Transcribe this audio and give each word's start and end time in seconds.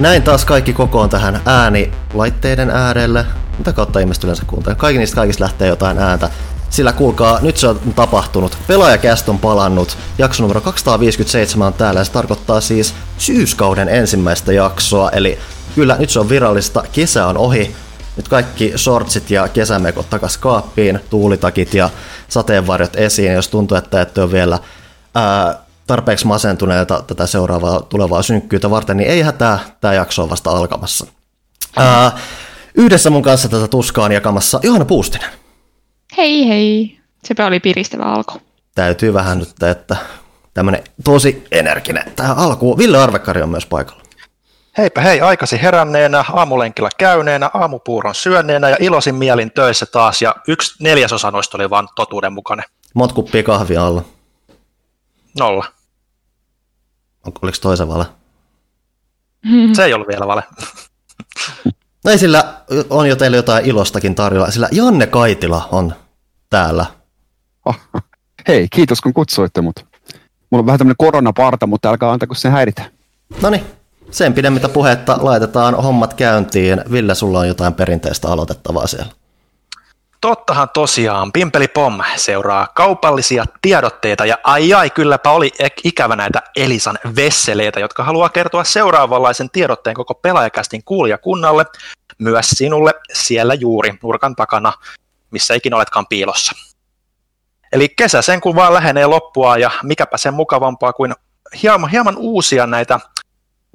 Näin 0.00 0.22
taas 0.22 0.44
kaikki 0.44 0.72
kokoon 0.72 1.10
tähän 1.10 1.40
äänilaitteiden 1.46 2.70
äärelle. 2.70 3.26
Mitä 3.58 3.72
kautta 3.72 3.98
ihmiset 3.98 4.24
yleensä 4.24 4.44
kuuntelee? 4.46 4.76
Kaikki 4.76 4.98
niistä 4.98 5.14
kaikista 5.14 5.44
lähtee 5.44 5.68
jotain 5.68 5.98
ääntä. 5.98 6.30
Sillä 6.70 6.92
kuulkaa, 6.92 7.38
nyt 7.42 7.56
se 7.56 7.68
on 7.68 7.80
tapahtunut. 7.96 8.58
Pelaajakäst 8.66 9.28
on 9.28 9.38
palannut. 9.38 9.98
Jakso 10.18 10.42
numero 10.42 10.60
257 10.60 11.66
on 11.66 11.74
täällä 11.74 12.00
ja 12.00 12.04
se 12.04 12.12
tarkoittaa 12.12 12.60
siis 12.60 12.94
syyskauden 13.18 13.88
ensimmäistä 13.88 14.52
jaksoa. 14.52 15.10
Eli 15.10 15.38
kyllä 15.74 15.96
nyt 15.98 16.10
se 16.10 16.20
on 16.20 16.28
virallista. 16.28 16.84
Kesä 16.92 17.26
on 17.26 17.38
ohi. 17.38 17.76
Nyt 18.16 18.28
kaikki 18.28 18.72
shortsit 18.76 19.30
ja 19.30 19.48
kesämekot 19.48 20.10
takas 20.10 20.38
kaappiin, 20.38 21.00
tuulitakit 21.10 21.74
ja 21.74 21.90
sateenvarjot 22.28 22.96
esiin, 22.96 23.32
jos 23.32 23.48
tuntuu, 23.48 23.76
että 23.76 24.00
ette 24.00 24.22
ole 24.22 24.32
vielä 24.32 24.58
ää, 25.14 25.65
tarpeeksi 25.86 26.26
masentuneita 26.26 27.02
tätä 27.06 27.26
seuraavaa 27.26 27.80
tulevaa 27.80 28.22
synkkyyttä 28.22 28.70
varten, 28.70 28.96
niin 28.96 29.10
ei 29.10 29.22
hätää, 29.22 29.58
tämä 29.80 29.94
jakso 29.94 30.22
on 30.22 30.30
vasta 30.30 30.50
alkamassa. 30.50 31.06
Ää, 31.76 32.18
yhdessä 32.74 33.10
mun 33.10 33.22
kanssa 33.22 33.48
tätä 33.48 33.68
tuskaa 33.68 34.04
on 34.04 34.12
jakamassa 34.12 34.60
Johanna 34.62 34.84
Puustinen. 34.84 35.30
Hei 36.16 36.48
hei. 36.48 36.98
Sepä 37.24 37.46
oli 37.46 37.60
piristävä 37.60 38.02
alku. 38.02 38.40
Täytyy 38.74 39.14
vähän 39.14 39.38
nyt, 39.38 39.62
että 39.62 39.96
tämmönen 40.54 40.84
tosi 41.04 41.44
energinen 41.50 42.12
tähän 42.16 42.38
alkuun. 42.38 42.78
Ville 42.78 42.98
Arvekkari 42.98 43.42
on 43.42 43.48
myös 43.48 43.66
paikalla. 43.66 44.02
Heipä 44.78 45.00
hei, 45.00 45.20
aikasi 45.20 45.62
heränneenä, 45.62 46.24
aamulenkillä 46.32 46.90
käyneenä, 46.98 47.50
aamupuuron 47.54 48.14
syönneenä 48.14 48.68
ja 48.68 48.76
iloisin 48.80 49.14
mielin 49.14 49.50
töissä 49.50 49.86
taas. 49.86 50.22
Ja 50.22 50.34
yksi 50.48 50.84
neljäsosa 50.84 51.30
noista 51.30 51.58
oli 51.58 51.70
vain 51.70 51.88
totuuden 51.96 52.32
mukainen. 52.32 52.64
Monta 52.94 53.14
kuppia 53.14 53.42
kahvia 53.42 53.86
alla? 53.86 54.02
Nolla. 55.38 55.66
Onko, 57.26 57.38
oliko 57.42 57.58
toisen 57.60 57.88
vale? 57.88 58.06
Se 59.72 59.84
ei 59.84 59.94
ollut 59.94 60.08
vielä 60.08 60.26
vale. 60.26 60.42
No 62.04 62.10
ei 62.10 62.18
sillä 62.18 62.54
on 62.90 63.08
jo 63.08 63.16
teille 63.16 63.36
jotain 63.36 63.64
ilostakin 63.64 64.14
tarjolla, 64.14 64.50
sillä 64.50 64.68
Janne 64.72 65.06
Kaitila 65.06 65.68
on 65.72 65.94
täällä. 66.50 66.86
Oh, 67.64 67.80
hei, 68.48 68.68
kiitos 68.68 69.00
kun 69.00 69.14
kutsuitte 69.14 69.60
mut. 69.60 69.86
Mulla 70.50 70.62
on 70.62 70.66
vähän 70.66 70.78
tämmönen 70.78 70.96
koronaparta, 70.98 71.66
mutta 71.66 71.90
älkää 71.90 72.10
antaa 72.10 72.26
kun 72.26 72.36
se 72.36 72.48
häiritä. 72.48 72.90
No 73.42 73.50
niin, 73.50 73.64
sen 74.10 74.34
pidemmittä 74.34 74.68
puhetta 74.68 75.18
laitetaan 75.20 75.74
hommat 75.74 76.14
käyntiin. 76.14 76.84
Ville, 76.92 77.14
sulla 77.14 77.38
on 77.38 77.48
jotain 77.48 77.74
perinteistä 77.74 78.28
aloitettavaa 78.28 78.86
siellä. 78.86 79.12
Tottahan 80.20 80.68
tosiaan, 80.74 81.32
Pimpeli 81.32 81.68
Pom 81.68 82.02
seuraa 82.16 82.66
kaupallisia 82.74 83.44
tiedotteita 83.62 84.26
ja 84.26 84.38
ai 84.44 84.74
ai, 84.74 84.90
kylläpä 84.90 85.30
oli 85.30 85.52
ikävä 85.84 86.16
näitä 86.16 86.42
Elisan 86.56 86.98
vesseleitä, 87.16 87.80
jotka 87.80 88.04
haluaa 88.04 88.28
kertoa 88.28 88.64
seuraavanlaisen 88.64 89.50
tiedotteen 89.50 89.96
koko 89.96 90.14
pelaajakästin 90.14 90.84
kuulijakunnalle, 90.84 91.66
myös 92.18 92.50
sinulle 92.50 92.94
siellä 93.12 93.54
juuri 93.54 93.98
nurkan 94.02 94.36
takana, 94.36 94.72
missä 95.30 95.54
ikinä 95.54 95.76
oletkaan 95.76 96.06
piilossa. 96.06 96.52
Eli 97.72 97.88
kesä 97.88 98.22
sen 98.22 98.40
kun 98.40 98.56
vaan 98.56 98.74
lähenee 98.74 99.06
loppua 99.06 99.56
ja 99.56 99.70
mikäpä 99.82 100.16
sen 100.16 100.34
mukavampaa 100.34 100.92
kuin 100.92 101.14
hieman, 101.62 101.90
hieman 101.90 102.16
uusia 102.16 102.66
näitä 102.66 103.00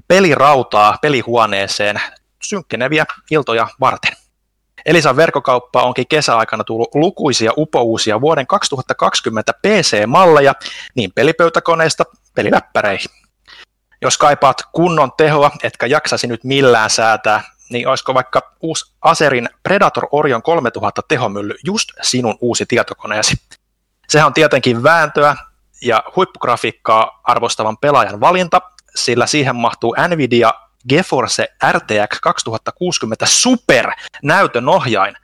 pelirautaa 0.08 0.98
pelihuoneeseen 1.02 2.00
synkkeneviä 2.42 3.04
iltoja 3.30 3.68
varten. 3.80 4.21
Elisan 4.86 5.16
verkkokauppa 5.16 5.82
onkin 5.82 6.08
kesäaikana 6.08 6.64
tullut 6.64 6.94
lukuisia 6.94 7.52
upouusia 7.56 8.20
vuoden 8.20 8.46
2020 8.46 9.52
PC-malleja 9.52 10.54
niin 10.94 11.12
pelipöytäkoneista 11.14 12.04
peliläppäreihin. 12.34 13.10
Jos 14.02 14.18
kaipaat 14.18 14.56
kunnon 14.72 15.12
tehoa, 15.16 15.50
etkä 15.62 15.86
jaksasi 15.86 16.26
nyt 16.26 16.44
millään 16.44 16.90
säätää, 16.90 17.42
niin 17.70 17.88
olisiko 17.88 18.14
vaikka 18.14 18.52
uusi 18.60 18.94
Aserin 19.02 19.48
Predator 19.62 20.06
Orion 20.12 20.42
3000 20.42 21.02
tehomylly 21.08 21.54
just 21.64 21.88
sinun 22.02 22.38
uusi 22.40 22.66
tietokoneesi. 22.66 23.36
Sehän 24.08 24.26
on 24.26 24.34
tietenkin 24.34 24.82
vääntöä 24.82 25.36
ja 25.82 26.04
huippugrafiikkaa 26.16 27.20
arvostavan 27.24 27.78
pelaajan 27.78 28.20
valinta, 28.20 28.60
sillä 28.94 29.26
siihen 29.26 29.56
mahtuu 29.56 29.96
Nvidia 30.08 30.54
GeForce 30.88 31.48
RTX 31.72 32.20
2060 32.22 33.26
Super 33.26 33.90
näytön 34.22 34.68
ohjain, 34.68 35.14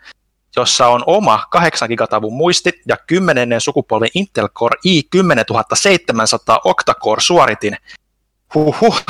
jossa 0.56 0.86
on 0.86 1.02
oma 1.06 1.44
8 1.50 1.88
gigatavun 1.88 2.32
muisti 2.32 2.72
ja 2.88 2.96
10. 3.06 3.60
sukupolven 3.60 4.08
Intel 4.14 4.48
Core 4.48 4.78
i10700 4.88 6.60
octa-core 6.64 7.20
suoritin. 7.20 7.76
Huhhuh. 8.54 9.02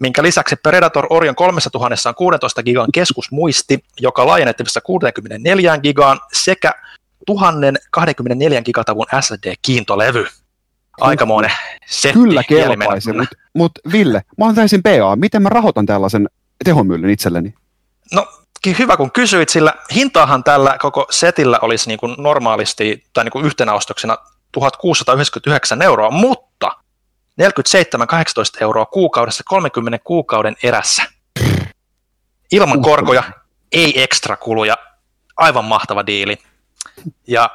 Minkä 0.00 0.22
lisäksi 0.22 0.56
Predator 0.56 1.06
Orion 1.10 1.34
3000 1.34 2.08
on 2.08 2.14
16 2.14 2.62
gigan 2.62 2.92
keskusmuisti, 2.92 3.84
joka 4.00 4.26
laajennettavissa 4.26 4.80
64 4.80 5.78
gigaan 5.78 6.20
sekä 6.32 6.72
1024 7.26 8.62
gigatavun 8.62 9.06
SSD-kiintolevy. 9.20 10.45
Aikamoinen 11.00 11.52
setti. 11.86 12.18
Kyllä 12.18 12.42
kelpaisi, 12.44 13.12
mutta 13.12 13.36
mut 13.54 13.72
Ville, 13.92 14.22
mä 14.38 14.44
oon 14.44 14.54
täysin 14.54 14.82
PA. 14.82 15.16
Miten 15.16 15.42
mä 15.42 15.48
rahoitan 15.48 15.86
tällaisen 15.86 16.28
tehomyllyn 16.64 17.10
itselleni? 17.10 17.54
No 18.12 18.28
hyvä 18.78 18.96
kun 18.96 19.12
kysyit, 19.12 19.48
sillä 19.48 19.74
hintaahan 19.94 20.44
tällä 20.44 20.76
koko 20.78 21.06
setillä 21.10 21.58
olisi 21.62 21.88
niin 21.88 21.98
kuin 21.98 22.14
normaalisti 22.18 23.04
tai 23.12 23.24
niin 23.24 23.32
kuin 23.32 23.44
yhtenä 23.44 23.72
ostoksena 23.72 24.18
1699 24.52 25.82
euroa, 25.82 26.10
mutta 26.10 26.72
47,18 27.42 27.46
euroa 28.60 28.86
kuukaudessa 28.86 29.42
30 29.46 29.98
kuukauden 30.04 30.56
erässä. 30.62 31.02
Ilman 32.52 32.82
korkoja, 32.82 33.22
ei 33.72 34.02
ekstra 34.02 34.36
kuluja, 34.36 34.76
aivan 35.36 35.64
mahtava 35.64 36.06
diili. 36.06 36.38
Ja 37.26 37.50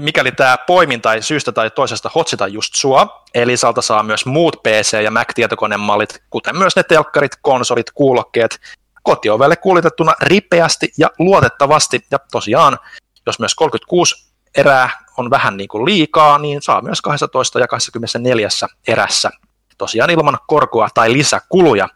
mikäli 0.00 0.32
tämä 0.32 0.58
poiminta 0.66 1.08
tai 1.08 1.22
syystä 1.22 1.52
tai 1.52 1.70
toisesta 1.70 2.10
hotsita 2.14 2.46
just 2.48 2.74
sua, 2.74 3.24
Elisalta 3.34 3.82
saa 3.82 4.02
myös 4.02 4.26
muut 4.26 4.56
PC- 4.56 5.02
ja 5.02 5.10
Mac-tietokonemallit, 5.10 6.22
kuten 6.30 6.56
myös 6.56 6.76
ne 6.76 6.82
telkkarit, 6.82 7.32
konsolit, 7.42 7.90
kuulokkeet, 7.90 8.60
kotiovelle 9.02 9.56
kuljetettuna 9.56 10.14
ripeästi 10.22 10.92
ja 10.98 11.10
luotettavasti. 11.18 12.00
Ja 12.10 12.18
tosiaan, 12.32 12.78
jos 13.26 13.38
myös 13.38 13.54
36 13.54 14.32
erää 14.56 14.90
on 15.16 15.30
vähän 15.30 15.56
niin 15.56 15.68
kuin 15.68 15.84
liikaa, 15.84 16.38
niin 16.38 16.62
saa 16.62 16.82
myös 16.82 17.00
12 17.00 17.58
ja 17.58 17.68
24 17.68 18.48
erässä. 18.88 19.30
Tosiaan 19.78 20.10
ilman 20.10 20.38
korkoa 20.46 20.88
tai 20.94 21.12
lisäkuluja. 21.12 21.88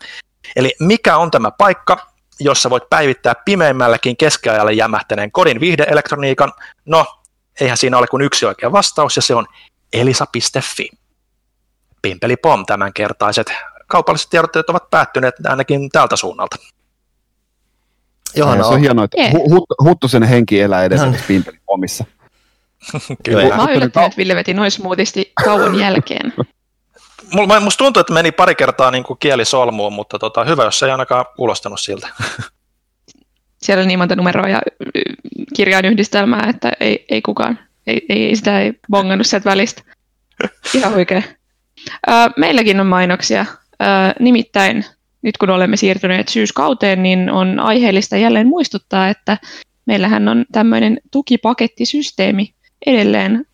Eli 0.56 0.74
mikä 0.80 1.16
on 1.16 1.30
tämä 1.30 1.50
paikka, 1.50 1.96
jossa 2.40 2.70
voit 2.70 2.90
päivittää 2.90 3.34
pimeimmällekin 3.44 4.16
keskiajalle 4.16 4.72
jämähtäneen 4.72 5.32
kodin 5.32 5.60
viihdeelektroniikan? 5.60 6.52
No, 6.84 7.06
eihän 7.60 7.76
siinä 7.76 7.98
ole 7.98 8.06
kuin 8.06 8.22
yksi 8.22 8.46
oikea 8.46 8.72
vastaus, 8.72 9.16
ja 9.16 9.22
se 9.22 9.34
on 9.34 9.46
elisa.fi. 9.92 10.88
Pimpeli 12.02 12.36
pom 12.36 12.66
tämänkertaiset 12.66 13.52
kaupalliset 13.92 14.30
tiedotteet 14.30 14.70
ovat 14.70 14.90
päättyneet 14.90 15.34
ainakin 15.46 15.90
tältä 15.90 16.16
suunnalta. 16.16 16.56
Johanna, 18.34 18.64
se 18.64 18.74
on 18.74 18.80
hienoa, 18.80 19.04
että 19.04 19.20
yeah. 19.20 19.32
Huttusen 19.84 20.22
henki 20.22 20.60
elää 20.60 20.84
edelleen 20.84 21.12
no. 21.12 21.18
Pimpeli 21.28 21.58
pomissa. 21.66 22.04
Kyllä. 23.24 23.56
Mä 23.56 23.62
oon 23.62 23.72
yllättänyt, 23.72 24.06
että 24.06 24.16
Ville 24.16 24.34
veti 24.34 24.54
noin 24.54 24.70
smoothisti 24.70 25.32
kauan 25.44 25.78
jälkeen. 25.78 26.32
Musta 27.60 27.84
tuntuu, 27.84 28.00
että 28.00 28.12
meni 28.12 28.32
pari 28.32 28.54
kertaa 28.54 28.90
niin 28.90 29.04
kuin 29.04 29.18
kieli 29.18 29.44
solmuun, 29.44 29.92
mutta 29.92 30.18
tota, 30.18 30.44
hyvä, 30.44 30.64
jos 30.64 30.78
se 30.78 30.86
ei 30.86 30.92
ainakaan 30.92 31.24
kuulostanut 31.36 31.80
siltä. 31.80 32.08
Siellä 33.62 33.84
niin 33.84 33.98
monta 33.98 34.16
numeroa 34.16 34.48
ja 34.48 34.60
kirjainyhdistelmää, 35.56 36.46
että 36.50 36.72
ei, 36.80 37.04
ei 37.08 37.22
kukaan, 37.22 37.58
ei, 37.86 38.06
ei 38.08 38.36
sitä 38.36 38.60
ei 38.60 38.72
bongannut 38.90 39.26
sieltä 39.26 39.50
välistä. 39.50 39.82
Ihan 40.74 40.94
oikein. 40.94 41.24
Meilläkin 42.36 42.80
on 42.80 42.86
mainoksia. 42.86 43.46
Nimittäin 44.20 44.84
nyt 45.22 45.38
kun 45.38 45.50
olemme 45.50 45.76
siirtyneet 45.76 46.28
syyskauteen, 46.28 47.02
niin 47.02 47.30
on 47.30 47.60
aiheellista 47.60 48.16
jälleen 48.16 48.46
muistuttaa, 48.46 49.08
että 49.08 49.38
meillähän 49.86 50.28
on 50.28 50.44
tämmöinen 50.52 51.00
tukipakettisysteemi 51.10 52.54
edelleen 52.86 53.46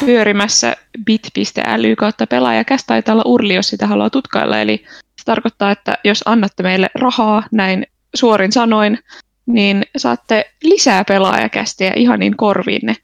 pyörimässä 0.00 0.76
bit.ly 1.04 1.96
kautta 1.96 2.26
pelaajakäs 2.26 2.84
taitaa 2.86 3.12
olla 3.12 3.22
urli, 3.26 3.54
jos 3.54 3.68
sitä 3.68 3.86
haluaa 3.86 4.10
tutkailla. 4.10 4.60
Eli 4.60 4.84
se 5.18 5.24
tarkoittaa, 5.24 5.70
että 5.70 5.98
jos 6.04 6.22
annatte 6.26 6.62
meille 6.62 6.90
rahaa 6.94 7.42
näin 7.52 7.86
suorin 8.14 8.52
sanoin, 8.52 8.98
niin 9.46 9.82
saatte 9.96 10.50
lisää 10.62 11.04
pelaajakästiä 11.04 11.92
ihan 11.96 12.20
niin 12.20 12.36
korviinne. 12.36 12.96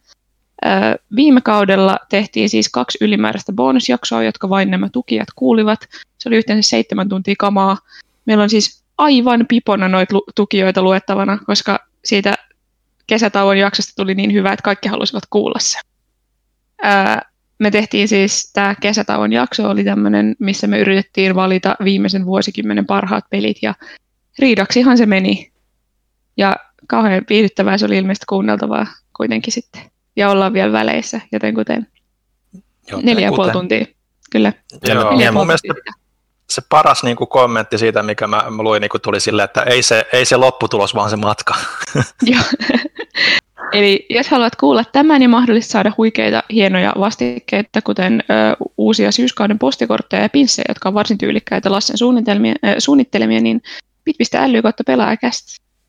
Viime 1.17 1.41
kaudella 1.41 1.99
tehtiin 2.09 2.49
siis 2.49 2.69
kaksi 2.69 2.99
ylimääräistä 3.01 3.53
bonusjaksoa, 3.53 4.23
jotka 4.23 4.49
vain 4.49 4.71
nämä 4.71 4.89
tukijat 4.89 5.29
kuulivat. 5.37 5.81
Se 6.19 6.29
oli 6.29 6.37
yhteensä 6.37 6.69
seitsemän 6.69 7.09
tuntia 7.09 7.35
kamaa. 7.39 7.79
Meillä 8.27 8.43
on 8.43 8.51
siis 8.51 8.83
aivan 8.99 9.45
pipona 9.49 9.89
noita 9.89 10.15
tukijoita 10.35 10.83
luettavana, 10.83 11.39
koska 11.47 11.79
siitä 12.05 12.39
kesätauon 13.07 13.59
jaksosta 13.59 13.93
tuli 13.97 14.15
niin 14.15 14.33
hyvä, 14.33 14.53
että 14.53 14.63
kaikki 14.63 14.89
halusivat 14.89 15.25
kuulla 15.31 15.59
se. 15.59 15.79
me 17.59 17.71
tehtiin 17.71 18.09
siis, 18.09 18.53
tämä 18.53 18.75
kesätauon 18.81 19.33
jakso 19.33 19.71
oli 19.71 19.85
tämmöinen, 19.85 20.37
missä 20.39 20.67
me 20.67 20.79
yritettiin 20.79 21.35
valita 21.35 21.77
viimeisen 21.85 22.27
vuosikymmenen 22.27 22.87
parhaat 22.87 23.25
pelit 23.31 23.57
ja 23.63 23.75
riidaksihan 24.41 24.99
se 24.99 25.07
meni. 25.07 25.53
Ja 26.37 26.57
kauhean 26.87 27.23
viihdyttävää 27.29 27.79
se 27.79 27.87
oli 27.87 27.97
ilmeisesti 27.99 28.27
kuunneltavaa 28.29 28.87
kuitenkin 29.17 29.53
sitten. 29.53 29.83
Ja 30.17 30.31
ollaan 30.31 30.53
vielä 30.53 30.73
väleissä, 30.73 31.21
joten 31.33 31.55
kuten 31.55 31.87
Joten 32.91 33.07
neljä 33.07 33.27
ja 33.27 33.33
puoli 33.33 33.53
tuntia. 33.53 33.85
Kyllä. 34.31 34.53
Joo, 34.89 35.21
ja 35.21 35.33
mun 35.33 35.47
mielestä 35.47 35.75
tuntia. 35.75 35.93
se 36.51 36.63
paras 36.69 37.03
niin 37.03 37.17
kuin 37.17 37.29
kommentti 37.29 37.79
siitä, 37.79 38.03
mikä 38.03 38.27
mä, 38.27 38.45
mä 38.51 38.63
luin, 38.63 38.81
niin 38.81 38.91
kuin 38.91 39.01
tuli 39.01 39.21
silleen, 39.21 39.45
että 39.45 39.63
ei 39.63 39.83
se, 39.83 40.07
ei 40.13 40.25
se 40.25 40.37
lopputulos, 40.37 40.95
vaan 40.95 41.11
se 41.11 41.17
matka. 41.17 41.55
Joo. 42.23 42.43
Eli 43.73 44.07
jos 44.11 44.29
haluat 44.29 44.57
kuulla 44.57 44.85
tämän 44.85 45.23
ja 45.23 45.29
mahdollisesti 45.29 45.73
saada 45.73 45.93
huikeita, 45.97 46.43
hienoja 46.51 46.93
vastikkeita, 46.99 47.83
kuten 47.83 48.25
ö, 48.31 48.57
uusia 48.79 49.13
syyskauden 49.13 49.59
postikortteja 49.59 50.23
ja 50.23 50.29
pinssejä, 50.29 50.65
jotka 50.69 50.89
on 50.89 50.95
varsin 50.95 51.19
tyylikkäitä 51.19 51.73
Lassen 51.73 51.99
suunnitelmia, 51.99 52.55
ö, 52.65 52.75
suunnittelemia, 52.79 53.41
niin 53.41 53.63
bit.ly 54.19 54.63
kautta 54.63 54.85
pelaajakäst. 54.85 55.47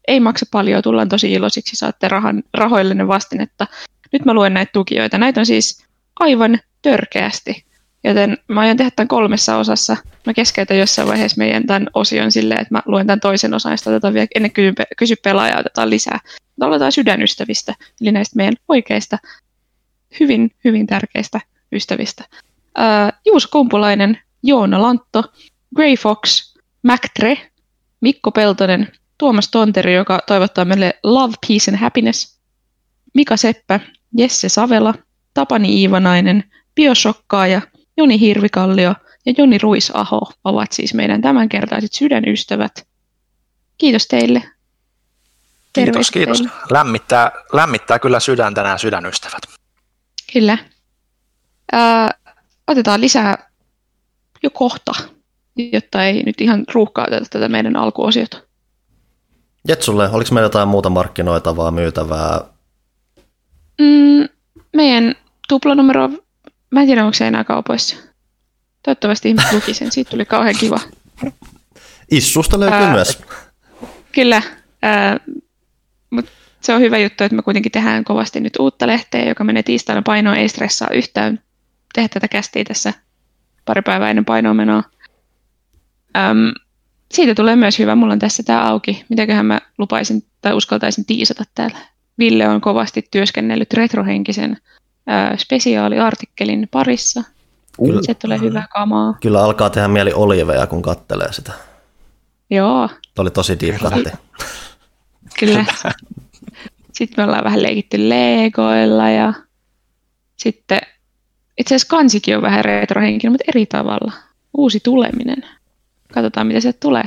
Ei 0.08 0.20
maksa 0.20 0.46
paljon, 0.52 0.84
tullaan 0.84 1.10
tosi 1.10 1.34
iloisiksi, 1.34 1.76
saatte 1.76 2.08
rahan, 2.08 2.44
rahoillenne 2.54 3.08
vastinetta. 3.08 3.68
Nyt 4.12 4.26
mä 4.26 4.34
luen 4.34 4.54
näitä 4.54 4.70
tukijoita. 4.74 5.18
Näitä 5.18 5.40
on 5.40 5.46
siis 5.46 5.86
aivan 6.20 6.60
törkeästi. 6.82 7.66
Joten 8.04 8.38
mä 8.48 8.62
aion 8.62 8.78
tehdä 8.78 8.92
tämän 8.92 9.08
kolmessa 9.08 9.58
osassa. 9.58 9.98
Mä 10.26 10.34
keskeytän 10.34 10.78
jossain 10.78 11.08
vaiheessa 11.08 11.38
meidän 11.38 11.68
tämän 11.68 11.88
osion 11.94 12.32
silleen, 12.32 12.62
että 12.62 12.74
mä 12.74 12.82
luen 12.86 13.08
tämän 13.08 13.20
toisen 13.20 13.54
osan 13.54 13.72
ja 13.72 13.92
otetaan 13.92 14.14
vielä 14.14 14.28
ennen 14.36 14.52
kysy, 14.52 14.74
kysy 14.98 15.16
pelaajaa 15.16 15.60
otetaan 15.60 15.90
lisää. 15.90 16.20
Mutta 16.46 16.66
aloitetaan 16.66 16.92
sydänystävistä, 16.92 17.76
eli 18.02 18.12
näistä 18.12 18.36
meidän 18.36 18.56
oikeista, 18.68 19.18
hyvin, 20.20 20.52
hyvin 20.64 20.88
tärkeistä 20.88 21.42
ystävistä. 21.72 22.24
Ää, 22.76 23.14
Juuso 23.26 23.48
Kumpulainen, 23.52 24.20
Joona 24.44 24.82
Lantto, 24.82 25.24
Grey 25.76 25.96
Fox, 25.96 26.54
Mactre, 26.84 27.51
Mikko 28.02 28.32
Peltonen, 28.32 28.92
Tuomas 29.18 29.50
Tonteri, 29.52 29.94
joka 29.96 30.20
toivottaa 30.28 30.66
meille 30.66 31.00
love, 31.04 31.34
peace 31.48 31.72
and 31.72 31.80
happiness, 31.80 32.40
Mika 33.14 33.38
Seppä, 33.38 33.80
Jesse 34.18 34.50
Savela, 34.50 34.94
Tapani 35.34 35.82
Iivanainen, 35.82 36.44
Bioshokkaaja, 36.76 37.62
Joni 37.98 38.20
Hirvikallio 38.20 38.96
ja 39.26 39.34
Joni 39.38 39.58
Ruisaho 39.58 40.22
ovat 40.44 40.72
siis 40.72 40.94
meidän 40.94 41.22
tämänkertaiset 41.22 41.94
sydänystävät. 41.94 42.88
Kiitos 43.78 44.08
teille. 44.08 44.44
Kiitos, 45.74 46.12
kiitos. 46.12 46.44
Lämmittää, 46.72 47.32
lämmittää 47.54 48.00
kyllä 48.00 48.20
sydäntä 48.20 48.64
nämä 48.64 48.78
sydänystävät. 48.78 49.42
Kyllä. 50.34 50.58
Ää, 51.72 52.10
otetaan 52.68 53.02
lisää 53.02 53.50
jo 54.44 54.50
kohta, 54.50 54.92
jotta 55.56 56.06
ei 56.06 56.24
nyt 56.24 56.42
ihan 56.42 56.64
ruuhkauteta 56.74 57.26
tätä 57.30 57.50
meidän 57.50 57.76
alkuosiota. 57.76 58.42
Jetsulle, 59.68 60.10
oliko 60.10 60.30
meillä 60.34 60.46
jotain 60.46 60.68
muuta 60.68 60.90
markkinoitavaa, 60.90 61.72
myytävää? 61.72 62.42
Mm, 63.82 64.28
meidän 64.76 65.16
tuplanumero, 65.48 66.10
mä 66.72 66.82
en 66.82 66.88
tiedä 66.88 67.06
onko 67.06 67.14
se 67.14 67.28
enää 67.28 67.44
kaupoissa. 67.44 67.96
Toivottavasti 68.84 69.30
ihmiset 69.30 69.54
luki 69.54 69.74
sen, 69.74 69.92
siitä 69.92 70.12
tuli 70.12 70.26
kauhean 70.26 70.56
kiva. 70.60 70.80
Issusta 72.12 72.60
löytyy 72.60 72.80
Ää, 72.80 72.94
myös. 72.94 73.22
Kyllä, 74.12 74.42
ää, 74.82 75.20
mut 76.10 76.26
se 76.62 76.74
on 76.74 76.82
hyvä 76.82 76.98
juttu, 76.98 77.24
että 77.24 77.36
me 77.36 77.42
kuitenkin 77.42 77.72
tehdään 77.72 78.04
kovasti 78.04 78.40
nyt 78.40 78.54
uutta 78.60 78.88
lehteä, 78.88 79.26
joka 79.26 79.44
menee 79.44 79.64
tiistaina 79.64 80.02
painoon, 80.02 80.38
ei 80.38 80.50
stressaa 80.50 80.90
yhtään 80.94 81.40
tehdä 81.94 82.08
tätä 82.08 82.28
kästiä 82.28 82.64
tässä 82.64 82.94
pari 83.66 83.82
päivää 83.82 84.10
ennen 84.10 84.26
painoon 84.26 84.56
menoa. 84.56 84.84
Äm, 86.18 86.54
siitä 87.14 87.36
tulee 87.36 87.56
myös 87.56 87.80
hyvä, 87.80 87.96
mulla 87.96 88.14
on 88.14 88.20
tässä 88.20 88.44
tämä 88.44 88.68
auki, 88.68 89.06
mitäköhän 89.10 89.46
mä 89.46 89.60
lupaisin 89.78 90.24
tai 90.42 90.54
uskaltaisin 90.54 91.06
tiisata 91.06 91.44
täällä. 91.56 91.78
Ville 92.20 92.48
on 92.48 92.62
kovasti 92.62 93.08
työskennellyt 93.12 93.74
retrohenkisen 93.74 94.58
ää, 95.08 95.38
spesiaaliartikkelin 95.38 96.68
parissa. 96.72 97.24
Kyllä. 97.86 98.02
Se 98.04 98.14
tulee 98.14 98.40
hyvää 98.40 98.68
kamaa. 98.74 99.18
Kyllä 99.22 99.44
alkaa 99.44 99.70
tehdä 99.70 99.88
mieli 99.88 100.14
oliveja, 100.14 100.68
kun 100.68 100.82
kattelee 100.82 101.34
sitä. 101.34 101.52
Joo, 102.50 102.88
Tämä 102.88 103.24
oli 103.24 103.32
tosi 103.32 103.60
deep 103.60 103.76
cutti. 103.76 104.10
Kyllä. 105.40 105.66
Sitten 106.94 107.16
me 107.18 107.24
ollaan 107.24 107.44
vähän 107.44 107.64
leikitty 107.64 108.10
Legoilla 108.10 109.10
ja 109.10 109.34
sitten 110.38 110.82
itse 111.58 111.76
asiassa 111.76 111.90
kansikin 111.90 112.36
on 112.36 112.42
vähän 112.42 112.66
retrohenkinen, 112.66 113.32
mutta 113.32 113.46
eri 113.48 113.66
tavalla. 113.66 114.12
Uusi 114.58 114.80
tuleminen. 114.80 115.46
Katsotaan, 116.12 116.48
mitä 116.48 116.60
sieltä 116.60 116.78
tulee. 116.80 117.04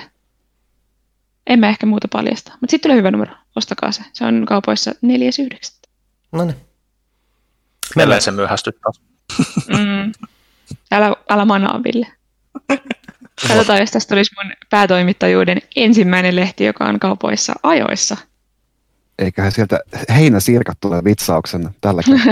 En 1.47 1.61
mä 1.61 1.69
ehkä 1.69 1.87
muuta 1.87 2.09
paljasta. 2.09 2.53
Mutta 2.61 2.71
sitten 2.71 2.89
tulee 2.89 2.97
hyvä 2.97 3.11
numero. 3.11 3.35
Ostakaa 3.57 3.93
se. 3.93 4.03
Se 4.13 4.25
on 4.25 4.45
kaupoissa 4.47 4.91
4.9. 4.91 5.89
No 6.33 6.45
niin. 6.45 6.57
Meillä 7.97 8.21
se 8.21 8.31
myöhästyt 8.31 8.77
taas. 8.81 9.01
Mm. 9.69 10.13
Älä, 10.93 11.17
älä 11.31 11.45
manaa, 11.45 11.83
Ville. 11.85 12.07
Katsotaan, 13.49 13.81
jos 13.81 13.91
tästä 13.91 14.15
tulisi 14.15 14.35
mun 14.43 14.53
päätoimittajuuden 14.71 15.63
ensimmäinen 15.77 16.37
lehti, 16.37 16.65
joka 16.65 16.85
on 16.85 17.01
kaupoissa 17.01 17.53
ajoissa. 17.63 18.17
Eiköhän 19.19 19.53
sieltä 19.53 19.81
heinäsirkat 20.15 20.81
tule 20.81 21.05
vitsauksena 21.05 21.73
tälläkin. 21.81 22.21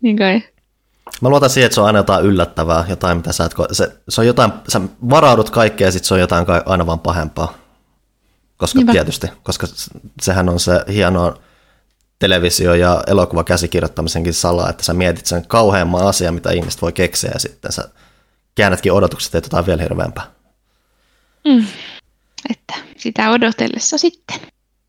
Niin 0.00 0.16
kai. 0.16 0.42
Mä 1.20 1.28
luotan 1.28 1.50
siihen, 1.50 1.66
että 1.66 1.74
se 1.74 1.80
on 1.80 1.86
aina 1.86 1.98
jotain 1.98 2.24
yllättävää, 2.24 2.84
jotain 2.88 3.16
mitä 3.16 3.32
sä 3.32 3.44
et, 3.44 3.54
ko- 3.54 3.74
se, 3.74 3.92
se 4.08 4.20
on 4.20 4.26
jotain, 4.26 4.52
sä 4.68 4.80
varaudut 5.10 5.50
kaikkeen 5.50 5.88
ja 5.88 5.92
sitten 5.92 6.08
se 6.08 6.14
on 6.14 6.20
jotain 6.20 6.46
kai- 6.46 6.62
aina 6.66 6.86
vaan 6.86 7.00
pahempaa. 7.00 7.54
Koska 8.56 8.78
Niinpä. 8.78 8.92
tietysti, 8.92 9.26
koska 9.42 9.66
sehän 10.22 10.48
on 10.48 10.60
se 10.60 10.84
hieno 10.88 11.34
televisio- 12.18 12.74
ja 12.74 13.02
elokuvakäsikirjoittamisenkin 13.06 14.34
sala, 14.34 14.70
että 14.70 14.84
sä 14.84 14.94
mietit 14.94 15.26
sen 15.26 15.46
kauheamman 15.46 16.06
asian, 16.06 16.34
mitä 16.34 16.50
ihmiset 16.50 16.82
voi 16.82 16.92
keksiä 16.92 17.30
ja 17.34 17.40
sitten 17.40 17.72
sä 17.72 17.88
käännätkin 18.54 18.92
odotukset, 18.92 19.32
teet 19.32 19.44
jotain 19.44 19.66
vielä 19.66 19.82
hirveämpää. 19.82 20.24
Mm. 21.44 21.66
Että 22.50 22.74
sitä 22.96 23.30
odotellessa 23.30 23.98
sitten. 23.98 24.36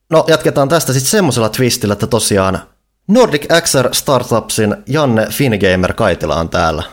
No 0.09 0.25
jatketaan 0.27 0.69
tästä 0.69 0.93
sitten 0.93 1.11
semmoisella 1.11 1.49
twistillä, 1.49 1.93
että 1.93 2.07
tosiaan 2.07 2.61
Nordic 3.07 3.45
XR 3.61 3.89
Startupsin 3.91 4.75
Janne 4.87 5.27
Fingamer 5.31 5.93
Kaitila 5.93 6.35
on 6.35 6.49
täällä. 6.49 6.83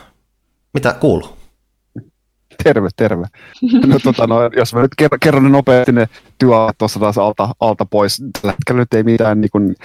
Mitä 0.73 0.93
kuuluu? 0.93 1.29
Terve, 2.63 2.89
terve. 2.95 3.27
No, 3.87 3.99
tota, 4.03 4.27
no, 4.27 4.35
jos 4.55 4.73
mä 4.73 4.81
nyt 4.81 4.91
kerron, 4.97 5.19
kerron 5.19 5.51
nopeasti 5.51 5.91
ne 5.91 6.09
työajat 6.37 6.77
tuossa 6.77 6.99
taas 6.99 7.17
alta, 7.17 7.49
alta 7.59 7.85
pois. 7.85 8.23
Tällä 8.41 8.51
hetkellä 8.51 8.79
nyt 8.79 8.93
ei 8.93 9.03
mitään, 9.03 9.41
niin 9.41 9.51
kuin, 9.51 9.75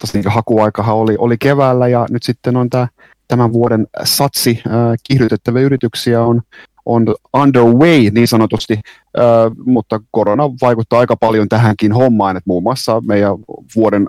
tossa 0.00 0.18
niin 0.18 0.32
hakuaikahan 0.32 0.96
oli, 0.96 1.16
oli 1.18 1.36
keväällä 1.38 1.88
ja 1.88 2.06
nyt 2.10 2.22
sitten 2.22 2.56
on 2.56 2.70
tämä 2.70 2.88
tämän 3.28 3.52
vuoden 3.52 3.86
satsi 4.04 4.62
äh, 4.66 4.72
kiihdytettäviä 5.08 5.62
yrityksiä 5.62 6.22
on, 6.22 6.42
on 6.84 7.14
underway 7.32 8.10
niin 8.10 8.28
sanotusti, 8.28 8.74
äh, 8.74 9.52
mutta 9.66 10.00
korona 10.10 10.50
vaikuttaa 10.60 10.98
aika 10.98 11.16
paljon 11.16 11.48
tähänkin 11.48 11.92
hommaan, 11.92 12.36
että 12.36 12.48
muun 12.48 12.62
muassa 12.62 13.00
meidän 13.00 13.34
vuoden 13.76 14.06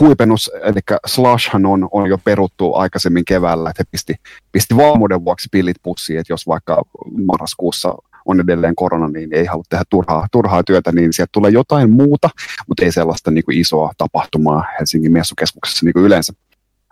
huipennus, 0.00 0.50
eli 0.62 0.80
Slashhan 1.06 1.66
on, 1.66 1.88
on 1.90 2.08
jo 2.08 2.18
peruttu 2.18 2.74
aikaisemmin 2.74 3.24
keväällä, 3.24 3.70
että 3.70 3.82
he 3.82 3.88
pisti, 3.90 4.14
pisti 4.52 4.76
varmuuden 4.76 5.24
vuoksi 5.24 5.48
pillit 5.52 5.76
pussiin, 5.82 6.18
että 6.18 6.32
jos 6.32 6.46
vaikka 6.46 6.82
marraskuussa 7.26 7.94
on 8.24 8.40
edelleen 8.40 8.74
korona, 8.74 9.08
niin 9.08 9.34
ei 9.34 9.44
halua 9.44 9.64
tehdä 9.68 9.84
turhaa, 9.90 10.26
turhaa 10.32 10.62
työtä, 10.64 10.92
niin 10.92 11.12
sieltä 11.12 11.30
tulee 11.32 11.50
jotain 11.50 11.90
muuta, 11.90 12.30
mutta 12.68 12.84
ei 12.84 12.92
sellaista 12.92 13.30
niin 13.30 13.44
kuin 13.44 13.58
isoa 13.58 13.92
tapahtumaa 13.98 14.64
Helsingin 14.78 15.12
messukeskuksessa 15.12 15.86
niin 15.86 15.92
kuin 15.92 16.04
yleensä. 16.04 16.32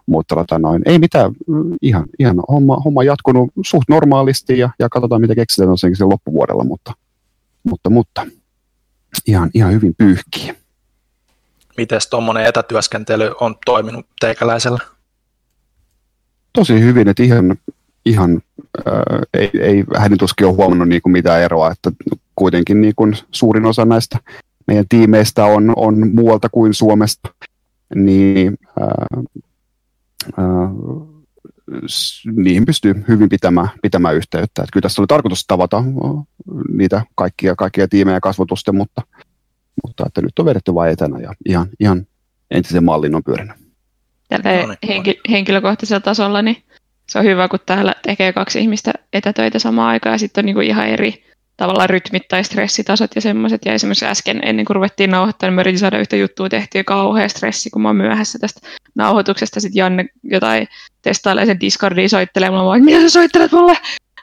Mutta 0.06 0.34
tota 0.34 0.58
noin, 0.58 0.82
ei 0.86 0.98
mitään, 0.98 1.32
mm, 1.46 1.76
ihan, 1.82 2.06
ihan 2.18 2.36
homma, 2.48 2.76
homma 2.76 3.02
jatkunut 3.02 3.50
suht 3.64 3.88
normaalisti 3.88 4.58
ja, 4.58 4.70
ja 4.78 4.88
katsotaan 4.88 5.20
mitä 5.20 5.34
keksitään 5.34 5.70
tosiaankin 5.70 6.08
loppuvuodella, 6.08 6.64
mutta, 6.64 6.92
mutta, 7.62 7.90
mutta 7.90 8.26
ihan, 9.26 9.50
ihan 9.54 9.72
hyvin 9.72 9.94
pyyhkii. 9.98 10.54
Miten 11.80 12.00
tuommoinen 12.10 12.46
etätyöskentely 12.46 13.30
on 13.40 13.56
toiminut 13.66 14.06
teikäläisellä? 14.20 14.78
tosi 16.52 16.80
hyvin, 16.80 17.08
että 17.08 17.22
ihan, 17.22 17.56
ihan 18.06 18.42
ää, 18.86 19.02
ei, 19.34 19.50
ei 19.60 19.84
hänen 19.96 20.18
tuskin 20.18 20.46
ole 20.46 20.54
huomannut 20.54 20.88
niin 20.88 21.02
kuin 21.02 21.12
mitään 21.12 21.40
eroa, 21.40 21.70
että 21.70 21.92
kuitenkin 22.34 22.80
niin 22.80 22.92
kuin 22.96 23.16
suurin 23.30 23.66
osa 23.66 23.84
näistä 23.84 24.18
meidän 24.66 24.84
tiimeistä 24.88 25.44
on, 25.44 25.72
on 25.76 26.14
muualta 26.14 26.48
kuin 26.48 26.74
Suomesta, 26.74 27.28
niin 27.94 28.58
ää, 28.80 29.18
s- 31.86 32.22
niihin 32.36 32.66
pystyy 32.66 33.04
hyvin 33.08 33.28
pitämään, 33.28 33.68
pitämään 33.82 34.16
yhteyttä. 34.16 34.62
Että 34.62 34.72
kyllä 34.72 34.82
tässä 34.82 35.02
oli 35.02 35.06
tarkoitus 35.06 35.44
tavata 35.46 35.76
ää, 35.76 35.84
niitä 36.72 37.02
kaikkia, 37.14 37.56
kaikkia 37.56 37.88
tiimejä 37.88 38.20
kasvotusten, 38.20 38.76
mutta, 38.76 39.02
mutta 39.86 40.04
että 40.06 40.22
nyt 40.22 40.38
on 40.38 40.44
vedetty 40.44 40.74
vain 40.74 40.92
etänä 40.92 41.18
ja 41.18 41.32
ihan, 41.48 41.66
ihan 41.80 42.06
entisen 42.50 42.84
mallin 42.84 43.14
on 43.14 43.24
pyörinyt. 43.24 43.56
Tällä 44.28 44.62
No 44.62 44.66
niin. 44.66 44.78
henki, 44.88 45.20
henkilökohtaisella 45.30 46.00
tasolla, 46.00 46.42
niin 46.42 46.62
se 47.08 47.18
on 47.18 47.24
hyvä, 47.24 47.48
kun 47.48 47.58
täällä 47.66 47.94
tekee 48.02 48.32
kaksi 48.32 48.60
ihmistä 48.60 48.92
etätöitä 49.12 49.58
samaan 49.58 49.88
aikaan 49.88 50.14
ja 50.14 50.18
sitten 50.18 50.42
on 50.42 50.46
niin 50.46 50.54
kuin 50.54 50.66
ihan 50.66 50.86
eri 50.86 51.24
tavallaan 51.56 51.90
rytmit 51.90 52.28
tai 52.28 52.44
stressitasot 52.44 53.10
ja 53.14 53.20
semmoiset. 53.20 53.64
Ja 53.64 53.72
esimerkiksi 53.72 54.06
äsken 54.06 54.40
ennen 54.42 54.64
kuin 54.64 54.74
ruvettiin 54.74 55.10
nauhoittamaan, 55.10 55.50
niin 55.50 55.54
mä 55.54 55.60
yritin 55.60 55.78
saada 55.78 55.98
yhtä 55.98 56.16
juttua 56.16 56.48
tehtyä 56.48 56.84
kauhea 56.84 57.28
stressi, 57.28 57.70
kun 57.70 57.82
mä 57.82 57.88
oon 57.88 57.96
myöhässä 57.96 58.38
tästä 58.38 58.60
nauhoituksesta. 58.94 59.60
Sitten 59.60 59.80
Janne 59.80 60.06
jotain 60.22 60.68
testailee 61.02 61.46
sen 61.46 61.60
Discordiin 61.60 62.10
soittelee 62.10 62.50
mulle, 62.50 62.76
että 62.76 62.84
mitä 62.84 63.00
sä 63.00 63.08
soittelet 63.08 63.52
mulle? 63.52 63.76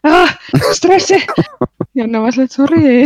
Ah, 0.03 0.37
stressi! 0.73 1.25
Janne 1.95 2.19
vaan 2.19 2.39
että 2.43 2.55
sori. 2.55 3.03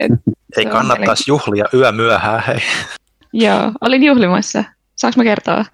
Ei 0.56 0.66
kannattaisi 0.66 1.24
juhlia 1.26 1.64
yö 1.74 1.92
myöhään, 1.92 2.42
hei. 2.46 2.58
Joo, 3.32 3.72
olin 3.80 4.02
juhlimassa. 4.02 4.64
Saanko 4.96 5.20
mä 5.20 5.24
kertoa 5.24 5.64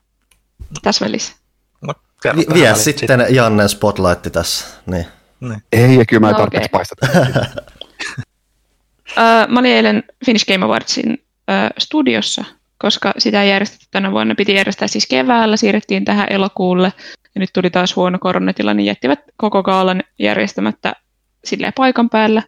tässä 0.82 1.04
välissä? 1.04 1.32
No, 1.80 1.94
Vi- 2.36 2.54
vie 2.54 2.74
sitten 2.74 3.26
Jannen 3.30 3.68
spotlight 3.68 4.32
tässä. 4.32 4.66
Niin. 4.86 5.06
Niin. 5.40 5.62
Ei, 5.72 5.96
ja 5.96 6.04
kyllä 6.04 6.20
mä 6.20 6.28
en 6.28 6.32
no, 6.32 6.38
tarpeeksi 6.38 6.68
okay. 6.72 6.78
paisteta. 6.78 7.06
uh, 9.10 9.48
mä 9.52 9.60
olin 9.60 9.72
eilen 9.72 10.02
Finnish 10.26 10.46
Game 10.46 10.64
Awardsin 10.64 11.12
uh, 11.12 11.70
studiossa, 11.78 12.44
koska 12.78 13.12
sitä 13.18 13.42
ei 13.42 13.50
järjestetty 13.50 13.86
tänä 13.90 14.10
vuonna. 14.10 14.34
Piti 14.34 14.54
järjestää 14.54 14.88
siis 14.88 15.06
keväällä, 15.06 15.56
siirrettiin 15.56 16.04
tähän 16.04 16.26
elokuulle, 16.30 16.92
ja 17.34 17.38
nyt 17.38 17.50
tuli 17.52 17.70
taas 17.70 17.96
huono 17.96 18.18
koronatila, 18.18 18.74
niin 18.74 18.86
jättivät 18.86 19.20
koko 19.36 19.62
kaalan 19.62 20.02
järjestämättä 20.18 20.92
silleen 21.44 21.72
paikan 21.76 22.10
päällä. 22.10 22.42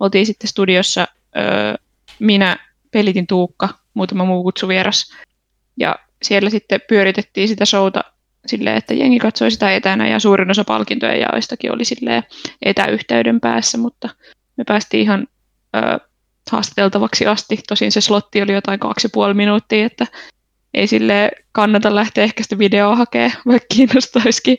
Oltiin 0.00 0.26
sitten 0.26 0.48
studiossa 0.48 1.06
uh, 1.38 1.86
minä, 2.18 2.56
Pelitin 2.90 3.26
Tuukka, 3.26 3.68
muutama 3.94 4.24
muu 4.24 4.42
kutsuvieras, 4.42 5.12
ja 5.76 5.96
siellä 6.22 6.50
sitten 6.50 6.80
pyöritettiin 6.88 7.48
sitä 7.48 7.64
showta 7.64 8.00
silleen, 8.46 8.76
että 8.76 8.94
jengi 8.94 9.18
katsoi 9.18 9.50
sitä 9.50 9.74
etänä 9.74 10.08
ja 10.08 10.18
suurin 10.18 10.50
osa 10.50 10.64
palkintojen 10.64 11.20
jaoistakin 11.20 11.72
oli 11.72 11.84
silleen 11.84 12.22
etäyhteyden 12.62 13.40
päässä, 13.40 13.78
mutta 13.78 14.08
me 14.56 14.64
päästiin 14.64 15.02
ihan 15.02 15.26
ö, 15.76 15.98
haastateltavaksi 16.50 17.26
asti. 17.26 17.58
Tosin 17.68 17.92
se 17.92 18.00
slotti 18.00 18.42
oli 18.42 18.52
jotain 18.52 18.80
kaksi 18.80 19.08
puoli 19.08 19.34
minuuttia, 19.34 19.86
että 19.86 20.06
ei 20.74 20.86
sille 20.86 21.30
kannata 21.52 21.94
lähteä 21.94 22.24
ehkä 22.24 22.42
sitä 22.42 22.58
videoa 22.58 22.96
hakemaan, 22.96 23.32
vaikka 23.46 23.66
kiinnostaisikin, 23.74 24.58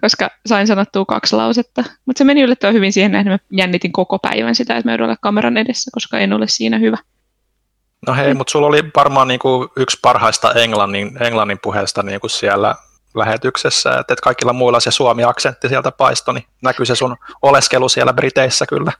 koska 0.00 0.30
sain 0.46 0.66
sanottua 0.66 1.04
kaksi 1.04 1.36
lausetta. 1.36 1.84
Mutta 2.06 2.18
se 2.18 2.24
meni 2.24 2.42
yllättävän 2.42 2.74
hyvin 2.74 2.92
siihen 2.92 3.12
nähden, 3.12 3.32
että 3.32 3.46
mä 3.50 3.58
jännitin 3.58 3.92
koko 3.92 4.18
päivän 4.18 4.54
sitä, 4.54 4.76
että 4.76 4.88
mä 4.88 4.92
joudun 4.92 5.06
olla 5.06 5.16
kameran 5.20 5.56
edessä, 5.56 5.90
koska 5.94 6.18
en 6.18 6.32
ole 6.32 6.48
siinä 6.48 6.78
hyvä. 6.78 6.96
No 8.06 8.14
hei, 8.14 8.34
mutta 8.34 8.50
sulla 8.50 8.66
oli 8.66 8.82
varmaan 8.96 9.28
niinku 9.28 9.68
yksi 9.76 9.98
parhaista 10.02 10.52
englannin, 10.52 11.22
englannin 11.22 11.58
puheesta 11.62 12.02
niinku 12.02 12.28
siellä 12.28 12.74
lähetyksessä, 13.14 13.98
että 13.98 14.12
et 14.12 14.20
kaikilla 14.20 14.52
muilla 14.52 14.80
se 14.80 14.90
suomi-aksentti 14.90 15.68
sieltä 15.68 15.92
paistoi, 15.92 16.34
niin 16.34 16.44
näkyy 16.62 16.86
se 16.86 16.94
sun 16.94 17.16
oleskelu 17.42 17.88
siellä 17.88 18.12
Briteissä 18.12 18.66
kyllä 18.66 18.92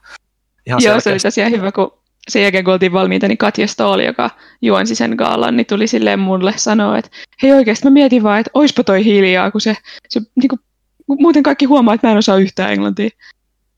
ihan 0.67 0.81
Joo, 0.83 0.99
selkeästi. 0.99 1.03
se 1.03 1.09
oli 1.09 1.19
tosiaan 1.19 1.51
hyvä, 1.51 1.71
kun 1.71 1.99
sen 2.29 2.41
jälkeen 2.41 2.63
kun 2.63 2.73
oltiin 2.73 2.93
valmiita, 2.93 3.27
niin 3.27 3.37
Katja 3.37 3.67
Stoll, 3.67 3.99
joka 3.99 4.29
juonsi 4.61 4.95
sen 4.95 5.15
gaalan, 5.17 5.57
niin 5.57 5.67
tuli 5.67 5.87
silleen 5.87 6.19
mulle 6.19 6.53
sanoa, 6.55 6.97
että 6.97 7.11
hei 7.43 7.53
oikeasti 7.53 7.85
mä 7.85 7.91
mietin 7.91 8.23
vaan, 8.23 8.39
että 8.39 8.51
oispa 8.53 8.83
toi 8.83 9.05
hiljaa, 9.05 9.51
kun 9.51 9.61
se, 9.61 9.77
se 10.09 10.19
niin 10.19 10.49
kuin, 10.49 10.59
muuten 11.07 11.43
kaikki 11.43 11.65
huomaa, 11.65 11.93
että 11.93 12.07
mä 12.07 12.11
en 12.11 12.17
osaa 12.17 12.37
yhtään 12.37 12.71
englantia. 12.71 13.09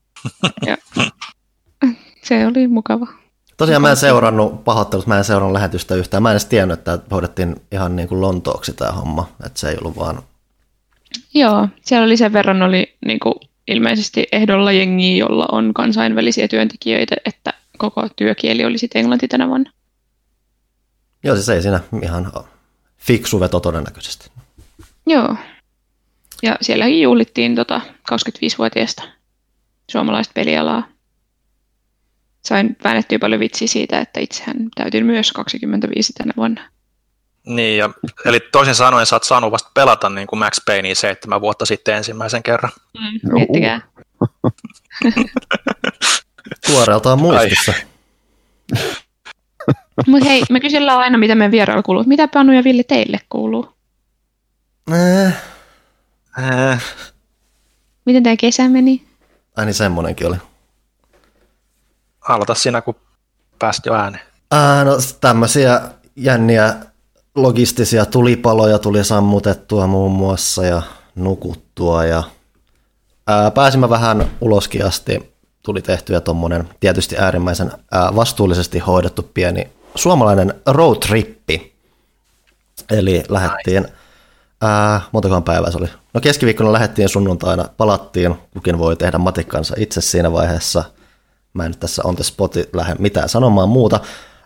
ja, 0.66 0.76
se 2.22 2.46
oli 2.46 2.68
mukava. 2.68 3.06
Tosiaan 3.56 3.82
mä 3.82 3.90
en 3.90 3.96
seurannut 3.96 4.64
pahoittelut, 4.64 5.06
mä 5.06 5.18
en 5.18 5.24
seurannut 5.24 5.52
lähetystä 5.52 5.94
yhtään. 5.94 6.22
Mä 6.22 6.28
en 6.28 6.32
edes 6.32 6.44
tiennyt, 6.44 6.78
että 6.78 6.98
hoidettiin 7.10 7.56
ihan 7.72 7.96
niin 7.96 8.08
kuin 8.08 8.20
Lontooksi 8.20 8.72
tämä 8.72 8.92
homma, 8.92 9.28
että 9.46 9.60
se 9.60 9.68
ei 9.68 9.76
ollut 9.80 9.96
vaan... 9.96 10.22
Joo, 11.34 11.68
siellä 11.80 12.04
oli 12.04 12.16
sen 12.16 12.32
verran 12.32 12.62
oli 12.62 12.96
niin 13.06 13.20
kuin 13.20 13.34
ilmeisesti 13.68 14.26
ehdolla 14.32 14.72
jengi, 14.72 15.18
jolla 15.18 15.46
on 15.52 15.74
kansainvälisiä 15.74 16.48
työntekijöitä, 16.48 17.16
että 17.24 17.52
koko 17.78 18.08
työkieli 18.16 18.64
oli 18.64 18.78
sitten 18.78 19.00
englanti 19.00 19.28
tänä 19.28 19.48
vuonna. 19.48 19.70
Joo, 21.24 21.36
siis 21.36 21.48
ei 21.48 21.62
siinä 21.62 21.80
ihan 22.02 22.32
fiksu 22.98 23.40
veto 23.40 23.60
todennäköisesti. 23.60 24.30
Joo. 25.06 25.36
Ja 26.42 26.56
sielläkin 26.60 27.02
juhlittiin 27.02 27.54
tota 27.54 27.80
25-vuotiaista 28.12 29.02
suomalaista 29.90 30.32
pelialaa 30.34 30.88
sain 32.44 32.76
väännettyä 32.84 33.18
paljon 33.18 33.40
vitsiä 33.40 33.68
siitä, 33.68 34.00
että 34.00 34.20
itsehän 34.20 34.56
täytin 34.74 35.06
myös 35.06 35.32
25 35.32 36.12
tänä 36.12 36.32
vuonna. 36.36 36.60
Niin, 37.46 37.78
ja, 37.78 37.90
eli 38.24 38.40
toisin 38.40 38.74
sanoen 38.74 39.06
sä 39.06 39.16
oot 39.16 39.24
saanut 39.24 39.52
vasta 39.52 39.70
pelata 39.74 40.10
niin 40.10 40.26
kuin 40.26 40.38
Max 40.38 40.64
Paynea 40.66 40.94
seitsemän 40.94 41.40
vuotta 41.40 41.66
sitten 41.66 41.96
ensimmäisen 41.96 42.42
kerran. 42.42 42.72
Mm, 42.98 43.32
miettikää. 43.32 43.80
Tuoreeltaan 46.66 47.18
muistissa. 47.18 47.72
Mutta 50.06 50.28
hei, 50.28 50.42
me 50.50 50.60
kysellään 50.60 50.98
aina, 50.98 51.18
mitä 51.18 51.34
meidän 51.34 51.50
vierailla 51.50 51.82
kuuluu. 51.82 52.04
Mitä 52.06 52.28
Panu 52.28 52.52
ja 52.52 52.64
Ville 52.64 52.82
teille 52.82 53.18
kuuluu? 53.28 53.68
Äh. 54.92 55.42
Äh. 56.38 56.84
Miten 58.06 58.22
tämä 58.22 58.36
kesä 58.36 58.68
meni? 58.68 59.06
Ai 59.56 59.64
niin, 59.66 59.74
semmonenkin 59.74 60.26
oli 60.26 60.36
aloita 62.28 62.54
sinä, 62.54 62.82
kun 62.82 62.94
pääsit 63.58 63.86
jo 63.86 63.94
ääneen. 63.94 64.24
Ää, 64.50 64.84
no 64.84 64.92
tämmöisiä 65.20 65.80
jänniä 66.16 66.74
logistisia 67.34 68.06
tulipaloja 68.06 68.78
tuli 68.78 69.04
sammutettua 69.04 69.86
muun 69.86 70.12
muassa 70.12 70.66
ja 70.66 70.82
nukuttua 71.14 72.04
ja 72.04 72.22
ää, 73.26 73.50
pääsimme 73.50 73.90
vähän 73.90 74.30
uloskin 74.40 74.86
asti. 74.86 75.34
Tuli 75.62 75.82
tehtyä 75.82 76.20
tuommoinen 76.20 76.68
tietysti 76.80 77.18
äärimmäisen 77.18 77.72
ää, 77.92 78.16
vastuullisesti 78.16 78.78
hoidettu 78.78 79.22
pieni 79.34 79.68
suomalainen 79.94 80.54
roadtrippi. 80.66 81.76
Eli 82.90 83.22
lähdettiin, 83.28 83.88
ää, 84.60 85.00
montakohan 85.12 85.42
päivää 85.42 85.70
se 85.70 85.78
oli? 85.78 85.88
No 86.14 86.20
keskiviikkona 86.20 86.72
lähdettiin 86.72 87.08
sunnuntaina, 87.08 87.64
palattiin, 87.76 88.34
kukin 88.54 88.78
voi 88.78 88.96
tehdä 88.96 89.18
matikkansa 89.18 89.74
itse 89.78 90.00
siinä 90.00 90.32
vaiheessa– 90.32 90.84
Mä 91.54 91.64
en 91.64 91.70
nyt 91.70 91.80
tässä 91.80 92.02
on 92.04 92.16
the 92.16 92.24
spoti 92.24 92.68
lähde 92.72 92.96
mitään 92.98 93.28
sanomaan 93.28 93.68
muuta. 93.68 94.00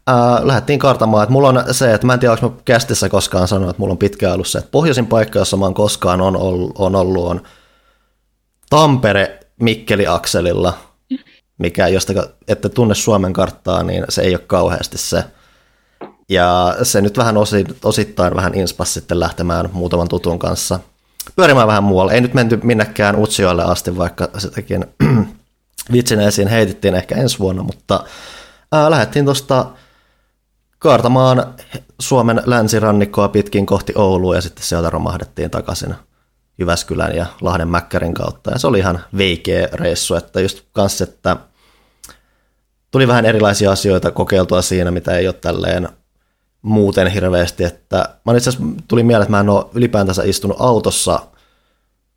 Ää, 0.07 0.47
lähdettiin 0.47 0.79
kartamaan, 0.79 1.23
että 1.23 1.33
mulla 1.33 1.49
on 1.49 1.65
se, 1.71 1.95
että 1.95 2.07
mä 2.07 2.15
en 2.15 2.21
tiedä, 2.21 2.33
onko 2.33 2.49
mä 2.49 2.57
kästissä 2.65 3.09
koskaan 3.09 3.49
sanonut, 3.49 3.71
että 3.71 3.81
mulla 3.81 3.93
on 3.93 3.99
pitkään 3.99 4.35
ollut 4.35 4.47
se, 4.47 4.59
että 4.59 4.71
pohjoisin 4.71 5.07
paikka, 5.07 5.39
jossa 5.39 5.57
mä 5.57 5.65
oon 5.65 5.75
koskaan 5.75 6.21
on 6.21 6.37
on, 6.79 6.95
ollut, 6.95 7.27
on 7.27 7.43
Tampere 8.71 9.41
Mikkeli-akselilla, 9.61 10.79
mikä, 11.59 11.89
josta 11.89 12.13
ette 12.49 12.69
tunne 12.69 12.95
Suomen 12.95 13.33
karttaa, 13.33 13.83
niin 13.83 14.05
se 14.09 14.23
ei 14.23 14.35
ole 14.35 14.45
kauheasti 14.47 14.99
se. 14.99 15.25
Ja 16.29 16.77
se 16.83 17.01
nyt 17.01 17.19
vähän 17.19 17.37
osi, 17.37 17.65
osittain 17.85 18.37
vähän 18.37 18.55
inspas 18.55 18.95
sitten 18.95 19.21
lähtemään 19.21 19.69
muutaman 19.73 20.09
tutun 20.09 20.39
kanssa 20.39 20.81
pyörimään 21.37 21.67
vähän 21.67 21.85
muualle. 21.85 22.13
Ei 22.13 22.21
nyt 22.21 22.35
menty 22.35 22.61
minnekään 22.63 23.19
Utsioille 23.19 23.65
asti, 23.65 23.97
vaikka 23.99 24.29
sitäkin 24.39 24.87
vitsin 25.93 26.21
esiin 26.21 26.49
heitettiin 26.49 26.95
ehkä 26.95 27.15
ensi 27.15 27.39
vuonna, 27.39 27.63
mutta 27.63 28.05
ää, 28.73 28.91
lähdettiin 28.91 29.25
tuosta 29.25 29.67
kaartamaan 30.79 31.55
Suomen 31.99 32.43
länsirannikkoa 32.47 33.29
pitkin 33.29 33.67
kohti 33.67 33.93
Oulua 33.97 34.35
ja 34.35 34.41
sitten 34.41 34.65
sieltä 34.65 34.91
romahdettiin 34.91 35.51
takaisin 35.51 35.95
Jyväskylän 36.59 37.17
ja 37.17 37.27
Lahden 37.41 37.69
Mäkkärin 37.69 38.15
kautta. 38.15 38.51
Ja 38.51 38.59
se 38.59 38.67
oli 38.67 38.79
ihan 38.79 39.01
veikeä 39.19 39.69
reissu, 39.73 40.15
että 40.15 40.41
just 40.41 40.61
kanssa, 40.73 41.05
että 41.05 41.37
tuli 42.91 43.09
vähän 43.09 43.25
erilaisia 43.25 43.73
asioita 43.73 44.11
kokeiltua 44.11 44.63
siinä, 44.63 44.91
mitä 44.91 45.17
ei 45.17 45.27
ole 45.27 45.35
tälleen 45.35 45.89
muuten 46.65 47.07
hirveästi. 47.07 47.65
Että 47.65 48.09
mä 48.25 48.37
itse 48.37 48.51
asiassa 48.51 48.69
tuli 48.89 49.03
mieleen, 49.03 49.23
että 49.23 49.31
mä 49.31 49.41
en 49.41 49.49
ole 49.49 49.67
ylipäätänsä 49.75 50.23
istunut 50.25 50.57
autossa 50.61 51.21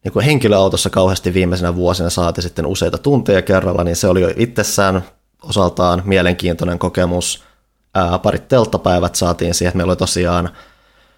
niin 0.03 0.11
kuin 0.13 0.25
henkilöautossa 0.25 0.89
kauheasti 0.89 1.33
viimeisenä 1.33 1.75
vuosina 1.75 2.09
saati 2.09 2.41
sitten 2.41 2.65
useita 2.65 2.97
tunteja 2.97 3.41
kerralla, 3.41 3.83
niin 3.83 3.95
se 3.95 4.07
oli 4.07 4.21
jo 4.21 4.31
itsessään 4.35 5.03
osaltaan 5.43 6.01
mielenkiintoinen 6.05 6.79
kokemus. 6.79 7.43
Ää, 7.95 8.19
parit 8.19 8.47
telttapäivät 8.47 9.15
saatiin 9.15 9.53
siihen, 9.53 9.69
että 9.69 9.77
meillä 9.77 9.91
oli 9.91 9.97
tosiaan 9.97 10.49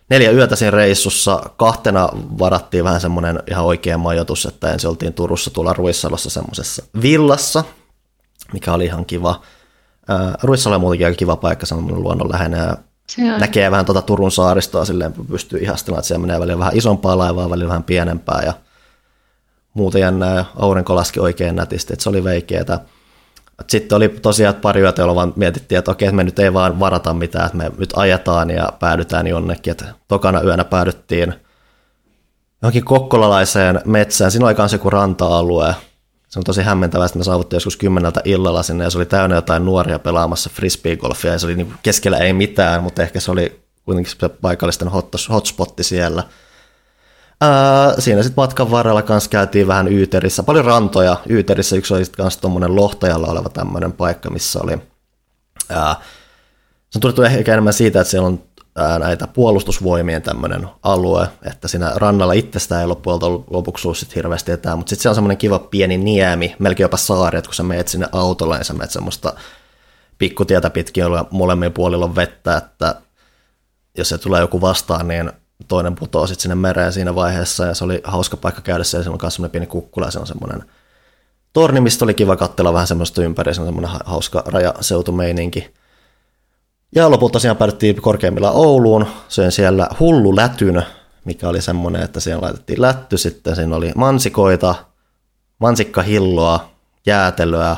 neljä 0.10 0.32
yötä 0.32 0.56
siinä 0.56 0.72
reissussa. 0.72 1.42
Kahtena 1.58 2.10
varattiin 2.40 2.84
vähän 2.84 3.02
semmoinen 3.02 3.44
ihan 3.52 3.66
oikea 3.66 3.98
majoitus, 3.98 4.46
että 4.46 4.72
ensin 4.72 4.90
oltiin 4.90 5.14
Turussa 5.14 5.50
tuolla 5.50 5.74
Ruissalossa 5.74 6.30
semmoisessa 6.30 6.84
villassa, 7.02 7.64
mikä 8.54 8.74
oli 8.74 8.86
ihan 8.86 9.06
kiva. 9.06 9.42
Ruissalo 10.44 10.76
on 10.76 10.82
muutenkin 10.82 11.08
aika 11.08 11.18
kiva 11.18 11.36
paikka, 11.36 11.66
semmoinen 11.66 12.04
luonnonläheinen 12.04 12.60
ja 12.60 12.78
näkee 13.18 13.72
vähän 13.72 13.86
tuota 13.86 14.02
Turun 14.02 14.32
saaristoa, 14.32 14.86
silleen 14.86 15.14
pystyy 15.14 15.60
ihastelemaan, 15.60 16.00
että 16.00 16.08
siellä 16.08 16.22
menee 16.22 16.40
välillä 16.40 16.60
vähän 16.60 16.78
isompaa 16.78 17.18
laivaa, 17.18 17.50
välillä 17.50 17.70
vähän 17.70 17.84
pienempää 17.84 18.42
ja 18.46 18.54
muuten 19.74 20.02
jännää 20.02 20.36
ja 20.36 20.46
aurinko 20.56 20.96
laski 20.96 21.20
oikein 21.20 21.56
nätisti, 21.56 21.94
että 21.94 22.04
se 22.04 22.10
oli 22.10 22.24
veikeetä. 22.24 22.80
Sitten 23.68 23.96
oli 23.96 24.10
tosiaan 24.10 24.56
pari 24.56 24.82
yötä, 24.82 25.02
jolloin 25.02 25.16
vaan 25.16 25.34
mietittiin, 25.36 25.80
että 25.80 25.92
okei, 25.92 26.12
me 26.12 26.24
nyt 26.24 26.40
ei 26.40 26.54
vaan 26.54 26.80
varata 26.80 27.14
mitään, 27.14 27.46
että 27.46 27.58
me 27.58 27.72
nyt 27.78 27.94
ajetaan 27.96 28.50
ja 28.50 28.74
päädytään 28.80 29.28
jonnekin. 29.28 29.72
Että 29.72 29.86
tokana 30.08 30.42
yönä 30.42 30.64
päädyttiin 30.64 31.34
johonkin 32.62 32.86
kokkolalaiseen 32.86 33.82
metsään. 33.86 34.32
Siinä 34.32 34.46
oli 34.46 34.56
myös 34.58 34.74
joku 34.74 34.90
ranta-alue. 34.90 35.76
Se 36.30 36.40
on 36.40 36.44
tosi 36.44 36.62
hämmentävää, 36.62 37.06
että 37.06 37.18
me 37.18 37.24
saavuttiin 37.24 37.56
joskus 37.56 37.78
kymmeneltä 37.78 38.22
illalla 38.26 38.64
sinne 38.64 38.84
ja 38.84 38.90
se 38.90 38.98
oli 38.98 39.06
täynnä 39.06 39.36
jotain 39.36 39.66
nuoria 39.66 40.00
pelaamassa 40.00 40.50
frisbeegolfia 40.54 41.32
ja 41.32 41.40
se 41.40 41.46
oli 41.46 41.56
niin 41.56 41.74
keskellä 41.84 42.18
ei 42.18 42.34
mitään, 42.34 42.84
mutta 42.84 43.02
ehkä 43.02 43.20
se 43.20 43.32
oli 43.32 43.60
kuitenkin 43.86 44.14
se 44.20 44.30
paikallisten 44.30 44.92
hotspotti 45.30 45.84
siellä. 45.84 46.24
Ää, 47.42 48.02
siinä 48.02 48.24
sitten 48.24 48.42
matkan 48.42 48.72
varrella 48.72 49.02
kanssa 49.02 49.30
käytiin 49.30 49.68
vähän 49.68 49.88
Yyterissä, 49.88 50.44
paljon 50.44 50.66
rantoja. 50.66 51.18
Yyterissä 51.30 51.76
yksi 51.76 51.94
oli 51.94 52.06
sitten 52.06 52.24
kanssa 52.24 52.42
tuommoinen 52.42 52.76
lohtajalla 52.76 53.28
oleva 53.28 53.50
tämmöinen 53.50 53.92
paikka, 53.92 54.30
missä 54.30 54.60
oli 54.64 54.78
ää, 55.70 55.96
se 56.90 56.98
on 56.98 57.02
tunnettu 57.02 57.24
ehkä 57.24 57.54
enemmän 57.54 57.74
siitä, 57.74 58.02
että 58.02 58.12
siellä 58.12 58.28
on 58.28 58.44
näitä 59.00 59.28
puolustusvoimien 59.28 60.22
tämmöinen 60.22 60.68
alue, 60.84 61.28
että 61.44 61.68
siinä 61.68 61.92
rannalla 61.96 62.34
itsestään 62.34 62.82
ei 62.82 62.88
loppujen 62.88 63.20
lopuksi 63.50 63.88
ollut 63.88 63.98
sit 63.98 64.16
hirveästi 64.16 64.52
etää, 64.52 64.76
mutta 64.76 64.90
sitten 64.90 65.04
se 65.04 65.10
on 65.10 65.16
semmoinen 65.16 65.38
kiva 65.38 65.60
pieni 65.60 65.98
niemi, 65.98 66.56
melkein 66.60 66.86
jopa 66.86 66.98
saari, 66.98 67.38
että 67.38 67.48
kun 67.48 67.56
sä 67.56 67.64
meet 67.64 67.88
sinne 67.88 68.08
autolla, 68.12 68.56
niin 68.56 68.66
sä 68.66 68.74
meet 68.74 68.92
semmoista 68.92 69.34
pikkutietä 70.18 70.70
pitkin, 70.70 71.02
jolla 71.02 71.26
molemmilla 71.32 71.74
puolilla 71.74 72.06
on 72.06 72.16
vettä, 72.16 72.58
että 72.58 72.96
jos 73.98 74.10
se 74.10 74.18
tulee 74.18 74.42
joku 74.42 74.62
vastaan, 74.62 75.08
niin 75.08 75.32
toinen 75.68 75.96
putoaa 75.96 76.28
sitten 76.28 76.42
sinne 76.42 76.56
mereen 76.56 76.94
siinä 76.94 77.16
vaiheessa, 77.16 77.66
ja 77.66 77.74
se 77.74 77.84
oli 77.84 78.02
hauska 78.04 78.38
paikka 78.38 78.62
käydä 78.62 78.84
siellä, 78.84 79.04
siellä 79.04 79.16
on 79.16 79.20
myös 79.22 79.34
semmoinen 79.34 79.52
pieni 79.52 79.68
kukkula, 79.68 80.08
ja 80.08 80.12
se 80.12 80.20
on 80.20 80.28
semmoinen 80.28 80.64
torni, 81.54 81.82
mistä 81.82 82.06
oli 82.06 82.14
kiva 82.14 82.36
katsella 82.36 82.74
vähän 82.74 82.88
semmoista 82.88 83.24
ympäri, 83.24 83.54
se 83.54 83.62
on 83.62 83.68
semmoinen 83.68 83.92
hauska 84.06 84.44
rajaseutumeininki. 84.46 85.74
Ja 86.96 87.12
lopulta 87.12 87.34
tosiaan 87.34 87.58
päädyttiin 87.58 88.02
korkeimmilla 88.02 88.52
Ouluun, 88.52 89.08
söin 89.28 89.52
siellä 89.52 89.88
hullu 90.00 90.36
lätyn, 90.36 90.84
mikä 91.26 91.50
oli 91.50 91.62
semmoinen, 91.62 92.02
että 92.02 92.20
siellä 92.20 92.42
laitettiin 92.42 92.82
lätty, 92.82 93.18
sitten 93.18 93.56
siinä 93.56 93.76
oli 93.76 93.92
mansikoita, 93.96 94.76
mansikkahilloa, 95.60 96.72
jäätelöä, 97.06 97.76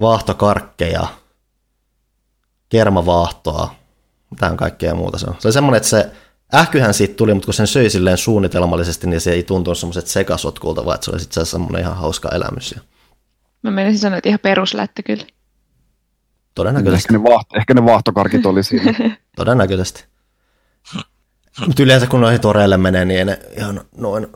vaahtokarkkeja, 0.00 1.06
kermavaahtoa, 2.68 3.74
mitään 4.30 4.56
kaikkea 4.56 4.94
muuta 4.94 5.18
se 5.18 5.26
on. 5.26 5.34
Se 5.38 5.48
oli 5.48 5.52
semmoinen, 5.52 5.76
että 5.76 5.88
se 5.88 6.10
ähkyhän 6.54 6.94
siitä 6.94 7.14
tuli, 7.14 7.34
mutta 7.34 7.46
kun 7.46 7.54
sen 7.54 7.66
söi 7.66 7.90
silleen 7.90 8.18
suunnitelmallisesti, 8.18 9.06
niin 9.06 9.20
se 9.20 9.32
ei 9.32 9.42
tuntunut 9.42 9.78
semmoiset 9.78 10.06
sekasotkulta, 10.06 10.84
vaan 10.84 10.98
se 11.00 11.10
oli 11.10 11.20
sitten 11.20 11.46
semmoinen 11.46 11.80
ihan 11.80 11.96
hauska 11.96 12.28
elämys. 12.28 12.74
Mä 13.62 13.70
menisin 13.70 13.98
sanoa, 13.98 14.18
että 14.18 14.28
ihan 14.28 14.40
peruslätty 14.42 15.02
kyllä. 15.02 15.24
Todennäköisesti. 16.54 17.06
Ehkä 17.06 17.12
ne, 17.12 17.22
vaahto, 17.22 17.56
ehkä 17.56 17.74
ne 17.74 17.84
vaahtokarkit 17.84 18.46
oli 18.46 18.62
siinä. 18.62 18.94
Todennäköisesti. 19.36 20.04
Mutta 21.66 21.82
yleensä 21.82 22.06
kun 22.06 22.20
noihin 22.20 22.40
toreille 22.40 22.76
menee, 22.76 23.04
niin 23.04 23.26
ne 23.26 23.38
ihan 23.56 23.80
noin 23.96 24.26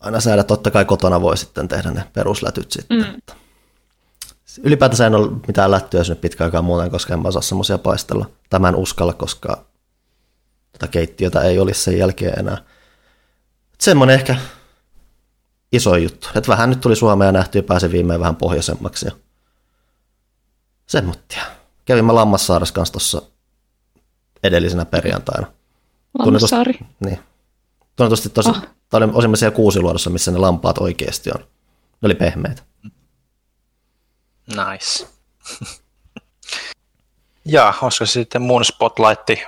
aina 0.00 0.20
säädä. 0.20 0.44
Totta 0.44 0.70
kai 0.70 0.84
kotona 0.84 1.20
voi 1.20 1.36
sitten 1.36 1.68
tehdä 1.68 1.90
ne 1.90 2.04
peruslätyt 2.12 2.72
sitten. 2.72 2.98
Mm. 2.98 3.34
Ylipäätänsä 4.62 5.06
en 5.06 5.14
ole 5.14 5.30
mitään 5.46 5.70
lättyä 5.70 6.04
sinne 6.04 6.20
pitkään 6.20 6.46
aikaa 6.46 6.62
muuten, 6.62 6.90
koska 6.90 7.14
en 7.14 7.20
mä 7.20 7.28
osaa 7.28 7.42
semmoisia 7.42 7.78
paistella. 7.78 8.30
Tämän 8.50 8.76
uskalla, 8.76 9.12
koska 9.12 9.64
tätä 10.72 10.86
keittiötä 10.86 11.40
ei 11.40 11.58
olisi 11.58 11.82
sen 11.82 11.98
jälkeen 11.98 12.38
enää. 12.38 12.58
Semmoinen 13.80 14.14
ehkä 14.14 14.36
iso 15.72 15.96
juttu. 15.96 16.28
Että 16.34 16.52
vähän 16.52 16.70
nyt 16.70 16.80
tuli 16.80 16.96
Suomea 16.96 17.32
nähty 17.32 17.58
ja 17.58 17.62
pääsin 17.62 17.92
viimein 17.92 18.20
vähän 18.20 18.36
pohjoisemmaksi. 18.36 19.06
Ja 19.06 19.12
Semmottia. 20.86 21.42
Kävimme 21.84 22.12
Lammassaares 22.12 22.72
kanssa 22.72 22.92
tuossa 22.92 23.22
edellisenä 24.42 24.84
perjantaina. 24.84 25.46
Lammassaari? 26.18 26.72
Tunnetusti, 26.72 27.04
niin. 27.04 27.18
Tunnetusti 27.96 28.28
tosi, 28.28 28.50
oh. 28.50 28.56
tämä 28.88 29.04
oli 29.04 29.12
osimme 29.14 29.36
siellä 29.36 29.56
kuusiluodossa, 29.56 30.10
missä 30.10 30.30
ne 30.30 30.38
lampaat 30.38 30.78
oikeasti 30.78 31.30
on. 31.30 31.40
Ne 31.40 32.06
oli 32.06 32.14
pehmeitä. 32.14 32.62
Nice. 34.46 35.06
ja, 37.44 37.74
olisiko 37.82 38.06
sitten 38.06 38.42
mun 38.42 38.64
spotlightti? 38.64 39.42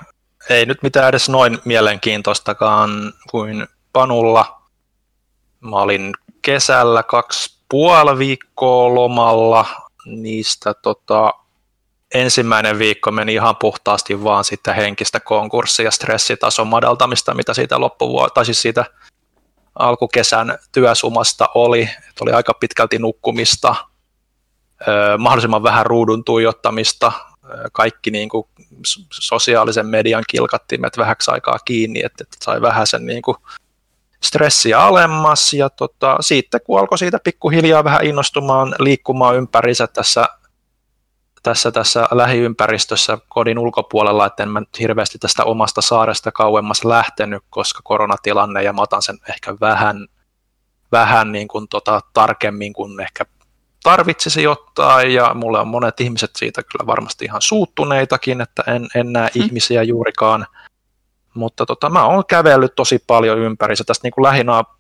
Ei 0.51 0.67
nyt 0.67 0.83
mitään 0.83 1.09
edes 1.09 1.29
noin 1.29 1.59
mielenkiintoistakaan 1.65 3.13
kuin 3.31 3.67
Panulla. 3.93 4.63
Mä 5.61 5.77
olin 5.77 6.13
kesällä 6.43 7.03
kaksi 7.03 7.57
puoli 7.69 8.19
viikkoa 8.19 8.95
lomalla 8.95 9.86
niistä 10.07 10.75
tota, 10.75 11.33
ensimmäinen 12.15 12.79
viikko 12.79 13.11
meni 13.11 13.35
ihan 13.35 13.57
puhtaasti 13.57 14.25
vaan 14.25 14.45
sitten 14.45 14.75
henkistä 14.75 15.21
konkurssia 15.21 15.85
ja 15.85 15.91
stressitason 15.91 16.67
madaltamista, 16.67 17.35
mitä 17.35 17.55
siitä 17.55 17.77
loppuvuo- 17.77 18.31
tai 18.31 18.45
siis 18.45 18.63
siitä 18.63 18.85
alkukesän 19.79 20.59
työsumasta 20.73 21.49
oli. 21.55 21.83
Että 21.83 22.21
oli 22.21 22.33
aika 22.33 22.55
pitkälti 22.55 22.99
nukkumista, 22.99 23.75
mahdollisimman 25.19 25.63
vähän 25.63 25.87
ruudun 25.87 26.25
tuijottamista, 26.25 27.13
kaikki 27.73 28.11
niin 28.11 28.29
kuin 28.29 28.49
sosiaalisen 29.13 29.87
median 29.87 30.25
kilkattimet 30.31 30.99
vähäksi 30.99 31.31
aikaa 31.31 31.59
kiinni, 31.65 32.03
että, 32.05 32.25
että 32.25 32.37
sai 32.45 32.61
vähän 32.61 32.87
sen 32.87 33.07
niin 33.07 33.23
kuin 33.23 33.37
stressiä 34.27 34.81
alemmas 34.81 35.53
ja 35.53 35.71
tota, 35.71 36.17
sitten 36.21 36.61
kun 36.65 36.81
alkoi 36.81 36.99
siitä 36.99 37.19
pikkuhiljaa 37.25 37.85
vähän 37.85 38.05
innostumaan 38.05 38.75
liikkumaan 38.79 39.37
ympärissä 39.37 39.87
tässä, 39.87 40.29
tässä, 41.43 41.73
tässä 41.73 42.09
lähiympäristössä 42.11 43.19
kodin 43.29 43.59
ulkopuolella, 43.59 44.27
että 44.27 44.43
en 44.43 44.49
mä 44.49 44.61
nyt 44.61 44.79
hirveästi 44.79 45.19
tästä 45.19 45.45
omasta 45.45 45.81
saaresta 45.81 46.33
kauemmas 46.33 46.85
lähtenyt, 46.85 47.43
koska 47.51 47.81
koronatilanne 47.85 48.63
ja 48.63 48.73
mä 48.73 48.83
otan 48.83 49.03
sen 49.03 49.19
ehkä 49.29 49.55
vähän, 49.61 50.07
vähän 50.93 51.33
niin 51.33 51.49
kuin 51.49 51.69
tota, 51.69 52.01
tarkemmin 52.13 52.73
kuin 52.73 53.01
ehkä 53.01 53.25
tarvitsisi 53.83 54.43
jotain 54.43 55.15
ja 55.15 55.35
mulle 55.35 55.59
on 55.59 55.69
monet 55.69 56.01
ihmiset 56.01 56.31
siitä 56.37 56.63
kyllä 56.63 56.87
varmasti 56.87 57.25
ihan 57.25 57.43
suuttuneitakin, 57.43 58.41
että 58.41 58.63
en, 58.67 58.89
en 58.95 59.13
näe 59.13 59.31
mm. 59.35 59.43
ihmisiä 59.43 59.83
juurikaan 59.83 60.47
mutta 61.37 61.67
tota, 61.67 61.91
mä 61.91 62.07
oon 62.07 62.25
kävellyt 62.27 62.75
tosi 62.75 62.99
paljon 63.07 63.39
ympärissä. 63.39 63.85
Tästä 63.85 64.07
niin 64.07 64.13
kuin 64.13 64.27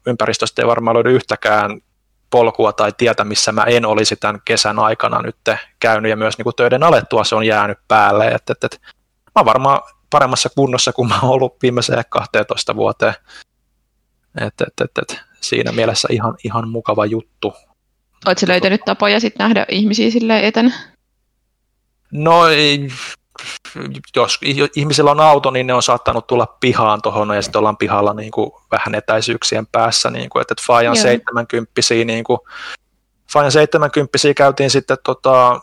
ympäristöstä 0.07 0.62
ei 0.62 0.69
varmaan 0.69 0.97
löydy 0.97 1.14
yhtäkään 1.14 1.81
polkua 2.31 2.73
tai 2.73 2.92
tietä, 2.97 3.25
missä 3.25 3.53
mä 3.53 3.62
en 3.62 3.87
olisi 3.87 4.16
tämän 4.16 4.40
kesän 4.45 4.79
aikana 4.79 5.23
nyt 5.23 5.37
käynyt 5.81 6.11
ja 6.11 6.16
myös 6.16 6.38
niin 6.38 6.45
kuin 6.45 6.57
töiden 6.57 6.83
alettua 6.83 7.25
se 7.25 7.35
on 7.35 7.47
jäänyt 7.47 7.79
päälle. 7.88 8.27
Et, 8.29 8.51
et, 8.51 8.64
et, 8.64 8.81
mä 8.83 9.31
oon 9.37 9.47
varmaan 9.47 9.81
paremmassa 10.11 10.49
kunnossa 10.49 10.92
kuin 10.92 11.09
mä 11.09 11.21
oon 11.23 11.33
ollut 11.33 11.57
viimeiseen 11.62 12.05
12 12.09 12.77
vuoteen. 12.77 13.14
Et, 14.40 14.61
et, 14.61 14.81
et, 14.81 14.99
et, 14.99 15.21
siinä 15.40 15.73
mielessä 15.73 16.09
ihan, 16.11 16.35
ihan 16.45 16.69
mukava 16.69 17.07
juttu. 17.07 17.55
Oletko 18.27 18.47
löytänyt 18.49 18.81
tapoja 18.85 19.21
sitten 19.21 19.45
nähdä 19.45 19.66
ihmisiä 19.69 20.11
sille 20.11 20.47
etänä? 20.47 20.73
No 22.12 22.47
ei, 22.47 22.88
jos 24.16 24.40
ihmisillä 24.77 25.11
on 25.11 25.20
auto, 25.20 25.51
niin 25.51 25.66
ne 25.66 25.75
on 25.75 25.83
saattanut 25.83 26.27
tulla 26.27 26.57
pihaan 26.61 27.03
tuohon 27.03 27.37
ja 27.37 27.42
sitten 27.42 27.59
ollaan 27.59 27.77
pihalla 27.77 28.14
niin 28.14 28.31
kuin 28.31 28.51
vähän 28.72 28.94
etäisyyksien 28.94 29.66
päässä, 29.66 30.11
niin 30.11 30.31
kuin, 30.31 30.40
että, 30.40 30.53
että 30.53 30.64
Fajan 30.66 30.96
70 30.96 31.72
niin 32.05 32.25
kuin, 32.25 32.38
Fajan 33.33 33.53
70 33.53 34.18
käytiin 34.37 34.70
sitten 34.70 34.96
tota, 35.05 35.61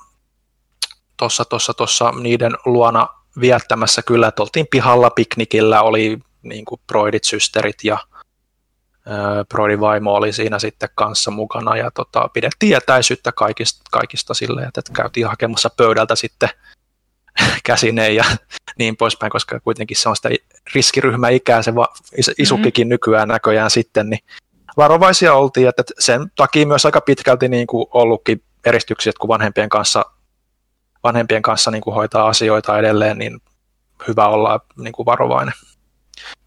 tuossa 1.17 1.45
tossa, 1.45 1.73
tossa 1.73 2.12
niiden 2.12 2.51
luona 2.65 3.07
viettämässä. 3.39 4.01
Kyllä, 4.01 4.27
että 4.27 4.43
oltiin 4.43 4.67
pihalla 4.71 5.09
piknikillä, 5.09 5.81
oli 5.81 6.19
niin 6.43 6.65
kuin 6.65 6.81
broidit, 6.88 7.23
systerit 7.23 7.83
ja 7.83 7.97
Broidin 9.49 9.79
vaimo 9.79 10.13
oli 10.13 10.33
siinä 10.33 10.59
sitten 10.59 10.89
kanssa 10.95 11.31
mukana. 11.31 11.77
Ja 11.77 11.91
tota, 11.91 12.29
pidettiin 12.33 12.75
etäisyyttä 12.77 13.31
kaikista, 13.31 13.81
kaikista 13.91 14.33
silleen, 14.33 14.67
että, 14.67 14.79
että 14.79 14.93
käytiin 14.93 15.27
hakemassa 15.27 15.69
pöydältä 15.77 16.15
sitten 16.15 16.49
käsineen 17.65 18.15
ja 18.15 18.24
niin 18.80 18.98
poispäin, 18.98 19.32
koska 19.32 19.60
kuitenkin 19.60 19.98
se 19.98 20.10
on 20.10 20.15
sitä 20.15 20.30
riskiryhmäikää 20.76 21.62
se 21.62 21.76
va- 21.76 21.93
isukkikin 22.38 22.88
mm-hmm. 22.88 22.93
nykyään 22.93 23.28
näköjään 23.28 23.72
sitten, 23.72 24.10
niin 24.10 24.19
varovaisia 24.78 25.34
oltiin, 25.34 25.67
että 25.67 25.84
sen 26.00 26.32
takia 26.36 26.67
myös 26.67 26.86
aika 26.86 27.02
pitkälti 27.02 27.50
niin 27.50 27.67
kuin 27.67 27.86
ollutkin 27.91 28.43
eristyksiä, 28.65 29.13
kun 29.19 29.28
vanhempien 29.28 29.69
kanssa, 29.69 30.06
vanhempien 31.04 31.41
kanssa 31.41 31.72
niin 31.72 31.82
kuin 31.82 31.93
hoitaa 31.93 32.28
asioita 32.28 32.80
edelleen, 32.80 33.17
niin 33.17 33.39
hyvä 34.08 34.28
olla 34.28 34.60
niin 34.78 34.93
kuin 34.93 35.06
varovainen. 35.06 35.54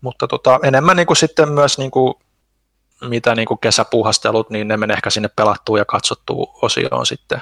Mutta 0.01 0.29
tota, 0.29 0.61
enemmän 0.63 0.97
niin 0.97 1.07
kuin 1.07 1.17
sitten 1.17 1.53
myös 1.53 1.79
niin 1.79 1.91
kuin, 1.91 2.15
mitä 3.01 3.35
niin 3.35 3.47
kuin 3.47 3.59
kesäpuuhastelut, 3.59 4.51
niin 4.51 4.69
ne 4.69 4.77
menee 4.77 4.95
ehkä 4.95 5.11
sinne 5.11 5.29
pelattuun 5.37 5.79
ja 5.79 5.85
katsottuun 5.85 6.59
osioon 6.63 7.07
sitten 7.07 7.41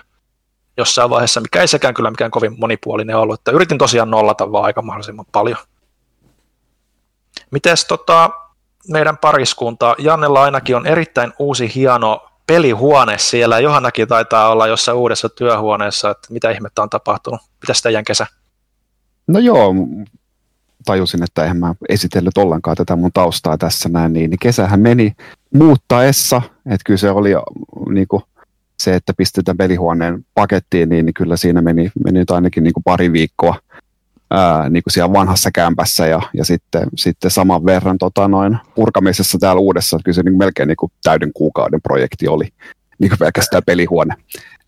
jossain 0.76 1.10
vaiheessa, 1.10 1.40
mikä 1.40 1.60
ei 1.60 1.68
sekään 1.68 1.94
kyllä 1.94 2.10
mikään 2.10 2.30
kovin 2.30 2.60
monipuolinen 2.60 3.16
ollut. 3.16 3.40
Että 3.40 3.50
yritin 3.50 3.78
tosiaan 3.78 4.10
nollata 4.10 4.52
vaan 4.52 4.64
aika 4.64 4.82
mahdollisimman 4.82 5.26
paljon. 5.32 5.58
Mites 7.50 7.84
tota, 7.84 8.30
meidän 8.88 9.18
pariskunta, 9.18 9.94
Jannella 9.98 10.42
ainakin 10.42 10.76
on 10.76 10.86
erittäin 10.86 11.32
uusi 11.38 11.74
hieno 11.74 12.28
pelihuone 12.46 13.18
siellä. 13.18 13.60
Johannakin 13.60 14.08
taitaa 14.08 14.48
olla 14.48 14.66
jossain 14.66 14.98
uudessa 14.98 15.28
työhuoneessa, 15.28 16.10
että 16.10 16.28
mitä 16.30 16.50
ihmettä 16.50 16.82
on 16.82 16.90
tapahtunut. 16.90 17.40
Mitäs 17.60 17.82
teidän 17.82 18.04
kesä? 18.04 18.26
No 19.26 19.38
joo, 19.38 19.74
tajusin, 20.84 21.22
että 21.22 21.42
eihän 21.42 21.56
mä 21.56 21.74
esitellyt 21.88 22.38
ollenkaan 22.38 22.76
tätä 22.76 22.96
mun 22.96 23.10
taustaa 23.14 23.58
tässä 23.58 23.88
näin, 23.88 24.12
niin, 24.12 24.30
niin 24.30 24.38
kesähän 24.38 24.80
meni 24.80 25.12
muuttaessa, 25.54 26.42
että 26.66 26.84
kyllä 26.84 26.98
se 26.98 27.10
oli 27.10 27.30
niin 27.88 28.08
kuin, 28.08 28.22
se, 28.80 28.94
että 28.94 29.12
pistetään 29.16 29.56
pelihuoneen 29.56 30.26
pakettiin, 30.34 30.88
niin, 30.88 31.06
niin 31.06 31.14
kyllä 31.14 31.36
siinä 31.36 31.62
meni, 31.62 31.90
meni 32.04 32.18
nyt 32.18 32.30
ainakin 32.30 32.62
niin 32.62 32.74
kuin 32.74 32.84
pari 32.84 33.12
viikkoa 33.12 33.56
ää, 34.30 34.70
niin 34.70 34.82
kuin 34.82 34.92
siellä 34.92 35.12
vanhassa 35.12 35.50
kämpässä 35.54 36.06
ja, 36.06 36.20
ja 36.34 36.44
sitten, 36.44 36.88
sitten 36.96 37.30
saman 37.30 37.66
verran 37.66 37.98
tota, 37.98 38.28
noin 38.28 38.58
purkamisessa 38.74 39.38
täällä 39.38 39.60
uudessa, 39.60 39.98
kyllä 40.04 40.14
se 40.14 40.22
niin 40.22 40.38
melkein 40.38 40.68
niin 40.68 40.76
kuin 40.76 40.92
täyden 41.02 41.32
kuukauden 41.34 41.82
projekti 41.82 42.28
oli 42.28 42.48
niin 42.98 43.08
kuin 43.08 43.18
pelkästään 43.18 43.62
pelihuone. 43.66 44.14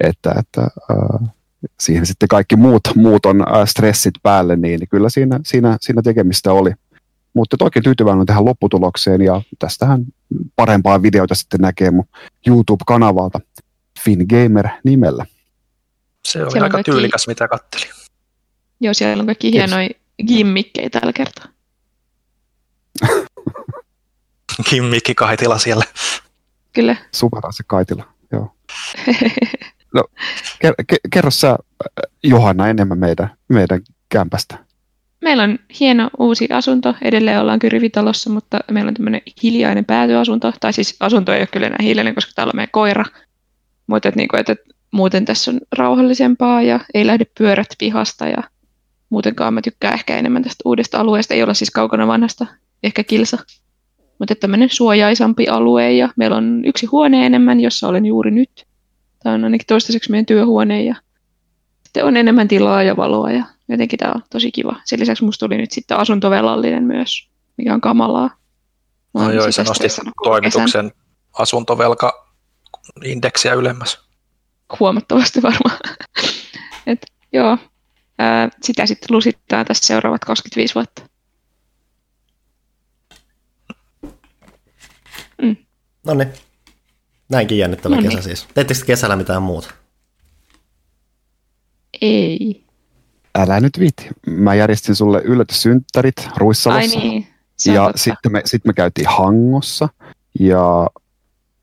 Että, 0.00 0.34
että 0.38 0.60
ää, 0.60 1.28
siihen 1.80 2.06
sitten 2.06 2.28
kaikki 2.28 2.56
muut, 2.56 2.82
muut 2.94 3.26
on 3.26 3.40
ää, 3.40 3.66
stressit 3.66 4.14
päälle, 4.22 4.56
niin, 4.56 4.80
niin 4.80 4.88
kyllä 4.88 5.08
siinä, 5.08 5.40
siinä, 5.44 5.76
siinä 5.80 6.02
tekemistä 6.02 6.52
oli. 6.52 6.72
Mutta 7.34 7.56
oikein 7.60 7.82
tyytyväinen 7.82 8.26
tähän 8.26 8.44
lopputulokseen 8.44 9.20
ja 9.20 9.42
tästähän 9.58 10.04
parempaa 10.56 11.02
videoita 11.02 11.34
sitten 11.34 11.60
näkee 11.60 11.90
mun 11.90 12.04
YouTube-kanavalta 12.46 13.40
FinGamer 14.06 14.68
nimellä. 14.84 15.26
Se 16.26 16.42
oli 16.42 16.50
Siellä 16.50 16.64
on 16.64 16.66
aika 16.66 16.72
kaikki- 16.76 16.90
tyylikäs, 16.90 17.26
mitä 17.28 17.48
kattelin. 17.48 17.88
Joo, 18.80 18.94
siellä 18.94 19.20
on 19.20 19.26
kaikki 19.26 19.52
hienoja 19.52 19.88
gimmikkejä 20.26 20.90
tällä 20.90 21.12
kertaa. 21.12 21.46
Kimmikki 24.70 25.14
kaitila 25.14 25.58
siellä. 25.58 25.84
Kyllä. 26.72 26.96
Supera 27.14 27.52
se 27.52 27.62
Kaitila, 27.66 28.04
joo. 28.32 28.56
No, 29.94 30.04
ker, 30.58 30.74
ke, 30.86 30.96
kerro 31.10 31.30
sä, 31.30 31.50
äh, 31.50 31.56
Johanna, 32.22 32.68
enemmän 32.68 32.98
meidän, 32.98 33.30
meidän 33.48 33.80
kämpästä. 34.08 34.58
Meillä 35.22 35.42
on 35.42 35.58
hieno 35.80 36.10
uusi 36.18 36.48
asunto. 36.52 36.94
Edelleen 37.02 37.40
ollaan 37.40 37.58
kyllä 37.58 37.72
rivitalossa, 37.72 38.30
mutta 38.30 38.60
meillä 38.70 38.88
on 38.88 38.94
tämmöinen 38.94 39.22
hiljainen 39.42 39.84
päätyasunto. 39.84 40.52
Tai 40.60 40.72
siis 40.72 40.96
asunto 41.00 41.32
ei 41.32 41.40
ole 41.40 41.46
kyllä 41.46 41.66
enää 41.66 41.78
hiljainen, 41.82 42.14
koska 42.14 42.32
täällä 42.34 42.50
on 42.50 42.56
meidän 42.56 42.70
koira. 42.72 43.04
Mutta 43.86 44.12
niinku, 44.14 44.36
et, 44.36 44.48
et, 44.48 44.58
muuten 44.90 45.24
tässä 45.24 45.50
on 45.50 45.60
rauhallisempaa 45.72 46.62
ja 46.62 46.80
ei 46.94 47.06
lähde 47.06 47.24
pyörät 47.38 47.66
pihasta. 47.78 48.28
Ja 48.28 48.42
muutenkaan 49.10 49.54
mä 49.54 49.62
tykkään 49.62 49.94
ehkä 49.94 50.16
enemmän 50.16 50.42
tästä 50.42 50.62
uudesta 50.64 50.98
alueesta. 50.98 51.34
Ei 51.34 51.42
olla 51.42 51.54
siis 51.54 51.70
kaukana 51.70 52.06
vanhasta, 52.06 52.46
ehkä 52.82 53.04
kilsa. 53.04 53.38
Mutta 54.18 54.34
tämmöinen 54.34 54.68
suojaisampi 54.70 55.48
alue 55.48 55.92
ja 55.92 56.08
meillä 56.16 56.36
on 56.36 56.62
yksi 56.64 56.86
huone 56.86 57.26
enemmän, 57.26 57.60
jossa 57.60 57.88
olen 57.88 58.06
juuri 58.06 58.30
nyt. 58.30 58.66
Tämä 59.22 59.34
on 59.34 59.44
ainakin 59.44 59.66
toistaiseksi 59.66 60.10
meidän 60.10 60.26
työhuone 60.26 60.82
ja 60.82 60.94
sitten 61.84 62.04
on 62.04 62.16
enemmän 62.16 62.48
tilaa 62.48 62.82
ja 62.82 62.96
valoa 62.96 63.30
ja 63.30 63.44
jotenkin 63.68 63.98
tämä 63.98 64.12
on 64.14 64.22
tosi 64.30 64.52
kiva. 64.52 64.76
Sen 64.84 65.00
lisäksi 65.00 65.24
musta 65.24 65.46
tuli 65.46 65.56
nyt 65.56 65.70
sitten 65.70 65.96
asuntovelallinen 65.96 66.84
myös, 66.84 67.28
mikä 67.56 67.74
on 67.74 67.80
kamalaa. 67.80 68.30
Mä 69.14 69.24
No 69.24 69.32
joo, 69.32 69.52
se 69.52 69.62
nosti 69.62 69.74
stressannut 69.74 70.14
asuntovelka-indeksiä 72.86 73.54
ylemmäs. 73.54 73.98
Huomattavasti 74.80 75.42
varmaan. 75.42 75.78
Et, 76.86 77.06
joo, 77.32 77.58
ää, 78.18 78.48
sitä 78.62 78.86
sitten 78.86 79.06
lusittaa 79.10 79.64
tässä 79.64 79.86
seuraavat 79.86 80.24
25 80.24 80.74
vuotta. 80.74 81.02
No 86.06 86.14
niin. 86.14 86.28
Näinkin 87.28 87.58
jännittävä 87.58 87.94
Noniin. 87.94 88.10
kesä 88.10 88.22
siis. 88.22 88.46
Teettekö 88.54 88.80
kesällä 88.86 89.16
mitään 89.16 89.42
muuta? 89.42 89.70
Ei. 92.00 92.64
Älä 93.34 93.60
nyt 93.60 93.78
viiti. 93.78 94.08
Mä 94.26 94.54
järjestin 94.54 94.94
sulle 94.94 95.20
yllätyssynttärit 95.24 96.14
Ai 96.18 96.32
Ruissalossa. 96.36 96.98
niin, 96.98 97.28
se 97.56 97.70
on 97.70 97.76
ja 97.76 97.82
totta. 97.84 97.98
sitten 97.98 98.32
me, 98.32 98.42
sitten 98.44 98.68
me 98.70 98.74
käytiin 98.74 99.08
Hangossa. 99.08 99.88
Ja 100.40 100.86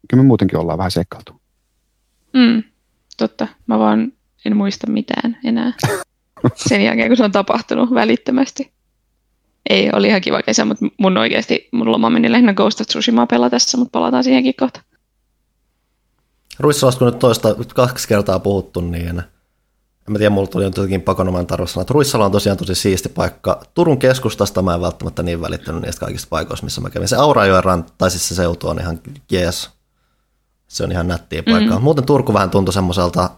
kyllä 0.09 0.23
me 0.23 0.27
muutenkin 0.27 0.59
ollaan 0.59 0.77
vähän 0.77 0.91
sekkailtu. 0.91 1.41
Mm, 2.33 2.63
totta, 3.17 3.47
mä 3.67 3.79
vaan 3.79 4.13
en 4.45 4.57
muista 4.57 4.91
mitään 4.91 5.37
enää. 5.43 5.73
Sen 6.69 6.83
jälkeen, 6.83 7.09
kun 7.09 7.17
se 7.17 7.23
on 7.23 7.31
tapahtunut 7.31 7.93
välittömästi. 7.93 8.73
Ei, 9.69 9.89
oli 9.93 10.07
ihan 10.07 10.21
kiva 10.21 10.41
kesä, 10.41 10.65
mutta 10.65 10.85
mun 10.97 11.17
oikeasti, 11.17 11.69
mun 11.71 11.91
loma 11.91 12.09
meni 12.09 12.31
lähinnä 12.31 12.53
Ghost 12.53 12.81
of 12.81 12.87
Tsushimaa 12.87 13.27
pelatessa, 13.27 13.77
mutta 13.77 13.99
palataan 13.99 14.23
siihenkin 14.23 14.53
kohta. 14.59 14.81
Ruissalasta 16.59 16.99
kun 16.99 17.05
nyt 17.05 17.19
toista 17.19 17.55
kaksi 17.75 18.07
kertaa 18.07 18.39
puhuttu, 18.39 18.81
niin 18.81 19.23
en 20.07 20.11
mä 20.11 20.17
tiedä, 20.17 20.29
mulla 20.29 20.47
tuli 20.47 20.63
nyt 20.63 20.77
jotenkin 20.77 21.01
pakonomainen 21.01 21.47
tarve 21.47 21.67
sanoa, 21.67 21.81
että 21.81 21.93
Ruissala 21.93 22.25
on 22.25 22.31
tosiaan 22.31 22.57
tosi 22.57 22.75
siisti 22.75 23.09
paikka. 23.09 23.61
Turun 23.73 23.99
keskustasta 23.99 24.61
mä 24.61 24.73
en 24.73 24.81
välttämättä 24.81 25.23
niin 25.23 25.41
välittänyt 25.41 25.81
niistä 25.81 25.99
kaikista 25.99 26.27
paikoista, 26.29 26.63
missä 26.63 26.81
mä 26.81 26.89
kävin. 26.89 27.07
Se 27.07 27.15
Aurajoen 27.15 27.63
ranta, 27.63 27.93
tai 27.97 28.11
siis 28.11 28.27
se 28.27 28.35
seutu 28.35 28.67
on 28.67 28.79
ihan 28.79 28.99
jees. 29.31 29.69
Se 30.73 30.83
on 30.83 30.91
ihan 30.91 31.07
nättiä 31.07 31.43
paikkaa. 31.43 31.77
Mm. 31.79 31.83
Muuten 31.83 32.05
Turku 32.05 32.33
vähän 32.33 32.49
tuntui 32.49 32.73
semmoiselta 32.73 33.29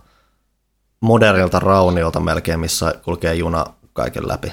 modernilta 0.99 1.59
rauniolta 1.59 2.19
melkein, 2.19 2.59
missä 2.59 2.93
kulkee 3.03 3.35
juna 3.35 3.65
kaiken 3.93 4.27
läpi. 4.27 4.47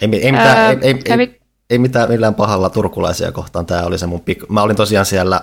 Ei, 0.00 0.08
ei, 0.12 0.32
mitään, 0.32 0.58
Ää, 0.58 0.70
ei, 0.70 0.78
ei, 0.82 0.94
kävit- 0.94 1.20
ei, 1.32 1.40
ei 1.70 1.78
mitään 1.78 2.08
millään 2.08 2.34
pahalla 2.34 2.70
turkulaisia 2.70 3.32
kohtaan. 3.32 3.66
Tämä 3.66 3.82
oli 3.82 3.98
se 3.98 4.06
mun 4.06 4.20
pik- 4.20 4.46
Mä 4.48 4.62
olin 4.62 4.76
tosiaan 4.76 5.06
siellä 5.06 5.40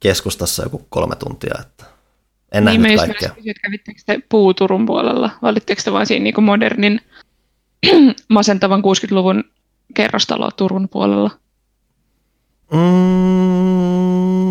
keskustassa 0.00 0.62
joku 0.62 0.86
kolme 0.88 1.16
tuntia, 1.16 1.54
että 1.60 1.84
en 2.52 2.64
niin 2.64 2.82
nähnyt 2.82 2.98
kaikkea. 2.98 3.28
kysyin, 3.28 3.50
että 3.50 3.60
kävittekö 3.62 4.00
te 4.06 4.20
puuturun 4.28 4.86
puolella, 4.86 5.30
vai 5.42 5.50
olitteko 5.50 5.82
te 5.84 5.92
vaan 5.92 6.06
siinä 6.06 6.22
niin 6.22 6.44
modernin 6.44 7.00
masentavan 8.28 8.80
60-luvun 8.80 9.44
kerrostalo 9.94 10.50
Turun 10.50 10.88
puolella? 10.88 11.30
Mm, 12.72 14.50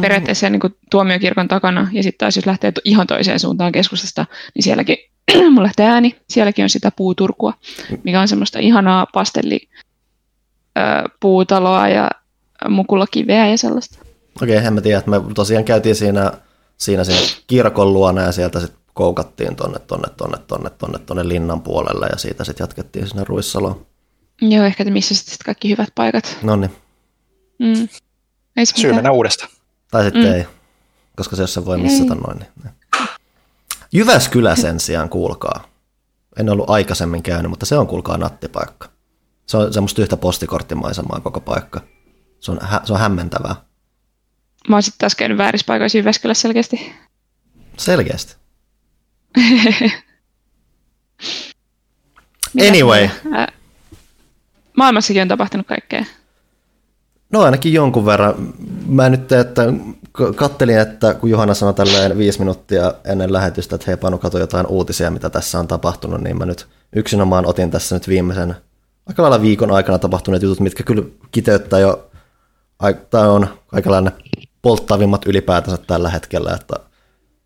periaatteessa 0.00 0.50
niin 0.50 0.60
kuin 0.60 0.76
tuomiokirkon 0.90 1.48
takana, 1.48 1.88
ja 1.92 2.02
sitten 2.02 2.18
taas 2.18 2.36
jos 2.36 2.46
lähtee 2.46 2.72
to- 2.72 2.80
ihan 2.84 3.06
toiseen 3.06 3.40
suuntaan 3.40 3.72
keskustasta, 3.72 4.26
niin 4.54 4.62
sielläkin, 4.62 4.96
mulla 5.50 5.62
lähtee 5.62 5.86
ääni, 5.86 6.16
sielläkin 6.28 6.62
on 6.62 6.70
sitä 6.70 6.90
puuturkua, 6.96 7.54
mikä 8.04 8.20
on 8.20 8.28
semmoista 8.28 8.58
ihanaa 8.58 9.06
pastelli 9.14 9.68
puutaloa 11.20 11.88
ja 11.88 12.10
mukulakiveä 12.68 13.46
ja 13.46 13.58
sellaista. 13.58 13.98
Okei, 14.42 14.56
okay, 14.56 14.66
en 14.66 14.74
mä 14.74 14.80
tiedä, 14.80 14.98
että 14.98 15.10
me 15.10 15.20
tosiaan 15.34 15.64
käytiin 15.64 15.94
siinä, 15.94 16.32
siinä, 16.76 17.04
siinä 17.04 17.20
kirkon 17.46 17.92
luona 17.92 18.22
ja 18.22 18.32
sieltä 18.32 18.60
sitten 18.60 18.80
koukattiin 18.94 19.56
tonne, 19.56 19.78
tonne, 19.78 20.08
tonne, 20.16 20.38
tonne, 20.46 20.70
tonne, 20.70 20.98
tonne 20.98 21.28
linnan 21.28 21.60
puolelle 21.60 22.06
ja 22.06 22.18
siitä 22.18 22.44
sitten 22.44 22.64
jatkettiin 22.64 23.08
sinne 23.08 23.24
Ruissaloon. 23.24 23.86
Joo, 24.40 24.64
ehkä 24.64 24.84
missä 24.84 25.14
sitten 25.14 25.36
kaikki 25.44 25.70
hyvät 25.70 25.88
paikat. 25.94 26.38
No 26.42 26.56
niin, 26.56 26.70
Mm. 27.60 27.88
Ei 28.56 28.66
se 28.66 28.72
Syy 28.74 28.82
mitään. 28.82 28.94
mennä 28.96 29.10
uudestaan. 29.12 29.50
tai 29.90 30.04
sitten 30.04 30.22
mm. 30.24 30.32
Ei, 30.32 30.46
koska 31.16 31.36
se 31.36 31.42
jos 31.42 31.54
se 31.54 31.64
voi 31.64 31.78
missata 31.78 32.14
noin. 32.14 32.38
Niin. 32.38 32.74
Jyväskylä 33.92 34.56
sen 34.56 34.80
sijaan, 34.80 35.08
kuulkaa. 35.08 35.64
En 36.38 36.48
ollut 36.48 36.70
aikaisemmin 36.70 37.22
käynyt, 37.22 37.50
mutta 37.50 37.66
se 37.66 37.78
on 37.78 37.86
kuulkaa 37.86 38.16
nattipaikka. 38.18 38.88
Se 39.46 39.56
on 39.56 39.72
semmoista 39.72 40.02
yhtä 40.02 40.16
postikorttimaisemaa 40.16 41.20
koko 41.20 41.40
paikka. 41.40 41.80
Se 42.40 42.50
on, 42.50 42.58
hä- 42.62 42.80
se 42.84 42.92
on 42.92 43.00
hämmentävää. 43.00 43.56
Mä 44.68 44.76
oon 44.76 44.82
sitten 44.82 44.98
taas 44.98 45.14
käynyt 45.14 45.38
väärissä 45.38 45.64
paikoissa 45.66 45.98
Jyväskylässä 45.98 46.42
selkeästi. 46.42 46.92
Selkeästi. 47.76 48.36
Anyway. 52.68 53.08
Ää, 53.32 53.52
Maailmassakin 54.76 55.22
on 55.22 55.28
tapahtunut 55.28 55.66
kaikkea. 55.66 56.04
No 57.32 57.40
ainakin 57.40 57.72
jonkun 57.72 58.06
verran. 58.06 58.34
Mä 58.86 59.08
nyt 59.08 59.32
että 59.32 59.62
kattelin, 60.36 60.78
että 60.78 61.14
kun 61.14 61.30
Johanna 61.30 61.54
sanoi 61.54 61.74
tälleen 61.74 62.18
viisi 62.18 62.38
minuuttia 62.38 62.94
ennen 63.04 63.32
lähetystä, 63.32 63.74
että 63.74 63.84
hei 63.86 63.96
Panu, 63.96 64.18
kato 64.18 64.38
jotain 64.38 64.66
uutisia, 64.66 65.10
mitä 65.10 65.30
tässä 65.30 65.58
on 65.58 65.68
tapahtunut, 65.68 66.20
niin 66.20 66.38
mä 66.38 66.46
nyt 66.46 66.66
yksinomaan 66.96 67.46
otin 67.46 67.70
tässä 67.70 67.96
nyt 67.96 68.08
viimeisen 68.08 68.56
aika 69.06 69.22
lailla 69.22 69.42
viikon 69.42 69.70
aikana 69.70 69.98
tapahtuneet 69.98 70.42
jutut, 70.42 70.60
mitkä 70.60 70.82
kyllä 70.82 71.02
kiteyttää 71.30 71.78
jo, 71.78 72.10
ai- 72.78 72.98
tai 73.10 73.28
on 73.28 73.48
aikalainen 73.72 74.12
polttavimmat 74.62 75.26
ylipäätänsä 75.26 75.78
tällä 75.86 76.10
hetkellä, 76.10 76.54
että 76.54 76.74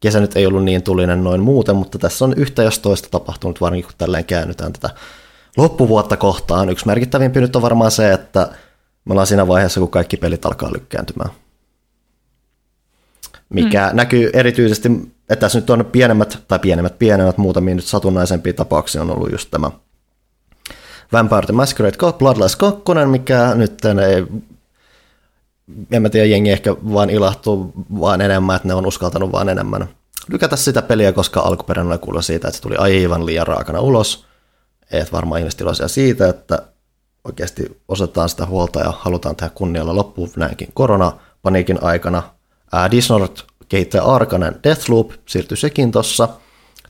kesä 0.01 0.21
nyt 0.21 0.37
ei 0.37 0.47
ollut 0.47 0.65
niin 0.65 0.83
tulinen 0.83 1.25
noin 1.25 1.41
muuten, 1.41 1.77
mutta 1.77 1.99
tässä 1.99 2.25
on 2.25 2.35
yhtä 2.37 2.63
jos 2.63 2.79
toista 2.79 3.09
tapahtunut, 3.11 3.61
varsinkin 3.61 3.87
kun 3.87 3.99
tälleen 3.99 4.25
käännytään 4.25 4.73
tätä 4.73 4.91
loppuvuotta 5.57 6.17
kohtaan. 6.17 6.69
Yksi 6.69 6.87
merkittävimpi 6.87 7.41
nyt 7.41 7.57
on 7.57 7.63
varmaan 7.63 7.91
se, 7.91 8.13
että 8.13 8.49
me 9.05 9.13
ollaan 9.13 9.27
siinä 9.27 9.49
vaiheessa, 9.49 9.81
kun 9.81 9.91
kaikki 9.91 10.17
pelit 10.17 10.47
alkaa 10.47 10.73
lykkääntymään. 10.73 11.31
Mikä 13.49 13.89
mm. 13.91 13.97
näkyy 13.97 14.31
erityisesti, 14.33 14.89
että 15.31 15.37
tässä 15.37 15.59
nyt 15.59 15.71
on 15.71 15.85
pienemmät, 15.93 16.39
tai 16.49 16.59
pienemmät, 16.59 16.99
pienemmät, 16.99 17.39
muutamia 17.39 17.75
nyt 17.75 17.85
satunnaisempia 17.85 18.53
tapauksia 18.53 19.03
on 19.03 19.11
ollut 19.11 19.33
just 19.33 19.51
tämä 19.51 19.71
Vampire 21.13 21.47
the 21.47 21.53
Masquerade 21.53 21.97
2, 21.97 22.19
Bloodlines 22.19 22.57
2, 22.57 22.83
mikä 23.07 23.55
nyt 23.55 23.85
ei, 23.85 24.27
en 25.91 26.03
mä 26.03 26.09
tiedä, 26.09 26.27
jengi 26.27 26.51
ehkä 26.51 26.75
vaan 26.75 27.11
ilahtuu 27.11 27.73
vaan 28.01 28.21
enemmän, 28.21 28.57
että 28.57 28.69
ne 28.69 28.75
on 28.75 28.87
uskaltanut 28.87 29.33
vaan 29.33 29.49
enemmän 29.49 29.89
lykätä 30.29 30.57
sitä 30.57 30.83
peliä, 30.83 31.13
koska 31.13 31.41
alkuperäinen 31.41 31.93
oli 31.93 31.99
kuulla 31.99 32.23
siitä, 32.23 32.49
että 32.49 32.57
se 32.57 32.63
tuli 32.63 32.77
aivan 32.77 33.27
liian 33.27 33.47
raakana 33.47 33.81
ulos. 33.81 34.27
Et 34.91 35.13
varmaan 35.13 35.41
ihmiset 35.41 35.61
iloisia 35.61 35.89
siitä, 35.89 36.29
että 36.29 36.63
oikeasti 37.25 37.81
osataan 37.89 38.29
sitä 38.29 38.47
huolta 38.47 38.81
ja 38.81 38.93
halutaan 38.99 39.37
tehdä 39.37 39.53
kunnialla 39.55 39.97
loppuun 39.97 40.31
näinkin 40.37 40.69
koronapaniikin 40.75 41.83
aikana. 41.83 42.23
Ää, 42.73 42.91
Dishonored 42.91 43.37
kehittäjä 43.69 44.03
Arkanen 44.03 44.61
Deathloop 44.65 45.11
siirtyi 45.27 45.57
sekin 45.57 45.93
tuossa. 45.93 46.29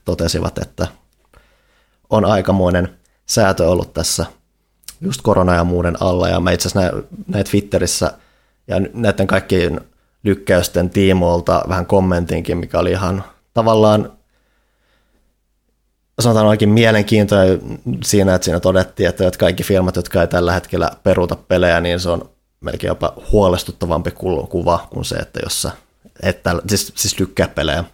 Totesivat, 0.05 0.59
että 0.59 0.87
on 2.11 2.25
aikamoinen 2.25 2.99
säätö 3.27 3.69
ollut 3.69 3.95
tässä 3.95 4.27
just 5.01 5.21
korona 5.23 5.55
ja 5.55 5.65
muuden 5.65 6.03
alla. 6.03 6.29
Ja 6.29 6.41
mä 6.41 6.51
itse 6.51 6.69
asiassa 6.69 7.03
näin 7.27 7.45
Twitterissä 7.45 8.13
ja 8.69 8.77
näiden 8.95 9.27
kaikkien 9.27 9.81
lykkäysten 10.25 10.91
tiimoilta 10.91 11.65
vähän 11.69 11.87
kommentinkin, 11.87 12.59
mikä 12.59 12.79
oli 12.79 12.91
ihan 12.91 13.25
tavallaan 13.55 14.13
sanotaan 16.21 16.47
oikein 16.47 16.71
mielenkiintoinen 16.71 17.61
siinä, 18.05 18.35
että 18.35 18.45
siinä 18.45 18.61
todettiin, 18.61 19.09
että 19.09 19.31
kaikki 19.39 19.63
firmat, 19.63 19.97
jotka 19.97 20.21
ei 20.21 20.29
tällä 20.29 20.53
hetkellä 20.53 20.91
peruuta 21.03 21.37
pelejä, 21.37 21.81
niin 21.81 22.01
se 22.01 22.11
on 22.11 22.31
melkein 22.61 22.89
jopa 22.89 23.15
huolestuttavampi 23.33 24.11
kuva 24.49 24.89
kuin 24.91 25.05
se, 25.05 25.15
että 25.15 25.41
jos 25.43 25.63
sä 25.63 25.71
et 26.23 26.43
tällä, 26.43 26.63
siis, 26.69 26.93
siis 26.97 27.21
lykkää 27.21 27.49
pelejä. 27.49 27.85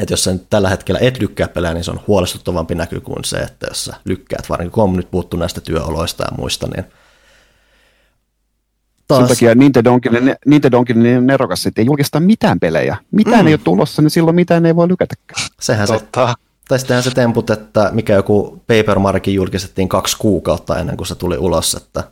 Että 0.00 0.12
jos 0.12 0.24
sä 0.24 0.36
tällä 0.50 0.68
hetkellä 0.68 0.98
et 1.02 1.20
lykkää 1.20 1.48
pelejä, 1.48 1.74
niin 1.74 1.84
se 1.84 1.90
on 1.90 2.00
huolestuttavampi 2.06 2.74
näky 2.74 3.00
kuin 3.00 3.24
se, 3.24 3.36
että 3.36 3.66
jos 3.66 3.84
sä 3.84 3.94
lykkäät, 4.04 4.48
varsinkin 4.50 4.72
kun 4.72 4.84
on 4.84 4.96
nyt 4.96 5.10
puhuttu 5.10 5.36
näistä 5.36 5.60
työoloista 5.60 6.24
ja 6.24 6.36
muista, 6.38 6.68
niin 6.74 6.84
Taas. 9.10 9.20
Sen 9.20 9.28
takia 9.28 9.54
Nintendo 9.54 9.92
onkin, 9.92 10.12
Nintendo 10.46 10.78
onkin 10.78 11.02
niin 11.02 11.26
nerokas, 11.26 11.66
että 11.66 11.80
ei 11.80 11.86
julkista 11.86 12.20
mitään 12.20 12.60
pelejä. 12.60 12.96
Mitään 13.10 13.40
mm. 13.40 13.46
ei 13.46 13.54
ole 13.54 13.60
tulossa, 13.64 14.02
niin 14.02 14.10
silloin 14.10 14.34
mitään 14.34 14.66
ei 14.66 14.76
voi 14.76 14.88
lykätäkään. 14.88 15.46
Sehän 15.60 15.86
Totta. 15.86 16.26
se, 16.26 16.34
tai 16.70 16.78
sittenhän 16.78 17.02
se 17.02 17.10
temput, 17.10 17.50
että 17.50 17.90
mikä 17.92 18.14
joku 18.14 18.62
Paper 18.66 18.98
Markin 18.98 19.34
julkistettiin 19.34 19.88
kaksi 19.88 20.16
kuukautta 20.18 20.78
ennen 20.78 20.96
kuin 20.96 21.06
se 21.06 21.14
tuli 21.14 21.38
ulos. 21.38 21.74
Että... 21.74 22.04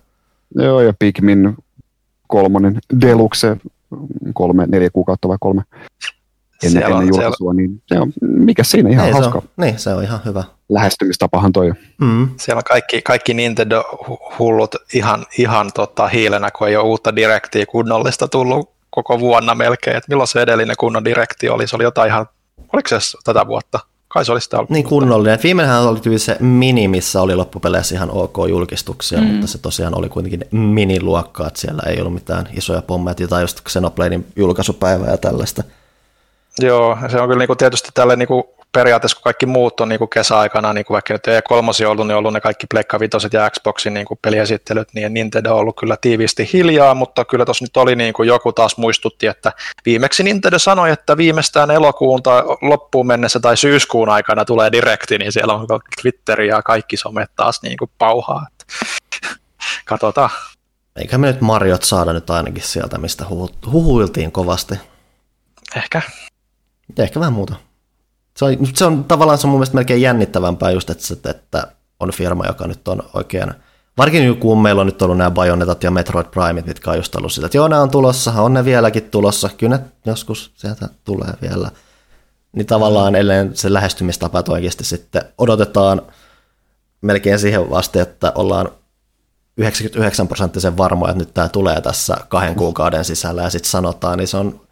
Joo, 0.55 0.81
ja 0.81 0.93
Pikmin 0.99 1.57
kolmonen 2.27 2.79
Deluxe 3.01 3.57
kolme, 4.35 4.67
neljä 4.67 4.91
kuukautta 4.91 5.29
vai 5.29 5.37
kolme 5.41 5.63
ennen, 6.65 6.83
ennen 6.83 7.09
julkaisua, 7.09 7.55
niin 7.55 7.83
se 7.87 8.01
on, 8.01 8.13
mikä 8.21 8.65
siinä 8.65 8.91
ihan 8.91 9.07
Ei, 9.07 9.13
hauska. 9.13 9.41
Se 9.41 9.47
on, 9.47 9.67
niin, 9.67 9.79
se 9.79 9.95
on 9.95 10.03
ihan 10.03 10.21
hyvä. 10.25 10.45
Lähestymistapahan 10.69 11.53
toi. 11.53 11.73
Mm. 12.01 12.29
Siellä 12.37 12.59
on 12.59 12.65
kaikki, 12.65 13.03
kaikki 13.03 13.33
Nintendo-hullut 13.35 14.75
ihan, 14.95 15.27
ihan 15.39 15.71
tota, 15.75 16.09
hiilenä, 16.09 16.51
kun 16.51 16.69
ei 16.69 16.77
ole 16.77 16.85
uutta 16.85 17.17
direktiä 17.17 17.67
kunnollista 17.67 18.29
tullut 18.29 18.71
koko 18.91 19.21
vuonna 19.21 19.55
melkein. 19.55 19.97
Et 19.97 20.09
milloin 20.09 20.29
se 20.29 20.43
edellinen 20.43 20.77
kunnon 20.79 21.05
direkti 21.05 21.49
oli? 21.49 21.67
Se 21.67 21.77
oli 21.77 21.85
jotain 21.85 22.09
ihan, 22.09 22.27
oliko 22.73 22.89
se 22.89 23.19
tätä 23.25 23.47
vuotta? 23.47 23.81
Kai 24.09 24.25
se 24.25 24.33
oli 24.33 24.41
sitä 24.41 24.59
Niin 24.69 24.85
kunnollinen. 24.85 25.39
Viimeinhän 25.43 25.83
oli 25.83 26.01
tyyli 26.01 26.19
se 26.19 26.37
mini, 26.41 26.89
missä 26.89 27.23
oli 27.23 27.35
loppupeleissä 27.35 27.95
ihan 27.95 28.11
ok 28.11 28.37
julkistuksia, 28.49 29.21
mm. 29.21 29.27
mutta 29.27 29.47
se 29.47 29.59
tosiaan 29.59 29.99
oli 29.99 30.09
kuitenkin 30.09 30.45
miniluokkaa, 30.51 31.47
että 31.47 31.61
siellä 31.61 31.83
ei 31.87 32.01
ollut 32.01 32.15
mitään 32.15 32.49
isoja 32.53 32.83
pommeja, 32.83 33.29
tai 33.29 33.43
just 33.43 33.61
Xenobladein 33.61 34.27
julkaisupäivää 34.37 35.11
ja 35.11 35.19
tällaista. 35.19 35.63
Joo, 36.61 36.99
se 37.11 37.21
on 37.21 37.29
kyllä 37.29 37.39
niin 37.39 37.47
kuin 37.47 37.57
tietysti 37.57 37.89
tälle 37.95 38.17
niin 38.17 38.29
kuin 38.29 38.45
periaatteessa, 38.79 39.17
kun 39.17 39.23
kaikki 39.23 39.47
muut 39.47 39.81
on 39.81 39.89
niin 39.89 39.99
kuin 39.99 40.09
kesäaikana, 40.09 40.73
niin 40.73 40.85
kuin 40.85 40.95
vaikka 40.95 41.15
nyt 41.15 41.27
E3 41.27 41.87
ollut, 41.87 42.07
niin 42.07 42.15
on 42.15 42.19
ollut 42.19 42.33
ne 42.33 42.41
kaikki 42.41 42.67
Pleikka 42.71 43.01
Vitoset 43.01 43.33
ja 43.33 43.51
Xboxin 43.51 43.95
niin 43.95 44.07
kuin 44.07 44.19
peliesittelyt, 44.23 44.89
niin 44.95 45.15
Nintendo 45.15 45.53
on 45.53 45.61
ollut 45.61 45.77
kyllä 45.77 45.97
tiiviisti 46.01 46.51
hiljaa, 46.53 46.95
mutta 46.95 47.25
kyllä 47.25 47.45
tuossa 47.45 47.65
nyt 47.65 47.77
oli 47.77 47.97
niin 47.97 48.15
kuin 48.15 48.27
joku 48.27 48.53
taas 48.53 48.77
muistutti, 48.77 49.27
että 49.27 49.53
viimeksi 49.87 50.23
Nintendo 50.23 50.59
sanoi, 50.59 50.91
että 50.91 51.17
viimeistään 51.17 51.71
elokuun 51.71 52.23
tai 52.23 52.43
loppuun 52.63 53.07
mennessä 53.07 53.41
tai 53.41 53.57
syyskuun 53.57 54.09
aikana 54.09 54.45
tulee 54.45 54.73
direkti, 54.73 55.19
niin 55.19 55.33
siellä 55.33 55.55
on 55.55 55.67
Twitter 56.03 56.41
ja 56.41 56.63
kaikki 56.63 56.97
somet 56.97 57.31
taas 57.37 57.63
niin 57.63 57.77
kuin 57.77 57.91
pauhaa. 57.99 58.47
Katsotaan. 59.85 60.31
Eikä 60.97 61.19
me 61.19 61.27
nyt 61.27 61.41
Mariot 61.41 61.83
saada 61.83 62.13
nyt 62.13 62.31
ainakin 62.31 62.63
sieltä, 62.63 62.99
mistä 62.99 63.25
huhuiltiin 63.67 64.33
kovasti. 64.33 64.75
Ehkä. 65.77 66.03
Ehkä 66.99 67.21
vähän 67.21 67.33
muuta. 67.33 67.68
Se 68.39 68.45
on, 68.45 68.57
se 68.75 68.85
on 68.85 69.05
tavallaan 69.05 69.39
se 69.39 69.47
on 69.47 69.51
mun 69.51 69.59
mielestä 69.59 69.75
melkein 69.75 70.03
jännittävämpää 70.03 70.71
just, 70.71 70.91
että, 70.91 71.31
että 71.31 71.67
on 72.01 72.13
firma, 72.13 72.47
joka 72.47 72.67
nyt 72.67 72.89
on 72.89 73.03
oikein, 73.15 73.55
varsinkin 73.97 74.37
kun 74.37 74.63
meillä 74.63 74.81
on 74.81 74.87
nyt 74.87 75.03
ollut 75.03 75.19
nämä 75.19 75.31
Bayonetat 75.31 75.83
ja 75.83 75.91
Metroid 75.91 76.27
Primeit, 76.27 76.67
mitkä 76.67 76.91
on 76.91 76.97
just 76.97 77.15
ollut 77.15 77.33
sitä, 77.33 77.47
että 77.47 77.59
joo, 77.59 77.69
nämä 77.69 77.83
on 77.83 77.91
tulossa, 77.91 78.33
on 78.33 78.55
ne 78.55 78.65
vieläkin 78.65 79.03
tulossa, 79.03 79.51
kyllä 79.57 79.77
ne 79.77 79.85
joskus 80.07 80.53
sieltä 80.55 80.89
tulee 81.05 81.33
vielä. 81.43 81.71
Niin 82.53 82.67
tavallaan 82.67 83.15
ellei 83.15 83.51
se 83.55 83.73
lähestymistapa 83.73 84.45
oikeasti 84.49 84.85
sitten 84.85 85.23
odotetaan 85.39 86.03
melkein 87.01 87.39
siihen 87.39 87.71
vasta, 87.71 88.03
että 88.03 88.33
ollaan 88.35 88.69
99 89.57 90.29
prosenttisen 90.29 90.77
varmoja, 90.77 91.11
että 91.11 91.19
nyt 91.25 91.35
tämä 91.35 91.49
tulee 91.49 91.81
tässä 91.81 92.17
kahden 92.29 92.55
kuukauden 92.55 93.05
sisällä 93.05 93.43
ja 93.43 93.51
sitten 93.51 93.71
sanotaan, 93.71 94.19
niin 94.19 94.29
se 94.29 94.37
on 94.37 94.68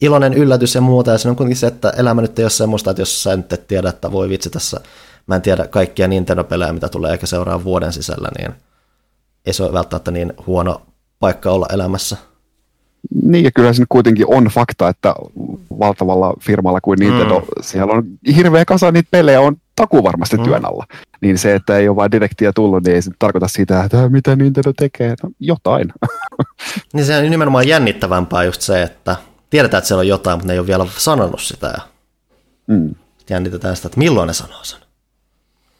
iloinen 0.00 0.34
yllätys 0.34 0.74
ja 0.74 0.80
muuta, 0.80 1.10
ja 1.10 1.18
se 1.18 1.28
on 1.28 1.36
kuitenkin 1.36 1.56
se, 1.56 1.66
että 1.66 1.90
elämä 1.90 2.22
nyt 2.22 2.38
ei 2.38 2.44
ole 2.44 2.50
semmoista, 2.50 2.90
että 2.90 3.02
jos 3.02 3.22
sä 3.22 3.36
nyt 3.36 3.52
et 3.52 3.66
tiedä, 3.66 3.88
että 3.88 4.12
voi 4.12 4.28
vitsi 4.28 4.50
tässä, 4.50 4.80
mä 5.26 5.36
en 5.36 5.42
tiedä 5.42 5.66
kaikkia 5.66 6.08
Nintendo-pelejä, 6.08 6.72
mitä 6.72 6.88
tulee 6.88 7.12
ehkä 7.12 7.26
seuraa 7.26 7.64
vuoden 7.64 7.92
sisällä, 7.92 8.28
niin 8.38 8.54
ei 9.46 9.52
se 9.52 9.62
ole 9.62 9.72
välttämättä 9.72 10.10
niin 10.10 10.32
huono 10.46 10.82
paikka 11.20 11.50
olla 11.50 11.66
elämässä. 11.72 12.16
Niin, 13.22 13.44
ja 13.44 13.50
kyllä 13.54 13.72
se 13.72 13.84
kuitenkin 13.88 14.26
on 14.28 14.44
fakta, 14.44 14.88
että 14.88 15.14
valtavalla 15.78 16.34
firmalla 16.40 16.80
kuin 16.80 16.98
Nintendo, 16.98 17.40
mm. 17.40 17.46
siellä 17.60 17.92
on 17.92 18.04
hirveä 18.36 18.64
kasa 18.64 18.92
niitä 18.92 19.08
pelejä, 19.10 19.40
on 19.40 19.56
taku 19.76 20.04
varmasti 20.04 20.36
mm. 20.36 20.44
työn 20.44 20.64
alla. 20.64 20.86
Niin 21.20 21.38
se, 21.38 21.54
että 21.54 21.78
ei 21.78 21.88
ole 21.88 21.96
vain 21.96 22.12
direktiä 22.12 22.52
tullut, 22.52 22.84
niin 22.84 22.94
ei 22.94 23.02
se 23.02 23.10
tarkoita 23.18 23.48
sitä, 23.48 23.84
että 23.84 24.08
mitä 24.08 24.36
Nintendo 24.36 24.72
tekee. 24.72 25.14
No, 25.22 25.30
jotain. 25.40 25.92
niin 26.94 27.06
se 27.06 27.18
on 27.18 27.30
nimenomaan 27.30 27.68
jännittävämpää 27.68 28.44
just 28.44 28.60
se, 28.60 28.82
että 28.82 29.16
tiedetään, 29.50 29.78
että 29.78 29.88
siellä 29.88 30.00
on 30.00 30.08
jotain, 30.08 30.38
mutta 30.38 30.46
ne 30.46 30.52
ei 30.52 30.58
ole 30.58 30.66
vielä 30.66 30.86
sanonut 30.96 31.40
sitä. 31.40 31.66
Ja 31.66 31.80
mm. 32.66 32.94
Jännitetään 33.30 33.76
sitä, 33.76 33.86
että 33.86 33.98
milloin 33.98 34.26
ne 34.26 34.32
sanoo 34.32 34.64
sen. 34.64 34.78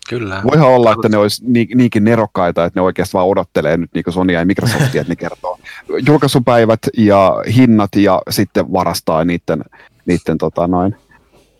Kyllä. 0.08 0.42
Voihan 0.44 0.68
olla, 0.68 0.92
että 0.92 1.08
ne 1.08 1.16
olisi 1.16 1.44
niinkin 1.74 2.04
nerokkaita, 2.04 2.64
että 2.64 2.80
ne 2.80 2.82
oikeasti 2.82 3.12
vaan 3.12 3.26
odottelee 3.26 3.76
nyt 3.76 3.90
niin 3.94 4.04
Sonya 4.08 4.38
ja 4.38 4.46
Microsoftia, 4.46 5.00
että 5.00 5.12
ne 5.12 5.16
kertoo 5.16 5.58
julkaisupäivät 6.06 6.80
ja 6.96 7.34
hinnat 7.56 7.96
ja 7.96 8.22
sitten 8.30 8.72
varastaa 8.72 9.24
niiden, 9.24 9.64
niiden 10.06 10.38
tota 10.38 10.66
noin, 10.66 10.96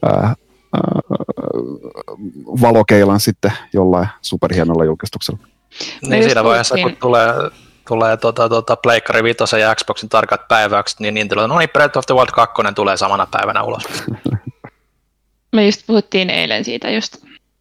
ää, 0.02 0.12
ää, 0.12 0.34
valokeilan 2.60 3.20
sitten 3.20 3.52
jollain 3.72 4.08
superhienolla 4.22 4.84
julkistuksella. 4.84 5.38
Niin 6.08 6.24
siinä 6.24 6.44
vaiheessa, 6.44 6.74
kun 6.82 6.96
tulee 6.96 7.32
tulee 7.90 8.16
tota, 8.16 8.48
tota, 8.48 8.76
Pleikkari 8.76 9.22
5 9.22 9.58
ja 9.60 9.74
Xboxin 9.74 10.08
tarkat 10.08 10.48
päiväykset, 10.48 11.00
niin 11.00 11.14
Nintendo, 11.14 11.46
no 11.46 11.58
niin, 11.58 11.70
Breath 11.70 11.98
of 11.98 12.06
the 12.06 12.14
Wild 12.14 12.30
2 12.32 12.62
tulee 12.74 12.96
samana 12.96 13.26
päivänä 13.30 13.62
ulos. 13.62 13.82
Me 15.56 15.66
just 15.66 15.86
puhuttiin 15.86 16.30
eilen 16.30 16.64
siitä 16.64 16.90
just, 16.90 17.16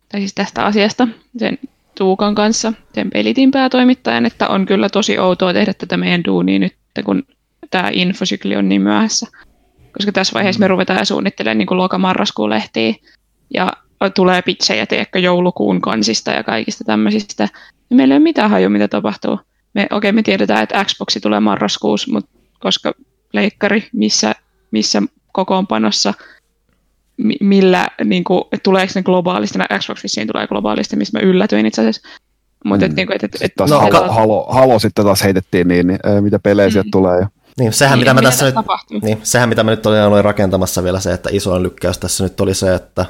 tai 0.09 0.19
siis 0.19 0.33
tästä 0.33 0.65
asiasta 0.65 1.07
sen 1.37 1.59
Tuukan 1.97 2.35
kanssa, 2.35 2.73
sen 2.93 3.09
pelitin 3.09 3.51
päätoimittajan, 3.51 4.25
että 4.25 4.47
on 4.47 4.65
kyllä 4.65 4.89
tosi 4.89 5.19
outoa 5.19 5.53
tehdä 5.53 5.73
tätä 5.73 5.97
meidän 5.97 6.23
duunia 6.23 6.59
nyt, 6.59 6.75
kun 7.05 7.23
tämä 7.71 7.89
infosykli 7.91 8.55
on 8.55 8.69
niin 8.69 8.81
myöhässä. 8.81 9.27
Koska 9.93 10.11
tässä 10.11 10.33
vaiheessa 10.33 10.59
me 10.59 10.65
mm. 10.65 10.69
ruvetaan 10.69 11.05
suunnittelemaan 11.05 11.57
niin 11.57 11.67
loka-marraskuun 11.77 12.49
lehtiä 12.49 12.93
ja 13.53 13.73
tulee 14.15 14.41
pitsejä 14.41 14.85
teekö 14.85 15.19
joulukuun 15.19 15.81
kansista 15.81 16.31
ja 16.31 16.43
kaikista 16.43 16.83
tämmöisistä. 16.83 17.47
Ja 17.89 17.95
meillä 17.95 18.13
ei 18.13 18.17
ole 18.17 18.23
mitään 18.23 18.49
hajua, 18.49 18.69
mitä 18.69 18.87
tapahtuu 18.87 19.39
me, 19.73 19.83
okei, 19.83 19.97
okay, 19.97 20.11
me 20.11 20.23
tiedetään, 20.23 20.63
että 20.63 20.85
Xboxi 20.85 21.19
tulee 21.19 21.39
marraskuussa, 21.39 22.11
mutta 22.11 22.29
koska 22.59 22.93
leikkari, 23.33 23.87
missä, 23.93 24.35
missä 24.71 25.01
kokoonpanossa, 25.31 26.13
millä, 27.41 27.87
niin 28.03 28.23
kuin, 28.23 28.41
että 28.41 28.63
tuleeko 28.63 28.91
ne 28.95 29.03
globaalisti, 29.03 29.59
no 29.59 29.65
Xbox 29.79 30.03
vissiin 30.03 30.27
tulee 30.27 30.47
globaalisti, 30.47 30.95
missä 30.95 31.19
mä 31.19 31.25
yllätyin 31.25 31.65
itse 31.65 31.81
asiassa. 31.81 32.09
Mutta 32.65 32.85
mm. 32.85 32.91
et, 32.91 32.95
niin 32.95 33.13
et, 33.13 33.23
et, 33.23 33.35
et, 33.41 33.51
no, 33.59 33.79
halo, 33.79 34.07
halo, 34.11 34.47
halo, 34.49 34.79
sitten 34.79 35.05
taas 35.05 35.23
heitettiin, 35.23 35.67
niin, 35.67 35.87
niin 35.87 35.99
mitä 36.21 36.39
pelejä 36.39 36.67
mm. 36.67 36.71
sieltä 36.71 36.89
tulee. 36.91 37.19
Ja... 37.19 37.27
Niin, 37.59 37.73
sehän, 37.73 37.99
niin, 37.99 38.01
mitä 38.01 38.13
mä 38.13 38.21
tässä 38.21 38.45
nyt, 38.45 39.03
niin, 39.03 39.19
sehän 39.23 39.49
mitä 39.49 39.63
mä 39.63 39.71
nyt 39.71 39.85
olin 39.85 40.25
rakentamassa 40.25 40.83
vielä 40.83 40.99
se, 40.99 41.13
että 41.13 41.29
isoin 41.31 41.63
lykkäys 41.63 41.97
tässä 41.97 42.23
nyt 42.23 42.41
oli 42.41 42.53
se, 42.53 42.75
että 42.75 43.05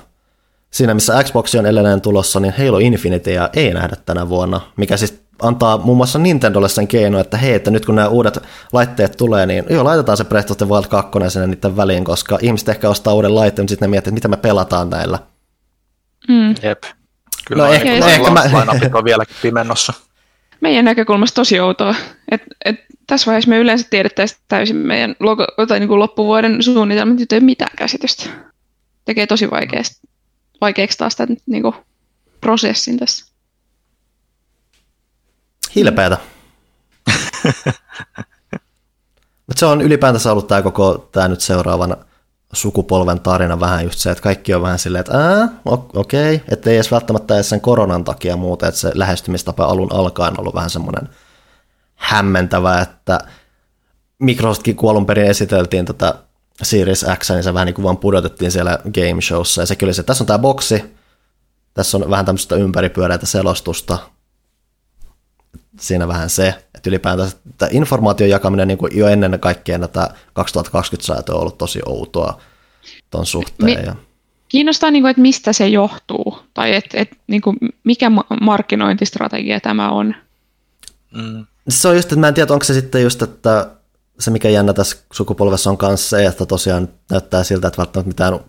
siinä 0.72 0.94
missä 0.94 1.24
Xbox 1.24 1.56
on 1.56 1.66
edelleen 1.66 2.02
tulossa, 2.02 2.40
niin 2.40 2.54
Halo 2.58 2.80
Infinitya 2.80 3.50
ei 3.54 3.74
nähdä 3.74 3.96
tänä 4.06 4.30
vuonna, 4.30 4.62
mikä 4.78 4.98
siis 4.98 5.24
antaa 5.42 5.78
muun 5.78 5.98
muassa 5.98 6.20
Nintendolle 6.20 6.70
sen 6.70 6.88
keino, 6.88 7.20
että 7.20 7.38
hei, 7.38 7.54
että 7.54 7.72
nyt 7.72 7.86
kun 7.86 7.96
nämä 7.96 8.08
uudet 8.08 8.40
laitteet 8.74 9.18
tulee, 9.18 9.46
niin 9.46 9.64
joo, 9.70 9.84
laitetaan 9.84 10.18
se 10.18 10.24
Breath 10.24 10.52
of 10.52 10.58
the 10.58 10.68
Wild 10.68 10.88
2 10.90 11.12
sinne 11.30 11.48
niiden 11.48 11.78
väliin, 11.78 12.04
koska 12.04 12.38
ihmiset 12.42 12.70
ehkä 12.70 12.90
ostaa 12.90 13.14
uuden 13.14 13.36
laitteen, 13.36 13.64
mutta 13.64 13.72
sitten 13.72 13.88
ne 13.88 13.92
miettii, 13.92 14.10
että 14.10 14.16
mitä 14.16 14.28
me 14.28 14.38
pelataan 14.38 14.90
näillä. 14.90 15.20
Mm. 16.28 16.50
Jep. 16.64 16.84
Kyllä 17.48 17.64
no, 17.64 17.74
ehkä, 17.74 17.94
ehkä 17.94 18.32
mä... 18.32 18.44
on 18.94 19.04
vieläkin 19.04 19.36
pimennossa. 19.42 19.94
Meidän 20.62 20.86
näkökulmasta 20.86 21.36
tosi 21.36 21.60
outoa. 21.60 21.96
Et, 22.32 22.42
et 22.66 22.76
tässä 23.08 23.26
vaiheessa 23.26 23.50
me 23.50 23.58
yleensä 23.58 23.88
tiedettäisiin 23.90 24.42
täysin 24.48 24.76
meidän 24.76 25.16
logo, 25.20 25.46
tai 25.68 25.80
niin 25.80 25.88
kuin 25.88 26.00
loppuvuoden 26.00 26.64
suunnitelmat, 26.64 27.20
nyt 27.20 27.32
ei 27.32 27.40
mitään 27.40 27.72
käsitystä. 27.78 28.30
Tekee 29.06 29.28
tosi 29.28 29.52
vaikeaksi, 29.52 30.02
vaikeaksi 30.62 30.98
taas 30.98 31.16
tämän 31.16 31.38
niin 31.46 31.64
kuin 31.64 31.76
prosessin 32.42 32.98
tässä. 32.98 33.29
Hilpeätä. 35.76 36.18
Mutta 39.48 39.60
se 39.60 39.66
on 39.66 39.82
ylipäätänsä 39.82 40.32
ollut 40.32 40.48
tämä 40.48 40.62
koko 40.62 41.10
tämä 41.12 41.28
nyt 41.28 41.42
seuraavan 41.42 41.98
sukupolven 42.54 43.20
tarina 43.20 43.60
vähän 43.60 43.84
just 43.84 44.00
se, 44.00 44.12
että 44.12 44.22
kaikki 44.22 44.54
on 44.54 44.62
vähän 44.62 44.80
silleen, 44.80 45.00
että 45.00 45.50
okei, 45.94 46.36
okay. 46.36 46.48
että 46.52 46.70
ei 46.70 46.76
edes 46.76 46.92
välttämättä 46.92 47.36
edes 47.36 47.50
sen 47.50 47.62
koronan 47.62 48.04
takia 48.04 48.38
muuta, 48.38 48.68
että 48.68 48.80
se 48.80 48.92
lähestymistapa 48.94 49.66
alun 49.66 49.94
alkaen 49.94 50.34
on 50.34 50.40
ollut 50.40 50.56
vähän 50.56 50.70
semmoinen 50.70 51.10
hämmentävä, 51.96 52.82
että 52.82 53.20
Microsoftkin 54.20 54.76
kun 54.76 54.92
alun 54.92 55.06
perin 55.06 55.26
esiteltiin 55.26 55.86
tätä 55.86 56.14
Series 56.64 57.06
X, 57.20 57.30
niin 57.30 57.44
se 57.44 57.54
vähän 57.54 57.66
niin 57.66 57.76
kuin 57.76 57.84
vaan 57.84 57.98
pudotettiin 57.98 58.52
siellä 58.52 58.80
game 58.84 59.22
showssa, 59.22 59.62
ja 59.62 59.66
se 59.66 59.76
kyllä 59.76 59.94
se, 59.94 60.04
tässä 60.04 60.24
on 60.24 60.28
tämä 60.28 60.40
boksi, 60.40 60.96
tässä 61.74 61.98
on 61.98 62.10
vähän 62.10 62.26
tämmöistä 62.26 62.56
ympäripyöreitä 62.56 63.26
selostusta, 63.26 63.98
siinä 65.80 66.08
vähän 66.08 66.30
se, 66.30 66.48
että 66.76 66.90
ylipäätään 66.90 67.30
että 67.50 67.68
informaation 67.72 68.30
jakaminen 68.30 68.68
niin 68.68 68.78
kuin 68.78 68.98
jo 68.98 69.08
ennen 69.08 69.40
kaikkea 69.40 69.80
tätä 69.80 70.10
2020 70.34 71.08
säätöä 71.08 71.36
on 71.36 71.42
ollut 71.42 71.58
tosi 71.58 71.80
outoa 71.86 72.42
tuon 73.12 73.26
suhteen. 73.26 73.96
Mi- 73.96 74.10
Kiinnostaa, 74.50 74.92
niin 74.92 75.04
kuin, 75.04 75.10
että 75.10 75.22
mistä 75.22 75.54
se 75.54 75.68
johtuu, 75.68 76.40
tai 76.54 76.76
että, 76.76 76.98
että 76.98 77.16
niin 77.28 77.42
kuin, 77.42 77.58
mikä 77.84 78.12
markkinointistrategia 78.42 79.60
tämä 79.60 79.90
on. 79.90 80.16
Mm. 81.16 81.46
Se 81.70 81.88
on 81.88 81.96
just, 81.96 82.06
että 82.06 82.20
mä 82.20 82.28
en 82.28 82.34
tiedä, 82.34 82.54
onko 82.54 82.66
se 82.66 82.74
sitten 82.74 83.04
just, 83.04 83.22
että 83.22 83.70
se 84.20 84.32
mikä 84.32 84.50
jännä 84.50 84.74
tässä 84.74 84.98
sukupolvessa 85.14 85.70
on 85.70 85.78
myös 85.82 86.10
se, 86.10 86.26
että 86.26 86.46
tosiaan 86.46 86.90
näyttää 87.10 87.44
siltä, 87.44 87.68
että 87.68 87.78
välttämättä 87.78 88.08
mitään 88.08 88.40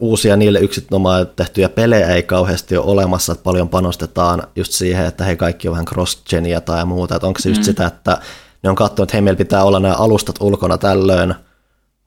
uusia 0.00 0.36
niille 0.36 0.58
yksinomaan 0.58 1.26
tehtyjä 1.36 1.68
pelejä 1.68 2.08
ei 2.14 2.22
kauheasti 2.22 2.76
ole 2.76 2.86
olemassa, 2.86 3.32
että 3.32 3.42
paljon 3.42 3.68
panostetaan 3.68 4.42
just 4.56 4.72
siihen, 4.72 5.06
että 5.06 5.24
hei 5.24 5.36
kaikki 5.36 5.68
on 5.68 5.72
vähän 5.72 5.86
cross-genia 5.86 6.60
tai 6.60 6.84
muuta, 6.84 7.16
että 7.16 7.26
onko 7.26 7.40
se 7.40 7.48
just 7.48 7.60
mm. 7.60 7.64
sitä, 7.64 7.86
että 7.86 8.18
ne 8.62 8.70
on 8.70 8.76
katsonut, 8.76 9.08
että 9.08 9.16
hei 9.16 9.22
meillä 9.22 9.38
pitää 9.38 9.64
olla 9.64 9.80
nämä 9.80 9.94
alustat 9.94 10.36
ulkona 10.40 10.78
tällöin, 10.78 11.34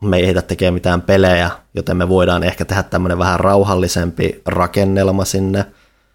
me 0.01 0.17
ei 0.17 0.23
ehditä 0.23 0.41
tekemään 0.41 0.73
mitään 0.73 1.01
pelejä, 1.01 1.51
joten 1.73 1.97
me 1.97 2.09
voidaan 2.09 2.43
ehkä 2.43 2.65
tehdä 2.65 2.83
tämmöinen 2.83 3.17
vähän 3.17 3.39
rauhallisempi 3.39 4.41
rakennelma 4.45 5.25
sinne. 5.25 5.65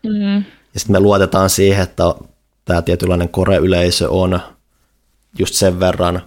Mm. 0.03 0.37
Ja 0.75 0.81
sitten 0.81 0.93
me 0.93 1.01
luotetaan 1.01 1.51
siihen, 1.51 1.83
että 1.83 2.05
tämä 2.65 2.83
tietynlainen 2.83 3.29
kore-yleisö 3.29 4.11
on 4.11 4.41
just 5.39 5.55
sen 5.55 5.81
verran 5.81 6.23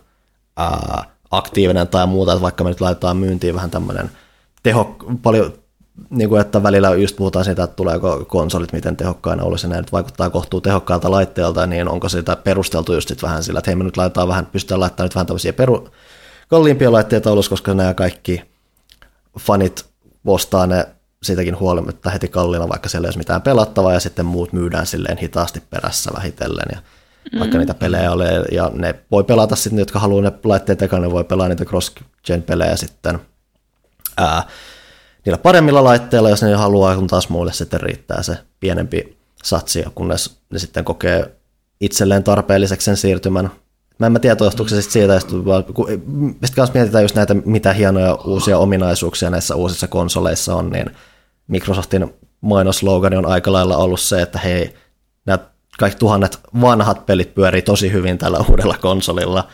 ää, 0.58 1.04
aktiivinen 1.32 1.88
tai 1.88 2.08
muuta, 2.08 2.32
että 2.32 2.42
vaikka 2.42 2.64
me 2.64 2.70
nyt 2.70 2.82
laitetaan 2.82 3.18
myyntiin 3.18 3.56
vähän 3.56 3.72
tämmöinen 3.72 4.12
teho, 4.64 4.96
paljon, 5.22 5.54
niin 6.10 6.30
kuin 6.30 6.42
että 6.42 6.64
välillä 6.64 6.96
just 6.96 7.16
puhutaan 7.16 7.46
siitä, 7.46 7.64
että 7.64 7.76
tuleeko 7.76 8.26
konsolit 8.28 8.74
miten 8.74 8.98
tehokkaina 8.98 9.44
olisi, 9.44 9.68
ja 9.68 9.78
nyt 9.78 9.92
vaikuttaa 9.92 10.30
kohtuu 10.30 10.62
tehokkaalta 10.62 11.12
laitteelta, 11.12 11.66
niin 11.66 11.88
onko 11.88 12.10
sitä 12.10 12.36
perusteltu 12.36 12.94
just 12.94 13.08
sit 13.10 13.24
vähän 13.24 13.44
sillä, 13.44 13.60
että 13.60 13.72
hei 13.72 13.76
me 13.76 13.84
nyt 13.84 13.98
laitetaan 13.98 14.28
vähän, 14.28 14.46
pystytään 14.46 14.80
laittamaan 14.80 15.06
nyt 15.06 15.16
vähän 15.16 15.28
tämmöisiä 15.28 15.54
peru, 15.54 15.90
kalliimpia 16.48 16.92
laitteita 16.92 17.32
ulos, 17.32 17.50
koska 17.50 17.74
nämä 17.74 17.94
kaikki 17.94 18.42
fanit 19.40 19.86
ostaa 20.26 20.68
ne 20.68 20.88
siitäkin 21.24 21.60
huolimatta 21.60 22.10
heti 22.10 22.28
kalliina, 22.28 22.70
vaikka 22.70 22.90
siellä 22.90 23.06
ei 23.06 23.08
olisi 23.08 23.18
mitään 23.18 23.42
pelattavaa, 23.42 23.94
ja 23.94 24.00
sitten 24.00 24.26
muut 24.26 24.54
myydään 24.54 24.86
silleen 24.86 25.18
hitaasti 25.18 25.64
perässä 25.70 26.12
vähitellen, 26.16 26.66
ja 26.72 26.80
mm. 27.34 27.40
vaikka 27.40 27.58
niitä 27.58 27.74
pelejä 27.74 28.12
ole, 28.12 28.46
ja 28.52 28.72
ne 28.74 28.96
voi 29.12 29.24
pelata 29.24 29.56
sitten, 29.56 29.80
jotka 29.80 30.00
haluaa 30.00 30.22
ne 30.22 30.32
laitteet 30.44 30.82
ekana, 30.82 31.02
ne 31.02 31.12
voi 31.12 31.24
pelaa 31.24 31.48
niitä 31.48 31.66
cross-gen 31.66 32.42
pelejä 32.42 32.76
sitten 32.76 33.20
ää, 34.20 34.44
niillä 35.26 35.38
paremmilla 35.38 35.84
laitteilla, 35.84 36.30
jos 36.30 36.42
ne 36.44 36.56
haluaa, 36.56 36.96
kun 36.96 37.08
taas 37.08 37.30
muille 37.30 37.54
sitten 37.54 37.82
riittää 37.82 38.24
se 38.24 38.38
pienempi 38.60 39.18
satsi, 39.44 39.84
kunnes 39.96 40.40
ne 40.50 40.60
sitten 40.60 40.86
kokee 40.86 41.32
itselleen 41.82 42.24
tarpeelliseksi 42.24 42.86
sen 42.86 42.98
siirtymän. 42.98 43.52
Mä 44.00 44.06
en 44.06 44.12
mä 44.12 44.20
tiedä, 44.20 44.36
johtuuko 44.40 44.70
se 44.70 44.82
siitä, 44.82 45.20
sitten 45.20 46.56
kanssa 46.56 46.74
mietitään 46.74 47.04
just 47.04 47.16
näitä, 47.16 47.34
mitä 47.34 47.74
hienoja 47.74 48.16
uusia 48.16 48.58
ominaisuuksia 48.58 49.30
näissä 49.30 49.56
uusissa 49.56 49.88
konsoleissa 49.88 50.56
on, 50.56 50.70
niin 50.70 50.92
Microsoftin 51.48 52.14
mainoslogani 52.42 53.16
on 53.16 53.26
aika 53.26 53.54
lailla 53.54 53.78
ollut 53.78 54.00
se, 54.00 54.22
että 54.22 54.40
hei, 54.40 54.74
nämä 55.26 55.40
kaikki 55.80 56.00
tuhannet 56.00 56.40
vanhat 56.62 57.06
pelit 57.06 57.36
pyörii 57.36 57.62
tosi 57.62 57.92
hyvin 57.92 58.18
tällä 58.18 58.46
uudella 58.50 58.78
konsolilla. 58.78 59.48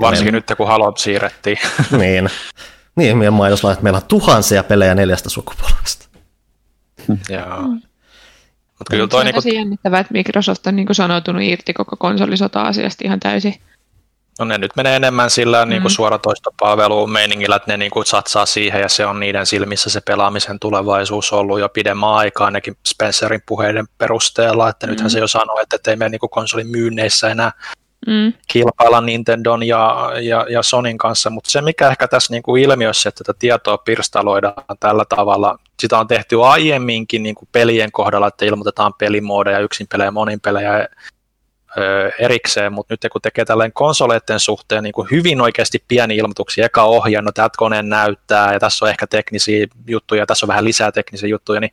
Varsinkin 0.00 0.34
nyt, 0.34 0.44
kun 0.56 0.66
Halo 0.66 0.92
siirrettiin. 0.96 1.58
niin. 1.98 2.30
Niin, 2.96 3.18
meidän 3.18 3.34
mainoslait, 3.34 3.72
että 3.72 3.82
meillä 3.82 3.96
on 3.96 4.08
tuhansia 4.08 4.64
pelejä 4.64 4.94
neljästä 4.94 5.30
sukupolvesta. 5.30 6.08
Joo. 7.28 7.62
Mm. 7.62 7.80
Mut 8.78 8.88
kyllä 8.90 9.06
toi 9.06 9.18
se 9.18 9.20
on 9.20 9.24
niinku... 9.24 9.42
tosi 9.42 9.54
jännittävää, 9.54 10.00
että 10.00 10.12
Microsoft 10.12 10.66
on 10.66 10.76
niinku 10.76 10.94
sanoutunut 10.94 11.42
irti 11.42 11.72
koko 11.72 11.96
konsolisota-asiasta 11.96 13.04
ihan 13.04 13.20
täysin. 13.20 13.54
No 14.38 14.44
ne 14.44 14.58
nyt 14.58 14.76
menee 14.76 14.96
enemmän 14.96 15.30
sillä 15.30 15.64
mm. 15.64 15.68
niin 15.68 15.82
kuin 15.82 15.92
suoratoistopalveluun 15.92 17.12
meiningillä, 17.12 17.56
että 17.56 17.72
ne 17.72 17.76
niin 17.76 17.90
kuin 17.90 18.06
satsaa 18.06 18.46
siihen 18.46 18.80
ja 18.80 18.88
se 18.88 19.06
on 19.06 19.20
niiden 19.20 19.46
silmissä 19.46 19.90
se 19.90 20.00
pelaamisen 20.00 20.58
tulevaisuus 20.60 21.32
ollut 21.32 21.60
jo 21.60 21.68
pidemmän 21.68 22.10
aikaa 22.10 22.44
ainakin 22.44 22.76
Spencerin 22.88 23.42
puheiden 23.46 23.86
perusteella, 23.98 24.68
että 24.68 24.86
mm. 24.86 24.90
nythän 24.90 25.10
se 25.10 25.18
jo 25.18 25.28
sanoi, 25.28 25.62
että 25.62 25.90
ei 25.90 25.96
mene 25.96 26.08
niin 26.08 26.20
kuin 26.20 26.30
konsolin 26.30 26.66
myynneissä 26.66 27.30
enää 27.30 27.52
mm. 28.06 28.32
kilpailla 28.48 29.00
Nintendon 29.00 29.66
ja, 29.66 30.12
ja, 30.20 30.46
ja 30.48 30.62
Sonin 30.62 30.98
kanssa, 30.98 31.30
mutta 31.30 31.50
se 31.50 31.60
mikä 31.60 31.88
ehkä 31.88 32.08
tässä 32.08 32.32
niin 32.32 32.42
kuin 32.42 32.62
ilmiössä, 32.62 33.08
että 33.08 33.24
tätä 33.24 33.38
tietoa 33.38 33.78
pirstaloidaan 33.78 34.64
tällä 34.80 35.04
tavalla, 35.08 35.58
sitä 35.80 35.98
on 35.98 36.08
tehty 36.08 36.42
aiemminkin 36.42 37.22
niin 37.22 37.34
kuin 37.34 37.48
pelien 37.52 37.92
kohdalla, 37.92 38.28
että 38.28 38.44
ilmoitetaan 38.44 38.94
pelimoodeja, 38.98 39.58
yksin 39.58 39.86
pelejä, 39.88 40.10
monin 40.10 40.40
pelejä 40.40 40.88
erikseen, 42.18 42.72
mutta 42.72 42.94
nyt 42.94 43.12
kun 43.12 43.20
tekee 43.20 43.44
tällainen 43.44 43.72
konsoleiden 43.72 44.40
suhteen 44.40 44.82
niin 44.82 44.92
kuin 44.92 45.08
hyvin 45.10 45.40
oikeasti 45.40 45.84
pieni 45.88 46.16
ilmoituksia, 46.16 46.66
eka 46.66 46.82
ohjaa, 46.82 47.22
no 47.22 47.30
koneen 47.56 47.88
näyttää, 47.88 48.52
ja 48.52 48.60
tässä 48.60 48.84
on 48.84 48.90
ehkä 48.90 49.06
teknisiä 49.06 49.66
juttuja, 49.86 50.26
tässä 50.26 50.46
on 50.46 50.48
vähän 50.48 50.64
lisää 50.64 50.92
teknisiä 50.92 51.28
juttuja, 51.28 51.60
niin 51.60 51.72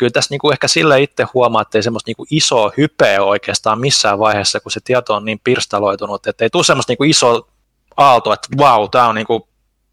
kyllä 0.00 0.10
tässä 0.10 0.34
niin 0.34 0.38
kuin 0.38 0.52
ehkä 0.52 0.68
sille 0.68 1.02
itse 1.02 1.26
huomaa, 1.34 1.62
että 1.62 1.78
ei 1.78 1.82
semmoista 1.82 2.08
niin 2.08 2.16
kuin 2.16 2.26
isoa 2.30 2.72
hypeä 2.76 3.22
oikeastaan 3.22 3.80
missään 3.80 4.18
vaiheessa, 4.18 4.60
kun 4.60 4.72
se 4.72 4.80
tieto 4.84 5.14
on 5.14 5.24
niin 5.24 5.40
pirstaloitunut, 5.44 6.26
että 6.26 6.44
ei 6.44 6.50
tule 6.50 6.64
semmoista 6.64 6.90
niin 6.90 6.98
kuin 6.98 7.10
iso 7.10 7.48
aalto, 7.96 8.32
että 8.32 8.48
vau, 8.58 8.80
wow, 8.80 8.90
tämä 8.90 9.08
on 9.08 9.14
niin 9.14 9.26
kuin 9.26 9.42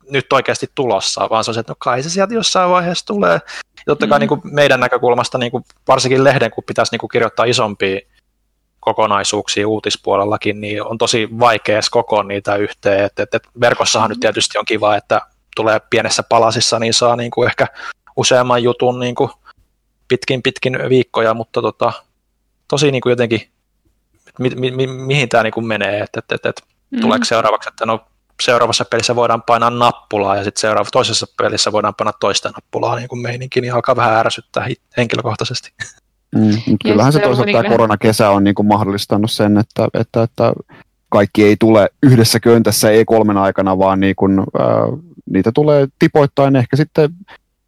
nyt 0.09 0.33
oikeasti 0.33 0.67
tulossa, 0.75 1.27
vaan 1.29 1.43
se 1.43 1.51
on 1.51 1.53
se, 1.53 1.59
että 1.59 1.71
no 1.71 1.75
kai 1.79 2.03
se 2.03 2.09
sieltä 2.09 2.33
jossain 2.33 2.69
vaiheessa 2.69 3.05
tulee. 3.05 3.33
Ja 3.33 3.83
totta 3.85 4.07
kai 4.07 4.19
mm. 4.19 4.21
niin 4.21 4.27
kuin 4.27 4.41
meidän 4.43 4.79
näkökulmasta, 4.79 5.37
niin 5.37 5.51
kuin 5.51 5.63
varsinkin 5.87 6.23
lehden, 6.23 6.51
kun 6.51 6.63
pitäisi 6.67 6.93
niin 6.93 6.99
kuin 6.99 7.09
kirjoittaa 7.09 7.45
isompia 7.45 7.99
kokonaisuuksia 8.79 9.67
uutispuolellakin, 9.67 10.61
niin 10.61 10.83
on 10.83 10.97
tosi 10.97 11.27
vaikea 11.39 11.79
kokoa 11.91 12.23
niitä 12.23 12.55
yhteen. 12.55 13.03
Et, 13.03 13.19
et, 13.19 13.35
et 13.35 13.47
verkossahan 13.61 14.09
mm. 14.09 14.11
nyt 14.11 14.19
tietysti 14.19 14.57
on 14.57 14.65
kiva, 14.65 14.95
että 14.95 15.21
tulee 15.55 15.81
pienessä 15.89 16.23
palasissa, 16.23 16.79
niin 16.79 16.93
saa 16.93 17.15
niin 17.15 17.31
kuin 17.31 17.47
ehkä 17.47 17.67
useamman 18.17 18.63
jutun 18.63 18.99
niin 18.99 19.15
kuin 19.15 19.29
pitkin 20.07 20.43
pitkin 20.43 20.79
viikkoja, 20.89 21.33
mutta 21.33 21.61
tota, 21.61 21.93
tosi 22.67 22.91
niin 22.91 23.01
kuin 23.01 23.12
jotenkin, 23.12 23.41
mi, 24.39 24.49
mi, 24.49 24.71
mi, 24.71 24.87
mihin 24.87 25.29
tämä 25.29 25.43
niin 25.43 25.53
kuin 25.53 25.67
menee, 25.67 25.99
että 25.99 26.19
et, 26.19 26.31
et, 26.31 26.45
et, 26.45 26.63
mm. 26.91 27.01
tuleeko 27.01 27.25
seuraavaksi, 27.25 27.69
että 27.69 27.85
no 27.85 27.99
seuraavassa 28.43 28.85
pelissä 28.85 29.15
voidaan 29.15 29.43
painaa 29.43 29.69
nappulaa 29.69 30.35
ja 30.35 30.43
sitten 30.43 30.62
seuraavassa 30.62 30.91
toisessa 30.91 31.27
pelissä 31.37 31.71
voidaan 31.71 31.95
painaa 31.95 32.13
toista 32.19 32.49
nappulaa 32.49 32.95
niin 32.95 33.08
kuin 33.08 33.21
meininki, 33.21 33.62
niin 33.62 33.73
alkaa 33.73 33.95
vähän 33.95 34.15
ärsyttää 34.15 34.67
henkilökohtaisesti. 34.97 35.71
Mm, 36.35 36.77
kyllähän 36.83 37.13
se 37.13 37.19
toisaalta 37.19 37.51
tämä 37.51 37.69
koronakesä 37.69 38.29
on 38.29 38.43
niin 38.43 38.55
kuin 38.55 38.67
mahdollistanut 38.67 39.31
sen, 39.31 39.58
että, 39.58 39.87
että, 39.93 40.23
että 40.23 40.53
kaikki 41.10 41.43
ei 41.43 41.55
tule 41.60 41.89
yhdessä 42.03 42.39
köntässä 42.39 42.87
E3 42.87 43.37
aikana, 43.37 43.77
vaan 43.77 43.99
niin 43.99 44.15
kuin, 44.15 44.39
äh, 44.39 44.99
niitä 45.29 45.51
tulee 45.51 45.87
tipoittain. 45.99 46.55
Ehkä 46.55 46.75
sitten 46.75 47.10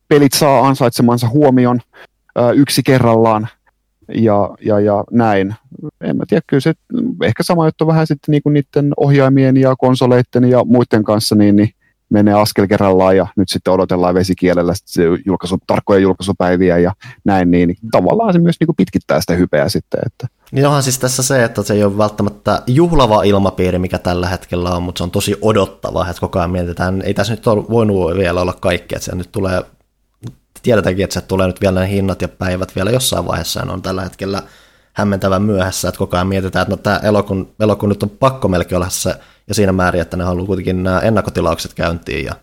pelit 0.07 0.33
saa 0.33 0.67
ansaitsemansa 0.67 1.29
huomion 1.29 1.79
yksi 2.55 2.83
kerrallaan 2.83 3.47
ja, 4.15 4.49
ja, 4.65 4.79
ja 4.79 5.03
näin. 5.11 5.55
En 6.01 6.17
mä 6.17 6.23
tiedä, 6.27 6.41
kyllä 6.47 6.61
se 6.61 6.73
ehkä 7.23 7.43
sama 7.43 7.65
juttu 7.65 7.87
vähän 7.87 8.07
sitten 8.07 8.31
niin 8.31 8.43
kuin 8.43 8.53
niiden 8.53 8.93
ohjaimien 8.97 9.57
ja 9.57 9.75
konsoleiden 9.75 10.49
ja 10.49 10.63
muiden 10.63 11.03
kanssa, 11.03 11.35
niin, 11.35 11.55
niin 11.55 11.69
menee 12.09 12.33
askel 12.33 12.67
kerrallaan 12.67 13.17
ja 13.17 13.27
nyt 13.35 13.49
sitten 13.49 13.73
odotellaan 13.73 14.15
vesikielellä 14.15 14.73
se 14.85 15.03
julkaisu, 15.25 15.57
tarkkoja 15.67 15.99
julkaisupäiviä 15.99 16.77
ja 16.77 16.93
näin, 17.25 17.51
niin, 17.51 17.67
niin 17.67 17.77
tavallaan 17.91 18.33
se 18.33 18.39
myös 18.39 18.55
niin 18.59 18.65
kuin 18.67 18.75
pitkittää 18.75 19.21
sitä 19.21 19.33
hypeä 19.33 19.69
sitten. 19.69 19.99
Että. 20.05 20.27
Niin 20.51 20.67
onhan 20.67 20.83
siis 20.83 20.99
tässä 20.99 21.23
se, 21.23 21.43
että 21.43 21.63
se 21.63 21.73
ei 21.73 21.83
ole 21.83 21.97
välttämättä 21.97 22.61
juhlava 22.67 23.23
ilmapiiri, 23.23 23.79
mikä 23.79 23.97
tällä 23.97 24.27
hetkellä 24.27 24.75
on, 24.75 24.83
mutta 24.83 24.97
se 24.97 25.03
on 25.03 25.11
tosi 25.11 25.35
odottava, 25.41 26.07
että 26.09 26.21
koko 26.21 26.39
ajan 26.39 26.51
mietitään, 26.51 27.01
ei 27.01 27.13
tässä 27.13 27.33
nyt 27.33 27.47
ole 27.47 27.63
voinut 27.69 28.17
vielä 28.17 28.41
olla 28.41 28.53
kaikkea, 28.61 28.95
että 28.95 29.05
se 29.05 29.15
nyt 29.15 29.31
tulee, 29.31 29.61
tiedetäänkin, 30.61 31.03
että 31.03 31.13
se 31.13 31.21
tulee 31.21 31.47
nyt 31.47 31.61
vielä 31.61 31.79
ne 31.79 31.89
hinnat 31.89 32.21
ja 32.21 32.27
päivät 32.27 32.75
vielä 32.75 32.91
jossain 32.91 33.25
vaiheessa, 33.25 33.63
on 33.69 33.81
tällä 33.81 34.01
hetkellä 34.01 34.43
hämmentävän 34.93 35.41
myöhässä, 35.41 35.89
että 35.89 35.99
koko 35.99 36.17
ajan 36.17 36.27
mietitään, 36.27 36.63
että 36.63 36.73
no 36.73 36.77
tämä 36.77 36.99
elokuun, 37.03 37.55
elokuun 37.59 37.89
nyt 37.89 38.03
on 38.03 38.09
pakko 38.09 38.47
melkein 38.47 38.77
olla 38.77 38.89
se 38.89 39.15
ja 39.47 39.55
siinä 39.55 39.71
määrin, 39.71 40.01
että 40.01 40.17
ne 40.17 40.23
haluaa 40.23 40.45
kuitenkin 40.45 40.83
nämä 40.83 40.99
ennakkotilaukset 40.99 41.73
käyntiin 41.73 42.25
ja 42.25 42.35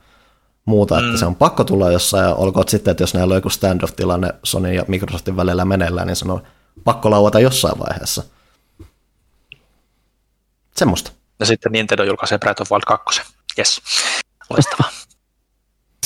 muuta, 0.65 1.01
mm. 1.01 1.07
että 1.07 1.19
se 1.19 1.27
on 1.27 1.35
pakko 1.35 1.65
tulla 1.65 1.91
jossain, 1.91 2.25
ja 2.25 2.35
olkoon 2.35 2.69
sitten, 2.69 2.91
että 2.91 3.03
jos 3.03 3.15
näillä 3.15 3.33
on 3.33 3.37
joku 3.37 3.51
standoff-tilanne 3.51 4.35
Sony 4.43 4.73
ja 4.73 4.85
Microsoftin 4.89 5.37
välillä 5.37 5.65
meneillään, 5.65 6.07
niin 6.07 6.17
se 6.17 6.25
on 6.29 6.43
pakko 6.85 7.11
lauata 7.11 7.41
jossain 7.41 7.79
vaiheessa. 7.79 8.23
Semmosta. 10.77 11.13
Ja 11.41 11.47
sitten 11.47 11.73
Nintendo 11.73 12.05
julkaisee 12.05 12.39
Breath 12.39 12.63
of 12.63 12.71
Wild 12.73 12.83
2. 12.87 13.23
Yes, 13.59 13.83
loistavaa. 14.51 14.91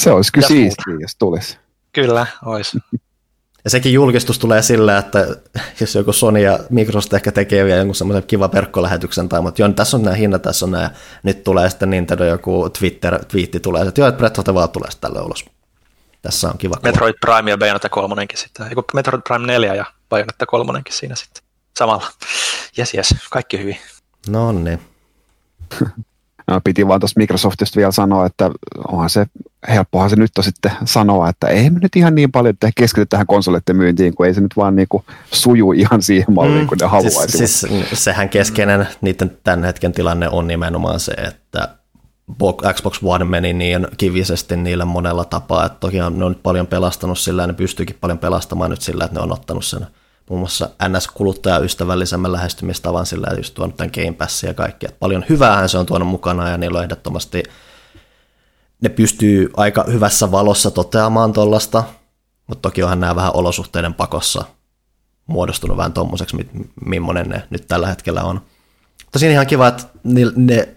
Se 0.01 0.13
olisi 0.13 0.33
kyllä 0.33 0.49
siistiä, 0.49 0.95
jos 1.01 1.17
tulisi. 1.19 1.59
Kyllä, 1.93 2.26
olisi. 2.45 2.78
Ja 3.64 3.70
sekin 3.70 3.93
julkistus 3.93 4.38
tulee 4.38 4.62
sillä, 4.62 4.99
että 4.99 5.26
jos 5.80 5.95
joku 5.95 6.12
Sony 6.12 6.41
ja 6.41 6.59
Microsoft 6.70 7.12
ehkä 7.12 7.32
tekee 7.32 7.64
vielä 7.64 7.78
jonkun 7.78 7.95
semmoisen 7.95 8.22
kiva 8.22 8.53
verkkolähetyksen 8.53 9.28
tai, 9.28 9.43
mutta 9.43 9.62
joo, 9.62 9.68
niin 9.68 9.76
tässä 9.76 9.97
on 9.97 10.03
nämä 10.03 10.16
hinnat, 10.16 10.43
tässä 10.43 10.66
on 10.66 10.70
nämä, 10.70 10.84
ja 10.84 10.91
nyt 11.22 11.45
tulee 11.45 11.70
sitten 11.70 11.91
Nintendo 11.91 12.24
joku 12.24 12.70
Twitter-twiitti 12.78 13.61
tulee, 13.61 13.82
että 13.82 14.01
joo, 14.01 14.09
että 14.09 14.18
Breath 14.18 14.41
of 14.41 14.45
the 14.45 14.55
Wild 14.55 14.68
tulee 14.68 14.91
sitten 14.91 15.11
tälle 15.11 15.26
ulos. 15.26 15.45
Tässä 16.22 16.49
on 16.49 16.59
kiva 16.59 16.74
kuva. 16.74 16.88
Metroid 16.88 17.14
Prime 17.20 17.51
ja 17.51 17.59
Bayonetta 17.59 17.88
3 17.88 18.26
sitten. 18.34 18.68
Eiku 18.68 18.84
Metroid 18.95 19.22
Prime 19.22 19.47
4 19.47 19.74
ja 19.74 19.84
Bayonetta 20.09 20.47
3 20.47 20.82
siinä 20.91 21.14
sitten. 21.14 21.43
Samalla. 21.78 22.07
Jes, 22.76 22.95
jes, 22.95 23.14
kaikki 23.30 23.59
hyvin. 23.59 23.78
No 24.28 24.53
niin. 24.53 24.80
Piti 26.64 26.88
vaan 26.88 27.01
tuosta 27.01 27.20
Microsoftista 27.20 27.76
vielä 27.76 27.92
sanoa, 27.92 28.26
että 28.26 28.51
onhan 28.88 29.11
se, 29.11 29.26
helppohan 29.68 30.11
se 30.11 30.16
nyt 30.16 30.38
on 30.38 30.44
sitten 30.44 30.72
sanoa, 30.84 31.28
että 31.28 31.48
ei 31.48 31.70
me 31.70 31.78
nyt 31.78 31.96
ihan 31.96 32.14
niin 32.14 32.32
paljon 32.32 32.51
että 32.51 32.70
keskity 32.76 33.07
tähän 33.07 33.26
konsoleiden 33.26 33.76
myyntiin, 33.76 34.14
kun 34.14 34.26
ei 34.26 34.34
se 34.34 34.40
nyt 34.40 34.57
vaan 34.57 34.76
niinku 34.76 35.05
suju 35.32 35.72
ihan 35.72 36.03
siihen 36.03 36.34
malliin, 36.34 36.66
kun 36.66 36.78
ne 36.80 36.86
haluaisivat. 36.86 37.30
Siis, 37.30 37.61
siis 37.61 38.05
sehän 38.05 38.28
keskeinen 38.28 38.88
niiden 39.01 39.38
tämän 39.44 39.64
hetken 39.64 39.92
tilanne 39.92 40.28
on 40.28 40.46
nimenomaan 40.46 41.01
se, 41.01 41.12
että 41.12 41.68
Xbox 42.72 43.01
One 43.03 43.24
meni 43.24 43.53
niin 43.53 43.86
kivisesti 43.96 44.57
niille 44.57 44.84
monella 44.84 45.24
tapaa, 45.24 45.66
että 45.66 45.80
toki 45.80 45.96
ne 45.96 46.05
on 46.05 46.18
nyt 46.18 46.42
paljon 46.42 46.66
pelastanut 46.66 47.18
sillä 47.18 47.42
ja 47.42 47.46
ne 47.46 47.53
pystyykin 47.53 47.96
paljon 48.01 48.18
pelastamaan 48.18 48.70
nyt 48.70 48.80
sillä, 48.80 49.05
että 49.05 49.16
ne 49.16 49.22
on 49.22 49.32
ottanut 49.32 49.64
sen 49.64 49.86
muun 50.31 50.41
muassa 50.41 50.70
NS-kuluttajaystävällisemmän 50.89 52.33
lähestymistavan 52.33 53.07
sillä 53.07 53.37
just 53.37 53.55
tuonut 53.55 53.76
tämän 53.76 53.91
Game 53.95 54.12
Passin 54.12 54.49
ja 54.49 54.55
kaikki. 54.55 54.87
Että 54.87 54.99
paljon 54.99 55.24
hyväähän 55.28 55.68
se 55.68 55.78
on 55.78 55.87
tuonut 55.87 56.09
mukana 56.09 56.49
ja 56.49 56.59
niillä 56.59 56.78
on 56.78 56.85
ehdottomasti, 56.85 57.43
ne 58.83 58.89
pystyy 58.89 59.51
aika 59.57 59.85
hyvässä 59.93 60.31
valossa 60.31 60.70
toteamaan 60.70 61.33
tuollaista, 61.33 61.85
mutta 62.47 62.68
toki 62.68 62.83
onhan 62.83 63.01
nämä 63.01 63.16
vähän 63.16 63.31
olosuhteiden 63.35 63.95
pakossa 63.95 64.45
muodostunut 65.26 65.76
vähän 65.76 65.93
tommoseksi, 65.93 66.37
mi- 66.37 66.70
millainen 66.85 67.28
ne 67.28 67.43
nyt 67.51 67.68
tällä 67.68 67.87
hetkellä 67.87 68.22
on. 68.22 68.41
Tosin 69.12 69.31
ihan 69.31 69.47
kiva, 69.47 69.68
että 69.68 69.85
ne, 70.05 70.22
ne, 70.37 70.68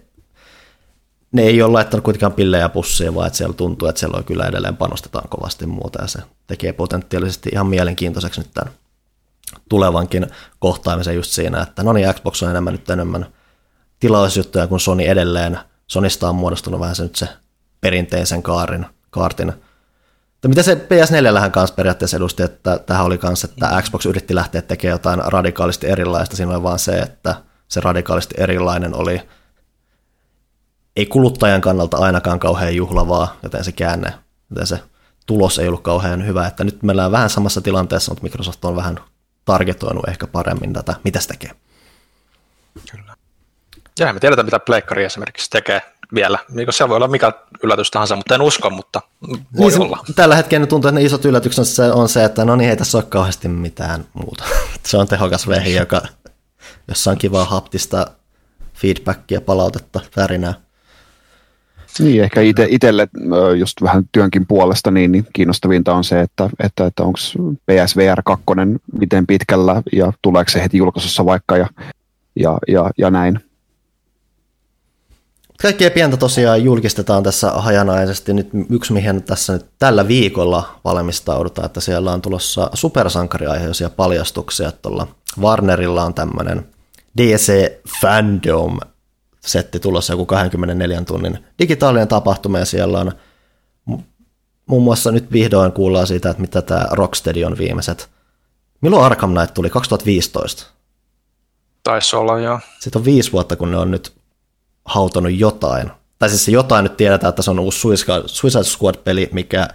ne 1.32 1.42
ei 1.42 1.62
ole 1.62 1.72
laittanut 1.72 2.04
kuitenkaan 2.04 2.32
pillejä 2.32 2.68
pussiin, 2.68 3.14
vaan 3.14 3.26
että 3.26 3.36
siellä 3.36 3.54
tuntuu, 3.54 3.88
että 3.88 3.98
siellä 3.98 4.16
on 4.16 4.24
kyllä 4.24 4.46
edelleen 4.46 4.76
panostetaan 4.76 5.28
kovasti 5.28 5.66
muuta 5.66 6.02
ja 6.02 6.08
se 6.08 6.18
tekee 6.46 6.72
potentiaalisesti 6.72 7.50
ihan 7.52 7.66
mielenkiintoiseksi 7.66 8.40
nyt 8.40 8.50
tämän 8.54 8.72
tulevankin 9.68 10.26
kohtaamisen 10.58 11.14
just 11.14 11.30
siinä, 11.30 11.62
että 11.62 11.82
no 11.82 11.92
niin, 11.92 12.14
Xbox 12.14 12.42
on 12.42 12.50
enemmän 12.50 12.72
nyt 12.72 12.90
enemmän 12.90 13.26
tilausjuttuja 14.00 14.66
kuin 14.66 14.80
Sony 14.80 15.04
edelleen. 15.04 15.58
Sonista 15.86 16.28
on 16.28 16.34
muodostunut 16.34 16.80
vähän 16.80 16.94
se 16.94 17.02
nyt 17.02 17.16
se 17.16 17.28
perinteisen 17.80 18.42
kaarin, 18.42 18.86
kaartin. 19.10 19.46
Mutta 19.46 20.48
mitä 20.48 20.62
se 20.62 20.74
PS4 20.74 21.50
kanssa 21.50 21.74
periaatteessa 21.74 22.16
edusti, 22.16 22.42
että 22.42 22.78
tähän 22.78 23.06
oli 23.06 23.18
kanssa, 23.18 23.48
että 23.50 23.82
Xbox 23.82 24.06
yritti 24.06 24.34
lähteä 24.34 24.62
tekemään 24.62 24.94
jotain 24.94 25.20
radikaalisti 25.26 25.86
erilaista. 25.86 26.36
Siinä 26.36 26.52
oli 26.52 26.62
vaan 26.62 26.78
se, 26.78 26.98
että 26.98 27.34
se 27.68 27.80
radikaalisti 27.80 28.34
erilainen 28.38 28.96
oli 28.96 29.20
ei 30.96 31.06
kuluttajan 31.06 31.60
kannalta 31.60 31.96
ainakaan 31.96 32.38
kauhean 32.38 32.76
juhlavaa, 32.76 33.36
joten 33.42 33.64
se 33.64 33.72
käänne, 33.72 34.12
joten 34.50 34.66
se 34.66 34.80
tulos 35.26 35.58
ei 35.58 35.68
ollut 35.68 35.82
kauhean 35.82 36.26
hyvä. 36.26 36.46
Että 36.46 36.64
nyt 36.64 36.82
meillä 36.82 37.06
on 37.06 37.12
vähän 37.12 37.30
samassa 37.30 37.60
tilanteessa, 37.60 38.10
mutta 38.10 38.22
Microsoft 38.22 38.64
on 38.64 38.76
vähän 38.76 39.00
targetoinut 39.44 40.08
ehkä 40.08 40.26
paremmin 40.26 40.72
tätä, 40.72 40.94
mitä 41.04 41.20
se 41.20 41.28
tekee. 41.28 41.50
Kyllä. 42.90 43.14
Ja 43.98 44.12
me 44.12 44.20
tiedetään, 44.20 44.46
mitä 44.46 44.58
Pleikkari 44.58 45.04
esimerkiksi 45.04 45.50
tekee 45.50 45.82
vielä. 46.14 46.38
Niin 46.48 46.72
siellä 46.72 46.88
voi 46.88 46.96
olla 46.96 47.08
mikä 47.08 47.32
yllätys 47.62 47.90
tahansa, 47.90 48.16
mutta 48.16 48.34
en 48.34 48.42
usko, 48.42 48.70
mutta 48.70 49.00
voi 49.28 49.40
niin 49.56 49.72
se, 49.72 49.78
olla. 49.78 50.04
Tällä 50.16 50.36
hetkellä 50.36 50.66
tuntuu, 50.66 50.88
että 50.88 51.00
ne 51.00 51.06
isot 51.06 51.24
yllätykset 51.24 51.58
on 51.58 51.66
se, 51.66 51.92
on 51.92 52.08
se, 52.08 52.24
että 52.24 52.44
no 52.44 52.56
niin, 52.56 52.70
ei 52.70 52.76
tässä 52.76 52.98
ole 52.98 53.04
kauheasti 53.08 53.48
mitään 53.48 54.04
muuta. 54.12 54.44
se 54.86 54.96
on 54.96 55.08
tehokas 55.08 55.48
vehi, 55.48 55.74
joka, 55.74 56.02
jossa 56.88 57.10
on 57.10 57.18
kivaa 57.18 57.44
haptista 57.44 58.06
feedbackia, 58.74 59.40
palautetta, 59.40 60.00
värinää. 60.16 60.54
Niin, 61.98 62.22
ehkä 62.22 62.40
itselle 62.68 63.08
just 63.58 63.82
vähän 63.82 64.04
työnkin 64.12 64.46
puolesta 64.46 64.90
niin, 64.90 65.12
niin 65.12 65.26
kiinnostavinta 65.32 65.94
on 65.94 66.04
se, 66.04 66.20
että, 66.20 66.50
että, 66.60 66.86
että 66.86 67.02
onko 67.02 67.18
PSVR 67.66 68.22
2 68.24 68.44
miten 68.98 69.26
pitkällä 69.26 69.82
ja 69.92 70.12
tuleeko 70.22 70.50
se 70.50 70.62
heti 70.62 70.76
julkaisussa 70.76 71.24
vaikka 71.24 71.56
ja, 71.56 71.68
ja, 72.36 72.58
ja, 72.68 72.90
ja 72.98 73.10
näin. 73.10 73.40
Kaikkea 75.62 75.90
pientä 75.90 76.16
tosiaan 76.16 76.64
julkistetaan 76.64 77.22
tässä 77.22 77.50
hajanaisesti. 77.50 78.34
Nyt 78.34 78.48
yksi, 78.70 78.92
mihin 78.92 79.22
tässä 79.22 79.52
nyt 79.52 79.66
tällä 79.78 80.08
viikolla 80.08 80.80
valmistaudutaan, 80.84 81.66
että 81.66 81.80
siellä 81.80 82.12
on 82.12 82.22
tulossa 82.22 82.70
supersankariaiheisia 82.74 83.90
paljastuksia. 83.90 84.72
Tuolla 84.72 85.06
Warnerilla 85.40 86.04
on 86.04 86.14
tämmöinen 86.14 86.66
DC 87.18 87.72
Fandom 88.00 88.78
setti 89.46 89.80
tulossa 89.80 90.12
joku 90.12 90.26
24 90.26 91.02
tunnin 91.02 91.44
digitaalinen 91.58 92.08
tapahtuma 92.08 92.58
ja 92.58 92.64
siellä 92.64 93.00
on 93.00 93.12
muun 94.66 94.82
muassa 94.82 95.12
nyt 95.12 95.32
vihdoin 95.32 95.72
kuullaan 95.72 96.06
siitä, 96.06 96.30
että 96.30 96.40
mitä 96.40 96.62
tämä 96.62 96.86
Rocksteady 96.90 97.44
on 97.44 97.58
viimeiset. 97.58 98.10
Milloin 98.80 99.04
Arkham 99.04 99.34
Knight 99.34 99.54
tuli? 99.54 99.70
2015? 99.70 100.66
Taisi 101.82 102.16
olla, 102.16 102.40
joo. 102.40 102.60
Sitten 102.80 103.00
on 103.00 103.04
viisi 103.04 103.32
vuotta, 103.32 103.56
kun 103.56 103.70
ne 103.70 103.76
on 103.76 103.90
nyt 103.90 104.12
hautonut 104.84 105.32
jotain. 105.32 105.90
Tai 106.18 106.28
siis 106.28 106.44
se 106.44 106.50
jotain 106.50 106.82
nyt 106.82 106.96
tiedetään, 106.96 107.28
että 107.28 107.42
se 107.42 107.50
on 107.50 107.58
uusi 107.58 107.78
Suicide 108.26 108.64
Squad-peli, 108.64 109.28
mikä 109.32 109.68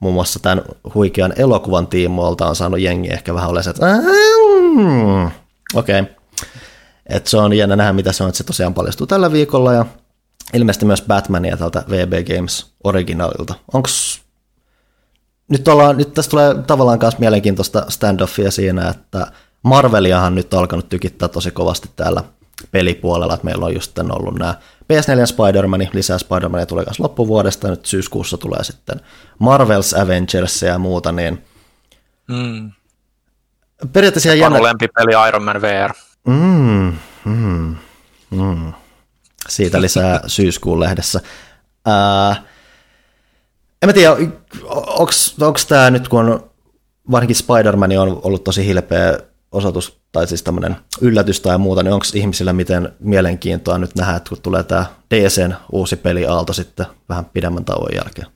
muun 0.00 0.14
muassa 0.14 0.38
tämän 0.38 0.64
huikean 0.94 1.32
elokuvan 1.36 1.86
tiimoilta 1.86 2.48
on 2.48 2.56
saanut 2.56 2.80
jengi 2.80 3.08
ehkä 3.08 3.34
vähän 3.34 3.50
olemaan 3.50 3.70
että 3.70 3.86
okei. 5.74 6.00
Okay. 6.00 6.14
Et 7.12 7.26
se 7.26 7.36
on 7.36 7.52
jännä 7.52 7.76
nähdä, 7.76 7.92
mitä 7.92 8.12
se 8.12 8.22
on, 8.22 8.28
että 8.28 8.38
se 8.38 8.44
tosiaan 8.44 8.74
paljastuu 8.74 9.06
tällä 9.06 9.32
viikolla 9.32 9.72
ja 9.72 9.86
ilmeisesti 10.54 10.86
myös 10.86 11.02
Batmania 11.02 11.56
tältä 11.56 11.84
VB 11.90 12.34
Games 12.34 12.72
originaalilta. 12.84 13.54
Onks 13.72 14.20
nyt, 15.48 15.68
ollaan, 15.68 15.96
nyt 15.96 16.14
tässä 16.14 16.30
tulee 16.30 16.54
tavallaan 16.66 16.98
myös 17.02 17.18
mielenkiintoista 17.18 17.86
standoffia 17.88 18.50
siinä, 18.50 18.88
että 18.88 19.26
Marveliahan 19.62 20.34
nyt 20.34 20.54
on 20.54 20.60
alkanut 20.60 20.88
tykittää 20.88 21.28
tosi 21.28 21.50
kovasti 21.50 21.90
täällä 21.96 22.24
pelipuolella, 22.70 23.34
että 23.34 23.44
meillä 23.44 23.66
on 23.66 23.74
just 23.74 23.98
ollut 23.98 24.38
nämä 24.38 24.54
PS4 24.92 25.26
Spider-Man, 25.26 25.88
lisää 25.92 26.18
Spider-Mania 26.18 26.66
tulee 26.66 26.84
myös 26.84 27.00
loppuvuodesta, 27.00 27.68
nyt 27.68 27.86
syyskuussa 27.86 28.38
tulee 28.38 28.64
sitten 28.64 29.00
Marvel's 29.42 30.02
Avengers 30.02 30.62
ja 30.62 30.78
muuta, 30.78 31.12
niin 31.12 31.44
mm. 32.28 32.72
periaatteessa 33.92 34.34
jännä... 34.34 34.62
lempipeli 34.62 35.28
Iron 35.28 35.42
Man 35.42 35.62
VR. 35.62 35.94
Mm, 36.26 36.92
mm, 37.24 37.76
mm. 38.30 38.72
Siitä 39.48 39.80
lisää 39.80 40.20
syyskuun 40.26 40.80
lehdessä. 40.80 41.20
Ää, 41.86 42.42
en 43.82 43.88
mä 43.88 43.92
tiedä, 43.92 44.16
onko 45.38 45.58
tämä 45.68 45.90
nyt, 45.90 46.08
kun 46.08 46.20
on, 46.20 46.50
varsinkin 47.10 47.36
Spider-Man 47.36 47.98
on 47.98 48.20
ollut 48.22 48.44
tosi 48.44 48.66
hilpeä 48.66 49.18
osoitus, 49.52 50.00
tai 50.12 50.26
siis 50.26 50.42
tämmöinen 50.42 50.76
yllätys 51.00 51.40
tai 51.40 51.58
muuta, 51.58 51.82
niin 51.82 51.92
onko 51.92 52.06
ihmisillä 52.14 52.52
miten 52.52 52.92
mielenkiintoa 53.00 53.78
nyt 53.78 53.94
nähdä, 53.94 54.16
että 54.16 54.28
kun 54.28 54.42
tulee 54.42 54.62
tämä 54.62 54.86
DCn 55.14 55.54
uusi 55.72 55.96
peliaalto 55.96 56.52
sitten 56.52 56.86
vähän 57.08 57.24
pidemmän 57.24 57.64
tauon 57.64 57.94
jälkeen? 57.94 58.26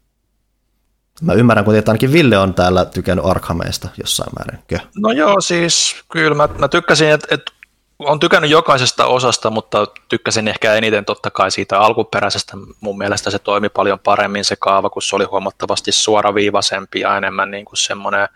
Mä 1.22 1.32
ymmärrän, 1.32 1.64
kun 1.64 1.74
tietää, 1.74 1.92
ainakin 1.92 2.12
Ville 2.12 2.38
on 2.38 2.54
täällä 2.54 2.84
tykännyt 2.84 3.26
Arkhameista 3.26 3.88
jossain 3.98 4.32
määrin. 4.38 4.64
Kö? 4.66 4.78
No 4.96 5.12
joo, 5.12 5.40
siis 5.40 5.96
kyllä 6.12 6.34
mä, 6.34 6.48
mä 6.58 6.68
tykkäsin, 6.68 7.08
että, 7.08 7.26
että 7.30 7.52
on 7.98 8.20
tykännyt 8.20 8.50
jokaisesta 8.50 9.06
osasta, 9.06 9.50
mutta 9.50 9.86
tykkäsin 10.08 10.48
ehkä 10.48 10.74
eniten 10.74 11.04
totta 11.04 11.30
kai 11.30 11.50
siitä 11.50 11.80
alkuperäisestä. 11.80 12.56
Mun 12.80 12.98
mielestä 12.98 13.30
se 13.30 13.38
toimi 13.38 13.68
paljon 13.68 13.98
paremmin 13.98 14.44
se 14.44 14.56
kaava, 14.56 14.90
kun 14.90 15.02
se 15.02 15.16
oli 15.16 15.24
huomattavasti 15.24 15.92
suoraviivaisempi 15.92 17.00
ja 17.00 17.16
enemmän 17.16 17.50
niin 17.50 17.64
kuin 17.64 17.76
semmoinen 17.76 18.28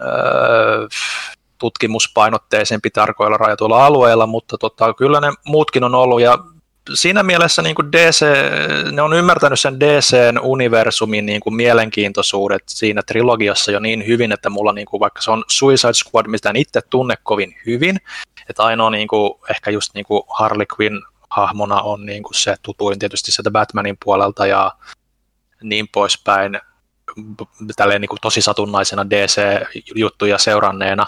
öö, 0.00 0.88
tutkimuspainotteisempi 1.58 2.90
tarkoilla 2.90 3.36
rajatuilla 3.36 3.86
alueilla, 3.86 4.26
mutta 4.26 4.58
tota, 4.58 4.94
kyllä 4.94 5.20
ne 5.20 5.32
muutkin 5.44 5.84
on 5.84 5.94
ollut 5.94 6.20
ja 6.20 6.38
siinä 6.94 7.22
mielessä 7.22 7.62
niin 7.62 7.74
kuin 7.74 7.92
DC, 7.92 8.26
ne 8.92 9.02
on 9.02 9.12
ymmärtänyt 9.12 9.60
sen 9.60 9.80
DCn 9.80 10.38
universumin 10.42 11.26
niin 11.26 11.40
kuin 11.40 11.54
mielenkiintoisuudet 11.54 12.62
siinä 12.66 13.02
trilogiassa 13.02 13.72
jo 13.72 13.78
niin 13.78 14.06
hyvin, 14.06 14.32
että 14.32 14.50
mulla 14.50 14.72
niin 14.72 14.86
kuin, 14.86 15.00
vaikka 15.00 15.22
se 15.22 15.30
on 15.30 15.44
Suicide 15.48 15.92
Squad, 15.94 16.26
mitä 16.26 16.50
en 16.50 16.56
itse 16.56 16.80
tunne 16.90 17.14
kovin 17.22 17.56
hyvin, 17.66 18.00
että 18.50 18.62
ainoa 18.62 18.90
niin 18.90 19.08
kuin, 19.08 19.32
ehkä 19.50 19.70
just 19.70 19.94
niin 19.94 20.04
kuin 20.04 20.22
Harley 20.28 20.66
Quinn 20.80 21.02
hahmona 21.30 21.80
on 21.80 22.06
niin 22.06 22.22
kuin 22.22 22.34
se 22.34 22.54
tutuin 22.62 22.98
tietysti 22.98 23.32
sieltä 23.32 23.50
Batmanin 23.50 23.96
puolelta 24.04 24.46
ja 24.46 24.72
niin 25.62 25.88
poispäin, 25.92 26.60
tälleen 27.76 28.00
niin 28.00 28.08
kuin 28.08 28.20
tosi 28.22 28.42
satunnaisena 28.42 29.10
DC-juttuja 29.10 30.38
seuranneena, 30.38 31.06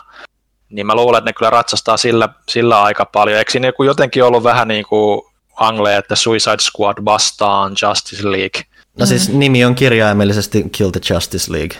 niin 0.68 0.86
mä 0.86 0.94
luulen, 0.94 1.18
että 1.18 1.28
ne 1.28 1.32
kyllä 1.32 1.50
ratsastaa 1.50 1.96
sillä, 1.96 2.28
sillä 2.48 2.82
aika 2.82 3.04
paljon. 3.04 3.38
Eikö 3.38 3.52
siinä 3.52 3.72
jotenkin 3.86 4.24
ollut 4.24 4.42
vähän 4.42 4.68
niin 4.68 4.84
kuin 4.88 5.22
Angle, 5.56 5.96
että 5.96 6.16
Suicide 6.16 6.58
Squad 6.60 7.04
vastaan 7.04 7.72
Justice 7.82 8.30
League? 8.30 8.62
No 8.98 9.06
siis 9.06 9.28
nimi 9.28 9.64
on 9.64 9.74
kirjaimellisesti 9.74 10.64
Kill 10.72 10.90
the 10.90 11.00
Justice 11.14 11.52
League. 11.52 11.76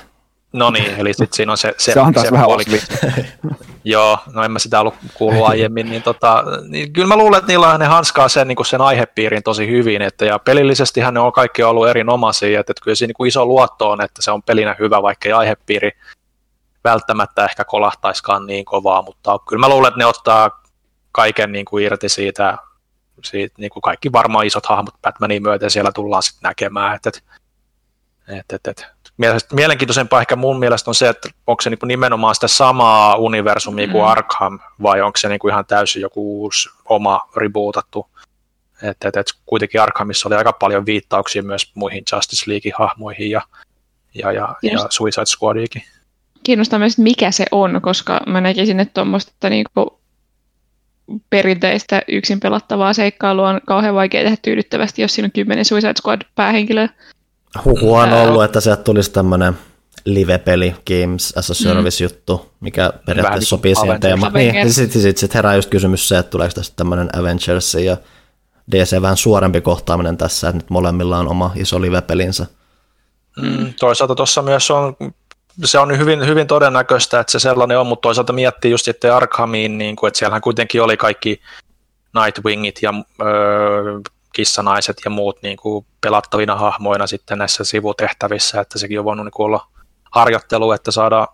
No 0.53 0.71
niin, 0.71 0.95
eli 1.01 1.15
sit 1.15 1.33
siinä 1.33 1.53
on 1.53 1.59
se... 1.59 1.75
Se, 1.79 1.93
se 1.93 2.01
on 2.01 2.13
taas 2.13 2.33
vähän. 2.33 2.49
Joo, 3.85 4.19
no 4.33 4.43
en 4.43 4.53
mä 4.53 4.59
sitä 4.59 4.81
ollut 4.81 4.95
kuullut 5.15 5.47
aiemmin, 5.51 5.91
niin, 5.91 6.03
tota, 6.03 6.45
niin 6.69 6.93
kyllä 6.93 7.09
mä 7.09 7.17
luulen, 7.17 7.39
että 7.39 7.53
niillä 7.53 7.69
on 7.69 7.81
ne 7.81 7.87
hanskaa 7.87 8.29
sen, 8.29 8.49
niin 8.49 8.67
sen 8.67 8.81
aihepiirin 8.81 9.43
tosi 9.43 9.67
hyvin, 9.67 10.03
että 10.03 10.25
ja 10.25 10.39
pelillisesti 10.39 11.01
ne 11.13 11.21
on 11.21 11.33
kaikki 11.33 11.63
ollut 11.63 11.89
erinomaisia, 11.89 12.61
että, 12.61 12.73
että 12.73 12.85
kyllä 12.85 12.95
siinä 12.95 13.13
niin 13.19 13.29
iso 13.29 13.47
luotto 13.47 13.91
on, 13.91 14.01
että 14.01 14.23
se 14.23 14.31
on 14.31 14.43
pelinä 14.43 14.77
hyvä, 14.79 15.03
vaikka 15.03 15.29
ei 15.29 15.33
aihepiiri 15.33 15.91
välttämättä 16.85 17.45
ehkä 17.45 17.65
kolahtaiskaan 17.65 18.47
niin 18.47 18.65
kovaa, 18.65 19.03
mutta 19.03 19.39
kyllä 19.49 19.61
mä 19.61 19.69
luulen, 19.69 19.89
että 19.89 19.99
ne 19.99 20.07
ottaa 20.07 20.63
kaiken 21.13 21.53
niin 21.53 21.65
kuin 21.65 21.85
irti 21.85 22.09
siitä, 22.09 22.59
siitä 23.25 23.55
niin 23.59 23.71
kuin 23.71 23.83
kaikki 23.83 24.13
varmaan 24.13 24.47
isot 24.47 24.67
hahmot 24.67 24.95
Batmanin 25.03 25.43
myöten 25.43 25.71
siellä 25.71 25.93
tullaan 25.93 26.23
sitten 26.23 26.49
näkemään, 26.49 26.97
että, 26.97 27.11
että, 28.29 28.57
että, 28.57 28.71
että 28.71 28.96
mielenkiintoisempaa 29.53 30.21
ehkä 30.21 30.37
mun 30.37 30.59
mielestä 30.59 30.91
on 30.91 30.95
se, 30.95 31.09
että 31.09 31.29
onko 31.47 31.63
se 31.63 31.71
niinku 31.71 31.87
nimenomaan 31.87 32.35
sitä 32.35 32.49
samaa 32.49 33.17
universumia 33.17 33.89
kuin 33.89 34.03
mm. 34.03 34.09
Arkham, 34.09 34.59
vai 34.83 35.01
onko 35.01 35.17
se 35.17 35.29
niinku 35.29 35.49
ihan 35.49 35.67
täysin 35.67 36.03
joku 36.03 36.43
uusi 36.43 36.69
oma 36.85 37.21
rebootattu. 37.37 38.07
Et, 38.83 38.97
et, 39.05 39.17
et 39.17 39.27
kuitenkin 39.47 39.81
Arkhamissa 39.81 40.29
oli 40.29 40.37
aika 40.37 40.53
paljon 40.53 40.87
viittauksia 40.87 41.43
myös 41.43 41.71
muihin 41.75 42.03
Justice 42.13 42.51
League-hahmoihin 42.51 43.31
ja, 43.31 43.43
ja, 44.15 44.33
ja, 44.33 44.55
ja 44.63 44.87
Suicide 44.91 45.27
Squadiinkin. 45.27 45.83
Kiinnostaa 46.43 46.79
myös, 46.79 46.99
mikä 46.99 47.31
se 47.31 47.47
on, 47.51 47.81
koska 47.83 48.21
mä 48.27 48.41
näkisin, 48.41 48.81
että 48.81 48.95
tuommoista 48.95 49.51
niinku 49.51 50.01
perinteistä 51.31 52.03
yksin 52.09 52.41
pelattavaa 52.41 52.93
seikkailua 52.93 53.49
on 53.49 53.61
kauhean 53.67 53.95
vaikea 53.95 54.23
tehdä 54.23 54.37
tyydyttävästi, 54.43 55.03
jos 55.03 55.15
siinä 55.15 55.27
on 55.27 55.33
kymmenen 55.33 55.65
Suicide 55.65 55.95
Squad 56.03 56.23
päähenkilöä. 56.35 56.89
Huhu 57.65 57.95
on 57.95 58.13
ollut, 58.13 58.45
että 58.45 58.61
sieltä 58.61 58.83
tulisi 58.83 59.11
tämmöinen 59.11 59.59
live-peli, 60.05 60.75
Games 60.87 61.33
as 61.37 61.51
a 61.51 61.53
mm. 61.53 61.57
Service-juttu, 61.57 62.53
mikä 62.61 62.93
periaatteessa 63.07 63.49
sopii 63.49 63.75
siihen 63.75 64.01
teemaan. 64.01 64.33
Niin, 64.33 64.73
sitten 64.73 65.03
sit, 65.03 65.19
sit 65.19 65.35
herää 65.35 65.55
just 65.55 65.71
kysymys 65.71 66.09
se, 66.09 66.19
että 66.19 66.31
tuleeko 66.31 66.55
tästä 66.55 66.77
tämmöinen 66.77 67.19
Avengers 67.19 67.75
ja 67.75 67.97
DC 68.73 69.03
vähän 69.03 69.17
suorempi 69.17 69.61
kohtaaminen 69.61 70.17
tässä, 70.17 70.49
että 70.49 70.57
nyt 70.59 70.71
molemmilla 70.71 71.19
on 71.19 71.29
oma 71.29 71.53
iso 71.55 71.81
live-pelinsä. 71.81 72.47
Mm, 73.43 73.75
toisaalta 73.81 74.15
tuossa 74.15 74.43
myös 74.43 74.71
on, 74.71 74.97
se 75.65 75.79
on 75.79 75.99
hyvin, 75.99 76.27
hyvin 76.27 76.47
todennäköistä, 76.47 77.21
että 77.21 77.31
se 77.31 77.39
sellainen 77.39 77.79
on, 77.79 77.87
mutta 77.87 78.03
toisaalta 78.03 78.33
miettii 78.33 78.71
just 78.71 78.85
sitten 78.85 79.15
Arkhamiin, 79.15 79.79
niin 79.79 79.97
kuin, 79.97 80.09
että 80.09 80.19
siellähän 80.19 80.43
kuitenkin 80.43 80.83
oli 80.83 80.97
kaikki 80.97 81.41
Nightwingit 82.23 82.83
ja 82.83 82.95
öö, 83.23 84.01
kissanaiset 84.33 84.97
ja 85.05 85.11
muut 85.11 85.43
niin 85.43 85.57
kuin 85.57 85.87
pelattavina 86.01 86.57
hahmoina 86.57 87.07
sitten 87.07 87.39
näissä 87.39 87.65
sivutehtävissä, 87.65 88.61
että 88.61 88.79
sekin 88.79 88.99
on 88.99 89.05
voinut 89.05 89.27
niin 89.27 89.33
kuin 89.33 89.47
olla 89.47 89.67
harjoittelu, 90.11 90.73
että 90.73 90.91
saadaan 90.91 91.29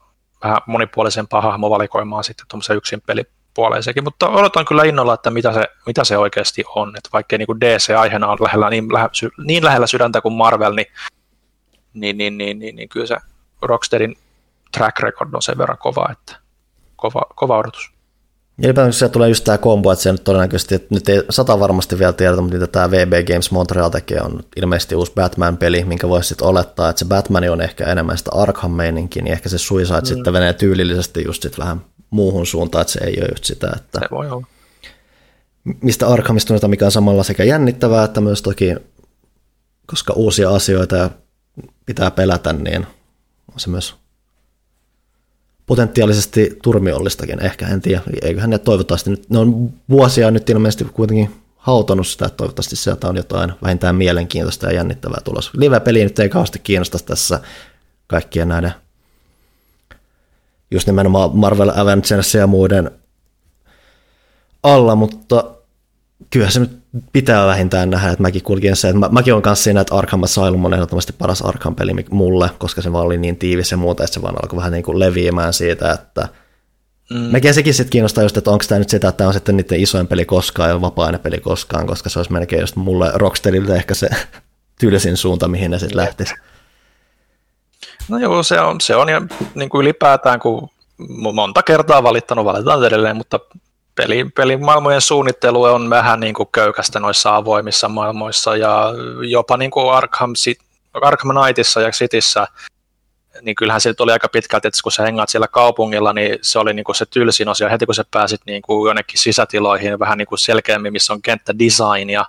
vähän 0.45 0.59
monipuolisempaa 0.67 1.41
hahmovalikoimaa 1.41 2.23
sitten 2.23 2.47
tuommoisen 2.51 2.77
yksin 2.77 3.01
pelipuoleen 3.01 3.83
sekin, 3.83 4.05
mutta 4.05 4.29
odotan 4.29 4.65
kyllä 4.65 4.85
innolla, 4.85 5.15
että 5.15 5.31
mitä 5.31 5.53
se, 5.53 5.65
mitä 5.87 6.05
se 6.05 6.19
oikeasti 6.19 6.65
on, 6.75 6.89
että 6.97 7.09
vaikka 7.13 7.39
niin 7.39 7.61
DC-aiheena 7.61 8.29
on 8.29 8.39
lähellä, 8.41 8.71
niin, 8.71 8.93
lähe, 8.93 9.09
niin 9.47 9.65
lähellä 9.65 9.87
sydäntä 9.87 10.21
kuin 10.21 10.35
Marvel, 10.35 10.75
niin, 10.75 10.87
niin, 11.95 12.19
niin, 12.19 12.39
niin, 12.39 12.59
niin, 12.59 12.77
niin 12.77 12.89
kyllä 12.89 13.07
se 13.07 13.17
Rocksteadin 13.63 14.17
track 14.77 14.99
record 14.99 15.35
on 15.35 15.43
sen 15.43 15.59
verran 15.59 15.79
kova, 15.79 16.09
että 16.13 16.37
kova, 16.97 17.23
kova 17.35 17.59
odotus. 17.59 17.92
Ja 18.59 19.09
tulee 19.09 19.29
just 19.29 19.45
tämä 19.45 19.59
kombo, 19.59 19.93
että 19.93 20.03
se 20.03 20.13
nyt 20.13 20.25
todennäköisesti, 20.25 20.75
että 20.75 20.95
nyt 20.95 21.09
ei 21.09 21.23
sata 21.31 21.61
varmasti 21.61 21.99
vielä 21.99 22.13
tiedetä, 22.13 22.43
mutta 22.43 22.55
mitä 22.55 22.67
tämä 22.67 22.91
VB 22.91 23.27
Games 23.27 23.51
Montreal 23.51 23.91
tekee 23.91 24.21
on 24.21 24.41
ilmeisesti 24.57 24.95
uusi 24.95 25.13
Batman-peli, 25.15 25.85
minkä 25.85 26.09
voisi 26.09 26.29
sitten 26.29 26.49
olettaa, 26.49 26.91
että 26.91 26.99
se 26.99 27.05
Batman 27.05 27.51
on 27.51 27.61
ehkä 27.61 27.85
enemmän 27.85 28.19
sitä 28.19 28.31
Arkham-meininkiä, 28.35 29.23
niin 29.23 29.33
ehkä 29.33 29.49
se 29.49 29.59
Suicide 29.59 30.01
mm. 30.01 30.07
sitten 30.07 30.33
menee 30.33 30.53
tyylillisesti 30.53 31.25
just 31.27 31.43
sitten 31.43 31.63
vähän 31.65 31.85
muuhun 32.11 32.47
suuntaan, 32.47 32.83
että 32.83 32.93
se 32.93 33.05
ei 33.05 33.17
ole 33.21 33.29
just 33.33 33.45
sitä, 33.45 33.73
että 33.77 33.99
se 33.99 34.07
voi 34.11 34.31
olla. 34.31 34.47
mistä 35.81 36.09
Arkhamista 36.09 36.69
mikä 36.69 36.85
on 36.85 36.93
samalla 36.93 37.23
sekä 37.23 37.45
jännittävää, 37.45 38.05
että 38.05 38.21
myös 38.21 38.43
toki, 38.43 38.75
koska 39.87 40.13
uusia 40.13 40.51
asioita 40.51 41.11
pitää 41.87 42.11
pelätä, 42.11 42.53
niin 42.53 42.87
on 43.53 43.61
se 43.61 43.71
myös 43.71 44.02
potentiaalisesti 45.73 46.59
turmiollistakin 46.63 47.45
ehkä, 47.45 47.69
en 47.69 47.81
tiedä, 47.81 48.03
eiköhän 48.23 48.51
ne 48.51 48.59
toivottavasti 48.59 49.11
nyt, 49.11 49.31
ne 49.31 49.39
on 49.39 49.73
vuosia 49.91 50.31
nyt 50.31 50.51
ilmeisesti 50.51 50.85
kuitenkin 50.85 51.35
hautonut 51.57 52.07
sitä, 52.07 52.27
että 52.27 52.37
toivottavasti 52.37 52.77
sieltä 52.77 53.09
on 53.09 53.17
jotain 53.17 53.53
vähintään 53.63 53.97
mielenkiintoista 53.97 54.67
ja 54.67 54.73
jännittävää 54.73 55.21
tulossa. 55.25 55.51
Live-peli 55.57 56.05
nyt 56.05 56.19
ei 56.19 56.29
kauheasti 56.29 56.59
kiinnosta 56.59 56.99
tässä 56.99 57.41
kaikkien 58.07 58.49
näiden 58.49 58.75
just 60.71 60.87
nimenomaan 60.87 61.31
Marvel 61.37 61.73
Avengers 61.75 62.35
ja 62.35 62.47
muiden 62.47 62.91
alla, 64.63 64.95
mutta 64.95 65.45
kyllä 66.31 66.51
se 66.51 66.61
nyt 66.61 66.82
pitää 67.13 67.47
vähintään 67.47 67.91
nähdä, 67.91 68.11
että 68.11 68.23
mäkin 68.23 68.43
kulkin 68.43 68.77
se, 68.77 68.89
että 68.89 68.99
mä, 68.99 69.09
mäkin 69.09 69.33
olen 69.33 69.43
kanssa 69.43 69.63
siinä, 69.63 69.81
että 69.81 69.95
Arkham 69.95 70.23
Asylum 70.23 70.65
on 70.65 70.75
ehdottomasti 70.75 71.13
paras 71.13 71.43
Arkham-peli 71.43 71.93
mulle, 72.11 72.51
koska 72.59 72.83
se 72.83 72.93
vaan 72.93 73.07
oli 73.07 73.19
niin 73.19 73.37
tiivis 73.37 73.71
ja 73.71 73.77
muuta, 73.77 74.05
että 74.05 74.15
se 74.15 74.23
vaan 74.23 74.35
alkoi 74.43 74.57
vähän 74.57 74.73
niin 74.73 74.85
kuin 74.85 74.99
leviämään 74.99 75.53
siitä, 75.53 75.93
että 75.93 76.29
mm. 77.11 77.19
Mekin 77.19 77.55
sekin 77.55 77.75
sitten 77.75 77.91
kiinnostaa 77.91 78.25
just, 78.25 78.37
että 78.37 78.51
onko 78.51 78.65
tämä 78.69 78.79
nyt 78.79 78.89
sitä, 78.89 79.09
että 79.09 79.17
tämä 79.17 79.29
on 79.29 79.35
sitten 79.35 79.57
niiden 79.57 79.81
isoin 79.81 80.07
peli 80.07 80.25
koskaan 80.25 80.71
ja 80.71 80.81
vapaa 80.81 81.19
peli 81.19 81.41
koskaan, 81.41 81.87
koska 81.87 82.11
se 82.11 82.19
olisi 82.19 82.33
melkein 82.33 82.61
just 82.61 82.77
mulle 82.77 83.11
Rocksteadilta 83.15 83.75
ehkä 83.75 83.95
se 83.95 84.09
tylsin 84.81 85.17
suunta, 85.17 85.49
mihin 85.49 85.71
ne 85.71 85.79
sitten 85.79 85.97
lähtisi. 85.97 86.35
No 88.09 88.19
joo, 88.19 88.43
se 88.43 88.61
on, 88.61 88.81
se 88.81 88.97
on 88.97 89.09
ja 89.09 89.23
niin 89.55 89.69
kuin 89.69 89.83
ylipäätään, 89.83 90.41
kun 90.41 90.69
monta 91.35 91.63
kertaa 91.63 92.03
valittanut, 92.03 92.45
valitaan 92.45 92.85
edelleen, 92.85 93.17
mutta 93.17 93.41
peli, 93.95 94.25
pelimaailmojen 94.25 95.01
suunnittelu 95.01 95.63
on 95.63 95.91
vähän 95.91 96.21
niin 96.21 96.35
kuin 96.35 96.49
köykästä 96.53 97.01
noissa 97.01 97.37
avoimissa 97.37 97.89
maailmoissa 97.89 98.57
ja 98.57 98.93
jopa 99.29 99.57
niin 99.57 99.71
kuin 99.71 99.93
Arkham, 99.93 100.33
Arkham 101.03 101.31
Knightissa 101.37 101.81
ja 101.81 101.91
Cityssä, 101.91 102.47
niin 103.41 103.55
kyllähän 103.55 103.81
se 103.81 103.95
oli 103.99 104.13
aika 104.13 104.29
pitkälti, 104.29 104.69
että 104.69 104.81
kun 104.83 104.93
sä 104.93 105.03
hengaat 105.03 105.29
siellä 105.29 105.49
kaupungilla, 105.49 106.13
niin 106.13 106.39
se 106.43 106.59
oli 106.59 106.75
niin 106.75 106.85
kuin 106.85 106.97
se 106.97 107.07
tylsin 107.07 107.49
osia. 107.49 107.69
Heti 107.69 107.87
kun 107.87 107.95
sä 107.95 108.05
pääsit 108.11 108.41
niin 108.47 108.63
kuin 108.63 108.89
jonnekin 108.89 109.19
sisätiloihin 109.19 109.99
vähän 109.99 110.19
niin 110.19 110.27
kuin 110.27 110.39
selkeämmin, 110.39 110.93
missä 110.93 111.13
on 111.13 111.23
kenttädesign 111.23 112.11
ja, 112.11 112.27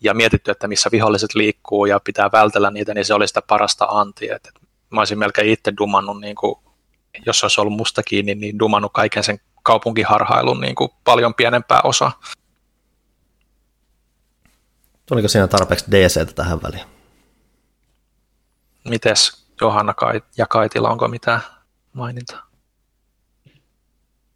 ja 0.00 0.14
mietitty, 0.14 0.50
että 0.50 0.68
missä 0.68 0.90
viholliset 0.92 1.34
liikkuu 1.34 1.86
ja 1.86 2.00
pitää 2.04 2.30
vältellä 2.32 2.70
niitä, 2.70 2.94
niin 2.94 3.04
se 3.04 3.14
oli 3.14 3.28
sitä 3.28 3.42
parasta 3.42 3.84
antia. 3.84 4.36
Et 4.36 4.48
mä 4.90 5.00
olisin 5.00 5.18
melkein 5.18 5.48
itse 5.48 5.72
dumannut, 5.78 6.20
niin 6.20 6.36
kuin, 6.36 6.54
jos 7.26 7.44
olisi 7.44 7.60
ollut 7.60 7.76
musta 7.76 8.02
kiinni, 8.02 8.34
niin 8.34 8.58
dumannut 8.58 8.92
kaiken 8.92 9.24
sen 9.24 9.40
kaupunkiharhailun 9.62 10.60
niin 10.60 10.74
kuin 10.74 10.90
paljon 11.04 11.34
pienempää 11.34 11.80
osaa. 11.84 12.20
Tuliko 15.06 15.28
siinä 15.28 15.48
tarpeeksi 15.48 15.90
DC 15.90 16.34
tähän 16.34 16.62
väliin? 16.62 16.84
Mites 18.88 19.46
Johanna 19.60 19.94
ja 20.36 20.46
Kaitila, 20.46 20.90
onko 20.90 21.08
mitään 21.08 21.40
mainintaa? 21.92 22.46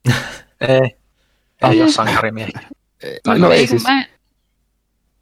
ei. 0.60 0.96
Ei 1.70 1.82
ole 1.82 1.92
sankarimiehiä. 1.92 2.60
No, 3.26 3.34
no 3.34 3.50
ei 3.50 3.66
siis. 3.66 3.82
Mä... 3.82 4.04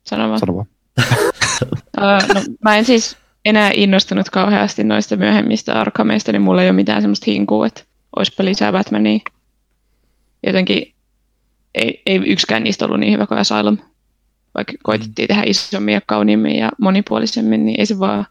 Sano 0.04 0.28
vaan. 0.28 0.38
Sano 0.38 0.54
vaan. 0.54 0.66
no, 2.34 2.40
mä 2.64 2.76
en 2.76 2.84
siis 2.84 3.16
enää 3.44 3.70
innostunut 3.74 4.30
kauheasti 4.30 4.84
noista 4.84 5.16
myöhemmistä 5.16 5.80
arkameista, 5.80 6.32
niin 6.32 6.42
mulla 6.42 6.62
ei 6.62 6.68
ole 6.68 6.76
mitään 6.76 7.02
semmoista 7.02 7.30
hinkua, 7.30 7.66
että 7.66 7.82
olisipa 8.16 8.44
lisää 8.44 8.72
Batmania 8.72 9.18
jotenkin 10.46 10.92
ei, 11.74 12.02
ei 12.06 12.16
yksikään 12.16 12.64
niistä 12.64 12.84
ollut 12.84 13.00
niin 13.00 13.12
hyvä 13.12 13.26
kuin 13.26 13.38
Asylum. 13.38 13.78
Vaikka 14.54 14.72
koitettiin 14.82 15.28
tehdä 15.28 15.42
isommin 15.46 15.94
ja 15.94 16.00
kauniimmin 16.06 16.56
ja 16.56 16.70
monipuolisemmin, 16.80 17.66
niin 17.66 17.80
ei 17.80 17.86
se 17.86 17.98
vaan, 17.98 18.26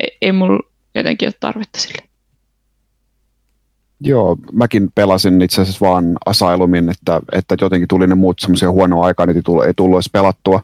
ei, 0.00 0.18
ei 0.22 0.32
mulla 0.32 0.60
jotenkin 0.94 1.28
ole 1.28 1.34
tarvetta 1.40 1.80
sille. 1.80 2.02
Joo, 4.00 4.36
mäkin 4.52 4.88
pelasin 4.94 5.42
itse 5.42 5.62
asiassa 5.62 5.86
vaan 5.86 6.16
Asylumin, 6.26 6.88
että, 6.88 7.20
että 7.32 7.56
jotenkin 7.60 7.88
tuli 7.88 8.06
ne 8.06 8.14
muut 8.14 8.38
semmoisia 8.38 8.70
huonoa 8.70 9.06
aikaa, 9.06 9.26
niin 9.26 9.36
ei 9.36 9.42
tullut, 9.42 9.64
ei 9.64 9.74
tullut 9.76 9.96
edes 9.96 10.10
pelattua. 10.12 10.62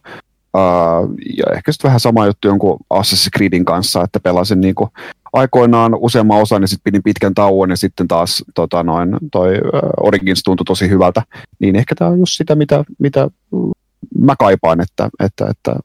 Uh, 0.56 1.14
ja 1.36 1.44
ehkä 1.56 1.72
sitten 1.72 1.88
vähän 1.88 2.00
sama 2.00 2.26
juttu 2.26 2.48
jonkun 2.48 2.78
Assassin's 2.94 3.30
Creedin 3.36 3.64
kanssa, 3.64 4.04
että 4.04 4.20
pelasin 4.20 4.60
niin 4.60 4.74
kuin 4.74 4.90
aikoinaan 5.32 5.94
useamman 5.94 6.40
osan 6.40 6.62
ja 6.62 6.68
sitten 6.68 6.84
pidin 6.84 7.02
pitkän 7.02 7.34
tauon 7.34 7.70
ja 7.70 7.76
sitten 7.76 8.08
taas 8.08 8.44
tota 8.54 8.82
noin, 8.82 9.16
toi 9.32 9.54
Origins 10.00 10.42
tuntui 10.42 10.64
tosi 10.64 10.88
hyvältä. 10.88 11.22
Niin 11.58 11.76
ehkä 11.76 11.94
tämä 11.94 12.10
on 12.10 12.18
just 12.18 12.32
sitä, 12.36 12.54
mitä, 12.54 12.84
mitä 12.98 13.28
mä 14.18 14.34
kaipaan, 14.38 14.80
että, 14.80 15.08
että, 15.20 15.46
että 15.50 15.76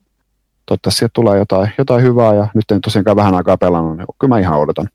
toivottavasti 0.66 1.00
sieltä 1.00 1.14
tulee 1.14 1.38
jotain, 1.38 1.72
jotain 1.78 2.04
hyvää 2.04 2.34
ja 2.34 2.48
nyt 2.54 2.72
en 2.72 2.82
tosiaankaan 2.82 3.18
vähän 3.18 3.36
aikaa 3.36 3.58
pelannut, 3.58 3.98
niin 3.98 4.08
kyllä 4.20 4.36
mä 4.36 4.40
ihan 4.40 4.60
odotan. 4.60 4.90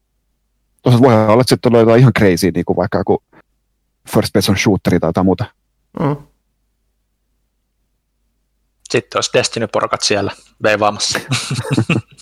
Tuossa 0.82 1.02
voi 1.02 1.14
olla, 1.14 1.40
että 1.40 1.48
se 1.48 1.56
tulee 1.56 1.80
jotain 1.80 2.00
ihan 2.00 2.12
crazy, 2.18 2.50
niin 2.50 2.64
kuin 2.64 2.76
vaikka 2.76 2.98
joku 2.98 3.22
first 4.14 4.32
person 4.32 4.56
shooteri 4.56 5.00
tai 5.00 5.08
jotain 5.08 5.26
muuta. 5.26 5.44
Mm. 6.00 6.16
Sitten 8.90 9.18
olisi 9.18 9.30
Destiny-porukat 9.34 10.02
siellä 10.02 10.32
veivaamassa. 10.62 11.20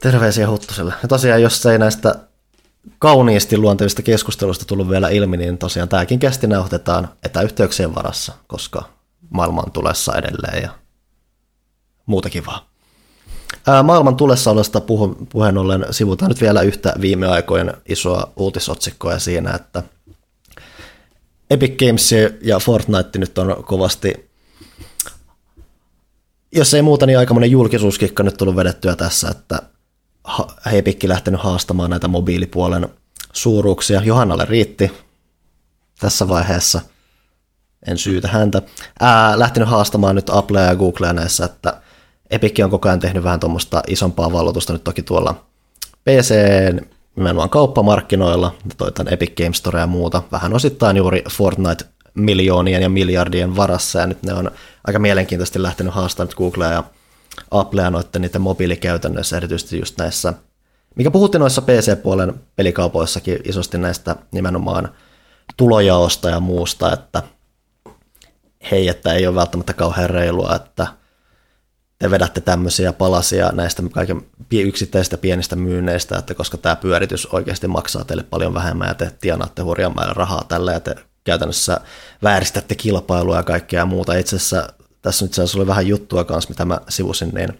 Terveisiä 0.00 0.50
Huttuselle. 0.50 0.94
Ja 1.02 1.08
tosiaan, 1.08 1.42
jos 1.42 1.66
ei 1.66 1.78
näistä 1.78 2.14
kauniisti 2.98 3.58
luontevista 3.58 4.02
keskustelusta 4.02 4.64
tullut 4.64 4.90
vielä 4.90 5.08
ilmi, 5.08 5.36
niin 5.36 5.58
tosiaan 5.58 5.88
tämäkin 5.88 6.18
kästi 6.18 6.46
nauhoitetaan 6.46 7.08
etäyhteyksien 7.22 7.94
varassa, 7.94 8.32
koska 8.46 8.82
maailma 9.30 9.62
on 9.62 9.72
tulessa 9.72 10.14
edelleen 10.16 10.62
ja 10.62 10.70
muuta 12.06 12.30
kivaa. 12.30 12.68
Ää, 13.66 13.82
maailman 13.82 14.16
tulessaolosta 14.16 14.80
puhu, 14.80 15.16
puheen 15.28 15.58
ollen 15.58 15.86
sivutaan 15.90 16.28
nyt 16.28 16.40
vielä 16.40 16.62
yhtä 16.62 16.94
viime 17.00 17.26
aikojen 17.26 17.74
isoa 17.88 18.32
uutisotsikkoa 18.36 19.18
siinä, 19.18 19.54
että 19.54 19.82
Epic 21.50 21.86
Games 21.86 22.10
ja 22.42 22.58
Fortnite 22.58 23.18
nyt 23.18 23.38
on 23.38 23.64
kovasti, 23.64 24.30
jos 26.52 26.74
ei 26.74 26.82
muuta, 26.82 27.06
niin 27.06 27.18
aikamoinen 27.18 27.50
julkisuuskikka 27.50 28.22
nyt 28.22 28.36
tullut 28.36 28.56
vedettyä 28.56 28.96
tässä, 28.96 29.28
että 29.28 29.62
Epikki 30.72 31.08
lähtenyt 31.08 31.40
haastamaan 31.40 31.90
näitä 31.90 32.08
mobiilipuolen 32.08 32.88
suuruuksia. 33.32 34.02
Johannalle 34.04 34.44
riitti 34.44 34.92
tässä 36.00 36.28
vaiheessa. 36.28 36.80
En 37.86 37.98
syytä 37.98 38.28
häntä. 38.28 38.62
Ää, 39.00 39.38
lähtenyt 39.38 39.68
haastamaan 39.68 40.14
nyt 40.14 40.30
Applea 40.30 40.62
ja 40.62 40.76
Googlea 40.76 41.12
näissä, 41.12 41.44
että 41.44 41.80
Epic 42.30 42.64
on 42.64 42.70
koko 42.70 42.88
ajan 42.88 43.00
tehnyt 43.00 43.24
vähän 43.24 43.40
tuommoista 43.40 43.82
isompaa 43.86 44.32
vallotusta 44.32 44.72
nyt 44.72 44.84
toki 44.84 45.02
tuolla 45.02 45.44
PC 46.04 46.34
nimenomaan 47.16 47.50
kauppamarkkinoilla, 47.50 48.54
toi 48.76 48.92
tämän 48.92 49.12
Epic 49.12 49.36
Games 49.36 49.58
Store 49.58 49.80
ja 49.80 49.86
muuta, 49.86 50.22
vähän 50.32 50.54
osittain 50.54 50.96
juuri 50.96 51.22
Fortnite 51.30 51.84
miljoonien 52.14 52.82
ja 52.82 52.88
miljardien 52.88 53.56
varassa, 53.56 53.98
ja 53.98 54.06
nyt 54.06 54.22
ne 54.22 54.34
on 54.34 54.50
aika 54.86 54.98
mielenkiintoisesti 54.98 55.62
lähtenyt 55.62 55.94
haastamaan 55.94 56.34
Googlea 56.36 56.72
ja 56.72 56.84
Applea 57.50 57.90
noiden 57.90 58.22
niiden 58.22 58.40
mobiilikäytännöissä, 58.40 59.36
erityisesti 59.36 59.78
just 59.78 59.98
näissä, 59.98 60.32
mikä 60.94 61.10
puhuttiin 61.10 61.40
noissa 61.40 61.62
PC-puolen 61.62 62.34
pelikaupoissakin 62.56 63.38
isosti 63.44 63.78
näistä 63.78 64.16
nimenomaan 64.32 64.88
tulojaosta 65.56 66.30
ja 66.30 66.40
muusta, 66.40 66.92
että 66.92 67.22
hei, 68.70 68.88
että 68.88 69.12
ei 69.12 69.26
ole 69.26 69.34
välttämättä 69.34 69.72
kauhean 69.72 70.10
reilua, 70.10 70.54
että 70.54 70.86
te 71.98 72.10
vedätte 72.10 72.40
tämmöisiä 72.40 72.92
palasia 72.92 73.50
näistä 73.52 73.82
kaiken 73.92 74.22
yksittäisistä 74.52 75.18
pienistä 75.18 75.56
myynneistä, 75.56 76.18
että 76.18 76.34
koska 76.34 76.56
tämä 76.56 76.76
pyöritys 76.76 77.26
oikeasti 77.26 77.68
maksaa 77.68 78.04
teille 78.04 78.22
paljon 78.22 78.54
vähemmän 78.54 78.88
ja 78.88 78.94
te 78.94 79.12
tienaatte 79.20 79.62
hurjan 79.62 79.94
määrän 79.94 80.16
rahaa 80.16 80.44
tällä 80.48 80.72
ja 80.72 80.80
te 80.80 80.94
käytännössä 81.24 81.80
vääristätte 82.22 82.74
kilpailua 82.74 83.36
ja 83.36 83.42
kaikkea 83.42 83.86
muuta. 83.86 84.14
Itse 84.14 84.36
asiassa 84.36 84.68
tässä 85.06 85.24
nyt 85.24 85.34
se 85.34 85.42
oli 85.56 85.66
vähän 85.66 85.86
juttua 85.86 86.24
kanssa, 86.24 86.50
mitä 86.50 86.64
mä 86.64 86.80
sivusin, 86.88 87.28
niin 87.34 87.58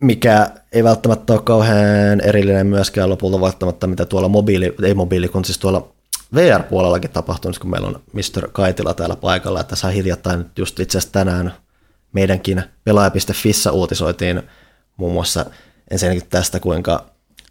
mikä 0.00 0.50
ei 0.72 0.84
välttämättä 0.84 1.32
ole 1.32 1.42
kauhean 1.42 2.20
erillinen 2.20 2.66
myöskään 2.66 3.10
lopulta 3.10 3.40
välttämättä, 3.40 3.86
mitä 3.86 4.04
tuolla 4.04 4.28
mobiili, 4.28 4.74
ei 4.82 4.94
mobiili, 4.94 5.28
kun 5.28 5.44
siis 5.44 5.58
tuolla 5.58 5.88
VR-puolellakin 6.34 7.10
tapahtunut, 7.10 7.58
kun 7.58 7.70
meillä 7.70 7.88
on 7.88 8.00
Mr. 8.12 8.48
Kaitila 8.52 8.94
täällä 8.94 9.16
paikalla, 9.16 9.60
että 9.60 9.76
saa 9.76 9.90
hiljattain 9.90 10.44
just 10.56 10.80
itse 10.80 10.98
asiassa 10.98 11.12
tänään 11.12 11.54
meidänkin 12.12 12.62
pelaaja.fissä 12.84 13.72
uutisoitiin 13.72 14.42
muun 14.96 15.12
muassa 15.12 15.46
ensinnäkin 15.90 16.28
tästä, 16.30 16.60
kuinka 16.60 17.06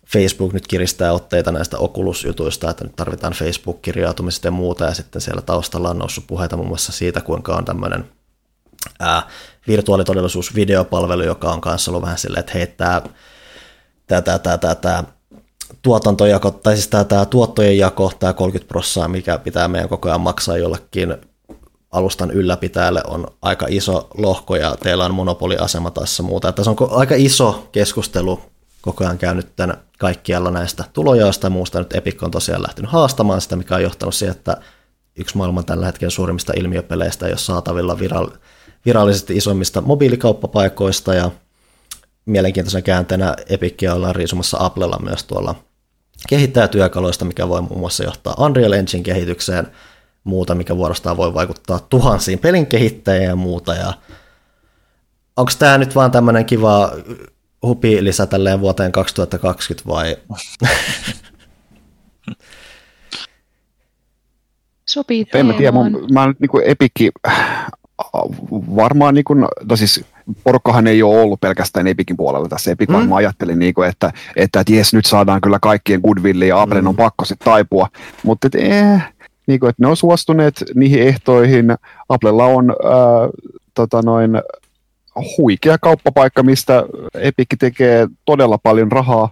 Facebook 0.08 0.54
nyt 0.54 0.68
kiristää 0.68 1.14
otteita 1.14 1.52
näistä 1.52 1.78
Oculus-jutuista, 1.78 2.70
että 2.70 2.84
nyt 2.84 2.96
tarvitaan 2.96 3.34
Facebook-kirjautumista 3.34 4.48
ja 4.48 4.52
muuta, 4.52 4.86
ja 4.86 4.94
sitten 4.94 5.22
siellä 5.22 5.42
taustalla 5.42 5.90
on 5.90 6.00
noussut 6.00 6.28
puheita 6.28 6.56
muun 6.58 6.68
muassa 6.68 6.92
siitä, 6.92 7.22
kuinka 7.22 7.56
on 7.56 7.66
tämmöinen 7.66 8.17
ää, 9.00 9.24
virtuaalitodellisuus-videopalvelu, 9.68 11.24
joka 11.24 11.52
on 11.52 11.62
kanssa 11.62 11.92
ollut 11.92 12.04
vähän 12.04 12.18
silleen, 12.18 12.40
että 12.40 12.54
heittää 12.54 13.02
tämä, 14.08 14.22
tämä, 14.22 14.40
tämä, 14.40 14.58
tämä, 14.58 14.76
tämä 14.76 15.04
tuotantojako, 15.82 16.52
tai 16.52 16.76
siis 16.76 16.88
tämä, 16.88 17.04
tämä 17.04 17.26
tuottojen 17.26 17.78
jako, 17.78 18.12
tämä 18.20 18.34
30 18.34 18.68
prosenttia, 18.68 19.08
mikä 19.08 19.38
pitää 19.38 19.68
meidän 19.68 19.90
koko 19.90 20.10
ajan 20.10 20.22
maksaa 20.22 20.58
jollekin 20.58 21.16
alustan 21.92 22.32
ylläpitäjälle 22.32 23.02
on 23.08 23.28
aika 23.42 23.66
iso 23.70 24.08
lohko 24.18 24.56
ja 24.56 24.78
teillä 24.84 25.06
on 25.06 25.14
monopoliasema 25.14 25.92
tässä 25.92 26.24
muuta. 26.24 26.52
Tässä 26.52 26.72
on 26.72 26.78
aika 26.92 27.16
iso 27.18 27.70
keskustelu 27.72 28.42
koko 28.82 29.04
ajan 29.04 29.18
käynyt 29.18 29.56
tämän 29.56 29.78
kaikkialla 30.00 30.52
näistä 30.52 30.84
tulojaosta 30.94 31.46
ja 31.46 31.50
muusta. 31.50 31.80
Nyt 31.80 31.96
Epic 31.96 32.24
on 32.24 32.32
tosiaan 32.32 32.62
lähtenyt 32.62 32.92
haastamaan 32.92 33.42
sitä, 33.42 33.56
mikä 33.56 33.76
on 33.76 33.84
johtanut 33.84 34.16
siihen, 34.16 34.36
että 34.36 34.58
yksi 35.16 35.38
maailman 35.38 35.66
tällä 35.66 35.86
hetkellä 35.86 36.10
suurimmista 36.10 36.54
ilmiöpeleistä 36.56 37.26
ei 37.26 37.32
ole 37.32 37.38
saatavilla 37.38 37.98
viral- 38.00 38.38
virallisesti 38.86 39.38
isommista 39.38 39.82
mobiilikauppapaikoista 39.82 41.14
ja 41.14 41.32
mielenkiintoisen 42.26 42.84
käänteenä 42.84 43.36
Epicia 43.50 43.94
ollaan 43.94 44.16
riisumassa 44.16 44.58
Applella 44.60 45.00
myös 45.00 45.24
tuolla 45.24 45.56
kehittäjätyökaluista, 46.30 47.26
mikä 47.26 47.50
voi 47.50 47.62
muun 47.62 47.80
muassa 47.80 48.04
johtaa 48.04 48.36
Unreal 48.38 48.72
Engine 48.72 49.04
kehitykseen, 49.04 49.68
muuta, 50.24 50.56
mikä 50.56 50.78
vuorostaan 50.78 51.18
voi 51.18 51.34
vaikuttaa 51.34 51.80
tuhansiin 51.80 52.40
pelin 52.40 52.68
kehittäjiin 52.68 53.24
ja 53.24 53.36
muuta. 53.36 53.74
Ja 53.74 53.94
onko 55.38 55.52
tämä 55.60 55.78
nyt 55.78 55.96
vaan 55.96 56.12
tämmöinen 56.12 56.46
kiva 56.46 56.92
hupi 57.64 58.04
lisä 58.04 58.26
tälleen 58.26 58.62
vuoteen 58.62 58.92
2020 58.92 59.90
vai? 59.90 60.18
Sopii 64.86 65.26
En 65.34 65.46
mä 65.46 65.54
tiedä, 65.54 65.72
mun, 65.72 66.08
mä 66.14 66.28
nyt 66.28 66.40
niin 66.40 66.50
epikki 66.66 67.12
varmaan 68.76 69.14
niin 69.14 69.24
kuin, 69.24 69.46
no 69.70 69.76
siis 69.76 70.06
porukkahan 70.44 70.88
ei 70.88 71.04
ole 71.04 71.22
ollut 71.22 71.42
pelkästään 71.42 71.88
Epikin 71.88 72.18
puolella 72.18 72.48
tässä. 72.48 72.72
Epic 72.72 72.90
mm. 72.90 72.96
varmaan 72.96 73.18
ajatteli, 73.18 73.56
niin 73.56 73.74
kuin, 73.74 73.90
että, 73.90 74.12
että, 74.36 74.60
että 74.60 74.74
jes, 74.74 74.94
nyt 74.94 75.06
saadaan 75.06 75.42
kyllä 75.42 75.60
kaikkien 75.62 76.02
goodwillia 76.02 76.48
ja 76.48 76.62
Applen 76.62 76.84
mm. 76.84 76.88
on 76.88 76.96
pakko 76.96 77.26
sitten 77.26 77.46
taipua. 77.46 77.88
Mutta 78.24 78.48
että, 78.48 78.58
eh, 78.58 79.02
niin 79.48 79.60
kuin, 79.60 79.70
että 79.70 79.84
ne 79.84 79.88
on 79.88 79.98
suostuneet 79.98 80.64
niihin 80.76 81.02
ehtoihin. 81.02 81.76
Applella 82.10 82.46
on 82.46 82.70
ää, 82.70 83.30
tota 83.74 84.02
noin, 84.02 84.32
huikea 85.38 85.78
kauppapaikka, 85.78 86.44
mistä 86.44 86.84
Epic 87.14 87.48
tekee 87.60 88.08
todella 88.26 88.58
paljon 88.58 88.92
rahaa. 88.92 89.32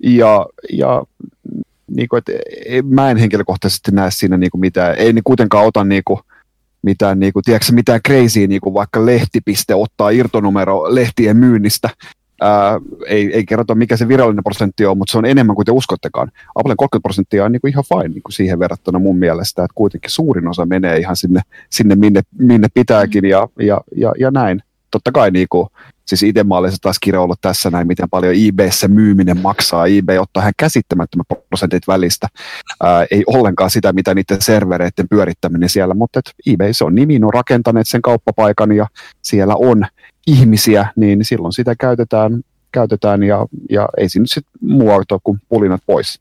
Ja, 0.00 0.46
ja 0.72 1.02
niin 1.96 2.08
kuin, 2.08 2.18
että 2.18 2.32
mä 2.84 3.10
en 3.10 3.16
henkilökohtaisesti 3.16 3.90
näe 3.90 4.10
siinä 4.10 4.36
niin 4.36 4.50
kuin 4.50 4.60
mitään, 4.60 4.94
ei 4.98 5.12
niin 5.12 5.24
kuitenkaan 5.24 5.66
ota 5.66 5.84
niin 5.84 6.02
kuin, 6.04 6.20
mitään, 6.82 7.20
niin 7.20 7.32
kuin, 7.32 7.42
tiedätkö, 7.42 7.72
mitään 7.72 8.00
crazy, 8.08 8.46
niin 8.46 8.60
kuin 8.60 8.74
vaikka 8.74 9.06
lehtipiste 9.06 9.74
ottaa 9.74 10.10
irtonumero 10.10 10.94
lehtien 10.94 11.36
myynnistä. 11.36 11.90
Ää, 12.40 12.80
ei, 13.06 13.34
ei 13.34 13.46
kerrota, 13.46 13.74
mikä 13.74 13.96
se 13.96 14.08
virallinen 14.08 14.44
prosentti 14.44 14.86
on, 14.86 14.98
mutta 14.98 15.12
se 15.12 15.18
on 15.18 15.26
enemmän 15.26 15.56
kuin 15.56 15.66
te 15.66 15.72
uskottekaan. 15.72 16.30
Applen 16.54 16.76
30 16.76 17.02
prosenttia 17.02 17.44
on 17.44 17.52
niin 17.52 17.60
kuin 17.60 17.70
ihan 17.70 17.84
fine 17.88 18.08
niin 18.08 18.22
kuin 18.22 18.32
siihen 18.32 18.58
verrattuna 18.58 18.98
mun 18.98 19.18
mielestä, 19.18 19.64
että 19.64 19.74
kuitenkin 19.74 20.10
suurin 20.10 20.48
osa 20.48 20.66
menee 20.66 20.96
ihan 20.96 21.16
sinne, 21.16 21.40
sinne 21.70 21.94
minne, 21.94 22.20
minne 22.38 22.68
pitääkin 22.74 23.24
ja, 23.24 23.48
ja, 23.58 23.80
ja, 23.96 24.12
ja 24.18 24.30
näin. 24.30 24.62
Totta 24.90 25.12
kai 25.12 25.30
niin 25.30 25.46
kuin, 25.50 25.68
siis 26.06 26.22
itse 26.22 26.44
mä 26.44 26.56
olen 26.56 26.72
taas 26.80 26.98
kirjoillut 26.98 27.40
tässä 27.40 27.70
näin, 27.70 27.86
miten 27.86 28.10
paljon 28.10 28.34
eBayssä 28.48 28.88
myyminen 28.88 29.38
maksaa. 29.38 29.86
eBay 29.86 30.18
ottaa 30.18 30.42
ihan 30.42 30.52
käsittämättömän 30.56 31.24
prosentit 31.48 31.88
välistä. 31.88 32.28
Ää, 32.82 33.06
ei 33.10 33.22
ollenkaan 33.26 33.70
sitä, 33.70 33.92
mitä 33.92 34.14
niiden 34.14 34.42
servereiden 34.42 35.08
pyörittäminen 35.10 35.68
siellä, 35.68 35.94
mutta 35.94 36.18
et 36.18 36.30
eBay 36.46 36.72
se 36.72 36.84
on 36.84 36.94
nimi, 36.94 37.20
on 37.22 37.34
rakentaneet 37.34 37.88
sen 37.88 38.02
kauppapaikan 38.02 38.72
ja 38.72 38.86
siellä 39.22 39.54
on 39.56 39.86
ihmisiä, 40.26 40.86
niin 40.96 41.24
silloin 41.24 41.52
sitä 41.52 41.74
käytetään, 41.80 42.42
käytetään 42.72 43.22
ja, 43.22 43.46
ja 43.70 43.88
ei 43.98 44.08
siinä 44.08 44.26
sitten 44.28 44.52
muoto 44.60 45.18
kuin 45.24 45.38
pulinat 45.48 45.82
pois. 45.86 46.20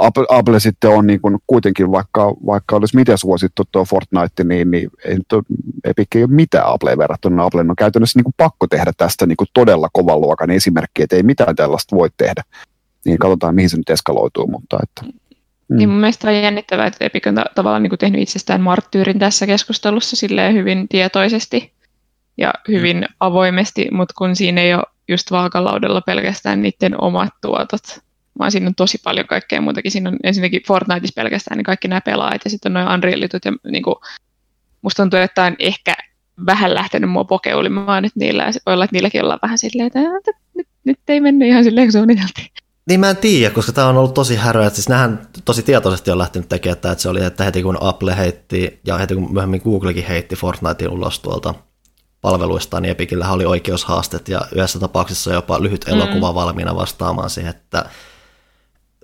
Apple, 0.00 0.26
Apple 0.28 0.60
sitten 0.60 0.90
on 0.90 1.06
niin 1.06 1.20
kuin 1.20 1.38
kuitenkin, 1.46 1.92
vaikka, 1.92 2.34
vaikka 2.46 2.76
olisi 2.76 2.96
miten 2.96 3.18
suosittu 3.18 3.62
tuo 3.72 3.84
Fortnite, 3.84 4.44
niin, 4.44 4.70
niin 4.70 4.90
ei, 5.04 5.18
to, 5.28 5.42
Epic 5.84 6.06
ei 6.14 6.22
ole 6.22 6.30
mitään 6.32 6.66
Appleen 6.66 6.98
verrattuna. 6.98 7.44
Apple 7.44 7.60
on 7.60 7.76
käytännössä 7.76 8.18
niin 8.18 8.24
kuin 8.24 8.34
pakko 8.36 8.66
tehdä 8.66 8.92
tästä 8.96 9.26
niin 9.26 9.36
kuin 9.36 9.48
todella 9.54 9.88
kovan 9.92 10.20
luokan 10.20 10.50
esimerkki, 10.50 11.02
että 11.02 11.16
ei 11.16 11.22
mitään 11.22 11.56
tällaista 11.56 11.96
voi 11.96 12.08
tehdä. 12.16 12.42
Niin 13.04 13.18
katsotaan, 13.18 13.54
mihin 13.54 13.70
se 13.70 13.76
nyt 13.76 13.90
eskaloituu. 13.90 14.46
Mutta 14.46 14.78
että, 14.82 15.02
mm. 15.04 15.76
Niin 15.76 15.88
mun 15.88 16.00
mielestä 16.00 16.28
on 16.28 16.42
jännittävää, 16.42 16.86
että 16.86 17.04
Epic 17.04 17.26
on 17.26 17.34
ta- 17.34 17.44
tavallaan 17.54 17.82
niin 17.82 17.90
kuin 17.90 17.98
tehnyt 17.98 18.22
itsestään 18.22 18.60
marttyyrin 18.60 19.18
tässä 19.18 19.46
keskustelussa 19.46 20.16
silleen 20.16 20.54
hyvin 20.54 20.88
tietoisesti 20.88 21.72
ja 22.38 22.52
hyvin 22.68 22.96
mm. 22.96 23.14
avoimesti, 23.20 23.88
mutta 23.92 24.14
kun 24.18 24.36
siinä 24.36 24.60
ei 24.60 24.74
ole 24.74 24.82
just 25.08 25.30
vaakalaudella 25.30 26.00
pelkästään 26.00 26.62
niiden 26.62 27.02
omat 27.02 27.32
tuotot, 27.40 28.00
vaan 28.38 28.52
siinä 28.52 28.66
on 28.66 28.74
tosi 28.74 28.98
paljon 29.04 29.26
kaikkea 29.26 29.60
muutakin. 29.60 29.92
Siinä 29.92 30.10
on 30.10 30.16
ensinnäkin 30.22 30.62
Fortniteissa 30.68 31.22
pelkästään 31.22 31.56
niin 31.56 31.64
kaikki 31.64 31.88
nämä 31.88 32.00
pelaajat 32.00 32.44
ja 32.44 32.50
sitten 32.50 32.76
on 32.76 32.84
noin 32.84 32.94
Unrealitut 32.94 33.44
ja 33.44 33.52
niin 33.70 33.82
kuin, 33.82 33.96
musta 34.82 35.02
tuntuu, 35.02 35.18
että 35.18 35.44
on 35.44 35.56
ehkä 35.58 35.94
vähän 36.46 36.74
lähtenyt 36.74 37.10
mua 37.10 37.24
pokeulimaan 37.24 38.02
nyt 38.02 38.16
niillä 38.16 38.42
ja 38.42 38.52
voi 38.66 38.74
olla, 38.74 38.84
että 38.84 38.94
niilläkin 38.94 39.22
ollaan 39.22 39.38
vähän 39.42 39.58
silleen, 39.58 39.86
että 39.86 40.00
nyt, 40.54 40.68
nyt 40.84 40.98
ei 41.08 41.20
mennyt 41.20 41.48
ihan 41.48 41.64
silleen 41.64 41.86
kuin 41.86 41.92
suunniteltiin. 41.92 42.46
Niin 42.88 43.00
mä 43.00 43.10
en 43.10 43.16
tiedä, 43.16 43.54
koska 43.54 43.72
tämä 43.72 43.88
on 43.88 43.96
ollut 43.96 44.14
tosi 44.14 44.36
häröä. 44.36 44.70
Siis 44.70 44.88
nähän 44.88 45.28
tosi 45.44 45.62
tietoisesti 45.62 46.10
on 46.10 46.18
lähtenyt 46.18 46.48
tekemään 46.48 46.74
että 46.74 46.94
se 46.94 47.08
oli, 47.08 47.24
että 47.24 47.44
heti 47.44 47.62
kun 47.62 47.78
Apple 47.80 48.16
heitti 48.16 48.80
ja 48.86 48.98
heti 48.98 49.14
kun 49.14 49.32
myöhemmin 49.32 49.60
Googlekin 49.64 50.06
heitti 50.06 50.36
Fortnitein 50.36 50.90
ulos 50.90 51.20
tuolta 51.20 51.54
palveluistaan, 52.20 52.82
niin 52.82 52.90
Epicillä 52.90 53.32
oli 53.32 53.44
oikeushaastet 53.44 54.28
ja 54.28 54.40
yhdessä 54.54 54.78
tapauksessa 54.78 55.32
jopa 55.32 55.62
lyhyt 55.62 55.88
elokuva 55.88 56.30
mm. 56.30 56.34
valmiina 56.34 56.76
vastaamaan 56.76 57.30
siihen, 57.30 57.50
että 57.50 57.84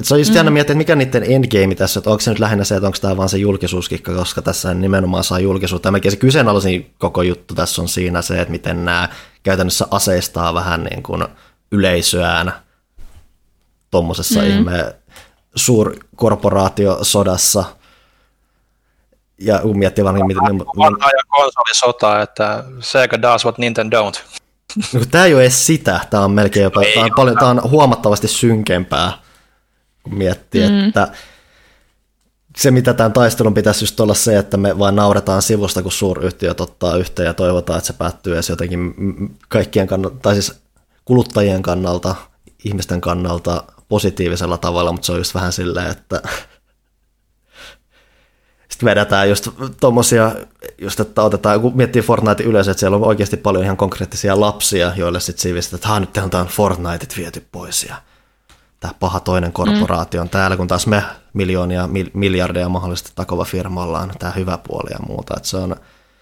se 0.02 0.14
on 0.14 0.20
just 0.20 0.30
mm. 0.30 0.36
jännä 0.36 0.50
miettiä, 0.50 0.72
että 0.72 0.78
mikä 0.78 0.96
niiden 0.96 1.22
endgame 1.22 1.74
tässä, 1.74 2.00
että 2.00 2.10
onko 2.10 2.20
se 2.20 2.30
nyt 2.30 2.38
lähinnä 2.38 2.64
se, 2.64 2.76
että 2.76 2.86
onko 2.86 2.98
tämä 3.00 3.16
vaan 3.16 3.28
se 3.28 3.38
julkisuuskikka, 3.38 4.14
koska 4.14 4.42
tässä 4.42 4.74
nimenomaan 4.74 5.24
saa 5.24 5.38
julkisuutta. 5.38 5.92
Ja 6.04 6.10
se 6.10 6.16
kyseenalaisin 6.16 6.94
koko 6.98 7.22
juttu 7.22 7.54
tässä 7.54 7.82
on 7.82 7.88
siinä 7.88 8.22
se, 8.22 8.40
että 8.40 8.52
miten 8.52 8.84
nämä 8.84 9.08
käytännössä 9.42 9.86
aseistaa 9.90 10.54
vähän 10.54 10.84
niin 10.84 11.02
kuin 11.02 11.24
yleisöään 11.72 12.52
tuommoisessa 13.90 14.40
mm. 14.40 14.46
ihme 14.46 14.94
suurkorporaatiosodassa. 15.54 17.64
Ja 19.40 19.58
kun 19.58 19.78
miettii 19.78 20.04
vaan, 20.04 20.14
niin, 20.14 20.26
niin, 20.26 20.58
Vanha 20.58 21.10
ja 21.10 21.22
konsolisota, 21.28 22.22
että 22.22 22.64
Sega 22.80 23.22
does 23.22 23.44
what 23.44 23.58
Nintendo 23.58 24.02
don't. 24.02 24.20
No, 24.92 25.00
tämä 25.10 25.24
ei 25.24 25.34
ole 25.34 25.42
edes 25.42 25.66
sitä, 25.66 26.00
tämä 26.10 26.24
on 26.24 26.30
melkein 26.30 26.64
jopa, 26.64 26.80
tämä 26.94 27.04
on, 27.04 27.10
paljon, 27.16 27.36
tämä 27.36 27.50
on 27.50 27.70
huomattavasti 27.70 28.28
synkempää, 28.28 29.12
kun 30.06 30.18
miettii, 30.18 30.68
mm. 30.68 30.88
että 30.88 31.08
se, 32.56 32.70
mitä 32.70 32.94
tämän 32.94 33.12
taistelun 33.12 33.54
pitäisi 33.54 33.84
just 33.84 34.00
olla 34.00 34.14
se, 34.14 34.38
että 34.38 34.56
me 34.56 34.78
vain 34.78 34.96
nauretaan 34.96 35.42
sivusta, 35.42 35.82
kun 35.82 35.92
suuryhtiöt 35.92 36.60
ottaa 36.60 36.96
yhteen 36.96 37.26
ja 37.26 37.34
toivotaan, 37.34 37.78
että 37.78 37.86
se 37.86 37.92
päättyy 37.92 38.34
edes 38.34 38.48
jotenkin 38.48 38.94
kaikkien 39.48 39.86
kannalta, 39.86 40.16
tai 40.22 40.34
siis 40.34 40.54
kuluttajien 41.04 41.62
kannalta, 41.62 42.14
ihmisten 42.64 43.00
kannalta 43.00 43.64
positiivisella 43.88 44.58
tavalla, 44.58 44.92
mutta 44.92 45.06
se 45.06 45.12
on 45.12 45.18
just 45.18 45.34
vähän 45.34 45.52
silleen, 45.52 45.90
että 45.90 46.22
sitten 48.70 48.86
vedetään 48.86 49.28
just 49.28 49.48
tuommoisia, 49.80 50.34
just 50.78 51.00
että 51.00 51.22
otetaan, 51.22 51.60
kun 51.60 51.76
miettii 51.76 52.02
Fortnite 52.02 52.42
yleensä, 52.42 52.70
että 52.70 52.80
siellä 52.80 52.96
on 52.96 53.04
oikeasti 53.04 53.36
paljon 53.36 53.64
ihan 53.64 53.76
konkreettisia 53.76 54.40
lapsia, 54.40 54.92
joille 54.96 55.20
sitten 55.20 55.42
siivistetään, 55.42 56.02
että 56.02 56.20
nyt 56.20 56.34
on 56.34 56.46
Fortniteit 56.46 57.16
viety 57.16 57.46
pois 57.52 57.84
ja 57.84 57.96
tämä 58.80 58.94
paha 59.00 59.20
toinen 59.20 59.52
korporaatio 59.52 60.20
on 60.20 60.26
mm. 60.26 60.30
täällä, 60.30 60.56
kun 60.56 60.68
taas 60.68 60.86
me 60.86 61.02
miljoonia, 61.32 61.88
miljardeja 62.12 62.68
mahdollisesti 62.68 63.12
takova 63.14 63.44
firma 63.44 63.82
ollaan 63.82 64.12
tämä 64.18 64.32
hyvä 64.32 64.58
puoli 64.68 64.90
ja 64.90 64.98
muuta. 65.08 65.34
Että 65.36 65.48
se 65.48 65.56
on 65.56 65.76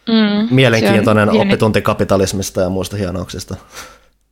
mm, 0.09 0.55
mielenkiintoinen 0.55 1.29
se 1.29 1.35
on 1.35 1.41
oppitunti 1.41 1.83
kapitalismista 1.83 2.61
ja 2.61 2.69
muista 2.69 2.97
hienouksista. 2.97 3.57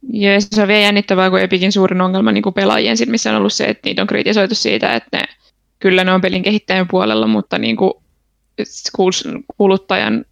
Joo, 0.03 0.41
se 0.41 0.63
on 0.63 0.69
vielä 0.69 0.81
jännittävää, 0.81 1.31
kun 1.31 1.41
Epikin 1.41 1.73
suurin 1.73 2.01
ongelma 2.01 2.33
niin 2.33 2.43
kuin 2.43 2.55
pelaajien 2.55 2.97
silmissä 2.97 3.31
on 3.31 3.37
ollut 3.37 3.53
se, 3.53 3.65
että 3.65 3.89
niitä 3.89 4.03
on 4.03 4.09
kritisoitu 4.09 4.55
siitä, 4.55 4.95
että 4.95 5.19
ne, 5.19 5.25
kyllä 5.79 6.05
ne 6.05 6.13
on 6.13 6.21
pelin 6.21 6.43
kehittäjän 6.43 6.89
puolella, 6.91 7.27
mutta 7.27 7.59
niin 7.59 7.77
kuin 7.77 7.93
kuluttajan 9.57 10.25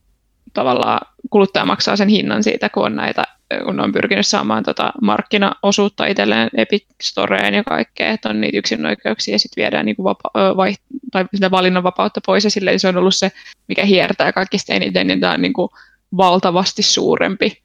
tavallaan 0.53 1.01
kuluttaja 1.30 1.64
maksaa 1.64 1.97
sen 1.97 2.09
hinnan 2.09 2.43
siitä, 2.43 2.68
kun 2.68 2.86
on 2.86 2.97
näitä, 2.97 3.24
kun 3.64 3.80
on 3.80 3.92
pyrkinyt 3.92 4.26
saamaan 4.26 4.64
tota 4.64 4.92
markkinaosuutta 5.03 6.07
itselleen 6.07 6.51
Epic 6.57 6.84
Storeen 7.03 7.55
ja 7.55 7.64
kaikkea, 7.64 8.11
että 8.11 8.28
on 8.28 8.40
niitä 8.40 8.59
yksinoikeuksia 8.59 9.34
ja 9.34 9.38
sitten 9.38 9.62
viedään 9.62 9.86
niin 9.86 9.96
kuin 9.96 10.05
vapa- 10.05 10.57
vai, 10.57 10.74
tai 11.12 11.24
sitä 11.34 11.51
valinnanvapautta 11.51 12.20
pois 12.26 12.44
ja 12.44 12.51
silleen 12.51 12.80
se 12.80 12.88
on 12.88 12.96
ollut 12.96 13.14
se, 13.14 13.32
mikä 13.68 13.84
hiertää 13.84 14.32
kaikista 14.32 14.72
eniten, 14.72 15.07
niin 15.07 15.20
tämä 15.20 15.32
on 15.32 15.42
niin 15.42 15.53
kuin 15.53 15.68
valtavasti 16.16 16.82
suurempi 16.82 17.62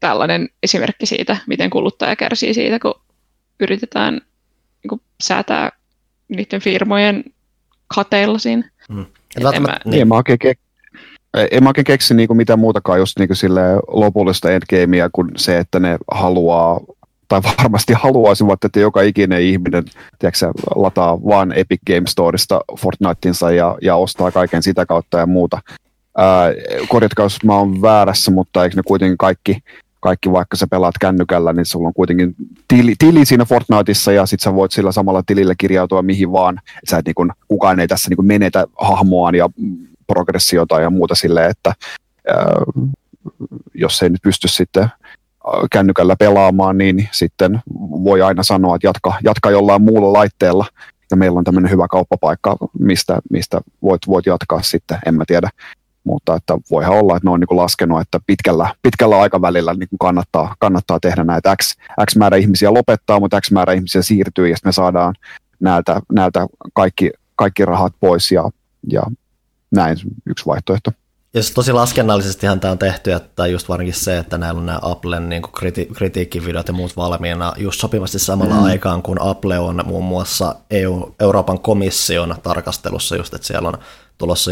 tällainen 0.00 0.48
esimerkki 0.62 1.06
siitä, 1.06 1.36
miten 1.46 1.70
kuluttaja 1.70 2.16
kärsii 2.16 2.54
siitä, 2.54 2.78
kun 2.78 3.00
yritetään 3.60 4.14
niin 4.82 4.88
kuin, 4.88 5.00
säätää 5.22 5.72
niiden 6.28 6.60
firmojen 6.60 7.24
kateilla 7.94 8.38
siinä. 8.38 8.70
Mm. 8.88 9.06
En 9.54 9.62
mä, 9.62 9.76
niin. 9.84 10.08
Mä 10.08 10.14
oikein, 10.14 10.38
en 11.50 11.62
mä 11.62 11.68
oikein 11.68 11.84
keksi 11.84 12.14
niinku 12.14 12.34
mitään 12.34 12.58
muutakaan 12.58 12.98
just 12.98 13.18
niinku 13.18 13.34
lopullista 13.88 14.50
endgamea 14.50 15.08
kuin 15.12 15.30
se, 15.36 15.58
että 15.58 15.80
ne 15.80 15.98
haluaa 16.12 16.80
tai 17.28 17.40
varmasti 17.58 17.92
haluaisivat, 17.92 18.64
että 18.64 18.80
joka 18.80 19.02
ikinen 19.02 19.42
ihminen 19.42 19.84
tiedätkö, 20.18 20.52
lataa 20.76 21.24
vaan 21.24 21.52
Epic 21.52 21.80
Game 21.86 22.06
Storesta 22.06 22.60
Fortniteinsa 22.78 23.50
ja, 23.50 23.78
ja 23.82 23.96
ostaa 23.96 24.30
kaiken 24.30 24.62
sitä 24.62 24.86
kautta 24.86 25.18
ja 25.18 25.26
muuta. 25.26 25.60
Korjatkaa, 26.88 27.24
jos 27.24 27.44
mä 27.44 27.58
oon 27.58 27.82
väärässä, 27.82 28.30
mutta 28.30 28.64
eikö 28.64 28.76
ne 28.76 28.82
kuitenkin 28.86 29.18
kaikki 29.18 29.58
kaikki, 30.04 30.32
vaikka 30.32 30.56
sä 30.56 30.66
pelaat 30.66 30.94
kännykällä, 31.00 31.52
niin 31.52 31.64
sulla 31.64 31.88
on 31.88 31.94
kuitenkin 31.94 32.34
tili, 32.68 32.94
tili 32.98 33.24
siinä 33.24 33.44
Fortniteissa 33.44 34.12
ja 34.12 34.26
sit 34.26 34.40
sä 34.40 34.54
voit 34.54 34.72
sillä 34.72 34.92
samalla 34.92 35.22
tilillä 35.26 35.54
kirjautua 35.58 36.02
mihin 36.02 36.32
vaan. 36.32 36.60
Sä 36.90 36.98
et, 36.98 37.06
niin 37.06 37.14
kun, 37.14 37.32
kukaan 37.48 37.80
ei 37.80 37.88
tässä 37.88 38.10
niin 38.10 38.16
kun 38.16 38.26
menetä 38.26 38.66
hahmoaan 38.78 39.34
ja 39.34 39.48
progressiota 40.06 40.80
ja 40.80 40.90
muuta 40.90 41.14
silleen, 41.14 41.50
että 41.50 41.72
jos 43.74 44.02
ei 44.02 44.08
nyt 44.08 44.22
pysty 44.22 44.48
sitten 44.48 44.88
kännykällä 45.70 46.16
pelaamaan, 46.16 46.78
niin 46.78 47.08
sitten 47.12 47.60
voi 48.04 48.22
aina 48.22 48.42
sanoa, 48.42 48.76
että 48.76 48.86
jatka, 48.86 49.14
jatka 49.24 49.50
jollain 49.50 49.82
muulla 49.82 50.12
laitteella. 50.12 50.66
Ja 51.10 51.16
meillä 51.16 51.38
on 51.38 51.44
tämmöinen 51.44 51.70
hyvä 51.70 51.88
kauppapaikka, 51.88 52.56
mistä, 52.78 53.18
mistä 53.30 53.60
voit, 53.82 54.02
voit 54.06 54.26
jatkaa 54.26 54.62
sitten, 54.62 54.98
en 55.06 55.14
mä 55.14 55.24
tiedä. 55.26 55.50
Mutta 56.04 56.34
että 56.34 56.58
voihan 56.70 56.98
olla, 56.98 57.16
että 57.16 57.26
ne 57.26 57.32
on 57.32 57.40
niin 57.40 57.56
laskenut, 57.56 58.00
että 58.00 58.20
pitkällä, 58.26 58.74
pitkällä 58.82 59.20
aikavälillä 59.20 59.74
niin 59.74 59.88
kannattaa, 60.00 60.54
kannattaa 60.58 61.00
tehdä 61.00 61.24
näitä 61.24 61.56
X, 61.62 61.76
X 62.10 62.16
määrä 62.16 62.36
ihmisiä 62.36 62.74
lopettaa, 62.74 63.20
mutta 63.20 63.40
X 63.40 63.50
määrä 63.50 63.72
ihmisiä 63.72 64.02
siirtyy 64.02 64.48
ja 64.48 64.56
sitten 64.56 64.68
me 64.68 64.72
saadaan 64.72 65.14
näiltä, 65.60 66.00
näiltä 66.12 66.46
kaikki, 66.72 67.10
kaikki 67.36 67.64
rahat 67.64 67.92
pois 68.00 68.32
ja, 68.32 68.50
ja 68.90 69.02
näin 69.70 69.96
yksi 70.26 70.46
vaihtoehto. 70.46 70.90
Ja 71.34 71.40
tosi 71.54 71.72
laskennallisestihan 71.72 72.60
tämä 72.60 72.72
on 72.72 72.78
tehty, 72.78 73.12
että 73.12 73.46
just 73.46 73.68
varsinkin 73.68 73.94
se, 73.94 74.18
että 74.18 74.38
näillä 74.38 74.58
on 74.58 74.66
nämä 74.66 74.78
Applen 74.82 75.28
niin 75.28 75.42
kriti- 75.42 75.94
kritiikkivideot 75.94 76.68
ja 76.68 76.74
muut 76.74 76.96
valmiina 76.96 77.52
just 77.56 77.80
sopivasti 77.80 78.18
samalla 78.18 78.54
mm. 78.54 78.64
aikaan, 78.64 79.02
kun 79.02 79.20
Apple 79.20 79.58
on 79.58 79.82
muun 79.86 80.04
muassa 80.04 80.54
EU, 80.70 81.14
Euroopan 81.20 81.60
komission 81.60 82.36
tarkastelussa 82.42 83.16
just, 83.16 83.34
että 83.34 83.46
siellä 83.46 83.68
on 83.68 83.78
tulossa 84.18 84.50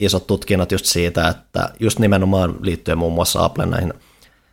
isot 0.00 0.26
tutkinnot 0.26 0.72
just 0.72 0.84
siitä, 0.84 1.28
että 1.28 1.70
just 1.80 1.98
nimenomaan 1.98 2.54
liittyen 2.60 2.98
muun 2.98 3.12
muassa 3.12 3.44
Applen 3.44 3.70
näihin 3.70 3.94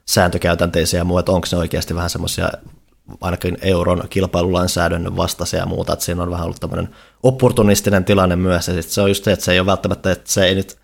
sääntökäytänteisiin 0.06 0.98
ja 0.98 1.06
muu, 1.06 1.18
että 1.18 1.32
onko 1.32 1.48
ne 1.52 1.58
oikeasti 1.58 1.96
vähän 1.96 2.10
semmoisia 2.10 2.50
ainakin 3.22 3.58
euron 3.62 4.04
kilpailulainsäädännön 4.10 5.18
vastaisia 5.18 5.60
ja 5.60 5.66
muuta, 5.66 5.94
että 5.94 6.06
siinä 6.06 6.24
on 6.24 6.32
vähän 6.32 6.46
ollut 6.46 6.60
tämmöinen 6.60 6.90
opportunistinen 7.24 8.06
tilanne 8.06 8.36
myös, 8.36 8.68
ja 8.68 8.74
sit 8.74 8.92
se 8.92 9.02
on 9.02 9.10
just 9.10 9.24
se, 9.24 9.32
että 9.32 9.46
se 9.46 9.52
ei 9.52 9.60
ole 9.60 9.66
välttämättä, 9.66 10.12
että 10.12 10.32
se 10.32 10.46
ei 10.46 10.56
nyt 10.56 10.78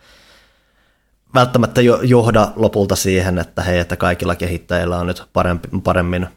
välttämättä 1.33 1.81
johda 2.03 2.51
lopulta 2.55 2.95
siihen, 2.95 3.39
että 3.39 3.61
hei, 3.61 3.79
että 3.79 3.95
kaikilla 3.95 4.35
kehittäjillä 4.35 4.97
on 4.97 5.07
nyt 5.07 5.23
parempi, 5.33 5.69
paremmin 5.83 6.27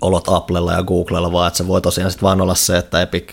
olot 0.00 0.24
Applella 0.28 0.72
ja 0.72 0.82
Googlella, 0.82 1.32
vaan 1.32 1.48
että 1.48 1.58
se 1.58 1.68
voi 1.68 1.80
tosiaan 1.80 2.10
sitten 2.10 2.26
vaan 2.26 2.40
olla 2.40 2.54
se, 2.54 2.78
että 2.78 3.02
Epic 3.02 3.32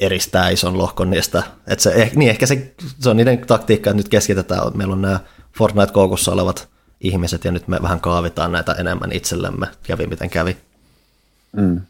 eristää 0.00 0.48
ison 0.48 0.78
lohkon 0.78 1.10
niistä. 1.10 1.42
Että 1.66 1.82
se, 1.82 1.90
eh, 1.90 2.12
niin 2.14 2.30
ehkä 2.30 2.46
se, 2.46 2.74
se 3.00 3.10
on 3.10 3.16
niiden 3.16 3.38
taktiikka, 3.38 3.90
että 3.90 3.96
nyt 3.96 4.08
keskitetään, 4.08 4.62
meillä 4.74 4.92
on 4.92 5.02
nämä 5.02 5.20
Fortnite-koukussa 5.58 6.32
olevat 6.32 6.68
ihmiset 7.00 7.44
ja 7.44 7.52
nyt 7.52 7.68
me 7.68 7.78
vähän 7.82 8.00
kaavitaan 8.00 8.52
näitä 8.52 8.72
enemmän 8.72 9.12
itsellemme, 9.12 9.66
kävi 9.82 10.06
miten 10.06 10.30
kävi. 10.30 10.56
Mm. 11.52 11.80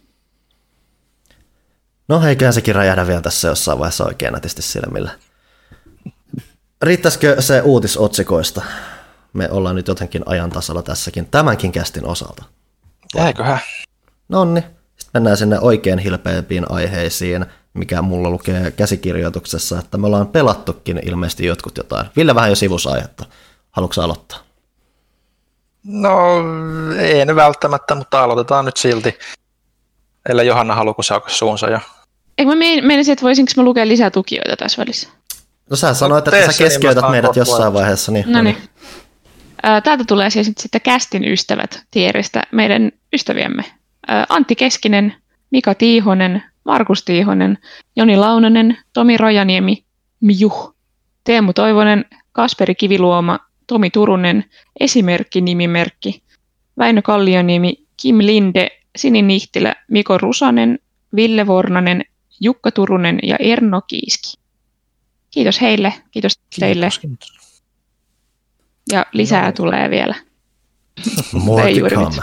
No 2.08 2.26
eiköhän 2.26 2.54
sekin 2.54 2.74
räjähdä 2.74 3.06
vielä 3.06 3.20
tässä 3.20 3.48
jossain 3.48 3.78
vaiheessa 3.78 4.04
oikein 4.04 4.32
nätisti 4.32 4.62
silmillä. 4.62 5.10
Riittäisikö 6.82 7.42
se 7.42 7.60
uutisotsikoista? 7.60 8.62
Me 9.32 9.48
ollaan 9.50 9.76
nyt 9.76 9.88
jotenkin 9.88 10.22
ajan 10.26 10.50
tasalla 10.50 10.82
tässäkin 10.82 11.26
tämänkin 11.26 11.72
kästin 11.72 12.06
osalta. 12.06 12.44
Eiköhän. 13.26 13.58
No 14.28 14.44
niin. 14.44 14.64
Sitten 14.96 15.10
mennään 15.14 15.36
sinne 15.36 15.60
oikein 15.60 15.98
hilpeämpiin 15.98 16.70
aiheisiin 16.70 17.46
mikä 17.78 18.02
mulla 18.02 18.30
lukee 18.30 18.70
käsikirjoituksessa, 18.70 19.78
että 19.78 19.98
me 19.98 20.06
ollaan 20.06 20.26
pelattukin 20.26 21.00
ilmeisesti 21.04 21.46
jotkut 21.46 21.76
jotain. 21.76 22.06
Ville 22.16 22.34
vähän 22.34 22.50
jo 22.50 22.56
sivusaihetta. 22.56 23.24
Haluatko 23.70 24.02
aloittaa? 24.02 24.38
No, 25.84 26.18
ei 26.98 27.24
nyt 27.26 27.36
välttämättä, 27.36 27.94
mutta 27.94 28.22
aloitetaan 28.22 28.64
nyt 28.64 28.76
silti. 28.76 29.18
Ellei 30.28 30.46
Johanna 30.46 30.74
halua, 30.74 30.94
kun 30.94 31.04
suunsa 31.26 31.70
jo. 31.70 31.78
Eikö 32.38 32.52
mä 32.52 32.56
meinasin, 32.82 33.12
että 33.12 33.22
voisinko 33.22 33.52
mä 33.56 33.62
lukea 33.62 33.88
lisää 33.88 34.10
tukijoita 34.10 34.56
tässä 34.56 34.82
välissä? 34.82 35.08
No 35.70 35.76
sä 35.76 35.94
sanoit, 35.94 36.28
että 36.28 36.52
sä 36.52 36.58
keskeytät 36.58 37.02
niin 37.02 37.10
meidät 37.10 37.36
jossain 37.36 37.72
vaiheessa. 37.72 38.12
Niin, 38.12 38.24
no 38.28 38.42
niin. 38.42 38.56
Täältä 39.84 40.04
tulee 40.08 40.30
siis 40.30 40.52
sitten 40.58 40.80
kästin 40.80 41.24
ystävät 41.24 41.82
tieristä, 41.90 42.42
meidän 42.52 42.92
ystäviämme. 43.12 43.64
Antti 44.28 44.56
Keskinen, 44.56 45.14
Mika 45.50 45.74
Tiihonen, 45.74 46.42
Markus 46.64 47.04
Tiihonen, 47.04 47.58
Joni 47.96 48.16
Launanen, 48.16 48.78
Tomi 48.92 49.16
Rojaniemi, 49.16 49.84
Mjuh, 50.20 50.74
Teemu 51.24 51.52
Toivonen, 51.52 52.04
Kasperi 52.32 52.74
Kiviluoma, 52.74 53.38
Tomi 53.66 53.90
Turunen, 53.90 54.44
esimerkki 54.80 55.40
nimimerkki, 55.40 56.22
Väinö 56.78 57.02
Kallioniemi, 57.02 57.74
Kim 58.02 58.18
Linde, 58.18 58.68
Sini 58.98 59.22
Nihtilä, 59.22 59.74
Miko 59.88 60.18
Rusanen, 60.18 60.78
Ville 61.16 61.46
Vornanen, 61.46 62.04
Jukka 62.40 62.70
Turunen 62.70 63.18
ja 63.22 63.36
Erno 63.40 63.82
Kiiski. 63.82 64.32
Kiitos 65.30 65.60
heille, 65.60 65.94
kiitos, 66.10 66.32
kiitos 66.36 66.60
teille. 66.60 66.88
Kiitos. 67.00 67.32
Ja 68.92 69.06
lisää 69.12 69.46
no. 69.46 69.52
tulee 69.52 69.90
vielä. 69.90 70.14
More 71.32 71.74
to 71.74 71.88
come. 71.94 72.22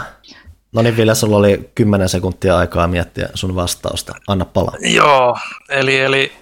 No 0.72 0.82
niin, 0.82 0.96
Ville, 0.96 1.14
sulla 1.14 1.36
oli 1.36 1.70
10 1.74 2.08
sekuntia 2.08 2.58
aikaa 2.58 2.86
miettiä 2.86 3.28
sun 3.34 3.54
vastausta. 3.54 4.14
Anna 4.26 4.44
palaa. 4.44 4.74
Joo, 4.80 5.36
eli, 5.68 5.98
eli 5.98 6.32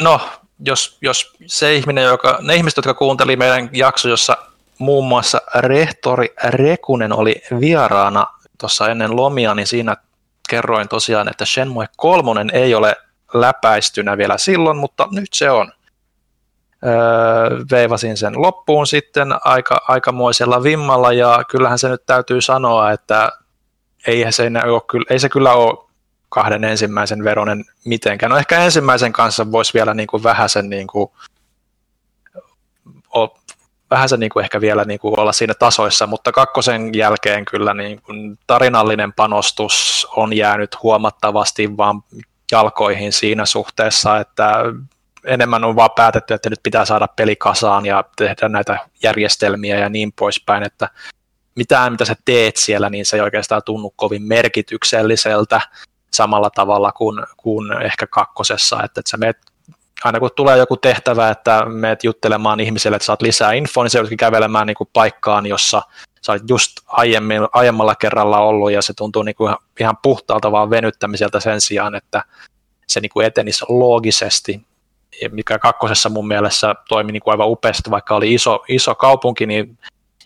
no, 0.00 0.20
jos, 0.66 0.98
jos 1.00 1.32
se 1.46 1.74
ihminen, 1.74 2.04
joka, 2.04 2.38
ne 2.42 2.56
ihmiset, 2.56 2.76
jotka 2.76 2.94
kuunteli 2.94 3.36
meidän 3.36 3.70
jakso, 3.72 4.08
jossa 4.08 4.36
muun 4.78 5.08
muassa 5.08 5.40
rehtori 5.54 6.34
Rekunen 6.44 7.12
oli 7.12 7.42
vieraana 7.60 8.26
tuossa 8.60 8.88
ennen 8.88 9.16
lomia, 9.16 9.54
niin 9.54 9.66
siinä 9.66 9.96
kerroin 10.50 10.88
tosiaan, 10.88 11.28
että 11.28 11.44
Shenmue 11.44 11.88
3 11.96 12.44
ei 12.52 12.74
ole 12.74 12.96
läpäistynä 13.34 14.16
vielä 14.16 14.38
silloin, 14.38 14.76
mutta 14.76 15.08
nyt 15.10 15.28
se 15.32 15.50
on. 15.50 15.72
Öö, 16.86 17.64
veivasin 17.70 18.16
sen 18.16 18.42
loppuun 18.42 18.86
sitten 18.86 19.28
aika, 19.44 19.80
aikamoisella 19.88 20.62
vimmalla 20.62 21.12
ja 21.12 21.44
kyllähän 21.50 21.78
se 21.78 21.88
nyt 21.88 22.06
täytyy 22.06 22.40
sanoa, 22.40 22.90
että 22.90 23.32
ei 24.06 24.32
se, 24.32 24.50
ole, 24.66 25.04
ei 25.10 25.18
se 25.18 25.28
kyllä 25.28 25.52
ole 25.52 25.90
kahden 26.28 26.64
ensimmäisen 26.64 27.24
veronen 27.24 27.64
mitenkään. 27.84 28.30
No 28.30 28.36
ehkä 28.36 28.60
ensimmäisen 28.60 29.12
kanssa 29.12 29.52
voisi 29.52 29.74
vielä 29.74 29.94
niin 29.94 30.06
kuin 30.06 30.22
vähäsen, 30.22 30.70
niin 30.70 30.86
kuin, 30.86 31.10
vähäsen 33.90 34.20
niin 34.20 34.30
kuin 34.30 34.42
ehkä 34.42 34.60
vielä 34.60 34.84
niin 34.84 35.00
kuin 35.00 35.20
olla 35.20 35.32
siinä 35.32 35.54
tasoissa, 35.54 36.06
mutta 36.06 36.32
kakkosen 36.32 36.94
jälkeen 36.94 37.44
kyllä 37.44 37.74
niin 37.74 38.02
kuin 38.02 38.38
tarinallinen 38.46 39.12
panostus 39.12 40.06
on 40.16 40.36
jäänyt 40.36 40.82
huomattavasti 40.82 41.76
vaan 41.76 42.02
jalkoihin 42.52 43.12
siinä 43.12 43.46
suhteessa, 43.46 44.18
että 44.18 44.52
enemmän 45.24 45.64
on 45.64 45.76
vaan 45.76 45.90
päätetty, 45.96 46.34
että 46.34 46.50
nyt 46.50 46.60
pitää 46.62 46.84
saada 46.84 47.08
peli 47.16 47.36
kasaan 47.36 47.86
ja 47.86 48.04
tehdä 48.16 48.48
näitä 48.48 48.78
järjestelmiä 49.02 49.78
ja 49.78 49.88
niin 49.88 50.12
poispäin, 50.12 50.62
että 50.62 50.88
mitään 51.56 51.92
mitä 51.92 52.04
sä 52.04 52.16
teet 52.24 52.56
siellä, 52.56 52.90
niin 52.90 53.06
se 53.06 53.16
ei 53.16 53.20
oikeastaan 53.20 53.62
tunnu 53.64 53.92
kovin 53.96 54.22
merkitykselliseltä 54.22 55.60
samalla 56.10 56.50
tavalla 56.50 56.92
kuin, 56.92 57.22
kuin 57.36 57.82
ehkä 57.82 58.06
kakkosessa, 58.06 58.82
että, 58.84 59.00
että 59.00 59.10
sä 59.10 59.16
meet 59.16 59.36
aina 60.04 60.20
kun 60.20 60.30
tulee 60.36 60.58
joku 60.58 60.76
tehtävä, 60.76 61.30
että 61.30 61.64
meet 61.66 62.04
juttelemaan 62.04 62.60
ihmiselle, 62.60 62.96
että 62.96 63.06
saat 63.06 63.22
lisää 63.22 63.52
infoa, 63.52 63.84
niin 63.84 63.90
se 63.90 63.98
joudutkin 63.98 64.18
kävelemään 64.18 64.66
niin 64.66 64.74
kuin 64.74 64.90
paikkaan, 64.92 65.46
jossa 65.46 65.82
sä 66.22 66.32
olet 66.32 66.42
just 66.48 66.72
aiemmin, 66.86 67.42
aiemmalla 67.52 67.94
kerralla 67.94 68.38
ollut, 68.38 68.72
ja 68.72 68.82
se 68.82 68.92
tuntuu 68.94 69.22
niin 69.22 69.34
kuin 69.34 69.54
ihan 69.80 69.96
puhtaalta 70.02 70.52
vaan 70.52 70.70
venyttämiseltä 70.70 71.40
sen 71.40 71.60
sijaan, 71.60 71.94
että 71.94 72.24
se 72.86 73.00
niin 73.00 73.10
kuin 73.10 73.26
etenisi 73.26 73.64
loogisesti, 73.68 74.60
mikä 75.30 75.58
kakkosessa 75.58 76.08
mun 76.08 76.28
mielessä 76.28 76.74
toimi 76.88 77.12
niin 77.12 77.22
kuin 77.22 77.32
aivan 77.32 77.50
upeasti, 77.50 77.90
vaikka 77.90 78.14
oli 78.14 78.34
iso, 78.34 78.64
iso 78.68 78.94
kaupunki, 78.94 79.46
niin 79.46 79.78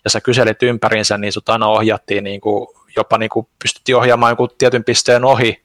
ja 0.04 0.10
sä 0.10 0.20
kyselit 0.20 0.62
ympärinsä, 0.62 1.18
niin 1.18 1.32
sut 1.32 1.48
aina 1.48 1.66
ohjattiin, 1.66 2.24
niin 2.24 2.40
kuin, 2.40 2.68
jopa 2.96 3.18
niin 3.18 3.30
kuin 3.30 3.46
pystyttiin 3.62 3.96
ohjaamaan 3.96 4.36
tietyn 4.58 4.84
pisteen 4.84 5.24
ohi, 5.24 5.63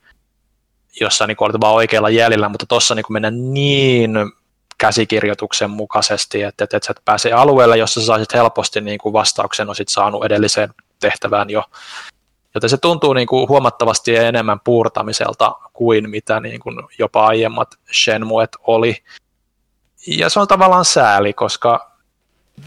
jossa 1.00 1.28
niin 1.28 1.38
olet 1.40 1.62
vaan 1.62 1.74
oikealla 1.74 2.10
jäljellä, 2.10 2.50
mutta 2.50 2.66
tuossa 2.66 2.96
niin 2.96 3.06
mennä 3.10 3.32
niin 3.32 4.14
käsikirjoituksen 4.78 5.70
mukaisesti, 5.70 6.44
että, 6.44 6.64
että, 6.64 6.78
että 6.78 6.88
sä 6.88 6.92
et 6.92 7.06
pääse 7.06 7.32
alueelle, 7.32 7.78
jossa 7.78 8.00
sä 8.00 8.06
saisit 8.06 8.34
helposti 8.34 8.82
niin 8.82 9.00
kuin 9.00 9.14
vastauksen 9.14 9.68
olisit 9.68 9.90
saanut 9.90 10.26
edelliseen 10.26 10.70
tehtävään 11.00 11.50
jo. 11.50 11.64
Joten 12.56 12.70
se 12.70 12.78
tuntuu 12.78 13.14
niin 13.14 13.28
kuin 13.28 13.50
huomattavasti 13.50 14.16
enemmän 14.16 14.60
puurtamiselta 14.60 15.56
kuin 15.74 16.10
mitä 16.10 16.40
niin 16.40 16.60
kuin 16.60 16.76
jopa 17.00 17.28
aiemmat 17.28 17.68
Shenmuet 17.94 18.50
oli. 18.60 18.98
Ja 20.08 20.30
se 20.30 20.40
on 20.40 20.48
tavallaan 20.48 20.86
sääli, 20.86 21.34
koska 21.34 21.92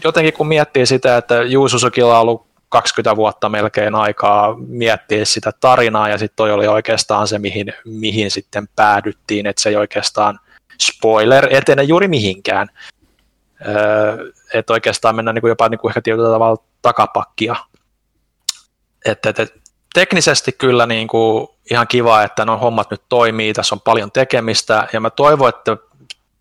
jotenkin 0.03 0.33
kun 0.33 0.47
miettii 0.47 0.85
sitä, 0.85 1.17
että 1.17 1.41
Juususukilla 1.41 2.15
on 2.15 2.21
ollut 2.21 2.52
20 2.73 3.15
vuotta 3.15 3.49
melkein 3.49 3.95
aikaa 3.95 4.55
miettiä 4.67 5.25
sitä 5.25 5.51
tarinaa, 5.59 6.09
ja 6.09 6.17
sitten 6.17 6.35
toi 6.35 6.51
oli 6.51 6.67
oikeastaan 6.67 7.27
se, 7.27 7.39
mihin, 7.39 7.73
mihin 7.85 8.31
sitten 8.31 8.67
päädyttiin, 8.75 9.47
että 9.47 9.61
se 9.61 9.69
ei 9.69 9.75
oikeastaan 9.75 10.39
spoiler 10.81 11.47
etene 11.55 11.83
juuri 11.83 12.07
mihinkään. 12.07 12.69
Öö, 13.67 14.31
että 14.53 14.73
oikeastaan 14.73 15.15
mennään 15.15 15.35
niinku 15.35 15.47
jopa 15.47 15.69
niinku 15.69 15.87
ehkä 15.87 16.01
tietyllä 16.01 16.29
tavalla 16.29 16.63
takapakkia. 16.81 17.55
Että 19.05 19.29
et, 19.29 19.39
et, 19.39 19.53
teknisesti 19.93 20.51
kyllä 20.51 20.85
niinku 20.85 21.55
ihan 21.71 21.87
kiva, 21.87 22.23
että 22.23 22.45
no 22.45 22.57
hommat 22.57 22.91
nyt 22.91 23.01
toimii, 23.09 23.53
tässä 23.53 23.75
on 23.75 23.81
paljon 23.81 24.11
tekemistä, 24.11 24.87
ja 24.93 24.99
mä 24.99 25.09
toivon, 25.09 25.49
että 25.49 25.77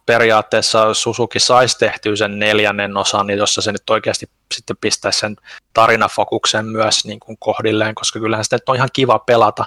periaatteessa 0.07 0.95
Suzuki 0.95 1.41
saisi 1.41 1.79
tehtyä 1.79 2.17
sen 2.17 2.39
neljännen 2.39 2.97
osan, 2.97 3.27
niin 3.27 3.39
jossa 3.39 3.63
se 3.63 3.73
nyt 3.73 3.91
oikeasti 3.91 4.29
sitten 4.53 4.77
pistäisi 4.81 5.19
sen 5.19 5.37
tarinafokuksen 5.75 6.67
myös 6.67 7.05
niin 7.05 7.21
kuin 7.21 7.37
kohdilleen, 7.41 7.95
koska 7.95 8.21
kyllähän 8.21 8.45
sitä 8.45 8.59
on 8.67 8.77
ihan 8.77 8.89
kiva 8.93 9.19
pelata. 9.19 9.65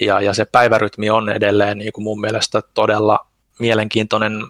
Ja, 0.00 0.20
ja 0.20 0.34
se 0.34 0.44
päivärytmi 0.44 1.10
on 1.10 1.28
edelleen 1.28 1.78
niin 1.78 1.92
kuin 1.92 2.04
mun 2.04 2.20
mielestä 2.20 2.62
todella 2.74 3.26
mielenkiintoinen 3.58 4.44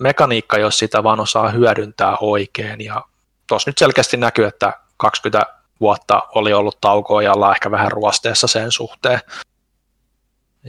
mekaniikka, 0.00 0.58
jos 0.58 0.78
sitä 0.78 1.02
vaan 1.02 1.20
osaa 1.20 1.50
hyödyntää 1.50 2.16
oikein. 2.20 2.80
Ja 2.80 3.04
tuossa 3.48 3.70
nyt 3.70 3.78
selkeästi 3.78 4.16
näkyy, 4.16 4.46
että 4.46 4.72
20 4.96 5.46
vuotta 5.80 6.22
oli 6.34 6.52
ollut 6.52 6.80
taukoa 6.80 7.22
ja 7.22 7.32
ollaan 7.32 7.54
ehkä 7.54 7.70
vähän 7.70 7.92
ruosteessa 7.92 8.46
sen 8.46 8.72
suhteen. 8.72 9.20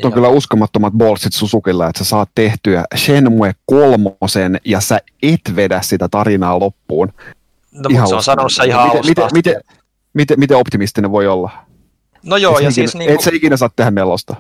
On 0.04 0.14
kyllä 0.14 0.28
uskomattomat 0.28 0.94
bolsit 0.94 1.34
Susukilla, 1.34 1.88
että 1.88 2.04
sä 2.04 2.10
saat 2.10 2.30
tehtyä 2.36 2.86
Shenmue 2.96 3.56
kolmosen 3.66 4.60
ja 4.66 4.82
sä 4.82 5.00
et 5.24 5.56
vedä 5.56 5.82
sitä 5.82 6.10
tarinaa 6.10 6.60
loppuun. 6.60 7.14
No, 7.76 7.90
ihan 7.90 8.08
se 8.08 8.16
on 8.16 8.24
sanonut 8.24 8.52
se 8.54 8.66
ihan 8.66 8.88
miten, 8.88 9.06
miten, 9.06 9.30
miten, 9.34 9.62
miten, 10.14 10.40
miten 10.40 10.58
optimistinen 10.58 11.12
voi 11.12 11.28
olla? 11.28 11.52
No 12.24 12.38
joo, 12.38 12.58
et 12.58 12.64
ja 12.64 12.70
ikinä, 12.70 12.72
siis... 12.72 12.96
Niin 12.96 13.08
kuin... 13.08 13.16
Et 13.16 13.22
sä 13.22 13.32
ikinä 13.34 13.58
saa 13.58 13.70
tehdä 13.76 13.92
melosta. 13.92 14.36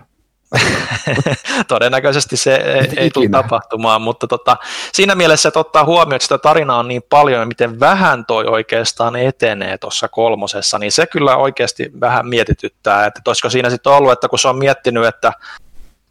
Todennäköisesti 1.67 2.37
se 2.37 2.55
ei, 2.79 2.89
ei 2.97 3.09
tule 3.09 3.29
tapahtumaan, 3.29 4.01
mutta 4.01 4.27
tota, 4.27 4.57
siinä 4.93 5.15
mielessä, 5.15 5.49
että 5.49 5.59
ottaa 5.59 5.85
huomioon, 5.85 6.15
että 6.15 6.23
sitä 6.23 6.37
tarinaa 6.37 6.79
on 6.79 6.87
niin 6.87 7.03
paljon 7.09 7.39
ja 7.39 7.45
miten 7.45 7.79
vähän 7.79 8.25
toi 8.25 8.45
oikeastaan 8.45 9.15
etenee 9.15 9.77
tuossa 9.77 10.07
kolmosessa, 10.07 10.79
niin 10.79 10.91
se 10.91 11.07
kyllä 11.07 11.37
oikeasti 11.37 11.91
vähän 11.99 12.27
mietityttää, 12.27 13.05
että 13.05 13.21
olisiko 13.27 13.49
siinä 13.49 13.69
sitten 13.69 13.93
ollut, 13.93 14.11
että 14.11 14.27
kun 14.27 14.39
se 14.39 14.47
on 14.47 14.57
miettinyt, 14.57 15.05
että 15.05 15.33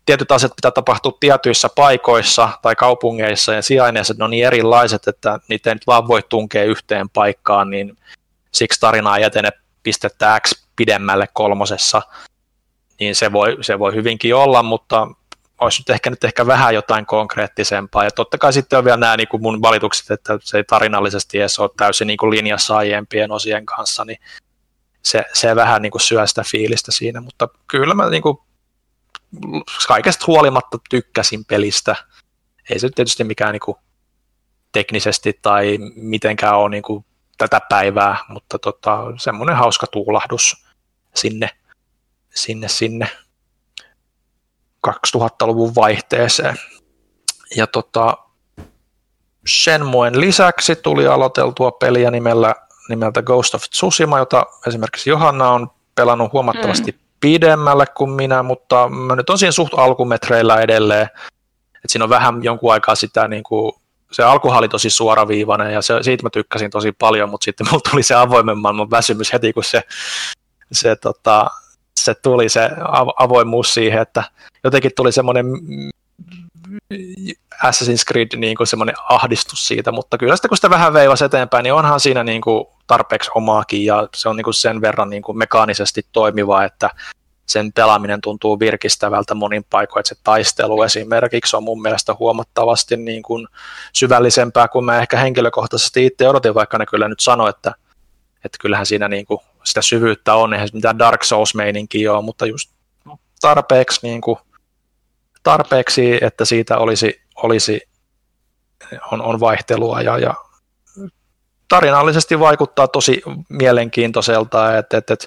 tietyt 0.06 0.32
asiat 0.32 0.56
pitää 0.56 0.70
tapahtua 0.70 1.12
tietyissä 1.20 1.68
paikoissa 1.76 2.48
tai 2.62 2.76
kaupungeissa 2.76 3.54
ja 3.54 3.62
sijainneissa, 3.62 4.14
ne 4.18 4.24
on 4.24 4.30
niin 4.30 4.46
erilaiset, 4.46 5.08
että 5.08 5.38
niitä 5.48 5.70
ei 5.70 5.74
nyt 5.74 5.86
vaan 5.86 6.08
voi 6.08 6.22
tunkea 6.28 6.64
yhteen 6.64 7.10
paikkaan, 7.10 7.70
niin 7.70 7.96
siksi 8.52 8.80
tarina 8.80 9.16
ei 9.16 9.24
etene 9.24 9.50
pistettä 9.82 10.40
X 10.40 10.64
pidemmälle 10.76 11.28
kolmosessa, 11.32 12.02
niin 13.00 13.14
se 13.14 13.32
voi, 13.32 13.56
se 13.60 13.78
voi 13.78 13.94
hyvinkin 13.94 14.34
olla, 14.34 14.62
mutta 14.62 15.08
olisi 15.60 15.80
nyt 15.80 15.90
ehkä, 15.90 16.10
nyt 16.10 16.24
ehkä 16.24 16.46
vähän 16.46 16.74
jotain 16.74 17.06
konkreettisempaa. 17.06 18.04
Ja 18.04 18.10
totta 18.10 18.38
kai 18.38 18.52
sitten 18.52 18.78
on 18.78 18.84
vielä 18.84 18.96
nämä 18.96 19.16
niin 19.16 19.28
kuin 19.28 19.42
mun 19.42 19.62
valitukset, 19.62 20.10
että 20.10 20.38
se 20.42 20.56
ei 20.56 20.64
tarinallisesti 20.64 21.40
edes 21.40 21.58
ole 21.58 21.70
täysin 21.76 22.06
niin 22.06 22.16
kuin 22.16 22.30
linjassa 22.30 22.76
aiempien 22.76 23.32
osien 23.32 23.66
kanssa, 23.66 24.04
niin 24.04 24.18
se, 25.02 25.24
se 25.32 25.56
vähän 25.56 25.82
niin 25.82 25.92
kuin 25.92 26.02
syö 26.02 26.26
sitä 26.26 26.42
fiilistä 26.46 26.92
siinä, 26.92 27.20
mutta 27.20 27.48
kyllä 27.66 27.94
mä 27.94 28.10
niin 28.10 28.22
kuin 28.22 28.38
kaikesta 29.88 30.24
huolimatta 30.26 30.78
tykkäsin 30.90 31.44
pelistä. 31.44 31.96
Ei 32.70 32.78
se 32.78 32.88
tietysti 32.94 33.24
mikään 33.24 33.52
niin 33.52 33.60
kuin 33.60 33.76
teknisesti 34.72 35.38
tai 35.42 35.78
mitenkään 35.96 36.56
ole 36.56 36.70
niin 36.70 36.82
kuin 36.82 37.04
tätä 37.38 37.60
päivää, 37.68 38.16
mutta 38.28 38.58
tota, 38.58 38.98
semmoinen 39.16 39.56
hauska 39.56 39.86
tuulahdus 39.86 40.66
sinne 41.14 41.50
sinne, 42.34 42.68
sinne 42.68 43.10
2000-luvun 44.88 45.74
vaihteeseen. 45.74 46.56
Ja 47.56 47.66
tota, 47.66 48.18
Shenmuen 49.48 50.20
lisäksi 50.20 50.76
tuli 50.76 51.06
aloiteltua 51.06 51.70
peliä 51.70 52.10
nimellä, 52.10 52.54
nimeltä 52.88 53.22
Ghost 53.22 53.54
of 53.54 53.62
Tsushima, 53.62 54.18
jota 54.18 54.46
esimerkiksi 54.66 55.10
Johanna 55.10 55.50
on 55.50 55.70
pelannut 55.94 56.32
huomattavasti 56.32 56.92
mm. 56.92 56.98
Pidemmälle 57.24 57.86
kuin 57.86 58.10
minä, 58.10 58.42
mutta 58.42 58.88
mä 58.88 59.16
nyt 59.16 59.30
on 59.30 59.38
siinä 59.38 59.52
suht 59.52 59.74
alkumetreillä 59.76 60.60
edelleen. 60.60 61.08
Et 61.84 61.90
siinä 61.90 62.04
on 62.04 62.10
vähän 62.10 62.44
jonkun 62.44 62.72
aikaa 62.72 62.94
sitä, 62.94 63.28
niin 63.28 63.42
kuin, 63.42 63.72
se 64.12 64.22
alkuhan 64.22 64.58
oli 64.58 64.68
tosi 64.68 64.90
suoraviivainen 64.90 65.72
ja 65.72 65.82
se, 65.82 66.02
siitä 66.02 66.22
mä 66.22 66.30
tykkäsin 66.30 66.70
tosi 66.70 66.92
paljon, 66.92 67.28
mutta 67.28 67.44
sitten 67.44 67.66
mulla 67.70 67.82
tuli 67.90 68.02
se 68.02 68.14
avoimen 68.14 68.58
maailman 68.58 68.90
väsymys 68.90 69.32
heti, 69.32 69.52
kun 69.52 69.64
se, 69.64 69.82
se 70.72 70.96
tota, 70.96 71.46
se 72.00 72.14
tuli 72.14 72.48
se 72.48 72.70
avoimuus 73.18 73.74
siihen, 73.74 74.02
että 74.02 74.24
jotenkin 74.64 74.92
tuli 74.96 75.12
semmoinen 75.12 75.46
Assassin's 77.64 78.04
Creed 78.08 78.36
niin 78.36 78.56
kuin 78.56 78.66
semmoinen 78.66 78.94
ahdistus 79.08 79.68
siitä, 79.68 79.92
mutta 79.92 80.18
kyllä 80.18 80.36
sitten 80.36 80.48
kun 80.48 80.56
sitä 80.56 80.70
vähän 80.70 80.92
veivasi 80.92 81.24
eteenpäin, 81.24 81.62
niin 81.62 81.74
onhan 81.74 82.00
siinä 82.00 82.24
niin 82.24 82.40
kuin 82.40 82.66
tarpeeksi 82.86 83.30
omaakin 83.34 83.84
ja 83.84 84.08
se 84.14 84.28
on 84.28 84.36
niin 84.36 84.44
kuin 84.44 84.54
sen 84.54 84.80
verran 84.80 85.10
niin 85.10 85.22
kuin 85.22 85.38
mekaanisesti 85.38 86.06
toimiva, 86.12 86.64
että 86.64 86.90
sen 87.46 87.72
pelaaminen 87.72 88.20
tuntuu 88.20 88.60
virkistävältä 88.60 89.34
monin 89.34 89.64
paikoin, 89.70 90.00
että 90.00 90.08
se 90.08 90.20
taistelu 90.24 90.82
esimerkiksi 90.82 91.56
on 91.56 91.64
mun 91.64 91.82
mielestä 91.82 92.14
huomattavasti 92.18 92.96
niin 92.96 93.22
kuin 93.22 93.46
syvällisempää 93.92 94.68
kuin 94.68 94.84
mä 94.84 94.98
ehkä 94.98 95.16
henkilökohtaisesti 95.16 96.06
itse 96.06 96.28
odotin, 96.28 96.54
vaikka 96.54 96.78
ne 96.78 96.86
kyllä 96.86 97.08
nyt 97.08 97.20
sanoi, 97.20 97.50
että, 97.50 97.74
että 98.44 98.58
kyllähän 98.60 98.86
siinä 98.86 99.08
niin 99.08 99.26
kuin 99.26 99.40
sitä 99.64 99.82
syvyyttä 99.82 100.34
on, 100.34 100.54
eihän 100.54 100.68
mitään 100.72 100.98
Dark 100.98 101.22
Souls-meininkiä 101.22 102.12
ole, 102.12 102.24
mutta 102.24 102.46
just 102.46 102.70
tarpeeksi, 103.40 104.00
niin 104.02 104.20
kuin, 104.20 104.38
tarpeeksi 105.42 106.24
että 106.24 106.44
siitä 106.44 106.78
olisi, 106.78 107.20
olisi 107.36 107.80
on, 109.12 109.22
on 109.22 109.40
vaihtelua 109.40 110.00
ja, 110.00 110.18
ja 110.18 110.34
tarinallisesti 111.74 112.40
vaikuttaa 112.40 112.88
tosi 112.88 113.22
mielenkiintoiselta, 113.48 114.78
että, 114.78 114.96
että, 114.96 115.14
että 115.14 115.26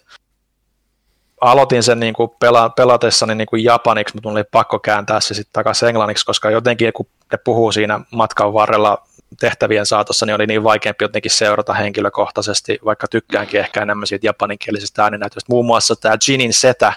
aloitin 1.42 1.84
sen 1.84 2.00
niin 2.00 2.14
kuin 2.14 2.30
pela, 2.40 2.70
pelatessani 2.70 3.36
niin 3.36 3.48
kuin 3.48 3.64
japaniksi, 3.64 4.16
mutta 4.16 4.30
oli 4.30 4.44
pakko 4.44 4.80
kääntää 4.80 5.20
se 5.20 5.34
sitten 5.34 5.54
takaisin 5.54 5.90
englanniksi, 5.90 6.26
koska 6.26 6.50
jotenkin 6.50 6.94
kun 6.94 7.08
ne 7.32 7.38
puhuu 7.38 7.72
siinä 7.72 8.00
matkan 8.12 8.54
varrella 8.54 9.08
tehtävien 9.40 9.86
saatossa, 9.86 10.26
niin 10.26 10.36
oli 10.36 10.48
niin 10.48 10.64
vaikeampi 10.64 11.04
jotenkin 11.04 11.32
seurata 11.32 11.74
henkilökohtaisesti, 11.74 12.80
vaikka 12.86 13.08
tykkäänkin 13.08 13.60
ehkä 13.60 13.82
enemmän 13.82 14.08
siitä 14.08 14.28
japaninkielisistä 14.28 15.04
ääninäytöistä. 15.04 15.52
Muun 15.54 15.66
muassa 15.66 15.96
tämä 15.96 16.18
Jinin 16.28 16.54
setä, 16.54 16.94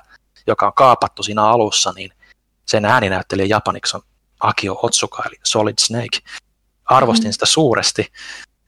joka 0.47 0.67
on 0.67 0.75
kaapattu 0.75 1.23
siinä 1.23 1.45
alussa, 1.45 1.93
niin 1.97 2.13
sen 2.67 2.85
ääninäyttelijä 2.85 3.47
japaniksi 3.47 3.97
on 3.97 4.03
Akio 4.41 4.81
Otsuka, 4.83 5.23
eli 5.27 5.37
Solid 5.45 5.79
Snake. 5.81 6.19
Arvostin 6.85 7.29
mm. 7.29 7.33
sitä 7.33 7.47
suuresti, 7.47 8.13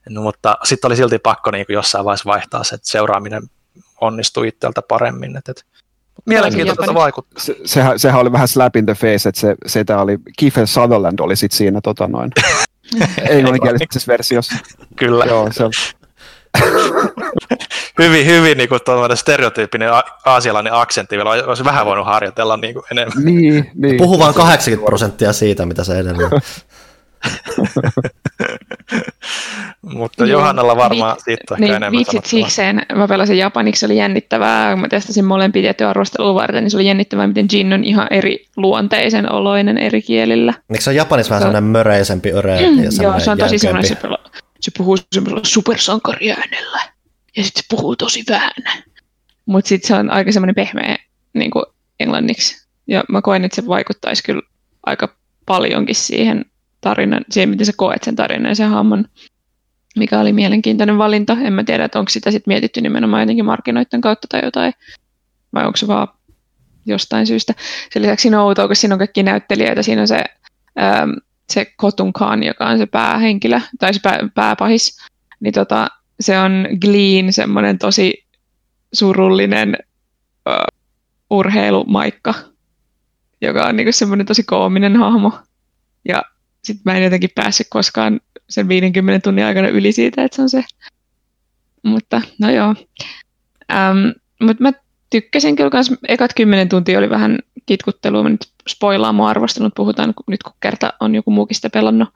no, 0.09 0.21
mutta 0.21 0.57
sitten 0.63 0.87
oli 0.87 0.95
silti 0.95 1.19
pakko 1.19 1.51
niin 1.51 1.65
kuin 1.65 1.73
jossain 1.73 2.05
vaiheessa 2.05 2.29
vaihtaa 2.29 2.63
se, 2.63 2.75
että 2.75 2.89
seuraaminen 2.89 3.43
onnistui 4.01 4.47
itseltä 4.47 4.81
paremmin. 4.81 5.37
Et, 5.37 5.49
et, 5.49 5.65
mielenkiintoista 6.25 6.93
vaikuttaa. 6.93 7.43
Se, 7.43 7.55
sehän, 7.65 7.99
sehän, 7.99 8.21
oli 8.21 8.31
vähän 8.31 8.47
slap 8.47 8.75
in 8.75 8.85
the 8.85 8.93
face, 8.93 9.29
että 9.29 9.41
se, 9.41 9.55
se 9.65 9.85
oli 9.97 10.17
Kiefer 10.37 10.67
Sutherland 10.67 11.19
oli 11.19 11.35
sit 11.35 11.51
siinä 11.51 11.81
tota 11.81 12.07
noin, 12.07 12.31
englanninkielisessä 13.29 14.11
versiossa. 14.11 14.55
Kyllä. 14.95 15.25
Joo, 15.25 15.51
se 15.51 15.63
on. 15.63 15.71
hyvin, 17.99 18.25
hyvin 18.25 18.57
niin 18.57 18.69
kuin 18.69 18.79
stereotyyppinen 19.15 19.89
aasialainen 20.25 20.73
aksentti, 20.73 21.15
vielä 21.15 21.29
olisi 21.29 21.63
vähän 21.63 21.85
voinut 21.85 22.05
harjoitella 22.05 22.57
niin 22.57 22.73
kuin 22.73 22.85
enemmän. 22.91 23.25
Niin, 23.25 23.71
niin. 23.75 23.97
Puhu 23.97 24.19
vain 24.19 24.35
80 24.35 24.85
prosenttia 24.85 25.33
siitä, 25.33 25.65
mitä 25.65 25.83
se 25.83 25.99
edelleen. 25.99 26.29
Mutta 29.81 30.25
Johannalla 30.25 30.75
varmaan 30.75 31.15
Vi- 31.15 31.21
siitä 31.23 31.55
niin, 31.57 31.69
enemmän 31.69 31.91
Viitsit 31.91 32.25
sikseen, 32.25 32.81
mä 32.95 33.07
pelasin 33.07 33.37
japaniksi, 33.37 33.85
oli 33.85 33.97
jännittävää, 33.97 34.75
mä 34.75 34.87
testasin 34.87 35.25
molempia 35.25 35.61
tiettyä 35.61 35.89
arvostelua 35.89 36.35
varten, 36.35 36.63
niin 36.63 36.71
se 36.71 36.77
oli 36.77 36.87
jännittävää, 36.87 37.27
miten 37.27 37.47
Jin 37.51 37.73
on 37.73 37.83
ihan 37.83 38.07
eri 38.11 38.45
luonteisen 38.57 39.31
oloinen 39.31 39.77
eri 39.77 40.01
kielillä. 40.01 40.53
Eikö 40.69 40.83
se 40.83 40.89
on 40.89 40.95
japanissa 40.95 41.29
vähän 41.29 41.41
sellainen 41.41 41.63
möreisempi, 41.63 42.33
öreä 42.33 42.59
mm, 42.59 42.83
ja 42.83 42.89
Joo, 43.01 43.19
se 43.19 43.31
on 43.31 43.37
tosi 43.37 43.59
sellainen, 43.59 43.87
se, 43.87 43.97
se 44.59 44.71
puhuu 44.77 44.97
semmoisella 45.11 45.43
supersankariäänellä 45.43 46.79
ja 47.37 47.43
sitten 47.43 47.63
se 47.63 47.67
puhuu 47.69 47.95
tosi 47.95 48.23
vähän. 48.29 48.83
Mutta 49.45 49.69
sitten 49.69 49.87
se 49.87 49.95
on 49.95 50.09
aika 50.09 50.31
semmoinen 50.31 50.55
pehmeä 50.55 50.97
niin 51.33 51.51
kuin 51.51 51.65
englanniksi. 51.99 52.67
Ja 52.87 53.03
mä 53.09 53.21
koen, 53.21 53.45
että 53.45 53.55
se 53.55 53.67
vaikuttaisi 53.67 54.23
kyllä 54.23 54.41
aika 54.85 55.15
paljonkin 55.45 55.95
siihen 55.95 56.45
tarinan, 56.81 57.25
siihen 57.29 57.49
miten 57.49 57.65
sä 57.65 57.71
koet 57.75 58.03
sen 58.03 58.15
tarinan 58.15 58.49
ja 58.49 58.55
sen 58.55 58.69
hahmon, 58.69 59.05
mikä 59.97 60.19
oli 60.19 60.33
mielenkiintoinen 60.33 60.97
valinta. 60.97 61.37
En 61.41 61.53
mä 61.53 61.63
tiedä, 61.63 61.85
että 61.85 61.99
onko 61.99 62.09
sitä 62.09 62.31
sitten 62.31 62.51
mietitty 62.51 62.81
nimenomaan 62.81 63.21
jotenkin 63.21 63.45
markkinoiden 63.45 64.01
kautta 64.01 64.27
tai 64.29 64.41
jotain, 64.43 64.73
vai 65.53 65.65
onko 65.65 65.77
se 65.77 65.87
vaan 65.87 66.07
jostain 66.85 67.27
syystä. 67.27 67.53
Sen 67.91 68.01
lisäksi 68.01 68.21
siinä 68.21 68.41
on 68.41 68.47
outoa, 68.47 68.67
kun 68.67 68.75
siinä 68.75 68.95
on 68.95 68.99
kaikki 68.99 69.23
näyttelijöitä. 69.23 69.83
Siinä 69.83 70.01
on 70.01 70.07
se, 70.07 70.23
ähm, 70.81 71.11
se 71.49 71.73
Kotun 71.77 72.13
Khan, 72.13 72.43
joka 72.43 72.67
on 72.67 72.77
se 72.77 72.85
päähenkilö, 72.85 73.61
tai 73.79 73.93
se 73.93 73.99
pää, 74.03 74.19
pääpahis. 74.35 74.97
Niin 75.39 75.53
tota, 75.53 75.87
se 76.19 76.39
on 76.39 76.67
Gleen, 76.81 77.33
semmoinen 77.33 77.77
tosi 77.77 78.25
surullinen 78.93 79.77
uh, 80.49 80.79
urheilumaikka, 81.29 82.33
joka 83.41 83.65
on 83.65 83.75
niinku 83.75 83.91
semmoinen 83.91 84.25
tosi 84.25 84.43
koominen 84.43 84.95
hahmo. 84.95 85.39
Ja 86.07 86.23
sitten 86.63 86.81
mä 86.85 86.97
en 86.97 87.03
jotenkin 87.03 87.29
päässyt 87.35 87.67
koskaan 87.69 88.19
sen 88.53 88.67
50 88.67 89.23
tunnin 89.23 89.45
aikana 89.45 89.67
yli 89.67 89.91
siitä, 89.91 90.23
että 90.23 90.35
se 90.35 90.41
on 90.41 90.49
se. 90.49 90.63
Mutta 91.83 92.21
no 92.39 92.49
joo. 92.49 92.75
Ähm, 93.71 94.09
Mutta 94.41 94.63
mä 94.63 94.71
tykkäsin 95.09 95.55
kyllä 95.55 95.69
kans, 95.69 95.91
ekat 96.07 96.31
10 96.35 96.69
tuntia 96.69 96.99
oli 96.99 97.09
vähän 97.09 97.39
kitkuttelua, 97.65 98.23
mä 98.23 98.29
nyt 98.29 98.47
spoilaan 98.69 99.15
mun 99.15 99.27
arvostelun, 99.27 99.71
puhutaan 99.75 100.13
nyt 100.27 100.43
kun 100.43 100.53
kerta 100.59 100.93
on 100.99 101.15
joku 101.15 101.31
muukin 101.31 101.55
sitä 101.55 101.69
pelannut. 101.69 102.09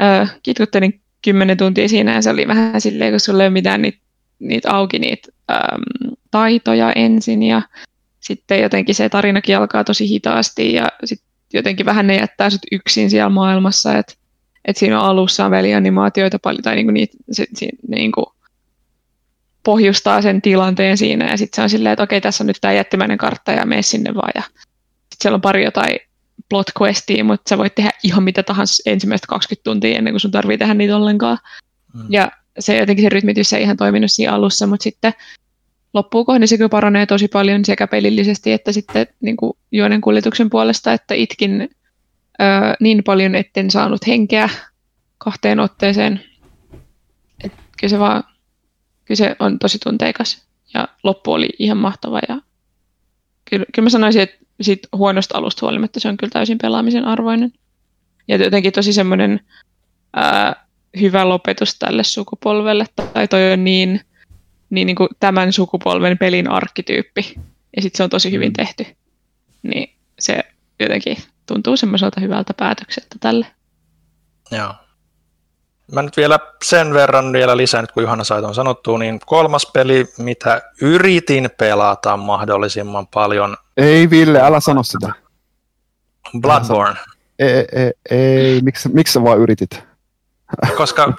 Äh, 0.00 0.36
kitkuttelin 0.42 1.00
10 1.22 1.56
tuntia 1.56 1.88
siinä 1.88 2.14
ja 2.14 2.22
se 2.22 2.30
oli 2.30 2.48
vähän 2.48 2.80
silleen, 2.80 3.12
kun 3.12 3.20
sulla 3.20 3.42
ei 3.42 3.46
ole 3.46 3.52
mitään 3.52 3.82
niitä, 3.82 3.98
niitä 4.38 4.70
auki 4.70 4.98
niitä 4.98 5.28
ähm, 5.50 6.12
taitoja 6.30 6.92
ensin 6.92 7.42
ja 7.42 7.62
sitten 8.20 8.62
jotenkin 8.62 8.94
se 8.94 9.08
tarinakin 9.08 9.56
alkaa 9.56 9.84
tosi 9.84 10.08
hitaasti 10.08 10.72
ja 10.72 10.88
sitten 11.04 11.28
jotenkin 11.52 11.86
vähän 11.86 12.06
ne 12.06 12.16
jättää 12.16 12.50
sut 12.50 12.62
yksin 12.72 13.10
siellä 13.10 13.30
maailmassa, 13.30 13.98
että 13.98 14.14
et 14.64 14.76
siinä 14.76 15.00
alussa 15.00 15.44
on 15.44 15.50
välianimaatioita 15.50 16.38
paljon, 16.38 16.62
tai 16.62 16.74
niinku 16.74 16.92
niitä, 16.92 17.16
se, 17.32 17.46
se, 17.54 17.68
niinku 17.88 18.32
pohjustaa 19.64 20.22
sen 20.22 20.42
tilanteen 20.42 20.96
siinä, 20.96 21.30
ja 21.30 21.36
sitten 21.36 21.56
se 21.56 21.62
on 21.62 21.70
silleen, 21.70 21.92
että 21.92 22.02
okei, 22.02 22.20
tässä 22.20 22.44
on 22.44 22.46
nyt 22.46 22.58
tämä 22.60 22.74
jättimäinen 22.74 23.18
kartta, 23.18 23.52
ja 23.52 23.66
mene 23.66 23.82
sinne 23.82 24.14
vaan, 24.14 24.32
ja 24.34 24.42
sitten 24.42 25.16
siellä 25.22 25.34
on 25.34 25.40
pari 25.40 25.64
jotain 25.64 25.98
plot 26.48 26.66
questia, 26.80 27.24
mutta 27.24 27.48
sä 27.48 27.58
voit 27.58 27.74
tehdä 27.74 27.90
ihan 28.02 28.22
mitä 28.22 28.42
tahansa 28.42 28.82
ensimmäistä 28.86 29.26
20 29.28 29.64
tuntia 29.64 29.98
ennen 29.98 30.12
kuin 30.12 30.20
sun 30.20 30.30
tarvii 30.30 30.58
tehdä 30.58 30.74
niitä 30.74 30.96
ollenkaan. 30.96 31.38
Mm. 31.94 32.06
Ja 32.08 32.32
se 32.58 32.78
jotenkin 32.78 33.02
se 33.02 33.08
rytmitys 33.08 33.52
ei 33.52 33.62
ihan 33.62 33.76
toiminut 33.76 34.10
siinä 34.10 34.32
alussa, 34.32 34.66
mutta 34.66 34.84
sitten 34.84 35.12
loppuun 35.94 36.26
kohden 36.26 36.48
se 36.48 36.56
kyllä 36.56 36.68
paranee 36.68 37.06
tosi 37.06 37.28
paljon 37.28 37.64
sekä 37.64 37.86
pelillisesti 37.86 38.52
että 38.52 38.72
sitten 38.72 39.06
niin 39.20 39.36
kuin 39.36 39.52
juonen 39.72 40.00
kuljetuksen 40.00 40.50
puolesta, 40.50 40.92
että 40.92 41.14
itkin 41.14 41.68
ö, 42.40 42.44
niin 42.80 43.04
paljon, 43.04 43.34
etten 43.34 43.70
saanut 43.70 44.06
henkeä 44.06 44.48
kahteen 45.18 45.60
otteeseen. 45.60 46.20
Et 47.44 47.52
kyllä 47.80 47.90
se 47.90 47.98
vaan, 47.98 48.24
kyllä 49.04 49.18
se 49.18 49.36
on 49.38 49.58
tosi 49.58 49.78
tunteikas 49.78 50.46
ja 50.74 50.88
loppu 51.02 51.32
oli 51.32 51.48
ihan 51.58 51.78
mahtava 51.78 52.20
ja 52.28 52.40
kyllä, 53.50 53.66
kyllä 53.74 53.86
mä 53.86 53.90
sanoisin, 53.90 54.22
että 54.22 54.36
siitä 54.60 54.88
huonosta 54.96 55.38
alusta 55.38 55.66
huolimatta 55.66 56.00
se 56.00 56.08
on 56.08 56.16
kyllä 56.16 56.30
täysin 56.30 56.58
pelaamisen 56.62 57.04
arvoinen. 57.04 57.52
Ja 58.28 58.36
jotenkin 58.36 58.72
tosi 58.72 58.92
semmoinen 58.92 59.40
ää, 60.16 60.66
hyvä 61.00 61.28
lopetus 61.28 61.78
tälle 61.78 62.04
sukupolvelle, 62.04 62.86
tai 63.14 63.28
toi 63.28 63.52
on 63.52 63.64
niin 63.64 64.00
niin, 64.70 64.86
niin 64.86 64.96
kuin 64.96 65.08
tämän 65.20 65.52
sukupolven 65.52 66.18
pelin 66.18 66.50
arkkityyppi, 66.50 67.34
ja 67.76 67.82
sitten 67.82 67.96
se 67.96 68.02
on 68.02 68.10
tosi 68.10 68.30
hyvin 68.30 68.50
mm. 68.50 68.52
tehty, 68.52 68.86
niin 69.62 69.90
se 70.18 70.40
jotenkin 70.80 71.16
tuntuu 71.46 71.76
semmoiselta 71.76 72.20
hyvältä 72.20 72.54
päätökseltä 72.54 73.16
tälle. 73.20 73.46
Joo. 74.50 74.74
Mä 75.92 76.02
nyt 76.02 76.16
vielä 76.16 76.38
sen 76.64 76.94
verran 76.94 77.32
vielä 77.32 77.56
lisään, 77.56 77.86
kun 77.94 78.02
Johanna 78.02 78.24
Sait 78.24 78.44
on 78.44 78.54
sanottu, 78.54 78.96
niin 78.96 79.20
kolmas 79.26 79.70
peli, 79.72 80.06
mitä 80.18 80.62
yritin 80.80 81.50
pelata 81.58 82.16
mahdollisimman 82.16 83.06
paljon. 83.06 83.56
Ei 83.76 84.10
Ville, 84.10 84.40
älä 84.42 84.60
sano 84.60 84.82
sitä. 84.82 85.12
Bloodborne. 86.40 87.00
Ei, 87.38 87.66
ei, 87.72 87.92
ei. 88.10 88.60
Miksi, 88.62 88.88
miksi 88.88 89.12
sä 89.12 89.22
vaan 89.22 89.38
yritit? 89.38 89.82
Koska 90.76 91.12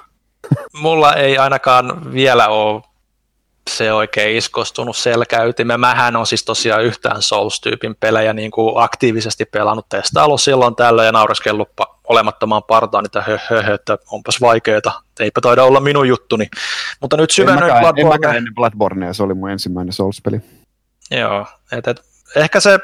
mulla 0.72 1.14
ei 1.14 1.38
ainakaan 1.38 2.12
vielä 2.12 2.48
ole 2.48 2.82
se 3.70 3.92
oikein 3.92 4.36
iskostunut 4.36 4.96
selkäytimeen. 4.96 5.80
Mähän 5.80 6.16
on 6.16 6.26
siis 6.26 6.44
tosiaan 6.44 6.84
yhtään 6.84 7.22
Souls-tyypin 7.22 7.94
pelejä 8.00 8.32
niin 8.32 8.50
kuin 8.50 8.72
aktiivisesti 8.76 9.44
pelannut, 9.44 9.88
testaillut 9.88 10.40
silloin 10.40 10.76
tällä 10.76 11.04
ja 11.04 11.12
naureskellut 11.12 11.68
olemattomaan 12.04 12.62
partaan, 12.62 13.04
että 13.04 13.22
hö, 13.22 13.38
hö, 13.50 13.62
hö, 13.62 13.74
että 13.74 13.98
onpas 14.10 14.40
vaikeeta, 14.40 14.92
eipä 15.20 15.40
taida 15.40 15.64
olla 15.64 15.80
minun 15.80 16.08
juttuni. 16.08 16.48
Mutta 17.00 17.16
nyt 17.16 17.30
syvennyin 17.30 17.72
Bloodborne. 17.80 18.00
En 18.00 18.08
mäkään 18.08 18.36
ennen 18.36 18.54
Bloodbornea, 18.54 19.12
se 19.12 19.22
oli 19.22 19.34
mun 19.34 19.50
ensimmäinen 19.50 19.92
Souls-peli. 19.92 20.40
Joo, 21.10 21.46
et, 21.72 21.88
et, 21.88 22.02
ehkä 22.36 22.60
se 22.60 22.78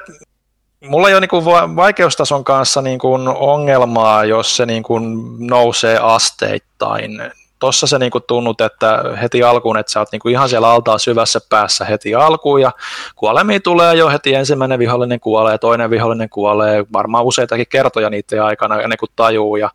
mulla 0.80 1.08
ei 1.08 1.14
ole 1.14 1.20
niinku 1.20 1.44
vaikeustason 1.76 2.44
kanssa 2.44 2.82
niinku 2.82 3.12
ongelmaa, 3.38 4.24
jos 4.24 4.56
se 4.56 4.66
niinku 4.66 5.00
nousee 5.38 5.98
asteittain 5.98 7.32
tuossa 7.62 7.86
se 7.86 7.98
niinku 7.98 8.20
tunnut, 8.20 8.60
että 8.60 9.02
heti 9.22 9.42
alkuun, 9.42 9.78
että 9.78 9.92
sä 9.92 10.00
oot 10.00 10.12
niinku 10.12 10.28
ihan 10.28 10.48
siellä 10.48 10.70
altaa 10.70 10.98
syvässä 10.98 11.40
päässä 11.48 11.84
heti 11.84 12.14
alkuun 12.14 12.60
ja 12.60 12.72
kuolemia 13.16 13.60
tulee 13.60 13.94
jo 13.94 14.08
heti 14.08 14.34
ensimmäinen 14.34 14.78
vihollinen 14.78 15.20
kuolee, 15.20 15.58
toinen 15.58 15.90
vihollinen 15.90 16.28
kuolee, 16.28 16.84
varmaan 16.92 17.24
useitakin 17.24 17.66
kertoja 17.68 18.10
niiden 18.10 18.42
aikana 18.42 18.80
ennen 18.80 18.98
kuin 18.98 19.10
tajuu 19.16 19.56
ja 19.56 19.70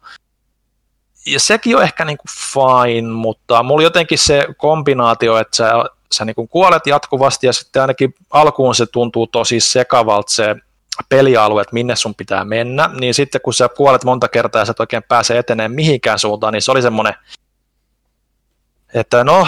ja 1.26 1.40
sekin 1.40 1.78
on 1.78 1.84
ehkä 1.84 2.06
niinku 2.06 2.24
fine, 2.54 3.08
mutta 3.08 3.64
mulla 3.64 3.84
jotenkin 3.84 4.18
se 4.18 4.48
kombinaatio, 4.58 5.38
että 5.38 5.58
sä 5.58 5.72
sä 6.14 6.26
niin 6.26 6.36
kuin 6.36 6.48
kuolet 6.48 6.88
jatkuvasti 6.88 7.48
ja 7.48 7.54
sitten 7.54 7.82
ainakin 7.82 8.16
alkuun 8.30 8.76
se 8.76 8.86
tuntuu 8.86 9.28
tosi 9.28 9.60
sekavalta 9.60 10.32
se 10.32 10.56
pelialue, 11.10 11.62
että 11.62 11.74
minne 11.74 11.96
sun 11.96 12.16
pitää 12.16 12.46
mennä, 12.46 12.90
niin 13.00 13.14
sitten 13.14 13.42
kun 13.42 13.54
sä 13.54 13.70
kuolet 13.70 14.04
monta 14.04 14.28
kertaa 14.28 14.62
ja 14.62 14.66
sä 14.66 14.72
et 14.72 14.80
oikein 14.80 15.04
pääse 15.04 15.38
eteneen 15.38 15.72
mihinkään 15.72 16.20
suuntaan, 16.20 16.54
niin 16.54 16.62
se 16.62 16.72
oli 16.72 16.82
semmoinen, 16.82 17.14
että 18.94 19.24
no, 19.24 19.48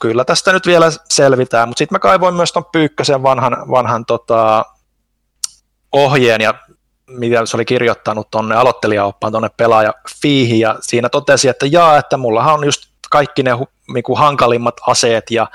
kyllä 0.00 0.24
tästä 0.24 0.52
nyt 0.52 0.66
vielä 0.66 0.92
selvitään, 1.08 1.68
mutta 1.68 1.78
sitten 1.78 1.94
mä 1.94 1.98
kaivoin 1.98 2.34
myös 2.34 2.52
ton 2.52 2.64
Pyykkösen 2.72 3.22
vanhan, 3.22 3.56
vanhan 3.70 4.06
tota, 4.06 4.64
ohjeen 5.92 6.40
ja 6.40 6.54
mitä 7.06 7.46
se 7.46 7.56
oli 7.56 7.64
kirjoittanut 7.64 8.30
tuonne 8.30 8.56
aloittelijaoppaan 8.56 9.32
tuonne 9.32 9.50
pelaaja 9.56 9.94
Fiihin, 10.22 10.60
ja 10.60 10.76
siinä 10.80 11.08
totesi, 11.08 11.48
että 11.48 11.66
jaa, 11.66 11.98
että 11.98 12.16
mullahan 12.16 12.54
on 12.54 12.64
just 12.64 12.82
kaikki 13.10 13.42
ne 13.42 13.50
niin 13.94 14.02
kuin 14.02 14.18
hankalimmat 14.18 14.74
aseet 14.86 15.30
ja 15.30 15.46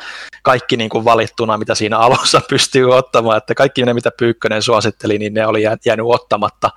kaikki 0.44 0.78
niin 0.78 0.90
kuin 0.90 1.06
valittuna, 1.06 1.58
mitä 1.58 1.76
siinä 1.76 1.98
alussa 1.98 2.42
pystyy 2.50 2.94
ottamaan, 2.94 3.38
että 3.38 3.56
kaikki 3.56 3.84
ne, 3.86 3.94
mitä 3.94 4.12
Pyykkönen 4.18 4.62
suositteli, 4.62 5.18
niin 5.18 5.34
ne 5.34 5.48
oli 5.48 5.62
jäänyt 5.62 6.06
ottamatta. 6.06 6.70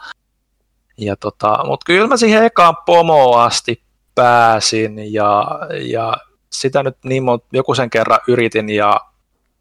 Ja 0.98 1.16
tota, 1.16 1.58
mutta 1.66 1.84
kyllä 1.86 2.08
mä 2.08 2.16
siihen 2.16 2.44
ekaan 2.44 2.76
pomoon 2.86 3.42
asti 3.42 3.82
pääsin 4.14 5.12
ja, 5.12 5.44
ja 5.70 6.16
sitä 6.50 6.82
nyt 6.82 6.96
niin 7.04 7.24
monta, 7.24 7.46
joku 7.52 7.74
sen 7.74 7.90
kerran 7.90 8.20
yritin 8.28 8.68
ja 8.68 9.00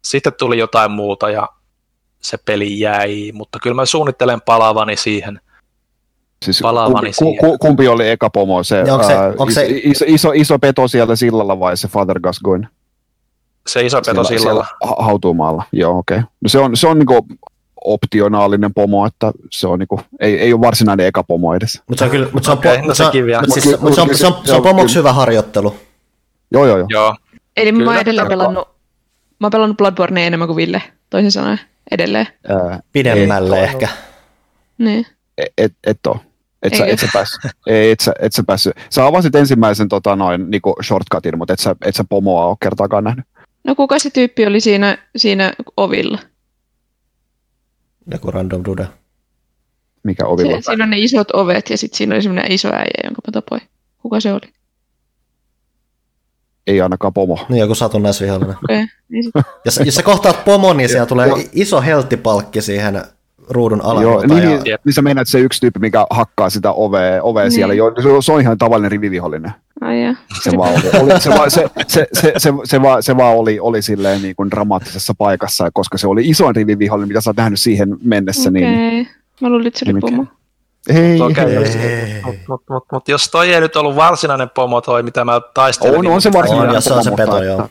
sitten 0.02 0.32
tuli 0.38 0.58
jotain 0.58 0.90
muuta 0.90 1.30
ja 1.30 1.48
se 2.20 2.38
peli 2.44 2.80
jäi, 2.80 3.30
mutta 3.34 3.58
kyllä 3.62 3.74
mä 3.74 3.86
suunnittelen 3.86 4.40
palavani 4.40 4.96
siihen. 4.96 5.40
Siis 6.44 6.62
kumpi, 7.18 7.38
ku, 7.40 7.58
kumpi 7.58 7.88
oli 7.88 8.10
eka 8.10 8.30
pomo? 8.30 8.62
Se, 8.62 8.84
onko 8.92 9.04
se, 9.04 9.14
ää, 9.14 9.28
onko 9.28 9.50
se... 9.50 9.66
Iso, 9.68 10.04
iso, 10.08 10.32
iso 10.32 10.58
peto 10.58 10.88
siellä 10.88 11.16
sillalla 11.16 11.60
vai 11.60 11.76
se 11.76 11.88
Father 11.88 12.20
Gascoigne? 12.20 12.68
Se 13.66 13.86
iso 13.86 13.96
peto 13.96 14.24
siellä, 14.24 14.40
sillalla. 14.40 14.64
Siellä 14.64 15.04
hautuumaalla, 15.04 15.64
joo 15.72 15.98
okei. 15.98 16.18
Okay. 16.18 16.30
No 16.40 16.48
se 16.48 16.58
on, 16.58 16.76
se 16.76 16.86
on 16.86 16.98
niinku 16.98 17.26
optionaalinen 17.84 18.74
pomo, 18.74 19.06
että 19.06 19.32
se 19.50 19.66
on 19.66 19.78
niinku, 19.78 20.00
ei, 20.20 20.40
ei 20.40 20.52
ole 20.52 20.60
varsinainen 20.60 21.06
eka 21.06 21.24
pomo 21.24 21.54
edes. 21.54 21.82
Mutta 21.88 21.98
se 21.98 22.04
on 22.04 22.10
kyllä, 22.10 22.28
mutta 22.32 22.46
se 22.46 22.52
on, 22.52 22.58
okay, 22.58 22.76
po- 22.76 22.86
no 22.86 22.94
se, 22.94 23.04
mutta 23.04 23.60
siis, 23.60 23.80
mut 23.80 23.94
se 23.94 24.00
on, 24.00 24.14
se 24.14 24.26
on, 24.26 24.34
se 24.44 24.54
on 24.54 24.62
pomoksi 24.62 24.98
hyvä 24.98 25.12
harjoittelu. 25.12 25.76
Joo, 26.52 26.66
joo, 26.66 26.78
joo. 26.78 26.86
joo. 26.90 27.16
Eli 27.56 27.72
kyllä, 27.72 27.84
mä 27.84 27.90
oon 27.90 28.00
edelleen 28.00 28.28
pelannut, 28.28 28.68
mä 29.38 29.44
oon 29.46 29.50
pelannut 29.50 29.76
Bloodborne 29.76 30.26
enemmän 30.26 30.48
kuin 30.48 30.56
Ville, 30.56 30.82
toisin 31.10 31.32
sanoen, 31.32 31.60
edelleen. 31.90 32.26
Ää, 32.48 32.80
Pidemmälle 32.92 33.64
ehkä. 33.64 33.88
Niin. 34.78 35.06
Et, 35.38 35.52
et, 35.58 35.72
et 35.86 36.06
ole. 36.06 36.20
Et 36.62 36.74
sä, 36.74 36.86
et 36.86 36.98
sä 36.98 37.08
päässyt. 37.12 37.40
Ei, 37.66 37.90
et 37.90 38.00
sä, 38.00 38.12
et 38.20 38.32
sä 38.32 38.42
päässyt. 38.46 38.72
Sä 38.90 39.06
avasit 39.06 39.34
ensimmäisen 39.34 39.88
tota, 39.88 40.16
noin, 40.16 40.50
niinku 40.50 40.74
shortcutin, 40.82 41.38
mutta 41.38 41.52
et 41.52 41.60
sä, 41.60 41.76
et 41.84 41.94
sä 41.94 42.04
pomoa 42.08 42.46
ole 42.46 42.56
kertaakaan 42.62 43.04
nähnyt. 43.04 43.24
No 43.64 43.74
kuka 43.74 43.98
se 43.98 44.10
tyyppi 44.10 44.46
oli 44.46 44.60
siinä, 44.60 44.98
siinä 45.16 45.52
ovilla? 45.76 46.18
Joku 48.12 48.30
random 48.30 48.64
dude. 48.64 48.88
Mikä 50.02 50.26
ovilla? 50.26 50.56
Se, 50.56 50.60
siinä 50.62 50.84
on 50.84 50.90
ne 50.90 50.98
isot 50.98 51.30
ovet 51.30 51.70
ja 51.70 51.78
sitten 51.78 51.98
siinä 51.98 52.14
oli 52.14 52.22
semmoinen 52.22 52.52
iso 52.52 52.68
äijä, 52.68 53.00
jonka 53.04 53.22
mä 53.26 53.32
tapoin. 53.32 53.62
Kuka 53.98 54.20
se 54.20 54.32
oli? 54.32 54.52
Ei 56.66 56.80
ainakaan 56.80 57.12
pomo. 57.12 57.46
Niin 57.48 57.60
joku 57.60 57.74
satunnaisvihollinen. 57.74 58.56
Okay, 58.64 58.86
niin 59.08 59.32
jos, 59.64 59.80
jos 59.84 59.94
sä 59.94 60.02
kohtaat 60.02 60.44
pomon, 60.44 60.76
niin 60.76 60.88
siellä 60.88 61.06
tulee 61.06 61.28
iso 61.52 61.80
helttipalkki 61.80 62.62
siihen 62.62 63.02
ruudun 63.50 63.84
alapuolta. 63.84 64.26
Joo, 64.26 64.40
niin, 64.40 64.60
ja... 64.64 64.78
niin 64.84 64.92
sä 64.92 65.02
meinaat 65.02 65.28
se 65.28 65.40
yksi 65.40 65.60
tyyppi, 65.60 65.80
mikä 65.80 66.06
hakkaa 66.10 66.50
sitä 66.50 66.72
ovea, 66.72 67.22
ovea 67.22 67.44
niin. 67.44 67.52
siellä. 67.52 67.74
Jo, 67.74 67.92
se 68.20 68.32
on 68.32 68.40
ihan 68.40 68.58
tavallinen 68.58 68.90
rivivihollinen. 68.90 69.52
Ai 69.80 69.96
se, 70.42 70.50
vaan 70.56 70.72
oli, 70.72 71.12
oli, 71.12 71.20
se, 71.20 71.30
vaan, 71.30 71.50
se, 71.50 71.70
se, 71.86 72.06
se, 72.12 72.32
se, 72.38 72.52
se, 72.64 72.82
vaan, 72.82 73.02
se 73.02 73.16
vaan 73.16 73.36
oli, 73.36 73.60
oli 73.60 73.82
silleen 73.82 74.22
niin 74.22 74.36
kuin 74.36 74.50
dramaattisessa 74.50 75.14
paikassa, 75.18 75.70
koska 75.72 75.98
se 75.98 76.08
oli 76.08 76.28
isoin 76.28 76.56
rivivihollinen, 76.56 77.08
mitä 77.08 77.20
sä 77.20 77.30
oot 77.30 77.36
nähnyt 77.36 77.60
siihen 77.60 77.96
mennessä. 78.02 78.50
Okay. 78.50 78.62
Niin, 78.62 79.08
Mä 79.40 79.48
luulin, 79.48 79.66
että 79.66 79.78
se 79.78 79.86
oli 79.90 80.00
pomo. 80.00 80.26
Ei, 80.88 81.20
okay, 81.20 81.50
ei. 81.54 82.22
Mutta 82.24 82.40
mut, 82.48 82.62
mut, 82.70 82.84
mut, 82.92 83.08
jos 83.08 83.28
toi 83.28 83.54
ei 83.54 83.60
nyt 83.60 83.76
ollut 83.76 83.96
varsinainen 83.96 84.50
pomo 84.50 84.80
toi, 84.80 85.02
mitä 85.02 85.24
mä 85.24 85.40
taistelin. 85.54 85.94
On, 85.94 86.00
niin 86.00 86.12
on 86.12 86.22
se 86.22 86.32
varsinainen 86.32 86.68
on, 86.68 86.74
ja 86.74 86.80
se 86.80 86.92
on 86.92 87.04
se 87.04 87.10
peto, 87.10 87.42
joo. 87.42 87.68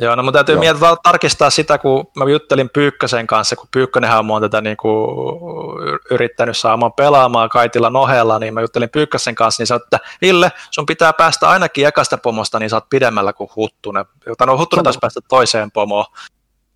Joo, 0.00 0.14
no 0.14 0.22
mun 0.22 0.32
täytyy 0.32 0.54
Joo. 0.54 0.60
miettiä, 0.60 0.96
tarkistaa 1.02 1.50
sitä, 1.50 1.78
kun 1.78 2.06
mä 2.16 2.24
juttelin 2.24 2.70
Pyykkösen 2.70 3.26
kanssa, 3.26 3.56
kun 3.56 3.68
Pyykkönenhän 3.70 4.30
on 4.30 4.42
tätä 4.42 4.60
niin 4.60 4.76
kuin, 4.76 5.08
yrittänyt 6.10 6.56
saamaan 6.56 6.92
pelaamaan 6.92 7.48
kaitilla 7.48 7.90
nohella, 7.90 8.38
niin 8.38 8.54
mä 8.54 8.60
juttelin 8.60 8.90
Pyykkösen 8.90 9.34
kanssa, 9.34 9.60
niin 9.60 9.66
sanoin, 9.66 9.82
että 9.82 10.00
Ville, 10.22 10.52
sun 10.70 10.86
pitää 10.86 11.12
päästä 11.12 11.48
ainakin 11.48 11.86
ekasta 11.86 12.18
pomosta, 12.18 12.58
niin 12.58 12.70
sä 12.70 12.76
oot 12.76 12.90
pidemmällä 12.90 13.32
kuin 13.32 13.50
Huttunen. 13.56 14.04
Tai 14.38 14.46
no 14.46 14.58
Huttunen 14.58 14.84
taas 14.84 14.98
päästä 15.00 15.20
toiseen 15.28 15.70
pomoon 15.70 16.04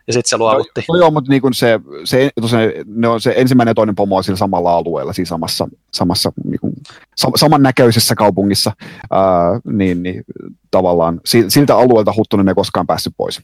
ja 0.07 0.12
sitten 0.12 0.28
se 0.30 0.36
luovutti. 0.36 0.84
No, 0.88 0.96
joo, 0.96 1.11
mutta 1.11 1.30
niin 1.30 1.42
kuin 1.42 1.55
se, 1.55 1.80
se, 2.05 2.30
tosiaan, 2.40 2.64
ne 2.86 3.09
on 3.09 3.20
se 3.20 3.34
ensimmäinen 3.36 3.70
ja 3.70 3.74
toinen 3.74 3.94
pomo 3.94 4.16
on 4.16 4.24
sillä 4.24 4.36
samalla 4.36 4.76
alueella, 4.76 5.12
siinä 5.12 5.28
samassa, 5.28 5.68
samassa 5.92 6.32
niin 6.44 6.61
kuin, 6.61 6.72
sam, 7.16 7.32
samannäköisessä 7.36 8.14
kaupungissa, 8.14 8.72
ää, 9.11 9.61
niin, 9.64 10.03
niin 10.03 10.24
tavallaan 10.70 11.20
siltä 11.48 11.76
alueelta 11.76 12.14
Huttunen 12.16 12.48
ei 12.48 12.55
koskaan 12.55 12.86
päässyt 12.86 13.14
pois. 13.16 13.38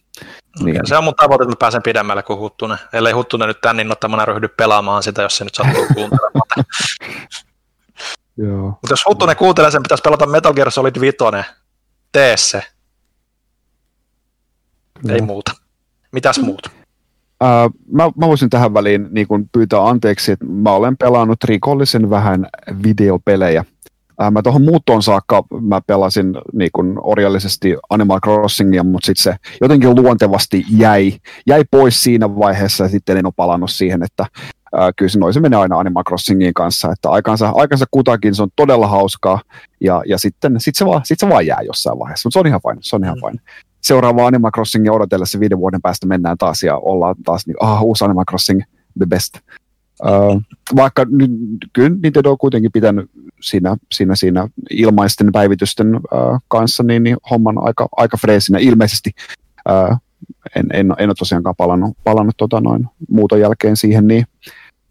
Okay, 0.60 0.72
niin. 0.72 0.86
Se 0.86 0.96
on 0.96 1.04
mun 1.04 1.14
tavoite, 1.14 1.44
että 1.44 1.52
mä 1.52 1.58
pääsen 1.58 1.82
pidemmälle 1.82 2.22
kuin 2.22 2.38
Huttunen. 2.38 2.78
Ellei 2.92 3.12
Huttunen 3.12 3.48
nyt 3.48 3.60
tän 3.60 3.92
ottamana 3.92 4.24
ryhdy 4.24 4.48
pelaamaan 4.48 5.02
sitä, 5.02 5.22
jos 5.22 5.36
se 5.36 5.44
nyt 5.44 5.54
sattuu 5.54 5.86
kuuntelemaan. 5.94 6.64
Joo. 8.36 8.68
Mutta 8.68 8.90
jos 8.90 9.06
Huttunen 9.08 9.36
kuuntelee, 9.36 9.70
sen 9.70 9.82
pitäisi 9.82 10.02
pelata 10.02 10.26
Metal 10.26 10.54
Gear 10.54 10.70
Solid 10.70 11.00
5. 11.00 11.16
Tee 12.12 12.36
se. 12.36 12.62
Ei 15.08 15.20
muuta. 15.20 15.52
Mitäs 16.12 16.40
muut? 16.42 16.70
Uh, 17.44 17.74
mä, 17.92 18.10
mä 18.16 18.26
voisin 18.26 18.50
tähän 18.50 18.74
väliin 18.74 19.08
niin 19.10 19.28
kun 19.28 19.48
pyytää 19.52 19.88
anteeksi, 19.88 20.32
että 20.32 20.44
mä 20.44 20.72
olen 20.72 20.96
pelannut 20.96 21.44
rikollisen 21.44 22.10
vähän 22.10 22.46
videopelejä. 22.82 23.64
Uh, 24.22 24.30
mä 24.30 24.42
tuohon 24.42 24.62
muuttoon 24.62 25.02
saakka 25.02 25.44
mä 25.60 25.80
pelasin 25.86 26.34
niin 26.52 26.70
kun 26.72 27.00
orjallisesti 27.02 27.76
Animal 27.90 28.20
Crossingia, 28.20 28.84
mutta 28.84 29.06
sitten 29.06 29.22
se 29.22 29.36
jotenkin 29.60 30.02
luontevasti 30.02 30.64
jäi, 30.70 31.12
jäi 31.46 31.64
pois 31.70 32.02
siinä 32.02 32.36
vaiheessa 32.36 32.84
ja 32.84 32.88
sitten 32.88 33.16
en 33.16 33.26
ole 33.26 33.32
palannut 33.36 33.70
siihen, 33.70 34.02
että 34.02 34.26
uh, 34.74 34.80
kyllä 34.96 35.08
se, 35.08 35.18
se 35.32 35.40
menee 35.40 35.58
aina 35.58 35.78
Animal 35.78 36.04
Crossingin 36.04 36.54
kanssa, 36.54 36.92
että 36.92 37.10
aikansa, 37.10 37.52
aikansa 37.54 37.84
kutakin 37.90 38.34
se 38.34 38.42
on 38.42 38.48
todella 38.56 38.86
hauskaa 38.86 39.40
ja, 39.80 40.02
ja 40.06 40.18
sitten 40.18 40.60
sit 40.60 40.74
se, 40.74 40.86
vaan, 40.86 41.00
sit 41.04 41.20
se 41.20 41.28
vaan 41.28 41.46
jää 41.46 41.62
jossain 41.62 41.98
vaiheessa, 41.98 42.26
mutta 42.26 42.32
se 42.34 42.40
on 42.40 42.46
ihan 42.46 42.60
fine, 42.68 42.78
se 42.80 42.96
on 42.96 43.04
ihan 43.04 43.16
fine 43.16 43.40
seuraava 43.82 44.26
Animal 44.26 44.50
Crossingin 44.50 44.92
odotellessa 44.92 45.40
viiden 45.40 45.58
vuoden 45.58 45.82
päästä 45.82 46.06
mennään 46.06 46.38
taas 46.38 46.62
ja 46.62 46.76
ollaan 46.76 47.14
taas 47.24 47.46
niin, 47.46 47.56
ah, 47.60 47.82
uusi 47.82 48.04
Animal 48.04 48.24
Crossing, 48.24 48.62
the 48.98 49.06
best. 49.06 49.38
Uh, 50.06 50.42
vaikka 50.76 51.06
nyt, 51.10 51.30
kyllä 51.72 51.96
Nintendo 52.02 52.30
on 52.30 52.38
kuitenkin 52.38 52.72
pitänyt 52.72 53.10
siinä, 53.40 53.76
siinä, 53.92 54.14
siinä 54.14 54.48
ilmaisten 54.70 55.32
päivitysten 55.32 55.96
uh, 55.96 56.40
kanssa 56.48 56.82
niin, 56.82 57.02
niin 57.02 57.16
homman 57.30 57.66
aika, 57.66 57.88
aika 57.96 58.16
freesinä 58.16 58.58
ilmeisesti. 58.58 59.10
Uh, 59.68 59.96
en, 60.56 60.66
en, 60.72 60.94
en 60.98 61.08
ole 61.08 61.14
tosiaankaan 61.18 61.56
palannut, 61.56 61.96
palannut 62.04 62.36
tota 62.36 62.60
noin, 62.60 62.86
muuton 63.08 63.40
jälkeen 63.40 63.76
siihen, 63.76 64.06
niin 64.08 64.24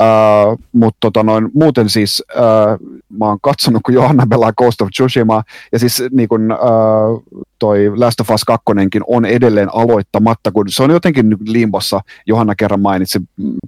Uh, 0.02 0.60
mutta 0.72 0.98
tota 1.02 1.24
noin, 1.24 1.50
muuten 1.54 1.90
siis 1.90 2.24
uh, 2.36 2.88
mä 3.10 3.26
oon 3.26 3.38
katsonut, 3.42 3.82
kun 3.86 3.94
Johanna 3.94 4.28
pelaa 4.30 4.54
Ghost 4.54 4.82
of 4.82 4.90
Tsushima, 4.90 5.44
ja 5.72 5.80
siis 5.80 6.04
niin 6.12 6.30
kun, 6.30 6.52
uh, 6.52 7.24
toi 7.60 7.92
Last 7.96 8.22
of 8.22 8.30
Us 8.30 8.44
2 8.44 8.64
on 9.08 9.26
edelleen 9.26 9.70
aloittamatta, 9.74 10.52
kun 10.52 10.70
se 10.70 10.84
on 10.84 10.92
jotenkin 10.92 11.38
limbossa, 11.48 12.02
Johanna 12.26 12.56
kerran 12.56 12.82
mainitsi 12.82 13.20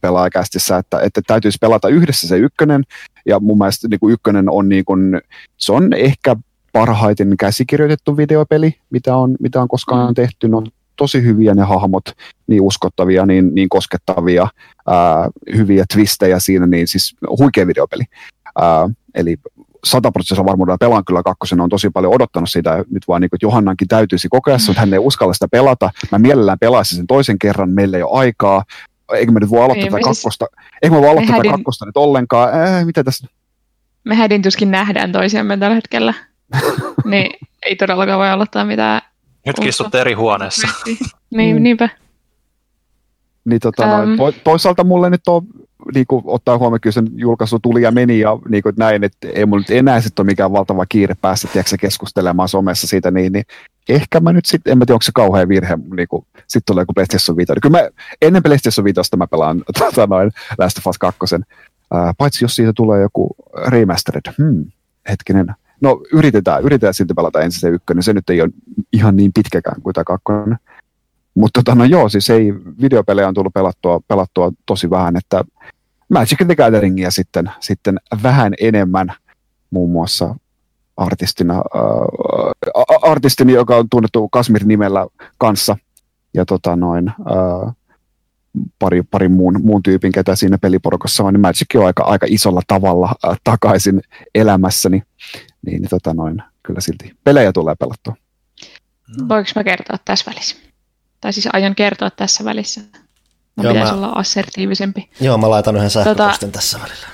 pelaajakästissä, 0.01 0.77
että, 0.77 0.99
että 1.01 1.21
täytyisi 1.27 1.57
pelata 1.61 1.87
yhdessä 1.87 2.27
se 2.27 2.37
ykkönen, 2.37 2.83
ja 3.25 3.39
mun 3.39 3.57
mielestä 3.57 3.87
niin 3.87 4.11
ykkönen 4.11 4.49
on, 4.49 4.69
niin 4.69 4.85
kun, 4.85 5.21
se 5.57 5.71
on 5.71 5.93
ehkä 5.93 6.35
parhaiten 6.73 7.37
käsikirjoitettu 7.37 8.17
videopeli, 8.17 8.75
mitä 8.89 9.15
on, 9.15 9.35
mitä 9.39 9.61
on 9.61 9.67
koskaan 9.67 10.13
tehty. 10.13 10.47
No, 10.47 10.63
tosi 10.99 11.23
hyviä 11.23 11.53
ne 11.53 11.63
hahmot, 11.63 12.03
niin 12.47 12.61
uskottavia, 12.61 13.25
niin, 13.25 13.55
niin 13.55 13.69
koskettavia, 13.69 14.47
ää, 14.87 15.29
hyviä 15.55 15.85
twistejä 15.93 16.39
siinä, 16.39 16.67
niin 16.67 16.87
siis 16.87 17.15
huikea 17.39 17.67
videopeli. 17.67 18.03
Ää, 18.61 18.89
eli 19.15 19.35
sataprosenttisella 19.85 20.45
varmuudella 20.45 20.77
pelaan 20.77 21.05
kyllä 21.05 21.23
kakkosen, 21.23 21.61
on 21.61 21.69
tosi 21.69 21.89
paljon 21.89 22.13
odottanut 22.13 22.49
sitä, 22.49 22.83
nyt 22.91 23.07
vaan 23.07 23.21
niin 23.21 23.29
kuin, 23.29 23.37
että 23.37 23.45
Johannankin 23.45 23.87
täytyisi 23.87 24.27
kokea 24.29 24.57
mutta 24.67 24.79
hän 24.79 24.93
ei 24.93 24.99
uskalla 24.99 25.33
sitä 25.33 25.47
pelata. 25.47 25.89
Mä 26.11 26.19
mielellään 26.19 26.59
pelaisin 26.59 26.95
sen 26.95 27.07
toisen 27.07 27.39
kerran, 27.39 27.69
meillä 27.69 27.97
ei 27.97 28.03
ole 28.03 28.19
aikaa, 28.19 28.63
eikö 29.13 29.31
me 29.31 29.39
nyt 29.39 29.49
voi 29.49 29.63
aloittaa 29.63 29.89
tätä 29.89 29.97
siis, 29.97 30.17
kakkosta, 30.17 30.45
eikö 30.81 30.95
me 30.95 31.01
voi 31.01 31.09
aloittaa 31.09 31.37
tätä 31.37 31.49
kakkosta 31.49 31.85
nyt 31.85 31.97
ollenkaan, 31.97 32.53
äh, 32.53 32.85
mitä 32.85 33.03
tässä? 33.03 33.27
Me 34.03 34.15
hädin 34.15 34.41
tuskin 34.41 34.71
nähdään 34.71 35.11
toisiamme 35.11 35.57
tällä 35.57 35.75
hetkellä, 35.75 36.13
niin 37.05 37.47
ei 37.65 37.75
todellakaan 37.75 38.19
voi 38.19 38.29
aloittaa 38.29 38.65
mitään 38.65 39.01
nyt 39.49 39.67
istut 39.69 39.95
eri 39.95 40.13
huoneessa. 40.13 40.67
niin, 41.35 41.55
mm. 41.55 41.63
niinpä. 41.63 41.89
Niin, 43.45 43.59
tota, 43.59 43.83
um. 43.83 43.89
noin, 43.89 44.17
to, 44.17 44.31
toisaalta 44.43 44.83
mulle 44.83 45.09
nyt 45.09 45.27
on, 45.27 45.41
niin 45.93 46.05
kuin, 46.07 46.23
ottaa 46.25 46.57
huomioon, 46.57 46.81
kyllä 46.81 46.93
sen 46.93 47.07
julkaisu 47.15 47.59
tuli 47.59 47.81
ja 47.81 47.91
meni 47.91 48.19
ja 48.19 48.37
niin 48.49 48.63
kuin, 48.63 48.75
näin, 48.77 49.03
että 49.03 49.27
ei 49.33 49.45
mulla 49.45 49.61
nyt 49.61 49.69
enää 49.69 50.01
sitten 50.01 50.23
ole 50.23 50.31
mikään 50.31 50.51
valtava 50.51 50.85
kiire 50.85 51.15
päästä 51.21 51.47
tiedätkö, 51.47 51.77
keskustelemaan 51.79 52.49
somessa 52.49 52.87
siitä, 52.87 53.11
niin, 53.11 53.33
niin 53.33 53.43
ehkä 53.89 54.19
mä 54.19 54.33
nyt 54.33 54.45
sitten, 54.45 54.71
en 54.71 54.77
mä 54.77 54.85
tiedä 54.85 54.95
onko 54.95 55.03
se 55.03 55.11
kauhean 55.15 55.49
virhe, 55.49 55.77
niin 55.95 56.07
kuin, 56.07 56.25
sitten 56.35 56.61
tulee 56.65 56.81
joku 56.81 56.93
PlayStation 56.93 57.37
5. 57.37 57.53
Kyllä 57.61 57.81
mä, 57.81 57.89
ennen 58.21 58.43
PlayStation 58.43 58.85
5 58.85 58.99
mä 59.17 59.27
pelaan 59.27 59.63
tota, 59.79 60.07
noin 60.07 60.31
Last 60.57 60.77
of 60.77 60.87
Us 60.87 60.97
2. 60.97 61.19
Ää, 61.93 62.13
paitsi 62.17 62.45
jos 62.45 62.55
siitä 62.55 62.73
tulee 62.75 63.01
joku 63.01 63.35
remastered. 63.67 64.33
Hmm, 64.37 64.65
hetkinen. 65.09 65.55
No 65.81 66.01
yritetään, 66.13 66.63
yritetään 66.63 66.93
silti 66.93 67.13
pelata 67.13 67.41
ensin 67.41 67.59
se 67.59 67.69
ykkönen. 67.69 68.03
Se 68.03 68.13
nyt 68.13 68.29
ei 68.29 68.41
ole 68.41 68.49
ihan 68.93 69.15
niin 69.15 69.31
pitkäkään 69.33 69.81
kuin 69.81 69.93
tämä 69.93 70.03
kakkonen. 70.03 70.57
Mutta 71.35 71.63
tota, 71.63 71.75
no 71.75 71.83
joo, 71.83 72.09
siis 72.09 72.29
ei, 72.29 72.53
videopelejä 72.81 73.27
on 73.27 73.33
tullut 73.33 73.53
pelattua, 73.53 73.99
pelattua 74.07 74.51
tosi 74.65 74.89
vähän, 74.89 75.17
että 75.17 75.43
Magic 76.09 76.45
the 76.45 76.55
Gatheringia 76.55 77.11
sitten, 77.11 77.51
sitten 77.59 77.99
vähän 78.23 78.53
enemmän 78.61 79.13
muun 79.69 79.91
muassa 79.91 80.35
artistina, 80.97 81.55
äh, 81.55 82.83
artistini, 83.01 83.53
joka 83.53 83.77
on 83.77 83.89
tunnettu 83.89 84.29
Kasmir-nimellä 84.29 85.07
kanssa, 85.37 85.77
ja 86.33 86.45
tota 86.45 86.75
noin, 86.75 87.07
äh, 87.09 87.75
pari, 88.79 89.03
pari 89.03 89.29
muun, 89.29 89.59
muun 89.63 89.83
tyypin, 89.83 90.11
ketä 90.11 90.35
siinä 90.35 90.57
peliporukassa 90.57 91.23
on, 91.23 91.33
niin 91.33 91.41
Magic 91.41 91.75
on 91.75 91.85
aika, 91.85 92.03
aika 92.03 92.25
isolla 92.29 92.61
tavalla 92.67 93.15
äh, 93.27 93.37
takaisin 93.43 94.01
elämässäni, 94.35 95.03
niin 95.65 95.89
tota 95.89 96.13
noin, 96.13 96.43
kyllä 96.63 96.81
silti 96.81 97.13
pelejä 97.23 97.53
tulee 97.53 97.75
pelattua. 97.75 98.15
Voinko 99.29 99.51
mä 99.55 99.63
kertoa 99.63 99.97
tässä 100.05 100.31
välissä? 100.31 100.55
Tai 101.21 101.33
siis 101.33 101.47
aion 101.53 101.75
kertoa 101.75 102.09
tässä 102.09 102.45
välissä. 102.45 102.81
Mä 103.57 103.63
Joo, 103.63 103.73
pitäisi 103.73 103.93
mä... 103.93 103.97
olla 103.97 104.13
assertiivisempi. 104.15 105.09
Joo, 105.21 105.37
mä 105.37 105.49
laitan 105.49 105.75
yhden 105.75 105.89
sähköpostin 105.89 106.47
tota... 106.47 106.57
tässä 106.59 106.79
välillä. 106.79 107.07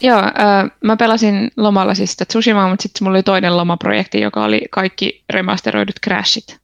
Joo, 0.00 0.18
äh, 0.18 0.70
mä 0.84 0.96
pelasin 0.96 1.50
lomalla 1.56 1.94
siis 1.94 2.10
sitä 2.10 2.24
Tsushimaa, 2.24 2.68
mutta 2.68 2.82
sitten 2.82 3.04
mulla 3.04 3.16
oli 3.16 3.22
toinen 3.22 3.56
lomaprojekti, 3.56 4.20
joka 4.20 4.44
oli 4.44 4.62
kaikki 4.70 5.24
remasteroidut 5.30 5.96
Crashit. 6.04 6.58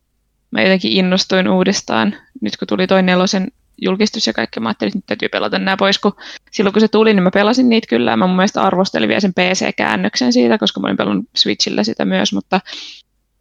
Mä 0.51 0.63
jotenkin 0.63 0.93
innostuin 0.93 1.49
uudestaan, 1.49 2.17
nyt 2.41 2.57
kun 2.57 2.69
tuli 2.69 2.87
toinen 2.87 3.07
nelosen 3.07 3.49
julkistus 3.81 4.27
ja 4.27 4.33
kaikki, 4.33 4.61
mä 4.61 4.69
ajattelin, 4.69 4.89
että 4.89 4.99
nyt 4.99 5.07
täytyy 5.07 5.29
pelata 5.29 5.59
nämä 5.59 5.77
pois, 5.77 5.99
kun 5.99 6.13
silloin 6.51 6.73
kun 6.73 6.81
se 6.81 6.89
tuli, 6.89 7.15
niin 7.15 7.23
mä 7.23 7.31
pelasin 7.31 7.69
niitä 7.69 7.87
kyllä, 7.89 8.17
mä 8.17 8.27
mun 8.27 8.37
mielestä 8.37 8.63
arvostelin 8.63 9.09
vielä 9.09 9.21
sen 9.21 9.35
PC-käännöksen 9.35 10.33
siitä, 10.33 10.59
koska 10.59 10.81
mä 10.81 10.87
olin 10.87 10.97
pelannut 10.97 11.27
Switchillä 11.37 11.85
sitä 11.85 12.05
myös, 12.05 12.33
mutta 12.33 12.61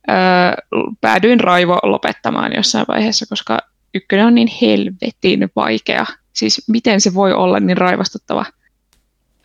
öö, 0.10 0.16
päädyin 1.02 1.40
raivo 1.40 1.80
lopettamaan 1.84 2.52
jossain 2.56 2.86
vaiheessa, 2.88 3.26
koska 3.30 3.60
ykkönen 3.94 4.26
on 4.26 4.36
niin 4.36 4.50
helvetin 4.62 5.50
vaikea. 5.56 6.06
Siis 6.34 6.64
miten 6.68 7.02
se 7.02 7.14
voi 7.14 7.34
olla 7.34 7.60
niin 7.60 7.78
raivastuttava? 7.78 8.46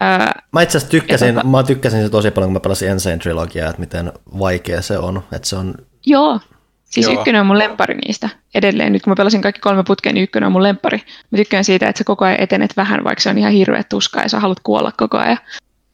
Ää, 0.01 0.43
mä 0.53 0.62
itse 0.62 0.79
asiassa 0.79 0.91
tykkäsin, 0.91 1.35
tota, 1.35 1.47
mä 1.47 1.62
tykkäsin 1.62 2.03
se 2.03 2.09
tosi 2.09 2.31
paljon, 2.31 2.49
kun 2.49 2.53
mä 2.55 2.61
pelasin 2.61 2.91
Insane 2.91 3.19
Trilogiaa, 3.19 3.71
että 3.71 3.81
miten 3.81 4.12
vaikea 4.39 4.83
se 4.83 4.99
on. 4.99 5.23
Että 5.33 5.49
se 5.49 5.57
on... 5.57 5.75
Joo, 6.07 6.41
siis 6.85 7.06
Joo. 7.06 7.15
ykkönen 7.19 7.40
on 7.40 7.47
mun 7.47 7.59
lempari 7.59 7.94
niistä 7.94 8.28
edelleen. 8.55 8.93
Nyt 8.93 9.02
kun 9.02 9.11
mä 9.11 9.15
pelasin 9.16 9.43
kaikki 9.43 9.61
kolme 9.61 9.85
putkeen, 9.86 10.15
niin 10.15 10.24
ykkönen 10.24 10.47
on 10.47 10.52
mun 10.52 10.62
lempari. 10.62 11.02
Mä 11.31 11.36
tykkään 11.36 11.65
siitä, 11.65 11.89
että 11.89 11.98
sä 11.98 12.05
koko 12.05 12.24
ajan 12.24 12.40
etenet 12.40 12.77
vähän, 12.77 13.05
vaikka 13.05 13.23
se 13.23 13.31
on 13.31 13.39
ihan 13.39 13.52
hirveä 13.52 13.85
tuska 13.85 14.20
ja 14.20 14.28
sä 14.28 14.40
haluat 14.40 14.61
kuolla 14.62 14.93
koko 14.97 15.19
ajan. 15.19 15.39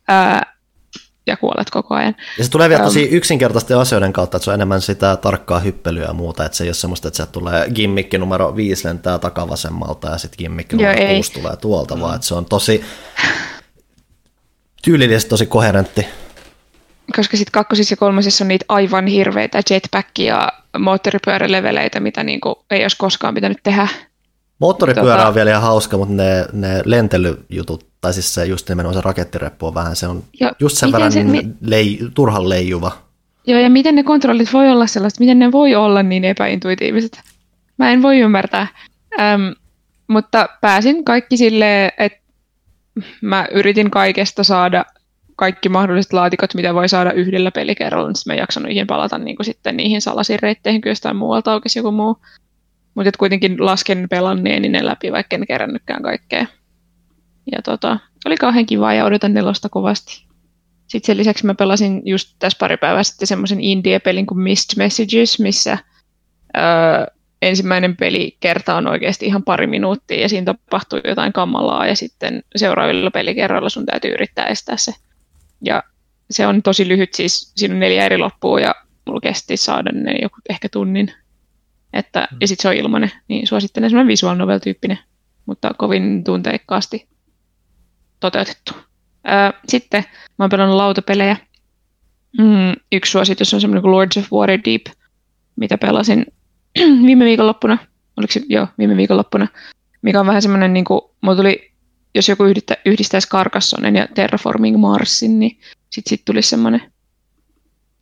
Ää, 0.08 0.60
ja 1.26 1.36
kuolet 1.36 1.70
koko 1.70 1.94
ajan. 1.94 2.16
Ja 2.38 2.44
se 2.44 2.50
tulee 2.50 2.68
vielä 2.68 2.84
tosi 2.84 3.02
yksinkertaisten 3.02 3.78
asioiden 3.78 4.12
kautta, 4.12 4.36
että 4.36 4.44
se 4.44 4.50
on 4.50 4.54
enemmän 4.54 4.80
sitä 4.80 5.16
tarkkaa 5.16 5.60
hyppelyä 5.60 6.04
ja 6.04 6.12
muuta, 6.12 6.44
että 6.44 6.58
se 6.58 6.64
ei 6.64 6.68
ole 6.68 6.74
semmoista, 6.74 7.08
että 7.08 7.16
sieltä 7.16 7.32
tulee 7.32 7.70
gimmikki 7.74 8.18
numero 8.18 8.56
5 8.56 8.88
lentää 8.88 9.18
takavasemmalta 9.18 10.08
ja 10.08 10.18
sitten 10.18 10.38
gimmikki 10.38 10.76
numero 10.76 10.98
6 11.16 11.32
tulee 11.32 11.56
tuolta, 11.56 11.94
mm. 11.96 12.00
vaan 12.00 12.14
että 12.14 12.26
se 12.26 12.34
on 12.34 12.44
tosi 12.44 12.84
tyylillisesti 14.82 15.30
tosi 15.30 15.46
koherentti. 15.46 16.06
Koska 17.16 17.36
sitten 17.36 17.52
kakkosissa 17.52 17.92
ja 17.92 17.96
kolmosissa 17.96 18.44
on 18.44 18.48
niitä 18.48 18.64
aivan 18.68 19.06
hirveitä 19.06 19.58
jetpack- 19.58 20.22
ja 20.22 20.52
moottoripyöräleveleitä, 20.78 22.00
mitä 22.00 22.22
niinku 22.22 22.64
ei 22.70 22.82
olisi 22.82 22.96
koskaan 22.96 23.34
pitänyt 23.34 23.58
tehdä. 23.62 23.88
Moottoripyörä 24.58 25.16
tota... 25.16 25.28
on 25.28 25.34
vielä 25.34 25.50
ihan 25.50 25.62
hauska, 25.62 25.98
mutta 25.98 26.14
ne, 26.14 26.46
ne 26.52 26.82
lentelyjutut, 26.84 27.86
tai 28.00 28.12
siis 28.14 28.34
se 28.34 28.44
just 28.44 28.68
nimenomaan 28.68 28.94
se 28.94 29.00
rakettireppu 29.00 29.66
on 29.66 29.74
vähän, 29.74 29.96
se 29.96 30.06
on 30.06 30.22
jo, 30.40 30.50
just 30.60 30.76
sen 30.76 30.92
verran 30.92 31.12
se, 31.12 31.24
mi- 31.24 31.48
lei, 31.60 31.98
turhan 32.14 32.48
leijuva. 32.48 32.92
Joo, 33.46 33.60
ja 33.60 33.70
miten 33.70 33.94
ne 33.94 34.02
kontrollit 34.02 34.52
voi 34.52 34.68
olla 34.68 34.86
sellaiset, 34.86 35.20
miten 35.20 35.38
ne 35.38 35.52
voi 35.52 35.74
olla 35.74 36.02
niin 36.02 36.24
epäintuitiiviset. 36.24 37.20
Mä 37.76 37.90
en 37.90 38.02
voi 38.02 38.18
ymmärtää. 38.18 38.66
Öm, 39.20 39.54
mutta 40.08 40.48
pääsin 40.60 41.04
kaikki 41.04 41.36
silleen, 41.36 41.92
että 41.98 42.18
mä 43.20 43.48
yritin 43.52 43.90
kaikesta 43.90 44.44
saada 44.44 44.84
kaikki 45.40 45.68
mahdolliset 45.68 46.12
laatikot, 46.12 46.54
mitä 46.54 46.74
voi 46.74 46.88
saada 46.88 47.12
yhdellä 47.12 47.50
pelikerralla, 47.50 48.08
niin 48.08 48.14
mä 48.26 48.32
en 48.32 48.38
jaksanut 48.38 48.68
niihin 48.68 48.86
palata 48.86 49.18
niin 49.18 49.36
kuin 49.36 49.46
sitten 49.46 49.76
niihin 49.76 50.00
salaisiin 50.00 50.38
reitteihin, 50.42 50.80
kun 50.80 50.88
jostain 50.88 51.16
muualta 51.16 51.52
aukesi 51.52 51.78
joku 51.78 51.90
muu. 51.90 52.16
Mutta 52.94 53.10
kuitenkin 53.18 53.66
lasken 53.66 54.06
pelanneeni 54.10 54.68
ne 54.68 54.84
läpi, 54.84 55.12
vaikka 55.12 55.36
en 55.36 55.46
kerännytkään 55.46 56.02
kaikkea. 56.02 56.46
Ja 57.52 57.62
tota, 57.62 57.98
oli 58.26 58.36
kauhean 58.36 58.66
kiva 58.66 58.94
ja 58.94 59.04
odotan 59.04 59.34
nelosta 59.34 59.68
kovasti. 59.68 60.24
Sitten 60.86 61.06
sen 61.06 61.16
lisäksi 61.16 61.46
mä 61.46 61.54
pelasin 61.54 62.02
just 62.04 62.36
tässä 62.38 62.58
pari 62.60 62.76
päivää 62.76 63.02
sitten 63.02 63.28
semmoisen 63.28 63.60
indie-pelin 63.60 64.26
kuin 64.26 64.40
Missed 64.40 64.76
Messages, 64.76 65.38
missä 65.38 65.78
öö, 66.56 67.06
ensimmäinen 67.42 67.96
pelikerta 67.96 68.76
on 68.76 68.86
oikeasti 68.86 69.26
ihan 69.26 69.42
pari 69.42 69.66
minuuttia 69.66 70.20
ja 70.20 70.28
siinä 70.28 70.44
tapahtuu 70.44 70.98
jotain 71.04 71.32
kammalaa 71.32 71.86
ja 71.86 71.96
sitten 71.96 72.42
seuraavilla 72.56 73.10
pelikerroilla 73.10 73.68
sun 73.68 73.86
täytyy 73.86 74.10
yrittää 74.10 74.46
estää 74.46 74.76
se. 74.76 74.92
Ja 75.60 75.82
se 76.30 76.46
on 76.46 76.62
tosi 76.62 76.88
lyhyt, 76.88 77.14
siis 77.14 77.52
siinä 77.56 77.74
on 77.74 77.80
neljä 77.80 78.04
eri 78.04 78.18
loppua 78.18 78.60
ja 78.60 78.74
mulla 79.06 79.20
kesti 79.20 79.56
saada 79.56 79.92
ne 79.92 80.12
joku 80.22 80.36
ehkä 80.50 80.68
tunnin. 80.68 81.12
Että, 81.92 82.28
mm. 82.30 82.36
Ja 82.40 82.48
sitten 82.48 82.62
se 82.62 82.68
on 82.68 82.74
ilmainen, 82.74 83.10
niin 83.28 83.46
suosittelen 83.46 83.90
semmoinen 83.90 84.08
visual 84.08 84.36
novel-tyyppinen, 84.36 84.98
mutta 85.46 85.70
kovin 85.78 86.24
tunteikkaasti 86.24 87.08
toteutettu. 88.20 88.72
sitten 89.68 90.04
mä 90.38 90.44
oon 90.44 90.50
pelannut 90.50 90.76
lautapelejä. 90.76 91.36
Mm, 92.38 92.74
yksi 92.92 93.12
suositus 93.12 93.54
on 93.54 93.60
semmoinen 93.60 93.82
kuin 93.82 93.92
Lords 93.92 94.16
of 94.16 94.32
Waterdeep, 94.32 94.86
mitä 95.56 95.78
pelasin 95.78 96.26
viime 97.06 97.24
viikonloppuna, 97.24 97.78
oliko 98.16 98.32
se, 98.32 98.40
joo, 98.48 98.66
viime 98.78 98.96
viikonloppuna, 98.96 99.48
mikä 100.02 100.20
on 100.20 100.26
vähän 100.26 100.42
semmoinen, 100.42 100.72
niin 100.72 100.84
kuin, 100.84 101.00
mulla 101.20 101.36
tuli, 101.36 101.69
jos 102.14 102.28
joku 102.28 102.44
yhdistä, 102.44 102.76
yhdistäisi 102.86 103.28
Carcassonen 103.28 103.96
ja 103.96 104.08
Terraforming 104.14 104.76
Marsin, 104.76 105.38
niin 105.38 105.60
sitten 105.90 106.10
sit 106.10 106.24
tuli 106.24 106.42
semmoinen 106.42 106.92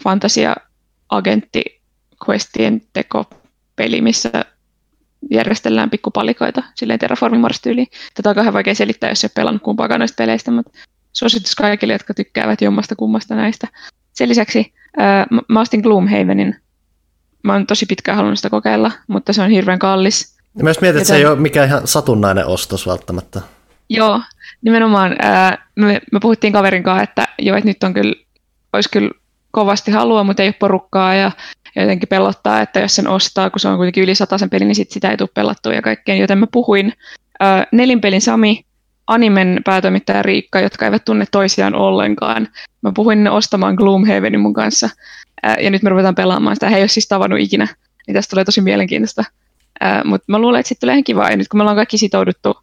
fantasia-agentti 0.05 1.63
questien 2.29 2.83
tekopeli, 2.93 4.01
missä 4.01 4.31
järjestellään 5.31 5.91
pikkupalikoita 5.91 6.63
silleen 6.75 6.99
Terraforming 6.99 7.43
Mars-tyyliin. 7.43 7.87
Tätä 8.15 8.29
on 8.29 8.35
kauhean 8.35 8.55
vaikea 8.55 8.75
selittää, 8.75 9.11
jos 9.11 9.25
ei 9.25 9.31
pelannut 9.35 9.63
kumpaakaan 9.63 10.01
noista 10.01 10.23
peleistä, 10.23 10.51
mutta 10.51 10.79
suositus 11.13 11.55
kaikille, 11.55 11.93
jotka 11.93 12.15
tykkäävät 12.15 12.63
jommasta 12.63 12.97
kummasta 12.97 13.35
näistä. 13.35 13.69
Sen 14.13 14.29
lisäksi 14.29 14.75
äh, 15.01 15.27
mä 15.49 15.61
ostin 15.61 15.81
Gloomhavenin 15.81 16.57
mä 17.43 17.53
oon 17.53 17.67
tosi 17.67 17.87
pitkään 17.87 18.17
halunnut 18.17 18.39
sitä 18.39 18.51
kokeilla, 18.51 18.93
mutta 19.07 19.33
se 19.33 19.43
on 19.43 19.51
hirveän 19.51 19.79
kallis. 19.79 20.37
Ja 20.59 20.65
myös 20.65 20.81
mietin, 20.81 20.99
että 20.99 21.09
se 21.09 21.17
ei 21.17 21.27
ole 21.27 21.37
mikään 21.37 21.69
ihan 21.69 21.87
satunnainen 21.87 22.47
ostos 22.47 22.87
välttämättä. 22.87 23.41
Joo, 23.91 24.21
nimenomaan. 24.63 25.17
Ää, 25.19 25.67
me, 25.77 26.01
me 26.13 26.21
puhuttiin 26.21 26.53
kaverin 26.53 26.83
kanssa, 26.83 27.03
että 27.03 27.29
joo, 27.39 27.57
että 27.57 27.69
nyt 27.69 27.83
on 27.83 27.95
kyllä, 27.95 28.15
olisi 28.73 28.89
kyllä 28.91 29.11
kovasti 29.51 29.91
halua, 29.91 30.25
mutta 30.25 30.43
ei 30.43 30.49
ole 30.49 30.55
porukkaa 30.59 31.15
ja 31.15 31.31
jotenkin 31.77 32.09
pelottaa, 32.09 32.61
että 32.61 32.81
jos 32.81 32.97
sen 32.97 33.09
ostaa, 33.09 33.51
kun 33.51 33.61
se 33.61 33.69
on 33.69 33.77
kuitenkin 33.77 34.05
yli 34.05 34.15
sen 34.15 34.51
peli, 34.51 34.65
niin 34.65 34.75
sit 34.75 34.91
sitä 34.91 35.11
ei 35.11 35.17
tule 35.17 35.29
pelattua 35.35 35.73
ja 35.73 35.83
kaikkeen. 35.83 36.19
Joten 36.19 36.39
mä 36.39 36.47
puhuin 36.53 36.93
ää, 37.41 37.67
nelinpelin 37.73 38.21
Sami, 38.21 38.65
Animen 39.07 39.61
päätoimittaja 39.65 40.23
Riikka, 40.23 40.61
jotka 40.61 40.85
eivät 40.85 41.05
tunne 41.05 41.25
toisiaan 41.31 41.75
ollenkaan. 41.75 42.49
Mä 42.83 42.93
puhuin 42.95 43.25
ne 43.25 43.31
ostamaan 43.31 43.75
Gloomhavenin 43.75 44.41
mun 44.41 44.55
kanssa 44.55 44.91
ja 45.61 45.71
nyt 45.71 45.83
me 45.83 45.91
ruvetaan 45.91 46.15
pelaamaan 46.15 46.57
sitä. 46.57 46.69
He 46.69 46.77
ei 46.77 46.83
ole 46.83 46.89
siis 46.89 47.09
tavannut 47.09 47.41
ikinä, 47.41 47.69
niin 48.07 48.15
tästä 48.15 48.31
tulee 48.31 48.45
tosi 48.45 48.61
mielenkiintoista. 48.61 49.25
Mutta 50.05 50.25
mä 50.29 50.39
luulen, 50.39 50.61
että 50.61 50.69
sitten 50.69 50.87
tulee 50.87 50.95
ihan 50.95 51.05
kivaa. 51.05 51.31
Ja 51.31 51.37
nyt 51.37 51.49
kun 51.49 51.59
me 51.59 51.63
ollaan 51.63 51.77
kaikki 51.77 51.99
sitouduttu 51.99 52.57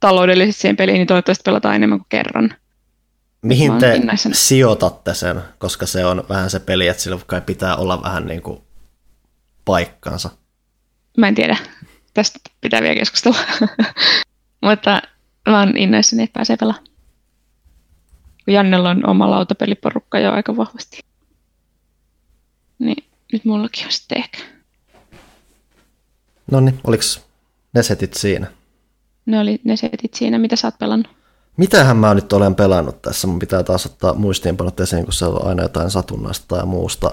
taloudellisesti 0.00 0.60
siihen 0.60 0.76
peliin, 0.76 0.94
niin 0.94 1.06
toivottavasti 1.06 1.42
pelataan 1.44 1.74
enemmän 1.74 1.98
kuin 1.98 2.06
kerran. 2.08 2.54
Mihin 3.42 3.72
te 3.78 4.00
sijoitatte 4.32 5.14
sen, 5.14 5.42
koska 5.58 5.86
se 5.86 6.04
on 6.04 6.24
vähän 6.28 6.50
se 6.50 6.60
peli, 6.60 6.88
että 6.88 7.02
sillä 7.02 7.18
kai 7.26 7.40
pitää 7.40 7.76
olla 7.76 8.02
vähän 8.02 8.26
niin 8.26 8.42
kuin 8.42 8.62
paikkansa? 9.64 10.30
Mä 11.18 11.28
en 11.28 11.34
tiedä. 11.34 11.56
Tästä 12.14 12.38
pitää 12.60 12.82
vielä 12.82 12.94
keskustella. 12.94 13.38
Mutta 14.66 15.02
mä 15.48 15.58
oon 15.58 15.76
innoissani, 15.76 16.22
että 16.22 16.32
pääsee 16.32 16.56
pelaamaan. 16.56 16.86
Jannella 18.46 18.90
on 18.90 19.08
oma 19.10 19.30
lautapeliporukka 19.30 20.18
jo 20.18 20.32
aika 20.32 20.56
vahvasti. 20.56 21.00
Niin 22.78 23.04
nyt 23.32 23.44
mullakin 23.44 23.86
on 23.86 23.92
sitten 23.92 24.18
ehkä. 24.18 24.38
No 26.50 26.60
niin, 26.60 26.80
oliko 26.84 27.02
ne 27.72 27.82
setit 27.82 28.14
siinä? 28.14 28.46
Ne 29.26 29.40
oli 29.40 29.60
ne 29.64 29.76
setit 29.76 30.14
siinä, 30.14 30.38
mitä 30.38 30.56
sä 30.56 30.66
oot 30.66 30.78
pelannut. 30.78 31.08
Mitähän 31.56 31.96
mä 31.96 32.14
nyt 32.14 32.32
olen 32.32 32.54
pelannut 32.54 33.02
tässä? 33.02 33.26
Mun 33.26 33.38
pitää 33.38 33.62
taas 33.62 33.86
ottaa 33.86 34.14
muistiinpanot 34.14 34.80
esiin, 34.80 35.04
kun 35.04 35.12
se 35.12 35.26
on 35.26 35.46
aina 35.46 35.62
jotain 35.62 35.90
satunnaista 35.90 36.44
tai 36.48 36.66
muusta. 36.66 37.12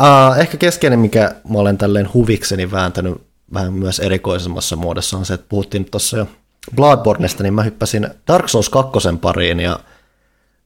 Uh, 0.00 0.38
ehkä 0.38 0.56
keskeinen, 0.56 0.98
mikä 0.98 1.34
mä 1.48 1.58
olen 1.58 1.78
tälleen 1.78 2.14
huvikseni 2.14 2.70
vääntänyt 2.70 3.22
vähän 3.54 3.72
myös 3.72 3.98
erikoisemmassa 3.98 4.76
muodossa 4.76 5.16
on 5.16 5.26
se, 5.26 5.34
että 5.34 5.46
puhuttiin 5.48 5.84
tuossa 5.90 6.18
jo 6.18 6.26
Bloodborneista, 6.74 7.42
niin 7.42 7.54
mä 7.54 7.62
hyppäsin 7.62 8.08
Dark 8.28 8.48
Souls 8.48 8.68
2 8.68 8.92
pariin 9.20 9.60
ja 9.60 9.78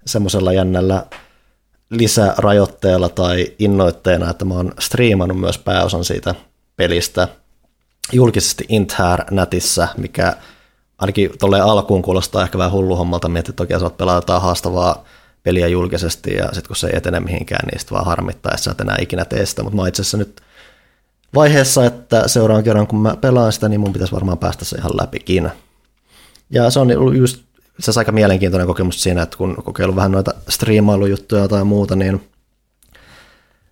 semmoisella 0.07 0.53
jännällä 0.53 1.07
lisärajoitteella 1.91 3.09
tai 3.09 3.53
innoitteena, 3.59 4.31
että 4.31 4.45
mä 4.45 4.55
oon 4.55 4.73
striimannut 4.81 5.41
myös 5.41 5.59
pääosan 5.59 6.05
siitä 6.05 6.35
pelistä 6.77 7.29
julkisesti 8.13 8.65
Inthär 8.69 9.25
netissä, 9.31 9.89
mikä 9.97 10.37
ainakin 11.03 11.31
tuolle 11.39 11.61
alkuun 11.61 12.03
kuulostaa 12.03 12.43
ehkä 12.43 12.59
vähän 12.59 12.73
hullu 12.73 12.97
hommalta, 12.97 13.29
miettiä, 13.29 13.51
että 13.51 13.66
toki 13.66 13.81
saat 13.81 13.97
pelaa 13.97 14.15
jotain 14.15 14.43
haastavaa 14.43 15.05
peliä 15.43 15.69
julkisesti 15.69 16.35
ja 16.35 16.45
sitten 16.45 16.66
kun 16.66 16.77
se 16.77 16.87
ei 16.87 16.97
etene 16.97 17.20
mihinkään, 17.20 17.66
niin 17.66 17.79
sitten 17.79 17.95
vaan 17.95 18.07
harmittaa, 18.07 18.53
että 18.53 18.62
sä 18.62 18.70
et 18.70 18.81
enää 18.81 18.97
ikinä 19.01 19.24
tee 19.24 19.47
sitä, 19.47 19.62
mutta 19.62 19.77
mä 19.77 19.89
itse 19.89 20.03
asiassa 20.03 20.16
nyt 20.16 20.41
vaiheessa, 21.35 21.85
että 21.85 22.29
seuraavan 22.29 22.65
kerran 22.65 22.87
kun 22.87 23.03
mä 23.03 23.16
pelaan 23.16 23.53
sitä, 23.53 23.69
niin 23.69 23.81
mun 23.81 23.93
pitäisi 23.93 24.15
varmaan 24.15 24.39
päästä 24.39 24.65
se 24.65 24.79
ihan 24.79 24.97
läpikin. 25.01 25.51
Ja 26.51 26.70
se 26.70 26.81
on 26.81 27.16
just 27.16 27.41
se 27.79 27.93
aika 27.97 28.12
mielenkiintoinen 28.12 28.66
kokemus 28.66 29.03
siinä, 29.03 29.23
että 29.23 29.37
kun 29.37 29.57
kokeillut 29.65 29.97
vähän 29.97 30.12
noita 30.12 30.35
striimailujuttuja 30.49 31.49
tai 31.49 31.65
muuta, 31.65 31.97
niin 31.97 32.29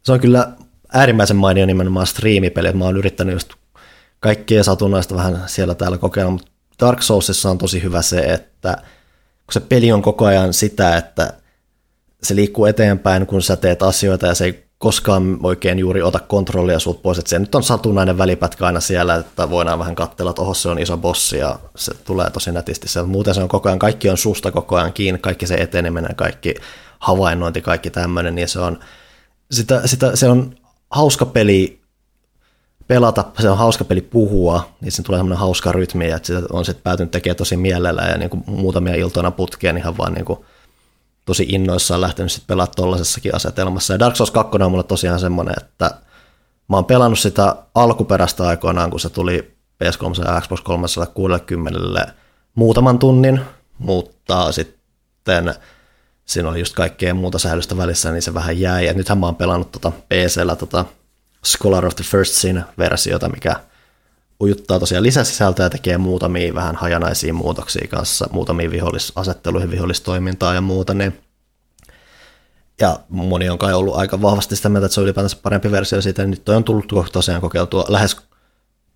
se 0.02 0.12
on 0.12 0.20
kyllä 0.20 0.52
äärimmäisen 0.94 1.36
mainio 1.36 1.66
nimenomaan 1.66 2.06
striimipeli, 2.06 2.68
että 2.68 2.78
mä 2.78 2.84
oon 2.84 2.96
yrittänyt 2.96 3.32
just 3.32 3.52
kaikkia 4.20 4.64
satunnaista 4.64 5.14
vähän 5.14 5.42
siellä 5.46 5.74
täällä 5.74 5.98
kokeilla, 5.98 6.30
mutta 6.30 6.49
Dark 6.80 7.02
Soulsissa 7.02 7.50
on 7.50 7.58
tosi 7.58 7.82
hyvä 7.82 8.02
se, 8.02 8.18
että 8.18 8.76
kun 9.46 9.52
se 9.52 9.60
peli 9.60 9.92
on 9.92 10.02
koko 10.02 10.24
ajan 10.24 10.54
sitä, 10.54 10.96
että 10.96 11.32
se 12.22 12.36
liikkuu 12.36 12.64
eteenpäin, 12.66 13.26
kun 13.26 13.42
sä 13.42 13.56
teet 13.56 13.82
asioita 13.82 14.26
ja 14.26 14.34
se 14.34 14.44
ei 14.44 14.64
koskaan 14.78 15.38
oikein 15.42 15.78
juuri 15.78 16.02
ota 16.02 16.18
kontrollia 16.18 16.78
sut 16.78 17.02
pois, 17.02 17.18
että 17.18 17.28
se 17.28 17.38
nyt 17.38 17.54
on 17.54 17.62
satunnainen 17.62 18.18
välipätkä 18.18 18.66
aina 18.66 18.80
siellä, 18.80 19.14
että 19.14 19.50
voidaan 19.50 19.78
vähän 19.78 19.94
katsella, 19.94 20.30
että 20.30 20.42
oho 20.42 20.54
se 20.54 20.68
on 20.68 20.78
iso 20.78 20.96
bossi 20.96 21.38
ja 21.38 21.58
se 21.76 21.94
tulee 21.94 22.30
tosi 22.30 22.52
nätisti 22.52 22.88
sieltä. 22.88 23.08
Muuten 23.08 23.34
se 23.34 23.42
on 23.42 23.48
koko 23.48 23.68
ajan, 23.68 23.78
kaikki 23.78 24.10
on 24.10 24.16
susta 24.16 24.52
koko 24.52 24.76
ajan 24.76 24.92
kiinni, 24.92 25.18
kaikki 25.18 25.46
se 25.46 25.54
eteneminen, 25.54 26.16
kaikki 26.16 26.54
havainnointi, 26.98 27.62
kaikki 27.62 27.90
tämmöinen, 27.90 28.34
niin 28.34 28.48
se 28.48 28.58
on, 28.58 28.80
sitä, 29.50 29.86
sitä, 29.86 30.16
se 30.16 30.28
on 30.28 30.54
hauska 30.90 31.26
peli 31.26 31.79
pelata, 32.90 33.24
se 33.38 33.50
on 33.50 33.58
hauska 33.58 33.84
peli 33.84 34.00
puhua, 34.00 34.68
niin 34.80 34.92
se 34.92 35.02
tulee 35.02 35.18
semmoinen 35.18 35.38
hauska 35.38 35.72
rytmi, 35.72 36.10
että 36.10 36.26
sitä 36.26 36.42
on 36.52 36.64
sitten 36.64 36.82
päätynyt 36.82 37.10
tekemään 37.10 37.36
tosi 37.36 37.56
mielellä 37.56 38.02
ja 38.02 38.18
niin 38.18 38.30
kuin 38.30 38.44
muutamia 38.46 38.94
iltoina 38.94 39.30
putkeen 39.30 39.76
ihan 39.76 39.96
vaan 39.98 40.14
niin 40.14 40.24
kuin 40.24 40.38
tosi 41.24 41.46
innoissaan 41.48 42.00
lähtenyt 42.00 42.32
sitten 42.32 42.46
pelaamaan 42.46 42.74
tollaisessakin 42.76 43.34
asetelmassa. 43.34 43.94
Ja 43.94 43.98
Dark 43.98 44.16
Souls 44.16 44.30
2 44.30 44.58
on 44.62 44.70
mulle 44.70 44.84
tosiaan 44.84 45.20
semmoinen, 45.20 45.54
että 45.58 45.90
mä 46.68 46.76
oon 46.76 46.84
pelannut 46.84 47.18
sitä 47.18 47.56
alkuperäistä 47.74 48.48
aikoinaan, 48.48 48.90
kun 48.90 49.00
se 49.00 49.10
tuli 49.10 49.56
PS3 49.84 50.24
ja 50.24 50.40
Xbox 50.40 50.60
360 50.60 52.14
muutaman 52.54 52.98
tunnin, 52.98 53.40
mutta 53.78 54.52
sitten 54.52 55.54
siinä 56.24 56.48
oli 56.48 56.58
just 56.58 56.74
kaikkea 56.74 57.14
muuta 57.14 57.38
säilystä 57.38 57.76
välissä, 57.76 58.12
niin 58.12 58.22
se 58.22 58.34
vähän 58.34 58.60
jäi. 58.60 58.86
Ja 58.86 58.92
nythän 58.92 59.18
mä 59.18 59.26
oon 59.26 59.36
pelannut 59.36 59.72
tota 59.72 59.90
PCllä 59.90 60.56
tota 60.56 60.84
Scholar 61.44 61.86
of 61.86 61.96
the 61.96 62.04
First 62.04 62.34
Sin-versiota, 62.34 63.28
mikä 63.28 63.56
ujuttaa 64.40 64.78
tosiaan 64.78 65.02
lisäsisältöä 65.02 65.66
ja 65.66 65.70
tekee 65.70 65.98
muutamia 65.98 66.54
vähän 66.54 66.76
hajanaisia 66.76 67.34
muutoksia 67.34 67.88
kanssa, 67.88 68.28
muutamia 68.32 68.70
vihollisasetteluihin, 68.70 69.70
vihollistoimintaa 69.70 70.54
ja 70.54 70.60
muuta, 70.60 70.94
niin 70.94 71.20
ja 72.80 73.00
moni 73.08 73.50
on 73.50 73.58
kai 73.58 73.74
ollut 73.74 73.96
aika 73.96 74.22
vahvasti 74.22 74.56
sitä 74.56 74.68
mieltä, 74.68 74.86
että 74.86 74.94
se 74.94 75.00
on 75.00 75.04
ylipäätänsä 75.04 75.36
parempi 75.42 75.70
versio 75.70 76.02
siitä, 76.02 76.22
niin 76.22 76.30
nyt 76.30 76.48
on 76.48 76.64
tullut 76.64 77.12
tosiaan 77.12 77.40
kokeiltua 77.40 77.84
lähes 77.88 78.16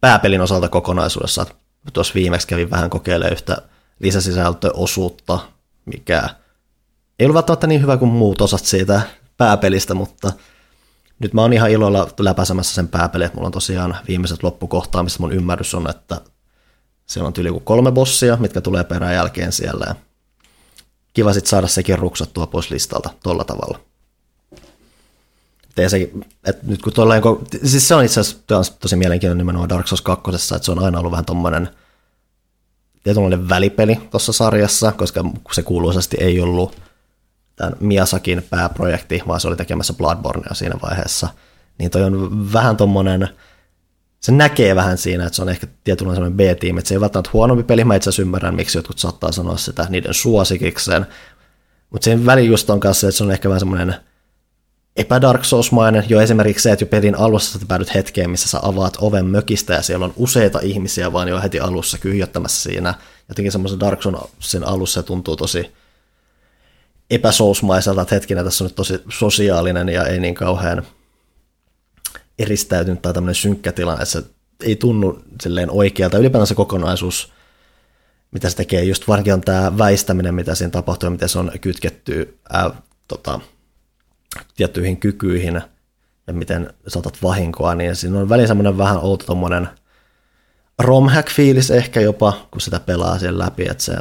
pääpelin 0.00 0.40
osalta 0.40 0.68
kokonaisuudessa. 0.68 1.46
Tuossa 1.92 2.14
viimeksi 2.14 2.46
kävin 2.46 2.70
vähän 2.70 2.90
kokeilemaan 2.90 3.32
yhtä 3.32 3.56
lisäsisältöosuutta, 3.98 5.38
mikä 5.84 6.28
ei 7.18 7.26
ollut 7.26 7.34
välttämättä 7.34 7.66
niin 7.66 7.82
hyvä 7.82 7.96
kuin 7.96 8.10
muut 8.10 8.40
osat 8.40 8.64
siitä 8.64 9.00
pääpelistä, 9.36 9.94
mutta 9.94 10.32
nyt 11.18 11.34
mä 11.34 11.40
oon 11.40 11.52
ihan 11.52 11.70
iloilla 11.70 12.08
läpäisemässä 12.18 12.74
sen 12.74 12.88
pääpeli, 12.88 13.24
että 13.24 13.36
mulla 13.36 13.46
on 13.46 13.52
tosiaan 13.52 13.96
viimeiset 14.08 14.42
loppukohtaamiset, 14.42 15.18
mun 15.18 15.32
ymmärrys 15.32 15.74
on, 15.74 15.90
että 15.90 16.20
siellä 17.06 17.26
on 17.26 17.34
yli 17.38 17.60
kolme 17.64 17.92
bossia, 17.92 18.36
mitkä 18.36 18.60
tulee 18.60 18.84
perään 18.84 19.14
jälkeen 19.14 19.52
siellä. 19.52 19.84
Ja 19.88 19.94
kiva 21.14 21.32
sitten 21.32 21.50
saada 21.50 21.68
sekin 21.68 21.98
ruksattua 21.98 22.46
pois 22.46 22.70
listalta 22.70 23.10
tuolla 23.22 23.44
tavalla. 23.44 23.80
Se, 25.88 26.10
että 26.44 26.66
nyt 26.66 26.82
kun 26.82 26.92
tolleen, 26.92 27.22
siis 27.64 27.88
se 27.88 27.94
on 27.94 28.04
itse 28.04 28.20
asiassa 28.20 28.72
tosi 28.80 28.96
mielenkiintoinen 28.96 29.38
nimenomaan 29.38 29.68
Dark 29.68 29.86
Souls 29.86 30.02
2, 30.02 30.30
että 30.30 30.58
se 30.64 30.72
on 30.72 30.84
aina 30.84 30.98
ollut 30.98 31.10
vähän 31.10 31.24
tommonen 31.24 31.68
tietynlainen 33.02 33.48
välipeli 33.48 34.00
tuossa 34.10 34.32
sarjassa, 34.32 34.92
koska 34.92 35.24
se 35.52 35.62
kuuluisasti 35.62 36.16
ei 36.20 36.40
ollut 36.40 36.76
tämän 37.56 37.74
Miasakin 37.80 38.46
pääprojekti, 38.50 39.22
vaan 39.28 39.40
se 39.40 39.48
oli 39.48 39.56
tekemässä 39.56 39.92
Bloodbornea 39.92 40.54
siinä 40.54 40.74
vaiheessa. 40.82 41.28
Niin 41.78 41.90
toi 41.90 42.02
on 42.02 42.52
vähän 42.52 42.76
tommonen, 42.76 43.28
se 44.20 44.32
näkee 44.32 44.76
vähän 44.76 44.98
siinä, 44.98 45.26
että 45.26 45.36
se 45.36 45.42
on 45.42 45.48
ehkä 45.48 45.66
tietynlainen 45.84 46.16
sellainen 46.16 46.54
B-tiimi, 46.54 46.78
että 46.78 46.88
se 46.88 46.94
ei 46.94 47.00
välttämättä 47.00 47.30
huonompi 47.32 47.62
peli, 47.62 47.84
mä 47.84 47.94
itse 47.94 48.22
ymmärrän, 48.22 48.54
miksi 48.54 48.78
jotkut 48.78 48.98
saattaa 48.98 49.32
sanoa 49.32 49.56
sitä 49.56 49.86
niiden 49.90 50.14
suosikikseen, 50.14 51.06
mutta 51.90 52.04
sen 52.04 52.26
väli 52.26 52.46
just 52.46 52.70
on 52.70 52.80
kanssa, 52.80 53.08
että 53.08 53.18
se 53.18 53.24
on 53.24 53.30
ehkä 53.30 53.48
vähän 53.48 53.60
semmoinen 53.60 53.94
epädark 54.96 55.44
Souls-mainen, 55.44 56.04
jo 56.08 56.20
esimerkiksi 56.20 56.62
se, 56.62 56.72
että 56.72 56.82
jo 56.82 56.86
pelin 56.86 57.14
alussa 57.14 57.58
sä 57.58 57.66
päädyt 57.68 57.94
hetkeen, 57.94 58.30
missä 58.30 58.48
sä 58.48 58.58
avaat 58.62 58.96
oven 59.00 59.26
mökistä 59.26 59.74
ja 59.74 59.82
siellä 59.82 60.04
on 60.04 60.12
useita 60.16 60.58
ihmisiä 60.62 61.12
vaan 61.12 61.28
jo 61.28 61.42
heti 61.42 61.60
alussa 61.60 61.98
kyhjöttämässä 61.98 62.62
siinä. 62.62 62.94
Jotenkin 63.28 63.52
semmoisen 63.52 63.80
Dark 63.80 64.02
Soulsin 64.02 64.64
alussa 64.64 65.02
se 65.02 65.06
tuntuu 65.06 65.36
tosi 65.36 65.72
epäsousmaiselta, 67.10 68.02
että 68.02 68.14
hetkinen, 68.14 68.44
tässä 68.44 68.64
on 68.64 68.68
nyt 68.68 68.76
tosi 68.76 69.02
sosiaalinen 69.08 69.88
ja 69.88 70.06
ei 70.06 70.20
niin 70.20 70.34
kauhean 70.34 70.82
eristäytynyt 72.38 73.02
tai 73.02 73.14
tämmöinen 73.14 73.34
synkkä 73.34 73.72
tilanne, 73.72 74.02
että 74.02 74.12
se 74.12 74.22
ei 74.62 74.76
tunnu 74.76 75.22
silleen 75.42 75.70
oikealta. 75.70 76.18
Ylipäätään 76.18 76.46
se 76.46 76.54
kokonaisuus, 76.54 77.32
mitä 78.30 78.50
se 78.50 78.56
tekee, 78.56 78.84
just 78.84 79.08
varsinkin 79.08 79.34
on 79.34 79.40
tämä 79.40 79.78
väistäminen, 79.78 80.34
mitä 80.34 80.54
siinä 80.54 80.70
tapahtuu, 80.70 81.10
miten 81.10 81.28
se 81.28 81.38
on 81.38 81.52
kytketty 81.60 82.38
ää, 82.52 82.70
tota, 83.08 83.40
tiettyihin 84.56 84.96
kykyihin 84.96 85.62
ja 86.26 86.32
miten 86.32 86.74
saatat 86.88 87.22
vahinkoa, 87.22 87.74
niin 87.74 87.96
siinä 87.96 88.18
on 88.18 88.28
väliin 88.28 88.48
semmoinen 88.48 88.78
vähän 88.78 88.98
outo 89.02 89.24
tommonen 89.24 89.68
romhack-fiilis 90.82 91.70
ehkä 91.70 92.00
jopa, 92.00 92.46
kun 92.50 92.60
sitä 92.60 92.80
pelaa 92.80 93.18
siellä 93.18 93.44
läpi, 93.44 93.66
että 93.70 93.84
se 93.84 93.96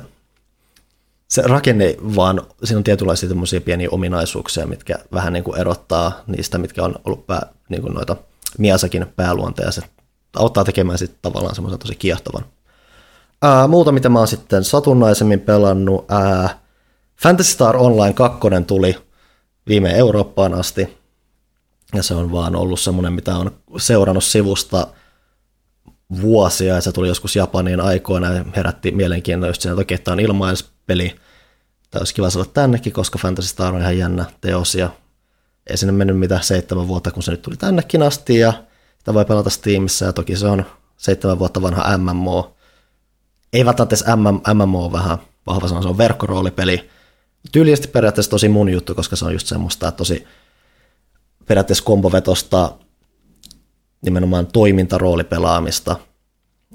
se 1.34 1.41
rakenne 1.41 1.95
vaan, 2.15 2.41
siinä 2.64 2.77
on 2.77 2.84
tietynlaisia 2.84 3.61
pieniä 3.65 3.88
ominaisuuksia, 3.91 4.68
mitkä 4.68 4.95
vähän 5.14 5.34
niin 5.34 5.43
kuin 5.43 5.60
erottaa 5.60 6.22
niistä, 6.27 6.57
mitkä 6.57 6.84
on 6.84 6.95
ollut 7.05 7.27
pää, 7.27 7.47
niin 7.69 7.81
kuin 7.81 7.93
noita 7.93 8.15
Miasakin 8.57 9.05
pääluonteja. 9.15 9.72
Se 9.72 9.81
auttaa 10.35 10.64
tekemään 10.64 10.97
sitten 10.97 11.19
tavallaan 11.22 11.55
semmoisen 11.55 11.80
tosi 11.80 11.95
kiehtovan. 11.95 12.45
Ää, 13.41 13.68
muuta, 13.68 13.91
mitä 13.91 14.10
mä 14.10 14.19
oon 14.19 14.27
sitten 14.27 14.64
satunnaisemmin 14.64 15.39
pelannut, 15.39 16.11
ää, 16.11 16.60
Fantasy 17.22 17.51
Star 17.51 17.77
Online 17.77 18.14
2 18.14 18.39
tuli 18.68 18.95
viime 19.68 19.97
Eurooppaan 19.97 20.53
asti, 20.53 20.97
ja 21.93 22.03
se 22.03 22.14
on 22.14 22.31
vaan 22.31 22.55
ollut 22.55 22.80
semmoinen, 22.80 23.14
mitä 23.14 23.35
on 23.35 23.51
seurannut 23.77 24.23
sivusta 24.23 24.88
vuosia, 26.22 26.76
ja 26.76 26.81
se 26.81 26.91
tuli 26.91 27.07
joskus 27.07 27.35
Japaniin 27.35 27.81
aikoina, 27.81 28.34
ja 28.34 28.45
herätti 28.55 28.91
mielenkiintoa 28.91 29.49
just 29.49 29.61
siinä, 29.61 29.76
että 29.89 30.11
on 30.11 30.19
ilmaispeli, 30.89 31.19
Tämä 31.91 32.01
olisi 32.01 32.14
kiva 32.14 32.30
saada 32.30 32.49
tännekin, 32.53 32.93
koska 32.93 33.19
Fantasy 33.19 33.47
Star 33.47 33.76
on 33.76 33.81
ihan 33.81 33.97
jännä 33.97 34.26
teos 34.41 34.76
ja 34.76 34.89
ei 35.68 35.77
sinne 35.77 35.91
mennyt 35.93 36.19
mitään 36.19 36.43
seitsemän 36.43 36.88
vuotta, 36.88 37.11
kun 37.11 37.23
se 37.23 37.31
nyt 37.31 37.41
tuli 37.41 37.57
tännekin 37.57 38.03
asti 38.03 38.38
ja 38.38 38.53
sitä 38.97 39.14
voi 39.14 39.26
pelata 39.26 39.49
Steamissa 39.49 40.05
ja 40.05 40.14
toki 40.14 40.35
se 40.35 40.47
on 40.47 40.65
seitsemän 40.97 41.39
vuotta 41.39 41.61
vanha 41.61 41.97
MMO. 41.97 42.55
Ei 43.53 43.65
välttämättä 43.65 43.95
edes 43.95 44.05
MMO 44.53 44.91
vähän 44.91 45.18
vahva 45.47 45.68
sana, 45.68 45.81
se 45.81 45.88
on 45.88 45.97
verkkoroolipeli. 45.97 46.89
Tyylisesti 47.51 47.88
periaatteessa 47.88 48.31
tosi 48.31 48.49
mun 48.49 48.69
juttu, 48.69 48.95
koska 48.95 49.15
se 49.15 49.26
on 49.26 49.34
just 49.34 49.47
semmoista 49.47 49.88
että 49.88 49.97
tosi 49.97 50.27
periaatteessa 51.45 51.84
kombovetosta 51.84 52.72
nimenomaan 54.01 54.47
toimintaroolipelaamista, 54.47 55.95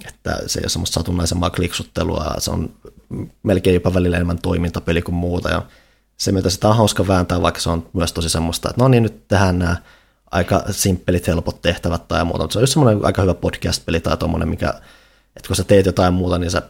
että 0.08 0.42
se 0.46 0.58
ei 0.58 0.64
ole 0.64 0.70
semmoista 0.70 0.94
satunnaisempaa 0.94 1.50
kliksuttelua, 1.50 2.34
se 2.38 2.50
on 2.50 2.74
melkein 3.42 3.74
jopa 3.74 3.94
välillä 3.94 4.16
enemmän 4.16 4.38
toimintapeli 4.38 5.02
kuin 5.02 5.14
muuta. 5.14 5.50
Ja 5.50 5.62
se, 6.16 6.32
mitä 6.32 6.50
sitä 6.50 6.68
on 6.68 6.76
hauska 6.76 7.08
vääntää, 7.08 7.42
vaikka 7.42 7.60
se 7.60 7.70
on 7.70 7.86
myös 7.92 8.12
tosi 8.12 8.28
semmoista, 8.28 8.70
että 8.70 8.82
no 8.82 8.88
niin, 8.88 9.02
nyt 9.02 9.28
tehdään 9.28 9.58
nämä 9.58 9.76
aika 10.30 10.64
simppelit, 10.70 11.26
helpot 11.26 11.62
tehtävät 11.62 12.08
tai 12.08 12.24
muuta, 12.24 12.42
mutta 12.42 12.52
se 12.52 12.58
on 12.58 12.62
just 12.62 12.72
semmoinen 12.72 13.04
aika 13.04 13.22
hyvä 13.22 13.34
podcast-peli 13.34 14.00
tai 14.00 14.16
tuommoinen, 14.16 14.48
mikä, 14.48 14.68
että 15.36 15.46
kun 15.46 15.56
sä 15.56 15.64
teet 15.64 15.86
jotain 15.86 16.14
muuta, 16.14 16.38
niin 16.38 16.50
sä 16.50 16.62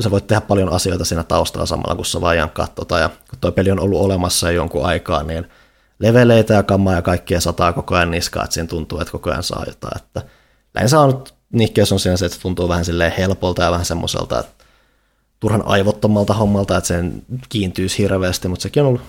sä 0.00 0.10
voit 0.10 0.26
tehdä 0.26 0.40
paljon 0.40 0.72
asioita 0.72 1.04
siinä 1.04 1.22
taustalla 1.22 1.66
samalla, 1.66 1.96
kun 1.96 2.04
sä 2.04 2.20
vaan 2.20 2.36
jankkaat 2.36 2.74
tota, 2.74 2.98
ja 2.98 3.08
kun 3.08 3.38
toi 3.40 3.52
peli 3.52 3.70
on 3.70 3.80
ollut 3.80 4.00
olemassa 4.00 4.50
jo 4.50 4.56
jonkun 4.56 4.86
aikaa, 4.86 5.22
niin 5.22 5.46
leveleitä 5.98 6.54
ja 6.54 6.62
kammaa 6.62 6.94
ja 6.94 7.02
kaikkea 7.02 7.40
sataa 7.40 7.72
koko 7.72 7.94
ajan 7.94 8.10
niskaa, 8.10 8.44
että 8.44 8.54
siinä 8.54 8.66
tuntuu, 8.66 9.00
että 9.00 9.12
koko 9.12 9.30
ajan 9.30 9.42
saa 9.42 9.64
jotain. 9.66 10.02
Että 10.02 10.22
lähinnä 10.74 11.00
on 11.00 11.08
nyt 11.08 11.34
nihkeys 11.52 11.92
on 11.92 12.00
siinä 12.00 12.16
se, 12.16 12.26
että 12.26 12.36
se 12.36 12.42
tuntuu 12.42 12.68
vähän 12.68 12.84
silleen 12.84 13.12
helpolta 13.18 13.62
ja 13.62 13.70
vähän 13.70 13.84
semmoiselta, 13.84 14.40
että 14.40 14.61
turhan 15.42 15.62
aivottomalta 15.66 16.34
hommalta, 16.34 16.76
että 16.76 16.88
sen 16.88 17.22
kiintyisi 17.48 17.98
hirveästi, 17.98 18.48
mutta 18.48 18.62
sekin 18.62 18.82
on 18.82 18.88
ollut 18.88 19.02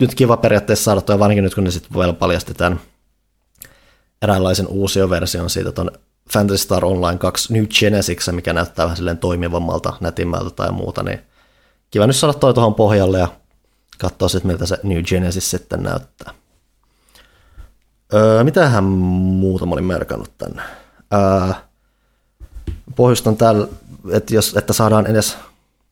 nyt 0.00 0.14
kiva 0.14 0.36
periaatteessa 0.36 0.84
saada 0.84 1.00
toi, 1.00 1.18
varsinkin 1.18 1.44
nyt 1.44 1.54
kun 1.54 1.64
ne 1.64 1.70
sitten 1.70 1.98
vielä 1.98 2.12
paljasti 2.12 2.54
tämän 2.54 2.80
eräänlaisen 4.22 4.66
uusioversion 4.66 5.50
siitä 5.50 5.72
ton 5.72 5.90
Fantasy 6.32 6.58
Star 6.58 6.84
Online 6.84 7.18
2 7.18 7.52
New 7.52 7.64
Genesis, 7.80 8.30
mikä 8.32 8.52
näyttää 8.52 8.84
vähän 8.84 8.96
silleen 8.96 9.18
toimivammalta, 9.18 9.92
nätimmältä 10.00 10.50
tai 10.50 10.72
muuta, 10.72 11.02
niin 11.02 11.18
kiva 11.90 12.06
nyt 12.06 12.16
saada 12.16 12.34
toi 12.34 12.54
tuohon 12.54 12.74
pohjalle 12.74 13.18
ja 13.18 13.28
katsoa 13.98 14.28
sitten, 14.28 14.50
miltä 14.50 14.66
se 14.66 14.78
New 14.82 15.02
Genesis 15.02 15.50
sitten 15.50 15.82
näyttää. 15.82 16.34
Öö, 18.14 18.44
mitähän 18.44 18.84
muuta 18.84 19.66
mä 19.66 19.72
olin 19.72 19.84
merkannut 19.84 20.38
tänne? 20.38 20.62
Öö, 21.14 21.54
pohjustan 22.96 23.36
täällä, 23.36 23.68
että, 24.12 24.34
jos, 24.34 24.56
että 24.56 24.72
saadaan 24.72 25.06
edes 25.06 25.36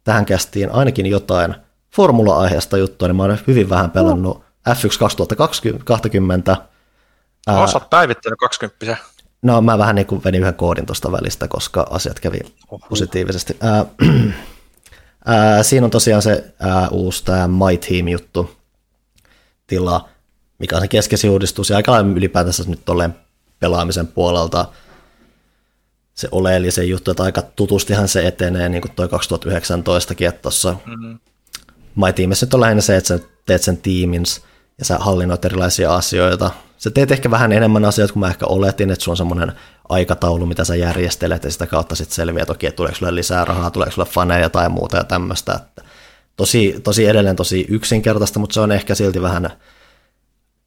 tähän 0.04 0.26
kästiin 0.26 0.70
ainakin 0.70 1.06
jotain 1.06 1.54
formula-aiheesta 1.94 2.78
juttua, 2.78 3.08
niin 3.08 3.16
mä 3.16 3.22
olen 3.22 3.40
hyvin 3.46 3.70
vähän 3.70 3.90
pelannut 3.90 4.42
F1 4.68 4.98
2020. 4.98 6.56
Ää, 7.46 7.60
Olet 7.60 7.90
päivittänyt 7.90 8.38
20 8.38 8.96
No 9.42 9.60
mä 9.60 9.78
vähän 9.78 9.94
niin 9.94 10.06
kuin 10.06 10.24
venin 10.24 10.40
yhden 10.40 10.54
koodin 10.54 10.86
tuosta 10.86 11.12
välistä, 11.12 11.48
koska 11.48 11.86
asiat 11.90 12.20
kävi 12.20 12.38
positiivisesti. 12.88 13.56
Ää, 13.60 13.84
ää, 15.26 15.62
siinä 15.62 15.84
on 15.84 15.90
tosiaan 15.90 16.22
se 16.22 16.54
ää, 16.60 16.88
uusi 16.88 17.24
tämä 17.24 17.48
My 17.48 17.76
Team-juttu 17.76 18.50
tila, 19.66 20.08
mikä 20.58 20.76
on 20.76 20.82
se 20.82 20.88
keskeisin 20.88 21.30
uudistus 21.30 21.70
ja 21.70 21.76
aika 21.76 21.98
ylipäätänsä 21.98 22.64
nyt 22.66 22.84
tolleen 22.84 23.14
pelaamisen 23.60 24.06
puolelta 24.06 24.66
se 26.14 26.28
oleellisen 26.32 26.88
juttu, 26.88 27.10
että 27.10 27.22
aika 27.22 27.42
tutustihan 27.42 28.08
se 28.08 28.26
etenee 28.26 28.68
niin 28.68 28.82
kuin 28.82 28.92
toi 28.92 29.06
2019kin, 29.06 30.28
että 30.28 30.42
tuossa 30.42 30.76
mm-hmm. 30.86 31.18
My 31.96 32.26
nyt 32.42 32.54
on 32.54 32.60
lähinnä 32.60 32.82
se, 32.82 32.96
että 32.96 33.08
sä 33.08 33.18
teet 33.46 33.62
sen 33.62 33.76
tiimin 33.76 34.24
ja 34.78 34.84
sä 34.84 34.98
hallinnoit 34.98 35.44
erilaisia 35.44 35.94
asioita. 35.94 36.50
Sä 36.78 36.90
teet 36.90 37.12
ehkä 37.12 37.30
vähän 37.30 37.52
enemmän 37.52 37.84
asioita 37.84 38.12
kuin 38.12 38.20
mä 38.20 38.28
ehkä 38.28 38.46
oletin, 38.46 38.90
että 38.90 39.04
sulla 39.04 39.12
on 39.12 39.16
semmoinen 39.16 39.52
aikataulu, 39.88 40.46
mitä 40.46 40.64
sä 40.64 40.76
järjestelet 40.76 41.44
ja 41.44 41.50
sitä 41.50 41.66
kautta 41.66 41.94
sitten 41.94 42.14
selviää 42.14 42.46
toki, 42.46 42.66
että 42.66 42.76
tuleeko 42.76 42.96
sulle 42.96 43.14
lisää 43.14 43.44
rahaa, 43.44 43.70
tuleeko 43.70 43.92
sulle 43.92 44.08
faneja 44.08 44.50
tai 44.50 44.68
muuta 44.68 44.96
ja 44.96 45.04
tämmöistä. 45.04 45.52
Että 45.52 45.82
tosi, 46.36 46.80
tosi 46.84 47.06
edelleen 47.06 47.36
tosi 47.36 47.66
yksinkertaista, 47.68 48.38
mutta 48.38 48.54
se 48.54 48.60
on 48.60 48.72
ehkä 48.72 48.94
silti 48.94 49.22
vähän 49.22 49.50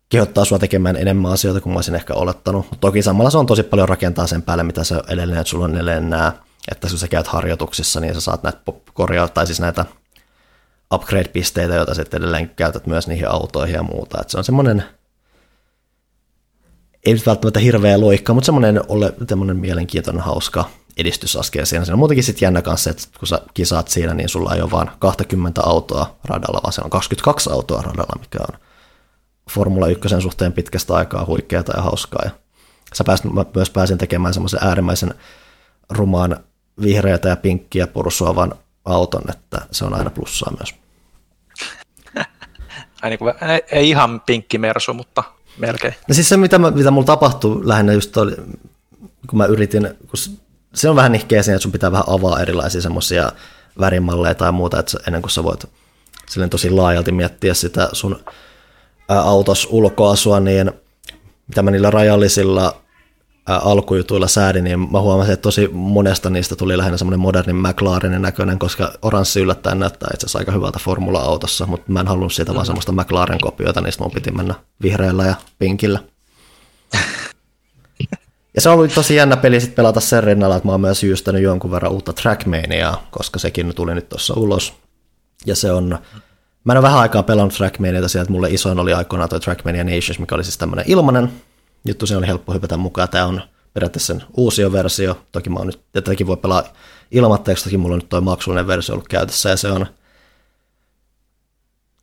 kehottaa 0.10 0.46
sua 0.46 0.60
tekemään 0.60 0.96
enemmän 0.96 1.32
asioita 1.32 1.62
kuin 1.62 1.74
mä 1.74 1.78
olisin 1.78 1.96
ehkä 1.96 2.14
olettanut. 2.14 2.66
Mutta 2.70 2.82
toki 2.82 3.02
samalla 3.02 3.30
se 3.30 3.38
on 3.38 3.46
tosi 3.46 3.64
paljon 3.64 3.90
rakentaa 3.90 4.28
sen 4.28 4.42
päälle, 4.42 4.64
mitä 4.64 4.84
se 4.84 4.96
edelleen, 5.08 5.46
sulla 5.46 5.66
on 5.66 5.76
edelleen 5.76 6.10
nämä, 6.10 6.34
että 6.72 6.88
kun 6.90 6.98
sä 6.98 7.08
käyt 7.08 7.28
harjoituksissa, 7.28 8.00
niin 8.00 8.14
sä 8.14 8.22
saat 8.22 8.44
näitä 8.44 8.60
korjaa, 8.94 9.28
tai 9.28 9.46
siis 9.48 9.60
näitä 9.60 9.86
upgrade-pisteitä, 10.94 11.76
joita 11.76 11.94
sitten 11.94 12.22
edelleen 12.22 12.50
käytät 12.50 12.88
myös 12.88 13.08
niihin 13.08 13.30
autoihin 13.30 13.76
ja 13.76 13.84
muuta. 13.84 14.22
Että 14.22 14.32
se 14.32 14.38
on 14.38 14.44
semmoinen, 14.44 14.84
ei 17.06 17.14
nyt 17.14 17.26
välttämättä 17.26 17.60
hirveä 17.60 18.00
loikka, 18.00 18.34
mutta 18.34 18.46
semmoinen, 18.46 18.82
ole, 18.88 19.14
semmoinen 19.30 19.58
mielenkiintoinen, 19.58 20.24
hauska 20.24 20.70
edistysaskel 20.98 21.66
siinä. 21.66 21.86
Se 21.86 21.94
on 21.94 22.00
muutenkin 22.00 22.24
sitten 22.24 22.46
jännä 22.46 22.62
kanssa, 22.62 22.90
että 22.90 23.04
kun 23.20 23.28
sä 23.28 23.42
kisaat 23.54 23.88
siinä, 23.88 24.14
niin 24.14 24.30
sulla 24.30 24.56
ei 24.56 24.62
ole 24.62 24.72
vaan 24.72 24.92
20 25.00 25.62
autoa 25.62 26.16
radalla, 26.24 26.60
vaan 26.64 26.74
se 26.74 26.82
on 26.84 26.90
22 26.90 27.50
autoa 27.52 27.82
radalla, 27.82 28.20
mikä 28.20 28.40
on 28.54 28.60
Formula 29.52 29.88
1 29.88 30.22
suhteen 30.22 30.54
pitkästä 30.54 30.96
aikaa 30.96 31.26
huikeaa 31.26 31.64
ja 31.76 31.82
hauskaa. 31.82 32.22
Ja 32.26 32.32
sä 32.94 33.04
pääst, 33.04 33.24
mä 33.24 33.46
myös 33.56 33.70
pääsin 33.70 33.98
tekemään 33.98 34.34
semmoisen 34.34 34.60
äärimmäisen 34.64 35.14
rumaan 35.90 36.38
vihreätä 36.82 37.30
ja 37.30 37.36
pinkkiä 37.36 37.88
pursuavan 37.88 38.54
auton, 38.86 39.22
että 39.30 39.62
se 39.72 39.86
on 39.86 39.94
aina 39.94 40.10
plussaa 40.10 40.54
myös. 40.58 40.76
Ai 43.02 43.10
niin 43.10 43.20
kuin, 43.20 43.34
ei, 43.42 43.62
ei 43.72 43.90
ihan 43.90 44.22
pinkki 44.22 44.58
mersu, 44.58 44.94
mutta 44.94 45.24
melkein. 45.58 45.96
No 46.08 46.14
siis 46.14 46.30
se, 46.30 46.38
mitä, 46.38 46.60
mä, 46.60 46.72
mitä 46.72 46.92
mulla 46.92 47.06
tapahtui 47.06 47.68
lähinnä 47.68 47.94
just 47.94 48.18
oli, 48.18 48.36
kun 49.30 49.38
mä 49.38 49.46
yritin, 49.46 49.90
kun 50.00 50.38
se 50.74 50.90
on 50.90 50.96
vähän 50.96 51.12
nihkeä 51.12 51.44
siinä, 51.44 51.56
että 51.56 51.64
sun 51.64 51.72
pitää 51.72 51.92
vähän 51.92 52.10
avaa 52.10 52.40
erilaisia 52.40 52.82
semmoisia 52.82 53.32
värimalleja 53.80 54.36
tai 54.36 54.52
muuta, 54.52 54.80
että 54.80 54.98
ennen 55.08 55.22
kuin 55.22 55.32
sä 55.32 55.44
voit 55.44 55.66
silleen 56.30 56.50
tosi 56.50 56.70
laajalti 56.70 57.12
miettiä 57.12 57.54
sitä 57.54 57.90
sun 57.94 58.24
autos 59.08 59.68
ulkoasua, 59.72 60.40
niin 60.40 60.72
mitä 61.48 61.62
mä 61.62 61.72
niillä 61.72 61.92
rajallisilla 61.92 62.82
alkujutuilla 63.48 64.28
säädin, 64.28 64.64
niin 64.64 64.92
mä 64.92 65.02
huomasin, 65.02 65.34
että 65.34 65.42
tosi 65.42 65.70
monesta 65.74 66.30
niistä 66.30 66.56
tuli 66.56 66.78
lähinnä 66.78 66.98
semmoinen 66.98 67.20
modernin 67.20 67.56
McLarenin 67.56 68.22
näköinen, 68.22 68.60
koska 68.60 68.94
oranssi 69.02 69.40
yllättäen 69.40 69.80
näyttää 69.80 70.10
itse 70.14 70.26
asiassa 70.26 70.40
aika 70.40 70.52
hyvältä 70.52 70.80
formula-autossa, 70.80 71.66
mutta 71.66 71.92
mä 71.92 72.00
en 72.00 72.08
halunnut 72.08 72.34
siitä 72.34 72.52
mm. 72.52 72.56
vaan 72.56 72.66
semmoista 72.66 72.92
McLaren-kopioita, 72.92 73.82
niin 73.82 73.94
mun 74.00 74.12
piti 74.12 74.32
mennä 74.32 74.56
vihreällä 74.82 75.26
ja 75.26 75.36
pinkillä. 75.60 76.00
ja 78.56 78.62
se 78.62 78.70
on 78.70 78.76
ollut 78.76 78.94
tosi 78.94 79.16
jännä 79.16 79.38
peli 79.38 79.60
sitten 79.60 79.76
pelata 79.76 80.00
sen 80.00 80.24
rinnalla, 80.24 80.56
että 80.56 80.68
mä 80.68 80.72
oon 80.72 80.82
myös 80.82 81.04
jyystänyt 81.04 81.42
jonkun 81.42 81.72
verran 81.72 81.92
uutta 81.92 82.14
Trackmaniaa, 82.14 83.08
koska 83.12 83.40
sekin 83.40 83.76
tuli 83.76 83.96
nyt 83.96 84.10
tuossa 84.10 84.34
ulos. 84.34 84.74
Ja 85.46 85.56
se 85.56 85.72
on 85.72 86.00
Mä 86.68 86.74
en 86.74 86.78
ole 86.78 86.84
vähän 86.84 87.00
aikaa 87.00 87.24
pelannut 87.24 87.54
Trackmaniata 87.54 88.08
sieltä, 88.08 88.32
mulle 88.32 88.50
isoin 88.50 88.80
oli 88.80 88.94
aikoinaan 88.94 89.30
toi 89.30 89.40
Trackmania 89.40 89.84
Nations, 89.84 90.20
mikä 90.20 90.36
oli 90.36 90.44
siis 90.44 90.58
tämmöinen 90.58 90.86
ilmanen 90.88 91.32
juttu, 91.86 92.06
se 92.06 92.18
oli 92.18 92.28
helppo 92.28 92.54
hypätä 92.54 92.78
mukaan. 92.78 93.10
Tämä 93.10 93.26
on 93.26 93.42
periaatteessa 93.74 94.14
sen 94.14 94.24
uusi 94.38 94.72
versio, 94.72 95.22
toki 95.32 95.50
mä 95.50 95.60
oon 95.60 95.68
nyt, 95.68 95.82
tätäkin 95.92 96.28
voi 96.28 96.38
pelaa 96.38 96.64
ilmatteeksi, 97.12 97.64
toki 97.64 97.78
mulla 97.78 97.94
on 97.94 98.00
nyt 98.00 98.10
toi 98.10 98.22
maksullinen 98.22 98.68
versio 98.68 98.96
ollut 98.96 99.08
käytössä, 99.08 99.50
ja 99.50 99.58
se 99.58 99.72
on 99.72 99.86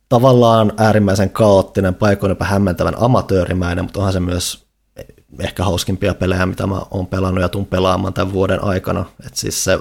tavallaan 0.09 0.73
äärimmäisen 0.77 1.29
kaoottinen, 1.29 1.95
paikoin 1.95 2.35
hämmentävän 2.39 2.95
amatöörimäinen, 2.97 3.85
mutta 3.85 3.99
onhan 3.99 4.13
se 4.13 4.19
myös 4.19 4.65
ehkä 5.39 5.63
hauskimpia 5.63 6.13
pelejä, 6.13 6.45
mitä 6.45 6.67
mä 6.67 6.81
oon 6.91 7.07
pelannut 7.07 7.41
ja 7.41 7.49
tuun 7.49 7.65
pelaamaan 7.65 8.13
tämän 8.13 8.33
vuoden 8.33 8.63
aikana. 8.63 9.05
Et 9.25 9.35
siis 9.35 9.63
se 9.63 9.79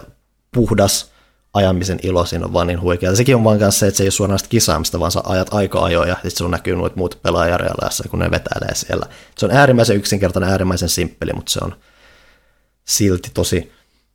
puhdas, 0.55 1.14
ajamisen 1.55 1.99
ilo 2.03 2.27
siinä 2.27 2.47
on 2.47 2.53
vaan 2.53 2.67
niin 2.67 2.81
huikea. 2.81 3.17
Sekin 3.17 3.37
on 3.37 3.45
vaan 3.45 3.59
kanssa 3.59 3.79
se, 3.79 3.87
että 3.87 3.97
se 3.99 4.03
ei 4.03 4.07
ole 4.07 4.11
suoranaista 4.11 4.49
kisaamista, 4.49 5.01
vaan 5.01 5.13
sä 5.13 5.21
ajat 5.25 5.55
aika 5.55 5.85
ajoja 5.85 6.09
ja 6.09 6.15
sitten 6.15 6.37
sun 6.37 6.51
näkyy 6.51 6.77
noita 6.77 6.97
muut 6.97 7.19
pelaajarealassa, 7.23 8.09
kun 8.09 8.19
ne 8.19 8.31
vetäilee 8.31 8.75
siellä. 8.75 9.07
Se 9.39 9.47
on 9.47 9.53
äärimmäisen 9.53 9.97
yksinkertainen, 9.97 10.51
äärimmäisen 10.51 10.89
simppeli, 10.89 11.33
mutta 11.33 11.53
se 11.53 11.59
on 11.63 11.77
silti 12.85 13.31
tosi, 13.35 13.73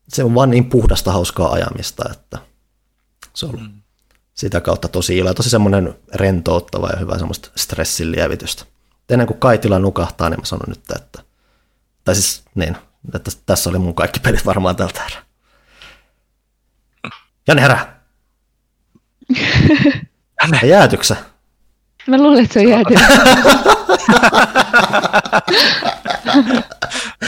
se 0.10 0.24
on 0.24 0.36
vaan 0.36 0.50
niin 0.50 0.70
puhdasta 0.70 1.12
hauskaa 1.12 1.52
ajamista, 1.52 2.10
että 2.12 2.38
se 3.34 3.46
on 3.46 3.62
mm. 3.62 3.82
sitä 4.34 4.62
kautta 4.62 4.88
tosi 4.88 5.18
ilo. 5.18 5.34
Tosi 5.34 5.50
semmoinen 5.50 5.96
rentouttava 6.14 6.90
ja 6.90 7.00
hyvä 7.00 7.18
semmoista 7.18 7.50
stressin 7.56 8.12
lievitystä. 8.12 8.66
Ennen 9.10 9.28
kuin 9.28 9.40
Kaitila 9.40 9.80
nukahtaa, 9.80 10.30
niin 10.30 10.40
mä 10.40 10.46
sanon 10.46 10.66
nyt, 10.68 10.84
että, 10.96 11.24
tai 12.04 12.16
siis 12.16 12.44
niin, 12.56 12.78
että 13.16 13.32
tässä 13.46 13.70
oli 13.70 13.80
mun 13.80 13.96
kaikki 13.96 14.20
pelit 14.20 14.46
varmaan 14.46 14.76
tältä 14.76 15.06
erää. 15.06 15.29
Janne 17.50 17.62
herää. 17.62 18.00
Janne. 20.42 20.60
Jäätyksä? 20.68 21.16
Mä 22.08 22.18
luulen, 22.18 22.44
että 22.44 22.54
se 22.54 22.60
on 22.60 22.70
jääty. 22.70 22.94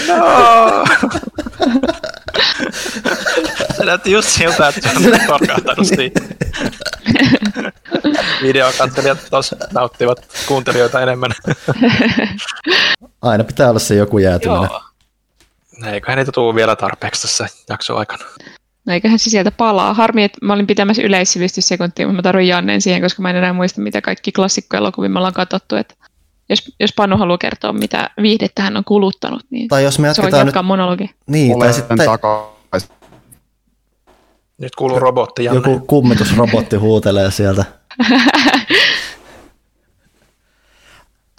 no. 0.07 0.85
Se 3.77 3.85
näytti 3.85 4.11
just 4.11 4.30
siltä, 4.30 4.68
että 4.68 4.81
se 4.81 5.14
on 5.14 5.19
korkahtanut 5.27 5.88
siitä. 5.88 6.22
Videokatselijat 8.41 9.18
tos 9.30 9.56
nauttivat 9.73 10.27
kuuntelijoita 10.48 11.02
enemmän. 11.02 11.31
Aina 13.22 13.43
pitää 13.43 13.69
olla 13.69 13.80
se 13.80 13.95
joku 13.95 14.18
jäätyminen. 14.18 14.69
Joo. 14.72 14.81
Eiköhän 15.93 16.18
niitä 16.18 16.31
tule 16.31 16.56
vielä 16.56 16.76
tarpeeksi 16.76 17.22
tässä 17.22 17.48
jakson 17.69 17.98
aikana. 17.98 18.23
No 18.86 18.94
eiköhän 18.94 19.20
se 19.20 19.30
sieltä 19.30 19.52
palaa. 19.52 19.94
Harmi, 19.94 20.24
että 20.24 20.38
mä 20.41 20.53
olin 20.53 20.68
pitämässä 20.68 21.02
yleissivistyssekuntia, 21.02 22.08
mutta 22.08 22.16
mä 22.16 22.22
tarvitsen 22.22 22.48
Jannen 22.48 22.82
siihen, 22.82 23.02
koska 23.02 23.22
mä 23.22 23.30
en 23.30 23.36
enää 23.36 23.53
muista, 23.53 23.82
mitä 23.82 24.02
kaikki 24.02 24.32
klassikkoelokuvia 24.32 25.10
me 25.10 25.20
ollaan 25.20 25.34
katsottu. 25.34 25.76
Että 25.76 25.95
jos, 26.49 26.76
jos 26.80 26.94
Panu 26.95 27.18
haluaa 27.18 27.38
kertoa, 27.38 27.74
mitä 27.74 28.10
viihdettä 28.22 28.62
hän 28.62 28.78
on 28.78 28.84
kuluttanut, 28.84 29.44
niin 29.49 29.68
tai 29.68 29.84
jos 29.84 29.99
me 29.99 30.14
se 30.14 30.22
voi 30.22 30.32
jatkaa 30.32 30.62
nyt... 30.62 30.68
monologi. 30.68 31.10
Niin, 31.28 31.60
tai 31.60 31.74
sitten... 31.74 31.98
Nyt 34.58 34.76
kuuluu 34.76 34.99
robotti, 34.99 35.44
Janne. 35.44 35.72
Joku 35.72 35.86
kummitusrobotti 35.86 36.76
huutelee 36.76 37.32
sieltä. 37.32 37.66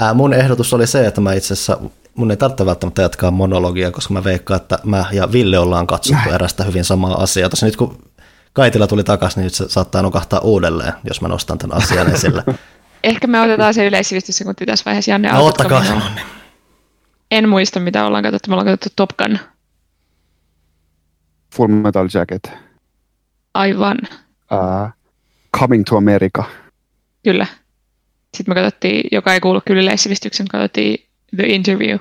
Ää, 0.01 0.14
mun 0.14 0.35
ehdotus 0.35 0.74
oli 0.74 0.86
se, 0.86 1.06
että 1.06 1.20
mä 1.20 1.32
itse 1.32 1.52
asiassa 1.52 1.78
mun 2.14 2.30
ei 2.30 2.36
tarvitse 2.36 2.66
välttämättä 2.66 3.02
jatkaa 3.02 3.30
monologia, 3.30 3.90
koska 3.90 4.14
mä 4.14 4.24
veikkaan, 4.24 4.60
että 4.60 4.78
mä 4.84 5.05
ja 5.12 5.32
Ville 5.32 5.59
ollaan 5.59 5.86
katsottu 5.86 6.18
Näin. 6.22 6.34
erästä 6.34 6.64
hyvin 6.64 6.84
samaa 6.84 7.22
asiaa. 7.22 7.48
Tossa 7.48 7.66
nyt 7.66 7.76
kun 7.76 8.02
Kaitila 8.52 8.86
tuli 8.86 9.05
takaisin, 9.05 9.40
niin 9.40 9.44
nyt 9.44 9.55
se 9.55 9.68
saattaa 9.68 10.02
nukahtaa 10.02 10.40
uudelleen, 10.40 10.93
jos 11.05 11.20
mä 11.20 11.28
nostan 11.28 11.59
tämän 11.59 11.76
asian 11.76 12.14
esille. 12.14 12.44
Ehkä 13.02 13.26
me 13.26 13.40
otetaan 13.40 13.74
se 13.74 13.86
yleissivistyssekunti 13.86 14.66
tässä 14.66 14.84
vaiheessa. 14.86 15.10
Janne, 15.10 15.32
No 15.32 15.47
ottakaa 15.47 15.84
se? 15.84 15.90
Nonni. 15.94 16.20
En 17.30 17.48
muista, 17.48 17.80
mitä 17.80 18.06
ollaan 18.06 18.22
katsottu. 18.24 18.51
Me 18.51 18.55
ollaan 18.55 18.66
katsottu 18.66 18.89
Top 18.97 19.10
Gun. 19.18 19.39
Full 21.55 21.68
Metal 21.68 22.09
Jacket. 22.14 22.51
Aivan, 23.55 23.98
Uh, 24.52 24.90
Coming 25.59 25.84
to 25.89 25.97
America. 25.97 26.44
kyllä. 27.24 27.47
Sitten 28.36 28.55
me 28.55 28.60
katsottiin, 28.62 29.09
joka 29.12 29.34
ei 29.34 29.40
kuulu 29.40 29.60
kyllä 29.66 29.80
yleissivistyksen, 29.82 30.48
katsottiin 30.48 31.06
The 31.36 31.46
Interview. 31.46 31.98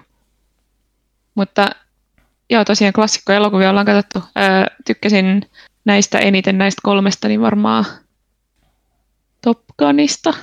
Mutta 1.36 1.70
joo, 2.50 2.66
tosiaan 2.66 2.94
klassikko 2.94 3.34
elokuvia 3.34 3.70
ollaan 3.70 3.86
katsottu. 3.86 4.30
Öö, 4.38 4.66
tykkäsin 4.86 5.50
näistä 5.86 6.20
eniten 6.20 6.58
näistä 6.58 6.80
kolmesta, 6.84 7.28
niin 7.28 7.42
varmaan 7.42 7.86
Top 9.42 9.60
Gunista. 9.80 10.34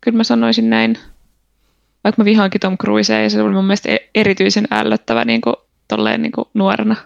Kyllä 0.00 0.16
mä 0.16 0.24
sanoisin 0.24 0.70
näin. 0.70 0.98
Vaikka 2.04 2.22
mä 2.22 2.24
vihaankin 2.24 2.60
Tom 2.60 2.78
Cruisea 2.78 3.22
ja 3.22 3.30
se 3.30 3.42
oli 3.42 3.52
mun 3.52 3.64
mielestä 3.64 3.88
e- 3.92 4.10
erityisen 4.14 4.68
ällöttävä 4.70 5.24
niin 5.24 5.40
kuin, 5.40 5.56
tolleen 5.88 6.22
niin 6.22 6.32
kuin 6.32 6.48
nuorena. 6.54 6.96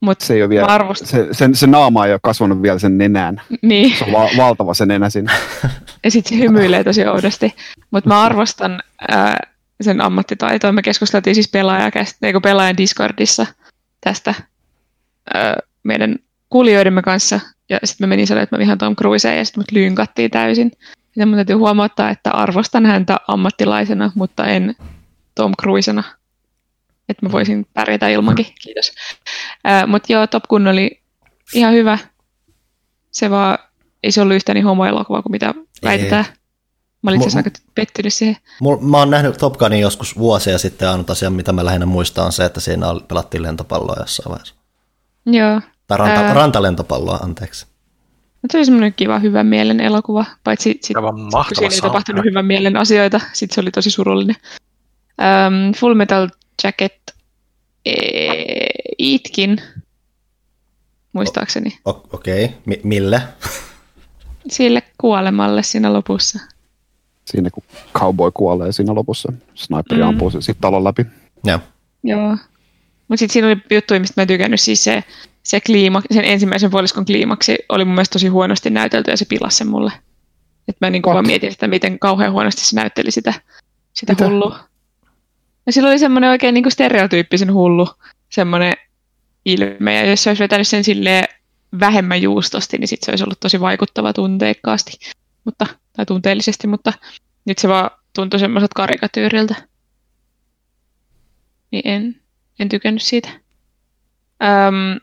Mutta 0.00 0.24
Se, 0.24 0.34
ei 0.34 0.42
ole 0.42 0.48
vielä, 0.48 0.66
arvostan. 0.66 1.08
se, 1.08 1.28
se, 1.32 1.48
se 1.52 1.66
naama 1.66 2.06
ei 2.06 2.12
ole 2.12 2.20
kasvanut 2.22 2.62
vielä 2.62 2.78
sen 2.78 2.98
nenään. 2.98 3.40
niin. 3.62 3.96
Se 3.98 4.04
on 4.04 4.12
va- 4.12 4.28
valtava 4.36 4.74
se 4.74 4.86
nenä 4.86 5.10
siinä. 5.10 5.32
Ja 6.04 6.10
sitten 6.10 6.38
se 6.38 6.44
hymyilee 6.44 6.84
tosi 6.84 7.06
oudosti. 7.06 7.54
Mutta 7.90 8.08
mä 8.08 8.22
arvostan 8.22 8.82
ää, 9.08 9.36
sen 9.80 10.00
ammattitaitoa. 10.00 10.72
Me 10.72 10.82
keskusteltiin 10.82 11.34
siis 11.34 11.50
pelaajakäst- 11.56 12.18
eikö 12.22 12.40
pelaajan 12.40 12.76
Discordissa 12.76 13.46
tästä 14.00 14.34
ää, 15.34 15.56
meidän 15.82 16.16
kuulijoidemme 16.50 17.02
kanssa. 17.02 17.40
Ja 17.68 17.78
sitten 17.84 18.06
mä 18.06 18.08
menin 18.08 18.26
sanoa, 18.26 18.42
että 18.42 18.56
mä 18.56 18.60
vihaan 18.60 18.78
Tom 18.78 18.96
Cruisea 18.96 19.34
ja 19.34 19.44
sitten 19.44 19.60
mut 19.60 19.72
lynkattiin 19.72 20.30
täysin. 20.30 20.72
Ja 21.16 21.26
mun 21.26 21.34
täytyy 21.34 21.56
huomauttaa, 21.56 22.10
että 22.10 22.30
arvostan 22.30 22.86
häntä 22.86 23.16
ammattilaisena, 23.28 24.12
mutta 24.14 24.46
en 24.46 24.74
Tom 25.34 25.52
Cruisena. 25.62 26.02
Että 27.08 27.26
mä 27.26 27.32
voisin 27.32 27.66
pärjätä 27.74 28.08
ilmankin. 28.08 28.46
Kiitos. 28.62 28.92
Mutta 29.86 30.12
joo, 30.12 30.26
Top 30.26 30.44
Gun 30.44 30.66
oli 30.66 31.02
ihan 31.54 31.72
hyvä. 31.72 31.98
Se 33.10 33.30
vaan, 33.30 33.58
ei 34.02 34.12
se 34.12 34.20
ollut 34.20 34.34
yhtä 34.34 34.54
niin 34.54 34.64
homoelokuva 34.64 35.22
kuin 35.22 35.30
mitä 35.30 35.54
väitetään. 35.84 36.24
Mä 37.02 37.10
olin 37.10 37.22
itse 37.22 37.38
aika 37.38 37.50
pettynyt 37.74 38.14
siihen. 38.14 38.36
Mul, 38.60 38.76
mä 38.80 38.98
oon 38.98 39.10
nähnyt 39.10 39.38
Top 39.38 39.56
Gunin 39.56 39.80
joskus 39.80 40.18
vuosia 40.18 40.58
sitten, 40.58 40.86
ja 40.86 40.92
ainut 40.92 41.10
asia, 41.10 41.30
mitä 41.30 41.52
mä 41.52 41.64
lähinnä 41.64 41.86
muistan, 41.86 42.24
on 42.24 42.32
se, 42.32 42.44
että 42.44 42.60
siinä 42.60 42.86
pelattiin 43.08 43.42
lentopalloa 43.42 43.96
jossain 44.00 44.30
vaiheessa. 44.30 44.54
Joo. 45.26 45.60
Tai 45.86 45.98
ranta, 45.98 46.20
Ää. 46.20 46.34
rantalentopalloa, 46.34 47.16
anteeksi. 47.16 47.66
Mutta 48.42 48.52
se 48.52 48.58
oli 48.58 48.64
semmoinen 48.64 48.94
kiva 48.94 49.18
hyvän 49.18 49.46
mielen 49.46 49.80
elokuva, 49.80 50.24
paitsi 50.44 50.78
sit, 50.82 50.96
mahtava 51.32 51.58
siinä 51.58 51.74
ei 51.74 51.80
tapahtunut 51.80 52.24
hyvän 52.24 52.46
mielen 52.46 52.76
asioita, 52.76 53.20
sitten 53.32 53.54
se 53.54 53.60
oli 53.60 53.70
tosi 53.70 53.90
surullinen. 53.90 54.36
Um, 55.18 55.72
Full 55.74 55.94
Metal 55.94 56.28
Jacket 56.64 57.15
itkin, 58.98 59.60
muistaakseni, 61.12 61.78
O- 61.84 61.90
Okei, 62.12 62.44
okay. 62.44 62.56
Mi- 62.66 62.80
mille? 62.82 63.22
sille 64.48 64.82
kuolemalle 64.98 65.62
siinä 65.62 65.92
lopussa. 65.92 66.38
Siinä 67.24 67.50
kun 67.50 67.62
cowboy 67.94 68.30
kuolee 68.34 68.72
siinä 68.72 68.94
lopussa. 68.94 69.32
Sniperi 69.54 70.02
Mm. 70.02 70.08
ampuu 70.08 70.30
sen 70.30 70.42
sitten 70.42 70.60
talon 70.60 70.84
läpi. 70.84 71.06
Joo. 71.44 71.58
Joo. 72.04 72.30
Mutta 73.08 73.16
sitten 73.18 73.32
siinä 73.32 73.48
oli 73.48 73.56
juttuja, 73.70 74.00
mistä 74.00 74.14
mä 74.16 74.22
en 74.22 74.28
tykännyt. 74.28 74.60
Siis 74.60 74.84
se, 74.84 75.04
se 75.42 75.60
kliima, 75.60 76.02
sen 76.10 76.24
ensimmäisen 76.24 76.70
puoliskon 76.70 77.04
kliimaksi 77.04 77.58
oli 77.68 77.84
mun 77.84 77.94
mielestä 77.94 78.12
tosi 78.12 78.28
huonosti 78.28 78.70
näytelty 78.70 79.10
ja 79.10 79.16
se 79.16 79.24
pilasi 79.24 79.56
sen 79.56 79.68
mulle. 79.68 79.92
Et 80.68 80.76
mä 80.80 80.90
What? 80.90 81.02
vaan 81.04 81.26
mietin, 81.26 81.52
että 81.52 81.68
miten 81.68 81.98
kauhean 81.98 82.32
huonosti 82.32 82.64
se 82.64 82.76
näytteli 82.76 83.10
sitä, 83.10 83.34
sitä 83.92 84.12
Mitä? 84.12 84.26
hullua. 84.28 84.58
Ja 85.66 85.72
sillä 85.72 85.88
oli 85.88 85.98
semmoinen 85.98 86.30
oikein 86.30 86.54
niinku 86.54 86.70
stereotyyppisen 86.70 87.52
hullu 87.52 87.88
semmoinen 88.28 88.72
ilme. 89.44 89.94
Ja 89.94 90.06
jos 90.10 90.22
se 90.22 90.30
olisi 90.30 90.42
vetänyt 90.42 90.68
sen 90.68 90.84
silleen 90.84 91.24
vähemmän 91.80 92.22
juustosti, 92.22 92.78
niin 92.78 92.88
sit 92.88 93.02
se 93.02 93.10
olisi 93.10 93.24
ollut 93.24 93.40
tosi 93.40 93.60
vaikuttava 93.60 94.12
tunteikkaasti. 94.12 94.92
Mutta, 95.44 95.66
tai 95.92 96.06
tunteellisesti, 96.06 96.66
mutta 96.66 96.92
nyt 97.44 97.58
se 97.58 97.68
vaan 97.68 97.90
tuntui 98.12 98.40
semmoiset 98.40 98.74
karikatyyriltä. 98.74 99.54
Niin 101.70 101.82
en, 101.84 102.20
en 102.58 102.68
tykännyt 102.68 103.02
siitä. 103.02 103.28
Öm, 104.42 105.00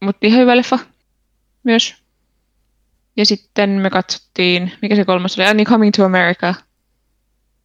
mutta 0.00 0.26
ihan 0.26 0.40
hyvä 0.40 0.56
leffa 0.56 0.78
myös. 1.64 2.02
Ja 3.16 3.26
sitten 3.26 3.70
me 3.70 3.90
katsottiin, 3.90 4.72
mikä 4.82 4.96
se 4.96 5.04
kolmas 5.04 5.38
oli, 5.38 5.46
ah, 5.46 5.54
niin 5.54 5.66
Coming 5.66 5.92
to 5.96 6.04
America. 6.04 6.54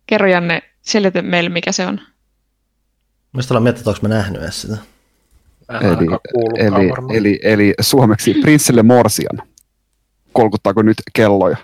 Kerro 0.08 0.28
Janne, 0.28 0.62
selitä 0.82 1.22
meille 1.22 1.49
mikä 1.49 1.72
se 1.72 1.86
on. 1.86 2.02
Mistä 3.38 3.53
ollaan 3.53 3.64
miettinyt, 3.64 3.88
onko 3.88 3.99
mä 4.01 4.07
nähnyt 4.09 4.41
edes 4.41 4.61
sitä? 4.61 4.77
Eli, 5.81 6.07
eli, 6.57 6.89
varmaan. 6.89 7.15
eli, 7.15 7.39
eli 7.43 7.73
suomeksi 7.81 8.34
Prinssille 8.34 8.84
Morsian. 8.84 9.41
Kolkuttaako 10.34 10.81
nyt 10.81 10.97
kelloja? 11.14 11.57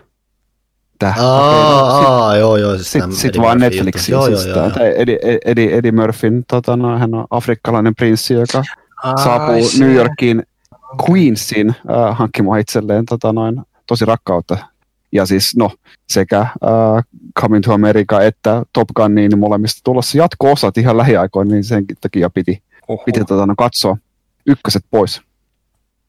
Täh. 1.00 1.20
Aa, 1.20 2.26
aa, 2.28 2.36
joo, 2.38 2.58
joo. 2.58 2.76
Siis 2.76 2.92
Sitten 2.92 3.12
sit 3.16 3.38
vaan 3.38 3.60
Netflixiin. 3.60 4.14
juttu. 4.16 4.30
Joo, 4.32 4.38
siis 4.38 4.48
joo, 4.50 4.58
joo, 4.58 4.70
tää- 4.70 4.84
joo. 4.88 4.94
Eddie, 4.98 5.20
Eddie, 5.46 5.78
Eddie 5.78 5.92
Murphyn, 5.92 6.44
tota, 6.48 6.78
no, 6.78 6.98
hän 7.00 7.14
on 7.16 7.26
afrikkalainen 7.30 7.96
prinssi, 7.96 8.34
joka 8.34 8.64
Ai 9.04 9.24
saapuu 9.24 9.70
se. 9.70 9.84
New 9.84 9.94
Yorkiin 9.96 10.44
Queensin 11.10 11.70
äh, 11.70 12.18
hankkimaan 12.18 12.60
itselleen 12.60 13.06
tota, 13.06 13.34
noin, 13.34 13.62
tosi 13.88 14.06
rakkautta. 14.06 14.58
Ja 15.14 15.26
siis 15.26 15.56
no, 15.56 15.72
sekä 16.10 16.40
äh, 16.40 17.04
Coming 17.40 17.64
to 17.64 17.74
America 17.74 18.22
että 18.22 18.64
Top 18.74 18.88
Gun, 18.96 19.16
niin 19.16 19.40
molemmista 19.40 19.82
tulossa 19.84 20.18
jatko-osat 20.18 20.78
ihan 20.78 20.98
lähiaikoina, 20.98 21.52
niin 21.52 21.64
sen 21.64 21.86
takia 22.02 22.30
piti, 22.30 22.64
Huhhuh. 22.88 23.06
piti 23.06 23.26
tota, 23.26 23.46
no, 23.46 23.56
katsoa 23.58 23.98
ykköset 24.46 24.86
pois. 24.92 25.22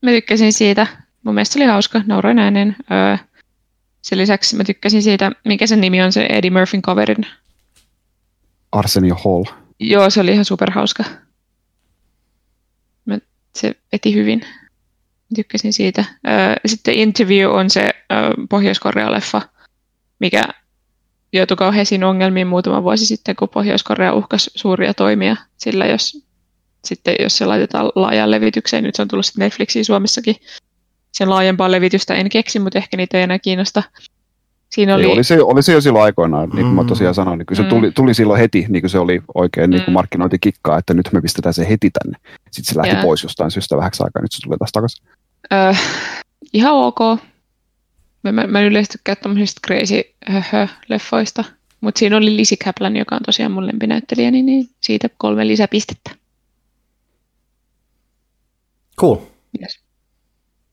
Mä 0.03 0.11
tykkäsin 0.11 0.53
siitä. 0.53 0.87
Mun 1.23 1.35
mielestä 1.35 1.53
se 1.53 1.59
oli 1.59 1.67
hauska, 1.67 2.01
nauroin 2.07 2.39
ääneen. 2.39 2.77
Öö, 2.91 3.17
sen 4.03 4.19
lisäksi 4.19 4.57
mä 4.57 4.65
tykkäsin 4.65 5.03
siitä, 5.03 5.33
mikä 5.45 5.67
sen 5.67 5.81
nimi 5.81 6.03
on, 6.03 6.13
se 6.13 6.27
Eddie 6.27 6.51
Murphyn 6.51 6.83
kaverin. 6.83 7.27
Arsenio 8.73 9.15
Hall. 9.15 9.45
Joo, 9.81 10.11
se 10.11 10.21
oli 10.21 10.33
ihan 10.33 10.45
superhauska. 10.45 11.05
Mä, 13.05 13.19
se 13.55 13.75
veti 13.93 14.15
hyvin. 14.15 14.43
Tykkäsin 15.35 15.73
siitä. 15.73 16.05
Öö, 16.29 16.33
sitten 16.67 16.95
Interview 16.95 17.51
on 17.51 17.71
se 17.71 17.81
öö, 18.13 18.31
Pohjois-Korea-leffa, 18.51 19.43
mikä 20.19 20.43
joutui 21.33 21.57
kauheisiin 21.57 22.05
ongelmiin 22.05 22.47
muutama 22.47 22.83
vuosi 22.83 23.07
sitten, 23.07 23.37
kun 23.37 23.49
Pohjois-Korea 23.49 24.13
uhkasi 24.13 24.51
suuria 24.55 24.95
toimia. 24.95 25.37
Sillä 25.57 25.87
jos, 25.87 26.27
sitten, 26.85 27.17
jos 27.21 27.37
se 27.39 27.47
laitetaan 27.47 27.93
laajaan 27.95 28.31
levitykseen, 28.31 28.85
nyt 28.85 28.95
se 28.95 29.03
on 29.03 29.09
tullut 29.09 29.27
sitten 29.27 29.45
Netflixiin 29.45 29.85
Suomessakin. 29.85 30.37
Sen 31.13 31.31
laajempaa 31.31 31.71
levitystä 31.71 32.15
en 32.15 32.29
keksi, 32.29 32.59
mutta 32.59 32.79
ehkä 32.79 32.97
niitä 32.97 33.17
ei 33.19 33.23
enää 33.23 33.39
kiinnosta. 33.39 33.83
Siinä 34.73 34.95
Oli, 34.95 35.05
oli, 35.05 35.13
oli, 35.13 35.25
se, 35.25 35.43
oli 35.43 35.63
se 35.63 35.73
jo 35.73 35.81
silloin 35.81 36.05
aikoinaan, 36.05 36.49
niin 36.49 36.65
kuin 36.67 36.75
mä 36.75 36.83
Mm. 36.83 36.87
tosiaan 36.89 37.15
sanoin, 37.15 37.39
niin 37.39 37.47
kyllä 37.47 37.57
se 37.57 37.63
Mm. 37.63 37.69
tuli, 37.69 37.91
tuli 37.93 38.15
silloin 38.15 38.41
heti, 38.41 38.67
niin 38.69 38.83
kuin 38.83 38.91
se 38.91 38.99
oli 38.99 39.23
oikein 39.35 39.71
niin 39.71 39.81
kuin 39.83 39.93
Mm. 39.93 39.95
markkinointikikkaa, 39.95 40.79
että 40.79 40.95
nyt 40.95 41.09
me 41.13 41.21
pistetään 41.21 41.55
se 41.55 41.69
heti 41.69 41.91
tänne. 41.91 42.19
Sitten 42.51 42.75
se 42.75 42.79
lähti 42.79 42.95
Jaa. 42.95 43.03
pois 43.03 43.23
jostain 43.23 43.51
syystä 43.51 43.77
vähäksi 43.77 44.03
aikaa, 44.03 44.23
nyt 44.23 44.33
se 44.33 44.43
tulee 44.43 44.59
taas 44.59 44.73
takaisin. 44.73 45.07
Öö, 45.53 45.73
ihan 46.53 46.75
ok. 46.75 46.99
Mä, 48.23 48.33
mä, 48.33 48.47
mä 48.47 48.61
en 48.61 48.67
yleensä 48.67 48.93
tykkää 48.93 49.17
tämmöisistä 49.17 49.61
crazy 49.67 50.03
höhö-leffoista. 50.27 51.45
Mutta 51.81 51.99
siinä 51.99 52.17
oli 52.17 52.37
Lizzie 52.37 52.59
Kaplan, 52.65 52.97
joka 52.97 53.15
on 53.15 53.23
tosiaan 53.27 53.53
mun 53.53 53.67
lempinäyttelijä, 53.67 54.31
niin, 54.31 54.47
niin 54.47 54.69
siitä 54.81 55.09
kolme 55.19 55.47
lisäpistettä. 55.47 56.11
Cool. 59.01 59.17
Yes. 59.61 59.81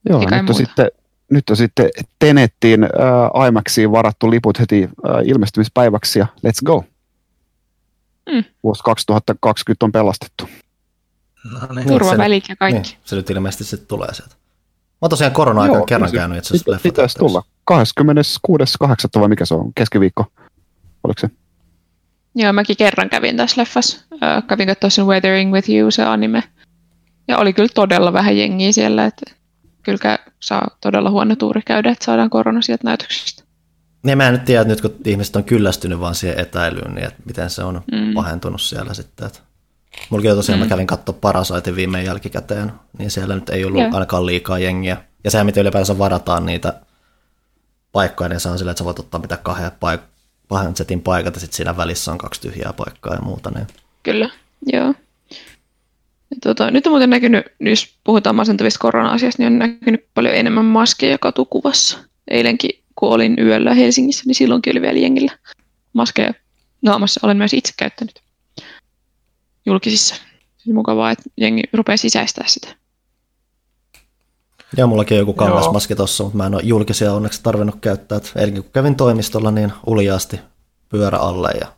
Joo, 0.09 0.19
Ei 0.19 0.25
kai 0.25 0.41
nyt 0.41 0.49
on, 0.49 0.55
muuta. 0.55 0.67
sitten, 0.67 0.91
nyt 1.31 1.49
on 1.49 1.57
sitten 1.57 1.89
Tenettiin 2.19 2.83
äh, 2.83 3.47
IMAXiin 3.47 3.91
varattu 3.91 4.31
liput 4.31 4.59
heti 4.59 4.83
äh, 4.83 5.21
ilmestymispäiväksi 5.25 6.19
ja 6.19 6.27
let's 6.47 6.65
go. 6.65 6.85
Mm. 8.31 8.43
Vuosi 8.63 8.83
2020 8.83 9.85
on 9.85 9.91
pelastettu. 9.91 10.49
No 11.51 11.73
niin. 11.75 11.87
Turvavälit 11.87 12.49
ja 12.49 12.55
kaikki. 12.55 12.81
Niin, 12.81 12.99
se 13.03 13.15
nyt 13.15 13.29
ilmeisesti 13.29 13.63
sitten 13.63 13.87
tulee 13.87 14.13
sieltä. 14.13 14.35
Mä 15.01 15.05
oon 15.05 15.09
tosiaan 15.09 15.33
korona-aikana 15.33 15.79
Joo, 15.79 15.85
kerran 15.85 16.11
kyllä 16.11 16.21
se 16.21 16.21
käynyt 16.21 16.37
itse 16.37 16.53
asiassa 16.53 16.71
Pitä, 16.71 16.83
pitäisi 16.83 17.17
tulla. 17.17 17.43
26.8. 17.71 19.19
vai 19.19 19.29
mikä 19.29 19.45
se 19.45 19.53
on? 19.53 19.73
Keskiviikko. 19.75 20.25
Oliko 21.03 21.19
se? 21.19 21.29
Joo, 22.35 22.53
mäkin 22.53 22.77
kerran 22.77 23.09
kävin 23.09 23.37
tässä 23.37 23.61
leffassa. 23.61 24.05
Öö, 24.23 24.41
kävin 24.47 24.67
katsoa 24.67 24.89
sen 24.89 25.05
Weathering 25.05 25.53
with 25.53 25.69
You, 25.69 25.91
se 25.91 26.03
anime. 26.03 26.43
Ja 27.27 27.37
oli 27.37 27.53
kyllä 27.53 27.69
todella 27.75 28.13
vähän 28.13 28.37
jengiä 28.37 28.71
siellä, 28.71 29.05
että 29.05 29.31
kyllä 29.83 30.17
saa 30.39 30.67
todella 30.81 31.09
huono 31.09 31.35
tuuri 31.35 31.61
käydä, 31.65 31.91
että 31.91 32.05
saadaan 32.05 32.29
korona 32.29 32.61
sieltä 32.61 32.83
näytöksestä. 32.83 33.43
Niin 34.03 34.17
mä 34.17 34.27
en 34.27 34.33
nyt 34.33 34.45
tiedä, 34.45 34.61
että 34.61 34.73
nyt 34.73 34.81
kun 34.81 34.95
ihmiset 35.05 35.35
on 35.35 35.43
kyllästynyt 35.43 35.99
vaan 35.99 36.15
siihen 36.15 36.39
etäilyyn, 36.39 36.95
niin 36.95 37.07
että 37.07 37.23
miten 37.25 37.49
se 37.49 37.63
on 37.63 37.81
mm. 37.91 38.13
pahentunut 38.13 38.61
siellä 38.61 38.93
sitten. 38.93 39.27
Että 39.27 39.39
Mulla 40.09 40.35
tosiaan 40.35 40.59
mm. 40.59 40.63
mä 40.63 40.69
kävin 40.69 40.87
katsoa 40.87 41.17
Parasaitin 41.21 41.75
viimein 41.75 42.05
jälkikäteen, 42.05 42.71
niin 42.97 43.11
siellä 43.11 43.35
nyt 43.35 43.49
ei 43.49 43.65
ollut 43.65 43.79
yeah. 43.79 43.93
ainakaan 43.93 44.25
liikaa 44.25 44.59
jengiä. 44.59 44.97
Ja 45.23 45.31
sehän, 45.31 45.45
miten 45.45 45.61
ylipäänsä 45.61 45.97
varataan 45.97 46.45
niitä 46.45 46.81
paikkoja, 47.91 48.29
niin 48.29 48.39
se 48.39 48.49
on 48.49 48.57
sillä, 48.57 48.71
että 48.71 48.79
sä 48.79 48.85
voit 48.85 48.99
ottaa 48.99 49.21
mitä 49.21 49.37
kahden, 49.37 49.71
paik- 49.71 50.11
kahden 50.49 50.75
setin 50.75 51.01
paikat, 51.01 51.33
ja 51.33 51.39
sitten 51.39 51.55
siinä 51.55 51.77
välissä 51.77 52.11
on 52.11 52.17
kaksi 52.17 52.41
tyhjää 52.41 52.73
paikkaa 52.73 53.13
ja 53.13 53.21
muuta. 53.21 53.51
Niin. 53.51 53.67
Kyllä, 54.03 54.29
joo. 54.73 54.93
Ja 56.31 56.37
tota, 56.43 56.71
nyt 56.71 56.87
on 56.87 56.91
muuten 56.91 57.09
näkynyt, 57.09 57.45
jos 57.59 57.95
puhutaan 58.03 58.35
masentavista 58.35 58.79
korona-asiasta, 58.79 59.41
niin 59.41 59.53
on 59.53 59.59
näkynyt 59.59 60.05
paljon 60.13 60.35
enemmän 60.35 60.65
maskeja 60.65 61.17
katukuvassa. 61.17 61.99
Eilenkin, 62.27 62.69
kun 62.95 63.09
olin 63.09 63.35
yöllä 63.39 63.73
Helsingissä, 63.73 64.23
niin 64.27 64.35
silloinkin 64.35 64.73
oli 64.73 64.81
vielä 64.81 64.99
jengillä 64.99 65.31
maskeja 65.93 66.33
naamassa. 66.81 67.19
Olen 67.23 67.37
myös 67.37 67.53
itse 67.53 67.73
käyttänyt 67.77 68.20
julkisissa. 69.65 70.15
On 70.67 70.75
mukavaa, 70.75 71.11
että 71.11 71.23
jengi 71.37 71.61
rupeaa 71.73 71.97
sisäistää 71.97 72.47
sitä. 72.47 72.75
Joo, 74.77 74.87
mullakin 74.87 75.15
on 75.15 75.19
joku 75.19 75.33
kangasmaski 75.33 75.95
tossa, 75.95 76.23
mutta 76.23 76.37
mä 76.37 76.45
en 76.45 76.55
ole 76.55 76.61
julkisia 76.63 77.13
onneksi 77.13 77.43
tarvinnut 77.43 77.75
käyttää. 77.81 78.19
Eli 78.35 78.51
kun 78.51 78.63
kävin 78.73 78.95
toimistolla, 78.95 79.51
niin 79.51 79.73
uljaasti 79.85 80.39
pyörä 80.89 81.17
alle 81.17 81.49
ja 81.61 81.73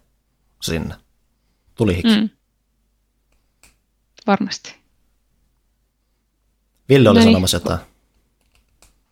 sinne. 0.62 0.96
Tuli 1.76 1.96
hiki. 1.96 2.20
Mm. 2.20 2.30
Varmasti. 4.28 4.76
Ville 6.90 7.10
oli 7.10 7.20
no 7.20 7.24
niin. 7.24 7.32
sanomassa 7.32 7.58
jotain. 7.58 7.80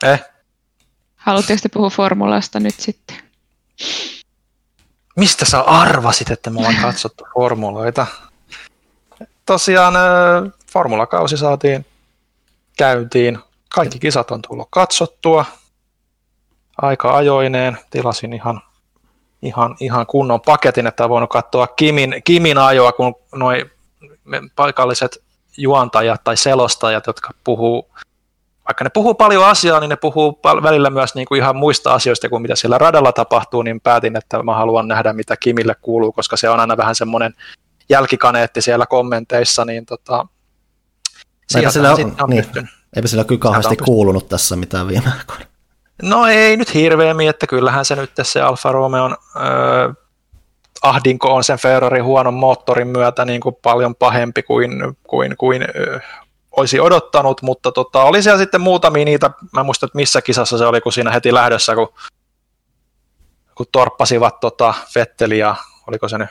Eh? 0.04 0.24
Haluatteko 1.16 1.60
te 1.64 1.70
puhua 1.70 1.90
formulasta 1.90 2.60
nyt 2.60 2.76
sitten? 2.80 3.18
Mistä 5.16 5.46
sä 5.46 5.62
arvasit, 5.62 6.32
että 6.32 6.50
me 6.50 6.58
ollaan 6.58 6.76
katsottu 6.82 7.24
formuloita? 7.34 8.08
Tosiaan 9.46 9.94
formulakausi 10.72 11.38
saatiin 11.38 11.86
käyntiin. 12.78 13.40
Kaikki 13.76 14.00
kisat 14.00 14.32
on 14.32 14.42
tullut 14.42 14.68
katsottua 14.72 15.46
aika 16.78 17.16
ajoineen. 17.16 17.78
Tilasin 17.90 18.34
ihan, 18.34 18.62
ihan, 19.42 19.76
ihan 19.80 20.06
kunnon 20.08 20.42
paketin, 20.42 20.88
että 20.88 21.04
on 21.04 21.10
voinut 21.10 21.30
katsoa 21.30 21.68
Kimin, 21.68 22.22
Kimin 22.24 22.58
ajoa, 22.58 22.92
kun 22.92 23.16
noin 23.36 23.72
paikalliset 24.56 25.24
juontajat 25.58 26.24
tai 26.24 26.38
selostajat, 26.38 27.08
jotka 27.08 27.30
puhuu, 27.44 27.90
vaikka 28.68 28.84
ne 28.84 28.90
puhuu 28.90 29.14
paljon 29.14 29.46
asiaa, 29.46 29.80
niin 29.80 29.90
ne 29.90 29.96
puhuu 29.96 30.40
välillä 30.64 30.90
myös 30.90 31.16
niin 31.16 31.28
kuin 31.28 31.42
ihan 31.42 31.56
muista 31.56 31.94
asioista 31.94 32.30
kuin 32.30 32.42
mitä 32.42 32.56
siellä 32.56 32.78
radalla 32.78 33.12
tapahtuu, 33.12 33.62
niin 33.62 33.82
päätin, 33.82 34.18
että 34.18 34.44
mä 34.44 34.56
haluan 34.56 34.88
nähdä, 34.88 35.14
mitä 35.14 35.38
Kimille 35.38 35.76
kuuluu, 35.82 36.12
koska 36.12 36.38
se 36.38 36.50
on 36.50 36.60
aina 36.60 36.78
vähän 36.78 36.96
semmoinen 36.96 37.34
jälkikaneetti 37.92 38.62
siellä 38.62 38.86
kommenteissa, 38.86 39.66
niin 39.66 39.86
tota, 39.86 40.28
Eipä 41.56 41.72
sillä, 41.72 41.92
on, 41.92 42.16
on 42.22 42.30
niin, 42.30 42.46
eipä 42.96 43.08
sillä 43.08 43.24
kyllä 43.24 43.40
kauheasti 43.40 43.76
kuulunut 43.76 44.30
tässä 44.30 44.56
mitään 44.56 44.88
viime 44.88 45.12
aikoina. 45.20 45.46
No 46.02 46.26
ei 46.26 46.58
nyt 46.58 46.74
hirveämmin, 46.74 47.30
että 47.30 47.48
kyllähän 47.48 47.86
se 47.86 47.96
nyt 47.96 48.12
se 48.22 48.42
Alfa 48.42 48.72
Romeo 48.72 49.10
öö, 49.10 49.94
ahdinko 50.82 51.36
on 51.36 51.44
sen 51.44 51.60
Ferrari 51.60 52.00
huonon 52.00 52.34
moottorin 52.34 52.88
myötä 52.88 53.26
niin 53.26 53.42
kuin 53.42 53.56
paljon 53.62 53.96
pahempi 53.96 54.44
kuin, 54.44 54.72
kuin, 55.08 55.38
kuin 55.38 55.62
öö, 55.62 56.00
olisi 56.52 56.80
odottanut, 56.80 57.42
mutta 57.42 57.72
tota, 57.72 58.04
oli 58.04 58.24
siellä 58.24 58.40
sitten 58.40 58.62
muutamia 58.62 59.06
niitä, 59.06 59.32
mä 59.54 59.64
muistan, 59.64 59.88
että 59.88 59.96
missä 59.96 60.22
kisassa 60.22 60.58
se 60.58 60.66
oli, 60.66 60.82
kun 60.82 60.94
siinä 60.94 61.12
heti 61.12 61.34
lähdössä, 61.34 61.76
kun, 61.76 61.94
kun 63.56 63.66
torppasivat 63.72 64.40
tota 64.40 64.74
Vetteli 64.96 65.38
ja 65.38 65.56
oliko 65.88 66.08
se 66.08 66.18
nyt 66.18 66.30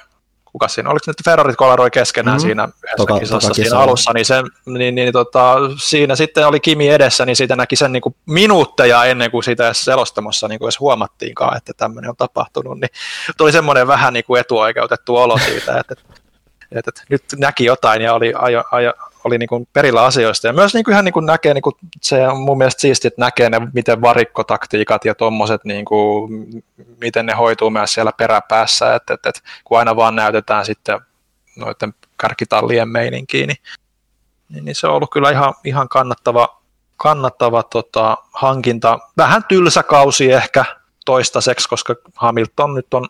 kuka 0.53 0.69
siinä, 0.69 0.91
oliko 0.91 1.05
nyt 1.07 1.25
Ferrarit 1.25 1.57
kolaroi 1.57 1.91
keskenään 1.91 2.37
mm-hmm. 2.37 2.47
siinä 2.49 2.63
yhdessä 2.65 2.97
toka, 2.97 3.19
kisassa 3.21 3.49
toka 3.49 3.55
siinä 3.55 3.79
alussa, 3.79 4.13
niin, 4.13 4.25
se, 4.25 4.43
niin, 4.67 4.95
niin 4.95 5.13
tota, 5.13 5.55
siinä 5.77 6.17
sitten 6.17 6.47
oli 6.47 6.61
Kimi 6.61 6.89
edessä, 6.89 7.27
niin 7.27 7.37
siitä 7.37 7.57
näki 7.57 7.77
sen 7.77 7.93
niin 7.93 8.01
kuin 8.01 8.15
minuutteja 8.27 9.05
ennen 9.05 9.31
kuin 9.31 9.45
siitä 9.45 9.67
edes 9.67 9.81
selostamossa 9.81 10.49
niin 10.49 10.59
kuin 10.59 10.67
edes 10.67 10.81
huomattiinkaan, 10.81 11.57
että 11.57 11.73
tämmöinen 11.77 12.11
on 12.11 12.17
tapahtunut, 12.17 12.81
niin 12.81 12.91
tuli 13.37 13.53
semmoinen 13.53 13.87
vähän 13.87 14.13
niin 14.13 14.25
kuin 14.25 14.41
etuoikeutettu 14.41 15.17
olo 15.17 15.39
siitä, 15.39 15.79
että, 15.79 15.95
että, 16.73 16.89
että 16.89 17.03
nyt 17.09 17.23
näki 17.37 17.65
jotain 17.65 18.03
ja 18.03 18.15
oli 18.15 18.33
ajo, 18.37 18.65
ajo, 18.71 18.93
oli 19.25 19.39
niin 19.39 19.49
kuin 19.49 19.69
perillä 19.73 20.05
asioista. 20.05 20.47
Ja 20.47 20.53
myös 20.53 20.75
niin 20.75 20.85
kuin 20.85 20.93
ihan 20.93 21.05
niin 21.05 21.13
kuin 21.13 21.27
näkee, 21.27 21.55
niin 21.55 21.63
kuin 21.63 21.77
se 22.03 22.29
on 22.29 22.41
mun 22.41 22.59
mielestä 22.59 22.81
siistiä, 22.81 23.09
että 23.09 23.21
näkee 23.21 23.51
ne, 23.51 23.61
miten 23.73 24.01
varikkotaktiikat 24.01 25.05
ja 25.05 25.15
tuommoiset, 25.15 25.65
niin 25.65 25.85
miten 27.01 27.27
ne 27.27 27.33
hoituu 27.33 27.71
myös 27.71 27.95
siellä 27.95 28.13
peräpäässä, 28.13 28.95
että, 28.95 29.15
että, 29.15 29.29
että 29.29 29.41
kun 29.65 29.79
aina 29.79 29.97
vaan 29.97 30.17
näytetään 30.17 30.67
sitten 30.67 31.01
noiden 31.57 31.95
kärkitallien 32.21 32.89
meininkiin, 32.89 33.49
niin, 33.49 33.59
niin, 34.49 34.65
niin 34.65 34.75
se 34.75 34.87
on 34.87 34.95
ollut 34.95 35.11
kyllä 35.11 35.31
ihan, 35.31 35.55
ihan 35.65 35.89
kannattava, 35.89 36.61
kannattava 36.97 37.63
tota, 37.63 38.17
hankinta. 38.33 38.99
Vähän 39.17 39.45
tylsä 39.49 39.83
kausi 39.83 40.33
ehkä 40.33 40.65
toistaiseksi, 41.05 41.69
koska 41.69 41.95
Hamilton 42.15 42.75
nyt 42.75 42.95
on 42.95 43.09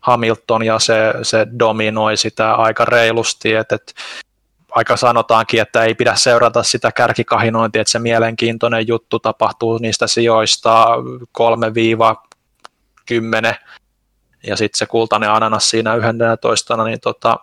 Hamilton 0.00 0.62
ja 0.62 0.78
se, 0.78 1.14
se 1.22 1.46
dominoi 1.58 2.16
sitä 2.16 2.54
aika 2.54 2.84
reilusti, 2.84 3.54
että, 3.54 3.74
että 3.74 3.92
aika 4.70 4.96
sanotaankin, 4.96 5.60
että 5.60 5.84
ei 5.84 5.94
pidä 5.94 6.14
seurata 6.14 6.62
sitä 6.62 6.92
kärkikahinointia, 6.92 7.82
että 7.82 7.90
se 7.90 7.98
mielenkiintoinen 7.98 8.88
juttu 8.88 9.18
tapahtuu 9.18 9.78
niistä 9.78 10.06
sijoista 10.06 10.86
3-10 11.38 11.40
ja 14.46 14.56
sitten 14.56 14.78
se 14.78 14.86
kultainen 14.86 15.30
ananas 15.30 15.70
siinä 15.70 15.94
11, 15.94 16.84
niin, 16.84 17.00
tota, 17.00 17.36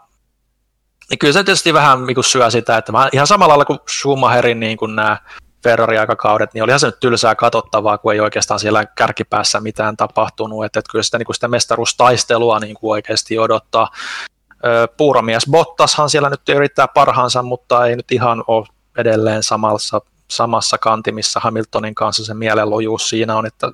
niin 1.09 1.19
kyllä 1.19 1.33
se 1.33 1.43
tietysti 1.43 1.73
vähän 1.73 2.05
niin 2.05 2.23
syö 2.23 2.51
sitä, 2.51 2.77
että 2.77 2.91
mä, 2.91 3.09
ihan 3.11 3.27
samalla 3.27 3.51
lailla 3.51 3.65
kuin 3.65 3.79
Schumacherin 3.89 4.59
niin 4.59 4.77
kuin 4.77 4.95
nämä 4.95 5.17
Ferrari-aikakaudet, 5.63 6.53
niin 6.53 6.63
olihan 6.63 6.79
se 6.79 6.85
nyt 6.85 6.99
tylsää 6.99 7.35
katsottavaa, 7.35 7.97
kun 7.97 8.13
ei 8.13 8.19
oikeastaan 8.19 8.59
siellä 8.59 8.85
kärkipäässä 8.85 9.59
mitään 9.59 9.97
tapahtunut, 9.97 10.65
että, 10.65 10.79
että 10.79 10.91
kyllä 10.91 11.03
sitä, 11.03 11.17
niin 11.17 11.25
kuin 11.25 11.35
sitä 11.35 11.47
mestaruustaistelua 11.47 12.59
niin 12.59 12.75
kuin 12.75 12.91
oikeasti 12.91 13.39
odottaa. 13.39 13.89
Puuromies 14.97 15.45
Bottashan 15.51 16.09
siellä 16.09 16.29
nyt 16.29 16.49
yrittää 16.49 16.87
parhaansa, 16.87 17.43
mutta 17.43 17.85
ei 17.85 17.95
nyt 17.95 18.11
ihan 18.11 18.43
ole 18.47 18.67
edelleen 18.97 19.43
samassa, 19.43 20.01
samassa 20.31 20.77
kantimissa 20.77 21.39
Hamiltonin 21.39 21.95
kanssa 21.95 22.25
se 22.25 22.33
mielenlojuus 22.33 23.09
siinä 23.09 23.35
on, 23.35 23.45
että, 23.45 23.71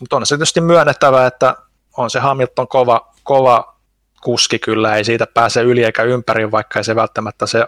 mutta 0.00 0.16
on 0.16 0.26
se 0.26 0.36
tietysti 0.36 0.60
myönnettävä, 0.60 1.26
että 1.26 1.56
on 1.96 2.10
se 2.10 2.20
Hamilton 2.20 2.68
kova, 2.68 3.12
kova 3.22 3.74
kuski 4.22 4.58
kyllä, 4.58 4.96
ei 4.96 5.04
siitä 5.04 5.26
pääse 5.34 5.62
yli 5.62 5.84
eikä 5.84 6.02
ympäri, 6.02 6.50
vaikka 6.50 6.78
ei 6.78 6.84
se 6.84 6.96
välttämättä 6.96 7.46
se 7.46 7.66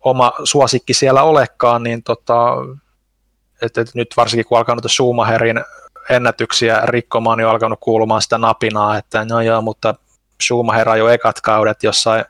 oma 0.00 0.32
suosikki 0.44 0.94
siellä 0.94 1.22
olekaan, 1.22 1.82
niin 1.82 2.02
tota, 2.02 2.56
että, 3.62 3.80
että 3.80 3.92
nyt 3.94 4.08
varsinkin 4.16 4.46
kun 4.46 4.58
alkanut 4.58 4.84
Schumacherin 4.88 5.64
ennätyksiä 6.10 6.80
rikkomaan, 6.84 7.38
niin 7.38 7.46
on 7.46 7.52
alkanut 7.52 7.78
kuulumaan 7.82 8.22
sitä 8.22 8.38
napinaa, 8.38 8.98
että 8.98 9.24
no 9.24 9.40
joo, 9.40 9.62
mutta 9.62 9.94
Schumacher 10.42 10.88
jo 10.88 11.08
ekat 11.08 11.40
kaudet 11.40 11.82
jossain 11.82 12.24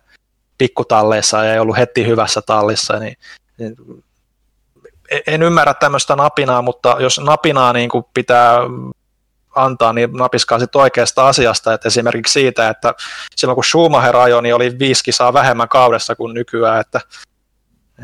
pikkutalleissa 0.58 1.44
ja 1.44 1.52
ei 1.52 1.58
ollut 1.58 1.76
heti 1.76 2.06
hyvässä 2.06 2.42
tallissa, 2.42 2.98
niin, 2.98 3.16
niin 3.58 3.76
en 5.26 5.42
ymmärrä 5.42 5.74
tämmöistä 5.74 6.16
napinaa, 6.16 6.62
mutta 6.62 6.96
jos 7.00 7.20
napinaa 7.20 7.72
niin 7.72 7.88
kuin 7.88 8.04
pitää 8.14 8.58
antaa, 9.54 9.92
niin 9.92 10.12
napiskaa 10.12 10.58
sitten 10.58 10.80
oikeasta 10.80 11.28
asiasta, 11.28 11.74
että 11.74 11.88
esimerkiksi 11.88 12.32
siitä, 12.32 12.68
että 12.68 12.94
silloin 13.36 13.54
kun 13.54 13.64
Schumacher 13.64 14.16
ajoi, 14.16 14.42
niin 14.42 14.54
oli 14.54 14.78
viisi 14.78 15.04
kisaa 15.04 15.32
vähemmän 15.32 15.68
kaudessa 15.68 16.16
kuin 16.16 16.34
nykyään, 16.34 16.80
että 16.80 17.00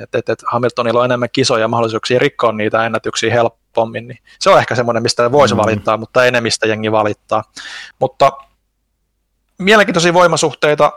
että 0.03 0.19
et, 0.19 0.29
et 0.29 0.43
Hamiltonilla 0.47 1.01
on 1.01 1.05
enemmän 1.05 1.29
kisoja 1.33 1.69
mahdollisuuksia 1.69 2.19
rikkoa 2.19 2.53
niitä 2.53 2.87
ennätyksiä 2.87 3.33
helpommin, 3.33 4.09
niin 4.09 4.19
se 4.39 4.51
on 4.51 4.59
ehkä 4.59 4.75
semmoinen, 4.75 5.03
mistä 5.03 5.33
voisi 5.33 5.55
mm. 5.55 5.59
valittaa, 5.59 5.97
mutta 5.97 6.25
enemmistä 6.25 6.67
jengi 6.67 6.93
valittaa. 6.93 7.45
Mutta 7.99 8.33
mielenkiintoisia 9.59 10.15
voimasuhteita, 10.15 10.93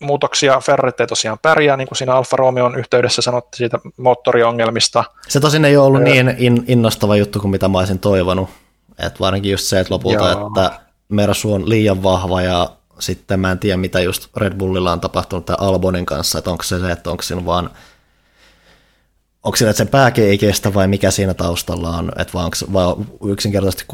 muutoksia. 0.00 0.60
Ferrarit 0.60 1.00
ei 1.00 1.06
tosiaan 1.06 1.38
pärjää, 1.42 1.76
niin 1.76 1.88
kuin 1.88 1.98
siinä 1.98 2.14
Alfa 2.14 2.36
Romeon 2.36 2.78
yhteydessä 2.78 3.22
sanottiin 3.22 3.58
siitä 3.58 3.78
moottoriongelmista. 3.96 5.04
Se 5.28 5.40
tosin 5.40 5.64
ei 5.64 5.76
ole 5.76 5.86
ollut 5.86 6.02
niin 6.02 6.34
in, 6.38 6.64
innostava 6.66 7.16
juttu 7.16 7.40
kuin 7.40 7.50
mitä 7.50 7.68
mä 7.68 7.78
olisin 7.78 7.98
toivonut. 7.98 8.50
Et 8.98 9.20
varsinkin 9.20 9.52
just 9.52 9.64
se, 9.64 9.80
että 9.80 9.94
lopulta, 9.94 10.30
Joo. 10.30 10.46
että 10.46 10.80
Mersu 11.08 11.52
on 11.52 11.68
liian 11.68 12.02
vahva 12.02 12.42
ja 12.42 12.70
sitten 12.98 13.40
mä 13.40 13.52
en 13.52 13.58
tiedä, 13.58 13.76
mitä 13.76 14.00
just 14.00 14.36
Red 14.36 14.54
Bullilla 14.54 14.92
on 14.92 15.00
tapahtunut 15.00 15.46
tämän 15.46 15.60
Albonin 15.60 16.06
kanssa, 16.06 16.38
että 16.38 16.50
onko 16.50 16.62
se 16.62 16.80
se, 16.80 16.90
että 16.90 17.10
onko 17.10 17.22
siinä 17.22 17.44
vaan 17.44 17.70
onko 19.44 19.56
siinä, 19.56 19.70
että 19.70 19.78
sen 19.78 19.88
pääkin 19.88 20.24
ei 20.24 20.38
kestä 20.38 20.74
vai 20.74 20.88
mikä 20.88 21.10
siinä 21.10 21.34
taustalla 21.34 21.88
on, 21.88 22.12
että 22.18 22.32
vaan, 22.34 22.44
onko, 22.44 22.56
vaan 22.72 23.06
yksinkertaisesti 23.24 23.84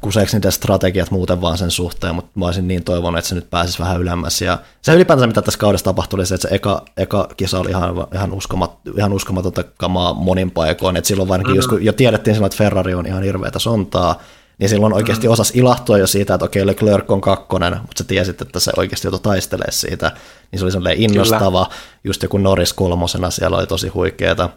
kuseeksi 0.00 0.36
niiden 0.36 0.52
strategiat 0.52 1.10
muuten 1.10 1.40
vaan 1.40 1.58
sen 1.58 1.70
suhteen, 1.70 2.14
mutta 2.14 2.30
mä 2.34 2.46
olisin 2.46 2.68
niin 2.68 2.84
toivonut, 2.84 3.18
että 3.18 3.28
se 3.28 3.34
nyt 3.34 3.50
pääsisi 3.50 3.78
vähän 3.78 4.00
ylemmäs. 4.00 4.42
Ja 4.42 4.58
se 4.82 4.94
ylipäätänsä, 4.94 5.26
mitä 5.26 5.42
tässä 5.42 5.60
kaudessa 5.60 5.84
tapahtui, 5.84 6.16
oli 6.18 6.26
se, 6.26 6.34
että 6.34 6.48
se 6.48 6.54
eka, 6.54 6.84
eka 6.96 7.28
kisa 7.36 7.58
oli 7.58 7.70
ihan, 7.70 7.94
ihan, 8.14 8.32
uskomat, 8.32 8.78
ihan 8.96 9.12
uskomatonta 9.12 9.64
kamaa 9.64 10.14
monin 10.14 10.50
paikoin. 10.50 10.96
että 10.96 11.08
silloin 11.08 11.28
varsinkin, 11.28 11.56
mm-hmm. 11.56 11.76
jos 11.76 11.84
jo 11.84 11.92
tiedettiin 11.92 12.34
silloin, 12.34 12.46
että 12.46 12.58
Ferrari 12.58 12.94
on 12.94 13.06
ihan 13.06 13.22
hirveätä 13.22 13.58
sontaa, 13.58 14.20
niin 14.60 14.68
silloin 14.68 14.92
oikeasti 14.92 15.26
mm. 15.26 15.32
osasi 15.32 15.58
ilahtua 15.58 15.98
jo 15.98 16.06
siitä, 16.06 16.34
että 16.34 16.44
okei, 16.44 16.66
Leclerc 16.66 17.10
on 17.10 17.20
kakkonen, 17.20 17.72
mutta 17.72 17.98
sä 17.98 18.04
tiesit, 18.04 18.42
että 18.42 18.60
se 18.60 18.72
oikeasti 18.76 19.06
joutui 19.06 19.20
taistelemaan 19.20 19.72
siitä, 19.72 20.12
niin 20.52 20.58
se 20.58 20.64
oli 20.64 20.72
sellainen 20.72 21.02
innostava, 21.02 21.64
Kyllä. 21.64 21.80
just 22.04 22.22
joku 22.22 22.38
Norris 22.38 22.72
kolmosena 22.72 23.30
siellä 23.30 23.56
oli 23.56 23.66
tosi 23.66 23.88
huikeeta, 23.88 24.50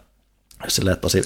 silleen 0.68 0.97
tosi, 0.99 1.23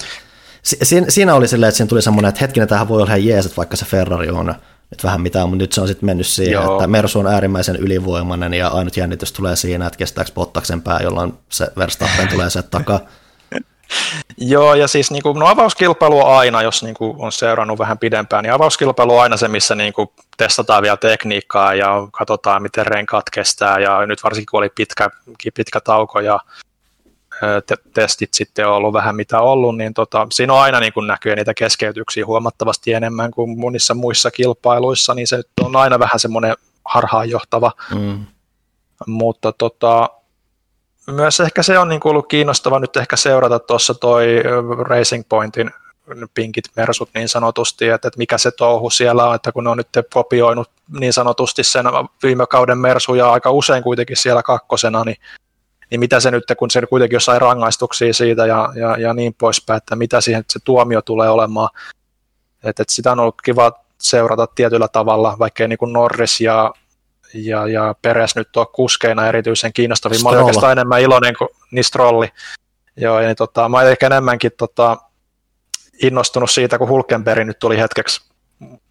si- 0.82 1.04
siinä 1.08 1.34
oli 1.34 1.48
silleen, 1.48 1.68
että 1.68 1.76
siinä 1.76 1.88
tuli 1.88 2.02
semmoinen, 2.02 2.28
että 2.28 2.40
hetkinen, 2.40 2.68
tähän 2.68 2.88
voi 2.88 2.96
olla 2.96 3.06
ihan 3.06 3.24
jees, 3.24 3.46
että 3.46 3.56
vaikka 3.56 3.76
se 3.76 3.84
Ferrari 3.84 4.30
on 4.30 4.54
nyt 4.90 5.04
vähän 5.04 5.20
mitään, 5.20 5.48
mutta 5.48 5.62
nyt 5.62 5.72
se 5.72 5.80
on 5.80 5.88
sitten 5.88 6.06
mennyt 6.06 6.26
siihen, 6.26 6.52
Joo. 6.52 6.76
että 6.76 6.86
Mersu 6.86 7.18
on 7.18 7.26
äärimmäisen 7.26 7.76
ylivoimainen 7.76 8.54
ja 8.54 8.68
ainut 8.68 8.96
jännitys 8.96 9.32
tulee 9.32 9.56
siinä, 9.56 9.86
että 9.86 9.98
kestääkö 9.98 10.30
Bottaksen 10.34 10.82
pää, 10.82 11.00
jolloin 11.02 11.34
se 11.48 11.68
Verstappen 11.78 12.28
tulee 12.34 12.50
se 12.50 12.62
takaa. 12.62 13.00
Joo, 14.38 14.74
ja 14.74 14.88
siis 14.88 15.10
niin 15.10 15.22
kuin, 15.22 15.38
no 15.38 15.46
avauskilpailu 15.46 16.20
on 16.20 16.36
aina, 16.38 16.62
jos 16.62 16.82
niin 16.82 16.94
kuin, 16.94 17.16
on 17.18 17.32
seurannut 17.32 17.78
vähän 17.78 17.98
pidempään, 17.98 18.44
niin 18.44 18.52
avauskilpailu 18.52 19.16
on 19.16 19.22
aina 19.22 19.36
se, 19.36 19.48
missä 19.48 19.74
niin 19.74 19.92
kuin, 19.92 20.08
testataan 20.36 20.82
vielä 20.82 20.96
tekniikkaa 20.96 21.74
ja 21.74 22.08
katsotaan, 22.12 22.62
miten 22.62 22.86
renkaat 22.86 23.30
kestää, 23.30 23.78
ja 23.78 24.06
nyt 24.06 24.24
varsinkin 24.24 24.46
kun 24.50 24.58
oli 24.58 24.70
pitkä, 24.74 25.10
pitkä 25.54 25.80
tauko 25.80 26.20
ja 26.20 26.40
te- 27.66 27.90
testit 27.94 28.34
sitten 28.34 28.68
on 28.68 28.74
ollut 28.74 28.92
vähän 28.92 29.16
mitä 29.16 29.40
ollut, 29.40 29.76
niin 29.76 29.94
tota, 29.94 30.26
siinä 30.32 30.52
on 30.52 30.60
aina 30.60 30.80
niin 30.80 30.92
kuin 30.92 31.06
näkyy 31.06 31.36
niitä 31.36 31.54
keskeytyksiä 31.54 32.26
huomattavasti 32.26 32.92
enemmän 32.92 33.30
kuin 33.30 33.58
monissa 33.58 33.94
muissa 33.94 34.30
kilpailuissa, 34.30 35.14
niin 35.14 35.26
se 35.26 35.42
on 35.60 35.76
aina 35.76 35.98
vähän 35.98 36.20
semmoinen 36.20 36.56
harhaanjohtava. 36.84 37.72
Mm. 37.94 38.26
Mutta 39.06 39.52
tota, 39.52 40.10
myös 41.10 41.40
ehkä 41.40 41.62
se 41.62 41.78
on 41.78 41.88
niin 41.88 42.00
kuin 42.00 42.10
ollut 42.10 42.28
kiinnostava 42.28 42.78
nyt 42.78 42.96
ehkä 42.96 43.16
seurata 43.16 43.58
tuossa 43.58 43.94
toi 43.94 44.42
Racing 44.88 45.24
Pointin 45.28 45.70
pinkit 46.34 46.64
mersut 46.76 47.10
niin 47.14 47.28
sanotusti, 47.28 47.88
että, 47.88 48.08
että 48.08 48.18
mikä 48.18 48.38
se 48.38 48.50
touhu 48.50 48.90
siellä 48.90 49.28
on, 49.28 49.34
että 49.34 49.52
kun 49.52 49.64
ne 49.64 49.70
on 49.70 49.76
nyt 49.76 49.88
kopioinut 50.14 50.70
niin 51.00 51.12
sanotusti 51.12 51.64
sen 51.64 51.86
viime 52.22 52.46
kauden 52.46 52.78
mersuja 52.78 53.32
aika 53.32 53.50
usein 53.50 53.82
kuitenkin 53.82 54.16
siellä 54.16 54.42
kakkosena, 54.42 55.04
niin, 55.04 55.16
niin 55.90 56.00
mitä 56.00 56.20
se 56.20 56.30
nyt, 56.30 56.44
kun 56.58 56.70
se 56.70 56.86
kuitenkin 56.86 57.16
jossain 57.16 57.40
rangaistuksia 57.40 58.14
siitä 58.14 58.46
ja, 58.46 58.72
ja, 58.74 58.96
ja 58.96 59.14
niin 59.14 59.34
poispäin, 59.34 59.78
että 59.78 59.96
mitä 59.96 60.20
siihen 60.20 60.44
se 60.48 60.58
tuomio 60.64 61.02
tulee 61.02 61.30
olemaan, 61.30 61.70
että, 62.64 62.82
että 62.82 62.94
sitä 62.94 63.12
on 63.12 63.20
ollut 63.20 63.42
kiva 63.42 63.72
seurata 64.00 64.46
tietyllä 64.46 64.88
tavalla, 64.88 65.36
vaikkei 65.38 65.68
niin 65.68 65.78
kuin 65.78 65.92
Norris 65.92 66.40
ja 66.40 66.72
ja, 67.34 67.66
ja 67.66 67.94
Peres 68.02 68.36
nyt 68.36 68.56
on 68.56 68.66
kuskeina 68.74 69.26
erityisen 69.26 69.72
kiinnostavia. 69.72 70.18
Mä 70.22 70.28
olin 70.28 70.40
oikeastaan 70.40 70.72
enemmän 70.72 71.00
iloinen 71.00 71.36
kuin 71.38 71.48
Nistrolli. 71.70 72.28
Joo, 72.96 73.20
ja 73.20 73.26
niin, 73.26 73.36
tota, 73.36 73.68
mä 73.68 73.76
olin 73.76 73.90
ehkä 73.90 74.06
enemmänkin 74.06 74.50
tota, 74.56 74.96
innostunut 76.02 76.50
siitä, 76.50 76.78
kun 76.78 76.88
Hulkenberg 76.88 77.46
nyt 77.46 77.58
tuli 77.58 77.78
hetkeksi 77.78 78.30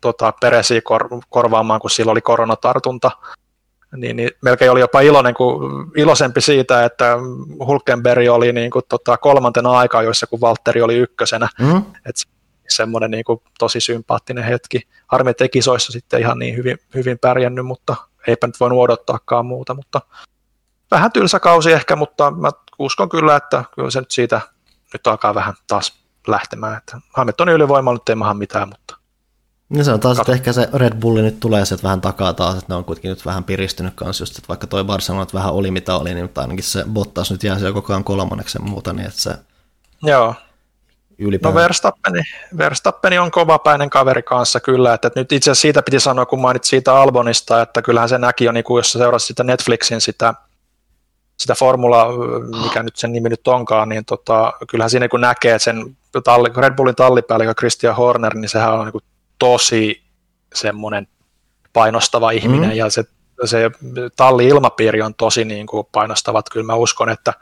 tota, 0.02 0.34
Peresiä 0.42 0.82
kor, 0.84 1.08
korvaamaan, 1.30 1.80
kun 1.80 1.90
sillä 1.90 2.12
oli 2.12 2.22
koronatartunta. 2.22 3.12
Niin, 3.96 4.16
niin 4.16 4.32
melkein 4.42 4.72
oli 4.72 4.80
jopa 4.80 5.02
iloinen, 5.02 5.34
kun, 5.34 5.92
iloisempi 5.96 6.42
siitä, 6.42 6.86
että 6.86 7.18
Hulkenberg 7.68 8.30
oli 8.30 8.54
niin 8.54 8.72
kuin, 8.72 8.86
tota, 8.90 9.18
kolmantena 9.18 9.72
aikaa, 9.72 10.04
joissa 10.04 10.28
kun 10.28 10.42
Valtteri 10.42 10.82
oli 10.82 10.96
ykkösenä. 10.96 11.50
Mm. 11.60 11.84
Et 12.06 12.16
semmoinen 12.70 13.12
niin 13.12 13.24
kuin, 13.24 13.42
tosi 13.60 13.82
sympaattinen 13.82 14.44
hetki. 14.44 14.82
Harmi, 15.08 15.30
että 15.30 15.48
kisoissa 15.48 15.92
sitten 15.92 16.20
ihan 16.20 16.40
niin 16.40 16.58
hyvin, 16.58 16.78
hyvin 16.96 17.20
pärjännyt, 17.20 17.66
mutta 17.66 17.96
eipä 18.28 18.48
nyt 18.48 18.60
voinut 18.60 18.80
odottaakaan 18.80 19.46
muuta, 19.46 19.74
mutta 19.74 20.02
vähän 20.92 21.12
tylsä 21.12 21.40
kausi 21.40 21.72
ehkä, 21.72 21.96
mutta 21.96 22.32
mä 22.32 22.50
uskon 22.80 23.10
kyllä, 23.10 23.36
että 23.36 23.64
kyllä 23.76 23.90
se 23.92 24.00
nyt 24.00 24.12
siitä 24.12 24.42
nyt 24.94 25.08
alkaa 25.08 25.36
vähän 25.36 25.54
taas 25.68 26.04
lähtemään. 26.28 26.78
Että 26.78 26.98
Hamiltonin 27.14 27.56
ylivoima 27.56 27.94
nyt 27.94 28.10
ei 28.10 28.16
maha 28.16 28.34
mitään, 28.34 28.70
mutta 28.70 28.98
niin 29.70 29.86
se 29.86 29.92
on 29.92 30.00
taas, 30.00 30.20
että 30.20 30.32
ehkä 30.32 30.54
se 30.54 30.70
Red 30.74 30.94
Bulli 31.00 31.22
nyt 31.22 31.40
tulee 31.40 31.66
sieltä 31.66 31.84
vähän 31.84 32.02
takaa 32.02 32.34
taas, 32.34 32.58
että 32.58 32.74
ne 32.74 32.76
on 32.76 32.86
kuitenkin 32.86 33.10
nyt 33.10 33.26
vähän 33.26 33.44
piristynyt 33.44 33.94
kanssa, 33.96 34.22
just, 34.22 34.38
että 34.38 34.48
vaikka 34.48 34.68
toi 34.68 34.84
Barcelona 34.84 35.28
vähän 35.34 35.54
oli 35.54 35.72
mitä 35.72 35.96
oli, 35.96 36.14
niin 36.14 36.30
ainakin 36.36 36.64
se 36.64 36.86
Bottas 36.94 37.32
nyt 37.32 37.44
jää 37.44 37.60
siellä 37.60 37.74
koko 37.74 37.94
ajan 37.94 38.04
kolmanneksi 38.04 38.60
muuta, 38.60 38.94
niin 38.94 39.08
että 39.08 39.22
se 39.22 39.32
Joo 40.04 40.36
ylipäätään. 41.20 41.56
No 41.56 41.62
Verstappeni, 41.62 42.24
Verstappeni 42.58 43.20
on 43.20 43.32
kovapäinen 43.32 43.90
kaveri 43.90 44.24
kanssa 44.24 44.60
kyllä, 44.60 44.94
että 44.94 45.12
nyt 45.16 45.32
itse 45.32 45.52
asiassa 45.52 45.62
siitä 45.62 45.82
piti 45.82 46.00
sanoa, 46.00 46.26
kun 46.26 46.42
mainit 46.42 46.64
siitä 46.64 46.96
Albonista, 46.96 47.62
että 47.62 47.82
kyllähän 47.82 48.10
se 48.10 48.18
näki 48.18 48.46
jo, 48.46 48.52
niin 48.52 48.64
kuin 48.64 48.80
jos 48.80 48.92
seurasi 48.92 49.26
sitä 49.26 49.44
Netflixin 49.44 50.02
sitä, 50.02 50.34
sitä 51.38 51.56
formula, 51.56 52.08
mikä 52.64 52.84
nyt 52.84 52.96
sen 52.96 53.12
nimi 53.12 53.30
nyt 53.30 53.48
onkaan, 53.48 53.90
niin 53.90 54.06
tota, 54.06 54.54
kyllähän 54.70 54.90
siinä 54.90 55.08
kun 55.08 55.22
näkee, 55.22 55.56
että 55.56 55.64
sen 55.64 55.98
talli, 56.24 56.50
Red 56.58 56.76
Bullin 56.76 56.96
tallipäällikkö 56.96 57.54
Christian 57.54 57.96
Horner, 57.96 58.36
niin 58.36 58.50
sehän 58.50 58.74
on 58.74 58.86
niin 58.86 58.92
kuin 58.92 59.04
tosi 59.40 60.04
semmoinen 60.56 61.08
painostava 61.74 62.32
ihminen, 62.32 62.70
mm. 62.70 62.76
ja 62.76 62.90
se, 62.90 63.04
se 63.46 63.72
talli-ilmapiiri 64.16 65.02
on 65.02 65.16
tosi 65.16 65.46
niin 65.46 65.68
kuin 65.68 65.88
painostava, 65.92 66.40
että 66.40 66.54
kyllä 66.54 66.66
mä 66.66 66.76
uskon, 66.76 67.10
että 67.10 67.34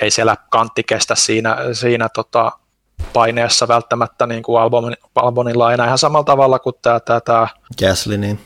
ei 0.00 0.10
siellä 0.10 0.36
kantti 0.50 0.82
kestä 0.82 1.14
siinä, 1.14 1.56
siinä 1.72 2.08
tota, 2.08 2.52
paineessa 3.12 3.68
välttämättä 3.68 4.26
niin 4.26 4.42
kuin 4.42 4.60
Albon, 4.62 4.94
Albonilla 5.14 5.72
enää 5.72 5.86
ihan 5.86 5.98
samalla 5.98 6.24
tavalla 6.24 6.58
kuin 6.58 6.74
tämä, 6.82 7.00
tämä, 7.00 7.20
tämä 7.20 7.48
Gasly, 7.78 8.18
niin. 8.18 8.40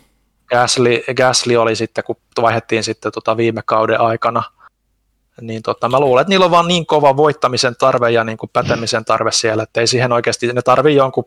Gasly, 0.46 1.02
Gasly 1.16 1.56
oli 1.56 1.76
sitten, 1.76 2.04
kun 2.04 2.16
vaihdettiin 2.42 2.84
sitten 2.84 3.12
tota 3.12 3.36
viime 3.36 3.62
kauden 3.62 4.00
aikana, 4.00 4.42
niin 5.40 5.62
tota, 5.62 5.88
mä 5.88 6.00
luulen, 6.00 6.22
että 6.22 6.28
niillä 6.28 6.44
on 6.44 6.50
vaan 6.50 6.68
niin 6.68 6.86
kova 6.86 7.16
voittamisen 7.16 7.76
tarve 7.78 8.10
ja 8.10 8.24
niin 8.24 8.38
kuin 8.38 8.50
pätemisen 8.52 9.04
tarve 9.04 9.32
siellä, 9.32 9.62
että 9.62 9.80
ei 9.80 9.86
siihen 9.86 10.12
oikeasti, 10.12 10.52
ne 10.52 10.62
tarvii 10.62 10.96
jonkun 10.96 11.24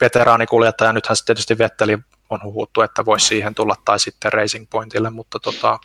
veteraanikuljettaja, 0.00 0.92
nythän 0.92 1.16
se 1.16 1.24
tietysti 1.24 1.58
Vetteli 1.58 1.98
on 2.30 2.42
huhuttu, 2.42 2.80
että 2.80 3.04
voisi 3.04 3.26
siihen 3.26 3.54
tulla 3.54 3.76
tai 3.84 4.00
sitten 4.00 4.32
Racing 4.32 4.66
Pointille, 4.70 5.10
mutta 5.10 5.38
tota, 5.38 5.78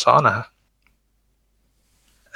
saa 0.00 0.22
nähdä. 0.22 0.44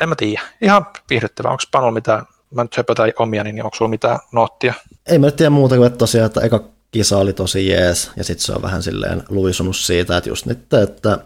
En 0.00 0.08
mä 0.08 0.14
tiedä. 0.14 0.42
Ihan 0.60 0.86
viihdyttävä. 1.10 1.48
Onko 1.48 1.62
Panu 1.72 1.90
mitään 1.90 2.26
mä 2.54 2.62
nyt 2.62 2.76
höpötän 2.76 3.12
omia, 3.18 3.44
niin 3.44 3.64
onko 3.64 3.76
sulla 3.76 3.88
mitään 3.88 4.18
noottia? 4.32 4.74
Ei 5.06 5.18
mä 5.18 5.26
nyt 5.26 5.36
tiedä 5.36 5.50
muuta 5.50 5.76
kuin, 5.76 5.86
että 5.86 5.98
tosiaan, 5.98 6.26
että 6.26 6.40
eka 6.40 6.64
kisa 6.90 7.18
oli 7.18 7.32
tosi 7.32 7.68
jees, 7.68 8.10
ja 8.16 8.24
sitten 8.24 8.46
se 8.46 8.52
on 8.52 8.62
vähän 8.62 8.82
silleen 8.82 9.22
luisunut 9.28 9.76
siitä, 9.76 10.16
että 10.16 10.30
just 10.30 10.46
nyt, 10.46 10.74
että 10.74 11.18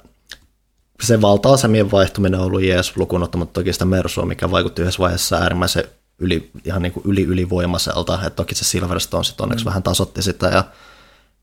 se 1.02 1.20
valta-asemien 1.20 1.90
vaihtuminen 1.90 2.40
on 2.40 2.46
ollut 2.46 2.62
jees, 2.62 2.96
lukuun 2.96 3.22
ottamatta 3.22 3.60
toki 3.60 3.72
sitä 3.72 3.84
Mersua, 3.84 4.26
mikä 4.26 4.50
vaikutti 4.50 4.82
yhdessä 4.82 4.98
vaiheessa 4.98 5.36
äärimmäisen 5.36 5.84
yli, 6.18 6.50
ihan 6.64 6.82
niin 6.82 6.92
kuin 6.92 7.04
yli 7.06 7.22
ylivoimaiselta, 7.22 8.14
että 8.14 8.30
toki 8.30 8.54
se 8.54 8.64
Silverstone 8.64 9.24
sitten 9.24 9.44
onneksi 9.44 9.64
mm. 9.64 9.68
vähän 9.68 9.82
tasotti 9.82 10.22
sitä, 10.22 10.46
ja 10.46 10.64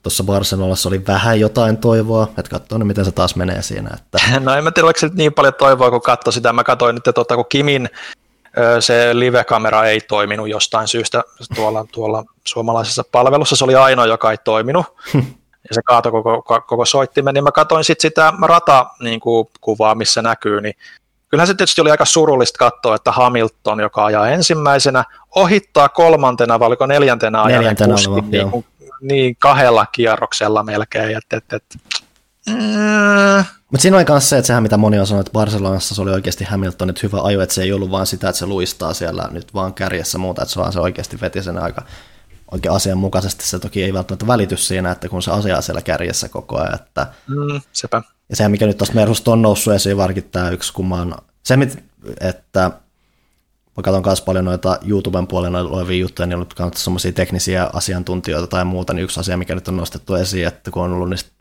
tuossa 0.04 0.24
Barcelonassa 0.24 0.90
oli 0.90 1.08
vähän 1.08 1.40
jotain 1.40 1.78
toivoa, 1.78 2.24
että 2.24 2.52
katsoa 2.52 2.80
miten 2.80 3.06
se 3.06 3.12
taas 3.12 3.36
menee 3.36 3.62
siinä. 3.62 3.90
Että... 3.94 4.18
No 4.40 4.54
en 4.54 4.64
mä 4.64 4.72
tiedä, 4.72 4.86
oliko 4.86 5.00
niin 5.14 5.34
paljon 5.34 5.54
toivoa, 5.54 5.92
kun 5.92 6.02
katsoi 6.02 6.34
sitä. 6.34 6.54
Mä 6.54 6.64
katsoin 6.64 6.96
nyt, 6.96 7.08
että 7.08 7.36
kun 7.36 7.46
Kimin 7.50 7.90
se 8.80 9.20
live-kamera 9.20 9.86
ei 9.86 10.02
toiminut 10.02 10.50
jostain 10.50 10.88
syystä 10.88 11.24
tuolla, 11.56 11.86
tuolla 11.94 12.24
suomalaisessa 12.48 13.04
palvelussa. 13.12 13.56
Se 13.56 13.64
oli 13.64 13.76
ainoa, 13.76 14.06
joka 14.06 14.32
ei 14.32 14.38
toiminut. 14.38 14.86
ja 15.70 15.76
se 15.76 15.82
kaatoi 15.86 16.12
koko, 16.12 16.62
koko 16.68 16.86
soittimen, 16.86 17.34
niin 17.34 17.44
mä 17.44 17.52
katsoin 17.52 17.84
sitten 17.84 18.02
sitä 18.02 18.34
rata-kuvaa, 18.42 19.94
niin 19.94 19.98
missä 19.98 20.22
näkyy, 20.22 20.62
niin 20.62 20.76
kyllähän 21.32 21.48
se 21.48 21.54
tietysti 21.54 21.82
oli 21.82 21.92
aika 21.92 22.06
surullista 22.06 22.58
katsoa, 22.58 22.96
että 22.96 23.12
Hamilton, 23.12 23.80
joka 23.80 24.06
ajaa 24.06 24.30
ensimmäisenä, 24.30 25.06
ohittaa 25.36 25.90
kolmantena 25.90 26.60
vai 26.60 26.68
oliko 26.68 26.86
neljäntenä 26.86 27.44
ajan 27.44 27.60
neljäntenä 27.60 27.94
kuski, 27.94 28.22
niin, 28.22 28.66
niin, 29.02 29.36
kahdella 29.40 29.86
kierroksella 29.86 30.64
melkein. 30.64 31.18
Et, 31.18 31.34
et, 31.34 31.54
et, 31.54 31.64
mm, 32.50 33.46
mutta 33.72 33.82
siinä 33.82 33.98
oli 33.98 34.06
myös 34.10 34.30
se, 34.30 34.38
että 34.38 34.48
sehän 34.48 34.64
mitä 34.64 34.78
moni 34.78 35.00
on 35.00 35.08
sanonut, 35.08 35.28
että 35.28 35.40
Barcelonassa 35.40 35.96
se 35.96 36.02
oli 36.02 36.12
oikeasti 36.12 36.44
Hamiltonin 36.44 36.96
hyvä 37.04 37.22
ajo, 37.22 37.42
että 37.42 37.56
se 37.56 37.64
ei 37.64 37.74
ollut 37.74 37.92
vaan 37.92 38.08
sitä, 38.08 38.30
että 38.30 38.40
se 38.40 38.46
luistaa 38.46 38.94
siellä 38.94 39.28
nyt 39.32 39.54
vaan 39.54 39.74
kärjessä 39.74 40.18
muuta, 40.18 40.42
että 40.42 40.54
se 40.54 40.60
vaan 40.60 40.74
se 40.74 40.80
oikeasti 40.80 41.22
veti 41.22 41.44
sen 41.44 41.58
aika 41.58 41.82
oikein 42.52 42.76
asianmukaisesti. 42.76 43.48
Se 43.48 43.60
toki 43.60 43.84
ei 43.84 43.94
välttämättä 43.94 44.28
välity 44.28 44.58
siinä, 44.58 44.92
että 44.92 45.10
kun 45.10 45.22
se 45.22 45.32
asiaa 45.32 45.62
siellä 45.62 45.82
kärjessä 45.82 46.30
koko 46.30 46.60
ajan. 46.60 46.76
Että... 46.76 47.08
Mm, 47.28 47.62
sepä. 47.74 48.02
Ja 48.32 48.38
se, 48.38 48.50
mikä 48.50 48.66
nyt 48.66 48.78
tuosta 48.78 48.96
Mersusta 48.96 49.32
on 49.32 49.42
noussut 49.42 49.74
esiin, 49.74 49.98
varsinkin 49.98 50.30
tämä 50.32 50.50
yksi 50.50 50.74
kumman, 50.74 51.16
se, 51.44 51.58
että 52.20 52.72
mä 53.78 53.84
katson 53.84 54.04
myös 54.06 54.22
paljon 54.22 54.46
noita 54.46 54.80
YouTuben 54.88 55.28
puolella 55.28 55.60
olevia 55.60 56.00
juttuja, 56.00 56.26
niin 56.26 56.36
on 56.36 56.48
ollut 56.60 56.78
semmoisia 56.78 57.12
teknisiä 57.12 57.70
asiantuntijoita 57.74 58.48
tai 58.48 58.66
muuta, 58.66 58.94
niin 58.94 59.04
yksi 59.04 59.20
asia, 59.20 59.38
mikä 59.38 59.56
nyt 59.56 59.68
on 59.68 59.78
nostettu 59.78 60.16
esiin, 60.16 60.48
että 60.48 60.72
kun 60.72 60.84
on 60.84 60.94
ollut 60.94 61.10
niistä 61.10 61.32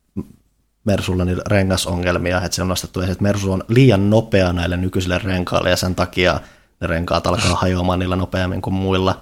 Mersulla 0.84 1.24
niitä 1.24 1.42
rengasongelmia, 1.46 2.42
että 2.42 2.54
se 2.56 2.62
on 2.62 2.68
nostettu 2.68 3.00
esiin, 3.00 3.12
että 3.12 3.22
Mersu 3.22 3.52
on 3.52 3.64
liian 3.68 4.10
nopea 4.10 4.52
näille 4.52 4.76
nykyisille 4.76 5.18
renkaille 5.18 5.70
ja 5.70 5.76
sen 5.76 5.94
takia 5.94 6.40
ne 6.80 6.86
renkaat 6.86 7.26
alkaa 7.26 7.54
hajoamaan 7.54 7.98
niillä 7.98 8.16
nopeammin 8.16 8.62
kuin 8.62 8.74
muilla, 8.74 9.20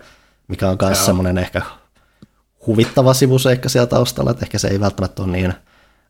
mikä 0.48 0.68
on 0.68 0.78
myös 0.82 1.06
semmoinen 1.06 1.38
ehkä 1.38 1.62
huvittava 2.66 3.14
sivuseikka 3.14 3.68
siellä 3.68 3.86
taustalla, 3.86 4.30
että 4.30 4.44
ehkä 4.44 4.58
se 4.58 4.68
ei 4.68 4.80
välttämättä 4.80 5.22
ole 5.22 5.32
niin 5.32 5.54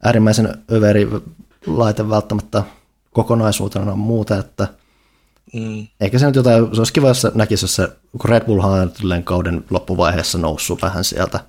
äärimmäisen 0.05 0.55
överi 0.73 1.09
laite 1.69 2.09
välttämättä 2.11 2.63
kokonaisuutena 3.13 3.93
on 3.93 3.99
muuta, 3.99 4.39
että 4.39 4.69
mm. 5.55 5.87
ehkä 6.01 6.19
se 6.19 6.27
nyt 6.27 6.37
jotain, 6.37 6.75
se 6.75 6.81
olisi 6.81 6.93
kiva, 6.93 7.09
jos 7.09 7.27
näkisi, 7.35 7.65
jos 7.65 7.75
se, 7.75 7.89
kun 8.19 8.31
Red 8.31 8.45
Bull 8.45 8.61
on 8.61 9.25
kauden 9.25 9.65
loppuvaiheessa 9.71 10.39
noussut 10.39 10.83
vähän 10.83 11.05
sieltä 11.05 11.41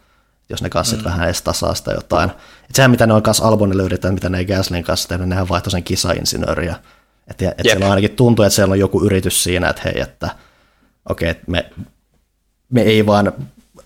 jos 0.50 0.62
ne 0.62 0.70
kanssa 0.70 0.98
mm. 0.98 1.04
vähän 1.04 1.26
edes 1.26 1.42
tasaa 1.42 1.76
sitä 1.76 1.92
jotain. 1.92 2.30
Et 2.70 2.76
sehän 2.76 2.92
mitä 2.92 3.08
ne 3.08 3.14
on 3.14 3.24
kanssa 3.24 3.48
Albonille 3.48 3.84
yrittänyt, 3.84 4.14
mitä 4.14 4.30
ne 4.30 4.38
ei 4.38 4.46
Gaslin 4.46 4.84
kanssa 4.84 5.10
tehnyt, 5.10 5.30
nehän 5.30 5.50
vaihtoi 5.50 5.72
sen 5.72 5.84
kisainsinööriä. 5.84 6.76
Että 7.28 7.50
et 7.50 7.58
siellä 7.62 7.90
ainakin 7.90 8.12
tuntuu, 8.12 8.46
että 8.46 8.56
siellä 8.56 8.72
on 8.72 8.80
joku 8.80 9.04
yritys 9.04 9.44
siinä, 9.44 9.70
että 9.70 9.82
hei, 9.86 10.00
että 10.00 10.30
okei, 11.10 11.32
okay, 11.32 11.44
me, 11.48 11.70
me 12.70 12.82
ei 12.82 13.06
vaan 13.06 13.34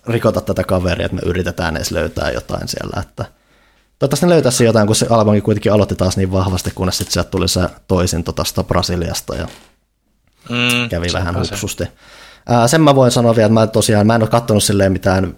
rikota 0.06 0.40
tätä 0.40 0.64
kaveria, 0.64 1.06
että 1.06 1.16
me 1.16 1.22
yritetään 1.24 1.76
edes 1.76 1.90
löytää 1.90 2.30
jotain 2.30 2.68
siellä, 2.68 3.00
että 3.00 3.24
Toivottavasti 4.04 4.26
ne 4.26 4.32
löytäisi 4.32 4.64
jotain, 4.64 4.86
kun 4.86 4.96
se 4.96 5.06
albumi 5.10 5.40
kuitenkin 5.40 5.72
aloitti 5.72 5.94
taas 5.94 6.16
niin 6.16 6.32
vahvasti, 6.32 6.70
kunnes 6.74 6.98
sitten 6.98 7.12
sieltä 7.12 7.30
tuli 7.30 7.48
se 7.48 7.60
toisin 7.88 8.24
tota 8.24 8.64
Brasiliasta 8.64 9.34
ja 9.36 9.48
mm, 10.48 10.88
kävi 10.88 11.06
vähän 11.12 11.38
hupsusti. 11.38 11.84
Ää, 12.46 12.68
sen 12.68 12.80
mä 12.80 12.94
voin 12.94 13.10
sanoa 13.10 13.36
vielä, 13.36 13.46
että 13.46 13.54
mä 13.54 13.66
tosiaan 13.66 14.06
mä 14.06 14.14
en 14.14 14.22
ole 14.22 14.30
katsonut 14.30 14.62
silleen 14.62 14.92
mitään 14.92 15.36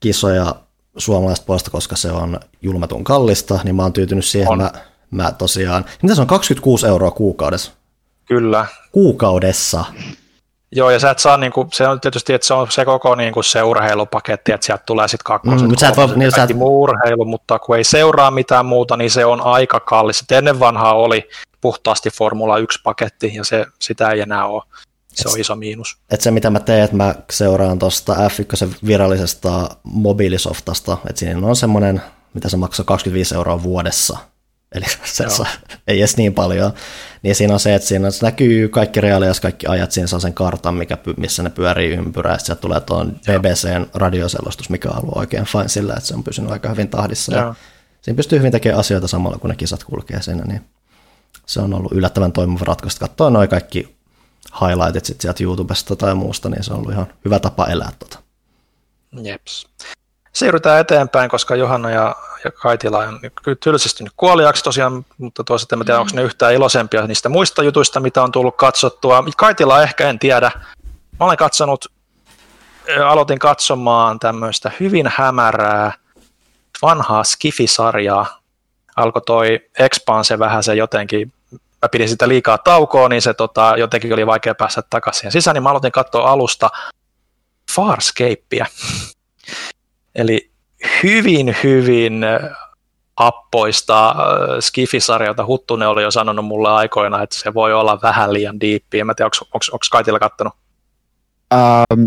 kisoja 0.00 0.54
suomalaista 0.96 1.46
puolesta, 1.46 1.70
koska 1.70 1.96
se 1.96 2.12
on 2.12 2.40
julmetun 2.62 3.04
kallista, 3.04 3.60
niin 3.64 3.76
mä 3.76 3.82
oon 3.82 3.92
tyytynyt 3.92 4.24
siihen, 4.24 4.48
on. 4.48 4.58
mä, 4.58 4.70
mä 5.10 5.32
tosiaan, 5.32 5.84
mitä 6.02 6.14
se 6.14 6.20
on, 6.20 6.26
26 6.26 6.86
euroa 6.86 7.10
kuukaudessa? 7.10 7.72
Kyllä. 8.24 8.66
Kuukaudessa. 8.92 9.84
Joo, 10.72 10.90
ja 10.90 10.98
sä 10.98 11.10
et 11.10 11.18
saa, 11.18 11.36
niin 11.36 11.52
kuin, 11.52 11.68
se 11.72 11.88
on 11.88 12.00
tietysti, 12.00 12.32
että 12.32 12.46
se 12.46 12.54
on 12.54 12.70
se 12.70 12.84
koko 12.84 13.14
niin 13.14 13.32
kuin 13.32 13.44
se 13.44 13.62
urheilupaketti, 13.62 14.52
että 14.52 14.66
sieltä 14.66 14.82
tulee 14.86 15.08
sitten 15.08 15.24
kakkoset, 15.24 15.68
mm, 15.68 15.76
sä 15.76 15.88
et 15.88 15.96
voi, 15.96 16.16
niin, 16.16 16.32
sä 16.32 16.42
et... 16.42 16.56
muu 16.56 16.82
urheilu, 16.82 17.24
mutta 17.24 17.58
kun 17.58 17.76
ei 17.76 17.84
seuraa 17.84 18.30
mitään 18.30 18.66
muuta, 18.66 18.96
niin 18.96 19.10
se 19.10 19.24
on 19.24 19.40
aika 19.40 19.80
kallis. 19.80 20.20
Et 20.20 20.32
ennen 20.32 20.60
vanhaa 20.60 20.94
oli 20.94 21.28
puhtaasti 21.60 22.10
Formula 22.10 22.58
1-paketti, 22.58 23.34
ja 23.34 23.44
se, 23.44 23.66
sitä 23.80 24.10
ei 24.10 24.20
enää 24.20 24.46
ole. 24.46 24.62
Se 25.08 25.28
et, 25.28 25.34
on 25.34 25.40
iso 25.40 25.56
miinus. 25.56 25.98
Et 26.10 26.20
se, 26.20 26.30
mitä 26.30 26.50
mä 26.50 26.60
teen, 26.60 26.84
että 26.84 26.96
mä 26.96 27.14
seuraan 27.30 27.78
tuosta 27.78 28.14
F1 28.14 28.74
virallisesta 28.86 29.68
mobiilisoftasta, 29.82 30.96
että 31.08 31.18
siinä 31.18 31.46
on 31.46 31.56
semmoinen, 31.56 32.02
mitä 32.34 32.48
se 32.48 32.56
maksaa 32.56 32.84
25 32.84 33.34
euroa 33.34 33.62
vuodessa, 33.62 34.18
eli 34.72 34.84
se 35.04 35.28
saa, 35.28 35.46
ei 35.86 35.98
edes 35.98 36.16
niin 36.16 36.34
paljon, 36.34 36.72
niin 37.22 37.34
siinä 37.34 37.54
on 37.54 37.60
se, 37.60 37.74
että 37.74 37.88
siinä 37.88 38.10
se 38.10 38.26
näkyy 38.26 38.68
kaikki 38.68 39.00
reaalias, 39.00 39.40
kaikki 39.40 39.66
ajat, 39.66 39.92
siinä 39.92 40.06
saa 40.06 40.20
sen 40.20 40.34
kartan, 40.34 40.74
mikä, 40.74 40.98
missä 41.16 41.42
ne 41.42 41.50
pyörii 41.50 41.90
ympyrää, 41.90 42.34
ja 42.34 42.38
sieltä 42.38 42.60
tulee 42.60 42.80
tuon 42.80 43.12
BBCn 43.12 43.86
radioselostus, 43.94 44.70
mikä 44.70 44.88
on 44.88 45.02
ollut 45.02 45.16
oikein 45.16 45.44
fine 45.44 45.68
sillä, 45.68 45.94
että 45.94 46.06
se 46.06 46.14
on 46.14 46.24
pysynyt 46.24 46.50
aika 46.50 46.68
hyvin 46.68 46.88
tahdissa, 46.88 47.34
ja 47.34 47.54
siinä 48.02 48.16
pystyy 48.16 48.38
hyvin 48.38 48.52
tekemään 48.52 48.80
asioita 48.80 49.08
samalla, 49.08 49.38
kun 49.38 49.50
ne 49.50 49.56
kisat 49.56 49.84
kulkee 49.84 50.22
siinä, 50.22 50.44
niin 50.44 50.60
se 51.46 51.60
on 51.60 51.74
ollut 51.74 51.92
yllättävän 51.92 52.32
toimiva 52.32 52.64
ratkaisu. 52.64 52.98
Katsoa 53.00 53.30
noin 53.30 53.48
kaikki 53.48 53.96
highlightit 54.60 55.04
sit 55.04 55.20
sieltä 55.20 55.44
YouTubesta 55.44 55.96
tai 55.96 56.14
muusta, 56.14 56.48
niin 56.48 56.64
se 56.64 56.72
on 56.72 56.78
ollut 56.78 56.92
ihan 56.92 57.06
hyvä 57.24 57.38
tapa 57.38 57.66
elää 57.66 57.92
tota. 57.98 58.18
Jeps. 59.22 59.66
Siirrytään 60.38 60.80
eteenpäin, 60.80 61.30
koska 61.30 61.56
Johanna 61.56 61.90
ja, 61.90 62.16
ja 62.44 62.50
Kaitila 62.50 62.98
on 62.98 63.20
tylsistynyt 63.60 64.12
kuoliaksi 64.16 64.64
tosiaan, 64.64 65.06
mutta 65.18 65.44
toisaalta 65.44 65.76
en 65.76 65.84
tiedä, 65.84 66.00
onko 66.00 66.12
ne 66.14 66.22
yhtään 66.22 66.54
iloisempia 66.54 67.06
niistä 67.06 67.28
muista 67.28 67.62
jutuista, 67.62 68.00
mitä 68.00 68.22
on 68.22 68.32
tullut 68.32 68.56
katsottua. 68.56 69.24
Kaitila 69.36 69.82
ehkä 69.82 70.08
en 70.08 70.18
tiedä. 70.18 70.50
Mä 71.20 71.26
olen 71.26 71.36
katsonut, 71.36 71.84
aloitin 73.04 73.38
katsomaan 73.38 74.18
tämmöistä 74.18 74.70
hyvin 74.80 75.10
hämärää 75.16 75.92
vanhaa 76.82 77.24
Skifi-sarjaa. 77.24 78.40
Alkoi 78.96 79.22
toi 79.26 79.60
Expanse 79.78 80.38
vähän 80.38 80.62
se 80.62 80.74
jotenkin 80.74 81.32
mä 81.82 81.88
pidin 81.88 82.08
sitä 82.08 82.28
liikaa 82.28 82.58
taukoa, 82.58 83.08
niin 83.08 83.22
se 83.22 83.34
tota, 83.34 83.74
jotenkin 83.78 84.12
oli 84.12 84.26
vaikea 84.26 84.54
päästä 84.54 84.82
takaisin 84.90 85.32
sisään, 85.32 85.54
niin 85.54 85.62
mä 85.62 85.70
aloitin 85.70 85.92
katsoa 85.92 86.30
alusta 86.30 86.70
Farscapea. 87.74 88.66
Eli 90.18 90.50
hyvin, 91.02 91.56
hyvin 91.64 92.24
happoista 93.16 94.14
Skifisarjalta. 94.60 95.46
Huttunen 95.46 95.88
oli 95.88 96.02
jo 96.02 96.10
sanonut 96.10 96.44
mulle 96.44 96.68
aikoina, 96.68 97.22
että 97.22 97.38
se 97.38 97.54
voi 97.54 97.74
olla 97.74 97.98
vähän 98.02 98.32
liian 98.32 98.60
diippiä. 98.60 99.00
En 99.00 99.06
mä 99.06 99.14
tiedä, 99.14 99.30
onko 99.54 99.78
Kaitilla 99.90 100.18
kattonut? 100.18 100.52
Ähm, 101.54 102.06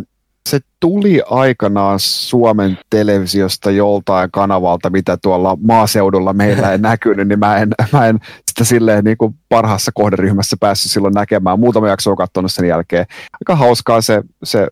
se 0.49 0.59
tuli 0.79 1.21
aikanaan 1.29 1.99
Suomen 1.99 2.77
televisiosta 2.89 3.71
joltain 3.71 4.31
kanavalta, 4.31 4.89
mitä 4.89 5.17
tuolla 5.17 5.57
maaseudulla 5.61 6.33
meillä 6.33 6.71
ei 6.71 6.77
näkynyt, 6.91 7.27
niin 7.27 7.39
mä 7.39 7.57
en, 7.57 7.69
mä 7.93 8.07
en 8.07 8.19
sitä 8.47 8.63
silleen 8.63 9.03
niin 9.03 9.17
kuin 9.17 9.35
parhaassa 9.49 9.91
kohderyhmässä 9.93 10.57
päässyt 10.59 10.91
silloin 10.91 11.13
näkemään. 11.13 11.59
Muutama 11.59 11.88
jakso 11.88 12.11
on 12.11 12.17
katsonut 12.17 12.51
sen 12.51 12.67
jälkeen. 12.67 13.05
Aika 13.41 13.55
hauskaa 13.55 14.01
se, 14.01 14.23
se 14.43 14.67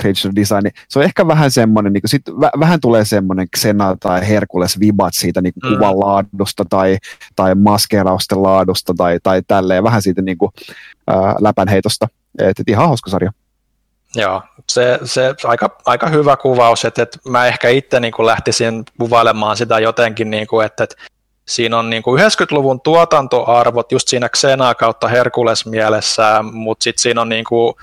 creature 0.00 0.36
design. 0.36 0.70
Se 0.88 0.98
on 0.98 1.04
ehkä 1.04 1.26
vähän 1.26 1.50
semmoinen, 1.50 1.92
niin 1.92 2.02
sit 2.06 2.22
v- 2.28 2.60
vähän 2.60 2.80
tulee 2.80 3.04
semmoinen 3.04 3.48
Xena 3.56 3.96
tai 4.00 4.28
Herkules 4.28 4.80
vibat 4.80 5.14
siitä 5.14 5.40
niin 5.40 5.52
kuin 5.52 5.72
mm. 5.72 5.78
kuvan 5.78 6.00
laadusta 6.00 6.64
tai, 6.70 6.98
tai 7.36 7.54
maskeerausten 7.54 8.42
laadusta 8.42 8.94
tai, 8.96 9.18
tai 9.22 9.42
tälleen, 9.48 9.84
vähän 9.84 10.02
siitä 10.02 10.22
niin 10.22 10.38
kuin, 10.38 10.52
ää, 11.06 11.34
läpänheitosta. 11.40 12.08
Et, 12.38 12.60
et 12.60 12.68
ihan 12.68 12.86
hauska 12.86 13.10
sarja. 13.10 13.32
Joo, 14.14 14.42
se, 14.68 14.98
se 15.04 15.34
aika, 15.44 15.78
aika 15.86 16.08
hyvä 16.08 16.36
kuvaus, 16.36 16.84
että, 16.84 17.02
että 17.02 17.18
mä 17.28 17.46
ehkä 17.46 17.68
itse 17.68 18.00
niin 18.00 18.12
kuin 18.12 18.26
lähtisin 18.26 18.84
kuvailemaan 18.98 19.56
sitä 19.56 19.78
jotenkin, 19.78 20.30
niin 20.30 20.46
kuin, 20.46 20.66
että, 20.66 20.84
että 20.84 20.96
siinä 21.48 21.78
on 21.78 21.90
niin 21.90 22.02
kuin 22.02 22.20
90-luvun 22.20 22.80
tuotantoarvot 22.80 23.92
just 23.92 24.08
siinä 24.08 24.28
Xena 24.28 24.74
kautta 24.74 25.08
Herkules 25.08 25.66
mielessä, 25.66 26.44
mutta 26.52 26.84
sitten 26.84 27.02
siinä 27.02 27.20
on 27.20 27.28
niin 27.28 27.44
kuin 27.44 27.74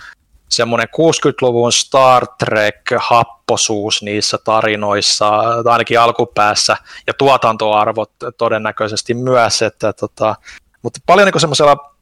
semmoinen 0.50 0.88
60-luvun 0.88 1.72
Star 1.72 2.28
Trek-happosuus 2.28 4.02
niissä 4.02 4.38
tarinoissa, 4.38 5.30
ainakin 5.66 6.00
alkupäässä, 6.00 6.78
ja 7.08 7.14
tuotantoarvot 7.14 8.12
todennäköisesti 8.38 9.14
myös, 9.14 9.62
että 9.62 9.94
tota, 9.94 10.36
mutta 10.82 11.00
paljon 11.06 11.28
niin 11.28 11.42
semmoisella 11.42 11.96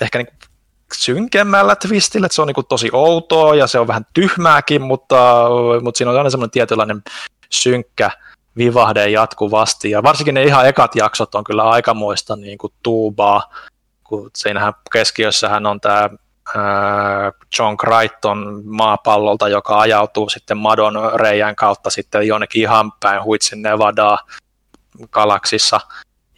ehkä 0.00 0.18
niin 0.18 0.28
synkemmällä 0.94 1.76
twistillä, 1.76 2.26
että 2.26 2.34
se 2.34 2.42
on 2.42 2.48
niin 2.48 2.66
tosi 2.68 2.90
outoa 2.92 3.54
ja 3.54 3.66
se 3.66 3.78
on 3.78 3.86
vähän 3.86 4.06
tyhmääkin, 4.14 4.82
mutta, 4.82 5.46
mutta 5.82 5.98
siinä 5.98 6.10
on 6.10 6.16
aina 6.16 6.30
semmoinen 6.30 6.50
tietynlainen 6.50 7.02
synkkä 7.50 8.10
vivahde 8.56 9.10
jatkuvasti. 9.10 9.90
Ja 9.90 10.02
varsinkin 10.02 10.34
ne 10.34 10.42
ihan 10.44 10.68
ekat 10.68 10.96
jaksot 10.96 11.34
on 11.34 11.44
kyllä 11.44 11.62
aikamoista 11.62 12.36
niin 12.36 12.58
kuin 12.58 12.72
tuubaa, 12.82 13.54
kun 14.04 14.30
siinähän 14.36 14.72
keskiössähän 14.92 15.66
on 15.66 15.80
tämä 15.80 16.10
John 17.58 17.76
Crichton 17.76 18.62
maapallolta, 18.64 19.48
joka 19.48 19.80
ajautuu 19.80 20.28
sitten 20.28 20.56
Madon 20.56 20.94
reijän 21.14 21.56
kautta 21.56 21.90
sitten 21.90 22.26
jonnekin 22.26 22.62
ihan 22.62 22.92
päin 23.00 23.24
huitsin 23.24 23.62
Nevadaa 23.62 24.18
galaksissa 25.10 25.80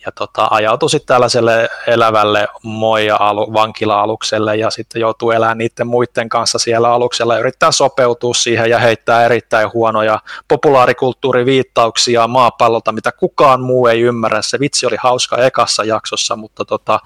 ja 0.06 0.12
tota, 0.12 0.48
ajautui 0.50 0.90
sitten 0.90 1.14
tällaiselle 1.14 1.68
elävälle 1.86 2.48
moija-alu, 2.62 3.52
vankila-alukselle 3.52 4.56
ja 4.56 4.70
sitten 4.70 5.00
joutuu 5.00 5.30
elämään 5.30 5.58
niiden 5.58 5.86
muiden 5.86 6.28
kanssa 6.28 6.58
siellä 6.58 6.92
aluksella 6.92 7.34
ja 7.34 7.40
yrittää 7.40 7.72
sopeutua 7.72 8.34
siihen 8.34 8.70
ja 8.70 8.78
heittää 8.78 9.24
erittäin 9.24 9.72
huonoja 9.72 10.20
populaarikulttuuriviittauksia 10.48 12.28
maapallolta, 12.28 12.92
mitä 12.92 13.12
kukaan 13.12 13.60
muu 13.60 13.86
ei 13.86 14.00
ymmärrä. 14.00 14.42
Se 14.42 14.60
vitsi 14.60 14.86
oli 14.86 14.96
hauska 15.00 15.36
ekassa 15.36 15.84
jaksossa, 15.84 16.36
mutta 16.36 16.64
tota, 16.64 17.00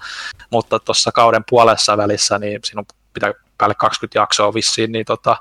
mutta 0.49 0.79
tuossa 0.79 1.11
kauden 1.11 1.43
puolessa 1.49 1.97
välissä, 1.97 2.39
niin 2.39 2.59
siinä 2.63 2.79
on 2.79 2.85
pitää 3.13 3.33
päälle 3.57 3.75
20 3.75 4.19
jaksoa 4.19 4.53
vissiin, 4.53 4.91
niin 4.91 5.05
tota, 5.05 5.37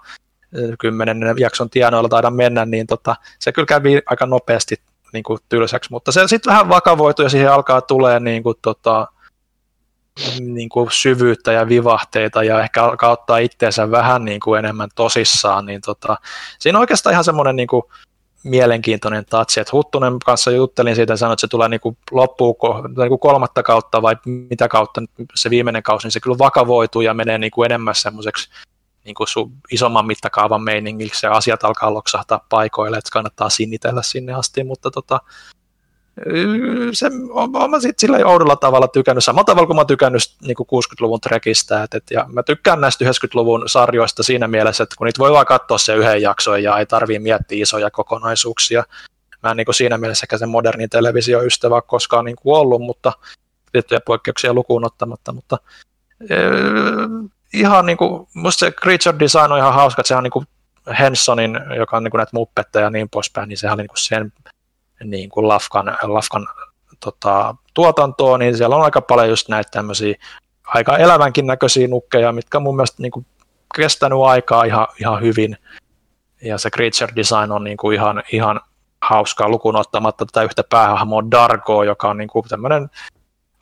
kymmenen 0.78 1.35
jakson 1.37 1.70
tienoilla 1.70 2.09
taida 2.09 2.31
mennä, 2.31 2.65
niin 2.65 2.87
tota, 2.87 3.16
se 3.39 3.53
kyllä 3.53 3.66
kävi 3.66 4.03
aika 4.07 4.27
nopeasti 4.27 4.77
niin 5.12 5.23
kuin 5.23 5.39
tylsäksi, 5.49 5.91
mutta 5.91 6.12
se 6.12 6.28
sitten 6.28 6.51
vähän 6.51 6.69
vakavoituu 6.69 7.23
ja 7.23 7.28
siihen 7.28 7.53
alkaa 7.53 7.81
tulee 7.81 8.20
niin 8.20 8.43
kuin, 8.43 8.57
tota, 8.62 9.09
niin 10.41 10.69
kuin 10.69 10.91
syvyyttä 10.91 11.53
ja 11.53 11.69
vivahteita 11.69 12.43
ja 12.43 12.62
ehkä 12.62 12.85
alkaa 12.85 13.11
ottaa 13.11 13.39
itseensä 13.39 13.91
vähän 13.91 14.24
niin 14.24 14.41
kuin 14.41 14.59
enemmän 14.59 14.89
tosissaan, 14.95 15.66
niin 15.66 15.81
tota, 15.81 16.16
siinä 16.59 16.78
on 16.78 16.81
oikeastaan 16.81 17.12
ihan 17.12 17.24
semmoinen 17.24 17.57
niin 17.57 17.69
kuin 17.69 17.82
mielenkiintoinen 18.45 19.24
tatsi, 19.24 19.61
että 19.61 19.70
Huttunen 19.73 20.19
kanssa 20.24 20.51
juttelin 20.51 20.97
siitä 20.97 21.12
ja 21.12 21.16
sanoin, 21.16 21.32
että 21.32 21.41
se 21.41 21.49
tulee 21.49 21.69
niin 21.69 21.81
kuin 21.81 21.97
loppuun 22.11 22.57
niin 22.97 23.09
kuin 23.09 23.19
kolmatta 23.19 23.62
kautta 23.62 24.03
vai 24.03 24.16
mitä 24.24 24.69
kautta 24.69 25.03
se 25.35 25.51
viimeinen 25.51 25.82
kausi, 25.82 26.07
niin 26.07 26.12
se 26.12 26.20
kyllä 26.20 26.39
vakavoituu 26.39 27.03
ja 27.03 27.15
menee 27.15 27.39
niin 27.39 27.51
kuin 27.51 27.66
enemmän 27.66 27.95
semmoiseksi 27.95 28.51
niin 29.11 29.15
kuin 29.15 29.28
sun 29.28 29.53
isomman 29.70 30.07
mittakaavan 30.07 30.62
meiningiksi 30.62 31.27
ja 31.27 31.32
asiat 31.32 31.65
alkaa 31.65 31.95
loksahtaa 31.95 32.47
paikoille, 32.49 32.99
että 32.99 33.11
kannattaa 33.12 33.51
sinnitellä 33.51 34.03
sinne 34.03 34.32
asti, 34.32 34.65
mutta 34.65 34.91
tota, 34.91 35.20
se, 36.93 37.11
on, 37.31 37.51
on 37.57 37.70
mä 37.70 37.81
sitten 37.81 38.01
sillä 38.01 38.27
oudolla 38.27 38.57
tavalla 38.57 38.89
tykännyt, 38.89 39.24
samalla 39.24 39.45
tavalla 39.45 39.66
kuin 39.66 39.77
mä 39.77 39.85
tykännyt 39.85 40.23
niin 40.43 40.55
kuin 40.57 40.66
60-luvun 40.66 41.20
trekistä, 41.20 41.82
et, 41.82 41.95
et, 41.95 42.05
ja 42.11 42.27
mä 42.32 42.43
tykkään 42.43 42.81
näistä 42.81 43.05
90-luvun 43.05 43.62
sarjoista 43.66 44.23
siinä 44.23 44.49
mielessä, 44.49 44.82
että 44.82 44.95
kun 44.99 45.05
niitä 45.05 45.19
voi 45.19 45.32
vaan 45.32 45.47
katsoa 45.47 45.78
se 45.78 45.95
yhden 45.95 46.23
jakson 46.23 46.62
ja 46.62 46.78
ei 46.78 46.87
tarvii 46.87 47.19
miettiä 47.19 47.62
isoja 47.62 47.91
kokonaisuuksia. 47.91 48.85
Mä 49.43 49.51
en 49.51 49.57
niin 49.57 49.65
kuin 49.65 49.74
siinä 49.74 49.99
mielessä 49.99 50.24
ehkä 50.24 50.39
sen 50.39 50.49
modernin 50.49 50.91
televisioystävä 50.91 51.82
koskaan 51.82 52.24
niin 52.24 52.37
kuin 52.37 52.57
ollut, 52.57 52.82
mutta 52.82 53.12
tiettyjä 53.73 54.01
poikkeuksia 54.01 54.55
lukuun 54.55 54.85
ottamatta, 54.85 55.32
mutta 55.32 55.59
ihan 57.55 57.87
niin 57.87 57.97
kuin, 57.97 58.29
musta 58.35 58.59
se 58.59 58.71
creature 58.73 59.19
design 59.19 59.53
on 59.53 59.59
ihan 59.59 59.75
hauska, 59.75 60.01
että 60.01 60.09
se 60.09 60.17
on 60.17 60.23
niin 60.23 60.31
kuin 60.31 60.47
Hensonin, 60.99 61.61
joka 61.77 61.97
on 61.97 62.05
niin 62.05 62.11
kuin 62.11 62.19
näitä 62.19 62.31
muppetteja 62.35 62.85
ja 62.85 62.91
niin 62.91 63.09
poispäin, 63.09 63.49
niin 63.49 63.57
sehän 63.57 63.75
oli 63.75 63.83
niin 63.83 63.89
kuin 63.89 63.99
sen 63.99 64.33
niin 65.05 65.31
kuin 65.31 65.49
Lafkan, 65.49 65.97
Lafkan 66.03 66.47
tota, 67.01 67.55
tuotantoa, 67.75 68.39
niin 68.39 68.57
siellä 68.57 68.77
on 68.77 68.85
aika 68.85 69.01
paljon 69.01 69.29
just 69.29 69.49
näitä 69.49 69.71
tämmöisiä 69.71 70.15
aika 70.67 70.97
elävänkin 70.97 71.47
näköisiä 71.47 71.89
nukkeja, 71.89 72.33
mitkä 72.33 72.59
on 72.59 72.63
mun 72.63 72.77
mielestä 72.77 73.03
niin 73.03 73.13
kuin 73.13 73.27
kestänyt 73.77 74.19
aikaa 74.25 74.65
ihan, 74.65 74.87
ihan 75.01 75.21
hyvin. 75.21 75.57
Ja 76.43 76.59
se 76.59 76.71
creature 76.71 77.13
design 77.17 77.53
on 77.53 77.65
niin 77.65 77.77
kuin 77.77 77.95
ihan, 77.95 78.23
ihan 78.33 78.61
hauskaa 79.03 79.49
lukuun 79.49 79.77
ottamatta 79.77 80.27
tätä 80.27 80.43
yhtä 80.43 80.65
päähahmoa 80.71 81.31
Dargo, 81.31 81.83
joka 81.83 82.11
on 82.11 82.19
niin 82.19 82.29
kuin 82.29 82.49
tämmöinen 82.49 82.91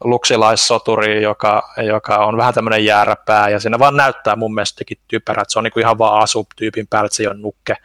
luksilaissoturi, 0.04 1.22
joka, 1.22 1.62
joka 1.86 2.16
on 2.16 2.36
vähän 2.36 2.54
tämmöinen 2.54 2.84
jääräpää, 2.84 3.48
ja 3.48 3.60
siinä 3.60 3.78
vaan 3.78 3.96
näyttää 3.96 4.36
mun 4.36 4.54
mielestä 4.54 4.84
typerä, 5.08 5.42
että 5.42 5.52
se 5.52 5.58
on 5.58 5.64
niin 5.64 5.72
kuin 5.72 5.82
ihan 5.82 5.98
vaan 5.98 6.22
asu-tyypin 6.22 6.86
päällä, 6.86 7.06
että 7.06 7.16
se 7.16 7.22
ei 7.22 7.26
ole 7.26 7.36
nukke. 7.36 7.76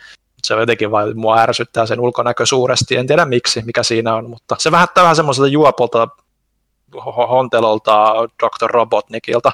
Se 0.44 0.54
jotenkin 0.54 0.92
vaan 0.92 1.18
mua 1.18 1.40
ärsyttää 1.40 1.86
sen 1.86 2.00
ulkonäkö 2.00 2.46
suuresti, 2.46 2.96
en 2.96 3.08
tiedä 3.08 3.26
miksi, 3.26 3.62
mikä 3.66 3.84
siinä 3.84 4.16
on, 4.16 4.30
mutta 4.30 4.56
se 4.60 4.72
vähän 4.72 4.88
vähän 4.96 5.16
semmoiselta 5.16 5.48
juopolta, 5.48 6.08
hontelolta 7.30 8.14
Dr. 8.44 8.70
Robotnikilta. 8.72 9.52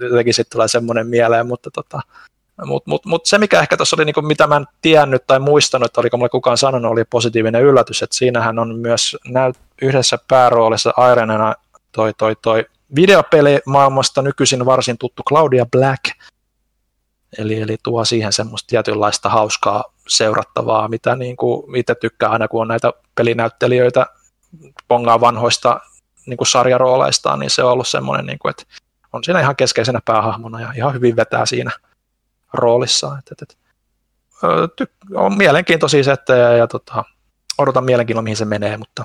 Jotenkin 0.00 0.34
sitten 0.34 0.52
tulee 0.52 0.68
semmoinen 0.68 1.06
mieleen, 1.06 1.46
mutta 1.46 1.70
tota, 1.70 2.00
mutta 2.66 2.90
mut, 2.90 3.06
mut 3.06 3.26
se, 3.26 3.38
mikä 3.38 3.60
ehkä 3.60 3.76
tuossa 3.76 3.96
oli, 3.96 4.04
niinku, 4.04 4.22
mitä 4.22 4.46
mä 4.46 4.56
en 4.56 4.66
tiennyt 4.82 5.26
tai 5.26 5.38
muistanut, 5.38 5.86
että 5.86 6.00
oliko 6.00 6.16
mulle 6.16 6.28
kukaan 6.28 6.58
sanonut, 6.58 6.92
oli 6.92 7.04
positiivinen 7.04 7.62
yllätys, 7.62 8.02
että 8.02 8.16
siinähän 8.16 8.58
on 8.58 8.78
myös 8.78 9.16
näyt, 9.28 9.56
yhdessä 9.82 10.18
pääroolissa 10.28 10.92
Ironena 11.12 11.54
toi, 11.92 12.14
toi, 12.18 12.36
toi 12.42 12.66
videopelimaailmasta 12.96 14.22
nykyisin 14.22 14.66
varsin 14.66 14.98
tuttu 14.98 15.22
Claudia 15.28 15.66
Black, 15.66 16.04
eli, 17.38 17.60
eli 17.60 17.76
tuo 17.82 18.04
siihen 18.04 18.32
semmoista 18.32 18.66
tietynlaista 18.68 19.28
hauskaa 19.28 19.84
seurattavaa, 20.08 20.88
mitä 20.88 21.16
niin 21.16 21.36
kuin 21.36 21.76
itse 21.76 21.94
tykkää 21.94 22.28
aina, 22.28 22.48
kun 22.48 22.62
on 22.62 22.68
näitä 22.68 22.92
pelinäyttelijöitä 23.14 24.06
pongaa 24.88 25.20
vanhoista 25.20 25.80
niin 26.26 26.36
kuin 26.36 26.48
sarjarooleistaan, 26.48 27.38
niin 27.38 27.50
se 27.50 27.64
on 27.64 27.72
ollut 27.72 27.88
semmoinen, 27.88 28.26
niin 28.26 28.38
kuin, 28.38 28.50
että 28.50 28.64
on 29.12 29.24
siinä 29.24 29.40
ihan 29.40 29.56
keskeisenä 29.56 30.00
päähahmona 30.04 30.60
ja 30.60 30.72
ihan 30.76 30.94
hyvin 30.94 31.16
vetää 31.16 31.46
siinä 31.46 31.70
roolissa. 32.52 33.18
Et, 33.18 33.32
et, 33.32 33.42
et, 33.42 33.58
ty- 34.80 35.14
on 35.14 35.36
mielenkiintoisia 35.36 36.04
settejä 36.04 36.56
ja 36.56 36.66
tota, 36.66 37.04
odotan 37.58 37.84
mielenkiinnolla, 37.84 38.22
mihin 38.22 38.36
se 38.36 38.44
menee, 38.44 38.76
mutta 38.76 39.04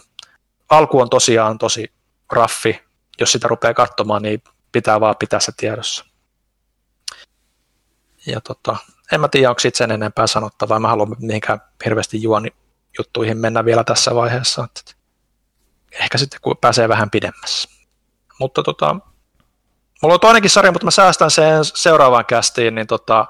alku 0.69 0.99
on 0.99 1.09
tosiaan 1.09 1.57
tosi 1.57 1.93
raffi. 2.31 2.81
Jos 3.19 3.31
sitä 3.31 3.47
rupeaa 3.47 3.73
katsomaan, 3.73 4.21
niin 4.21 4.43
pitää 4.71 4.99
vaan 4.99 5.15
pitää 5.19 5.39
se 5.39 5.51
tiedossa. 5.57 6.05
Ja 8.25 8.41
tota, 8.41 8.77
en 9.11 9.21
mä 9.21 9.27
tiedä, 9.27 9.49
onko 9.49 9.59
siitä 9.59 9.77
sen 9.77 9.91
enempää 9.91 10.27
sanottavaa. 10.27 10.79
Mä 10.79 10.87
haluan 10.87 11.15
mihinkään 11.19 11.61
hirveästi 11.85 12.21
juoni 12.21 12.49
juttuihin 12.97 13.37
mennä 13.37 13.65
vielä 13.65 13.83
tässä 13.83 14.15
vaiheessa. 14.15 14.63
Että 14.63 14.91
ehkä 15.91 16.17
sitten 16.17 16.39
kun 16.41 16.57
pääsee 16.57 16.89
vähän 16.89 17.09
pidemmässä. 17.09 17.69
Mutta 18.39 18.63
tota, 18.63 18.95
mulla 20.01 20.13
on 20.13 20.19
toinenkin 20.19 20.51
sarja, 20.51 20.71
mutta 20.71 20.85
mä 20.85 20.91
säästän 20.91 21.31
sen 21.31 21.65
seuraavaan 21.65 22.25
kästiin, 22.25 22.75
niin, 22.75 22.87
tota, 22.87 23.25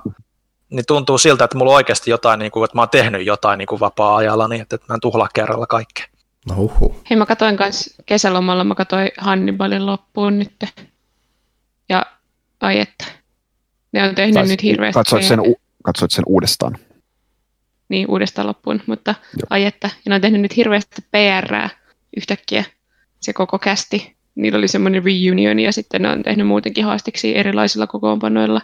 niin 0.70 0.86
tuntuu 0.88 1.18
siltä, 1.18 1.44
että 1.44 1.58
mulla 1.58 1.72
on 1.72 1.76
oikeasti 1.76 2.12
jotain, 2.12 2.40
niin 2.40 2.52
kuin, 2.52 2.66
että 2.66 2.78
mä 2.78 2.82
oon 2.82 2.90
tehnyt 2.90 3.26
jotain 3.26 3.58
niin 3.58 3.68
kuin 3.68 3.80
vapaa-ajalla, 3.80 4.48
niin 4.48 4.62
että, 4.62 4.76
että 4.76 4.86
mä 4.90 4.94
en 4.94 5.02
tuhlaa 5.02 5.30
kerralla 5.34 5.68
kaikkea. 5.68 6.06
No 6.46 6.56
huhu. 6.56 6.96
Hei, 7.10 7.18
mä 7.18 7.26
katsoin 7.26 7.58
kanssa 7.58 8.04
kesälomalla, 8.06 8.64
mä 8.64 8.76
katsoin 8.76 9.10
Hannibalin 9.18 9.86
loppuun 9.86 10.40
nyt. 10.40 10.66
Ja 11.90 12.06
ai 12.62 12.80
että, 12.80 13.06
ne 13.92 14.04
on 14.04 14.16
tehnyt 14.16 14.36
Tais- 14.36 14.48
nyt 14.48 14.64
hirveästi. 14.64 14.94
Katsoit 15.00 15.24
sen, 15.24 15.40
u- 15.40 15.62
katsoit 15.84 16.12
sen 16.12 16.24
uudestaan. 16.28 16.78
Niin, 17.90 18.12
uudestaan 18.12 18.48
loppuun, 18.48 18.82
mutta 18.86 19.16
Joo. 19.38 19.48
ai 19.50 19.66
että, 19.66 19.90
ja 20.06 20.10
ne 20.10 20.16
on 20.16 20.22
tehnyt 20.22 20.42
nyt 20.42 20.56
hirveästi 20.56 21.02
PRää 21.12 21.70
yhtäkkiä, 22.18 22.64
se 23.20 23.34
koko 23.34 23.60
kästi. 23.60 24.16
Niillä 24.36 24.58
oli 24.58 24.68
semmoinen 24.68 25.04
reunion 25.04 25.60
ja 25.60 25.72
sitten 25.72 26.02
ne 26.02 26.10
on 26.10 26.24
tehnyt 26.24 26.48
muutenkin 26.48 26.86
haastiksi 26.86 27.38
erilaisilla 27.38 27.88
kokoonpanoilla. 27.88 28.62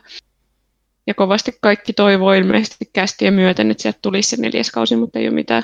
Ja 1.08 1.14
kovasti 1.14 1.58
kaikki 1.62 1.94
toivoo 1.94 2.34
ilmeisesti 2.34 2.90
kästien 2.94 3.34
myöten, 3.34 3.72
että 3.72 3.82
sieltä 3.82 4.00
tulisi 4.02 4.30
se 4.30 4.42
neljäs 4.42 4.72
kausi, 4.72 4.96
mutta 4.96 5.20
ei 5.20 5.28
ole 5.28 5.36
mitään 5.36 5.64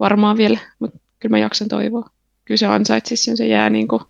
varmaa 0.00 0.36
vielä. 0.36 0.58
Mutta 0.78 0.98
kyllä 1.20 1.30
mä 1.32 1.38
jaksan 1.38 1.68
toivoa. 1.68 2.10
Kyllä 2.44 2.58
se 2.58 2.66
ansaitsisi 2.66 3.24
sen, 3.24 3.36
se 3.36 3.46
jää, 3.46 3.70
niin 3.70 3.88
kuin, 3.88 4.02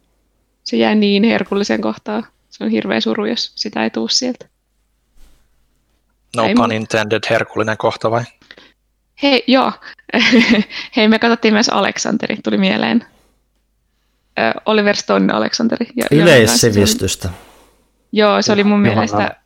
se 0.64 0.76
jää 0.76 0.94
niin 0.94 1.24
herkullisen 1.24 1.80
kohtaan. 1.80 2.26
Se 2.50 2.64
on 2.64 2.70
hirveä 2.70 3.00
suru, 3.00 3.24
jos 3.26 3.52
sitä 3.54 3.84
ei 3.84 3.90
tuu 3.90 4.08
sieltä. 4.08 4.46
No 6.36 6.44
Ei 6.44 6.54
pun 6.54 6.72
intended, 6.72 7.20
herkullinen 7.30 7.76
kohta 7.76 8.10
vai? 8.10 8.24
Hei, 9.22 9.44
joo. 9.46 9.72
Hei, 10.96 11.08
me 11.08 11.18
katsottiin 11.18 11.54
myös 11.54 11.68
Aleksanteri, 11.68 12.36
tuli 12.44 12.58
mieleen. 12.58 13.04
Ö, 14.38 14.60
Oliver 14.66 14.96
Stone 14.96 15.32
Aleksanteri. 15.32 15.86
Kanssa. 15.86 16.14
Yleissivistystä. 16.14 17.28
Joo, 18.12 18.42
se 18.42 18.52
oli 18.52 18.64
mun 18.64 18.86
Johanna- 18.86 18.94
mielestä, 18.94 19.39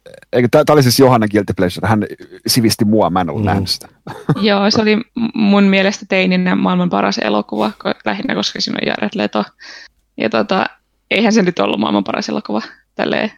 tämä 0.51 0.65
oli 0.71 0.83
siis 0.83 0.99
Johanna 1.01 1.29
Guilty 1.29 1.55
Pleasure, 1.57 1.89
hän 1.89 2.05
sivisti 2.47 2.85
mua, 2.85 3.11
mä 3.11 3.21
en 3.21 3.31
ollut 3.31 3.43
Mm. 3.43 3.47
nähnyt 3.47 3.69
sitä. 3.69 3.89
joo, 4.41 4.71
se 4.71 4.83
oli 4.83 4.97
mun 5.35 5.65
mielestä 5.65 6.07
teininä 6.09 6.55
maailman 6.57 6.91
paras 6.91 7.19
elokuva, 7.19 7.71
lähinnä 8.05 8.35
koska 8.35 8.61
siinä 8.61 8.79
on 8.83 8.87
Jared 8.87 9.11
Leto. 9.15 9.45
Ja 10.17 10.31
tota, 10.31 10.67
eihän 11.11 11.33
se 11.33 11.43
nyt 11.43 11.59
ollut 11.59 11.81
maailman 11.81 12.05
paras 12.05 12.29
elokuva 12.29 12.63
tälleen 12.95 13.33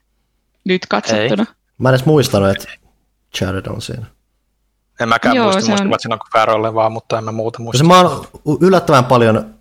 nyt 0.65 0.87
katsottuna. 0.87 1.47
Mä 1.79 1.89
en 1.89 1.95
edes 1.95 2.07
muistanut, 2.07 2.51
että 2.51 2.69
Jared 3.41 3.67
on 3.67 3.83
siinä. 3.83 4.07
En 5.01 5.09
mäkään 5.09 5.37
Joo, 5.37 5.45
muista, 5.45 5.61
se 5.61 5.69
muista, 5.69 5.85
on- 5.85 5.91
että 5.93 6.03
siinä 6.03 6.15
on 6.15 6.21
Farrelle 6.33 6.75
vaan, 6.75 6.93
mutta 6.93 7.19
en 7.19 7.25
mä 7.25 7.33
muuta 7.33 7.63
muista. 7.63 7.85
Mä 7.85 8.01
oon 8.01 8.27
yllättävän 8.61 9.05
paljon 9.05 9.55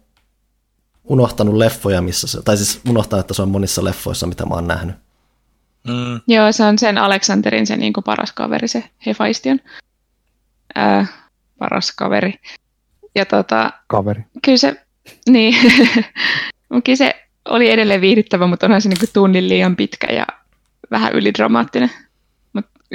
unohtanut 1.04 1.56
leffoja, 1.56 2.02
missä 2.02 2.28
se, 2.28 2.42
tai 2.42 2.58
siis 2.58 2.82
unohtanut, 2.90 3.20
että 3.24 3.34
se 3.34 3.42
on 3.42 3.50
monissa 3.50 3.84
leffoissa, 3.84 4.28
mitä 4.28 4.46
mä 4.46 4.56
oon 4.56 4.68
nähnyt. 4.68 4.96
Mm, 5.88 6.22
Joo, 6.28 6.52
se 6.52 6.64
on 6.64 6.80
sen 6.80 6.98
Aleksanterin 6.98 7.68
se 7.68 7.78
niin 7.78 7.94
paras 8.06 8.32
kaveri, 8.32 8.68
se 8.68 8.84
Hefaisti 9.06 9.50
on. 9.50 9.60
Ää, 10.76 11.06
paras 11.60 11.92
kaveri. 11.92 12.34
Ja 13.16 13.26
tota, 13.26 13.72
Kaveri. 13.88 14.26
kyllä 14.46 14.58
se, 14.58 14.86
niin, 15.30 15.56
Mut 16.70 16.86
kyllä 16.86 16.98
se 16.98 17.26
oli 17.46 17.72
edelleen 17.72 18.02
viihdyttävä, 18.02 18.48
mutta 18.48 18.66
onhan 18.66 18.82
se 18.82 18.90
niin 18.90 19.10
tunnin 19.14 19.50
liian 19.50 19.76
pitkä 19.76 20.14
ja 20.14 20.26
vähän 20.92 21.14
ylidramaattinen. 21.14 21.92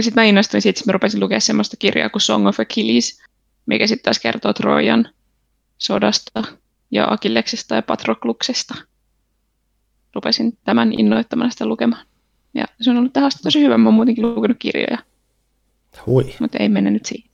Sitten 0.01 0.23
mä 0.23 0.25
innostuin 0.25 0.63
siitä, 0.63 0.79
että 0.81 0.89
mä 0.89 0.93
rupesin 0.93 1.21
lukea 1.21 1.41
semmoista 1.41 1.77
kirjaa 1.77 2.09
kuin 2.09 2.23
Song 2.23 2.47
of 2.49 2.61
Achilles, 2.61 3.23
mikä 3.67 3.87
sitten 3.87 4.03
taas 4.05 4.19
kertoo 4.19 4.53
Trojan 4.53 5.09
sodasta 5.79 6.43
ja 6.91 7.07
Akilleksesta 7.11 7.75
ja 7.75 7.83
Patrokluksesta. 7.83 8.75
Rupesin 10.15 10.59
tämän 10.65 10.93
innoittamana 10.93 11.51
sitä 11.51 11.67
lukemaan. 11.67 12.07
Ja 12.55 12.65
se 12.81 12.91
on 12.91 12.97
ollut 12.97 13.13
tähän 13.13 13.27
asti 13.27 13.43
tosi 13.43 13.61
hyvä. 13.61 13.79
Mä 13.79 13.89
oon 13.89 13.95
muutenkin 13.95 14.35
lukenut 14.35 14.57
kirjoja, 14.61 14.99
Hui. 16.07 16.35
mutta 16.41 16.59
ei 16.59 16.69
mennä 16.69 16.91
nyt 16.91 17.07
siihen. 17.07 17.31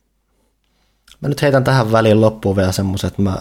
Mä 1.21 1.29
nyt 1.29 1.41
heitän 1.41 1.63
tähän 1.63 1.91
väliin 1.91 2.21
loppuun 2.21 2.55
vielä 2.55 2.71
semmoisen, 2.71 3.07
että 3.07 3.21
mä 3.21 3.37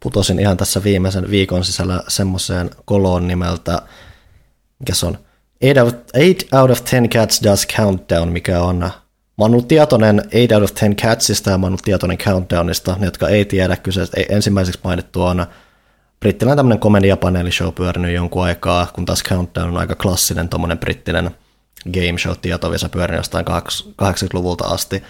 putosin 0.00 0.40
ihan 0.40 0.56
tässä 0.56 0.84
viimeisen 0.84 1.30
viikon 1.30 1.64
sisällä 1.64 2.02
semmoiseen 2.08 2.70
koloon 2.84 3.26
nimeltä, 3.28 3.82
mikä 4.78 4.94
se 4.94 5.06
on, 5.06 5.18
8 5.60 5.84
out, 5.84 5.94
8 6.12 6.60
out 6.60 6.70
of 6.70 6.84
10 6.84 7.10
Cats 7.10 7.42
Does 7.44 7.66
Countdown, 7.66 8.32
mikä 8.32 8.62
on, 8.62 8.76
mä 8.78 8.90
oon 9.38 9.52
ollut 9.52 9.68
tietoinen 9.68 10.16
8 10.16 10.54
out 10.54 10.70
of 10.70 10.74
10 10.74 10.96
Catsista 10.96 11.50
ja 11.50 11.58
mä 11.58 11.66
oon 11.66 11.70
ollut 11.70 11.82
tietoinen 11.82 12.18
Countdownista, 12.18 12.96
ne 12.98 13.06
jotka 13.06 13.28
ei 13.28 13.44
tiedä 13.44 13.76
kyseistä, 13.76 14.20
ei, 14.20 14.26
ensimmäiseksi 14.28 14.80
mainittu 14.84 15.22
on 15.22 15.46
brittiläinen 16.20 16.56
tämmöinen 16.56 16.78
komediapaneelishow 16.78 17.74
pyörinyt 17.74 18.14
jonkun 18.14 18.44
aikaa, 18.44 18.86
kun 18.92 19.04
taas 19.04 19.24
Countdown 19.24 19.68
on 19.68 19.76
aika 19.76 19.94
klassinen 19.94 20.48
tommonen 20.48 20.78
brittinen 20.78 21.30
game 21.84 22.18
show 22.18 22.34
tietovisa 22.42 22.88
pyörinyt 22.88 23.18
jostain 23.18 23.46
80-luvulta 24.02 24.64
asti. 24.64 25.02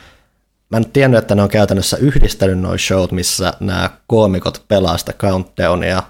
Mä 0.70 0.76
en 0.76 0.82
nyt 0.82 0.92
tiennyt, 0.92 1.18
että 1.18 1.34
ne 1.34 1.42
on 1.42 1.48
käytännössä 1.48 1.96
yhdistänyt 1.96 2.58
noin 2.58 2.78
showt, 2.78 3.12
missä 3.12 3.52
nämä 3.60 3.90
koomikot 4.06 4.64
pelaa 4.68 4.98
sitä 4.98 5.12
countdownia, 5.12 6.02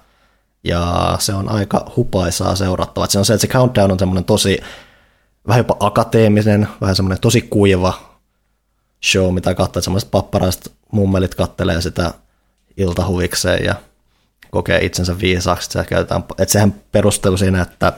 ja 0.64 1.16
se 1.18 1.34
on 1.34 1.48
aika 1.48 1.92
hupaisaa 1.96 2.56
seurattavaa. 2.56 3.08
Se 3.08 3.18
on 3.18 3.24
se, 3.24 3.34
että 3.34 3.46
se 3.46 3.52
countdown 3.52 3.92
on 3.92 3.98
semmoinen 3.98 4.24
tosi, 4.24 4.58
vähän 5.48 5.60
jopa 5.60 5.76
akateeminen, 5.80 6.68
vähän 6.80 6.96
semmoinen 6.96 7.20
tosi 7.20 7.42
kuiva 7.42 8.20
show, 9.04 9.34
mitä 9.34 9.54
katsoo, 9.54 9.82
semmoiset 9.82 10.10
papparaiset 10.10 10.72
mummelit 10.92 11.34
kattelee 11.34 11.80
sitä 11.80 12.14
iltahuvikseen 12.76 13.64
ja 13.64 13.74
kokee 14.50 14.84
itsensä 14.84 15.20
viisaaksi. 15.20 15.70
Se 15.70 15.84
käytetään, 15.84 16.24
että 16.38 16.52
sehän 16.52 16.74
perustelu 16.92 17.36
siinä, 17.36 17.62
että 17.62 17.92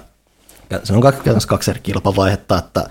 se 0.84 0.92
on 0.92 1.02
käytännössä 1.02 1.48
kaksi 1.48 1.70
eri 1.70 1.80
kilpavaihetta, 1.80 2.58
että 2.58 2.88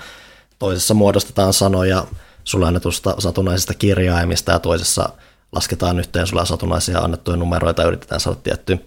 toisessa 0.60 0.94
muodostetaan 0.94 1.54
sanoja 1.54 2.06
sulle 2.44 2.68
annetusta 2.68 3.16
satunnaisista 3.20 3.74
kirjaimista 3.74 4.52
ja 4.52 4.60
toisessa 4.60 5.10
lasketaan 5.52 6.00
yhteen 6.00 6.28
sulle 6.28 6.46
satunnaisia 6.46 7.00
annettuja 7.00 7.38
numeroita 7.38 7.82
ja 7.82 7.88
yritetään 7.88 8.22
saada 8.22 8.40
tietty, 8.44 8.80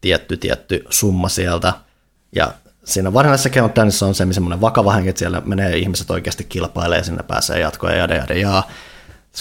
tietty, 0.00 0.36
tietty 0.36 0.84
summa 0.90 1.28
sieltä. 1.28 1.72
Ja 2.32 2.52
siinä 2.84 3.12
varsinaisessa 3.12 3.50
countdownissa 3.50 4.06
on 4.06 4.14
se 4.14 4.26
semmoinen 4.30 4.60
vakava 4.60 4.92
henki, 4.92 5.08
että 5.08 5.18
siellä 5.18 5.42
menee 5.44 5.76
ihmiset 5.76 6.10
oikeasti 6.10 6.44
kilpailee, 6.44 7.04
sinne 7.04 7.22
pääsee 7.22 7.60
jatkoon 7.60 7.92
ja 7.92 7.98
jada 7.98 8.34
ja 8.34 8.62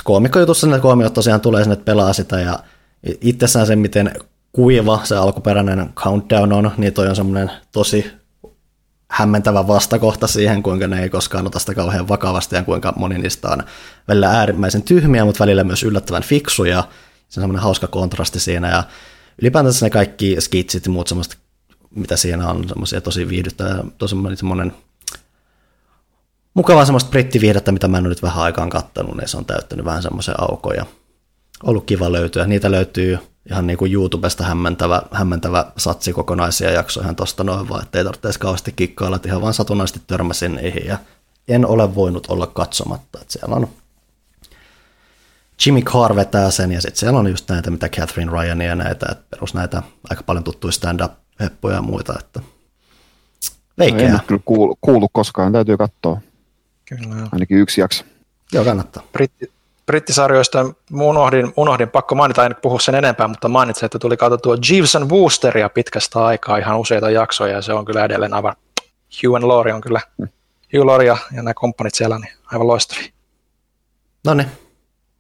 koomikkojutussa 0.04 0.68
ne 0.68 0.80
koomiot 0.80 1.14
tosiaan 1.14 1.42
tulee 1.42 1.64
sinne 1.64 1.76
pelaa 1.76 2.14
sitä 2.14 2.40
ja 2.40 2.60
itsessään 3.22 3.68
se, 3.68 3.76
miten 3.76 4.12
kuiva 4.58 5.02
se 5.04 5.16
alkuperäinen 5.16 5.94
countdown 5.94 6.54
on, 6.54 6.72
niin 6.78 6.94
toi 6.94 7.08
on 7.08 7.16
semmoinen 7.16 7.52
tosi 7.72 8.12
hämmentävä 9.10 9.68
vastakohta 9.68 10.28
siihen, 10.28 10.64
kuinka 10.64 10.88
ne 10.88 11.04
ei 11.04 11.10
koskaan 11.10 11.48
ota 11.48 11.60
sitä 11.60 11.76
kauhean 11.76 12.08
vakavasti 12.08 12.56
ja 12.56 12.64
kuinka 12.64 12.94
moni 12.96 13.18
niistä 13.18 13.50
on 13.50 13.64
välillä 14.08 14.30
äärimmäisen 14.30 14.84
tyhmiä, 14.84 15.26
mutta 15.26 15.40
välillä 15.40 15.64
myös 15.64 15.84
yllättävän 15.84 16.24
fiksuja. 16.24 16.82
Se 17.30 17.40
on 17.40 17.42
semmoinen 17.42 17.64
hauska 17.64 17.88
kontrasti 17.88 18.40
siinä 18.40 18.70
ja 18.70 18.84
ylipäätänsä 19.42 19.86
ne 19.86 19.90
kaikki 19.90 20.36
skitsit 20.40 20.86
ja 20.86 20.92
muut 20.92 21.08
semmoista, 21.08 21.38
mitä 21.96 22.18
siinä 22.18 22.50
on, 22.50 22.68
semmoisia 22.68 23.02
tosi 23.02 23.30
viihdyttäviä, 23.30 23.84
tosi 23.98 24.16
semmoinen 24.36 24.74
mukavaa 26.54 26.86
semmoista 26.86 27.10
brittiviihdettä, 27.10 27.72
mitä 27.72 27.88
mä 27.88 27.98
en 27.98 28.04
ole 28.04 28.10
nyt 28.10 28.24
vähän 28.24 28.44
aikaan 28.44 28.70
kattanut, 28.70 29.18
niin 29.18 29.28
se 29.28 29.38
on 29.38 29.46
täyttänyt 29.46 29.86
vähän 29.86 30.04
semmoisia 30.04 30.36
aukoja. 30.38 30.86
Ollut 31.64 31.86
kiva 31.86 32.12
löytyä. 32.12 32.48
Niitä 32.48 32.72
löytyy 32.72 33.20
ihan 33.50 33.68
niin 33.68 33.78
kuin 33.78 33.94
YouTubesta 33.94 34.44
hämmentävä, 34.44 35.02
hämmentävä 35.12 35.72
satsi 35.78 36.14
kokonaisia 36.14 36.72
jaksoja 36.72 37.04
ihan 37.04 37.16
tosta 37.16 37.44
noin 37.44 37.70
vaan, 37.70 37.84
ettei 37.84 38.04
tarvitse 38.04 38.40
kauheasti 38.40 38.72
kikkailla, 38.72 39.16
että 39.16 39.30
ihan 39.30 39.42
vaan 39.42 39.54
satunnaisesti 39.54 40.02
törmäsin 40.08 40.56
niihin 40.56 40.86
ja 40.86 40.98
en 41.48 41.66
ole 41.66 41.96
voinut 41.96 42.28
olla 42.28 42.48
katsomatta. 42.48 43.20
Että 43.22 43.34
siellä 43.34 43.56
on 43.56 43.68
Jimmy 45.66 45.82
Carr 45.82 46.16
vetää 46.16 46.52
sen 46.52 46.72
ja 46.72 46.82
sitten 46.82 47.00
siellä 47.00 47.20
on 47.20 47.30
just 47.30 47.50
näitä, 47.50 47.72
mitä 47.72 47.90
Catherine 47.90 48.32
Ryan 48.32 48.62
ja 48.62 48.76
näitä, 48.76 49.06
että 49.12 49.24
perus 49.30 49.54
näitä 49.54 49.84
aika 50.10 50.24
paljon 50.24 50.44
tuttuja 50.44 50.72
stand-up-heppoja 50.72 51.76
ja 51.76 51.82
muita, 51.82 52.20
että 52.20 52.42
veikeä. 53.78 54.10
No, 54.10 54.16
en 54.16 54.22
kyllä 54.28 54.42
kuulu, 54.46 54.78
kuulu 54.82 55.10
koskaan, 55.12 55.52
täytyy 55.52 55.78
katsoa. 55.78 56.22
Kyllä. 56.86 57.28
Ainakin 57.32 57.58
yksi 57.58 57.82
jakso. 57.82 58.04
Joo, 58.54 58.66
kannattaa. 58.66 59.04
Britti, 59.14 59.52
brittisarjoista 59.88 60.66
unohdin, 60.92 61.54
unohdin, 61.58 61.90
pakko 61.90 62.16
mainita, 62.16 62.46
en 62.46 62.56
puhu 62.62 62.80
sen 62.80 62.96
enempää, 62.96 63.28
mutta 63.28 63.50
mainitsin, 63.50 63.86
että 63.86 64.00
tuli 64.00 64.18
katsottua 64.18 64.58
Jeeves 64.72 64.96
and 64.96 65.12
Woosteria 65.12 65.70
pitkästä 65.70 66.26
aikaa, 66.26 66.58
ihan 66.58 66.80
useita 66.80 67.10
jaksoja, 67.10 67.54
ja 67.54 67.62
se 67.62 67.74
on 67.74 67.86
kyllä 67.86 68.06
edelleen 68.06 68.34
aivan, 68.34 68.56
Hugh 69.24 69.36
and 69.36 69.44
Laurie 69.44 69.74
on 69.74 69.82
kyllä, 69.82 70.02
mm. 70.18 70.28
Hugh 70.74 70.86
Laurie 70.86 71.08
ja, 71.08 71.18
ja 71.32 71.44
nämä 71.44 71.54
kumppanit 71.54 71.96
siellä, 71.96 72.20
niin 72.20 72.34
aivan 72.52 72.68
loistavia. 72.68 73.08
No 74.26 74.34
niin, 74.34 74.48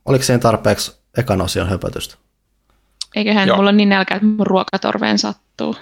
oliko 0.05 0.23
siinä 0.23 0.39
tarpeeksi 0.39 0.97
ekan 1.17 1.41
osion 1.41 1.69
höpötystä? 1.69 2.15
Eiköhän 3.15 3.47
Joo. 3.47 3.57
mulla 3.57 3.69
on 3.69 3.77
niin 3.77 3.89
nälkä, 3.89 4.15
että 4.15 4.27
mun 4.27 4.47
ruokatorveen 4.47 5.19
sattuu. 5.19 5.75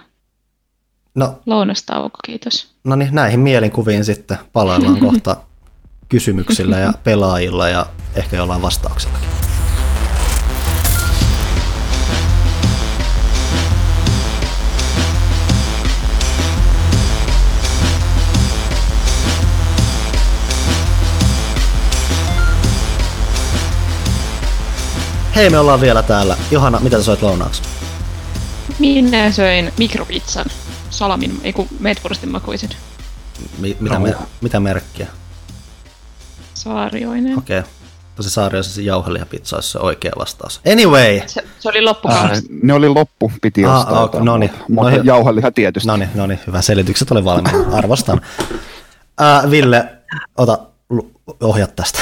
No, 1.15 1.41
Lounastauko, 1.45 2.17
kiitos. 2.25 2.75
No 2.83 2.95
niin, 2.95 3.15
näihin 3.15 3.39
mielinkuviin 3.39 4.05
sitten 4.05 4.37
palaillaan 4.53 4.99
kohta 5.09 5.35
kysymyksillä 6.09 6.79
ja 6.79 6.93
pelaajilla 7.03 7.69
ja 7.69 7.85
ehkä 8.15 8.37
jollain 8.37 8.61
vastauksellakin. 8.61 9.29
Hei, 25.35 25.49
me 25.49 25.59
ollaan 25.59 25.81
vielä 25.81 26.03
täällä. 26.03 26.37
Johanna, 26.51 26.79
mitä 26.79 26.97
sä 26.97 27.03
soit 27.03 27.21
lounaaksi? 27.21 27.61
Minä 28.79 29.31
söin 29.31 29.73
mikropizzan. 29.77 30.45
Salamin, 30.89 31.39
ei 31.43 31.53
kun. 31.53 31.67
Mi- 33.57 33.77
mitä, 33.79 33.95
no. 33.95 34.01
me- 34.01 34.15
mitä 34.41 34.59
merkkiä? 34.59 35.07
Saarioinen. 36.55 37.37
Okei. 37.37 37.59
Okay. 37.59 37.71
Tosi 38.15 38.29
saarioisen 38.29 38.85
jauhelihapizza 38.85 39.55
olisi 39.55 39.69
se 39.69 39.79
oikea 39.79 40.11
vastaus. 40.19 40.61
Anyway. 40.71 41.21
Se, 41.27 41.43
se 41.59 41.69
oli 41.69 41.81
loppukaudesta. 41.81 42.49
ne 42.63 42.73
oli 42.73 42.89
loppu, 42.89 43.31
piti 43.41 43.65
ah, 43.65 43.79
ostaa. 43.79 44.03
Okay, 44.03 44.21
no 44.21 44.37
niin. 44.37 44.51
No, 44.69 44.89
jauheliha 44.89 45.51
tietysti. 45.51 45.87
No 45.87 45.97
niin, 45.97 46.09
no 46.15 46.27
niin, 46.27 46.39
hyvä. 46.47 46.61
Selitykset 46.61 47.11
oli 47.11 47.25
valmiina. 47.25 47.59
Arvostan. 47.77 48.21
Äh, 49.21 49.51
Ville, 49.51 49.89
ota 50.37 50.59
ohjat 51.41 51.75
tästä. 51.75 51.99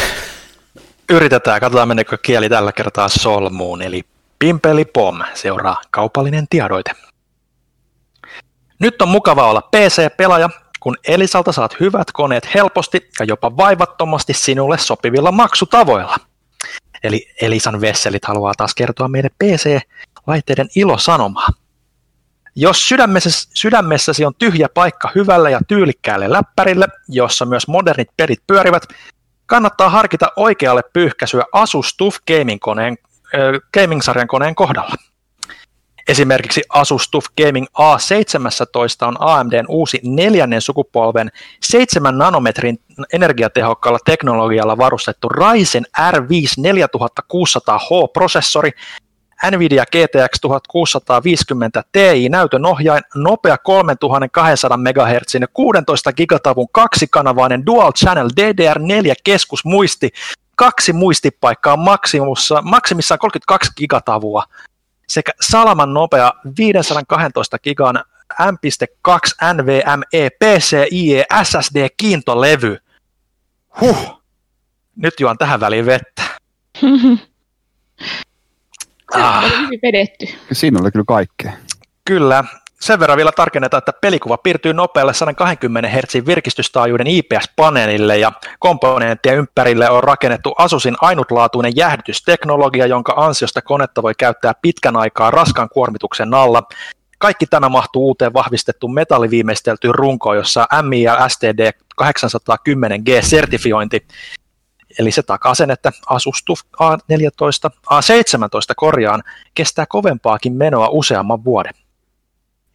Yritetään, 1.10 1.60
katsotaan 1.60 1.88
meneekö 1.88 2.18
kieli 2.18 2.50
tällä 2.50 2.72
kertaa 2.72 3.10
solmuun, 3.10 3.82
eli 3.82 4.04
Pimpeli 4.40 4.86
Pom 4.86 5.20
seuraa 5.34 5.82
kaupallinen 5.92 6.48
tiedoite. 6.50 6.92
Nyt 8.80 9.02
on 9.02 9.10
mukava 9.10 9.50
olla 9.50 9.62
PC-pelaaja, 9.62 10.50
kun 10.84 10.98
Elisalta 11.08 11.52
saat 11.52 11.80
hyvät 11.80 12.12
koneet 12.12 12.54
helposti 12.54 13.10
ja 13.20 13.26
jopa 13.26 13.58
vaivattomasti 13.58 14.34
sinulle 14.34 14.78
sopivilla 14.78 15.32
maksutavoilla. 15.32 16.16
Eli 17.04 17.28
Elisan 17.42 17.82
vesselit 17.82 18.26
haluaa 18.26 18.54
taas 18.58 18.76
kertoa 18.76 19.08
meille 19.08 19.30
PC-laitteiden 19.44 20.68
ilosanomaa. 20.76 21.48
Jos 22.56 22.90
sydämessäsi, 23.54 24.26
on 24.26 24.34
tyhjä 24.40 24.70
paikka 24.70 25.12
hyvälle 25.16 25.52
ja 25.52 25.60
tyylikkäälle 25.68 26.32
läppärille, 26.32 26.88
jossa 27.10 27.46
myös 27.46 27.68
modernit 27.68 28.10
pelit 28.18 28.40
pyörivät, 28.48 28.84
kannattaa 29.46 29.90
harkita 29.90 30.32
oikealle 30.36 30.82
pyyhkäisyä 30.94 31.44
Asus 31.52 31.98
TUF 31.98 32.16
Gaming-koneen, 32.28 32.98
äh, 33.36 33.40
gaming-sarjan 33.74 34.28
koneen 34.28 34.56
kohdalla. 34.56 34.96
Esimerkiksi 36.08 36.62
Asus 36.70 37.10
TUF 37.10 37.26
Gaming 37.42 37.66
A17 37.66 39.08
on 39.08 39.16
AMDn 39.20 39.66
uusi 39.70 40.00
neljännen 40.04 40.62
sukupolven 40.62 41.32
7 41.62 42.18
nanometrin 42.18 42.80
energiatehokkaalla 43.14 44.00
teknologialla 44.06 44.78
varustettu 44.78 45.30
Ryzen 45.30 45.86
R5 45.98 46.60
4600H-prosessori, 46.60 48.72
Nvidia 49.52 49.86
GTX 49.86 50.42
1650 50.42 51.84
Ti 51.92 52.30
näytön 52.30 52.66
ohjain, 52.66 53.04
nopea 53.16 53.58
3200 53.58 54.78
MHz 54.78 55.36
ja 55.42 55.48
16 55.54 56.14
gigatavun 56.14 56.68
kaksikanavainen 56.72 57.66
Dual 57.66 57.92
Channel 57.92 58.30
DDR4 58.30 59.14
keskusmuisti, 59.24 60.10
kaksi 60.56 60.94
muistipaikkaa 60.94 61.78
maksimissa, 61.78 62.62
maksimissaan 62.62 63.20
32 63.20 63.72
gigatavua 63.78 64.44
sekä 65.14 65.32
salaman 65.42 65.94
nopea 65.94 66.34
512 66.58 67.60
gigan 67.60 68.04
M.2 68.40 69.54
NVMe 69.54 70.30
PCIe 70.30 71.26
SSD 71.44 71.88
kiintolevy. 71.98 72.78
Huh. 73.82 74.24
Nyt 74.96 75.14
juon 75.20 75.38
tähän 75.38 75.60
väliin 75.60 75.86
vettä. 75.86 76.24
ah. 79.14 79.44
hyvin 79.60 79.80
vedetty. 79.84 80.26
Siinä 80.52 80.80
oli 80.82 80.92
kyllä 80.92 81.06
kaikkea. 81.08 81.54
Kyllä. 82.06 82.44
Sen 82.84 83.00
verran 83.00 83.18
vielä 83.18 83.32
tarkennetaan, 83.32 83.80
että 83.80 83.94
pelikuva 84.02 84.38
piirtyy 84.38 84.74
nopealle 84.74 85.14
120 85.14 85.90
Hz 85.90 86.26
virkistystaajuuden 86.26 87.08
IPS-paneelille 87.08 88.18
ja 88.18 88.32
komponenttien 88.60 89.38
ympärille 89.38 89.90
on 89.90 90.04
rakennettu 90.04 90.54
Asusin 90.58 90.96
ainutlaatuinen 91.02 91.76
jäähdytysteknologia, 91.76 92.86
jonka 92.86 93.14
ansiosta 93.18 93.62
konetta 93.62 94.04
voi 94.04 94.14
käyttää 94.18 94.54
pitkän 94.62 94.96
aikaa 94.96 95.32
raskan 95.32 95.70
kuormituksen 95.70 96.34
alla. 96.34 96.64
Kaikki 97.20 97.46
tämä 97.46 97.70
mahtuu 97.70 98.08
uuteen 98.08 98.34
vahvistettuun 98.34 98.94
metalliviimeisteltyyn 98.94 99.96
runkoon, 99.96 100.38
jossa 100.38 100.68
MIL 100.82 101.10
STD 101.28 101.72
810G-sertifiointi. 102.02 104.08
Eli 105.00 105.12
se 105.12 105.24
takaa 105.24 105.56
sen, 105.56 105.72
että 105.72 105.92
Asus 106.10 106.44
TUF 106.46 106.60
A14, 106.60 107.70
A17 107.94 108.74
korjaan 108.76 109.24
kestää 109.54 109.86
kovempaakin 109.90 110.54
menoa 110.54 110.88
useamman 110.92 111.44
vuoden. 111.44 111.83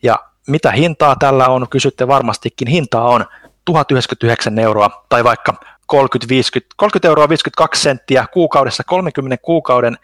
Ja 0.03 0.19
mitä 0.47 0.71
hintaa 0.71 1.17
tällä 1.17 1.49
on, 1.49 1.69
kysytte 1.71 2.09
varmastikin, 2.09 2.69
hintaa 2.69 3.09
on 3.09 3.25
1099 3.65 4.59
euroa 4.59 5.05
tai 5.09 5.25
vaikka 5.25 5.55
30, 5.87 6.29
50, 6.29 6.75
30 6.77 7.09
euroa 7.09 7.29
52 7.29 7.83
senttiä 7.83 8.27
kuukaudessa 8.33 8.85
30 8.87 9.37
kuukauden 9.43 9.99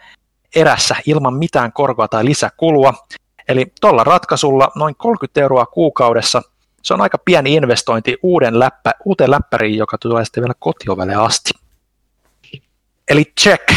erässä 0.54 0.96
ilman 1.06 1.34
mitään 1.34 1.72
korkoa 1.72 2.08
tai 2.08 2.24
lisäkulua. 2.24 2.94
Eli 3.48 3.72
tuolla 3.80 4.04
ratkaisulla 4.04 4.72
noin 4.76 4.96
30 4.96 5.40
euroa 5.40 5.66
kuukaudessa, 5.66 6.42
se 6.82 6.94
on 6.94 7.00
aika 7.00 7.18
pieni 7.18 7.54
investointi 7.54 8.16
uuden 8.22 8.58
läppä, 8.58 8.92
uuteen 9.04 9.30
läppäriin, 9.30 9.78
joka 9.78 9.98
tulee 9.98 10.24
sitten 10.24 10.42
vielä 10.42 10.54
kotiovelle 10.58 11.14
asti. 11.14 11.50
Eli 13.08 13.32
check, 13.40 13.72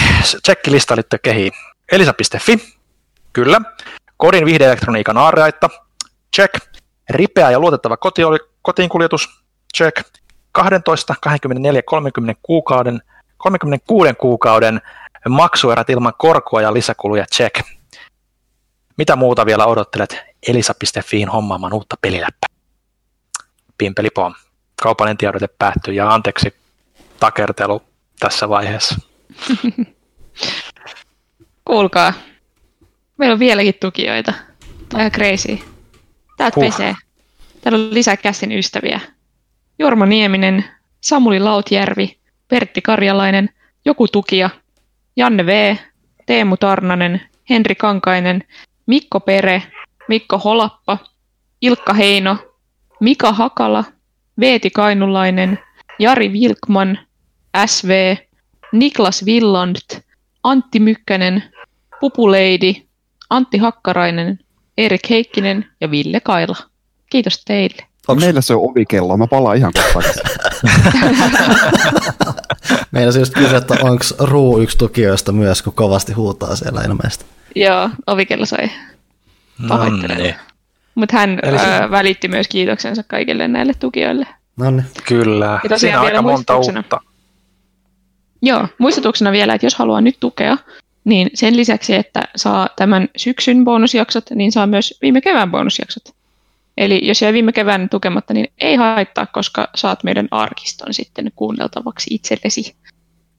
check-lista 0.47 0.95
liittyy 0.95 1.19
kehiin. 1.23 1.51
Elisa.fi, 1.91 2.75
kyllä. 3.33 3.61
Kodin 4.17 4.45
viihdeelektroniikan 4.45 5.17
aarreaitta, 5.17 5.69
check. 6.37 6.53
Ripeä 7.09 7.51
ja 7.51 7.59
luotettava 7.59 7.97
koti 7.97 8.23
oli, 8.23 8.37
kotiinkuljetus, 8.61 9.43
check. 9.77 10.01
12, 10.51 11.15
24, 11.21 11.81
30 11.81 12.39
kuukauden, 12.43 13.01
36 13.37 14.13
kuukauden 14.13 14.81
maksuerät 15.29 15.89
ilman 15.89 16.13
korkoa 16.17 16.61
ja 16.61 16.73
lisäkuluja, 16.73 17.25
check. 17.35 17.61
Mitä 18.97 19.15
muuta 19.15 19.45
vielä 19.45 19.65
odottelet 19.65 20.17
Elisa.fiin 20.47 21.29
hommaamaan 21.29 21.73
uutta 21.73 21.95
peliläppää? 22.01 22.47
Pimpeli 23.77 24.09
pom. 24.09 24.33
Kaupallinen 24.83 25.17
tiedote 25.17 25.47
päättyy 25.47 25.93
ja 25.93 26.09
anteeksi 26.13 26.55
takertelu 27.19 27.81
tässä 28.19 28.49
vaiheessa. 28.49 28.95
Kuulkaa, 31.65 32.13
meillä 33.17 33.33
on 33.33 33.39
vieläkin 33.39 33.73
tukijoita. 33.81 34.33
Ihan 34.97 35.11
crazy. 35.11 35.76
Täältä 36.37 36.55
Huh. 36.55 36.65
pesee. 36.65 36.95
Täällä 37.61 37.77
on 37.77 37.93
lisää 37.93 38.17
käsin 38.17 38.51
ystäviä. 38.51 38.99
Jorma 39.79 40.05
Nieminen, 40.05 40.65
Samuli 41.01 41.39
Lautjärvi, 41.39 42.17
Pertti 42.47 42.81
Karjalainen, 42.81 43.49
Joku 43.85 44.07
Tukija, 44.07 44.49
Janne 45.15 45.45
V, 45.45 45.75
Teemu 46.25 46.57
Tarnanen, 46.57 47.21
Henri 47.49 47.75
Kankainen, 47.75 48.43
Mikko 48.85 49.19
Pere, 49.19 49.63
Mikko 50.07 50.37
Holappa, 50.37 50.97
Ilkka 51.61 51.93
Heino, 51.93 52.37
Mika 52.99 53.33
Hakala, 53.33 53.83
Veeti 54.39 54.69
Kainulainen, 54.69 55.59
Jari 55.99 56.33
Vilkman, 56.33 56.99
SV, 57.65 58.15
Niklas 58.71 59.25
Villand, 59.25 59.75
Antti 60.43 60.79
Mykkänen, 60.79 61.43
Pupuleidi, 61.99 62.87
Antti 63.29 63.57
Hakkarainen, 63.57 64.39
Erik 64.77 65.09
Heikkinen 65.09 65.65
ja 65.81 65.91
Ville 65.91 66.19
Kaila. 66.19 66.55
Kiitos 67.09 67.43
teille. 67.45 67.83
Onks- 68.11 68.19
Meillä 68.19 68.41
se 68.41 68.53
on 68.55 68.69
ovikello, 68.71 69.17
mä 69.17 69.27
palaan 69.27 69.57
ihan 69.57 69.73
kohta. 69.93 70.09
Meillä 72.91 73.11
siis 73.11 73.21
just 73.21 73.33
kysyä, 73.33 73.57
että 73.57 73.73
onko 73.81 74.03
Ruu 74.19 74.59
yksi 74.59 74.77
tukijoista 74.77 75.31
myös, 75.31 75.61
kun 75.61 75.73
kovasti 75.73 76.13
huutaa 76.13 76.55
siellä 76.55 76.81
ilmeisesti. 76.81 77.25
Joo, 77.55 77.89
ovikello 78.07 78.45
sai. 78.45 78.69
Pahoittelen. 79.67 80.17
niin. 80.17 80.35
Mutta 80.95 81.17
hän 81.17 81.39
Eli 81.43 81.57
ö, 81.57 81.91
välitti 81.91 82.27
myös 82.27 82.47
kiitoksensa 82.47 83.03
kaikille 83.07 83.47
näille 83.47 83.73
tukijoille. 83.79 84.27
No 84.57 84.71
niin. 84.71 84.85
Kyllä. 85.07 85.59
Ja 85.69 85.79
Siinä 85.79 85.99
on 85.99 86.05
vielä 86.05 86.17
aika 86.17 86.29
monta 86.29 86.57
uutta. 86.57 87.01
Joo, 88.41 88.67
muistutuksena 88.77 89.31
vielä, 89.31 89.53
että 89.53 89.65
jos 89.65 89.75
haluaa 89.75 90.01
nyt 90.01 90.17
tukea, 90.19 90.57
niin 91.07 91.29
sen 91.33 91.57
lisäksi, 91.57 91.95
että 91.95 92.27
saa 92.35 92.69
tämän 92.75 93.09
syksyn 93.17 93.63
bonusjaksot, 93.63 94.29
niin 94.35 94.51
saa 94.51 94.67
myös 94.67 94.97
viime 95.01 95.21
kevään 95.21 95.51
bonusjaksot. 95.51 96.15
Eli 96.77 97.07
jos 97.07 97.21
jäi 97.21 97.33
viime 97.33 97.51
kevään 97.51 97.89
tukematta, 97.89 98.33
niin 98.33 98.47
ei 98.57 98.75
haittaa, 98.75 99.25
koska 99.25 99.67
saat 99.75 100.03
meidän 100.03 100.27
arkiston 100.31 100.93
sitten 100.93 101.31
kuunneltavaksi 101.35 102.13
itsellesi. 102.13 102.75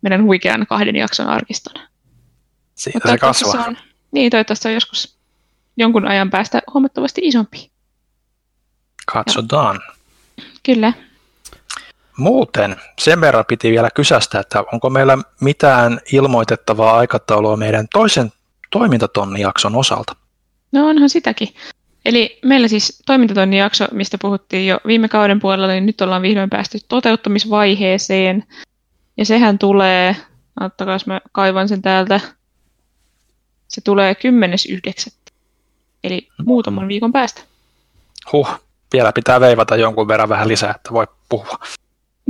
Meidän 0.02 0.24
huikean 0.24 0.66
kahden 0.66 0.96
jakson 0.96 1.26
arkiston. 1.26 1.74
Siitä 2.74 2.96
Mutta 2.96 3.10
se 3.10 3.18
kasvaa. 3.18 3.52
Se 3.52 3.58
on, 3.58 3.76
niin, 4.12 4.30
toivottavasti 4.30 4.62
se 4.62 4.68
on 4.68 4.74
joskus 4.74 5.18
jonkun 5.76 6.08
ajan 6.08 6.30
päästä 6.30 6.62
huomattavasti 6.74 7.20
isompi. 7.24 7.70
Katsotaan. 9.12 9.80
Kyllä. 10.62 10.92
Muuten 12.18 12.76
sen 13.00 13.20
verran 13.20 13.44
piti 13.48 13.70
vielä 13.70 13.88
kysästä, 13.94 14.40
että 14.40 14.64
onko 14.72 14.90
meillä 14.90 15.18
mitään 15.40 16.00
ilmoitettavaa 16.12 16.96
aikataulua 16.96 17.56
meidän 17.56 17.88
toisen 17.92 18.32
toimintatonnijakson 18.70 19.76
osalta? 19.76 20.16
No 20.72 20.88
onhan 20.88 21.10
sitäkin. 21.10 21.48
Eli 22.04 22.38
meillä 22.44 22.68
siis 22.68 23.02
toimintatonnin 23.06 23.58
jakso, 23.58 23.86
mistä 23.92 24.18
puhuttiin 24.20 24.66
jo 24.66 24.80
viime 24.86 25.08
kauden 25.08 25.40
puolella, 25.40 25.68
niin 25.68 25.86
nyt 25.86 26.00
ollaan 26.00 26.22
vihdoin 26.22 26.50
päästy 26.50 26.78
toteuttamisvaiheeseen. 26.88 28.44
Ja 29.16 29.24
sehän 29.24 29.58
tulee, 29.58 30.16
ottakaa 30.60 30.98
mä 31.06 31.20
kaivan 31.32 31.68
sen 31.68 31.82
täältä, 31.82 32.20
se 33.68 33.80
tulee 33.80 34.16
10.9. 35.08 35.12
Eli 36.04 36.28
muutaman 36.44 36.88
viikon 36.88 37.12
päästä. 37.12 37.40
Huh, 38.32 38.60
vielä 38.92 39.12
pitää 39.12 39.40
veivata 39.40 39.76
jonkun 39.76 40.08
verran 40.08 40.28
vähän 40.28 40.48
lisää, 40.48 40.74
että 40.76 40.92
voi 40.92 41.06
puhua. 41.28 41.58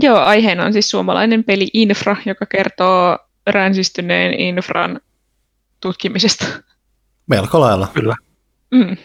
Joo, 0.00 0.18
aiheena 0.18 0.64
on 0.64 0.72
siis 0.72 0.90
suomalainen 0.90 1.44
peli 1.44 1.68
Infra, 1.72 2.16
joka 2.26 2.46
kertoo 2.46 3.18
ränsistyneen 3.46 4.34
infran 4.34 5.00
tutkimisesta. 5.80 6.44
Melko 7.26 7.60
lailla. 7.60 7.88
Kyllä. 7.94 8.16
Mm. 8.70 8.96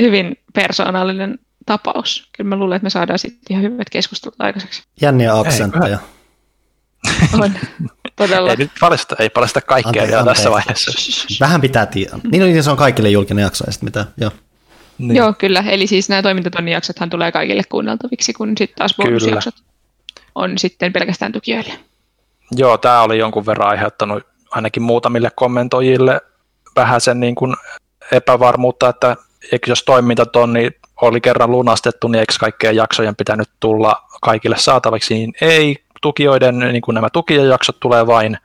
Hyvin 0.00 0.36
persoonallinen 0.54 1.38
tapaus. 1.66 2.28
Kyllä 2.36 2.48
mä 2.48 2.56
luulen, 2.56 2.76
että 2.76 2.86
me 2.86 2.90
saadaan 2.90 3.18
sitten 3.18 3.40
ihan 3.50 3.62
hyvät 3.62 3.90
keskustelut 3.90 4.34
aikaiseksi. 4.40 4.82
Jänniä 5.00 5.38
aksentteja. 5.38 5.98
On. 7.40 7.52
Todella. 8.16 8.50
Ei 8.50 8.56
nyt 8.56 8.70
paljasta, 8.80 9.16
ei 9.18 9.30
paljasta 9.30 9.60
kaikkea 9.60 9.88
Anteeksi, 9.88 10.10
vielä 10.10 10.24
tässä 10.24 10.48
anteeksi. 10.50 10.86
vaiheessa. 10.86 11.36
Vähän 11.40 11.60
pitää 11.60 11.86
tietää. 11.86 12.18
Niin, 12.32 12.42
niin 12.42 12.62
se 12.62 12.70
on 12.70 12.76
kaikille 12.76 13.10
julkinen 13.10 13.42
jakso 13.42 13.64
ja 13.66 13.72
sitten 13.72 13.86
mitä. 13.86 14.06
Joo. 14.16 14.30
Niin. 14.98 15.16
Joo, 15.16 15.32
kyllä. 15.32 15.64
Eli 15.68 15.86
siis 15.86 16.08
nämä 16.08 16.22
toimintatonnin 16.22 16.72
jaksothan 16.72 17.10
tulee 17.10 17.32
kaikille 17.32 17.62
kuunneltaviksi, 17.68 18.32
kun 18.32 18.48
sitten 18.58 18.78
taas 18.78 18.94
Kyllä. 18.96 19.40
On 20.34 20.58
sitten 20.58 20.92
pelkästään 20.92 21.32
tukijoille. 21.32 21.72
Joo, 22.50 22.78
tämä 22.78 23.02
oli 23.02 23.18
jonkun 23.18 23.46
verran 23.46 23.68
aiheuttanut 23.68 24.22
ainakin 24.50 24.82
muutamille 24.82 25.30
kommentoijille 25.34 26.20
vähän 26.76 27.00
sen 27.00 27.20
niin 27.20 27.34
kuin 27.34 27.56
epävarmuutta, 28.12 28.88
että 28.88 29.16
eikö 29.52 29.70
jos 29.70 29.82
toimintatonni 29.82 30.70
oli 31.02 31.20
kerran 31.20 31.50
lunastettu, 31.50 32.08
niin 32.08 32.20
eikö 32.20 32.34
kaikkien 32.40 32.76
jaksojen 32.76 33.16
pitänyt 33.16 33.48
tulla 33.60 33.96
kaikille 34.22 34.58
saataviksi, 34.58 35.14
niin 35.14 35.32
ei. 35.40 35.76
Tukijoiden, 36.02 36.58
niin 36.58 36.82
kuin 36.82 36.94
nämä 36.94 37.10
tukijajaksot 37.12 37.80
tulee 37.80 38.06
vain 38.06 38.38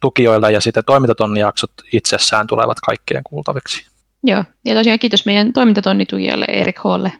tukijoilla 0.00 0.50
ja 0.50 0.60
sitten 0.60 0.84
toimintatonnin 0.84 1.40
jaksot 1.40 1.70
itsessään 1.92 2.46
tulevat 2.46 2.80
kaikkien 2.80 3.24
kuultaviksi. 3.24 3.86
Joo, 4.22 4.44
ja 4.64 4.74
tosiaan 4.74 4.98
kiitos 4.98 5.26
meidän 5.26 5.52
toimintatonnitukijalle 5.52 6.44
Erik 6.48 6.84
Holle. 6.84 7.12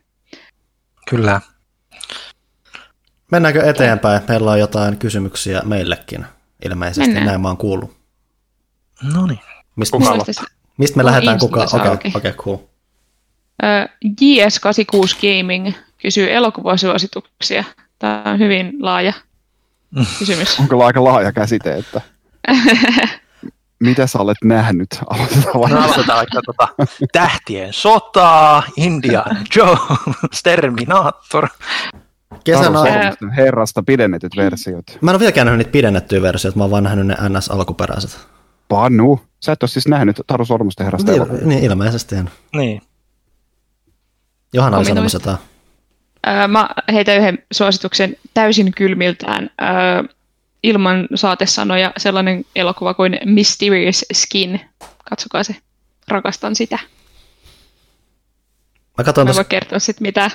Kyllä. 1.10 1.40
Mennäänkö 3.34 3.70
eteenpäin? 3.70 4.22
Meillä 4.28 4.50
on 4.50 4.58
jotain 4.58 4.98
kysymyksiä 4.98 5.62
meillekin. 5.64 6.26
Ilmeisesti 6.64 7.00
Mennään. 7.00 7.26
näin 7.26 7.40
mä 7.40 7.48
oon 7.48 7.56
kuullut. 7.56 7.96
No 9.14 9.26
niin. 9.26 9.40
Mistä, 9.76 9.98
mistä, 9.98 10.42
mistä 10.78 10.96
me 10.96 11.02
Mulla 11.02 11.10
lähdetään 11.12 11.38
kukaan? 11.38 11.68
Okei, 11.72 11.92
okay, 11.92 12.10
okay, 12.14 12.32
cool. 12.32 12.56
Ö, 13.62 13.88
JS86 14.04 15.16
Gaming 15.20 15.72
kysyy 16.02 16.32
elokuvasuosituksia. 16.32 17.64
Tämä 17.98 18.22
on 18.26 18.38
hyvin 18.38 18.72
laaja 18.80 19.12
kysymys. 20.18 20.58
On 20.60 20.68
kyllä 20.68 20.86
aika 20.86 21.04
laaja 21.04 21.32
käsite, 21.32 21.74
että 21.74 22.00
mitä 23.80 24.06
sä 24.06 24.18
olet 24.18 24.38
nähnyt? 24.44 24.88
Aloitetaan 25.10 25.54
No 25.54 25.60
vaikka. 25.60 25.82
aloitetaan 25.84 26.18
vaikka 26.18 26.40
tota, 26.46 26.68
Tähtien 27.12 27.72
sotaa, 27.72 28.62
Indiana 28.76 29.36
Jones, 29.56 30.42
Terminator. 30.42 31.48
Kesän 32.44 32.76
al- 32.76 32.86
herrasta 33.36 33.82
pidennetyt 33.82 34.36
versiot. 34.36 34.84
Mä 35.00 35.10
en 35.10 35.14
ole 35.14 35.20
vieläkään 35.20 35.44
nähnyt 35.46 35.58
niitä 35.58 35.72
pidennettyjä 35.72 36.22
versioita, 36.22 36.58
mä 36.58 36.64
oon 36.64 36.70
vaan 36.70 36.82
nähnyt 36.84 37.06
ne 37.06 37.14
NS-alkuperäiset. 37.14 38.18
Panu, 38.68 39.20
sä 39.40 39.52
et 39.52 39.62
ole 39.62 39.68
siis 39.68 39.88
nähnyt 39.88 40.20
Taru 40.26 40.44
Sormusten 40.44 40.84
herrasta 40.84 41.10
Niin, 41.12 41.16
elokuvaa. 41.22 41.44
niin 41.44 41.64
ilmeisesti 41.64 42.14
en. 42.16 42.30
Niin. 42.56 42.82
Johanna 44.52 44.78
oli 44.78 44.84
sanomassa 44.84 45.16
jotain. 45.16 45.36
Ö, 46.26 46.48
Mä 46.48 46.68
heitän 46.92 47.16
yhden 47.16 47.38
suosituksen 47.52 48.16
täysin 48.34 48.72
kylmiltään 48.74 49.50
ö, 49.60 50.14
ilman 50.62 51.08
saatesanoja 51.14 51.92
sellainen 51.96 52.44
elokuva 52.56 52.94
kuin 52.94 53.18
Mysterious 53.24 54.04
Skin. 54.12 54.60
Katsokaa 55.10 55.44
se. 55.44 55.56
Rakastan 56.08 56.56
sitä. 56.56 56.78
Mä 58.98 59.24
Mä 59.24 59.34
voi 59.34 59.44
kertoa 59.44 59.78
sit 59.78 60.00
mitään. 60.00 60.30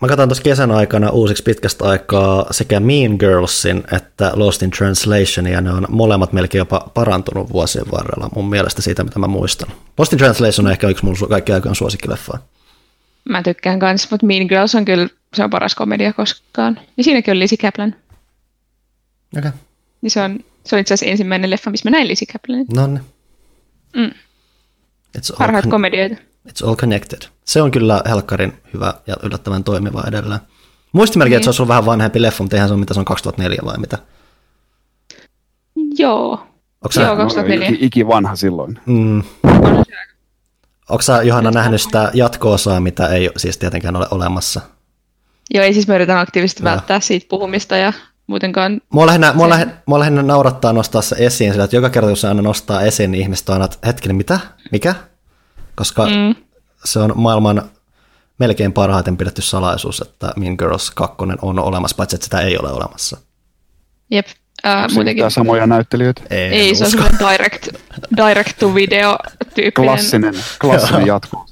Mä 0.00 0.08
katsoin 0.08 0.28
tuossa 0.28 0.42
kesän 0.42 0.70
aikana 0.70 1.10
uusiksi 1.10 1.42
pitkästä 1.42 1.84
aikaa 1.84 2.46
sekä 2.50 2.80
Mean 2.80 3.16
Girlsin 3.18 3.84
että 3.92 4.32
Lost 4.34 4.62
in 4.62 4.70
Translation, 4.70 5.46
ja 5.46 5.60
ne 5.60 5.72
on 5.72 5.86
molemmat 5.88 6.32
melkein 6.32 6.60
jopa 6.60 6.90
parantunut 6.94 7.52
vuosien 7.52 7.90
varrella 7.92 8.30
mun 8.34 8.50
mielestä 8.50 8.82
siitä, 8.82 9.04
mitä 9.04 9.18
mä 9.18 9.26
muistan. 9.26 9.68
Lost 9.98 10.12
in 10.12 10.18
Translation 10.18 10.66
on 10.66 10.72
ehkä 10.72 10.88
yksi 10.88 11.04
mun 11.04 11.16
kaikkien 11.28 11.54
aikojen 11.54 11.74
suosikkileffa. 11.74 12.38
Mä 13.28 13.42
tykkään 13.42 13.78
kanssa, 13.78 14.08
mutta 14.10 14.26
Mean 14.26 14.46
Girls 14.46 14.74
on 14.74 14.84
kyllä 14.84 15.08
se 15.34 15.44
on 15.44 15.50
paras 15.50 15.74
komedia 15.74 16.12
koskaan. 16.12 16.80
Ja 16.96 17.04
siinäkin 17.04 17.32
on 17.32 17.38
Lizzie 17.38 17.58
Kaplan. 17.58 17.94
Okei, 19.38 19.50
Niin 20.00 20.10
se 20.10 20.22
on, 20.22 20.38
se 20.64 20.76
on 20.76 20.80
itse 20.80 20.94
asiassa 20.94 21.10
ensimmäinen 21.10 21.50
leffa, 21.50 21.70
missä 21.70 21.90
mä 21.90 21.96
näin 21.96 22.08
Lizzie 22.08 22.32
Kaplanin. 22.32 22.66
no 22.74 22.86
niin. 22.86 23.04
Mm. 23.96 24.10
Parhaat 25.38 25.66
komedioita. 25.66 26.29
It's 26.48 26.66
all 26.68 26.76
connected. 26.76 27.18
Se 27.44 27.62
on 27.62 27.70
kyllä 27.70 28.02
helkkarin 28.08 28.52
hyvä 28.74 28.94
ja 29.06 29.16
yllättävän 29.22 29.64
toimiva 29.64 30.04
edelleen. 30.08 30.40
Muistimerkin, 30.92 31.36
että 31.36 31.44
se 31.44 31.46
Niin. 31.46 31.48
olisi 31.50 31.62
ollut 31.62 31.68
vähän 31.68 31.86
vanhempi 31.86 32.22
leffa, 32.22 32.44
mutta 32.44 32.56
eihän 32.56 32.68
se 32.68 32.72
ole 32.74 32.80
mitä 32.80 32.94
se 32.94 33.00
on 33.00 33.04
2004 33.04 33.58
vai 33.64 33.78
mitä. 33.78 33.98
Joo. 35.98 36.30
Onko 36.84 36.92
sä, 36.92 37.02
Joo, 37.02 37.16
2004. 37.16 37.68
iki, 37.68 37.78
iki 37.86 38.06
vanha 38.06 38.36
silloin. 38.36 38.78
mm, 38.86 39.22
onko 40.88 41.02
sä 41.02 41.22
Johanna 41.22 41.50
nähnyt 41.50 41.82
sitä 41.82 42.10
jatko-osaa, 42.14 42.80
mitä 42.80 43.06
ei 43.06 43.30
siis 43.36 43.58
tietenkään 43.58 43.96
ole 43.96 44.06
olemassa? 44.10 44.60
Joo, 45.54 45.64
ei 45.64 45.74
siis 45.74 45.88
mä 45.88 45.94
yritän 45.94 46.18
aktiivisesti 46.18 46.62
Joo. 46.62 46.70
välttää 46.70 47.00
siitä 47.00 47.26
puhumista 47.30 47.76
ja 47.76 47.92
muutenkaan 48.26 48.80
Mua 48.92 49.06
lähinnä, 49.06 49.32
mua, 49.32 49.48
lähinnä, 49.48 49.74
mua 49.86 49.98
lähinnä 49.98 50.22
naurattaa 50.22 50.72
nostaa 50.72 51.02
se 51.02 51.16
esiin, 51.18 51.52
sillä 51.52 51.64
että 51.64 51.76
joka 51.76 51.90
kerta 51.90 52.08
kun 52.08 52.16
se 52.16 52.28
aina 52.28 52.42
nostaa 52.42 52.82
esiin, 52.82 53.10
niin 53.10 53.22
ihmiset 53.22 53.48
on 53.48 53.52
aina, 53.52 53.64
että 53.64 53.78
hetkinen, 53.86 54.16
mitä? 54.16 54.40
Mikä? 54.72 54.94
Koska 55.74 56.06
mm. 56.06 56.34
Se 56.84 56.98
on 56.98 57.12
maailman 57.14 57.70
melkein 58.38 58.72
parhaiten 58.72 59.16
pidetty 59.16 59.42
salaisuus, 59.42 60.00
että 60.00 60.32
Mean 60.36 60.54
Girls 60.58 60.90
2 60.90 61.16
on 61.42 61.58
olemassa, 61.58 61.96
paitsi 61.96 62.16
että 62.16 62.24
sitä 62.24 62.40
ei 62.40 62.58
ole 62.58 62.72
olemassa. 62.72 63.18
Jep. 64.10 64.26
Ää, 64.64 64.74
muutenkin, 64.74 64.94
Muutenkin. 64.94 65.30
samoja 65.30 65.66
näyttelijöitä. 65.66 66.22
Ei, 66.30 66.48
ei, 66.48 66.74
se 66.74 66.84
on 66.84 67.30
direct, 67.30 67.68
direct 68.16 68.58
to 68.58 68.74
video 68.74 69.18
tyyppinen. 69.54 69.72
Klassinen, 69.72 70.34
klassinen 70.60 71.06
jatko. 71.06 71.46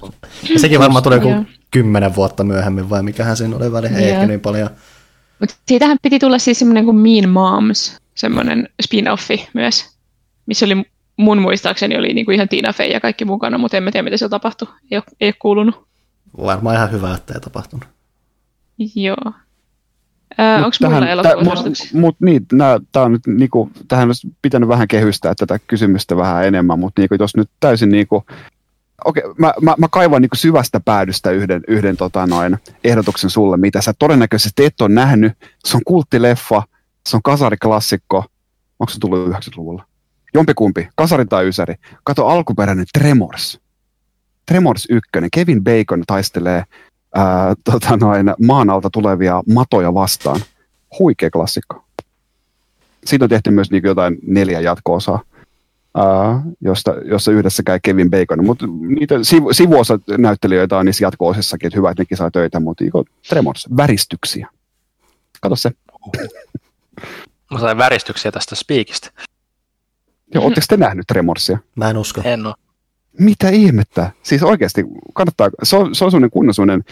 Ja 0.51 0.59
sekin 0.59 0.81
varmaan 0.81 1.03
tulee 1.03 1.19
joku 1.19 1.45
kymmenen 1.71 2.17
vuotta 2.17 2.45
myöhemmin, 2.45 2.91
vai 2.91 3.03
mikähän 3.03 3.37
siinä 3.37 3.57
oli 3.57 3.73
väli, 3.73 3.87
ei 3.87 4.11
ehkä 4.11 4.27
niin 4.27 4.41
paljon. 4.41 4.71
Mutta 5.39 5.55
siitähän 5.69 5.97
piti 6.03 6.19
tulla 6.19 6.39
siis 6.39 6.59
semmoinen 6.59 6.85
kuin 6.85 6.97
Mean 6.97 7.29
Moms, 7.29 7.97
semmoinen 8.15 8.69
spin-offi 8.83 9.49
myös, 9.55 9.89
missä 10.47 10.67
oli 10.67 10.85
mun 11.19 11.43
muistaakseni 11.43 11.99
oli 11.99 12.15
niinku 12.15 12.31
ihan 12.31 12.49
Tina 12.49 12.73
Fey 12.73 12.87
ja 12.87 13.01
kaikki 13.01 13.25
mukana, 13.25 13.59
mutta 13.59 13.77
en 13.77 13.83
mä 13.83 13.91
tiedä, 13.91 14.05
mitä 14.05 14.17
siellä 14.17 14.31
tapahtui. 14.31 14.69
Ei 14.91 14.99
ole, 14.99 15.05
ei 15.21 15.29
ole 15.29 15.35
kuulunut. 15.39 15.87
Varmaan 16.43 16.77
ihan 16.77 16.93
hyvä, 16.93 17.15
että 17.15 17.35
ei 17.35 17.41
tapahtunut. 17.41 17.89
Joo. 18.95 19.33
Onko 20.65 20.77
muilla 20.89 21.09
elokuvasuosituksia? 21.09 22.01
Mutta 22.01 22.01
mut, 22.01 22.17
niin, 22.21 22.47
nää, 22.53 22.79
tää 22.93 23.03
on 23.03 23.13
nyt, 23.13 23.27
niinku, 23.27 23.71
tähän 23.89 24.09
olisi 24.09 24.29
pitänyt 24.43 24.69
vähän 24.69 24.89
kehystää 24.89 25.35
tätä 25.35 25.59
kysymystä 25.67 26.17
vähän 26.17 26.47
enemmän, 26.47 26.79
mutta 26.79 27.03
niinku, 27.03 27.17
jos 27.19 27.37
nyt 27.37 27.51
täysin 27.61 27.89
niinku, 27.89 28.25
okei, 29.05 29.23
mä, 29.39 29.53
mä, 29.63 29.75
mä 29.79 29.87
kaivan 29.91 30.23
niinku 30.23 30.37
syvästä 30.37 30.81
päädystä 30.81 31.31
yhden, 31.31 31.63
yhden 31.69 31.97
tota 31.97 32.27
noin, 32.27 32.59
ehdotuksen 32.85 33.31
sulle, 33.31 33.57
mitä 33.57 33.81
sä 33.81 33.95
todennäköisesti 33.99 34.65
et 34.65 34.81
ole 34.81 34.89
nähnyt. 34.89 35.33
Se 35.65 35.77
on 35.77 35.83
kulttileffa, 35.87 36.63
se 37.09 37.17
on 37.17 37.23
kasariklassikko. 37.23 38.25
Onko 38.79 38.91
se 38.91 39.01
tullut 39.01 39.29
90-luvulla? 39.29 39.85
Jompikumpi, 40.35 40.89
kasari 40.95 41.27
tai 41.27 41.49
ysäri. 41.49 41.75
Kato 42.05 42.27
alkuperäinen 42.27 42.87
Tremors. 42.99 43.61
Tremors 44.47 44.87
1. 44.91 45.11
Kevin 45.33 45.65
Bacon 45.65 46.03
taistelee 46.07 46.65
ää, 47.15 47.55
tota 47.65 47.97
noin, 47.97 48.35
maan 48.43 48.71
alta 48.71 48.91
tulevia 48.91 49.43
matoja 49.55 49.95
vastaan. 49.95 50.41
Huikea 50.99 51.31
klassikko. 51.31 51.85
Siitä 53.05 53.25
on 53.25 53.29
tehty 53.29 53.51
myös 53.51 53.71
niin 53.71 53.83
jotain 53.85 54.19
neljä 54.27 54.61
jatko-osaa, 54.61 55.21
ää, 55.95 56.43
josta, 56.61 56.95
jossa 57.05 57.33
yhdessä 57.33 57.63
käy 57.63 57.79
Kevin 57.83 58.11
Bacon. 58.11 58.45
Mutta 58.45 58.67
niitä 59.01 59.15
sivu, 59.23 59.53
sivuosa 59.53 59.99
näyttelijöitä 60.19 60.79
on 60.79 60.87
niissä 60.87 61.05
jatko-osissakin, 61.05 61.67
että 61.67 61.77
hyvä, 61.77 61.91
että 61.91 62.01
nekin 62.01 62.19
saa 62.19 62.31
töitä, 62.31 62.61
mutta 62.61 62.85
niin 62.85 62.93
Tremors, 63.29 63.69
väristyksiä. 63.77 64.49
Kato 65.41 65.57
se. 65.57 65.71
Mä 67.51 67.59
sain 67.59 67.79
väristyksiä 67.79 68.33
tästä 68.33 68.55
spiikistä. 68.55 69.11
Joo, 70.35 70.45
ootteko 70.45 70.67
te 70.69 70.77
nähnyt 70.77 71.07
Tremorsia? 71.07 71.59
Mä 71.75 71.91
en 71.91 71.97
usko. 71.97 72.21
En 72.25 72.47
oo. 72.47 72.55
Mitä 73.19 73.49
ihmettä? 73.49 74.11
Siis 74.23 74.43
oikeasti 74.43 74.85
kannattaa, 75.15 75.51
se 75.63 75.77
on, 75.77 75.95
se 75.95 76.05
on 76.05 76.11
sellainen 76.11 76.31
kunnon 76.31 76.55
sellainen, 76.55 76.85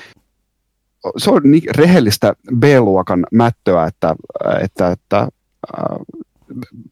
se 1.17 1.31
on 1.31 1.41
niin 1.45 1.63
rehellistä 1.77 2.33
B-luokan 2.59 3.27
mättöä, 3.33 3.87
että, 3.87 4.15
että, 4.63 4.91
että 4.91 5.19
äh, 5.21 5.29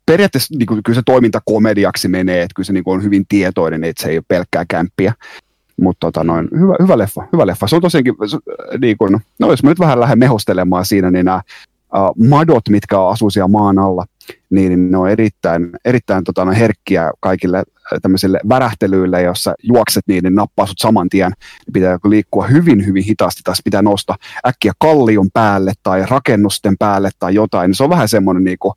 periaatteessa 0.07 0.55
niin 0.59 0.67
kuin, 0.67 0.83
kyllä 0.83 0.97
se 0.97 1.03
toiminta 1.07 1.41
komediaksi 1.45 2.09
menee, 2.09 2.43
että 2.43 2.55
kyllä 2.55 2.67
se 2.67 2.73
niin 2.73 2.85
kuin, 2.85 2.95
on 2.95 3.03
hyvin 3.03 3.25
tietoinen, 3.29 3.85
että 3.85 4.03
se 4.03 4.09
ei 4.09 4.19
ole 4.19 4.25
pelkkää 4.29 4.65
kämppiä. 4.69 5.15
Mutta 5.81 6.07
tota, 6.07 6.25
noin, 6.25 6.49
hyvä, 6.59 6.75
hyvä, 6.83 6.99
leffa, 6.99 7.27
hyvä 7.33 7.47
leffa. 7.47 7.67
Se 7.67 7.77
on 7.77 7.83
tosiaankin, 7.83 8.15
se, 8.27 8.39
niin 8.81 8.97
kuin, 8.97 9.21
no 9.39 9.51
jos 9.51 9.63
mä 9.63 9.71
nyt 9.71 9.79
vähän 9.79 10.01
lähden 10.01 10.19
mehostelemaan 10.19 10.87
siinä, 10.87 11.11
niin 11.11 11.25
nämä 11.25 11.43
uh, 11.97 12.27
madot, 12.29 12.69
mitkä 12.69 13.07
asuu 13.07 13.31
siellä 13.31 13.49
maan 13.49 13.79
alla, 13.79 14.05
niin, 14.51 14.69
niin 14.69 14.91
ne 14.91 14.99
on 14.99 15.11
erittäin, 15.11 15.71
erittäin 15.85 16.25
tota, 16.25 16.45
herkkiä 16.45 17.11
kaikille 17.21 17.59
äh, 17.59 17.99
tämmöisille 18.03 18.41
värähtelyille, 18.49 19.23
jossa 19.23 19.55
juokset 19.63 20.05
niin, 20.07 20.23
niin 20.23 20.35
nappaa 20.35 20.67
sut 20.67 20.79
saman 20.79 21.09
tien. 21.09 21.33
Niin 21.67 21.73
Pitää 21.73 21.99
liikkua 22.05 22.47
hyvin, 22.47 22.87
hyvin 22.87 23.05
hitaasti, 23.05 23.43
sit 23.55 23.65
pitää 23.65 23.83
nousta 23.83 24.15
äkkiä 24.47 24.73
kallion 24.79 25.29
päälle 25.33 25.73
tai 25.83 26.05
rakennusten 26.09 26.79
päälle 26.79 27.11
tai 27.19 27.35
jotain. 27.35 27.69
Niin 27.69 27.75
se 27.77 27.85
on 27.85 27.91
vähän 27.91 28.09
semmoinen 28.09 28.45
niin 28.45 28.59
kuin, 28.59 28.73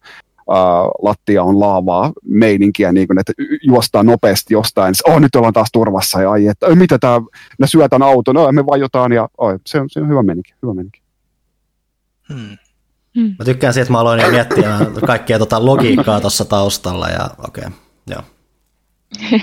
uh, 0.48 0.92
lattia 1.02 1.44
on 1.44 1.60
laavaa 1.60 2.12
meininkiä, 2.26 2.92
niin 2.92 3.08
kuin, 3.08 3.20
että 3.20 3.34
juostaan 3.62 4.06
nopeasti 4.06 4.54
jostain. 4.54 4.94
Oh, 5.08 5.20
nyt 5.20 5.36
ollaan 5.36 5.54
taas 5.54 5.70
turvassa 5.74 6.22
ja 6.22 6.32
ai, 6.32 6.48
että 6.48 6.66
"Oi, 6.66 6.76
mitä 6.76 6.98
tämä, 7.00 7.22
mä 7.60 7.68
syötän 7.68 8.04
auton, 8.04 8.36
no 8.36 8.52
me 8.52 8.66
vajotaan 8.66 9.12
ja 9.12 9.30
oi, 9.38 9.60
se, 9.66 9.80
on, 9.80 9.90
se 9.90 10.00
on 10.00 10.10
hyvä 10.10 10.24
meininki, 10.24 10.54
hyvä 10.62 10.74
meininki. 10.74 11.02
Hmm. 12.30 12.58
Mä 13.40 13.46
tykkään 13.46 13.74
siitä, 13.74 13.84
että 13.84 13.92
mä 13.92 14.00
aloin 14.00 14.22
jo 14.22 14.30
miettiä 14.30 14.78
kaikkia 15.06 15.40
tota 15.40 15.66
logiikkaa 15.66 16.22
tuossa 16.22 16.46
taustalla 16.46 17.10
ja 17.10 17.30
okei, 17.48 17.64
okay, 17.68 17.80
joo. 18.08 18.22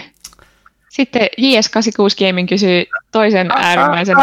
Sitten 0.94 1.22
JS86 1.22 2.26
Gaming 2.28 2.48
kysyy 2.48 2.84
toisen 3.12 3.50
äärimmäisen... 3.50 4.16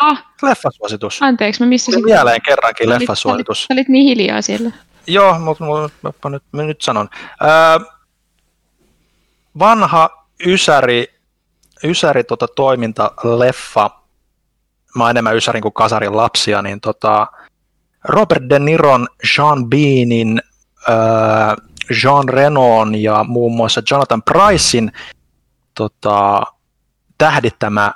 Ah, 0.00 0.24
Leffasuositus. 0.42 1.22
anteeksi, 1.22 1.62
mä 1.62 1.66
missasin. 1.66 2.04
Mieleen 2.04 2.42
kerrankin 2.42 2.88
olit- 2.88 2.90
leffasuositus. 2.90 3.62
Sä 3.62 3.74
olit 3.74 3.88
niin 3.88 4.04
hiljaa 4.04 4.42
siellä. 4.42 4.70
Joo, 5.06 5.38
mutta 5.38 5.64
mä 5.64 6.30
nyt, 6.30 6.42
mä 6.52 6.62
nyt 6.62 6.82
sanon. 6.82 7.08
Öö, 7.42 7.86
vanha 9.58 10.26
Ysäri, 10.46 11.06
Ysäri 11.84 12.24
tota, 12.24 12.48
toimintaleffa, 12.48 13.90
mä 14.96 15.04
oon 15.04 15.10
enemmän 15.10 15.36
Ysärin 15.36 15.62
kuin 15.62 15.74
Kasarin 15.74 16.16
lapsia, 16.16 16.62
niin 16.62 16.80
tota, 16.80 17.26
Robert 18.04 18.42
De 18.50 18.58
Niron, 18.58 19.08
Jean 19.36 19.70
Beanin, 19.70 20.42
öö, 20.88 20.96
Jean 22.02 22.28
Renon 22.28 22.94
ja 22.94 23.24
muun 23.24 23.56
muassa 23.56 23.82
Jonathan 23.90 24.22
Pricein 24.22 24.92
tota, 25.74 26.42
tähdittämä 27.18 27.92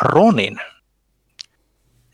Ronin, 0.00 0.60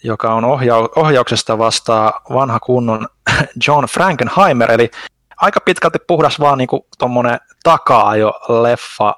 joka 0.04 0.34
on 0.34 0.44
ohjau- 0.44 0.92
ohjauksesta 0.96 1.58
vastaa 1.58 2.20
vanha 2.32 2.60
kunnon 2.60 3.08
John 3.66 3.84
Frankenheimer, 3.84 4.72
eli 4.72 4.90
aika 5.36 5.60
pitkälti 5.60 5.98
puhdas 6.06 6.40
vaan 6.40 6.58
niinku 6.58 6.86
tommonen 6.98 7.38
takaa-ajo 7.62 8.32
leffa. 8.62 9.14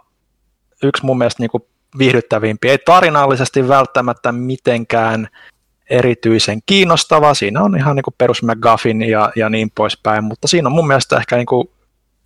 Yksi 0.83 1.05
mun 1.05 1.19
mielestä 1.19 1.43
niinku 1.43 1.69
viihdyttävimpiä. 1.99 2.71
Ei 2.71 2.79
tarinallisesti 2.79 3.69
välttämättä 3.69 4.33
mitenkään 4.33 5.29
erityisen 5.91 6.59
kiinnostava. 6.67 7.35
Siinä 7.35 7.63
on 7.63 7.77
ihan 7.77 7.97
niinku 7.97 8.15
perus 8.19 8.43
McGuffin 8.43 9.03
ja, 9.03 9.33
ja 9.37 9.49
niin 9.49 9.71
poispäin, 9.75 10.25
mutta 10.25 10.49
siinä 10.49 10.69
on 10.69 10.73
mun 10.75 10.87
mielestä 10.87 11.17
ehkä 11.17 11.37
niinku 11.37 11.71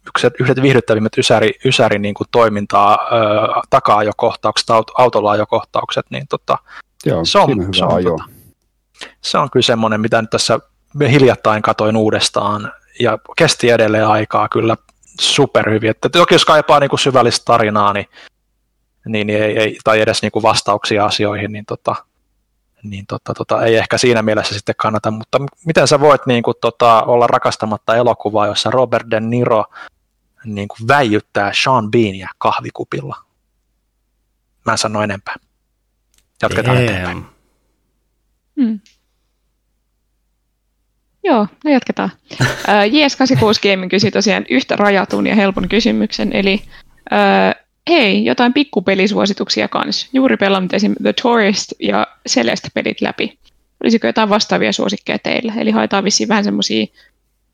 yksi, 0.09 0.27
yhdet 0.41 0.63
viihdyttävimmät 0.63 1.19
ysäri, 1.19 1.51
ysäri 1.65 1.99
niinku 1.99 2.25
toimintaa, 2.31 2.93
ö, 3.13 3.61
takaa-ajokohtaukset, 3.71 4.71
aut, 4.71 4.91
autolla-ajokohtaukset, 4.99 6.07
niin 6.11 6.25
tota, 6.29 6.59
Joo, 7.07 7.25
Se 7.25 7.39
on- 7.39 7.75
se 7.75 7.85
on 7.85 7.95
ajo. 7.95 8.17
tota- 8.17 8.31
se 9.21 9.39
on 9.39 9.51
kyllä 9.51 9.65
semmoinen, 9.65 10.01
mitä 10.01 10.21
nyt 10.23 10.31
tässä 10.31 10.59
hiljattain 11.11 11.63
katoin 11.63 11.97
uudestaan 11.97 12.73
ja 13.01 13.19
kesti 13.37 13.71
edelleen 13.71 14.07
aikaa 14.07 14.49
kyllä 14.49 14.77
superhyvin. 15.21 15.91
Että 15.91 16.09
toki 16.09 16.35
jos 16.35 16.45
kaipaa 16.45 16.81
niin 16.81 16.91
kuin 16.91 17.01
syvällistä 17.01 17.45
tarinaa 17.45 17.93
niin, 17.93 18.07
niin, 19.07 19.27
niin 19.27 19.43
ei, 19.43 19.59
ei, 19.59 19.79
tai 19.85 20.01
edes 20.01 20.23
niin 20.23 20.33
kuin 20.33 20.43
vastauksia 20.43 21.05
asioihin, 21.05 21.53
niin, 21.53 21.65
tota, 21.67 21.97
niin 22.83 23.07
tota, 23.07 23.35
tota, 23.35 23.65
ei 23.65 23.77
ehkä 23.77 23.99
siinä 23.99 24.23
mielessä 24.23 24.55
sitten 24.55 24.75
kannata. 24.79 25.11
Mutta 25.11 25.39
miten 25.67 25.89
sä 25.89 26.01
voit 26.01 26.27
niin 26.27 26.43
kuin, 26.43 26.55
tota, 26.61 27.03
olla 27.03 27.27
rakastamatta 27.27 27.97
elokuvaa, 27.97 28.47
jossa 28.47 28.71
Robert 28.71 29.11
De 29.11 29.21
Niro 29.21 29.65
niin 30.45 30.69
kuin 30.69 30.89
väijyttää 30.89 31.53
Sean 31.63 31.91
Beania 31.91 32.29
kahvikupilla? 32.39 33.17
Mä 34.67 34.73
en 34.73 34.79
sano 34.79 35.03
enempää. 35.03 35.35
Jatketaan 36.43 36.77
eteenpäin. 36.77 37.17
Damn. 37.17 37.27
Hmm. 38.61 38.81
Joo, 41.25 41.47
no 41.65 41.71
jatketaan. 41.71 42.11
Ää, 42.67 42.87
JS86 42.87 43.71
Gaming 43.71 43.91
kysyi 43.91 44.11
tosiaan 44.11 44.47
yhtä 44.51 44.77
rajatun 44.77 45.27
ja 45.27 45.35
helpon 45.35 45.69
kysymyksen, 45.69 46.33
eli 46.33 46.63
hei, 47.89 48.25
jotain 48.25 48.53
pikkupelisuosituksia 48.53 49.69
kanssa. 49.69 50.09
Juuri 50.13 50.37
pelannut 50.37 50.75
esim. 50.75 50.95
The 51.03 51.13
Tourist 51.23 51.73
ja 51.79 52.07
Celeste-pelit 52.29 53.01
läpi. 53.01 53.39
Olisiko 53.85 54.07
jotain 54.07 54.29
vastaavia 54.29 54.73
suosikkeja 54.73 55.19
teillä? 55.19 55.55
Eli 55.57 55.71
haetaan 55.71 56.05
vissiin 56.05 56.29
vähän 56.29 56.45
semmoisia 56.45 56.87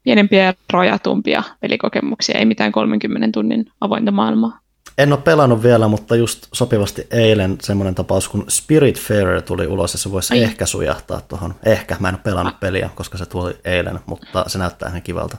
pienempiä 0.02 0.44
ja 0.44 0.55
rajatumpia 0.73 1.43
pelikokemuksia, 1.61 2.39
ei 2.39 2.44
mitään 2.44 2.73
30 2.73 3.28
tunnin 3.32 3.66
avointa 3.81 4.11
maailmaa. 4.11 4.59
En 4.98 5.12
ole 5.12 5.20
pelannut 5.20 5.62
vielä, 5.62 5.89
mutta 5.89 6.16
just 6.16 6.47
sopivasti 6.52 7.06
eilen 7.11 7.59
semmoinen 7.62 7.94
tapaus, 7.94 8.28
kun 8.28 8.44
Spirit 8.48 9.01
Fair 9.01 9.43
tuli 9.43 9.66
ulos 9.66 9.93
ja 9.93 9.98
se 9.98 10.11
voisi 10.11 10.35
Ai. 10.35 10.43
ehkä 10.43 10.66
sujahtaa 10.66 11.20
tuohon. 11.20 11.55
Ehkä, 11.66 11.97
mä 12.01 12.09
en 12.09 12.15
ole 12.15 12.23
pelannut 12.24 12.61
peliä, 12.61 12.90
koska 12.94 13.19
se 13.19 13.27
tuli 13.27 13.55
eilen, 13.65 14.01
mutta 14.06 14.44
se 14.47 14.59
näyttää 14.59 14.89
ihan 14.89 15.02
kivalta. 15.02 15.36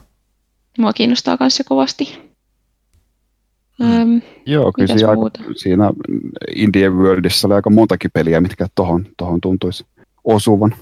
Mua 0.78 0.94
kiinnostaa 0.94 1.38
myös 1.40 1.56
se 1.56 1.64
kovasti. 1.64 2.35
Öm, 3.82 4.22
Joo, 4.46 4.72
kyllä 4.72 4.98
siinä, 4.98 5.10
aika, 5.10 5.54
siinä 5.56 5.92
Indie 6.56 6.90
Worldissa 6.90 7.48
oli 7.48 7.56
aika 7.56 7.70
montakin 7.70 8.12
peliä, 8.14 8.42
mitkä 8.42 8.68
tohon, 8.76 9.08
tohon 9.18 9.42
tuntuisi 9.42 9.86
osuvan. 10.24 10.76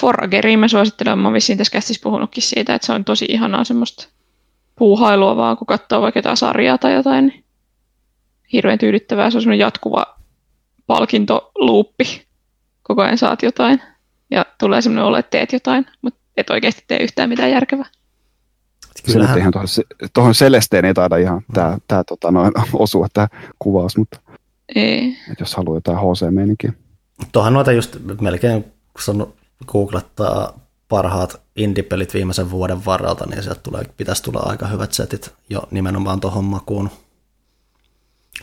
Forageriin 0.00 0.58
mä 0.58 0.68
suosittelen, 0.68 1.18
mä 1.18 1.32
vissiin 1.32 1.58
tässä 1.58 1.72
kästissä 1.72 2.02
puhunutkin 2.02 2.42
siitä, 2.42 2.74
että 2.74 2.86
se 2.86 2.92
on 2.92 3.04
tosi 3.04 3.26
ihanaa 3.28 3.64
semmoista 3.64 4.08
puuhailua 4.78 5.36
vaan, 5.36 5.56
kun 5.56 5.66
katsoo 5.66 6.02
vaikka 6.02 6.18
jotain 6.18 6.36
sarjaa 6.36 6.78
tai 6.78 6.94
jotain, 6.94 7.26
niin 7.26 7.44
hirveän 8.52 8.78
tyydyttävää. 8.78 9.30
Se 9.30 9.36
on 9.36 9.42
semmoinen 9.42 9.64
jatkuva 9.64 10.18
palkintoluuppi. 10.86 12.22
Koko 12.82 13.02
ajan 13.02 13.18
saat 13.18 13.42
jotain 13.42 13.82
ja 14.30 14.46
tulee 14.60 14.82
semmoinen 14.82 15.04
olo, 15.04 15.16
että 15.16 15.30
teet 15.30 15.52
jotain, 15.52 15.86
mutta 16.02 16.20
et 16.36 16.50
oikeasti 16.50 16.84
tee 16.86 16.98
yhtään 17.02 17.28
mitään 17.28 17.50
järkevää. 17.50 17.86
Kyllähän 19.06 19.38
ihan 19.38 19.52
tuohon, 19.52 19.68
tuohon 20.14 20.32
Celesteen 20.32 20.84
ei 20.84 20.94
taida 20.94 21.16
ihan 21.16 21.42
tämä, 21.54 21.78
tämä 21.88 22.04
tota, 22.04 22.30
noin, 22.30 22.52
osua 22.72 23.06
tämä 23.12 23.28
kuvaus, 23.58 23.96
mutta 23.96 24.20
ei. 24.74 25.16
Että 25.30 25.42
jos 25.42 25.54
haluaa 25.54 25.76
jotain 25.76 25.98
HC-meininkiä. 25.98 26.72
Tuohan 27.32 27.52
noita 27.52 27.72
just 27.72 27.96
melkein, 28.20 28.64
kun 29.06 29.34
googlettaa 29.66 30.60
parhaat 30.88 31.40
indie-pelit 31.56 32.14
viimeisen 32.14 32.50
vuoden 32.50 32.84
varalta, 32.84 33.26
niin 33.26 33.42
sieltä 33.42 33.60
tulee, 33.60 33.84
pitäisi 33.96 34.22
tulla 34.22 34.40
aika 34.40 34.66
hyvät 34.66 34.92
setit 34.92 35.34
jo 35.50 35.62
nimenomaan 35.70 36.20
tuohon 36.20 36.44
makuun. 36.44 36.90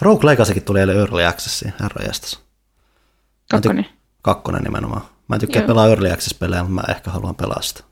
Rogue 0.02 0.32
Legacykin 0.32 0.64
tuli 0.64 0.80
eilen 0.80 0.98
Early 0.98 1.26
Accessiin, 1.26 1.74
herra 1.82 2.06
jästäs. 2.06 2.40
Kakkonen. 3.50 3.86
Kakkonen 4.22 4.64
nimenomaan. 4.64 5.02
Mä 5.28 5.36
en 5.36 5.40
tykkää 5.40 5.62
Joo. 5.62 5.68
pelaa 5.68 5.88
Early 5.88 6.12
Access-pelejä, 6.12 6.64
mutta 6.64 6.76
mä 6.76 6.94
ehkä 6.96 7.12
haluan 7.12 7.36
pelaa 7.36 7.62
sitä. 7.62 7.84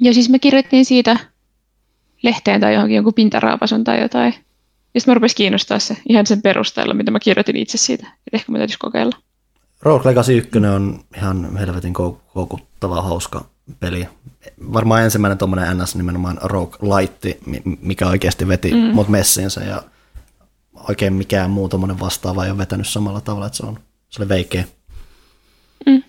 Ja 0.00 0.14
siis 0.14 0.28
me 0.28 0.38
kirjoittiin 0.38 0.84
siitä 0.84 1.16
lehteen 2.22 2.60
tai 2.60 2.74
johonkin 2.74 2.94
jonkun 2.96 3.14
pintaraapasun 3.14 3.84
tai 3.84 4.00
jotain. 4.00 4.34
Ja 4.94 5.00
sitten 5.00 5.12
mä 5.12 5.14
rupesin 5.14 5.36
kiinnostaa 5.36 5.78
se 5.78 5.96
ihan 6.08 6.26
sen 6.26 6.42
perusteella, 6.42 6.94
mitä 6.94 7.10
mä 7.10 7.20
kirjoitin 7.20 7.56
itse 7.56 7.78
siitä. 7.78 8.06
Että 8.06 8.36
ehkä 8.36 8.52
mä 8.52 8.58
täytyisi 8.58 8.78
kokeilla. 8.78 9.16
Rogue 9.82 10.10
Legacy 10.10 10.36
1 10.36 10.58
on 10.74 11.00
ihan 11.16 11.56
helvetin 11.56 11.92
koukuttava, 11.92 13.02
hauska 13.02 13.44
peli. 13.80 14.08
Varmaan 14.72 15.04
ensimmäinen 15.04 15.38
tuommoinen 15.38 15.78
NS 15.78 15.96
nimenomaan 15.96 16.38
Rogue 16.42 16.78
Light, 16.82 17.24
mikä 17.80 18.08
oikeasti 18.08 18.48
veti 18.48 18.72
mm. 18.72 18.78
mut 18.78 19.08
messiinsä 19.08 19.64
ja 19.64 19.82
oikein 20.88 21.12
mikään 21.12 21.50
muu 21.50 21.68
tuommoinen 21.68 22.00
vastaava 22.00 22.44
ei 22.44 22.50
ole 22.50 22.58
vetänyt 22.58 22.88
samalla 22.88 23.20
tavalla, 23.20 23.46
että 23.46 23.56
se 23.56 23.66
on, 23.66 23.78
se 24.08 24.22
oli 24.22 24.28
veikeä. 24.28 24.64
Mm. 25.86 26.02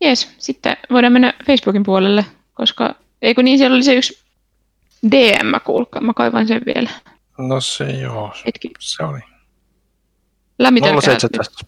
Jees, 0.00 0.28
sitten 0.38 0.76
voidaan 0.90 1.12
mennä 1.12 1.34
Facebookin 1.46 1.82
puolelle, 1.82 2.26
koska 2.54 2.94
eikö 3.22 3.42
niin, 3.42 3.58
siellä 3.58 3.74
oli 3.74 3.82
se 3.82 3.94
yksi 3.94 4.18
DM, 5.10 5.60
kuulkaa, 5.64 6.00
mä 6.00 6.12
kaivan 6.14 6.48
sen 6.48 6.62
vielä. 6.66 6.90
No 7.38 7.60
se 7.60 7.84
joo, 7.84 8.32
Hetki. 8.46 8.70
se 8.78 9.04
oli. 9.04 9.20
Lämmitellä. 10.58 10.92
Mulla 10.92 11.02
se 11.02 11.12
itse 11.12 11.28
tässä. 11.28 11.66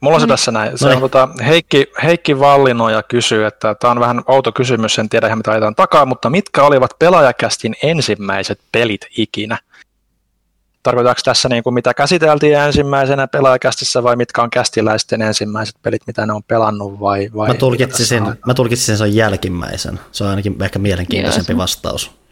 Mulla 0.00 0.14
on 0.14 0.20
se 0.20 0.26
tässä 0.26 0.52
näin. 0.52 0.78
Se 0.78 0.88
on, 0.88 1.00
tota, 1.00 1.28
Heikki, 1.46 1.86
Heikki 2.02 2.38
Vallinoja 2.38 3.02
kysyy, 3.02 3.44
että 3.46 3.74
tämä 3.74 3.90
on 3.90 4.00
vähän 4.00 4.22
outo 4.26 4.52
kysymys, 4.52 4.98
en 4.98 5.08
tiedä 5.08 5.26
ihan 5.26 5.38
mitä 5.38 5.50
ajetaan 5.50 5.74
takaa, 5.74 6.06
mutta 6.06 6.30
mitkä 6.30 6.62
olivat 6.62 6.98
pelaajakästin 6.98 7.74
ensimmäiset 7.82 8.60
pelit 8.72 9.00
ikinä? 9.16 9.58
Tarkoitaanko 10.82 11.20
tässä 11.24 11.48
niin 11.48 11.62
kuin 11.62 11.74
mitä 11.74 11.94
käsiteltiin 11.94 12.54
ensimmäisenä 12.54 13.26
pelaajakästissä 13.26 14.02
vai 14.02 14.16
mitkä 14.16 14.42
on 14.42 14.50
kästiläisten 14.50 15.22
ensimmäiset 15.22 15.76
pelit, 15.82 16.02
mitä 16.06 16.26
ne 16.26 16.32
on 16.32 16.42
pelannut 16.42 17.00
vai? 17.00 17.30
vai 17.36 17.48
mä, 17.48 17.54
tulkitsisin, 17.54 18.22
mä 18.46 18.54
tulkitsisin 18.54 18.96
sen 18.96 19.14
jälkimmäisen. 19.14 20.00
Se 20.12 20.24
on 20.24 20.30
ainakin 20.30 20.62
ehkä 20.62 20.78
mielenkiintoisempi 20.78 21.52
yes. 21.52 21.58
vastaus. 21.58 22.23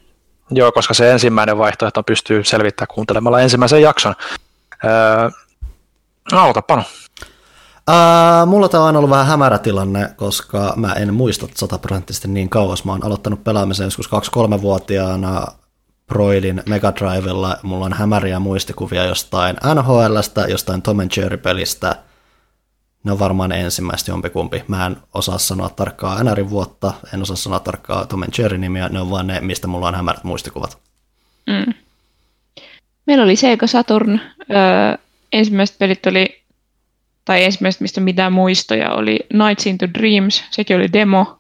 Joo, 0.51 0.73
koska 0.73 0.95
se 0.95 1.13
ensimmäinen 1.13 1.59
vaihtoehto 1.59 2.03
pystyy 2.03 2.45
selvittämään 2.45 2.95
kuuntelemalla 2.95 3.41
ensimmäisen 3.41 3.83
jakson. 3.83 4.15
Öö, 4.85 5.31
aloita 6.33 6.63
Panu. 6.63 6.83
Uh, 7.91 8.49
mulla 8.49 8.69
tämä 8.69 8.85
on 8.85 8.97
ollut 8.97 9.11
vähän 9.11 9.27
hämärä 9.27 9.59
tilanne, 9.59 10.11
koska 10.17 10.73
mä 10.77 10.93
en 10.93 11.15
muista 11.15 11.47
sataprosenttisesti 11.55 12.29
niin 12.29 12.49
kauas. 12.49 12.85
Mä 12.85 12.93
oon 12.93 13.05
aloittanut 13.05 13.45
pelaamisen 13.45 13.85
joskus 13.85 14.09
2-3-vuotiaana 14.09 15.47
Broilin 16.07 16.63
Mega 16.67 16.93
Drivella. 16.95 17.57
Mulla 17.63 17.87
on 17.87 17.93
hämäriä 17.93 18.39
muistikuvia 18.39 19.05
jostain 19.05 19.57
NHLstä, 19.75 20.41
jostain 20.49 20.83
Tom 20.83 20.99
Jerry-pelistä. 21.17 21.97
Ne 23.05 23.13
on 23.13 23.19
varmaan 23.19 23.53
ensimmäistä 23.53 24.11
jompikumpi. 24.11 24.65
Mä 24.69 24.87
en 24.87 24.97
osaa 25.15 25.39
sanoa 25.39 25.69
tarkkaa 25.69 26.25
NRin 26.25 26.51
vuotta, 26.51 26.93
en 27.15 27.23
osaa 27.23 27.37
sanoa 27.37 27.61
tarkkaa 27.61 28.07
Tom 28.07 28.23
Jerry-nimiä, 28.39 28.89
ne 28.89 29.01
on 29.01 29.11
vaan 29.11 29.27
ne, 29.27 29.41
mistä 29.41 29.67
mulla 29.67 29.89
on 29.89 29.95
hämärät 29.95 30.25
muistikuvat. 30.25 30.79
Mm. 31.47 31.75
Meillä 33.07 33.25
oli 33.25 33.37
Sega 33.37 33.67
Saturn. 33.67 34.21
Öö, 34.51 34.99
ensimmäiset 35.33 35.79
pelit 35.79 36.07
oli, 36.07 36.43
tai 37.25 37.45
ensimmäiset 37.45 37.81
mistä 37.81 38.01
mitään 38.01 38.33
muistoja, 38.33 38.93
oli 38.93 39.19
Nights 39.33 39.67
into 39.67 39.87
Dreams, 39.99 40.45
sekin 40.51 40.77
oli 40.77 40.93
demo. 40.93 41.39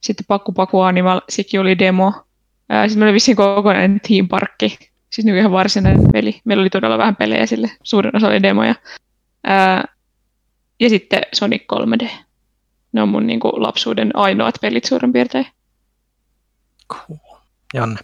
Sitten 0.00 0.26
Pakku 0.28 0.52
Paku 0.52 0.80
Animal, 0.80 1.20
sekin 1.28 1.60
oli 1.60 1.78
demo. 1.78 2.12
Sitten 2.12 2.98
meillä 2.98 3.04
oli 3.04 3.14
vissiin 3.14 3.36
kokonainen 3.36 4.00
Team 4.08 4.28
Parkki, 4.28 4.78
siis 5.10 5.24
niin 5.24 5.36
ihan 5.36 5.52
varsinainen 5.52 6.12
peli. 6.12 6.40
Meillä 6.44 6.60
oli 6.60 6.70
todella 6.70 6.98
vähän 6.98 7.16
pelejä 7.16 7.46
sille, 7.46 7.70
suurin 7.82 8.16
osa 8.16 8.26
oli 8.26 8.42
demoja. 8.42 8.74
Ää, 9.44 9.84
ja 10.80 10.88
sitten 10.88 11.22
Sonic 11.32 11.62
3D. 11.72 12.08
Ne 12.92 13.02
on 13.02 13.08
mun 13.08 13.26
niin 13.26 13.40
kuin, 13.40 13.62
lapsuuden 13.62 14.10
ainoat 14.14 14.54
pelit 14.60 14.84
suurin 14.84 15.12
piirtein. 15.12 15.46
Cool. 16.92 17.18
Janne. 17.74 17.96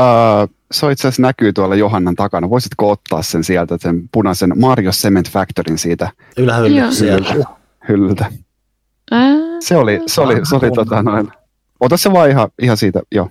Uh, 0.00 0.54
se 0.70 0.92
itse 0.92 1.08
asiassa 1.08 1.22
näkyy 1.22 1.52
tuolla 1.52 1.74
Johannan 1.74 2.14
takana. 2.14 2.50
Voisitko 2.50 2.90
ottaa 2.90 3.22
sen 3.22 3.44
sieltä, 3.44 3.76
sen 3.80 4.08
punaisen 4.12 4.52
Mario 4.60 4.90
Cement 4.90 5.30
Factoryn 5.30 5.78
siitä 5.78 6.10
ylähyllyltä? 6.36 7.44
Hyllyltä. 7.88 8.32
Se 9.60 9.76
oli, 9.76 10.00
se 10.06 10.20
oli, 10.20 10.46
se 10.46 10.56
oli 10.56 10.70
tota 10.70 11.02
noin. 11.02 11.28
Ota 11.80 11.96
se 11.96 12.12
vaan 12.12 12.30
ihan, 12.30 12.48
ihan 12.62 12.76
siitä, 12.76 13.02
joo. 13.12 13.30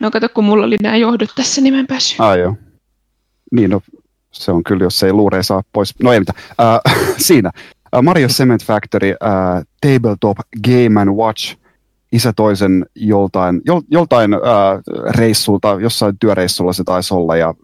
No 0.00 0.10
kato, 0.10 0.28
kun 0.28 0.44
mulla 0.44 0.66
oli 0.66 0.76
nämä 0.82 0.96
johdot 0.96 1.30
tässä, 1.36 1.60
niin 1.60 1.74
mä 1.74 1.80
en 1.80 1.86
päässyt. 1.86 2.20
Ah, 2.20 2.38
joo. 2.38 2.56
Niin, 3.52 3.70
no, 3.70 3.80
se 4.32 4.52
on 4.52 4.64
kyllä, 4.64 4.84
jos 4.84 5.02
ei 5.02 5.12
luureen 5.12 5.44
saa 5.44 5.62
pois. 5.72 5.94
No 6.02 6.12
ei 6.12 6.20
mitään. 6.20 6.38
Uh, 6.50 6.94
siinä. 7.26 7.50
Mario 8.02 8.28
Cement 8.28 8.64
Factory, 8.64 9.10
uh, 9.10 9.64
Tabletop 9.80 10.38
Game 10.64 11.00
and 11.00 11.10
Watch. 11.10 11.56
Isä 12.12 12.32
toisen 12.36 12.86
joltain, 12.94 13.60
jol, 13.66 13.80
joltain 13.90 14.34
uh, 14.34 14.40
reissulta, 15.10 15.76
jossain 15.80 16.18
työreissulla 16.18 16.72
se 16.72 16.84
taisi 16.84 17.14
olla, 17.14 17.36
ja, 17.36 17.54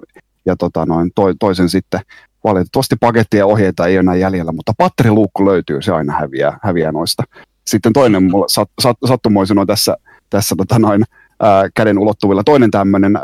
ja 0.47 0.57
tota 0.57 0.86
noin, 0.86 1.11
to, 1.15 1.23
toisen 1.41 1.69
sitten 1.69 2.01
valitettavasti 2.45 2.97
pakettia 3.01 3.39
ja 3.39 3.47
ohjeita 3.47 3.86
ei 3.86 3.95
ole 3.95 4.01
enää 4.01 4.15
jäljellä, 4.15 4.53
mutta 4.53 4.73
patteriluukku 4.78 5.47
löytyy, 5.47 5.82
se 5.82 5.93
aina 5.93 6.12
häviää, 6.12 6.59
häviää 6.62 6.93
noista. 6.93 7.23
Sitten 7.66 7.93
toinen 7.93 8.31
mulla 8.31 8.49
sat, 8.49 8.70
sat, 8.82 8.97
sattumoisin 9.09 9.59
on 9.59 9.66
tässä, 9.66 9.97
tässä 10.31 10.55
tota 10.59 10.78
noin, 10.78 11.05
käden 11.74 11.98
ulottuvilla. 11.98 12.44
Toinen 12.44 12.70
tämmöinen, 12.70 13.19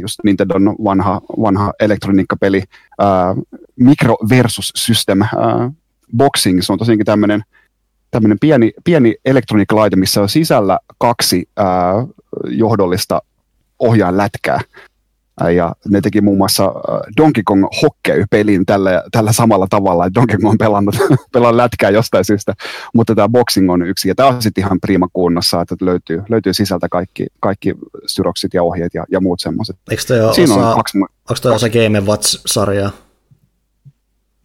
just 0.00 0.18
Nintendon 0.24 0.76
vanha, 0.84 1.20
vanha 1.42 1.72
elektroniikkapeli, 1.80 2.62
ää, 2.98 3.34
Micro 3.76 4.16
versus 4.28 4.72
System 4.76 5.22
ää, 5.22 5.30
Boxing. 6.16 6.62
Se 6.62 6.72
on 6.72 6.78
tosiaankin 6.78 7.06
tämmöinen 7.06 7.42
tämmöinen 8.10 8.38
pieni, 8.38 8.72
pieni 8.84 9.14
elektroniikkalaite, 9.24 9.96
missä 9.96 10.22
on 10.22 10.28
sisällä 10.28 10.78
kaksi 10.98 11.48
ää, 11.56 11.66
johdollista 12.48 13.22
ohjainlätkää. 13.78 14.60
Ja 15.54 15.74
ne 15.88 16.00
teki 16.00 16.20
muun 16.20 16.38
muassa 16.38 16.72
Donkey 17.16 17.42
Kong 17.44 17.64
Hockey-pelin 17.82 18.66
tällä, 18.66 19.02
tällä 19.12 19.32
samalla 19.32 19.66
tavalla, 19.70 20.06
että 20.06 20.20
Donkey 20.20 20.38
Kong 20.38 20.50
on 20.50 20.58
pelannut, 20.58 20.96
pelannut 21.32 21.56
lätkää 21.56 21.90
jostain 21.90 22.24
syystä, 22.24 22.54
mutta 22.94 23.14
tämä 23.14 23.28
boxing 23.28 23.70
on 23.70 23.82
yksi, 23.82 24.08
ja 24.08 24.14
tämä 24.14 24.28
on 24.28 24.42
sitten 24.42 24.64
ihan 24.64 24.80
prima 24.80 25.08
kunnossa, 25.12 25.60
että 25.60 25.76
löytyy, 25.80 26.22
löytyy 26.28 26.54
sisältä 26.54 26.88
kaikki, 26.88 27.26
kaikki 27.40 27.74
syroksit 28.06 28.54
ja 28.54 28.62
ohjeet 28.62 28.94
ja, 28.94 29.04
ja 29.10 29.20
muut 29.20 29.40
semmoiset. 29.40 29.76
Eikö 29.90 30.02
toi 30.06 30.34
Siinä 30.34 30.54
osa, 30.54 30.68
on 30.68 30.76
kaksi, 30.76 30.98
onko 30.98 31.34
toi 31.42 31.54
osa 31.54 31.68
Game 31.68 32.00
Watch-sarjaa? 32.00 32.90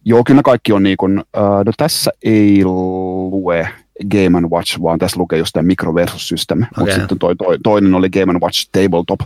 Joo, 0.04 0.24
kyllä 0.24 0.42
kaikki 0.42 0.72
on 0.72 0.82
niin 0.82 0.96
kuin, 0.96 1.18
uh, 1.18 1.64
no 1.66 1.72
tässä 1.76 2.10
ei 2.22 2.64
lue 2.64 3.68
Game 4.10 4.48
Watch, 4.48 4.82
vaan 4.82 4.98
tässä 4.98 5.20
lukee 5.20 5.38
just 5.38 5.52
tämä 5.52 5.66
Micro 5.66 5.94
versus 5.94 6.28
System, 6.28 6.58
okay. 6.58 6.70
mutta 6.76 6.94
sitten 6.94 7.18
toi, 7.18 7.36
toi, 7.36 7.58
toinen 7.62 7.94
oli 7.94 8.10
Game 8.10 8.38
Watch 8.38 8.68
Tabletop, 8.72 9.20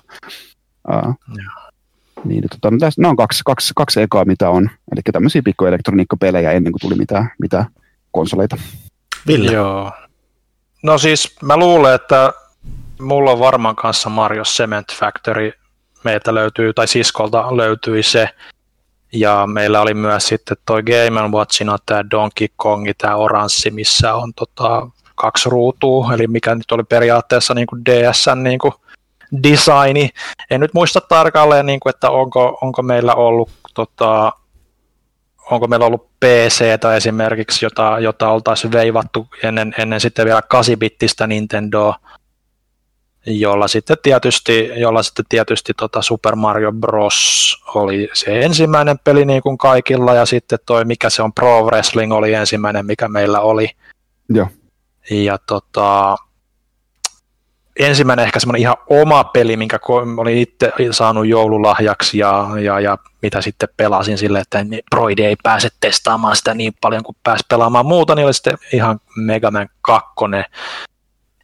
Uh, 0.89 1.15
niin, 2.25 2.45
tota, 2.51 2.71
no 2.71 2.79
tässä, 2.79 3.03
nämä 3.03 3.11
on 3.11 3.17
kaksi, 3.17 3.43
kaksi, 3.45 3.73
kaksi 3.77 4.03
ekaa, 4.03 4.25
mitä 4.25 4.51
on. 4.51 4.71
Eli 4.93 5.01
tämmöisiä 5.13 5.43
pikkuelektroniikkapelejä 5.45 6.53
ennen 6.53 6.73
kuin 6.73 6.81
tuli 6.81 6.95
mitään, 6.95 7.31
mitään 7.39 7.67
konsoleita. 8.11 8.57
Ville. 9.27 9.53
Joo. 9.53 9.93
No 10.83 10.99
siis 10.99 11.37
mä 11.43 11.57
luulen, 11.57 11.95
että 11.95 12.33
mulla 13.01 13.31
on 13.31 13.39
varmaan 13.39 13.77
kanssa 13.77 14.09
Mario 14.09 14.43
Cement 14.43 14.93
Factory. 14.93 15.53
Meiltä 16.05 16.35
löytyy, 16.35 16.73
tai 16.73 16.89
siskolta 16.89 17.57
löytyi 17.57 18.03
se. 18.03 18.29
Ja 19.13 19.47
meillä 19.47 19.81
oli 19.81 19.95
myös 19.95 20.29
sitten 20.29 20.57
toi 20.67 20.83
Game 20.83 21.29
Watchina 21.29 21.77
tämä 21.87 22.05
Donkey 22.11 22.49
Kong, 22.57 22.91
tämä 22.99 23.17
oranssi, 23.17 23.71
missä 23.71 24.15
on 24.15 24.35
tota, 24.35 24.89
kaksi 25.15 25.51
ruutua, 25.51 26.15
eli 26.15 26.27
mikä 26.27 26.55
nyt 26.55 26.73
oli 26.73 26.85
periaatteessa 26.85 27.55
niin 27.55 27.67
kuin 27.67 27.85
DSn 27.85 28.43
niin 28.43 28.59
kuin 28.59 28.75
designi. 29.43 30.11
En 30.51 30.61
nyt 30.61 30.75
muista 30.75 31.01
tarkalleen, 31.01 31.67
niin 31.67 31.81
kuin, 31.81 31.91
että 31.91 32.11
onko, 32.11 32.59
onko 32.61 32.83
meillä 32.83 33.15
ollut 33.15 33.51
tota, 33.75 34.33
onko 35.51 35.67
meillä 35.67 35.87
ollut 35.87 36.11
PC 36.21 36.81
tai 36.81 36.97
esimerkiksi, 36.97 37.65
jota, 37.65 37.99
jota 37.99 38.29
oltaisiin 38.29 38.73
veivattu 38.73 39.27
ennen, 39.43 39.75
ennen 39.79 40.01
sitten 40.01 40.25
vielä 40.27 40.41
8-bittistä 40.55 41.27
Nintendoa. 41.27 41.95
jolla 43.27 43.69
sitten 43.69 43.97
tietysti, 44.03 44.71
jolla 44.77 45.03
sitten 45.03 45.25
tietysti 45.29 45.73
tota 45.77 46.03
Super 46.03 46.37
Mario 46.37 46.73
Bros. 46.73 47.57
oli 47.75 48.09
se 48.13 48.41
ensimmäinen 48.41 48.99
peli 48.99 49.25
niin 49.25 49.43
kuin 49.43 49.59
kaikilla, 49.59 50.15
ja 50.15 50.27
sitten 50.27 50.59
toi, 50.67 50.85
mikä 50.85 51.11
se 51.11 51.23
on, 51.23 51.33
Pro 51.33 51.65
Wrestling 51.65 52.13
oli 52.13 52.35
ensimmäinen, 52.35 52.87
mikä 52.87 53.09
meillä 53.09 53.41
oli. 53.41 53.71
Joo. 54.29 54.47
Ja 55.11 55.39
tota, 55.47 56.17
ensimmäinen 57.78 58.24
ehkä 58.24 58.40
semmoinen 58.40 58.61
ihan 58.61 58.77
oma 58.90 59.24
peli, 59.24 59.57
minkä 59.57 59.78
olin 60.16 60.39
itse 60.39 60.73
saanut 60.90 61.27
joululahjaksi 61.27 62.19
ja, 62.19 62.49
ja, 62.61 62.81
ja 62.81 62.99
mitä 63.23 63.40
sitten 63.40 63.69
pelasin 63.77 64.19
sille, 64.19 64.40
että 64.40 64.65
Broidi 64.90 65.24
ei 65.24 65.36
pääse 65.43 65.69
testaamaan 65.81 66.36
sitä 66.36 66.55
niin 66.55 66.73
paljon 66.81 67.03
kuin 67.03 67.16
pääsi 67.23 67.44
pelaamaan 67.49 67.86
muuta, 67.86 68.15
niin 68.15 68.27
oli 68.27 68.35
sitten 68.35 68.59
ihan 68.73 69.01
Mega 69.16 69.51
Man 69.51 69.69
2. 69.82 70.09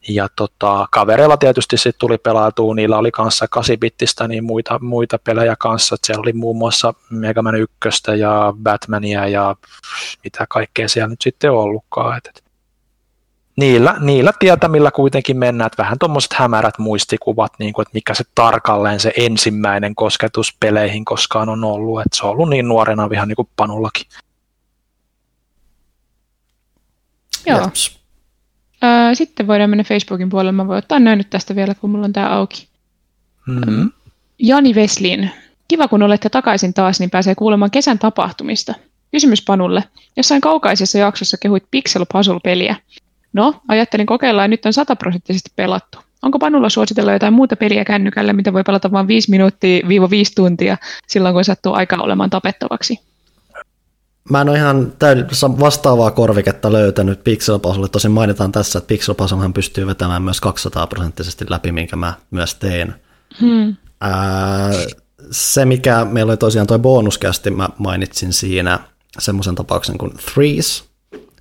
Ja 0.09 0.29
tota, 0.37 0.89
kavereilla 0.91 1.37
tietysti 1.37 1.77
sitten 1.77 1.99
tuli 1.99 2.19
pelautua, 2.19 2.75
niillä 2.75 2.99
oli 2.99 3.11
kanssa 3.11 3.47
8-bittistä 3.57 4.29
niin 4.29 4.45
muita, 4.45 4.79
muita 4.79 5.19
pelejä 5.19 5.57
kanssa, 5.59 5.95
että 5.95 6.07
siellä 6.07 6.23
oli 6.23 6.33
muun 6.33 6.57
muassa 6.57 6.95
Mega 7.11 7.43
Man 7.43 7.55
1 7.55 7.71
ja 8.19 8.55
Batmania 8.63 9.29
ja 9.29 9.57
mitä 10.25 10.47
kaikkea 10.49 10.89
siellä 10.89 11.09
nyt 11.09 11.21
sitten 11.21 11.53
ollutkaan. 11.53 12.17
Et, 12.17 12.27
et 12.27 12.43
niillä, 13.59 13.97
niillä 14.01 14.33
tietämillä 14.39 14.91
kuitenkin 14.91 15.39
mennään, 15.39 15.67
että 15.67 15.83
vähän 15.83 15.99
tuommoiset 15.99 16.33
hämärät 16.33 16.79
muistikuvat, 16.79 17.53
niin 17.59 17.73
kuin, 17.73 17.83
että 17.83 17.95
mikä 17.95 18.15
se 18.15 18.25
tarkalleen 18.35 19.01
se 19.01 19.13
ensimmäinen 19.17 19.95
kosketus 19.95 20.57
peleihin 20.61 21.05
koskaan 21.05 21.49
on 21.49 21.65
ollut, 21.65 22.01
että 22.01 22.17
se 22.17 22.27
on 22.27 22.33
ollut 22.33 22.51
niin 22.51 22.69
nuorena 22.69 23.09
ihan 23.13 23.29
niin 23.29 23.37
kuin 23.37 23.49
Panullakin. 23.57 24.07
Joo. 27.47 27.61
Jeps. 27.61 27.99
Öö, 28.85 29.15
sitten 29.15 29.47
voidaan 29.47 29.71
mennä 29.71 29.85
Facebookin 29.85 30.29
puolelle. 30.29 30.53
Mä 30.53 30.67
voin 30.67 30.79
ottaa 30.79 30.99
näin 30.99 31.19
nyt 31.19 31.31
tästä 31.31 31.57
vielä, 31.57 31.75
kun 31.75 31.91
mulla 31.91 32.05
on 32.05 32.13
tää 32.13 32.35
auki. 32.35 32.69
Mm-hmm. 33.47 33.93
Jani 34.39 34.75
Veslin. 34.75 35.31
Kiva, 35.69 35.89
kun 35.89 36.03
olette 36.03 36.29
takaisin 36.29 36.75
taas, 36.75 37.01
niin 37.01 37.11
pääsee 37.11 37.35
kuulemaan 37.35 37.71
kesän 37.71 37.99
tapahtumista. 37.99 38.75
Kysymys 39.11 39.43
Panulle. 39.43 39.85
Jossain 40.17 40.41
kaukaisessa 40.41 40.99
jaksossa 40.99 41.37
kehuit 41.37 41.65
Pixel 41.71 42.07
Puzzle-peliä. 42.13 42.77
No, 43.33 43.61
ajattelin 43.69 44.07
kokeilla 44.07 44.43
ja 44.43 44.49
nyt 44.49 44.67
on 44.67 44.73
sataprosenttisesti 44.73 45.51
pelattu. 45.57 45.99
Onko 46.23 46.39
Panulla 46.39 46.69
suositella 46.69 47.13
jotain 47.13 47.33
muuta 47.33 47.57
peliä 47.57 47.85
kännykällä, 47.85 48.33
mitä 48.33 48.53
voi 48.53 48.63
pelata 48.63 48.93
vain 48.93 49.09
5 49.09 49.31
minuuttia 49.31 49.89
viiva 49.89 50.11
5 50.11 50.33
tuntia 50.35 50.77
silloin, 51.07 51.35
kun 51.35 51.45
sattuu 51.45 51.75
aika 51.75 51.97
olemaan 51.97 52.31
tapettavaksi? 52.31 53.01
Mä 54.31 54.41
en 54.41 54.49
ole 54.49 54.59
ihan 54.59 54.93
täyd- 54.93 55.61
vastaavaa 55.61 56.11
korviketta 56.11 56.73
löytänyt 56.73 57.25
Pixel 57.25 57.59
Puzzle. 57.59 57.89
Tosin 57.89 58.11
mainitaan 58.11 58.53
tässä, 58.53 58.79
että 58.79 58.89
Pixel 58.89 59.15
Puzzlehan 59.15 59.53
pystyy 59.53 59.87
vetämään 59.87 60.23
myös 60.23 60.41
200 60.41 60.87
prosenttisesti 60.87 61.45
läpi, 61.49 61.73
minkä 61.73 61.97
mä 61.97 62.15
myös 62.31 62.55
tein. 62.55 62.95
Hmm. 63.41 63.77
Ää, 64.01 64.71
se, 65.31 65.65
mikä 65.65 66.05
meillä 66.05 66.31
oli 66.31 66.37
tosiaan 66.37 66.67
tuo 66.67 66.79
bonuskästi, 66.79 67.51
mä 67.51 67.69
mainitsin 67.79 68.33
siinä 68.33 68.79
semmoisen 69.19 69.55
tapauksen 69.55 69.99
kuin 69.99 70.13
Threes, 70.35 70.85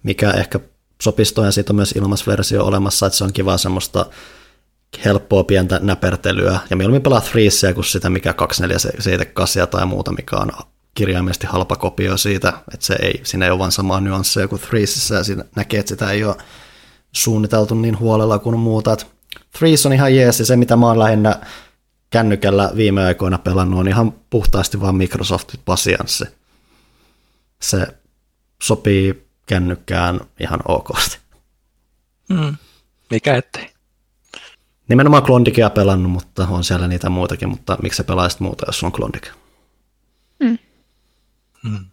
mikä 0.03 0.31
ehkä 0.31 0.59
sopistoon 1.01 1.47
ja 1.47 1.51
siitä 1.51 1.73
on 1.73 1.75
myös 1.75 1.91
ilmasversio 1.91 2.65
olemassa, 2.65 3.05
että 3.05 3.17
se 3.17 3.23
on 3.23 3.33
kiva 3.33 3.57
semmoista 3.57 4.05
helppoa 5.05 5.43
pientä 5.43 5.79
näpertelyä. 5.83 6.59
Ja 6.69 6.75
mieluummin 6.75 7.01
pelaa 7.01 7.21
Threesia 7.21 7.73
kuin 7.73 7.85
sitä, 7.85 8.09
mikä 8.09 8.33
2478 8.33 9.67
tai 9.67 9.85
muuta, 9.85 10.11
mikä 10.11 10.35
on 10.35 10.51
kirjaimellisesti 10.95 11.47
halpa 11.47 11.75
kopio 11.75 12.17
siitä, 12.17 12.53
että 12.73 12.85
se 12.85 12.95
ei, 13.01 13.21
siinä 13.23 13.45
ei 13.45 13.51
ole 13.51 13.59
vain 13.59 13.71
samaa 13.71 14.01
nyansseja 14.01 14.47
kuin 14.47 14.61
Threesissä, 14.61 15.15
ja 15.15 15.23
siinä 15.23 15.43
näkee, 15.55 15.79
että 15.79 15.89
sitä 15.89 16.11
ei 16.11 16.23
ole 16.23 16.35
suunniteltu 17.11 17.75
niin 17.75 17.99
huolella 17.99 18.39
kuin 18.39 18.59
muuta. 18.59 18.97
Threes 19.59 19.85
on 19.85 19.93
ihan 19.93 20.15
jees, 20.15 20.39
ja 20.39 20.45
se 20.45 20.55
mitä 20.55 20.75
mä 20.75 20.87
oon 20.87 20.99
lähinnä 20.99 21.41
kännykällä 22.09 22.71
viime 22.75 23.05
aikoina 23.05 23.37
pelannut, 23.37 23.79
on 23.79 23.87
ihan 23.87 24.13
puhtaasti 24.29 24.81
vain 24.81 24.95
Microsoft 24.95 25.53
pasianssi. 25.65 26.25
Se 27.61 27.87
sopii 28.63 29.26
kännykkään 29.47 30.19
ihan 30.39 30.59
okosti. 30.67 31.17
Mm. 32.29 32.55
Mikä 33.11 33.35
ettei? 33.35 33.69
Nimenomaan 34.89 35.23
Klondikia 35.23 35.69
pelannut, 35.69 36.11
mutta 36.11 36.47
on 36.49 36.63
siellä 36.63 36.87
niitä 36.87 37.09
muutakin, 37.09 37.49
mutta 37.49 37.77
miksi 37.83 37.97
sä 37.97 38.03
pelaisit 38.03 38.39
muuta, 38.39 38.65
jos 38.67 38.83
on 38.83 38.91
Klondik? 38.91 39.27
Mm. 40.39 40.57
Mm. 41.63 41.85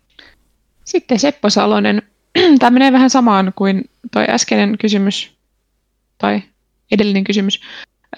Sitten 0.85 1.19
Seppo 1.19 1.51
Salonen. 1.51 2.03
Tämä 2.59 2.71
menee 2.71 2.93
vähän 2.93 3.11
samaan 3.11 3.53
kuin 3.57 3.91
toi 4.13 4.25
äskeinen 4.29 4.79
kysymys, 4.79 5.33
tai 6.19 6.43
edellinen 6.93 7.25
kysymys. 7.25 7.61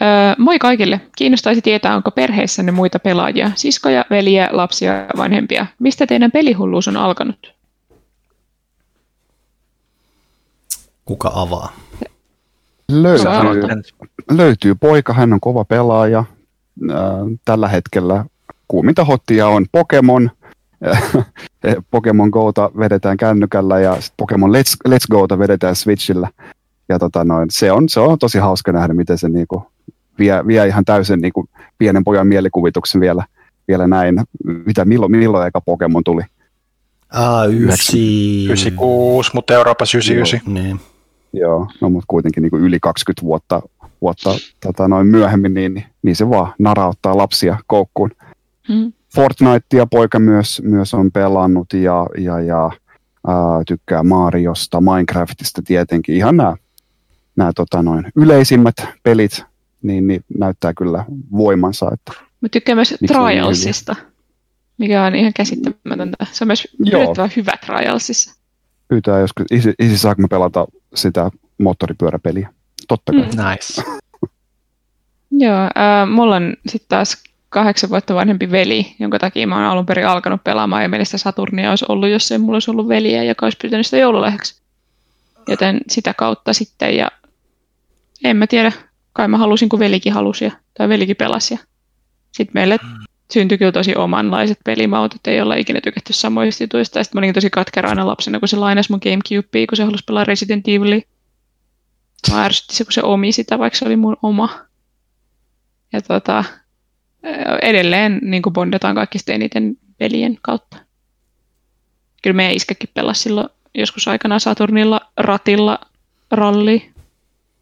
Öö, 0.03 0.35
moi 0.39 0.59
kaikille. 0.59 1.01
Kiinnostaisi 1.17 1.63
tietää, 1.63 1.97
onko 1.97 2.11
perheessänne 2.11 2.73
muita 2.73 2.99
pelaajia, 2.99 3.51
siskoja, 3.55 4.05
veliä, 4.11 4.49
lapsia 4.53 4.93
ja 4.93 5.09
vanhempia. 5.17 5.67
Mistä 5.79 6.07
teidän 6.07 6.31
pelihulluus 6.31 6.89
on 6.89 6.97
alkanut? 6.97 7.56
Kuka 11.07 11.31
avaa? 11.35 11.73
Löytyy, 12.93 13.29
löytyy 14.31 14.75
poika, 14.75 15.13
hän 15.13 15.33
on 15.33 15.41
kova 15.41 15.65
pelaaja. 15.65 16.25
Tällä 17.45 17.69
hetkellä 17.69 18.25
kuuminta 18.69 19.05
hottia 19.05 19.49
on 19.49 19.67
Pokemon. 19.73 20.31
Pokemon 21.91 22.29
Gota 22.31 22.71
vedetään 22.79 23.17
kännykällä 23.17 23.81
ja 23.81 23.97
Pokemon 24.17 24.51
Let's, 24.51 24.89
Let's 24.89 25.07
Gota 25.11 25.39
vedetään 25.39 25.77
Switchillä. 25.77 26.29
Ja 26.89 26.99
tota 26.99 27.25
noin, 27.25 27.49
se, 27.51 27.73
on, 27.73 27.89
se 27.89 28.01
on 28.01 28.19
tosi 28.19 28.39
hauska 28.39 28.73
nähdä, 28.73 28.95
miten 28.95 29.19
se 29.19 29.29
niinku 29.29 29.67
vie, 30.19 30.47
vie 30.47 30.67
ihan 30.67 30.85
täysin 30.85 31.21
niinku 31.21 31.49
pienen 31.79 32.05
pojan 32.05 32.27
mielikuvituksen 32.27 33.01
vielä, 33.01 33.25
vielä 33.69 33.87
näin. 33.87 34.21
Mitä, 34.67 34.85
milloin, 34.85 35.13
milloin 35.13 35.47
eka 35.47 35.61
Pokemon 35.61 36.05
tuli? 36.05 36.23
Ah, 37.11 37.51
96, 37.51 39.31
mutta 39.35 39.55
Euroopassa 39.55 39.99
99. 39.99 40.41
Joo, 40.47 40.63
niin. 40.63 40.81
Joo, 41.39 41.67
no 41.81 41.91
mutta 41.91 42.05
kuitenkin 42.09 42.43
niin 42.43 42.51
kuin 42.51 42.63
yli 42.63 42.79
20 42.81 43.23
vuotta, 43.23 43.63
vuotta 44.01 44.31
tota 44.61 44.89
noin 44.89 45.07
myöhemmin, 45.07 45.55
niin, 45.55 45.75
niin, 45.75 45.85
niin 46.03 46.17
se 46.17 46.31
vaan 46.31 46.55
narauttaa 46.59 47.17
lapsia 47.17 47.59
koukkuun. 47.67 48.11
Mm. 48.69 48.93
Fortnitea 49.15 49.87
poika 49.87 50.19
myös, 50.19 50.63
myös 50.65 50.95
on 50.95 51.13
pelannut 51.13 51.73
ja, 51.73 52.07
ja, 52.19 52.41
ja 52.41 52.71
ää, 53.27 53.63
tykkää 53.67 54.03
Mariosta, 54.03 54.81
Minecraftista 54.81 55.63
tietenkin. 55.63 56.17
Ihan 56.17 56.37
nämä, 56.37 56.57
nämä 57.37 57.53
tota 57.53 57.83
noin, 57.83 58.05
yleisimmät 58.17 58.77
pelit 59.03 59.45
niin, 59.83 60.07
niin 60.07 60.25
näyttää 60.39 60.75
kyllä 60.75 61.05
voimansa. 61.33 61.91
Että 61.93 62.13
Mä 62.41 62.49
tykkään 62.49 62.77
myös 62.77 62.95
Trialsista, 63.07 63.97
mikä 64.79 65.05
on 65.05 65.15
ihan 65.15 65.33
käsittämätöntä. 65.37 66.27
Se 66.33 66.45
on 66.45 66.49
myös 66.49 66.69
yllättävän 66.79 67.31
hyvä 67.37 67.53
Trialsissa 67.67 68.46
pyytää 68.89 69.21
joskus, 69.21 69.47
isi, 69.51 69.75
isi 69.79 69.99
saako 69.99 70.23
me 70.23 70.29
pelata 70.29 70.67
sitä 70.95 71.31
moottoripyöräpeliä? 71.59 72.49
Totta 72.89 73.13
kai. 73.13 73.23
Mm. 73.23 73.51
Nice. 73.51 73.83
Joo, 75.45 75.63
äh, 75.63 76.09
mulla 76.11 76.37
on 76.37 76.57
sitten 76.67 76.89
taas 76.89 77.23
kahdeksan 77.49 77.91
vuotta 77.91 78.15
vanhempi 78.15 78.51
veli, 78.51 78.97
jonka 78.99 79.19
takia 79.19 79.47
mä 79.47 79.55
oon 79.55 79.65
alun 79.65 79.87
perin 79.87 80.07
alkanut 80.07 80.45
pelaamaan 80.45 80.83
ja 80.83 80.89
mielestä 80.89 81.19
Saturnia 81.19 81.71
olisi 81.71 81.85
ollut, 81.89 82.09
jos 82.09 82.33
ei 82.33 82.39
mulla 82.39 82.57
olisi 82.57 82.71
ollut 82.71 82.89
veliä, 82.89 83.23
joka 83.23 83.47
olisi 83.47 83.59
pyytänyt 83.63 83.87
sitä 83.87 83.97
joululahjaksi. 83.97 84.63
Joten 85.49 85.81
sitä 85.89 86.15
kautta 86.15 86.53
sitten 86.53 86.97
ja 86.97 87.11
en 88.25 88.37
mä 88.37 88.47
tiedä, 88.47 88.73
kai 89.13 89.29
mä 89.29 89.39
halusin 89.39 89.69
kun 89.69 89.79
velikin 89.79 90.13
halusi 90.13 90.45
ja, 90.45 90.51
tai 90.79 90.89
velikin 90.89 91.17
pelasi. 91.17 91.61
Sitten 92.33 92.53
meille 92.55 92.79
mm 92.83 93.06
syntyi 93.33 93.59
kyllä 93.59 93.73
tosi 93.73 93.97
omanlaiset 93.97 94.59
pelimautot, 94.65 95.27
ei 95.27 95.41
olla 95.41 95.55
ikinä 95.55 95.81
tykätty 95.81 96.13
samoista 96.13 96.63
jutuista. 96.63 97.05
Sitten 97.05 97.19
mä 97.19 97.25
olin 97.25 97.35
tosi 97.35 97.51
katkera 97.51 97.89
aina 97.89 98.07
lapsena, 98.07 98.39
kun 98.39 98.49
se 98.49 98.57
lainasi 98.57 98.93
mun 98.93 99.01
Gamecubea, 99.03 99.67
kun 99.67 99.77
se 99.77 99.85
halusi 99.85 100.05
pelaa 100.07 100.25
Resident 100.25 100.69
Evilia. 100.69 101.01
Mä 102.31 102.45
ärsytti 102.45 102.77
se, 102.77 102.85
kun 102.85 102.93
se 102.93 103.03
omi 103.03 103.33
sitä, 103.33 103.59
vaikka 103.59 103.79
se 103.79 103.85
oli 103.85 103.97
mun 103.97 104.17
oma. 104.23 104.49
Ja 105.93 106.03
tota, 106.03 106.45
edelleen 107.63 108.19
niin 108.23 108.43
kuin 108.43 108.53
bondataan 108.53 108.95
kaikista 108.95 109.33
eniten 109.33 109.77
pelien 109.99 110.39
kautta. 110.43 110.77
Kyllä 112.23 112.37
meidän 112.37 112.57
iskäkin 112.57 112.91
pelasi 112.95 113.23
silloin 113.23 113.49
joskus 113.75 114.09
aikana 114.09 114.39
Saturnilla 114.39 115.01
ratilla 115.17 115.79
ralli, 116.31 116.91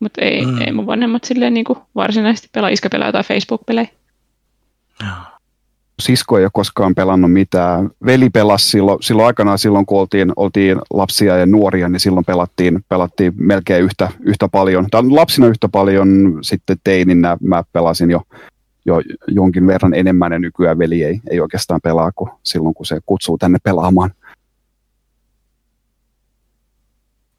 mutta 0.00 0.20
ei, 0.20 0.46
mm. 0.46 0.60
ei 0.60 0.72
mun 0.72 0.86
vanhemmat 0.86 1.24
silleen 1.24 1.54
niin 1.54 1.64
kuin 1.64 1.78
varsinaisesti 1.94 2.48
pelaa. 2.52 2.70
Iskä 2.70 2.88
pelaa 2.90 3.08
jotain 3.08 3.24
Facebook-pelejä. 3.24 3.88
Joo 5.00 5.33
sisko 5.98 6.38
ei 6.38 6.44
ole 6.44 6.50
koskaan 6.52 6.94
pelannut 6.94 7.32
mitään. 7.32 7.90
Veli 8.06 8.30
pelasi 8.30 8.68
silloin, 8.68 9.02
silloin 9.02 9.26
aikanaan, 9.26 9.58
silloin 9.58 9.86
kun 9.86 10.00
oltiin, 10.00 10.32
oltiin 10.36 10.78
lapsia 10.92 11.36
ja 11.36 11.46
nuoria, 11.46 11.88
niin 11.88 12.00
silloin 12.00 12.24
pelattiin, 12.24 12.84
pelattiin 12.88 13.32
melkein 13.36 13.84
yhtä, 13.84 14.10
yhtä 14.20 14.48
paljon. 14.48 14.86
Tai 14.90 15.02
lapsina 15.08 15.46
yhtä 15.46 15.68
paljon, 15.68 16.38
sitten 16.42 16.76
teininä 16.84 17.36
mä 17.40 17.64
pelasin 17.72 18.10
jo, 18.10 18.22
jo 18.86 19.02
jonkin 19.28 19.66
verran 19.66 19.94
enemmän 19.94 20.32
ja 20.32 20.38
nykyään 20.38 20.78
veli 20.78 21.04
ei, 21.04 21.20
ei 21.30 21.40
oikeastaan 21.40 21.80
pelaa 21.82 22.12
kuin 22.12 22.30
silloin, 22.42 22.74
kun 22.74 22.86
se 22.86 23.00
kutsuu 23.06 23.38
tänne 23.38 23.58
pelaamaan. 23.62 24.10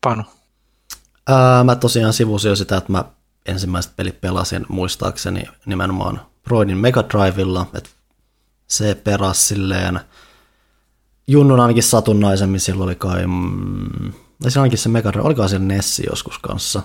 Panu. 0.02 0.24
Ää, 1.28 1.64
mä 1.64 1.76
tosiaan 1.76 2.14
sivusin 2.14 2.50
jo 2.50 2.56
sitä, 2.56 2.78
että 2.78 2.92
mä 2.92 3.06
ensimmäiset 3.46 3.96
pelit 3.96 4.22
pelasin 4.22 4.66
muistaakseni 4.70 5.44
nimenomaan 5.66 6.22
Broidin 6.44 6.78
Mega 6.78 7.04
Drivella, 7.10 7.66
että 7.74 7.90
se 8.68 8.96
peras 8.96 9.48
silleen 9.48 10.00
Junnun 11.28 11.60
ainakin 11.60 11.84
satunnaisemmin, 11.84 12.60
silloin 12.60 12.88
oli 12.88 12.96
kai, 12.96 13.28
mm, 13.28 14.14
se 14.48 14.60
ainakin 14.60 14.78
se 14.78 14.90
Mega 14.90 15.14
Drive, 15.14 15.26
olikohan 15.26 15.50
siellä 15.50 15.66
Nessi 15.66 16.04
joskus 16.10 16.40
kanssa. 16.40 16.82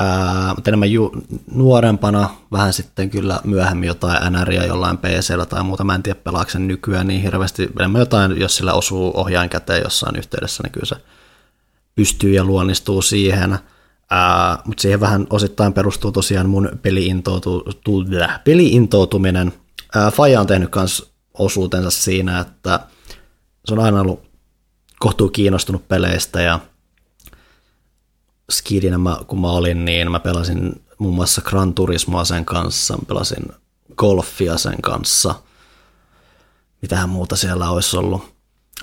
Ää, 0.00 0.54
mutta 0.54 0.70
enemmän 0.70 0.92
ju, 0.92 1.12
nuorempana, 1.54 2.30
vähän 2.52 2.72
sitten 2.72 3.10
kyllä 3.10 3.40
myöhemmin 3.44 3.86
jotain 3.86 4.32
NRiä 4.32 4.64
jollain 4.64 4.98
PCllä 4.98 5.46
tai 5.46 5.64
muuta, 5.64 5.84
mä 5.84 5.94
en 5.94 6.02
tiedä 6.02 6.20
pelaako 6.24 6.50
sen 6.50 6.68
nykyään 6.68 7.06
niin 7.06 7.22
hirveästi, 7.22 7.68
enemmän 7.78 8.00
jotain, 8.00 8.40
jos 8.40 8.56
sillä 8.56 8.72
osuu 8.72 9.12
ohjain 9.14 9.50
käteen 9.50 9.82
jossain 9.82 10.16
yhteydessä, 10.16 10.62
niin 10.62 10.72
kyllä 10.72 10.86
se 10.86 10.96
pystyy 11.94 12.32
ja 12.32 12.44
luonnistuu 12.44 13.02
siihen. 13.02 13.58
Ää, 14.10 14.58
mutta 14.64 14.80
siihen 14.82 15.00
vähän 15.00 15.26
osittain 15.30 15.72
perustuu 15.72 16.12
tosiaan 16.12 16.48
mun 16.48 16.70
peli-intoutuminen. 18.44 19.52
Faja 20.12 20.40
on 20.40 20.46
tehnyt 20.46 20.70
myös 20.74 21.12
osuutensa 21.34 21.90
siinä, 21.90 22.40
että 22.40 22.80
se 23.64 23.74
on 23.74 23.80
aina 23.80 24.00
ollut 24.00 24.26
kohtuu 24.98 25.28
kiinnostunut 25.28 25.88
peleistä 25.88 26.42
ja 26.42 26.60
skidinä 28.50 28.98
mä, 28.98 29.18
kun 29.26 29.40
mä 29.40 29.50
olin, 29.50 29.84
niin 29.84 30.10
mä 30.10 30.20
pelasin 30.20 30.82
muun 30.98 31.14
muassa 31.14 31.42
Gran 31.42 31.74
Turismoa 31.74 32.24
sen 32.24 32.44
kanssa, 32.44 32.96
mä 32.96 33.02
pelasin 33.08 33.52
golfia 33.96 34.58
sen 34.58 34.82
kanssa. 34.82 35.34
Mitähän 36.82 37.08
muuta 37.08 37.36
siellä 37.36 37.70
olisi 37.70 37.96
ollut. 37.96 38.36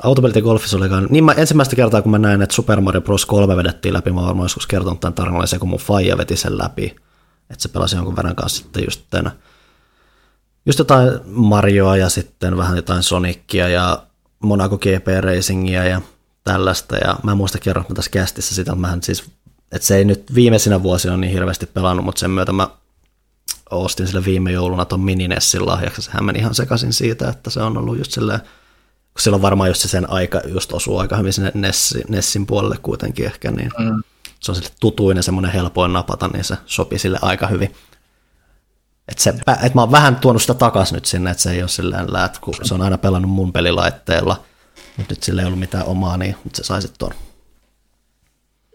Autopelit 0.03 0.35
ja 0.35 0.41
golfissa 0.41 0.77
oli 0.77 0.88
niin 1.09 1.23
mä 1.23 1.31
ensimmäistä 1.31 1.75
kertaa, 1.75 2.01
kun 2.01 2.11
mä 2.11 2.17
näin, 2.17 2.41
että 2.41 2.55
Super 2.55 2.81
Mario 2.81 3.01
Bros. 3.01 3.25
3 3.25 3.57
vedettiin 3.57 3.93
läpi, 3.93 4.11
mä 4.11 4.21
varmaan 4.21 4.45
joskus 4.45 4.67
kertonut 4.67 4.99
tämän 4.99 5.13
tarinan, 5.13 5.47
se 5.47 5.59
kun 5.59 5.69
mun 5.69 5.80
faija 5.80 6.17
veti 6.17 6.35
sen 6.35 6.57
läpi, 6.57 6.95
että 7.49 7.61
se 7.61 7.69
pelasi 7.69 7.95
jonkun 7.95 8.15
verran 8.15 8.35
kanssa 8.35 8.63
sitten 8.63 8.84
just, 8.84 9.01
tämän, 9.09 9.31
just 10.65 10.80
jotain 10.80 11.10
Marioa 11.26 11.98
ja 11.98 12.10
sitten 12.10 12.57
vähän 12.57 12.76
jotain 12.76 13.03
Sonicia 13.03 13.69
ja 13.69 14.03
Monaco 14.40 14.77
GP 14.77 15.07
Racingia 15.19 15.84
ja 15.84 16.02
tällaista, 16.44 16.98
ja 16.98 17.15
mä 17.23 17.31
en 17.31 17.38
muista 17.38 17.60
kerran 17.60 17.85
tässä 17.94 18.11
kästissä 18.11 18.56
sitä, 18.56 18.72
että 18.72 18.81
mä 18.81 18.98
siis, 19.02 19.23
että 19.72 19.88
se 19.88 19.98
ei 19.98 20.06
nyt 20.06 20.35
viimeisinä 20.35 20.84
vuosina 20.84 21.18
niin 21.18 21.34
hirveästi 21.34 21.65
pelannut, 21.65 22.06
mutta 22.06 22.19
sen 22.19 22.31
myötä 22.31 22.52
mä 22.52 22.68
ostin 23.72 24.07
sille 24.07 24.26
viime 24.26 24.52
jouluna 24.52 24.85
ton 24.85 24.99
Mininessin 24.99 25.65
lahjaksi, 25.65 26.02
sehän 26.02 26.26
meni 26.26 26.40
ihan 26.40 26.56
sekaisin 26.56 26.94
siitä, 26.94 27.30
että 27.30 27.49
se 27.49 27.61
on 27.61 27.77
ollut 27.77 27.98
just 27.98 28.11
silleen, 28.11 28.40
kun 29.14 29.22
silloin 29.22 29.41
varmaan 29.41 29.69
just 29.69 29.81
se 29.81 29.88
sen 29.88 30.10
aika 30.10 30.41
just 30.45 30.73
osuu 30.73 30.98
aika 30.98 31.18
hyvin 31.18 31.34
sinne 31.34 31.52
Nessin, 31.53 32.03
Nessin 32.10 32.45
puolelle 32.45 32.77
kuitenkin 32.84 33.26
ehkä, 33.26 33.52
niin 33.52 33.72
mm. 33.80 34.03
se 34.40 34.52
on 34.52 34.56
sille 34.56 34.69
tutuin 34.80 35.18
ja 35.18 35.23
semmoinen 35.23 35.52
helpoin 35.52 35.94
napata, 35.94 36.27
niin 36.27 36.44
se 36.44 36.57
sopii 36.65 36.99
sille 36.99 37.19
aika 37.22 37.48
hyvin. 37.48 37.76
Että, 39.07 39.23
se, 39.23 39.30
että 39.30 39.71
mä 39.75 39.81
oon 39.81 39.91
vähän 39.91 40.15
tuonut 40.15 40.41
sitä 40.41 40.53
takas 40.53 40.93
nyt 40.93 41.05
sinne, 41.05 41.31
että 41.31 41.43
se 41.43 41.51
ei 41.51 41.61
ole 41.61 41.69
silleen 41.69 42.13
läät, 42.13 42.39
kun 42.39 42.53
se 42.63 42.73
on 42.73 42.81
aina 42.81 42.97
pelannut 42.97 43.31
mun 43.31 43.53
pelilaitteella, 43.53 44.43
mutta 44.97 45.13
nyt 45.13 45.23
sillä 45.23 45.41
ei 45.41 45.45
ollut 45.45 45.59
mitään 45.59 45.85
omaa, 45.85 46.17
niin 46.17 46.35
nyt 46.43 46.55
se 46.55 46.63
sai 46.63 46.80
tuon. 46.99 47.11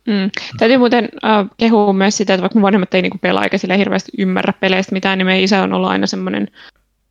Mm. 0.06 0.30
Täytyy 0.58 0.78
muuten 0.78 1.08
äh, 1.24 1.46
kehua 1.56 1.92
myös 1.92 2.16
sitä, 2.16 2.34
että 2.34 2.42
vaikka 2.42 2.58
mun 2.58 2.62
vanhemmat 2.62 2.94
ei 2.94 3.02
niinku 3.02 3.18
pelaa 3.18 3.44
eikä 3.44 3.58
sille 3.58 3.78
hirveästi 3.78 4.12
ymmärrä 4.18 4.52
peleistä 4.52 4.92
mitään, 4.92 5.18
niin 5.18 5.26
meidän 5.26 5.44
isä 5.44 5.62
on 5.62 5.72
ollut 5.72 5.90
aina 5.90 6.06
semmoinen, 6.06 6.48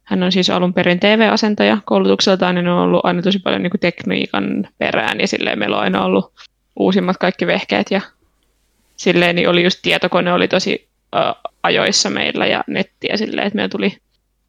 hän 0.03 0.23
on 0.23 0.31
siis 0.31 0.49
alun 0.49 0.73
perin 0.73 0.99
TV-asentaja 0.99 1.77
koulutukseltaan, 1.85 2.55
niin 2.55 2.67
on 2.67 2.79
ollut 2.79 3.05
aina 3.05 3.21
tosi 3.21 3.39
paljon 3.39 3.63
niinku 3.63 3.77
tekniikan 3.77 4.67
perään, 4.77 5.19
ja 5.19 5.27
silleen 5.27 5.59
meillä 5.59 5.77
on 5.77 5.83
aina 5.83 6.03
ollut 6.03 6.33
uusimmat 6.75 7.17
kaikki 7.17 7.47
vehkeet, 7.47 7.91
ja 7.91 8.01
silleen 8.97 9.35
niin 9.35 9.49
oli 9.49 9.63
just 9.63 9.79
tietokone 9.81 10.33
oli 10.33 10.47
tosi 10.47 10.86
ajoissa 11.63 12.09
meillä 12.09 12.45
ja 12.45 12.63
nettiä 12.67 13.17
silleen, 13.17 13.47
että 13.47 13.55
meillä 13.55 13.69
tuli 13.69 13.97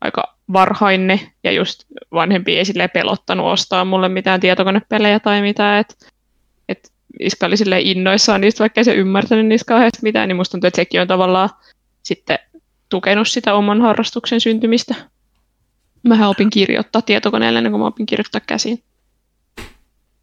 aika 0.00 0.38
varhain 0.52 1.06
ne, 1.06 1.32
ja 1.44 1.52
just 1.52 1.84
vanhempi 2.12 2.58
ei 2.58 2.64
silleen 2.64 2.90
pelottanut 2.90 3.46
ostaa 3.46 3.84
mulle 3.84 4.08
mitään 4.08 4.40
tietokonepelejä 4.40 5.20
tai 5.20 5.42
mitään, 5.42 5.80
että 5.80 5.94
et 6.68 6.92
iska 7.20 7.46
oli 7.46 7.56
silleen 7.56 7.86
innoissaan 7.86 8.40
niistä, 8.40 8.60
vaikka 8.60 8.80
ei 8.80 8.84
se 8.84 8.94
ymmärtänyt 8.94 9.46
niistä 9.46 9.68
kauheasti 9.68 9.98
mitään, 10.02 10.28
niin 10.28 10.36
musta 10.36 10.50
tuntuu, 10.50 10.68
että 10.68 10.76
sekin 10.76 11.00
on 11.00 11.08
tavallaan 11.08 11.50
sitten 12.02 12.38
tukenut 12.88 13.28
sitä 13.28 13.54
oman 13.54 13.82
harrastuksen 13.82 14.40
syntymistä. 14.40 14.94
Mähän 16.02 16.28
opin 16.28 16.50
kirjoittaa 16.50 17.02
tietokoneelle 17.02 17.58
ennen 17.58 17.72
kuin 17.72 17.80
mä 17.80 17.86
opin 17.86 18.06
kirjoittaa 18.06 18.40
käsiin. 18.46 18.82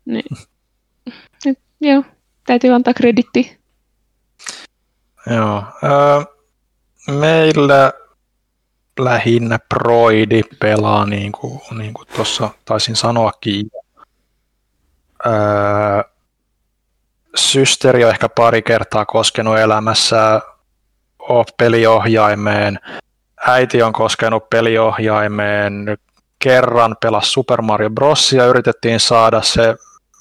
Niin. 0.06 0.26
Et, 1.46 1.60
joo, 1.82 2.04
täytyy 2.48 2.74
antaa 2.74 2.94
kreditti. 2.94 3.58
Joo. 5.30 5.64
Öö, 5.84 6.24
meillä 7.12 7.94
lähinnä 9.00 9.60
Broidi 9.70 10.42
pelaa, 10.60 11.06
niin 11.06 11.32
kuin, 11.32 11.62
niin 11.78 11.94
kuin 11.94 12.08
tuossa 12.16 12.50
taisin 12.66 12.96
sanoakin. 12.96 13.72
Öö, 15.26 15.34
systeri 17.36 18.04
on 18.04 18.10
ehkä 18.10 18.30
pari 18.30 18.62
kertaa 18.62 19.06
koskenut 19.06 19.58
elämässä 19.58 20.42
peliohjaimeen. 21.58 22.80
Äiti 23.48 23.82
on 23.82 23.94
koskenut 23.94 24.50
peliohjaimeen. 24.50 25.98
Kerran 26.40 26.96
pelas 27.02 27.34
Super 27.34 27.62
Mario 27.62 27.90
Bros. 27.90 28.34
ja 28.34 28.46
yritettiin 28.46 29.00
saada 29.00 29.42
se 29.42 29.76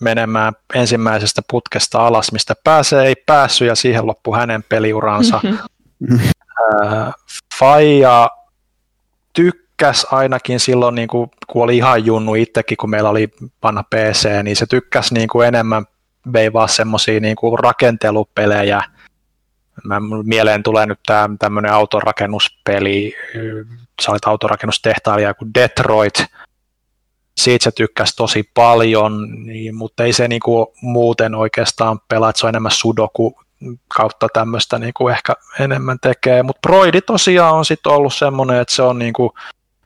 menemään 0.05 0.53
ensimmäisestä 0.75 1.43
putkesta 1.51 2.07
alas, 2.07 2.33
mistä 2.33 2.55
pääsee, 2.65 3.07
ei 3.07 3.15
päässyt 3.27 3.69
ja 3.69 3.75
siihen 3.75 4.07
loppui 4.07 4.39
hänen 4.39 4.63
peliuransa. 4.63 5.41
Mm-hmm. 5.45 6.19
Faija 7.59 8.31
tykkäs 9.33 10.07
ainakin 10.11 10.61
silloin, 10.61 10.95
niin 10.95 11.09
kuin, 11.09 11.31
kun 11.47 11.63
oli 11.63 11.77
ihan 11.77 12.07
junnu 12.07 12.35
itsekin, 12.35 12.77
kun 12.77 12.91
meillä 12.91 13.09
oli 13.09 13.29
vanha 13.63 13.83
PC, 13.83 14.29
niin 14.43 14.57
se 14.57 14.67
tykkäsi 14.67 15.15
niin 15.15 15.29
kuin 15.29 15.49
enemmän 15.49 15.87
vei 16.33 16.53
vaan 16.53 16.69
semmoisia 16.69 17.21
niin 17.21 17.37
kuin 17.37 17.59
rakentelupelejä. 17.59 18.83
Mä, 19.85 20.01
mieleen 20.25 20.63
tulee 20.63 20.87
nyt 20.87 21.01
tämä 21.07 21.29
tämmöinen 21.39 21.73
autorakennuspeli, 21.73 23.15
sä 24.03 24.11
olit 24.11 24.27
autorakennustehtailija 24.27 25.35
kuin 25.35 25.51
Detroit, 25.55 26.25
siitä 27.37 27.65
se 27.65 27.71
tykkäsi 27.71 28.17
tosi 28.17 28.51
paljon, 28.55 29.45
niin, 29.47 29.75
mutta 29.75 30.05
ei 30.05 30.13
se 30.13 30.29
niin 30.29 30.41
kuin 30.41 30.67
muuten 30.83 31.35
oikeastaan 31.35 32.01
pelaa, 32.09 32.31
että 32.31 32.41
se 32.41 32.47
on 32.47 32.49
enemmän 32.49 32.73
sudoku 32.73 33.41
kautta 33.97 34.29
tämmöistä 34.33 34.79
niin 34.79 34.95
kuin 34.97 35.15
ehkä 35.15 35.35
enemmän 35.61 35.99
tekee, 36.01 36.43
mutta 36.43 36.69
Broidi 36.69 37.01
tosiaan 37.01 37.55
on 37.55 37.65
sitten 37.65 37.93
ollut 37.93 38.15
semmoinen, 38.15 38.61
että 38.61 38.75
se 38.75 38.83
on 38.83 38.99
niin 38.99 39.13
kuin, 39.13 39.31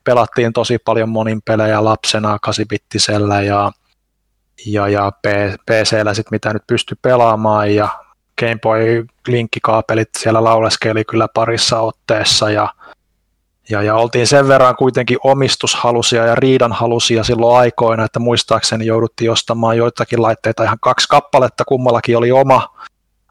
pelattiin 0.04 0.52
tosi 0.52 0.78
paljon 0.78 1.08
monin 1.08 1.42
pelejä 1.42 1.84
lapsena 1.84 2.38
8 2.42 2.66
ja, 3.46 3.72
ja, 4.66 4.88
ja 4.88 5.12
PCllä 5.66 6.14
sitten 6.14 6.30
mitä 6.30 6.52
nyt 6.52 6.66
pystyi 6.66 6.96
pelaamaan 7.02 7.74
ja 7.74 7.88
Game 8.40 8.58
Boy 8.62 9.06
linkkikaapelit 9.26 10.08
siellä 10.18 10.44
lauleskeli 10.44 11.04
kyllä 11.04 11.28
parissa 11.34 11.80
otteessa 11.80 12.50
ja, 12.50 12.72
ja, 13.70 13.82
ja 13.82 13.94
oltiin 13.94 14.26
sen 14.26 14.48
verran 14.48 14.76
kuitenkin 14.76 15.18
omistushalusia 15.24 16.26
ja 16.26 16.34
riidanhalusia 16.34 17.24
silloin 17.24 17.58
aikoina, 17.58 18.04
että 18.04 18.18
muistaakseni 18.18 18.86
jouduttiin 18.86 19.30
ostamaan 19.30 19.76
joitakin 19.76 20.22
laitteita, 20.22 20.64
ihan 20.64 20.78
kaksi 20.80 21.08
kappaletta, 21.08 21.64
kummallakin 21.64 22.16
oli 22.16 22.32
oma 22.32 22.78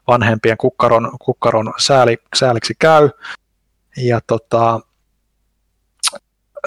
vanhempien 0.06 0.56
kukkaron, 0.56 1.10
kukkaron 1.18 1.74
sääli, 1.78 2.18
sääliksi 2.36 2.74
käy. 2.78 3.10
Ja 3.96 4.20
tota, 4.26 4.80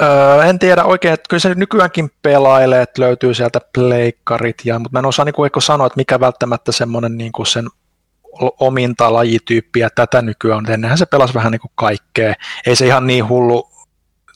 öö, 0.01 0.43
en 0.43 0.59
tiedä 0.59 0.83
oikein, 0.83 1.13
että 1.13 1.29
kyllä 1.29 1.41
se 1.41 1.55
nykyäänkin 1.55 2.11
pelailee, 2.21 2.81
että 2.81 3.01
löytyy 3.01 3.33
sieltä 3.33 3.59
pleikkarit, 3.73 4.57
ja, 4.65 4.79
mutta 4.79 4.93
mä 4.93 4.99
en 4.99 5.05
osaa 5.05 5.25
niin 5.25 5.33
kuin, 5.33 5.49
sanoa, 5.59 5.87
että 5.87 5.97
mikä 5.97 6.19
välttämättä 6.19 6.71
semmoinen 6.71 7.17
niin 7.17 7.31
kuin 7.31 7.45
sen 7.45 7.69
ominta 8.59 9.13
lajityyppiä 9.13 9.89
tätä 9.95 10.21
nykyään 10.21 10.57
on. 10.57 10.71
Ennenhän 10.71 10.97
se 10.97 11.05
pelasi 11.05 11.33
vähän 11.33 11.51
niin 11.51 11.61
kuin 11.61 11.71
kaikkea. 11.75 12.33
Ei 12.65 12.75
se 12.75 12.85
ihan 12.85 13.07
niin 13.07 13.29
hullu 13.29 13.69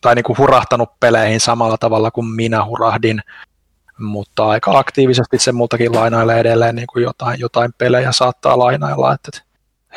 tai 0.01 0.15
niin 0.15 0.23
kuin 0.23 0.37
hurahtanut 0.37 0.99
peleihin 0.99 1.39
samalla 1.39 1.77
tavalla 1.77 2.11
kuin 2.11 2.27
minä 2.27 2.65
hurahdin 2.65 3.21
mutta 3.99 4.47
aika 4.47 4.77
aktiivisesti 4.77 5.39
se 5.39 5.51
multakin 5.51 5.95
lainailee 5.95 6.39
edelleen 6.39 6.75
niin 6.75 6.87
kuin 6.93 7.03
jotain, 7.03 7.39
jotain 7.39 7.73
pelejä 7.77 8.11
saattaa 8.11 8.59
lainailla, 8.59 9.13
että 9.13 9.41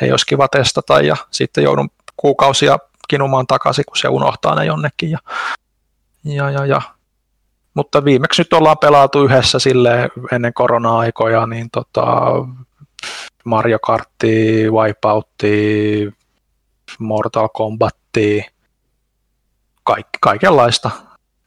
hei 0.01 0.11
olisi 0.11 0.25
kiva 0.25 0.47
testata 0.47 1.01
ja 1.01 1.15
sitten 1.31 1.63
joudun 1.63 1.89
kuukausia 2.17 2.77
kinumaan 3.07 3.47
takaisin, 3.47 3.85
kun 3.87 3.97
se 3.97 4.07
unohtaa 4.07 4.55
ne 4.55 4.65
jonnekin. 4.65 5.11
Ja, 5.11 5.19
ja, 6.23 6.49
ja, 6.49 6.65
ja. 6.65 6.81
Mutta 7.73 8.05
viimeksi 8.05 8.41
nyt 8.41 8.53
ollaan 8.53 8.77
pelaatu 8.77 9.23
yhdessä 9.23 9.59
sille 9.59 10.09
ennen 10.31 10.53
korona-aikoja, 10.53 11.47
niin 11.47 11.69
tota, 11.71 12.31
Mario 13.45 13.79
Kartti, 13.79 14.65
Wipeoutti, 14.71 16.13
Mortal 16.99 17.49
Kombatti, 17.53 18.45
kaik, 19.83 20.07
kaikenlaista. 20.21 20.91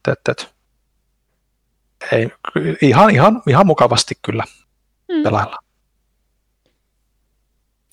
Et, 0.09 0.19
et 0.29 0.53
ei, 2.13 2.31
ihan, 2.83 3.11
ihan, 3.11 3.43
ihan 3.49 3.67
mukavasti 3.67 4.15
kyllä 4.23 4.45
mm. 5.09 5.23
pelailla. 5.23 5.59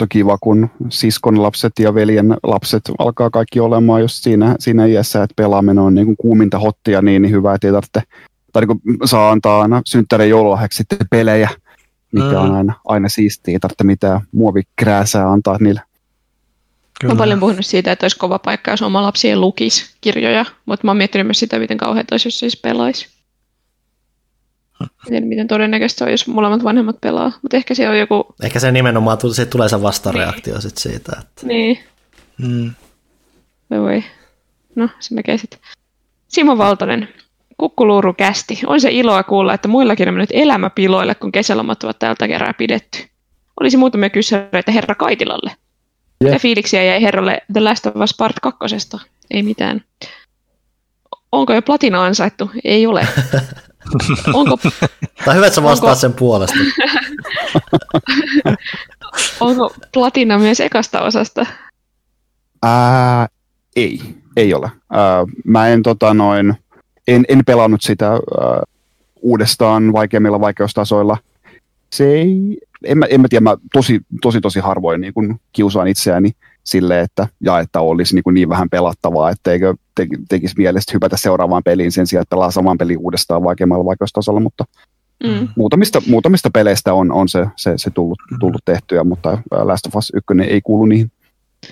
kiva, 0.10 0.38
kun 0.42 0.70
siskon 0.90 1.44
lapset 1.44 1.74
ja 1.80 1.94
veljen 1.94 2.38
lapset 2.44 2.82
alkaa 3.00 3.30
kaikki 3.30 3.60
olemaan 3.60 4.02
just 4.02 4.24
siinä, 4.24 4.56
siinä 4.60 4.86
iässä, 4.86 5.24
että 5.24 5.34
pelaaminen 5.36 5.80
on 5.80 5.96
niin 5.96 6.06
kuin 6.06 6.18
kuuminta 6.18 6.60
hottia 6.60 7.02
niin, 7.02 7.22
niin 7.22 7.32
hyvä, 7.32 7.54
että 7.54 7.68
ei 7.68 7.74
tarvitse, 7.74 8.02
tai 8.54 8.62
niin 8.66 8.80
kuin 8.82 8.98
saa 9.06 9.32
antaa 9.32 9.62
aina 9.62 9.82
synttären 9.86 10.30
joululahjaksi 10.30 10.78
sitten 10.78 11.08
pelejä, 11.10 11.50
mikä 12.12 12.28
mm. 12.28 12.36
on 12.36 12.56
aina, 12.56 12.74
aina 12.86 13.10
siistiä, 13.10 13.52
ei 13.52 13.60
tarvitse 13.60 13.84
mitään 13.84 14.22
muovikrääsää 14.32 15.32
antaa 15.32 15.58
niille. 15.60 15.82
Kyllä. 17.00 17.10
Mä 17.10 17.12
oon 17.12 17.18
paljon 17.18 17.40
puhunut 17.40 17.66
siitä, 17.66 17.92
että 17.92 18.04
olisi 18.04 18.18
kova 18.18 18.40
paikka, 18.40 18.72
jos 18.72 18.82
oma 18.82 19.04
lapsi 19.04 19.36
lukisi 19.36 19.96
kirjoja, 20.02 20.46
mutta 20.66 20.88
mä 20.88 20.92
oon 20.92 20.98
miettinyt 20.98 21.28
myös 21.28 21.40
sitä, 21.40 21.60
miten 21.60 21.78
kauhean 21.78 22.06
olisi, 22.12 22.28
jos 22.28 22.40
siis 22.40 22.58
pelaisi. 22.58 23.08
Miten, 25.06 25.28
miten 25.28 25.48
todennäköistä 25.48 26.06
on, 26.06 26.12
jos 26.12 26.28
molemmat 26.28 26.64
vanhemmat 26.64 27.02
pelaa. 27.02 27.32
Mutta 27.42 27.58
ehkä 27.58 27.76
se 27.76 27.90
on 27.90 28.00
joku... 28.00 28.36
Ehkä 28.44 28.60
se 28.60 28.72
nimenomaan 28.72 29.18
se 29.34 29.46
tulee 29.46 29.70
se 29.70 29.82
vastareaktio 29.82 30.54
niin. 30.54 30.62
sit 30.62 30.78
siitä. 30.78 31.12
Että... 31.22 31.48
Niin. 31.48 31.80
Mm. 32.38 32.72
Voi. 33.70 34.04
No, 34.76 34.90
se 35.00 35.16
näkee 35.16 35.38
sitten. 35.38 35.60
Simo 36.28 36.58
Valtonen, 36.58 37.10
Kukkuluuru 37.60 38.14
kästi. 38.14 38.62
On 38.68 38.82
se 38.82 38.92
iloa 38.92 39.24
kuulla, 39.24 39.54
että 39.54 39.68
muillakin 39.68 40.08
on 40.08 40.14
mennyt 40.14 40.30
elämä 40.34 40.70
piloille, 40.70 41.16
kun 41.16 41.32
kesälomat 41.32 41.84
ovat 41.84 42.00
tältä 42.00 42.28
kerää 42.28 42.54
pidetty. 42.54 43.00
Olisi 43.60 43.78
muutamia 43.78 44.10
kyssäreitä 44.10 44.72
herra 44.72 44.96
Kaitilalle. 44.96 45.52
Yeah. 46.24 46.34
Ja 46.34 46.40
fiiliksiä 46.40 46.84
jäi 46.84 47.02
herralle 47.02 47.42
The 47.54 47.62
Last 47.62 47.86
of 47.86 47.96
Us 47.96 48.16
Part 48.18 48.40
2. 48.40 48.66
Ei 49.32 49.44
mitään. 49.44 49.82
Onko 51.32 51.54
jo 51.54 51.62
platina 51.62 52.06
ansaittu? 52.06 52.52
Ei 52.64 52.88
ole. 52.88 53.08
Onko... 54.34 54.58
Tai 55.26 55.36
hyvä, 55.36 55.48
että 55.48 55.56
sä 55.56 55.64
vastaat 55.64 55.90
onko... 55.90 56.00
sen 56.00 56.14
puolesta. 56.14 56.58
onko 59.40 59.74
platina 59.94 60.38
myös 60.38 60.60
ekasta 60.60 61.02
osasta? 61.02 61.46
Ää, 62.64 63.28
ei, 63.76 64.02
ei 64.38 64.54
ole. 64.54 64.72
Ää, 64.92 65.26
mä 65.46 65.68
en, 65.68 65.84
tota, 65.84 66.14
noin, 66.14 66.58
en, 67.16 67.26
en 67.28 67.46
pelannut 67.46 67.82
sitä 67.82 68.08
ää, 68.08 68.20
uudestaan 69.22 69.94
vaikeimmilla 69.94 70.40
vaikeustasoilla. 70.40 71.18
Se 71.94 72.12
ei, 72.12 72.58
en 72.84 72.98
mä, 72.98 73.06
en 73.10 73.22
mä 73.22 73.28
tiedä, 73.30 73.44
mä 73.44 73.58
tosi, 73.74 74.02
tosi, 74.22 74.42
tosi 74.42 74.60
harvoin 74.60 75.02
niin 75.02 75.14
kun 75.14 75.40
kiusaan 75.52 75.88
itseäni 75.88 76.32
sille, 76.64 77.02
että, 77.02 77.28
ja 77.42 77.60
että 77.60 77.82
olisi 77.82 78.16
niin, 78.16 78.34
niin 78.34 78.50
vähän 78.50 78.70
pelattavaa, 78.70 79.30
etteikö 79.30 79.74
te, 79.96 80.08
tekisi 80.30 80.56
mielestä 80.58 80.92
hypätä 80.94 81.18
seuraavaan 81.18 81.64
peliin 81.64 81.92
sen 81.92 82.08
sijaan, 82.08 82.22
että 82.22 82.36
pelaa 82.36 82.52
saman 82.52 82.78
pelin 82.78 82.98
uudestaan 82.98 83.44
vaikeammalla 83.44 83.86
vaikeustasolla, 83.86 84.40
mutta 84.40 84.66
mm. 85.24 85.48
muutamista, 85.56 86.02
muutamista 86.08 86.50
peleistä 86.54 86.94
on, 86.94 87.12
on 87.12 87.30
se, 87.30 87.48
se, 87.56 87.74
se 87.78 87.90
tullut, 87.90 88.20
tullut 88.40 88.62
tehtyä, 88.66 89.04
mutta 89.04 89.38
Last 89.52 89.88
of 89.88 89.96
Us 89.96 90.12
1 90.16 90.52
ei 90.52 90.62
kuulu 90.62 90.86
niihin. 90.86 91.12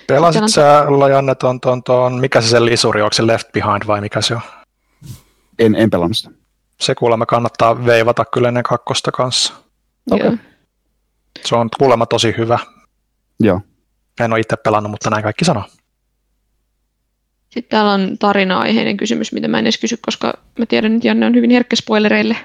Pelasit 0.06 0.42
sä, 0.46 0.84
Lajanne, 0.88 1.34
ton, 1.34 1.60
ton, 1.60 1.82
ton, 1.82 2.20
mikä 2.20 2.40
se 2.40 2.48
se 2.48 2.64
lisuri, 2.64 3.02
onko 3.02 3.12
se 3.12 3.26
Left 3.26 3.52
Behind 3.52 3.86
vai 3.86 4.00
mikä 4.00 4.20
se 4.20 4.34
on? 4.34 4.40
En, 5.58 5.74
en 5.74 5.90
pelannut 5.90 6.16
sitä. 6.16 6.30
Se 6.80 6.94
kuulemma 6.94 7.26
kannattaa 7.26 7.86
veivata 7.86 8.24
kyllä 8.24 8.48
ennen 8.48 8.62
kakkosta 8.62 9.12
kanssa. 9.12 9.54
Okay. 10.10 10.38
Se 11.46 11.54
on 11.56 11.68
kuulemma 11.78 12.06
tosi 12.06 12.34
hyvä. 12.38 12.58
Joo. 13.40 13.60
En 14.20 14.32
ole 14.32 14.40
itse 14.40 14.56
pelannut, 14.56 14.90
mutta 14.90 15.10
näin 15.10 15.22
kaikki 15.22 15.44
sanoo. 15.44 15.64
Sitten 17.50 17.70
täällä 17.70 17.92
on 17.92 18.18
tarina-aiheinen 18.18 18.96
kysymys, 18.96 19.32
mitä 19.32 19.48
mä 19.48 19.58
en 19.58 19.64
edes 19.64 19.78
kysy, 19.78 19.96
koska 19.96 20.34
mä 20.58 20.66
tiedän, 20.66 20.94
että 20.94 21.08
Janne 21.08 21.26
on 21.26 21.34
hyvin 21.34 21.50
herkkä 21.50 21.76
spoilereille. 21.76 22.36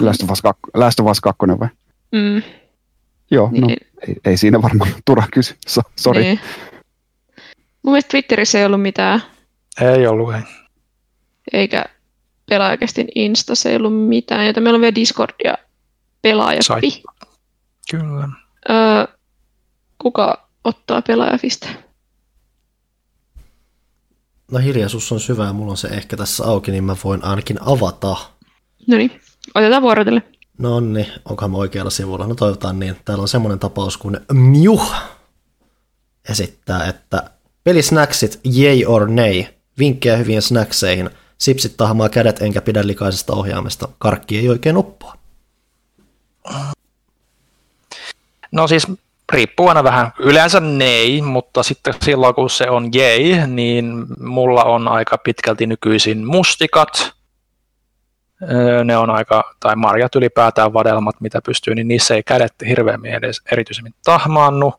Last 0.00 0.22
of 0.22 0.30
Us 0.30 0.42
2, 0.42 0.60
Last 0.74 1.00
of 1.00 1.06
Us 1.06 1.20
2 1.20 1.38
vai? 1.60 1.68
Mm. 2.12 2.42
Joo, 3.30 3.46
no, 3.46 3.66
niin. 3.66 3.78
no 3.94 4.00
ei, 4.08 4.16
ei 4.24 4.36
siinä 4.36 4.62
varmaan 4.62 4.90
turha 5.06 5.26
kysy, 5.32 5.54
so, 5.66 5.80
sori. 5.96 6.22
Niin. 6.22 6.40
Mun 7.82 7.92
mielestä 7.92 8.08
Twitterissä 8.08 8.58
ei 8.58 8.64
ollut 8.64 8.82
mitään. 8.82 9.22
Ei 9.80 10.06
ollut, 10.06 10.34
ei. 10.34 10.40
Eikä 11.56 11.84
pelaajakästin 12.48 13.08
Instassa 13.14 13.68
ei 13.68 13.76
ollut 13.76 14.06
mitään, 14.06 14.46
joten 14.46 14.62
meillä 14.62 14.76
on 14.76 14.80
vielä 14.80 14.94
Discord 14.94 15.34
ja 15.44 15.58
pelaajapi. 16.22 17.02
Kyllä. 17.90 18.28
Öö, 18.70 19.16
kuka 19.98 20.48
ottaa 20.64 21.02
pelaajafista? 21.02 21.68
No 24.52 24.58
hiljaisuus 24.58 25.12
on 25.12 25.20
syvää, 25.20 25.52
mulla 25.52 25.70
on 25.70 25.76
se 25.76 25.88
ehkä 25.88 26.16
tässä 26.16 26.44
auki, 26.44 26.70
niin 26.70 26.84
mä 26.84 26.96
voin 27.04 27.24
ainakin 27.24 27.58
avata. 27.60 28.16
No 28.86 28.96
niin, 28.96 29.20
otetaan 29.54 29.82
vuorotelle. 29.82 30.22
No 30.58 30.80
niin, 30.80 31.06
onkohan 31.24 31.50
mä 31.50 31.56
oikealla 31.56 31.90
sivulla? 31.90 32.26
No 32.26 32.34
toivotaan 32.34 32.78
niin. 32.78 32.96
Täällä 33.04 33.22
on 33.22 33.28
semmoinen 33.28 33.58
tapaus 33.58 33.96
kuin 33.96 34.20
Mjuh 34.32 34.94
esittää, 36.28 36.86
että 36.86 37.30
pelisnacksit 37.64 38.40
yay 38.58 38.84
or 38.84 39.10
nay, 39.10 39.44
vinkkejä 39.78 40.16
hyvien 40.16 40.42
snackseihin, 40.42 41.10
sipsit 41.38 41.76
tahmaa 41.76 42.08
kädet 42.08 42.42
enkä 42.42 42.60
pidä 42.60 42.86
likaisesta 42.86 43.32
ohjaamesta, 43.32 43.88
karkki 43.98 44.38
ei 44.38 44.48
oikein 44.48 44.76
uppoa. 44.76 45.14
No 48.52 48.68
siis 48.68 48.86
riippuu 49.32 49.68
aina 49.68 49.84
vähän, 49.84 50.12
yleensä 50.18 50.60
nei, 50.60 51.22
mutta 51.22 51.62
sitten 51.62 51.94
silloin 52.04 52.34
kun 52.34 52.50
se 52.50 52.70
on 52.70 52.88
jei, 52.94 53.46
niin 53.46 54.06
mulla 54.20 54.64
on 54.64 54.88
aika 54.88 55.18
pitkälti 55.18 55.66
nykyisin 55.66 56.26
mustikat, 56.26 57.12
ne 58.84 58.96
on 58.96 59.10
aika, 59.10 59.54
tai 59.60 59.76
marjat 59.76 60.14
ylipäätään 60.14 60.72
vadelmat, 60.72 61.20
mitä 61.20 61.40
pystyy, 61.46 61.74
niin 61.74 61.88
niissä 61.88 62.14
ei 62.14 62.22
kädet 62.22 62.54
hirveämmin 62.68 63.14
edes 63.14 63.40
erityisemmin 63.52 63.94
tahmaannu. 64.04 64.74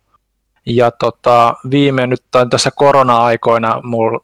Ja 0.65 0.91
tota, 0.91 1.53
viime 1.71 2.07
nyt 2.07 2.23
tässä 2.49 2.71
korona-aikoina 2.71 3.81
mulla 3.83 4.19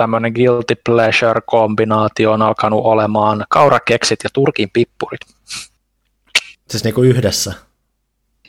tämmöinen 0.00 0.32
guilty 0.32 0.74
pleasure-kombinaatio 0.74 2.32
on 2.32 2.42
alkanut 2.42 2.84
olemaan 2.84 3.46
kaurakeksit 3.48 4.18
ja 4.24 4.30
turkin 4.32 4.70
pippurit. 4.72 5.20
Siis 6.70 6.84
niinku 6.84 7.02
yhdessä? 7.02 7.52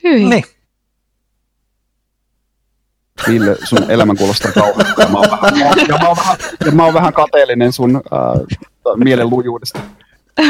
Hyi. 0.04 0.26
Niin. 0.26 0.44
Ville, 3.28 3.58
sun 3.64 3.92
elämän 3.92 4.18
kuulostaa 4.18 4.52
kauhealta. 4.52 5.02
Ja 5.02 5.08
mä 5.08 5.18
oon 5.18 5.32
vähän, 5.32 5.88
ja 5.88 5.98
mä 5.98 6.08
oon 6.08 6.18
vähän, 6.18 6.38
ja 6.66 6.72
mä 6.72 6.86
oon 6.86 6.94
vähän 6.94 7.14
kateellinen 7.14 7.74
sun 7.74 7.96
äh, 7.96 8.96
mielen 8.96 9.30
lujuudesta. 9.30 9.80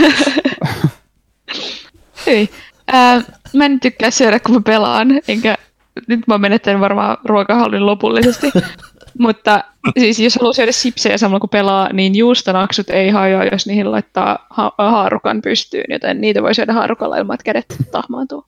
Hyi. 2.27 2.49
Äh, 2.93 3.25
mä 3.53 3.65
en 3.65 3.79
tykkää 3.79 4.11
syödä, 4.11 4.39
kun 4.39 4.55
mä 4.55 4.61
pelaan, 4.65 5.21
enkä 5.27 5.57
nyt 6.07 6.27
mä 6.27 6.37
menettänyt 6.37 6.81
varmaan 6.81 7.17
ruokahallin 7.25 7.85
lopullisesti. 7.85 8.51
Mutta 9.19 9.63
siis 9.99 10.19
jos 10.19 10.35
haluaa 10.35 10.53
syödä 10.53 10.71
sipsejä 10.71 11.17
samalla 11.17 11.39
kun 11.39 11.49
pelaa, 11.49 11.93
niin 11.93 12.15
juustonaksut 12.15 12.89
ei 12.89 13.09
hajoa, 13.09 13.45
jos 13.45 13.65
niihin 13.65 13.91
laittaa 13.91 14.47
ha- 14.49 14.73
haarukan 14.77 15.41
pystyyn, 15.41 15.85
joten 15.89 16.21
niitä 16.21 16.43
voi 16.43 16.55
syödä 16.55 16.73
haarukalla 16.73 17.17
ilman, 17.17 17.33
että 17.33 17.43
kädet 17.43 17.65
tahmaantuu. 17.91 18.45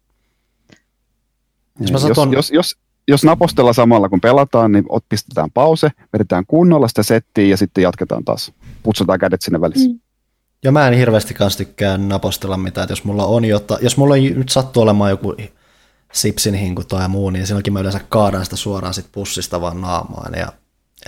Jos, 1.80 2.04
jos, 2.04 2.18
jos, 2.32 2.52
jos, 2.52 2.76
jos 3.08 3.24
napostella 3.24 3.74
samalla 3.74 4.10
kun 4.10 4.22
pelataan, 4.22 4.72
niin 4.72 4.86
pistetään 5.10 5.52
pause, 5.52 5.90
vedetään 6.14 6.46
kunnolla 6.46 6.88
sitä 6.88 7.04
settiä 7.04 7.46
ja 7.46 7.58
sitten 7.58 7.82
jatketaan 7.82 8.26
taas. 8.26 8.52
Putsataan 8.84 9.20
kädet 9.20 9.42
sinne 9.42 9.62
välissä. 9.62 9.90
Mm. 9.90 10.00
Ja 10.64 10.72
mä 10.72 10.88
en 10.88 10.94
hirveästi 10.94 11.34
kanssa 11.34 11.58
tykkää 11.58 11.98
napostella 11.98 12.58
mitään, 12.58 12.84
että 12.84 12.92
jos 12.92 13.04
mulla 13.04 13.26
on 13.26 13.46
jotta, 13.46 13.78
jos 13.82 13.98
mulla 13.98 14.14
on 14.14 14.24
nyt 14.24 14.50
sattuu 14.50 14.84
olemaan 14.84 15.10
joku 15.10 15.36
sipsin 16.14 16.54
hinku 16.54 16.84
tai 16.84 17.10
muu, 17.10 17.30
niin 17.30 17.48
silloinkin 17.48 17.74
mä 17.74 17.80
yleensä 17.80 18.02
kaadan 18.10 18.44
sitä 18.44 18.56
suoraan 18.56 18.94
sit 18.94 19.06
pussista 19.12 19.62
vaan 19.62 19.82
naamaan 19.82 20.34
ja 20.40 20.48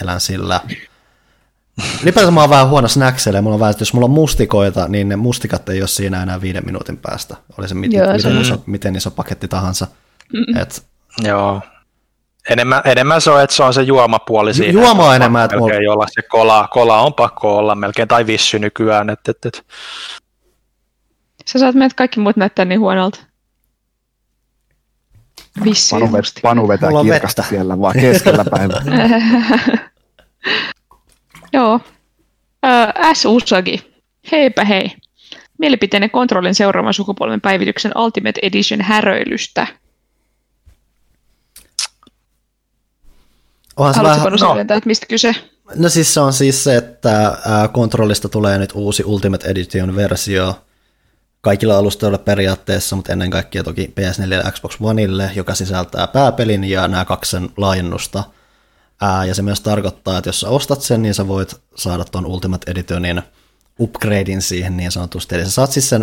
elän 0.02 0.22
sillä. 0.22 0.62
Ylipäätään 2.04 2.34
mä 2.34 2.42
oon 2.42 2.50
vähän 2.50 2.70
huono 2.70 2.88
snackseille, 2.88 3.42
mulla 3.42 3.54
on 3.54 3.60
vähän, 3.60 3.72
että 3.72 3.82
jos 3.82 3.94
mulla 3.94 4.06
on 4.06 4.12
mustikoita, 4.12 4.88
niin 4.88 5.10
ne 5.10 5.16
mustikat 5.16 5.70
ei 5.70 5.82
ole 5.82 5.88
siinä 5.88 6.24
enää 6.24 6.42
viiden 6.42 6.66
minuutin 6.66 6.98
päästä. 6.98 7.36
Oli 7.58 7.68
se, 7.68 7.76
mit, 7.76 7.94
Joo, 7.94 8.06
miten, 8.14 8.22
se 8.22 8.42
iso, 8.42 8.64
miten 8.66 8.96
iso 8.96 9.12
paketti 9.12 9.48
tahansa. 9.48 9.88
Mm. 10.34 10.62
Et, 10.62 10.86
Joo. 11.24 11.62
Enemmän, 12.50 12.82
enemmän 12.86 13.22
se 13.22 13.32
on, 13.32 13.42
että 13.42 13.56
se 13.56 13.64
on 13.64 13.74
se 13.74 13.82
juomapuoli 13.82 14.54
siinä. 14.54 14.74
Juoma 14.74 15.08
on 15.08 15.16
enemmän. 15.16 15.46
Että 15.46 15.58
mulla... 15.58 15.94
olla 15.94 16.06
se 16.12 16.22
kola, 16.22 16.68
kola 16.72 17.02
on 17.02 17.14
pakko 17.14 17.58
olla 17.58 17.76
melkein, 17.76 18.08
tai 18.08 18.28
vissy 18.28 18.60
nykyään. 18.60 19.10
Et, 19.10 19.20
et, 19.30 19.46
et. 19.46 19.66
Sä 21.46 21.60
saat 21.60 21.76
meidät 21.76 21.94
kaikki 21.94 22.20
muut 22.20 22.36
näyttää 22.36 22.66
niin 22.66 22.80
huonolta. 22.80 23.20
Vissy 25.64 25.96
Panu, 25.96 26.12
vet, 26.12 26.26
panu 26.42 26.68
vetää 26.68 26.90
kirkasta 27.04 27.42
vettä. 27.42 27.50
siellä 27.50 27.80
vaan 27.80 27.96
keskellä 28.00 28.46
päivää. 28.52 28.82
Joo. 31.54 31.80
Äh, 32.66 33.14
S. 33.14 33.26
Usagi. 33.26 33.96
Heipä 34.32 34.66
hei. 34.66 34.92
Mielipiteinen 35.58 36.10
kontrollin 36.10 36.56
seuraavan 36.56 36.94
sukupolven 36.94 37.42
päivityksen 37.42 37.92
Ultimate 37.96 38.40
Edition 38.44 38.82
häröilystä– 38.82 39.68
Onhan 43.78 43.94
se 43.94 44.04
vähän, 44.04 44.32
no, 44.40 44.60
että 44.60 44.82
mistä 44.86 45.06
kyse? 45.06 45.36
No 45.76 45.90
siis 45.90 46.14
se 46.14 46.20
on 46.20 46.34
siis 46.34 46.64
se, 46.64 46.76
että 46.76 47.38
kontrollista 47.72 48.30
tulee 48.30 48.58
nyt 48.58 48.72
uusi 48.74 49.04
Ultimate 49.06 49.48
Edition-versio 49.48 50.65
kaikilla 51.46 51.78
alustoilla 51.78 52.18
periaatteessa, 52.18 52.96
mutta 52.96 53.12
ennen 53.12 53.30
kaikkea 53.30 53.64
toki 53.64 53.94
PS4 54.00 54.34
ja 54.34 54.52
Xbox 54.52 54.78
Oneille, 54.82 55.32
joka 55.36 55.56
sisältää 55.56 56.08
pääpelin 56.08 56.64
ja 56.64 56.88
nämä 56.88 57.06
kaksen 57.06 57.50
laajennusta. 57.58 58.24
Ää, 59.02 59.26
ja 59.26 59.36
se 59.36 59.42
myös 59.42 59.62
tarkoittaa, 59.62 60.18
että 60.18 60.30
jos 60.30 60.40
sä 60.40 60.50
ostat 60.50 60.82
sen, 60.82 61.02
niin 61.02 61.14
sä 61.14 61.28
voit 61.28 61.62
saada 61.76 62.06
tuon 62.06 62.26
Ultimate 62.26 62.72
Editionin 62.72 63.22
upgradein 63.80 64.42
siihen 64.42 64.78
niin 64.78 64.92
sanotusti. 64.92 65.36
Eli 65.36 65.46
sä 65.46 65.52
saat 65.52 65.72
siis 65.72 65.90
sen, 65.90 66.02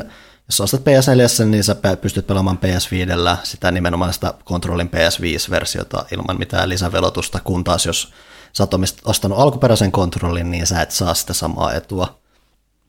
jos 0.48 0.56
sä 0.56 0.64
ostat 0.64 0.80
PS4, 0.80 1.44
niin 1.44 1.64
sä 1.64 1.76
pystyt 2.00 2.26
pelaamaan 2.26 2.58
PS5 2.58 3.36
sitä 3.42 3.70
nimenomaan 3.70 4.12
sitä 4.12 4.34
kontrollin 4.44 4.90
PS5-versiota 4.90 6.04
ilman 6.12 6.38
mitään 6.38 6.68
lisävelotusta, 6.68 7.40
kun 7.44 7.64
taas 7.64 7.86
jos 7.86 8.12
sä 8.52 8.62
oot 8.62 8.74
ostanut 9.04 9.38
alkuperäisen 9.38 9.92
kontrollin, 9.92 10.50
niin 10.50 10.66
sä 10.66 10.82
et 10.82 10.90
saa 10.90 11.14
sitä 11.14 11.32
samaa 11.32 11.72
etua. 11.72 12.22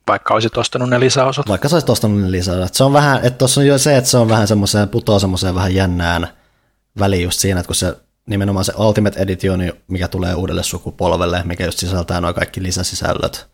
Vaikka 0.07 0.33
olisit 0.33 0.57
ostanut 0.57 0.89
ne 0.89 0.99
lisäosat. 0.99 1.49
Vaikka 1.49 1.69
sä 1.69 1.75
olisit 1.75 1.89
ostanut 1.89 2.21
ne 2.21 2.31
lisäosat. 2.31 2.73
Se 2.73 2.83
on 2.83 2.93
vähän, 2.93 3.19
että 3.23 3.37
tuossa 3.37 3.61
on 3.61 3.67
jo 3.67 3.77
se, 3.77 3.97
että 3.97 4.09
se 4.09 4.17
on 4.17 4.29
vähän 4.29 4.47
semmoiseen, 4.47 4.89
putoaa 4.89 5.19
semmoiseen 5.19 5.55
vähän 5.55 5.75
jännään 5.75 6.27
väliin 6.99 7.23
just 7.23 7.39
siinä, 7.39 7.59
että 7.59 7.67
kun 7.67 7.75
se 7.75 7.97
nimenomaan 8.25 8.65
se 8.65 8.73
Ultimate 8.77 9.19
Edition, 9.19 9.59
mikä 9.87 10.07
tulee 10.07 10.35
uudelle 10.35 10.63
sukupolvelle, 10.63 11.41
mikä 11.45 11.65
just 11.65 11.79
sisältää 11.79 12.21
nuo 12.21 12.33
kaikki 12.33 12.63
lisäsisällöt, 12.63 13.47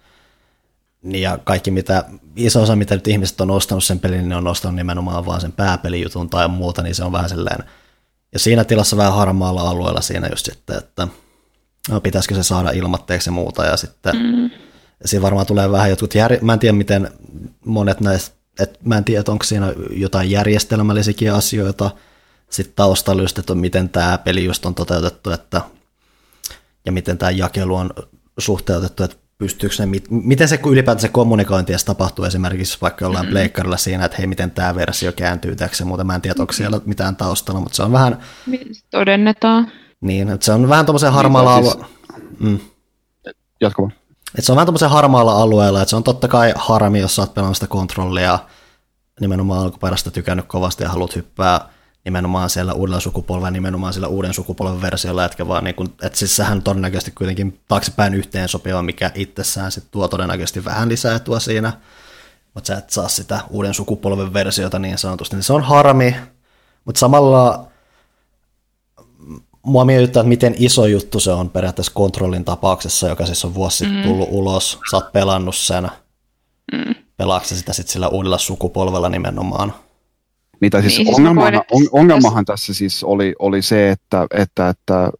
niin 1.02 1.22
ja 1.22 1.38
kaikki 1.38 1.72
mitä, 1.72 2.06
iso 2.36 2.62
osa 2.62 2.76
mitä 2.76 2.96
nyt 2.96 3.08
ihmiset 3.08 3.42
on 3.42 3.52
ostanut 3.52 3.84
sen 3.84 4.00
pelin, 4.00 4.18
niin 4.18 4.30
ne 4.30 4.36
on 4.36 4.48
ostanut 4.48 4.76
nimenomaan 4.76 5.26
vaan 5.26 5.42
sen 5.42 5.52
pääpelijutun 5.52 6.30
tai 6.30 6.48
muuta, 6.48 6.82
niin 6.82 6.96
se 6.96 7.04
on 7.04 7.12
vähän 7.12 7.30
silleen, 7.30 7.64
ja 8.34 8.40
siinä 8.40 8.64
tilassa 8.64 8.98
vähän 8.98 9.14
harmaalla 9.14 9.62
alueella 9.62 10.02
siinä 10.02 10.28
just 10.28 10.46
sitten, 10.46 10.78
että 10.78 11.08
no, 11.90 12.02
pitäisikö 12.02 12.36
se 12.36 12.44
saada 12.44 12.72
ilmatteeksi 12.72 13.30
ja 13.30 13.32
muuta, 13.32 13.66
ja 13.66 13.78
sitten 13.78 14.16
mm. 14.16 14.50
Siinä 15.06 15.22
varmaan 15.22 15.46
tulee 15.46 15.72
vähän 15.72 15.90
jotkut, 15.90 16.16
jär... 16.16 16.38
mä 16.42 16.54
en 16.54 16.60
tiedä 16.60 16.78
miten 16.78 17.10
monet 17.66 18.00
näistä, 18.00 18.36
et 18.60 18.80
mä 18.86 18.98
en 18.98 19.04
tiedä, 19.04 19.24
onko 19.28 19.44
siinä 19.44 19.74
jotain 19.92 20.32
järjestelmällisiä 20.32 21.36
asioita, 21.36 21.92
sitten 22.50 22.76
taustalla 22.76 23.22
just, 23.22 23.40
että 23.40 23.56
miten 23.56 23.90
tämä 23.90 24.18
peli 24.18 24.46
just 24.46 24.66
on 24.66 24.76
toteutettu, 24.76 25.32
että 25.32 25.62
ja 26.86 26.92
miten 26.92 27.18
tämä 27.18 27.32
jakelu 27.32 27.76
on 27.76 27.90
suhteutettu, 28.38 29.04
että 29.04 29.18
pystyykö 29.38 29.76
ne, 29.80 30.02
miten 30.10 30.48
se 30.48 30.60
ylipäätään 30.66 31.02
se 31.02 31.08
kommunikointi 31.08 31.72
edes 31.72 31.86
tapahtuu 31.86 32.26
esimerkiksi 32.26 32.78
vaikka 32.82 33.06
jollain 33.06 33.26
mm-hmm. 33.26 33.32
pleikkarilla 33.32 33.78
siinä, 33.78 34.06
että 34.06 34.18
hei, 34.18 34.28
miten 34.28 34.52
tämä 34.52 34.76
versio 34.76 35.12
kääntyy 35.12 35.56
täksi 35.56 35.86
muuta, 35.86 36.04
mä 36.04 36.16
en 36.16 36.22
tiedä, 36.22 36.36
onko 36.40 36.54
siellä 36.54 36.82
mitään 36.86 37.16
taustalla, 37.16 37.62
mutta 37.62 37.76
se 37.76 37.84
on 37.84 37.92
vähän... 37.92 38.18
Todennetaan. 38.92 39.72
Niin, 40.02 40.30
että 40.30 40.46
se 40.46 40.52
on 40.52 40.70
vähän 40.70 40.86
tuommoisen 40.86 41.12
harmaalla 41.12 41.60
niin. 41.60 41.72
Siis... 41.72 41.86
Mm. 42.40 42.60
Jatkuva. 43.62 43.92
Että 44.30 44.42
se 44.42 44.52
on 44.52 44.56
vähän 44.56 44.66
tuommoisen 44.66 44.90
harmaalla 44.90 45.34
alueella, 45.34 45.82
että 45.82 45.90
se 45.90 45.96
on 45.96 46.04
totta 46.04 46.28
kai 46.28 46.54
harmi, 46.56 47.00
jos 47.00 47.16
sä 47.16 47.22
oot 47.22 47.56
sitä 47.56 47.68
kontrollia 47.68 48.40
nimenomaan 49.20 49.64
alkuperäistä 49.64 50.12
tykännyt 50.12 50.46
kovasti 50.46 50.84
ja 50.84 50.90
haluat 50.90 51.16
hyppää 51.16 51.70
nimenomaan 52.06 52.50
siellä 52.50 52.74
uudella 52.74 53.00
sukupolvella, 53.00 53.52
nimenomaan 53.52 53.94
sillä 53.94 54.08
uuden 54.08 54.34
sukupolven 54.34 54.82
versiolla, 54.82 55.26
etkä 55.26 55.48
vaan 55.48 55.64
niin 55.64 55.76
kuin, 55.76 55.90
että 56.04 56.20
siis 56.20 56.36
sehän 56.36 56.62
todennäköisesti 56.62 57.12
kuitenkin 57.12 57.60
taaksepäin 57.68 58.14
yhteen 58.14 58.50
sopiva, 58.50 58.82
mikä 58.82 59.12
itsessään 59.16 59.72
sit 59.72 59.84
tuo 59.92 60.08
todennäköisesti 60.08 60.66
vähän 60.66 60.90
lisää 60.90 61.20
tuo 61.20 61.40
siinä, 61.40 61.74
mutta 62.54 62.68
sä 62.68 62.78
et 62.78 62.90
saa 62.90 63.08
sitä 63.08 63.40
uuden 63.50 63.74
sukupolven 63.74 64.34
versiota 64.34 64.80
niin 64.80 64.98
sanotusti, 64.98 65.36
niin 65.36 65.44
se 65.44 65.54
on 65.54 65.64
harmi, 65.64 66.16
mutta 66.86 67.00
samalla 67.00 67.69
mua 69.64 69.86
mietittää, 69.86 70.22
että 70.22 70.30
miten 70.30 70.56
iso 70.58 70.86
juttu 70.86 71.20
se 71.20 71.32
on 71.32 71.50
periaatteessa 71.50 71.92
kontrollin 71.96 72.46
tapauksessa, 72.46 73.08
joka 73.08 73.26
siis 73.26 73.46
on 73.46 73.54
vuosi 73.54 73.78
sitten 73.78 73.98
mm. 73.98 74.04
tullut 74.04 74.30
ulos, 74.32 74.80
sä 74.92 74.98
oot 74.98 75.12
pelannut 75.12 75.56
sen, 75.56 75.88
mm. 76.72 76.96
pelaatko 77.18 77.48
sitä 77.48 77.74
sitten 77.74 77.94
sillä 77.94 78.08
uudella 78.08 78.38
sukupolvella 78.38 79.10
nimenomaan? 79.10 79.74
Niin, 80.62 80.72
tai 80.72 80.82
siis 80.82 80.98
niin, 80.98 81.16
ongelmahan, 81.16 81.54
on, 81.72 81.88
ongelmahan 81.92 82.46
tässä 82.46 82.74
siis 82.74 83.04
oli, 83.04 83.36
oli 83.40 83.62
se, 83.62 83.90
että, 83.90 84.28
että, 84.34 84.70
että 84.70 85.04
äh, 85.04 85.12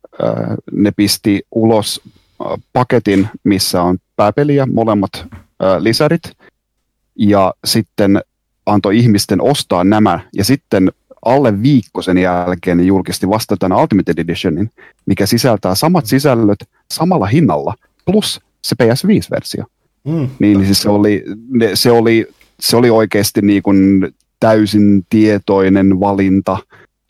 ne 0.72 0.92
pisti 0.92 1.42
ulos 1.52 2.02
äh, 2.06 2.64
paketin, 2.74 3.30
missä 3.44 3.82
on 3.82 3.98
pääpeli 4.16 4.56
ja 4.56 4.66
molemmat 4.66 5.12
äh, 5.16 5.28
lisärit, 5.80 6.22
ja 7.16 7.54
sitten 7.66 8.22
antoi 8.66 8.98
ihmisten 8.98 9.42
ostaa 9.42 9.84
nämä, 9.84 10.20
ja 10.36 10.44
sitten 10.44 10.92
alle 11.26 11.62
viikko 11.62 12.02
sen 12.02 12.18
jälkeen 12.18 12.78
ne 12.78 12.84
julkisti 12.84 13.30
vasta 13.30 13.58
tämän 13.58 13.78
Ultimate 13.78 14.14
Editionin, 14.18 14.70
mikä 15.06 15.26
sisältää 15.26 15.76
samat 15.76 16.06
sisällöt 16.06 16.60
samalla 16.94 17.26
hinnalla, 17.26 17.76
plus 18.06 18.42
se 18.64 18.76
PS5-versio. 18.84 19.66
Mm. 20.04 20.14
Niin, 20.14 20.30
niin 20.40 20.66
siis 20.66 20.82
se 20.82 20.90
oli, 20.90 21.24
se 21.74 21.92
oli, 21.92 22.28
se 22.60 22.78
oli 22.78 22.90
oikeasti 22.90 23.42
niin 23.42 23.64
kuin 23.64 24.08
täysin 24.40 25.06
tietoinen 25.10 26.00
valinta 26.00 26.58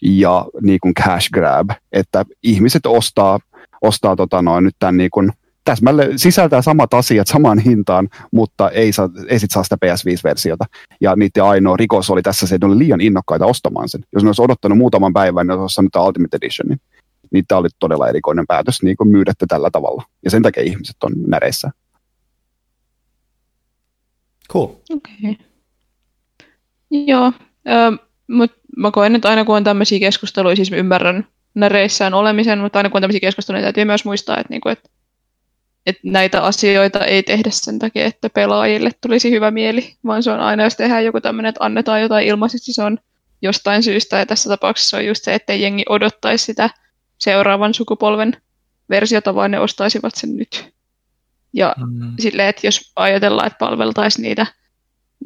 ja 0.01 0.45
niin 0.61 0.79
kuin 0.79 0.93
cash 0.93 1.29
grab, 1.29 1.69
että 1.91 2.25
ihmiset 2.43 2.85
ostaa, 2.85 3.39
ostaa 3.81 4.15
tota 4.15 4.41
noin, 4.41 4.63
nyt 4.63 4.75
tämän 4.79 4.97
niin 4.97 5.09
kuin, 5.11 5.31
täsmälle 5.69 6.09
sisältää 6.15 6.61
samat 6.61 6.93
asiat 6.93 7.27
samaan 7.27 7.59
hintaan, 7.59 8.09
mutta 8.31 8.69
ei, 8.69 8.93
saa, 8.93 9.09
ei 9.27 9.39
sit 9.39 9.51
saa 9.51 9.63
sitä 9.63 9.77
PS5-versiota. 9.85 10.65
Ja 11.01 11.15
niiden 11.15 11.43
ainoa 11.43 11.77
rikos 11.77 12.09
oli 12.09 12.21
tässä 12.21 12.47
se, 12.47 12.55
että 12.55 12.67
ne 12.67 12.73
oli 12.73 12.79
liian 12.79 13.01
innokkaita 13.01 13.45
ostamaan 13.45 13.89
sen. 13.89 14.03
Jos 14.13 14.23
ne 14.23 14.29
olisi 14.29 14.41
odottanut 14.41 14.77
muutaman 14.77 15.13
päivän, 15.13 15.47
niin 15.47 15.59
olisi 15.59 15.73
saanut 15.73 15.95
Ultimate 15.95 16.37
Editionin. 16.37 16.81
Niin 17.31 17.45
tämä 17.47 17.59
oli 17.59 17.67
todella 17.79 18.07
erikoinen 18.07 18.47
päätös 18.47 18.83
niin 18.83 18.97
kuin 18.97 19.09
myydä 19.09 19.33
tällä 19.47 19.69
tavalla. 19.71 20.03
Ja 20.25 20.31
sen 20.31 20.43
takia 20.43 20.63
ihmiset 20.63 20.95
on 21.03 21.11
näreissä. 21.27 21.71
Cool. 24.51 24.67
Okay. 24.89 25.35
Joo, 26.91 27.33
mutta 28.27 28.57
mä 28.77 28.91
koen, 28.91 29.15
että 29.15 29.29
aina 29.29 29.45
kun 29.45 29.55
on 29.55 29.63
tämmöisiä 29.63 29.99
keskusteluja, 29.99 30.55
siis 30.55 30.71
ymmärrän 30.71 31.27
näreissään 31.55 32.13
olemisen, 32.13 32.59
mutta 32.59 32.79
aina 32.79 32.89
kun 32.89 32.97
on 32.97 33.01
tämmöisiä 33.01 33.19
keskusteluja, 33.19 33.63
täytyy 33.63 33.85
myös 33.85 34.05
muistaa, 34.05 34.37
että, 34.37 34.53
niinku, 34.53 34.69
että, 34.69 34.89
että 35.85 36.01
näitä 36.03 36.41
asioita 36.43 37.05
ei 37.05 37.23
tehdä 37.23 37.49
sen 37.51 37.79
takia, 37.79 38.05
että 38.05 38.29
pelaajille 38.29 38.91
tulisi 39.01 39.31
hyvä 39.31 39.51
mieli, 39.51 39.95
vaan 40.05 40.23
se 40.23 40.31
on 40.31 40.39
aina, 40.39 40.63
jos 40.63 40.75
tehdään 40.75 41.05
joku 41.05 41.21
tämmöinen, 41.21 41.49
että 41.49 41.65
annetaan 41.65 42.01
jotain 42.01 42.27
ilmaiseksi, 42.27 42.73
se 42.73 42.83
on 42.83 42.97
jostain 43.41 43.83
syystä, 43.83 44.17
ja 44.17 44.25
tässä 44.25 44.49
tapauksessa 44.49 44.97
on 44.97 45.05
just 45.05 45.23
se, 45.23 45.33
että 45.33 45.53
jengi 45.53 45.83
odottaisi 45.89 46.45
sitä 46.45 46.69
seuraavan 47.17 47.73
sukupolven 47.73 48.37
versiota, 48.89 49.35
vaan 49.35 49.51
ne 49.51 49.59
ostaisivat 49.59 50.15
sen 50.15 50.37
nyt. 50.37 50.73
Ja 51.53 51.75
mm. 51.77 52.13
silleen, 52.19 52.49
että 52.49 52.67
jos 52.67 52.91
ajatellaan, 52.95 53.47
että 53.47 53.57
palveltaisiin 53.57 54.23
niitä 54.23 54.45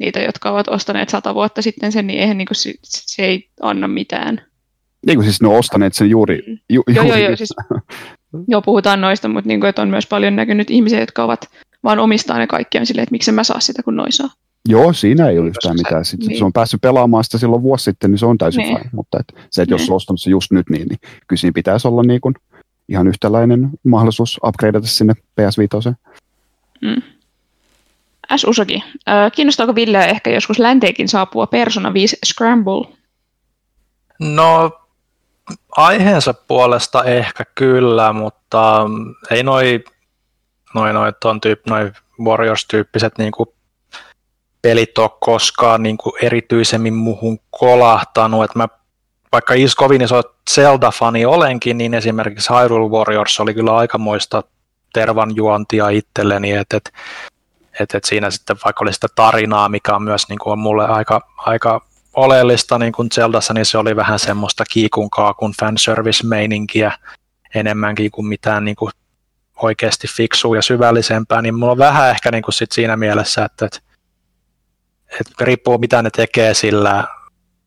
niitä, 0.00 0.20
jotka 0.20 0.50
ovat 0.50 0.68
ostaneet 0.68 1.08
sata 1.08 1.34
vuotta 1.34 1.62
sitten 1.62 1.92
sen, 1.92 2.06
niin 2.06 2.20
eihän 2.20 2.38
niin 2.38 2.46
kuin, 2.46 2.56
se, 2.56 2.74
se 2.82 3.24
ei 3.24 3.50
anna 3.60 3.88
mitään. 3.88 4.42
Niin 5.06 5.18
kuin 5.18 5.24
siis 5.24 5.42
ne 5.42 5.48
on 5.48 5.58
ostaneet 5.58 5.94
sen 5.94 6.10
juuri. 6.10 6.42
Ju, 6.70 6.82
joo, 6.94 7.04
joo, 7.04 7.16
joo, 7.16 7.36
siis, 7.36 7.54
joo, 8.48 8.62
puhutaan 8.62 9.00
noista, 9.00 9.28
mutta 9.28 9.48
niin 9.48 9.60
kuin, 9.60 9.68
että 9.68 9.82
on 9.82 9.88
myös 9.88 10.06
paljon 10.06 10.36
näkynyt 10.36 10.70
ihmisiä, 10.70 11.00
jotka 11.00 11.24
ovat 11.24 11.48
vaan 11.84 11.98
omistaa 11.98 12.38
ne 12.38 12.46
kaikki 12.46 12.78
on 12.78 12.86
silleen, 12.86 13.02
että 13.02 13.12
miksi 13.12 13.32
mä 13.32 13.44
saa 13.44 13.60
sitä, 13.60 13.82
kun 13.82 13.96
noi 13.96 14.12
saa. 14.12 14.28
Joo, 14.68 14.92
siinä 14.92 15.28
ei 15.28 15.38
ole 15.38 15.48
yhtään 15.48 15.76
mitään. 15.76 16.04
Sitten 16.04 16.28
niin. 16.28 16.38
se 16.38 16.44
on 16.44 16.52
päässyt 16.52 16.80
pelaamaan 16.80 17.24
sitä 17.24 17.38
silloin 17.38 17.62
vuosi 17.62 17.84
sitten, 17.84 18.10
niin 18.10 18.18
se 18.18 18.26
on 18.26 18.38
täysin 18.38 18.62
niin. 18.62 18.76
fine. 18.76 18.90
Mutta 18.92 19.18
et 19.20 19.26
se, 19.50 19.62
että 19.62 19.74
niin. 19.74 19.82
jos 19.82 19.90
on 19.90 19.96
ostanut 19.96 20.20
se 20.20 20.30
just 20.30 20.50
nyt, 20.50 20.70
niin, 20.70 20.88
niin 20.88 20.98
kyllä 21.00 21.40
siinä 21.40 21.52
pitäisi 21.54 21.88
olla 21.88 22.02
niin 22.02 22.20
kuin 22.20 22.34
ihan 22.88 23.08
yhtäläinen 23.08 23.70
mahdollisuus 23.84 24.40
upgradeata 24.46 24.86
sinne 24.86 25.14
PS5. 25.40 25.94
Mm. 26.82 27.02
S. 28.36 28.44
Usagi. 28.44 28.84
Kiinnostaako 29.34 29.74
Ville 29.74 30.04
ehkä 30.04 30.30
joskus 30.30 30.58
länteenkin 30.58 31.08
saapua 31.08 31.46
Persona 31.46 31.92
5 31.92 32.16
Scramble? 32.26 32.86
No, 34.20 34.70
aiheensa 35.76 36.34
puolesta 36.34 37.04
ehkä 37.04 37.44
kyllä, 37.54 38.12
mutta 38.12 38.86
ei 39.30 39.42
noi, 39.42 39.84
noi, 40.74 40.92
noi, 40.92 41.12
ton 41.20 41.40
tyyp, 41.40 41.60
noi 41.66 41.92
Warriors-tyyppiset 42.24 43.18
niinku 43.18 43.54
pelit 44.62 44.98
ole 44.98 45.10
koskaan 45.20 45.82
niinku 45.82 46.16
erityisemmin 46.22 46.94
muhun 46.94 47.38
kolahtanut. 47.50 48.44
Et 48.44 48.54
mä, 48.54 48.68
vaikka 49.32 49.54
is 49.54 49.74
kovin 49.74 50.02
iso 50.02 50.22
Zelda-fani 50.50 51.26
olenkin, 51.26 51.78
niin 51.78 51.94
esimerkiksi 51.94 52.52
Hyrule 52.52 52.90
Warriors 52.90 53.40
oli 53.40 53.54
kyllä 53.54 53.76
aikamoista 53.76 54.42
tervan 54.92 55.36
juontia 55.36 55.88
itselleni, 55.88 56.52
että 56.52 56.76
et 56.76 56.92
et, 57.80 57.94
et 57.94 58.04
siinä 58.04 58.30
sitten 58.30 58.56
vaikka 58.64 58.84
oli 58.84 58.92
sitä 58.92 59.06
tarinaa, 59.14 59.68
mikä 59.68 59.94
on 59.94 60.02
myös 60.02 60.28
niin 60.28 60.38
kuin 60.38 60.52
on 60.52 60.58
mulle 60.58 60.86
aika, 60.86 61.20
aika 61.36 61.86
oleellista 62.14 62.78
niin 62.78 62.92
kuin 62.92 63.08
Zeldassa, 63.14 63.54
niin 63.54 63.66
se 63.66 63.78
oli 63.78 63.96
vähän 63.96 64.18
semmoista 64.18 64.64
kiikun 64.70 65.10
kaakun 65.10 65.54
fanservice-meininkiä 65.60 66.92
enemmänkin 67.54 68.10
kuin 68.10 68.26
mitään 68.26 68.64
niin 68.64 68.76
kuin 68.76 68.90
oikeasti 69.56 70.08
fiksua 70.08 70.56
ja 70.56 70.62
syvällisempää, 70.62 71.42
niin 71.42 71.54
mulla 71.54 71.72
on 71.72 71.78
vähän 71.78 72.10
ehkä 72.10 72.30
niin 72.30 72.42
kuin 72.42 72.54
sit 72.54 72.72
siinä 72.72 72.96
mielessä, 72.96 73.44
että, 73.44 73.66
että, 73.66 73.78
että 75.20 75.44
riippuu 75.44 75.78
mitä 75.78 76.02
ne 76.02 76.10
tekee 76.10 76.54
sillä 76.54 77.04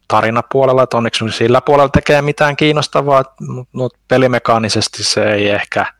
tarinapuolella, 0.08 0.84
että 0.84 0.98
onneksi 0.98 1.32
sillä 1.32 1.62
puolella 1.62 1.90
tekee 1.90 2.22
mitään 2.22 2.56
kiinnostavaa, 2.56 3.24
mutta 3.72 4.00
pelimekaanisesti 4.08 5.04
se 5.04 5.34
ei 5.34 5.50
ehkä– 5.50 5.86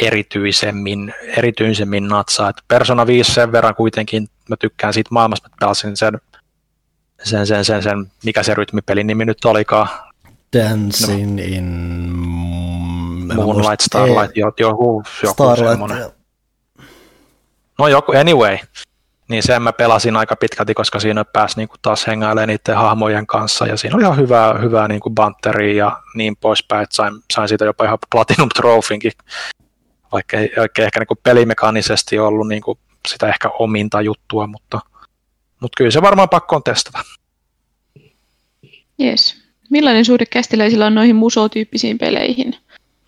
erityisemmin, 0.00 1.14
erityisemmin 1.36 2.08
natsaa. 2.08 2.48
Et 2.48 2.56
Persona 2.68 3.06
5 3.06 3.32
sen 3.32 3.52
verran 3.52 3.74
kuitenkin, 3.74 4.28
mä 4.48 4.56
tykkään 4.56 4.94
siitä 4.94 5.08
maailmasta, 5.10 5.46
että 5.46 5.56
pelasin 5.60 5.96
sen 5.96 6.20
sen, 7.22 7.46
sen, 7.46 7.64
sen, 7.64 7.82
sen, 7.82 8.12
mikä 8.24 8.42
se 8.42 8.54
rytmipelin 8.54 9.06
nimi 9.06 9.24
nyt 9.24 9.44
olikaan. 9.44 9.88
Dancing 10.56 11.36
no. 11.36 11.42
in... 11.46 11.64
Moonlight, 13.34 13.80
Starlight, 13.80 14.36
jo, 14.36 14.52
joku, 14.58 15.02
joku 15.22 15.32
Starlight, 15.32 15.70
semmoinen. 15.70 16.10
No 17.78 17.88
joku, 17.88 18.12
anyway. 18.12 18.58
Niin 19.28 19.42
sen 19.42 19.62
mä 19.62 19.72
pelasin 19.72 20.16
aika 20.16 20.36
pitkälti, 20.36 20.74
koska 20.74 21.00
siinä 21.00 21.24
pääsi 21.24 21.56
niinku 21.56 21.74
taas 21.82 22.06
hengailemaan 22.06 22.48
niiden 22.48 22.76
hahmojen 22.76 23.26
kanssa, 23.26 23.66
ja 23.66 23.76
siinä 23.76 23.96
oli 23.96 24.02
ihan 24.02 24.16
hyvää, 24.16 24.54
hyvää 24.54 24.88
niinku 24.88 25.10
banteria 25.10 25.76
ja 25.76 25.96
niin 26.14 26.36
poispäin, 26.36 26.82
että 26.82 26.96
sain, 26.96 27.14
sain 27.32 27.48
siitä 27.48 27.64
jopa 27.64 27.84
ihan 27.84 27.98
Platinum 28.10 28.48
Trophinkin, 28.48 29.12
vaikka 30.12 30.36
ei 30.36 30.52
oikein 30.56 30.86
ehkä 30.86 31.00
niinku 31.00 31.16
pelimekaanisesti 31.22 32.18
ollut 32.18 32.48
niinku 32.48 32.78
sitä 33.08 33.28
ehkä 33.28 33.48
ominta 33.58 34.00
juttua, 34.00 34.46
mutta, 34.46 34.80
mutta 35.60 35.76
kyllä 35.76 35.90
se 35.90 36.02
varmaan 36.02 36.28
pakko 36.28 36.56
on 36.56 36.62
testata. 36.62 36.98
Yes. 39.00 39.36
Millainen 39.70 40.04
suhde 40.04 40.26
kästiläisillä 40.26 40.86
on 40.86 40.94
noihin 40.94 41.16
musotyyppisiin 41.16 41.98
peleihin? 41.98 42.56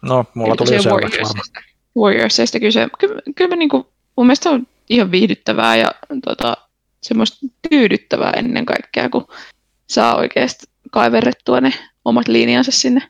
No, 0.02 0.24
mulla 0.34 0.56
tuli 0.56 0.74
jo 0.74 0.82
selväksi 0.82 1.20
varmaan. 1.22 1.64
Warriorsista 1.96 2.60
kyse. 2.60 2.88
Kyllä, 2.98 3.22
kyllä 3.36 3.48
mä 3.48 3.56
niinku, 3.56 3.92
mun 4.16 4.26
mielestä 4.26 4.50
on 4.50 4.66
ihan 4.88 5.10
viihdyttävää 5.10 5.76
ja 5.76 5.90
tota, 6.24 6.56
semmoista 7.02 7.46
tyydyttävää 7.70 8.32
ennen 8.36 8.66
kaikkea, 8.66 9.08
kun 9.08 9.28
saa 9.86 10.16
oikeasti 10.16 10.66
kaiverrettua 10.90 11.60
ne 11.60 11.72
omat 12.04 12.28
linjansa 12.28 12.72
sinne 12.72 13.02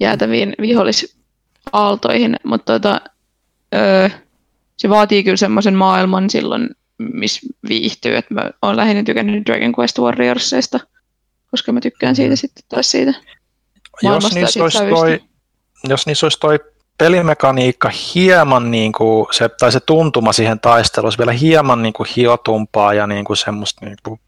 jäätäviin 0.00 0.54
vihollisaaltoihin, 0.60 2.36
mutta 2.44 2.72
tota, 2.72 3.00
öö, 3.74 4.08
se 4.76 4.88
vaatii 4.88 5.24
kyllä 5.24 5.36
semmoisen 5.36 5.74
maailman 5.74 6.30
silloin, 6.30 6.70
missä 6.98 7.40
viihtyy, 7.68 8.16
että 8.16 8.34
mä 8.34 8.50
oon 8.62 8.76
lähinnä 8.76 9.02
tykännyt 9.02 9.46
Dragon 9.46 9.74
Quest 9.78 9.98
Warriorsista, 9.98 10.80
koska 11.50 11.72
mä 11.72 11.80
tykkään 11.80 12.16
siitä 12.16 12.32
mm. 12.32 12.36
sitten 12.36 12.64
taas 12.68 12.90
siitä 12.90 13.14
jos 14.02 14.34
niissä, 14.34 14.62
olisi 14.62 14.78
toi, 14.90 15.20
jos 15.88 16.06
niissä 16.06 16.26
olisi 16.26 16.40
toi 16.40 16.58
pelimekaniikka 16.98 17.90
hieman 18.14 18.70
niin 18.70 18.92
kuin 18.92 19.26
se, 19.30 19.48
tai 19.48 19.72
se 19.72 19.80
tuntuma 19.80 20.32
siihen 20.32 20.60
taisteluun 20.60 21.12
vielä 21.18 21.32
hieman 21.32 21.82
niin 21.82 21.92
kuin 21.92 22.08
hiotumpaa 22.16 22.94
ja 22.94 23.06
niin 23.06 23.24
kuin 23.24 23.36
semmoista 23.36 23.86
niin 23.86 23.96
kuin, 24.02 24.20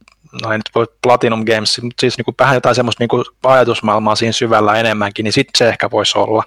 no 0.42 0.52
ei 0.52 0.58
nyt 0.58 0.70
voi 0.74 0.86
Platinum 1.02 1.44
Games, 1.44 1.82
mutta 1.82 2.00
siis 2.00 2.18
niin 2.18 2.24
kuin 2.24 2.34
vähän 2.38 2.54
jotain 2.54 2.74
semmoista 2.74 3.02
niin 3.02 3.08
kuin 3.08 3.24
ajatusmaailmaa 3.44 4.16
siinä 4.16 4.32
syvällä 4.32 4.74
enemmänkin, 4.74 5.24
niin 5.24 5.32
sitten 5.32 5.58
se 5.58 5.68
ehkä 5.68 5.90
voisi 5.90 6.18
olla. 6.18 6.44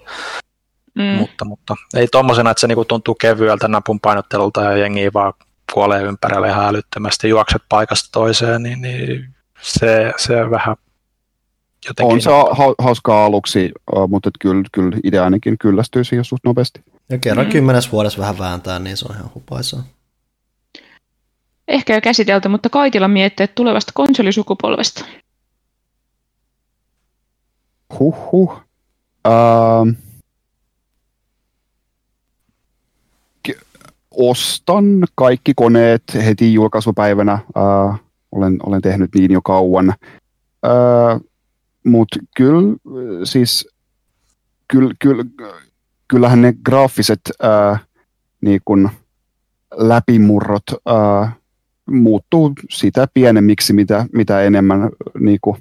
Mm. 0.96 1.04
Mutta, 1.04 1.46
mutta 1.46 1.76
ei 1.96 2.08
tommosena, 2.08 2.52
että 2.52 2.62
se 2.62 2.68
niin 2.68 2.76
kuin 2.76 2.88
tuntuu 2.88 3.16
kevyeltä 3.16 3.68
napun 3.68 4.00
painottelulta 4.00 4.62
ja 4.62 4.78
jengi 4.78 5.14
vaan 5.14 5.34
kuolee 5.74 6.04
ympärille 6.04 6.50
ihan 6.50 6.66
älyttömästi, 6.66 7.30
juokset 7.30 7.62
paikasta 7.70 8.10
toiseen, 8.12 8.64
niin, 8.64 8.82
niin 8.82 9.30
se, 9.62 10.14
se 10.18 10.50
vähän 10.50 10.76
jotenkin... 11.88 12.14
On 12.14 12.22
se 12.22 12.30
ha- 12.30 12.76
hauskaa 12.80 13.26
aluksi, 13.26 13.72
mutta 14.08 14.30
kyllä, 14.40 14.64
kyllä 14.72 14.98
itse 15.04 15.20
ainakin 15.20 15.58
kyllästyy 15.58 16.04
siihen 16.04 16.26
suht 16.26 16.44
nopeasti. 16.44 16.84
Ja 17.10 17.18
kerran 17.18 17.46
mm. 17.46 17.52
kymmenes 17.52 17.92
vuodessa 17.92 18.20
vähän 18.20 18.40
vääntää, 18.40 18.80
niin 18.80 18.98
se 18.98 19.06
on 19.10 19.16
ihan 19.16 19.32
hupaisaa. 19.36 19.84
Ehkä 21.68 21.96
jo 21.96 22.02
käsitelty, 22.02 22.48
mutta 22.48 22.70
Kaitila 22.70 23.08
mietteet 23.08 23.56
tulevasta 23.56 23.92
konsolisukupolvesta. 23.96 25.06
Huhhuh. 28.00 28.62
Ähm. 29.28 29.90
Ostan 34.18 35.04
kaikki 35.16 35.54
koneet 35.56 36.04
heti 36.16 36.54
julkaisupäivänä. 36.54 37.34
Äh, 37.34 38.00
olen, 38.32 38.58
olen 38.64 38.82
tehnyt 38.82 39.10
niin 39.16 39.32
jo 39.32 39.42
kauan. 39.42 39.90
Äh, 40.66 41.22
mutta 41.86 42.20
kyllä 42.36 42.76
siis 43.24 43.68
kyll, 44.68 44.92
kyll, 45.00 45.24
kyllähän 46.08 46.42
ne 46.42 46.54
graafiset 46.66 47.22
ää, 47.42 47.80
niin 48.42 48.62
kun 48.66 48.90
läpimurrot 49.76 50.64
ää, 50.86 51.32
muuttuu 51.90 52.54
sitä 52.70 53.08
pienemmiksi, 53.14 53.74
mitä, 53.74 54.06
mitä 54.14 54.42
enemmän 54.42 54.90
niin 55.20 55.38
kun, 55.42 55.58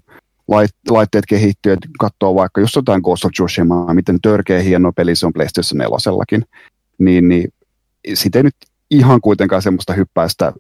lait, 0.49 0.71
laitteet 0.91 1.27
kehittyy. 1.27 1.77
Katsoo 1.99 2.35
vaikka 2.35 2.61
just 2.61 2.77
jotain 2.77 3.03
Ghost 3.03 3.25
of 3.25 3.33
Tsushimaa, 3.33 3.95
miten 3.95 4.21
törkeä 4.21 4.61
hieno 4.61 4.93
peli 4.93 5.17
se 5.17 5.27
on 5.27 5.33
PlayStation 5.33 5.79
4 5.79 6.47
niin, 6.99 7.29
niin 7.29 7.53
sitä 8.15 8.39
ei 8.39 8.43
nyt 8.43 8.57
ihan 8.91 9.21
kuitenkaan 9.21 9.63
semmoista 9.63 9.93
hyppäistä 9.93 10.53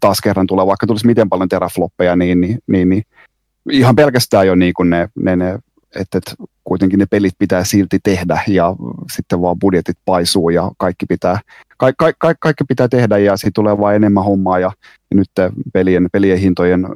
taas 0.00 0.20
kerran 0.20 0.46
tulee, 0.46 0.66
vaikka 0.66 0.86
tulisi 0.86 1.06
miten 1.06 1.28
paljon 1.28 1.48
terafloppeja, 1.48 2.16
niin, 2.16 2.40
niin, 2.40 2.58
niin, 2.66 2.88
niin 2.88 3.02
ihan 3.70 3.96
pelkästään 3.96 4.46
jo 4.46 4.54
niin 4.54 4.74
kuin 4.74 4.90
ne, 4.90 5.08
ne, 5.14 5.36
ne 5.36 5.58
että, 5.96 6.18
että 6.18 6.34
kuitenkin 6.64 6.98
ne 6.98 7.06
pelit 7.06 7.34
pitää 7.38 7.64
silti 7.64 7.98
tehdä 8.02 8.42
ja 8.48 8.76
sitten 9.12 9.42
vaan 9.42 9.58
budjetit 9.58 9.98
paisuu 10.04 10.50
ja 10.50 10.70
kaikki 10.76 11.06
pitää, 11.06 11.40
ka, 11.76 11.92
ka, 11.98 12.12
ka, 12.18 12.34
kaikki 12.40 12.64
pitää 12.64 12.88
tehdä 12.88 13.18
ja 13.18 13.36
sitten 13.36 13.52
tulee 13.52 13.78
vain 13.78 13.96
enemmän 13.96 14.24
hommaa 14.24 14.58
ja, 14.58 14.72
ja 15.10 15.16
nyt 15.16 15.30
pelien, 15.72 16.08
pelien 16.12 16.38
hintojen 16.38 16.86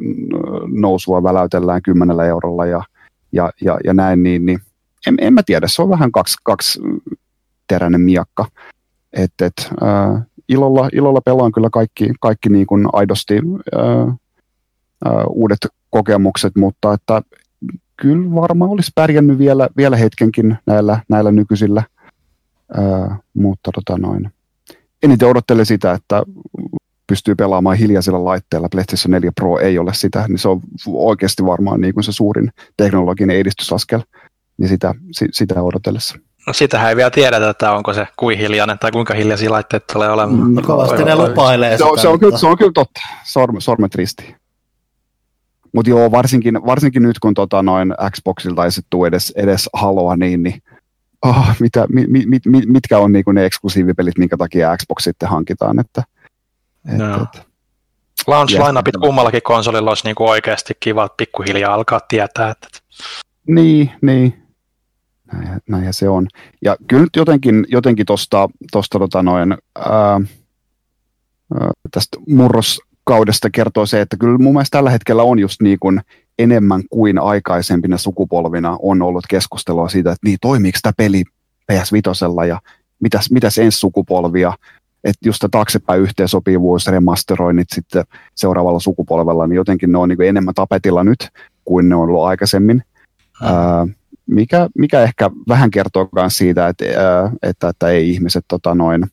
nousua 0.66 1.22
väläytellään 1.22 1.82
kymmenellä 1.82 2.24
eurolla 2.24 2.66
ja, 2.66 2.82
ja, 3.32 3.52
ja, 3.60 3.78
ja 3.84 3.94
näin, 3.94 4.22
niin, 4.22 4.46
niin 4.46 4.58
en, 5.06 5.14
en 5.20 5.34
mä 5.34 5.42
tiedä, 5.42 5.68
se 5.68 5.82
on 5.82 5.90
vähän 5.90 6.12
kaksi, 6.12 6.36
kaksi 6.42 6.80
teräinen 7.68 8.00
miakka. 8.00 8.46
Et, 9.16 9.32
et, 9.42 9.70
äh, 9.82 10.22
ilolla, 10.48 10.88
ilolla 10.92 11.20
pelaan 11.20 11.52
kyllä 11.52 11.68
kaikki, 11.72 12.10
kaikki 12.20 12.48
niin 12.48 12.66
kuin 12.66 12.86
aidosti 12.92 13.34
äh, 13.36 14.08
äh, 15.06 15.24
uudet 15.28 15.58
kokemukset, 15.90 16.56
mutta 16.56 16.92
että 16.92 17.22
kyllä 17.96 18.34
varmaan 18.34 18.70
olisi 18.70 18.92
pärjännyt 18.94 19.38
vielä, 19.38 19.68
vielä 19.76 19.96
hetkenkin 19.96 20.58
näillä, 20.66 21.00
näillä 21.08 21.32
nykyisillä, 21.32 21.82
ää, 22.74 23.18
mutta 23.34 23.70
tota 23.74 23.98
noin. 23.98 24.30
Eniten 25.02 25.28
odottelen 25.28 25.66
sitä, 25.66 25.92
että 25.92 26.22
pystyy 27.06 27.34
pelaamaan 27.34 27.76
hiljaisilla 27.76 28.24
laitteilla. 28.24 28.68
PlayStation 28.68 29.10
4 29.10 29.32
Pro 29.34 29.58
ei 29.58 29.78
ole 29.78 29.94
sitä, 29.94 30.24
niin 30.28 30.38
se 30.38 30.48
on 30.48 30.60
oikeasti 30.86 31.44
varmaan 31.44 31.80
niin 31.80 31.94
kuin 31.94 32.04
se 32.04 32.12
suurin 32.12 32.50
teknologinen 32.76 33.36
edistysaskel, 33.36 34.00
niin 34.58 34.68
sitä, 34.68 34.94
sitä 35.32 35.62
odotellessa. 35.62 36.18
No 36.46 36.52
sitähän 36.52 36.88
ei 36.88 36.96
vielä 36.96 37.10
tiedetä, 37.10 37.50
että 37.50 37.72
onko 37.72 37.92
se 37.92 38.08
kuin 38.16 38.38
hiljainen 38.38 38.78
tai 38.78 38.92
kuinka 38.92 39.14
hiljaisia 39.14 39.52
laitteet 39.52 39.86
tulee 39.92 40.10
olemaan. 40.10 40.54
No, 40.54 40.62
kovasti 40.62 41.04
ne 41.04 41.16
lupailee 41.16 41.78
se, 41.78 41.84
sitä. 41.84 42.00
Se 42.02 42.08
on, 42.08 42.20
kyllä, 42.20 42.38
se 42.38 42.46
on 42.46 42.58
kyllä 42.58 42.72
totta, 42.74 43.00
Sorm, 43.24 43.56
sormet 43.58 43.94
ristiin. 43.94 44.36
Mutta 45.72 45.90
joo, 45.90 46.10
varsinkin, 46.10 46.54
varsinkin 46.66 47.02
nyt 47.02 47.18
kun 47.18 47.34
tota 47.34 47.62
noin 47.62 47.94
Xboxilta 48.10 48.64
ei 48.64 48.70
sitten 48.70 49.00
edes, 49.06 49.32
edes 49.36 49.68
haloa, 49.72 50.16
niin, 50.16 50.42
niin 50.42 50.62
oh, 51.22 51.48
mitä, 51.60 51.86
mi, 51.88 52.06
mi, 52.06 52.24
mi, 52.26 52.62
mitkä 52.66 52.98
on 52.98 53.12
niinku 53.12 53.32
ne 53.32 53.44
eksklusiivipelit, 53.44 54.18
minkä 54.18 54.36
takia 54.36 54.76
Xbox 54.76 55.02
sitten 55.02 55.28
hankitaan. 55.28 55.78
Että, 55.78 56.02
et, 56.92 56.98
no. 56.98 57.14
et, 57.14 57.46
Launch 58.26 58.66
lineupit 58.66 58.96
kummallakin 58.96 59.42
konsolilla 59.42 59.90
olisi 59.90 60.04
niinku 60.04 60.28
oikeasti 60.28 60.74
kiva 60.80 61.08
pikkuhiljaa 61.08 61.74
alkaa 61.74 62.00
tietää. 62.08 62.50
Että... 62.50 62.68
Niin, 63.48 63.92
niin. 64.02 64.45
Näin, 65.32 65.60
näinhän 65.68 65.94
se 65.94 66.08
on. 66.08 66.26
Ja 66.64 66.76
kyllä 66.86 67.02
nyt 67.02 67.16
jotenkin, 67.16 67.66
jotenkin 67.68 68.06
tuosta 68.06 68.48
tosta, 68.72 68.98
tota 68.98 69.22
noin, 69.22 69.54
ää, 69.78 70.20
tästä 71.90 72.18
murros 72.28 72.80
kaudesta 73.04 73.50
kertoo 73.50 73.86
se, 73.86 74.00
että 74.00 74.16
kyllä 74.16 74.38
mun 74.38 74.52
mielestä 74.52 74.78
tällä 74.78 74.90
hetkellä 74.90 75.22
on 75.22 75.38
just 75.38 75.62
niin 75.62 75.78
kuin 75.80 76.00
enemmän 76.38 76.82
kuin 76.90 77.18
aikaisempina 77.18 77.98
sukupolvina 77.98 78.76
on 78.82 79.02
ollut 79.02 79.24
keskustelua 79.28 79.88
siitä, 79.88 80.12
että 80.12 80.26
niin 80.26 80.38
toimiiko 80.40 80.78
tämä 80.82 80.92
peli 80.96 81.24
PS5 81.72 82.46
ja 82.48 82.60
mitäs, 83.00 83.30
mitäs 83.30 83.58
ensi 83.58 83.78
sukupolvia, 83.78 84.52
että 85.04 85.28
just 85.28 85.44
taaksepäin 85.50 86.00
yhteensopivuus, 86.00 86.86
remasteroinnit 86.86 87.68
sitten 87.74 88.04
seuraavalla 88.34 88.80
sukupolvella, 88.80 89.46
niin 89.46 89.56
jotenkin 89.56 89.92
ne 89.92 89.98
on 89.98 90.08
niin 90.08 90.22
enemmän 90.22 90.54
tapetilla 90.54 91.04
nyt 91.04 91.28
kuin 91.64 91.88
ne 91.88 91.94
on 91.94 92.02
ollut 92.02 92.24
aikaisemmin. 92.24 92.82
Hmm. 93.40 93.48
Ää, 93.48 93.86
mikä, 94.26 94.68
mikä 94.78 95.02
ehkä 95.02 95.30
vähän 95.48 95.70
kertoo 95.70 96.08
myös 96.14 96.36
siitä, 96.36 96.68
että, 96.68 96.84
että, 97.42 97.68
että 97.68 97.88
ei 97.88 98.10
ihmiset 98.10 98.44
tota 98.48 98.74
noin, 98.74 99.06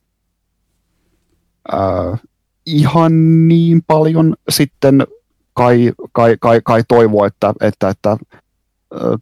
ää, 1.71 2.17
ihan 2.65 3.47
niin 3.47 3.81
paljon 3.87 4.35
sitten 4.49 5.07
kai, 5.53 5.91
kai, 6.11 6.37
kai, 6.39 6.61
kai 6.63 6.83
toivo, 6.87 7.25
että, 7.25 7.53
että, 7.61 7.89
että 7.89 8.17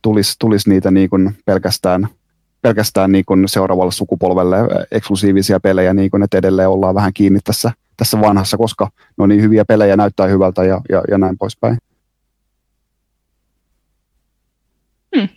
tulisi, 0.01 0.35
tulisi 0.39 0.69
niitä 0.69 0.91
niin 0.91 1.09
kuin 1.09 1.37
pelkästään, 1.45 2.07
pelkästään 2.61 3.11
niin 3.11 3.25
kuin 3.25 3.47
seuraavalle 3.47 3.91
sukupolvelle 3.91 4.57
eksklusiivisia 4.91 5.59
pelejä, 5.59 5.93
niin 5.93 6.11
kuin, 6.11 6.23
että 6.23 6.37
edelleen 6.37 6.69
ollaan 6.69 6.95
vähän 6.95 7.13
kiinni 7.13 7.39
tässä, 7.43 7.71
tässä 7.97 8.21
vanhassa, 8.21 8.57
koska 8.57 8.89
ne 9.17 9.23
on 9.23 9.29
niin 9.29 9.41
hyviä 9.41 9.65
pelejä, 9.65 9.97
näyttää 9.97 10.27
hyvältä 10.27 10.63
ja, 10.63 10.81
ja, 10.89 11.03
ja 11.11 11.17
näin 11.17 11.37
poispäin. 11.37 11.77
Hmm. 15.15 15.29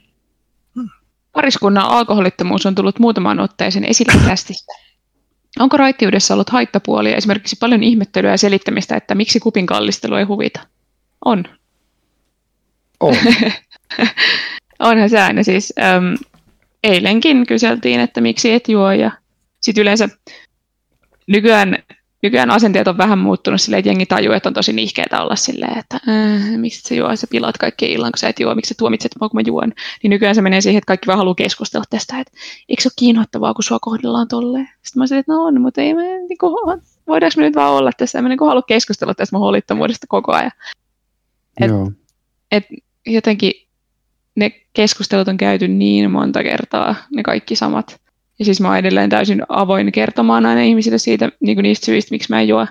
Pariskunnan 1.35 1.85
alkoholittomuus 1.85 2.67
on 2.67 2.75
tullut 2.75 2.99
muutamaan 2.99 3.41
otteeseen 3.41 3.85
esille 3.85 4.13
kästistä. 4.27 4.73
Onko 5.59 5.77
raittiudessa 5.77 6.35
ollut 6.35 6.51
haittapuolia, 6.51 7.17
esimerkiksi 7.17 7.57
paljon 7.61 7.83
ihmettelyä 7.83 8.31
ja 8.31 8.39
selittämistä, 8.39 8.97
että 8.97 9.15
miksi 9.15 9.41
kupin 9.41 9.67
kallistelu 9.67 10.15
ei 10.15 10.25
huvita? 10.25 10.61
On. 11.25 11.45
On. 13.01 13.17
Onhan 14.79 15.11
se 15.11 15.21
aina 15.21 15.43
siis. 15.43 15.73
Äm, 15.79 16.17
eilenkin 16.85 17.47
kyseltiin, 17.47 18.01
että 18.01 18.21
miksi 18.21 18.53
et 18.53 18.69
juo 18.69 18.93
ja 18.93 19.11
sitten 19.61 19.83
yleensä 19.83 20.09
nykyään, 21.27 21.79
nykyään 22.25 22.51
asenteet 22.51 22.89
on 22.89 22.99
vähän 22.99 23.19
muuttunut 23.19 23.61
silleen, 23.61 23.79
että 23.79 23.89
jengi 23.89 24.07
tajuu, 24.07 24.33
että 24.33 24.49
on 24.49 24.55
tosi 24.55 24.73
nihkeetä 24.73 25.23
olla 25.23 25.37
silleen, 25.37 25.79
että 25.79 25.97
äh, 26.09 26.57
miksi 26.57 26.81
sä 26.81 26.95
juo, 26.95 27.17
sä 27.17 27.27
pilaat 27.31 27.59
kaikki 27.59 27.93
illan, 27.93 28.13
kun 28.13 28.19
sä 28.19 28.29
et 28.29 28.41
juo, 28.41 28.55
miksi 28.55 28.69
sä 28.69 28.75
tuomitset 28.79 29.13
mua, 29.21 29.29
kun 29.29 29.39
mä 29.39 29.43
juon. 29.47 29.73
Niin 30.03 30.11
nykyään 30.11 30.35
se 30.35 30.43
menee 30.43 30.61
siihen, 30.61 30.79
että 30.79 30.87
kaikki 30.87 31.07
vaan 31.07 31.19
haluaa 31.19 31.35
keskustella 31.35 31.85
tästä, 31.91 32.21
että 32.21 32.33
eikö 32.69 32.83
se 32.83 32.89
ole 32.89 32.93
kiinnostavaa, 32.97 33.55
kun 33.55 33.65
sua 33.65 33.79
kohdellaan 33.81 34.29
tolleen. 34.29 34.69
Sitten 34.83 35.01
mä 35.01 35.07
sanoin, 35.07 35.21
että 35.21 35.33
no 35.33 35.45
on, 35.45 35.61
mutta 35.61 35.81
ei 35.81 35.95
me, 35.95 36.03
niin 36.03 36.39
kuin, 36.41 36.81
voidaanko 37.07 37.35
me 37.37 37.43
nyt 37.43 37.57
vaan 37.57 37.73
olla 37.73 37.91
tässä, 37.97 38.23
mä 38.23 38.29
niin 38.29 38.39
halua 38.41 38.63
keskustella 38.63 39.15
tästä 39.15 39.37
mun 39.37 39.41
huolittomuudesta 39.41 40.07
koko 40.09 40.33
ajan. 40.33 40.53
Et, 41.61 41.69
Joo. 41.69 41.93
et 42.53 42.65
jotenkin 43.07 43.53
ne 44.37 44.51
keskustelut 44.73 45.29
on 45.29 45.37
käyty 45.37 45.69
niin 45.69 46.11
monta 46.11 46.43
kertaa, 46.43 46.95
ne 47.17 47.23
kaikki 47.23 47.57
samat. 47.57 48.04
Ja 48.39 48.45
siis 48.45 48.61
mä 48.61 48.69
oon 48.69 48.79
edelleen 48.79 49.11
täysin 49.11 49.43
avoin 49.49 49.93
kertomaan 49.93 50.47
aina 50.47 50.63
ihmisille 50.63 50.99
siitä, 50.99 51.31
niin 51.41 51.57
kuin 51.57 51.63
niistä 51.63 51.87
syistä, 51.87 52.15
miksi 52.15 52.31
mä 52.31 52.41
en 52.41 52.49
juo. 52.49 52.67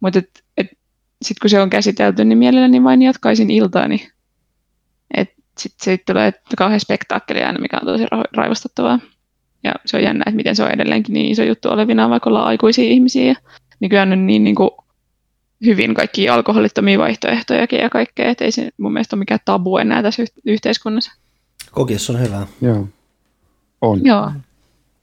Mutta 0.00 0.18
et, 0.18 0.44
et, 0.56 0.66
sitten 1.22 1.40
kun 1.40 1.50
se 1.50 1.60
on 1.60 1.70
käsitelty, 1.70 2.24
niin 2.24 2.38
mielelläni 2.38 2.84
vain 2.84 3.02
jatkaisin 3.02 3.50
iltaani. 3.50 4.08
Sitten 5.58 5.84
sit 5.84 6.04
tulee 6.06 6.32
kauhean 6.58 6.80
spektaakkeli 6.80 7.42
aina, 7.42 7.60
mikä 7.60 7.78
on 7.82 7.86
tosi 7.86 8.04
ra- 8.04 8.30
raivostuttavaa. 8.36 8.98
Ja 9.64 9.74
se 9.86 9.96
on 9.96 10.02
jännä, 10.02 10.24
että 10.26 10.36
miten 10.36 10.56
se 10.56 10.62
on 10.62 10.70
edelleenkin 10.70 11.12
niin 11.12 11.30
iso 11.30 11.42
juttu 11.42 11.68
olevina, 11.68 12.10
vaikka 12.10 12.30
ollaan 12.30 12.46
aikuisia 12.46 12.84
ihmisiä. 12.84 13.26
Ja 13.26 13.34
nykyään 13.80 14.12
on 14.12 14.26
niin, 14.26 14.44
niin 14.44 14.54
kuin, 14.54 14.70
hyvin 15.66 15.94
kaikki 15.94 16.28
alkoholittomia 16.28 16.98
vaihtoehtojakin 16.98 17.78
ja 17.78 17.90
kaikkea, 17.90 18.30
että 18.30 18.44
ei 18.44 18.52
se 18.52 18.70
mun 18.78 18.92
mielestä 18.92 19.16
ole 19.16 19.18
mikään 19.18 19.40
tabu 19.44 19.76
enää 19.76 20.02
tässä 20.02 20.22
yh- 20.22 20.32
yhteiskunnassa. 20.44 21.12
Kokis 21.70 22.10
on 22.10 22.20
hyvä. 22.20 22.46
Joo. 22.60 22.88
On. 23.80 24.00
Joo. 24.04 24.32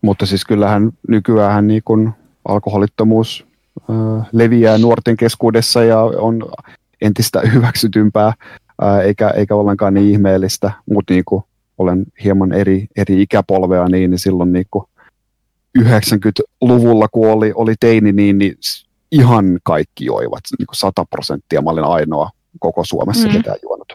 Mutta 0.05 0.25
siis 0.25 0.45
kyllähän 0.45 0.91
nykyään 1.07 1.67
niin 1.67 1.81
kun 1.85 2.13
alkoholittomuus 2.47 3.45
äh, 3.89 4.27
leviää 4.31 4.77
nuorten 4.77 5.17
keskuudessa 5.17 5.83
ja 5.83 5.99
on 6.01 6.49
entistä 7.01 7.41
hyväksytympää, 7.53 8.27
äh, 8.83 8.99
eikä, 8.99 9.29
eikä 9.29 9.55
ollenkaan 9.55 9.93
niin 9.93 10.11
ihmeellistä, 10.11 10.71
mutta 10.89 11.13
niin 11.13 11.23
olen 11.77 12.05
hieman 12.23 12.53
eri, 12.53 12.87
eri 12.97 13.21
ikäpolvea, 13.21 13.89
niin, 13.89 14.11
niin 14.11 14.19
silloin 14.19 14.53
niin 14.53 14.65
kuin 14.71 14.85
90-luvulla, 15.79 17.07
kun 17.11 17.29
oli, 17.31 17.51
oli 17.55 17.73
teini, 17.79 18.11
niin, 18.11 18.37
niin 18.37 18.55
ihan 19.11 19.59
kaikki 19.63 20.05
joivat, 20.05 20.41
niin 20.59 20.67
kuin 20.67 20.75
100 20.75 21.05
prosenttia. 21.09 21.61
Mä 21.61 21.69
olin 21.69 21.83
ainoa 21.83 22.29
koko 22.59 22.83
Suomessa, 22.85 23.27
Mm. 23.27 23.33
mm. 23.33 23.37
ketä 23.37 23.55
juonut. 23.63 23.93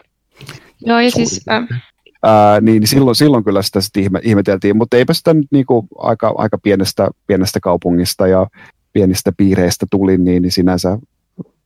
Joo, 0.85 0.99
ja 0.99 1.11
Suurin 1.11 1.27
siis 1.27 1.45
äh, 1.49 1.83
Ää, 2.23 2.61
niin 2.61 2.87
silloin, 2.87 3.15
silloin 3.15 3.43
kyllä 3.43 3.61
sitä 3.61 3.81
sit 3.81 3.97
ihme, 3.97 4.19
ihmeteltiin, 4.23 4.77
mutta 4.77 4.97
eipä 4.97 5.13
sitä 5.13 5.33
nyt 5.33 5.47
niinku 5.51 5.87
aika, 5.97 6.33
aika 6.37 6.57
pienestä, 6.57 7.09
pienestä 7.27 7.59
kaupungista 7.59 8.27
ja 8.27 8.47
pienistä 8.93 9.31
piireistä 9.37 9.85
tuli, 9.91 10.17
niin, 10.17 10.41
niin 10.41 10.51
sinänsä 10.51 10.97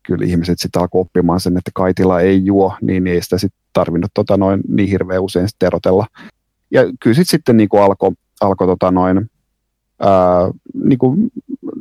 kyllä 0.04 0.26
ihmiset 0.26 0.60
sitten 0.60 0.82
alkoi 0.82 1.02
oppimaan 1.02 1.40
sen, 1.40 1.58
että 1.58 1.72
kaitila 1.74 2.22
ei 2.22 2.46
juo, 2.46 2.76
niin, 2.82 3.04
niin 3.04 3.16
ei 3.16 3.22
sitä 3.22 3.38
sitten 3.38 3.60
tarvinnut 3.74 4.12
tota 4.14 4.38
noin, 4.38 4.62
niin 4.68 4.90
hirveän 4.90 5.22
usein 5.22 5.48
sit 5.48 5.64
erotella. 5.64 6.08
Ja 6.72 6.82
kyllä 7.00 7.14
sit 7.14 7.30
sitten 7.30 7.58
niinku 7.58 7.78
alkoi 7.78 8.12
alko, 8.42 8.66
tota 8.66 8.92
noin, 8.92 9.30
ää, 10.00 10.52
niinku 10.74 11.18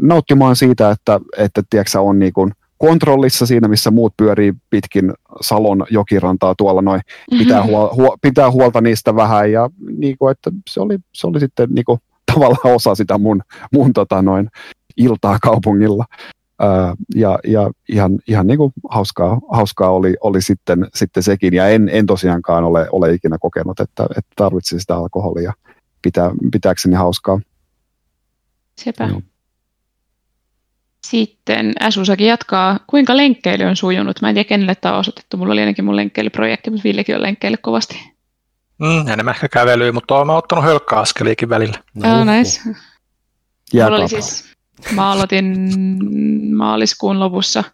nauttimaan 0.02 0.56
siitä, 0.56 0.90
että, 0.90 1.20
että 1.36 1.62
tiedätkö, 1.70 2.00
on 2.00 2.18
niinku 2.18 2.50
kontrollissa 2.86 3.46
siinä, 3.46 3.68
missä 3.68 3.90
muut 3.90 4.14
pyörii 4.16 4.52
pitkin 4.70 5.12
Salon 5.40 5.86
jokirantaa 5.90 6.54
tuolla 6.58 6.82
noin 6.82 7.00
pitää, 7.38 7.64
huol, 7.64 7.88
huol, 7.94 8.16
pitää 8.22 8.50
huolta 8.50 8.80
niistä 8.80 9.16
vähän 9.16 9.52
ja 9.52 9.70
niin 9.98 10.18
kuin, 10.18 10.32
että 10.32 10.50
se 10.70 10.80
oli, 10.80 10.98
se 11.14 11.26
oli 11.26 11.40
sitten 11.40 11.68
niin 11.70 11.84
kuin, 11.84 11.98
tavallaan 12.34 12.74
osa 12.74 12.94
sitä 12.94 13.18
mun, 13.18 13.42
mun 13.72 13.92
tota, 13.92 14.22
noin, 14.22 14.50
iltaa 14.96 15.38
kaupungilla. 15.42 16.04
Ää, 16.58 16.94
ja, 17.14 17.38
ja 17.46 17.70
ihan, 17.88 18.18
ihan 18.28 18.46
niin 18.46 18.58
kuin 18.58 18.72
hauskaa, 18.90 19.40
hauskaa 19.52 19.90
oli, 19.90 20.14
oli 20.20 20.42
sitten, 20.42 20.86
sitten 20.94 21.22
sekin 21.22 21.54
ja 21.54 21.68
en, 21.68 21.88
en 21.92 22.06
tosiaankaan 22.06 22.64
ole, 22.64 22.88
ole 22.92 23.12
ikinä 23.12 23.38
kokenut, 23.40 23.80
että, 23.80 24.06
että 24.10 24.32
tarvitsin 24.36 24.80
sitä 24.80 24.96
alkoholia 24.96 25.52
pitää, 26.02 26.30
pitääkseni 26.52 26.94
hauskaa. 26.94 27.40
sepä. 28.80 29.06
Joo. 29.06 29.20
Sitten 31.04 31.72
Asusakin 31.80 32.26
jatkaa, 32.26 32.78
kuinka 32.86 33.16
lenkkeily 33.16 33.64
on 33.64 33.76
sujunut. 33.76 34.20
Mä 34.22 34.28
en 34.28 34.34
tiedä, 34.34 34.48
kenelle 34.48 34.74
tämä 34.74 34.94
on 34.94 35.00
osoitettu. 35.00 35.36
Mulla 35.36 35.52
oli 35.52 35.60
ainakin 35.60 35.84
mun 35.84 35.96
lenkkeilyprojekti, 35.96 36.70
mutta 36.70 36.84
Villekin 36.84 37.16
on 37.16 37.22
lenkkeily 37.22 37.56
kovasti. 37.56 38.12
Mm, 38.78 39.08
enemmän 39.08 39.34
ehkä 39.34 39.48
kävelyä, 39.48 39.92
mutta 39.92 40.14
olen 40.14 40.30
ottanut 40.30 40.64
hölkkäaskeliikin 40.64 41.48
välillä. 41.48 41.78
No, 41.94 42.20
oh, 42.20 42.26
nice. 42.26 42.60
Mulla 43.74 43.96
oli 43.96 44.08
siis, 44.08 44.44
mä 44.94 45.10
aloitin 45.10 45.70
maaliskuun 46.54 47.20
lopussa 47.20 47.64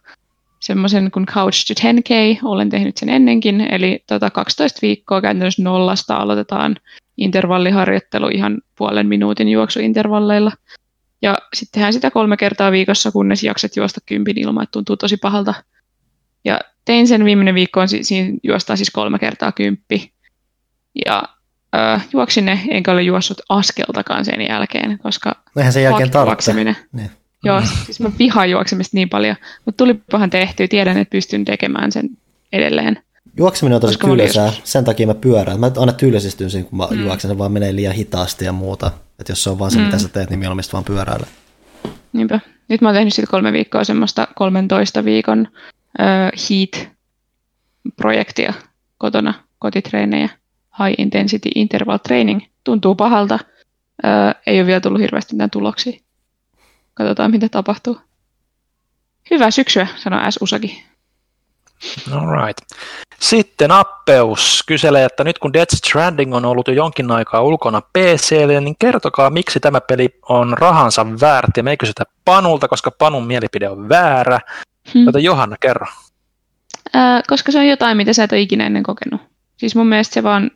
semmoisen 0.59 1.11
kuin 1.11 1.25
Couch 1.25 1.65
to 1.67 1.73
10K, 1.87 2.39
olen 2.43 2.69
tehnyt 2.69 2.97
sen 2.97 3.09
ennenkin, 3.09 3.61
eli 3.61 4.03
tota 4.07 4.29
12 4.29 4.79
viikkoa 4.81 5.21
käytännössä 5.21 5.63
nollasta 5.63 6.15
aloitetaan 6.15 6.75
intervalliharjoittelu 7.17 8.27
ihan 8.27 8.61
puolen 8.77 9.07
minuutin 9.07 9.49
juoksuintervalleilla. 9.49 10.51
Ja 11.21 11.37
sitten 11.53 11.71
tehdään 11.73 11.93
sitä 11.93 12.11
kolme 12.11 12.37
kertaa 12.37 12.71
viikossa, 12.71 13.11
kunnes 13.11 13.43
jaksat 13.43 13.75
juosta 13.75 13.99
kympin 14.05 14.37
ilman, 14.39 14.63
että 14.63 14.71
tuntuu 14.71 14.97
tosi 14.97 15.17
pahalta. 15.17 15.53
Ja 16.45 16.59
tein 16.85 17.07
sen 17.07 17.25
viimeinen 17.25 17.55
viikko, 17.55 17.79
on, 17.79 17.89
si- 17.89 18.03
siinä 18.03 18.37
juostaan 18.43 18.77
siis 18.77 18.89
kolme 18.91 19.19
kertaa 19.19 19.51
kymppi. 19.51 20.11
Ja 21.05 21.23
äh, 21.75 22.07
juoksin 22.13 22.45
ne, 22.45 22.59
enkä 22.69 22.91
ole 22.91 23.03
juossut 23.03 23.41
askeltakaan 23.49 24.25
sen 24.25 24.41
jälkeen, 24.49 24.99
koska 24.99 25.35
eihän 25.57 25.73
sen 25.73 25.83
jälkeen 25.83 26.11
tarvitse. 26.11 26.31
juokseminen. 26.31 26.75
Niin. 26.91 27.11
Joo, 27.43 27.61
siis 27.85 27.99
mä 27.99 28.11
vihaan 28.19 28.49
juoksemista 28.49 28.97
niin 28.97 29.09
paljon, 29.09 29.35
mutta 29.65 29.77
tulipahan 29.77 30.29
tehtyä, 30.29 30.67
tiedän, 30.67 30.97
että 30.97 31.11
pystyn 31.11 31.45
tekemään 31.45 31.91
sen 31.91 32.09
edelleen. 32.53 33.03
Juokseminen 33.37 33.75
on 33.75 33.81
tosi 33.81 33.97
Koska 33.97 34.15
tylsää, 34.15 34.51
sen 34.63 34.85
takia 34.85 35.07
mä 35.07 35.13
pyörään. 35.13 35.59
Mä 35.59 35.71
aina 35.77 35.93
tylsistyn 35.93 36.49
siinä, 36.49 36.67
kun 36.69 36.77
mä 36.77 36.87
Mm. 36.91 37.03
juoksen, 37.05 37.31
se 37.31 37.37
vaan 37.37 37.51
menee 37.51 37.75
liian 37.75 37.93
hitaasti 37.93 38.45
ja 38.45 38.51
muuta. 38.51 38.91
Että 39.21 39.31
jos 39.31 39.43
se 39.43 39.49
on 39.49 39.59
vaan 39.59 39.71
se, 39.71 39.79
mitä 39.79 39.95
Mm. 39.95 39.99
sä 39.99 40.09
teet, 40.09 40.29
niin 40.29 40.39
mieluummin 40.39 40.63
vaan 40.73 40.83
pyöräillä. 40.83 41.27
Niinpä. 42.13 42.39
Nyt 42.67 42.81
mä 42.81 42.87
oon 42.87 42.95
tehnyt 42.95 43.13
sitten 43.13 43.31
kolme 43.31 43.53
viikkoa 43.53 43.83
semmoista 43.83 44.27
13 44.35 45.05
viikon 45.05 45.47
äh, 46.01 46.31
heat-projektia 46.49 48.53
kotona, 48.97 49.33
kotitreenejä, 49.59 50.29
high 50.83 50.95
intensity 50.97 51.49
interval 51.55 51.97
training. 51.97 52.41
Tuntuu 52.63 52.95
pahalta, 52.95 53.39
äh, 54.05 54.35
ei 54.47 54.59
ole 54.59 54.67
vielä 54.67 54.79
tullut 54.79 55.01
hirveästi 55.01 55.33
mitään 55.35 55.49
tuloksia. 55.49 55.99
Katsotaan, 56.93 57.31
mitä 57.31 57.49
tapahtuu. 57.49 57.97
Hyvää 59.31 59.51
syksyä, 59.51 59.87
sanoi 59.95 60.31
S. 60.31 60.37
Usaki. 60.41 60.83
All 62.11 62.45
right. 62.45 62.57
Sitten 63.19 63.71
Appeus 63.71 64.63
kyselee, 64.67 65.05
että 65.05 65.23
nyt 65.23 65.39
kun 65.39 65.53
Death 65.53 65.75
Stranding 65.75 66.35
on 66.35 66.45
ollut 66.45 66.67
jo 66.67 66.73
jonkin 66.73 67.11
aikaa 67.11 67.41
ulkona 67.41 67.81
PClle, 67.81 68.61
niin 68.61 68.75
kertokaa, 68.79 69.29
miksi 69.29 69.59
tämä 69.59 69.81
peli 69.81 70.09
on 70.29 70.57
rahansa 70.57 71.05
väärti 71.21 71.59
ja 71.59 71.63
me 71.63 71.71
ei 71.71 71.77
kysytä 71.77 72.03
Panulta, 72.25 72.67
koska 72.67 72.91
Panun 72.91 73.27
mielipide 73.27 73.69
on 73.69 73.89
väärä. 73.89 74.39
Hmm. 74.93 75.05
Joten 75.05 75.23
Johanna, 75.23 75.55
kerro. 75.59 75.87
Ää, 76.93 77.21
koska 77.27 77.51
se 77.51 77.59
on 77.59 77.67
jotain, 77.67 77.97
mitä 77.97 78.13
sä 78.13 78.23
et 78.23 78.31
ole 78.31 78.41
ikinä 78.41 78.65
ennen 78.65 78.83
kokenut. 78.83 79.21
Siis 79.57 79.75
mun 79.75 79.87
mielestä 79.87 80.13
se 80.13 80.23
vaan, 80.23 80.51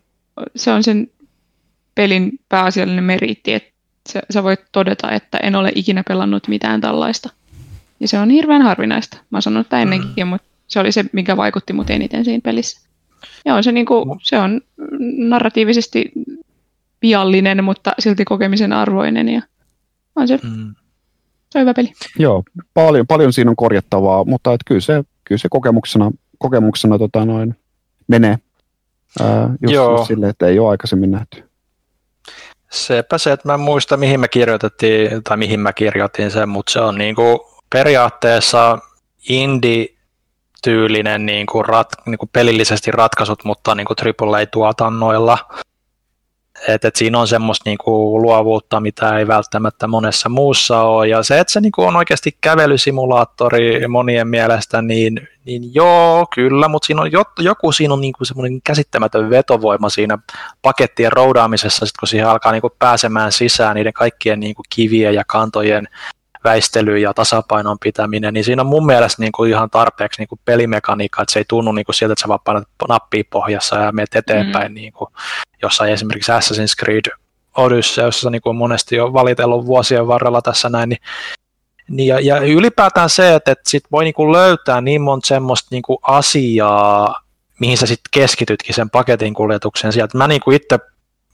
se 0.55 0.71
on 0.71 0.83
sen 0.83 1.11
pelin 1.95 2.39
pääasiallinen 2.49 3.03
meriitti, 3.03 3.53
että 3.53 3.71
sä, 4.09 4.21
sä 4.33 4.43
voit 4.43 4.59
todeta, 4.71 5.11
että 5.11 5.37
en 5.37 5.55
ole 5.55 5.71
ikinä 5.75 6.03
pelannut 6.07 6.47
mitään 6.47 6.81
tällaista. 6.81 7.29
Ja 7.99 8.07
se 8.07 8.19
on 8.19 8.29
hirveän 8.29 8.61
harvinaista. 8.61 9.17
Mä 9.29 9.35
oon 9.35 9.41
sanonut 9.41 9.69
tätä 9.69 9.81
ennenkin, 9.81 10.25
mm. 10.25 10.29
mutta 10.29 10.47
se 10.67 10.79
oli 10.79 10.91
se, 10.91 11.05
mikä 11.11 11.37
vaikutti 11.37 11.73
mut 11.73 11.89
eniten 11.89 12.25
siinä 12.25 12.41
pelissä. 12.43 12.89
Ja 13.45 13.55
on 13.55 13.63
se, 13.63 13.71
niinku, 13.71 14.17
se 14.23 14.37
on 14.37 14.61
narratiivisesti 15.17 16.11
viallinen, 17.01 17.63
mutta 17.63 17.93
silti 17.99 18.25
kokemisen 18.25 18.73
arvoinen 18.73 19.29
ja 19.29 19.41
on 20.15 20.27
se, 20.27 20.39
Mm. 20.43 20.75
se 21.49 21.59
on 21.59 21.61
hyvä 21.61 21.73
peli. 21.73 21.93
Joo, 22.19 22.43
paljon, 22.73 23.07
paljon 23.07 23.33
siinä 23.33 23.49
on 23.49 23.55
korjattavaa, 23.55 24.25
mutta 24.25 24.53
et 24.53 24.61
kyllä, 24.65 24.81
se, 24.81 25.03
kyllä 25.23 25.39
se 25.39 25.47
kokemuksena, 25.51 26.11
kokemuksena 26.37 26.97
tota 26.97 27.25
noin, 27.25 27.55
menee 28.07 28.37
ää, 29.21 29.49
just, 29.61 29.73
Joo. 29.73 29.91
just 29.97 30.07
silleen, 30.07 30.29
että 30.29 30.47
ei 30.47 30.59
ole 30.59 30.69
aikaisemmin 30.69 31.11
nähty. 31.11 31.43
Sepä 32.71 33.17
se, 33.17 33.31
että 33.31 33.47
mä 33.47 33.53
en 33.53 33.59
muista 33.59 33.97
mihin 33.97 34.19
me 34.19 34.27
kirjoitettiin, 34.27 35.23
tai 35.23 35.37
mihin 35.37 35.59
mä 35.59 35.73
kirjoitin 35.73 36.31
sen, 36.31 36.49
mutta 36.49 36.71
se 36.71 36.79
on 36.79 36.95
niinku 36.97 37.45
periaatteessa 37.69 38.79
indie-tyylinen 40.65 41.25
niinku 41.25 41.63
rat, 41.63 41.87
niinku 42.05 42.29
pelillisesti 42.33 42.91
ratkaisut, 42.91 43.43
mutta 43.43 43.75
niinku 43.75 43.93
AAA-tuotannoilla. 44.21 45.37
et, 46.67 46.85
et 46.85 46.95
siinä 46.95 47.19
on 47.19 47.27
semmoista 47.27 47.69
niinku 47.69 48.21
luovuutta, 48.21 48.79
mitä 48.79 49.17
ei 49.17 49.27
välttämättä 49.27 49.87
monessa 49.87 50.29
muussa 50.29 50.81
ole. 50.81 51.07
Ja 51.07 51.23
se, 51.23 51.39
että 51.39 51.53
se 51.53 51.61
niinku 51.61 51.81
on 51.81 51.95
oikeasti 51.95 52.37
kävelysimulaattori 52.41 53.87
monien 53.87 54.27
mielestä, 54.27 54.81
niin, 54.81 55.27
niin 55.45 55.73
joo, 55.73 56.25
kyllä, 56.35 56.67
mutta 56.67 56.85
siinä 56.85 57.01
on 57.01 57.11
joku 57.39 57.71
siinä 57.71 57.93
on 57.93 58.01
niinku 58.01 58.25
semmoinen 58.25 58.61
käsittämätön 58.61 59.29
vetovoima 59.29 59.89
siinä 59.89 60.17
pakettien 60.61 61.11
roudaamisessa, 61.11 61.85
sit 61.85 61.97
kun 61.99 62.07
siihen 62.07 62.27
alkaa 62.27 62.51
niinku 62.51 62.75
pääsemään 62.79 63.31
sisään 63.31 63.75
niiden 63.75 63.93
kaikkien 63.93 64.39
niinku 64.39 64.61
kivien 64.69 65.15
ja 65.15 65.23
kantojen 65.27 65.87
väistely 66.45 66.97
ja 66.97 67.13
tasapainon 67.13 67.77
pitäminen, 67.79 68.33
niin 68.33 68.43
siinä 68.43 68.61
on 68.61 68.67
mun 68.67 68.85
mielestä 68.85 69.21
niin 69.21 69.31
kuin 69.31 69.49
ihan 69.49 69.69
tarpeeksi 69.69 70.21
niin 70.21 70.27
kuin 70.27 70.39
pelimekaniikka, 70.45 71.21
että 71.21 71.33
se 71.33 71.39
ei 71.39 71.45
tunnu 71.47 71.71
niin 71.71 71.85
kuin 71.85 71.95
sieltä, 71.95 72.13
että 72.13 72.21
sä 72.21 72.27
vaan 72.27 72.39
painat 72.43 72.67
nappia 72.87 73.23
pohjassa 73.29 73.75
ja 73.75 73.91
menet 73.91 74.15
eteenpäin, 74.15 74.71
mm. 74.71 74.75
niin 74.75 74.93
kuin 74.93 75.09
jossain 75.61 75.93
esimerkiksi 75.93 76.31
Assassin's 76.31 76.83
Creed 76.83 77.05
Odyssey, 77.57 78.05
jossa 78.05 78.29
niin 78.29 78.41
kuin 78.41 78.55
monesti 78.55 78.99
on 78.99 79.13
valitellut 79.13 79.65
vuosien 79.65 80.07
varrella 80.07 80.41
tässä 80.41 80.69
näin, 80.69 80.89
niin 80.89 81.01
niin 81.89 82.07
ja, 82.07 82.19
ja 82.19 82.37
ylipäätään 82.37 83.09
se, 83.09 83.35
että, 83.35 83.51
että 83.51 83.69
sit 83.69 83.83
voi 83.91 84.03
niinku 84.03 84.31
löytää 84.31 84.81
niin 84.81 85.01
monta 85.01 85.27
semmoista 85.27 85.67
niinku 85.71 85.99
asiaa, 86.01 87.21
mihin 87.59 87.77
sä 87.77 87.85
sitten 87.85 88.09
keskitytkin 88.11 88.75
sen 88.75 88.89
paketin 88.89 89.33
kuljetuksen 89.33 89.93
sieltä. 89.93 90.17
Mä 90.17 90.27
niinku 90.27 90.51
itse 90.51 90.79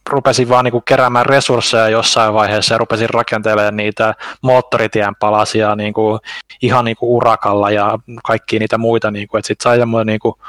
rupesin 0.10 0.50
vaan 0.50 0.66
niinku 0.66 0.82
keräämään 0.82 1.26
resursseja 1.26 1.90
jossain 1.90 2.34
vaiheessa 2.34 2.74
ja 2.74 2.78
rupesin 2.78 3.10
rakentelemaan 3.10 3.78
niitä 3.78 4.16
moottoritien 4.42 5.16
palasia 5.20 5.76
niinku 5.76 6.20
ihan 6.62 6.86
niinku 6.86 7.18
urakalla 7.18 7.72
ja 7.72 8.00
kaikki 8.24 8.60
niitä 8.60 8.78
muita, 8.78 9.12
niinku, 9.12 9.38
että 9.38 9.48
sitten 9.48 9.64
sai 9.64 9.78
semmoinen 9.78 10.08
niinku, 10.08 10.40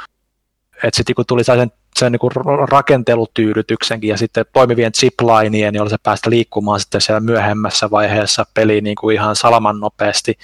että 0.74 0.96
sitten 0.96 1.04
niinku 1.10 1.24
tuli 1.24 1.44
sen, 1.44 1.72
sen 1.98 2.12
niinku 2.12 2.28
rakentelutyydytyksenkin 2.70 4.10
ja 4.10 4.18
sitten 4.18 4.44
toimivien 4.52 4.92
ziplinien, 4.94 5.74
joilla 5.74 5.90
se 5.90 5.96
päästä 6.02 6.30
liikkumaan 6.30 6.80
sitten 6.80 7.00
siellä 7.00 7.20
myöhemmässä 7.20 7.90
vaiheessa 7.90 8.46
peli 8.54 8.80
niinku 8.80 9.10
ihan 9.10 9.36
salaman 9.36 9.80
nopeasti 9.80 10.38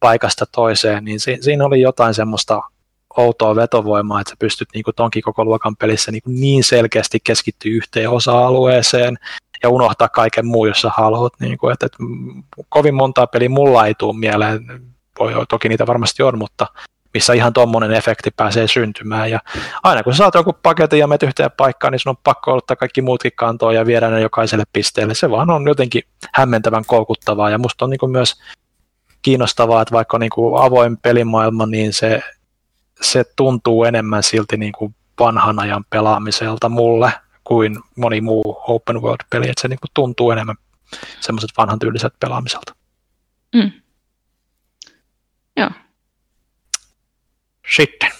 paikasta 0.00 0.44
toiseen, 0.52 1.04
niin 1.04 1.20
si- 1.20 1.38
siinä 1.40 1.64
oli 1.64 1.80
jotain 1.80 2.14
semmoista 2.14 2.62
outoa 3.18 3.56
vetovoimaa, 3.56 4.20
että 4.20 4.30
sä 4.30 4.36
pystyt 4.38 4.68
niin 4.74 4.84
tonkin 4.96 5.22
koko 5.22 5.44
luokan 5.44 5.76
pelissä 5.76 6.12
niin, 6.12 6.22
niin 6.26 6.64
selkeästi 6.64 7.18
keskittyä 7.24 7.72
yhteen 7.72 8.10
osa-alueeseen 8.10 9.18
ja 9.62 9.68
unohtaa 9.68 10.08
kaiken 10.08 10.46
muu, 10.46 10.66
jos 10.66 10.80
sä 10.80 10.90
haluat. 10.96 11.32
Niin 11.40 11.58
kuin, 11.58 11.72
että, 11.72 11.86
että 11.86 11.98
kovin 12.68 12.94
montaa 12.94 13.26
peliä 13.26 13.48
mulla 13.48 13.86
ei 13.86 13.94
tule 13.94 14.18
mieleen, 14.18 14.82
voi, 15.18 15.32
toki 15.48 15.68
niitä 15.68 15.86
varmasti 15.86 16.22
on, 16.22 16.38
mutta 16.38 16.66
missä 17.14 17.32
ihan 17.32 17.52
tuommoinen 17.52 17.92
efekti 17.92 18.30
pääsee 18.30 18.68
syntymään. 18.68 19.30
Ja 19.30 19.40
aina 19.82 20.02
kun 20.02 20.12
sä 20.12 20.16
saat 20.16 20.34
joku 20.34 20.52
paketin 20.52 20.98
ja 20.98 21.06
menet 21.06 21.22
yhteen 21.22 21.50
paikkaan, 21.56 21.92
niin 21.92 22.00
sun 22.00 22.10
on 22.10 22.16
pakko 22.24 22.54
ottaa 22.54 22.76
kaikki 22.76 23.02
muutkin 23.02 23.32
kantoon 23.34 23.74
ja 23.74 23.86
viedä 23.86 24.10
ne 24.10 24.20
jokaiselle 24.20 24.64
pisteelle. 24.72 25.14
Se 25.14 25.30
vaan 25.30 25.50
on 25.50 25.68
jotenkin 25.68 26.02
hämmentävän 26.34 26.84
koukuttavaa 26.84 27.50
ja 27.50 27.58
musta 27.58 27.84
on 27.84 27.90
niin 27.90 27.98
kuin 27.98 28.12
myös 28.12 28.34
kiinnostavaa, 29.22 29.82
että 29.82 29.92
vaikka 29.92 30.16
on 30.16 30.20
niin 30.20 30.30
kuin 30.30 30.62
avoin 30.62 30.96
pelimaailma, 30.96 31.66
niin 31.66 31.92
se 31.92 32.22
se 33.00 33.24
tuntuu 33.36 33.84
enemmän 33.84 34.22
silti 34.22 34.56
niin 34.56 34.72
kuin 34.72 34.94
vanhan 35.20 35.58
ajan 35.58 35.84
pelaamiselta 35.90 36.68
mulle 36.68 37.12
kuin 37.44 37.78
moni 37.96 38.20
muu 38.20 38.62
open 38.68 39.02
world-peli, 39.02 39.48
että 39.48 39.62
se 39.62 39.68
niin 39.68 39.78
kuin 39.80 39.90
tuntuu 39.94 40.30
enemmän 40.30 40.56
semmoiset 41.20 41.50
vanhan 41.58 41.78
tyyliset 41.78 42.12
pelaamiselta. 42.20 42.74
Mm. 43.54 43.72
Joo. 45.56 45.70
Sitten. 47.76 48.10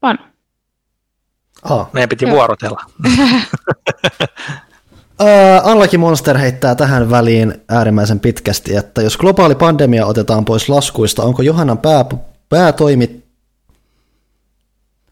Panu. 0.00 0.18
Oh. 1.70 1.88
Meidän 1.92 2.08
piti 2.08 2.24
Joo. 2.24 2.34
vuorotella. 2.34 2.80
Uh, 5.20 5.70
Unlucky 5.70 5.98
Monster 5.98 6.38
heittää 6.38 6.74
tähän 6.74 7.10
väliin 7.10 7.54
äärimmäisen 7.68 8.20
pitkästi, 8.20 8.76
että 8.76 9.02
jos 9.02 9.16
globaali 9.16 9.54
pandemia 9.54 10.06
otetaan 10.06 10.44
pois 10.44 10.68
laskuista, 10.68 11.22
onko 11.22 11.42
Johannan 11.42 11.78
pää, 11.78 12.04
päätoimit, 12.48 13.23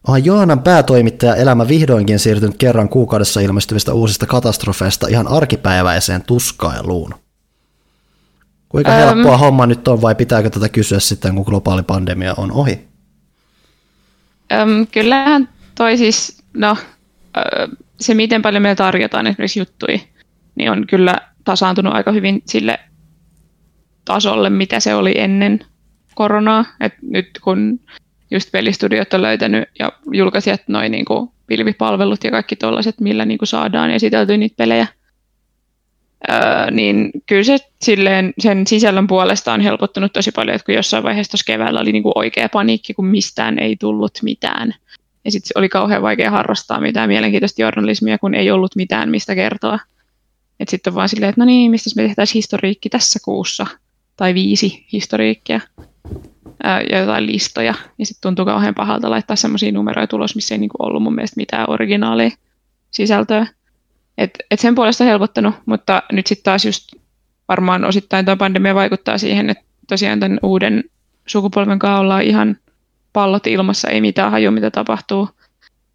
Onhan 0.07 0.25
Johannan 0.25 0.63
päätoimittaja 0.63 1.35
elämä 1.35 1.67
vihdoinkin 1.67 2.19
siirtynyt 2.19 2.57
kerran 2.57 2.89
kuukaudessa 2.89 3.39
ilmestyvistä 3.39 3.93
uusista 3.93 4.25
katastrofeista 4.25 5.07
ihan 5.07 5.27
arkipäiväiseen 5.27 6.23
tuskailuun. 6.23 7.15
Kuinka 8.69 8.91
ähm. 8.91 8.99
helppoa 8.99 9.37
homma 9.37 9.65
nyt 9.65 9.87
on 9.87 10.01
vai 10.01 10.15
pitääkö 10.15 10.49
tätä 10.49 10.69
kysyä 10.69 10.99
sitten, 10.99 11.35
kun 11.35 11.45
globaali 11.47 11.83
pandemia 11.83 12.33
on 12.37 12.51
ohi? 12.51 12.87
Ähm, 14.51 14.83
kyllähän 14.91 15.49
toi 15.75 15.97
siis, 15.97 16.43
no 16.53 16.77
se 17.99 18.13
miten 18.13 18.41
paljon 18.41 18.61
meillä 18.61 18.75
tarjotaan 18.75 19.27
esimerkiksi 19.27 19.59
juttui, 19.59 20.01
niin 20.55 20.71
on 20.71 20.87
kyllä 20.87 21.17
tasaantunut 21.43 21.93
aika 21.93 22.11
hyvin 22.11 22.41
sille 22.45 22.79
tasolle, 24.05 24.49
mitä 24.49 24.79
se 24.79 24.95
oli 24.95 25.13
ennen 25.17 25.59
koronaa. 26.15 26.65
Et 26.79 26.93
nyt 27.01 27.39
kun 27.43 27.79
just 28.33 28.51
pelistudiot 28.51 29.13
on 29.13 29.21
löytänyt 29.21 29.69
ja 29.79 29.91
julkaisijat 30.11 30.61
noin 30.67 30.91
niin 30.91 31.05
kuin 31.05 31.29
pilvipalvelut 31.47 32.23
ja 32.23 32.31
kaikki 32.31 32.55
tuollaiset, 32.55 32.99
millä 32.99 33.25
niin 33.25 33.37
kuin 33.37 33.47
saadaan 33.47 33.91
esiteltyä 33.91 34.37
niitä 34.37 34.55
pelejä. 34.57 34.87
Öö, 36.29 36.71
niin 36.71 37.11
kyllä 37.25 37.43
se 37.43 37.57
silleen, 37.81 38.33
sen 38.39 38.67
sisällön 38.67 39.07
puolesta 39.07 39.53
on 39.53 39.61
helpottunut 39.61 40.13
tosi 40.13 40.31
paljon, 40.31 40.55
että 40.55 40.65
kun 40.65 40.75
jossain 40.75 41.03
vaiheessa 41.03 41.31
tuossa 41.31 41.45
keväällä 41.45 41.79
oli 41.79 41.91
niin 41.91 42.03
kuin 42.03 42.13
oikea 42.15 42.49
paniikki, 42.49 42.93
kun 42.93 43.05
mistään 43.05 43.59
ei 43.59 43.75
tullut 43.75 44.19
mitään. 44.21 44.73
Ja 45.25 45.31
sitten 45.31 45.51
oli 45.55 45.69
kauhean 45.69 46.01
vaikea 46.01 46.31
harrastaa 46.31 46.81
mitään 46.81 47.09
mielenkiintoista 47.09 47.61
journalismia, 47.61 48.17
kun 48.17 48.35
ei 48.35 48.51
ollut 48.51 48.75
mitään 48.75 49.09
mistä 49.09 49.35
kertoa. 49.35 49.79
Että 50.59 50.71
sitten 50.71 50.91
on 50.91 50.95
vaan 50.95 51.09
silleen, 51.09 51.29
että 51.29 51.41
no 51.41 51.45
niin, 51.45 51.71
mistä 51.71 51.89
me 51.95 52.07
tehtäisiin 52.07 52.33
historiikki 52.33 52.89
tässä 52.89 53.19
kuussa, 53.25 53.65
tai 54.17 54.33
viisi 54.33 54.85
historiikkia 54.91 55.61
ja 56.63 56.99
jotain 56.99 57.27
listoja, 57.27 57.73
niin 57.97 58.05
sitten 58.05 58.21
tuntuu 58.21 58.45
kauhean 58.45 58.75
pahalta 58.75 59.09
laittaa 59.09 59.35
semmoisia 59.35 59.71
numeroja 59.71 60.07
tulos, 60.07 60.35
missä 60.35 60.55
ei 60.55 60.59
niinku 60.59 60.77
ollut 60.79 61.03
mun 61.03 61.15
mielestä 61.15 61.39
mitään 61.39 61.69
originaalia 61.69 62.29
sisältöä. 62.91 63.47
Et, 64.17 64.31
et 64.51 64.59
sen 64.59 64.75
puolesta 64.75 65.03
helpottanut, 65.03 65.55
mutta 65.65 66.03
nyt 66.11 66.27
sitten 66.27 66.43
taas 66.43 66.65
just 66.65 66.95
varmaan 67.47 67.85
osittain 67.85 68.25
tuo 68.25 68.37
pandemia 68.37 68.75
vaikuttaa 68.75 69.17
siihen, 69.17 69.49
että 69.49 69.63
tosiaan 69.87 70.19
tämän 70.19 70.39
uuden 70.43 70.83
sukupolven 71.27 71.79
kanssa 71.79 71.99
ollaan 71.99 72.23
ihan 72.23 72.57
pallot 73.13 73.47
ilmassa, 73.47 73.89
ei 73.89 74.01
mitään 74.01 74.31
haju, 74.31 74.51
mitä 74.51 74.71
tapahtuu. 74.71 75.29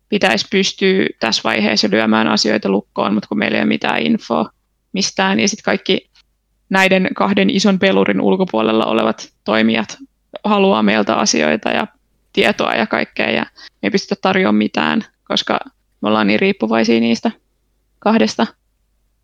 Pitäisi 0.09 0.47
pystyä 0.51 1.07
tässä 1.21 1.43
vaiheessa 1.45 1.89
lyömään 1.91 2.29
asioita 2.29 2.69
lukkoon, 2.69 3.15
mutta 3.15 3.29
kun 3.29 3.39
meillä 3.39 3.57
ei 3.57 3.63
ole 3.63 3.69
mitään 3.69 4.03
infoa 4.03 4.51
mistään, 4.93 5.37
niin 5.37 5.49
sitten 5.49 5.65
kaikki 5.65 6.11
näiden 6.71 7.09
kahden 7.15 7.51
ison 7.51 7.79
pelurin 7.79 8.21
ulkopuolella 8.21 8.87
olevat 8.87 9.33
toimijat 9.45 9.99
haluaa 10.45 10.83
meiltä 10.83 11.15
asioita 11.15 11.71
ja 11.71 11.87
tietoa 12.33 12.75
ja 12.75 12.87
kaikkea 12.87 13.31
ja 13.31 13.47
me 13.61 13.79
ei 13.83 13.91
pystytä 13.91 14.21
tarjoamaan 14.23 14.55
mitään, 14.55 15.05
koska 15.25 15.59
me 16.01 16.09
ollaan 16.09 16.27
niin 16.27 16.41
riippuvaisia 16.41 17.01
niistä 17.01 17.31
kahdesta, 17.99 18.47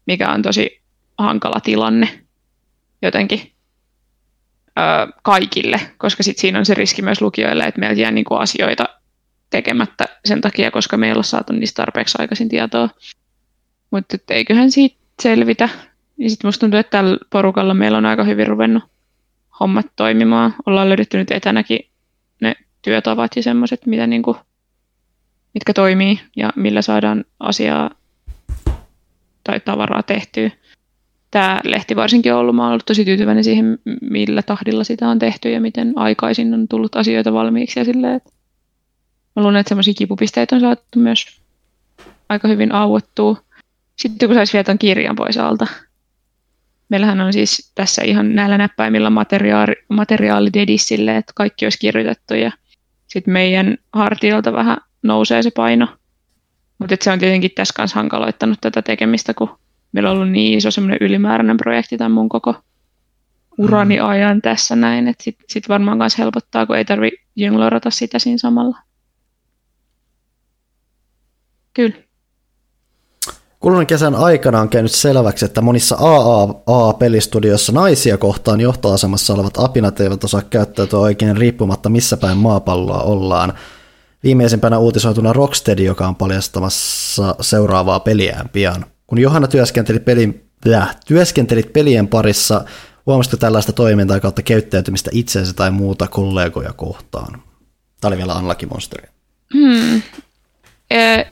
mikä 0.06 0.30
on 0.30 0.42
tosi 0.42 0.82
hankala 1.18 1.60
tilanne 1.60 2.24
jotenkin 3.02 3.52
öö, 4.78 4.84
kaikille, 5.22 5.80
koska 5.98 6.22
sit 6.22 6.38
siinä 6.38 6.58
on 6.58 6.66
se 6.66 6.74
riski 6.74 7.02
myös 7.02 7.22
lukijoille, 7.22 7.64
että 7.64 7.80
meiltä 7.80 8.00
jää 8.00 8.10
niinku 8.10 8.34
asioita 8.34 8.84
tekemättä 9.50 10.04
sen 10.24 10.40
takia, 10.40 10.70
koska 10.70 10.96
me 10.96 11.06
ei 11.06 11.12
ole 11.12 11.22
saatu 11.22 11.52
niistä 11.52 11.82
tarpeeksi 11.82 12.18
aikaisin 12.18 12.48
tietoa. 12.48 12.88
Mutta 13.90 14.16
eiköhän 14.30 14.70
siitä 14.70 14.96
selvitä. 15.22 15.68
Ja 16.18 16.30
sitten 16.30 16.48
musta 16.48 16.60
tuntuu, 16.60 16.80
että 16.80 16.90
tällä 16.90 17.18
porukalla 17.30 17.74
meillä 17.74 17.98
on 17.98 18.06
aika 18.06 18.24
hyvin 18.24 18.46
ruvennut 18.46 18.82
hommat 19.60 19.86
toimimaan. 19.96 20.54
Ollaan 20.66 20.88
löydetty 20.88 21.18
nyt 21.18 21.30
etänäkin 21.30 21.78
ne 22.40 22.54
työtavat 22.82 23.36
ja 23.36 23.42
semmoiset, 23.42 23.86
mitä 23.86 24.06
niinku, 24.06 24.36
mitkä 25.54 25.72
toimii 25.72 26.20
ja 26.36 26.52
millä 26.56 26.82
saadaan 26.82 27.24
asiaa 27.40 27.90
tai 29.44 29.60
tavaraa 29.60 30.02
tehtyä. 30.02 30.50
Tämä 31.30 31.60
lehti 31.64 31.96
varsinkin 31.96 32.34
on 32.34 32.40
ollut, 32.40 32.56
mä 32.56 32.68
ollut 32.68 32.86
tosi 32.86 33.04
tyytyväinen 33.04 33.44
siihen, 33.44 33.78
millä 34.00 34.42
tahdilla 34.42 34.84
sitä 34.84 35.08
on 35.08 35.18
tehty 35.18 35.50
ja 35.50 35.60
miten 35.60 35.92
aikaisin 35.96 36.54
on 36.54 36.68
tullut 36.68 36.96
asioita 36.96 37.32
valmiiksi. 37.32 37.80
Ja 37.80 37.84
silleen, 37.84 38.14
että 38.14 38.30
mä 39.36 39.42
luulen, 39.42 39.60
että 39.60 39.68
semmoisia 39.68 39.94
kipupisteitä 39.94 40.54
on 40.56 40.60
saatu 40.60 40.84
myös 40.96 41.40
aika 42.28 42.48
hyvin 42.48 42.72
auottua. 42.72 43.36
Sitten 43.96 44.28
kun 44.28 44.34
saisi 44.34 44.52
vielä 44.52 44.64
tämän 44.64 44.78
kirjan 44.78 45.16
pois 45.16 45.38
alta, 45.38 45.66
Meillähän 46.88 47.20
on 47.20 47.32
siis 47.32 47.72
tässä 47.74 48.02
ihan 48.02 48.34
näillä 48.34 48.58
näppäimillä 48.58 49.10
materiaali, 49.10 49.72
materiaalidedissille, 49.88 51.16
että 51.16 51.32
kaikki 51.36 51.66
olisi 51.66 51.78
kirjoitettu 51.78 52.34
ja 52.34 52.52
sitten 53.06 53.32
meidän 53.32 53.78
hartioilta 53.92 54.52
vähän 54.52 54.76
nousee 55.02 55.42
se 55.42 55.50
paino. 55.50 55.88
Mutta 56.78 56.96
se 57.00 57.10
on 57.10 57.18
tietenkin 57.18 57.50
tässä 57.54 57.74
kanssa 57.76 57.98
hankaloittanut 57.98 58.58
tätä 58.60 58.82
tekemistä, 58.82 59.34
kun 59.34 59.58
meillä 59.92 60.10
on 60.10 60.16
ollut 60.16 60.30
niin 60.30 60.58
iso 60.58 60.70
semmoinen 60.70 60.98
ylimääräinen 61.00 61.56
projekti 61.56 61.98
tämän 61.98 62.12
mun 62.12 62.28
koko 62.28 62.54
urani 63.58 63.96
mm. 63.96 64.04
ajan 64.04 64.42
tässä 64.42 64.76
näin, 64.76 65.08
että 65.08 65.24
sitten 65.24 65.46
sit 65.48 65.68
varmaan 65.68 65.98
myös 65.98 66.18
helpottaa, 66.18 66.66
kun 66.66 66.76
ei 66.76 66.84
tarvitse 66.84 67.20
jynglorata 67.36 67.90
sitä 67.90 68.18
siinä 68.18 68.38
samalla. 68.38 68.78
Kyllä. 71.74 71.94
Kuluneen 73.64 73.86
kesän 73.86 74.14
aikana 74.14 74.60
on 74.60 74.68
käynyt 74.68 74.92
selväksi, 74.92 75.44
että 75.44 75.60
monissa 75.60 75.96
AAA-pelistudioissa 75.96 77.72
naisia 77.72 78.18
kohtaan 78.18 78.60
johtoasemassa 78.60 79.34
olevat 79.34 79.58
apinat 79.58 80.00
eivät 80.00 80.24
osaa 80.24 80.42
käyttäytyä 80.42 80.98
oikein 80.98 81.36
riippumatta 81.36 81.88
missä 81.88 82.16
päin 82.16 82.38
maapalloa 82.38 83.02
ollaan. 83.02 83.52
Viimeisimpänä 84.24 84.78
uutisoituna 84.78 85.32
Rocksteady, 85.32 85.82
joka 85.82 86.08
on 86.08 86.16
paljastamassa 86.16 87.34
seuraavaa 87.40 88.00
peliään 88.00 88.48
pian. 88.48 88.86
Kun 89.06 89.18
Johanna 89.18 89.48
työskenteli, 89.48 89.98
pelin, 89.98 90.50
äh, 90.72 90.96
työskentelit 91.06 91.72
pelien 91.72 92.08
parissa, 92.08 92.64
huomasitko 93.06 93.36
tällaista 93.36 93.72
toimintaa 93.72 94.20
kautta 94.20 94.42
käyttäytymistä 94.42 95.10
itseensä 95.12 95.52
tai 95.52 95.70
muuta 95.70 96.08
kollegoja 96.08 96.72
kohtaan? 96.72 97.42
Tämä 98.00 98.08
oli 98.08 98.16
vielä 98.16 98.34
Unlucky 98.34 98.66
Monsteri. 98.66 99.08
Hmm. 99.54 100.02
Ö, 100.92 101.24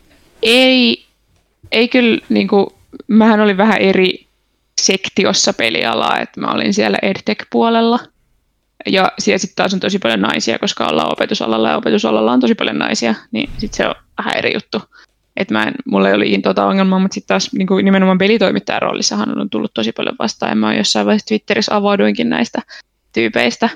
ei, 0.42 1.11
ei 1.73 1.89
kyllä, 1.89 2.18
niin 2.28 2.49
kuin, 2.49 2.67
mähän 3.09 3.41
olin 3.41 3.57
vähän 3.57 3.78
eri 3.78 4.26
sektiossa 4.81 5.52
pelialaa, 5.52 6.18
että 6.18 6.41
mä 6.41 6.52
olin 6.52 6.75
siellä 6.75 6.99
EdTech-puolella. 7.02 7.99
Ja 8.86 9.12
siellä 9.18 9.39
sitten 9.39 9.57
taas 9.57 9.75
on 9.75 9.81
tosi 9.81 9.99
paljon 9.99 10.20
naisia, 10.20 10.59
koska 10.59 10.86
ollaan 10.86 11.12
opetusalalla 11.12 11.68
ja 11.68 11.76
opetusalalla 11.76 12.33
on 12.33 12.41
tosi 12.41 12.55
paljon 12.55 12.78
naisia, 12.78 13.15
niin 13.33 13.51
sitten 13.59 13.76
se 13.76 13.89
on 13.89 13.94
vähän 14.18 14.36
eri 14.36 14.55
juttu. 14.55 14.83
Että 15.36 15.55
mä 15.55 15.62
en, 15.62 15.75
mulla 15.84 16.09
ei 16.09 16.15
ole 16.15 16.41
tota 16.42 16.67
ongelmaa, 16.67 16.99
mutta 16.99 17.15
sitten 17.15 17.28
taas 17.28 17.52
niin 17.52 17.67
kuin 17.67 17.84
nimenomaan 17.84 18.18
pelitoimittajan 18.18 18.83
roolissahan 18.83 19.41
on 19.41 19.51
tullut 19.51 19.75
tosi 19.75 19.92
paljon 19.92 20.17
vastaan. 20.18 20.51
Ja 20.51 20.57
mä 20.57 20.75
jossain 20.75 21.07
vaiheessa 21.07 21.26
Twitterissä 21.26 21.76
avauduinkin 21.76 22.31
näistä 22.31 22.62
tyypeistä. 23.12 23.68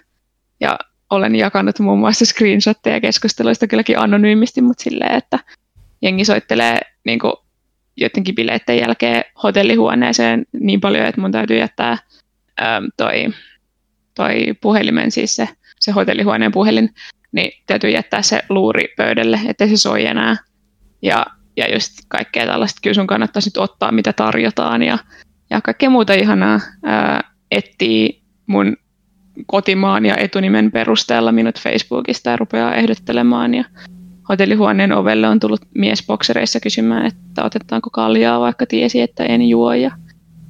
Ja 0.60 0.78
olen 1.10 1.36
jakanut 1.36 1.78
muun 1.78 1.98
muassa 1.98 2.24
screenshotteja 2.26 3.00
keskusteluista 3.00 3.66
kylläkin 3.66 3.98
anonyymisti, 3.98 4.60
mutta 4.60 4.82
silleen, 4.82 5.14
että 5.14 5.38
jengi 6.02 6.24
soittelee 6.24 6.80
niin 7.04 7.18
kuin 7.18 7.32
jotenkin 7.96 8.34
bileiden 8.34 8.78
jälkeen 8.78 9.24
hotellihuoneeseen 9.42 10.46
niin 10.60 10.80
paljon, 10.80 11.06
että 11.06 11.20
mun 11.20 11.32
täytyy 11.32 11.58
jättää 11.58 11.98
äm, 12.62 12.88
toi, 12.96 13.26
toi 14.14 14.54
puhelimen, 14.60 15.10
siis 15.10 15.36
se, 15.36 15.48
se 15.80 15.92
hotellihuoneen 15.92 16.52
puhelin, 16.52 16.94
niin 17.32 17.52
täytyy 17.66 17.90
jättää 17.90 18.22
se 18.22 18.42
luuri 18.48 18.94
pöydälle, 18.96 19.40
ettei 19.48 19.68
se 19.68 19.76
soi 19.76 20.06
enää. 20.06 20.36
Ja, 21.02 21.26
ja 21.56 21.72
just 21.74 21.92
kaikkea 22.08 22.46
tällaista, 22.46 22.80
kyllä 22.82 22.94
sun 22.94 23.06
kannattaisi 23.06 23.48
nyt 23.48 23.56
ottaa, 23.56 23.92
mitä 23.92 24.12
tarjotaan 24.12 24.82
ja, 24.82 24.98
ja 25.50 25.60
kaikkea 25.60 25.90
muuta 25.90 26.14
ihanaa 26.14 26.60
ää, 26.84 27.32
etsii 27.50 28.22
mun 28.46 28.76
kotimaan 29.46 30.06
ja 30.06 30.16
etunimen 30.16 30.72
perusteella 30.72 31.32
minut 31.32 31.60
Facebookista 31.60 32.30
ja 32.30 32.36
rupeaa 32.36 32.74
ehdottelemaan. 32.74 33.54
Ja 33.54 33.64
hotellihuoneen 34.28 34.92
ovelle 34.92 35.28
on 35.28 35.40
tullut 35.40 35.60
mies 35.74 36.06
boksereissa 36.06 36.60
kysymään, 36.60 37.06
että 37.06 37.44
otetaanko 37.44 37.90
kaljaa, 37.90 38.40
vaikka 38.40 38.66
tiesi, 38.66 39.00
että 39.00 39.24
en 39.24 39.48
juo. 39.48 39.74
Ja 39.74 39.90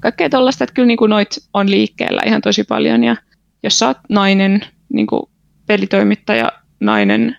kaikkea 0.00 0.30
tuollaista, 0.30 0.64
että 0.64 0.74
kyllä 0.74 0.86
niin 0.86 0.98
kuin 0.98 1.10
noit 1.10 1.28
on 1.54 1.70
liikkeellä 1.70 2.22
ihan 2.26 2.40
tosi 2.40 2.64
paljon. 2.64 3.04
Ja 3.04 3.16
jos 3.62 3.78
sä 3.78 3.86
oot 3.86 3.98
nainen, 4.08 4.60
niin 4.92 5.06
kuin 5.06 5.22
pelitoimittaja, 5.66 6.52
nainen 6.80 7.36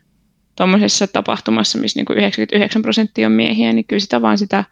tuommoisessa 0.56 1.07
tapahtumassa, 1.07 1.77
missä 1.77 1.99
niin 1.99 2.06
kuin 2.06 2.17
99 2.17 2.82
prosenttia 2.82 3.27
on 3.27 3.33
miehiä, 3.33 3.74
niin 3.74 3.85
kyllä 3.85 3.99
sitä 3.99 4.22
vaan 4.22 4.38
sitä 4.38 4.64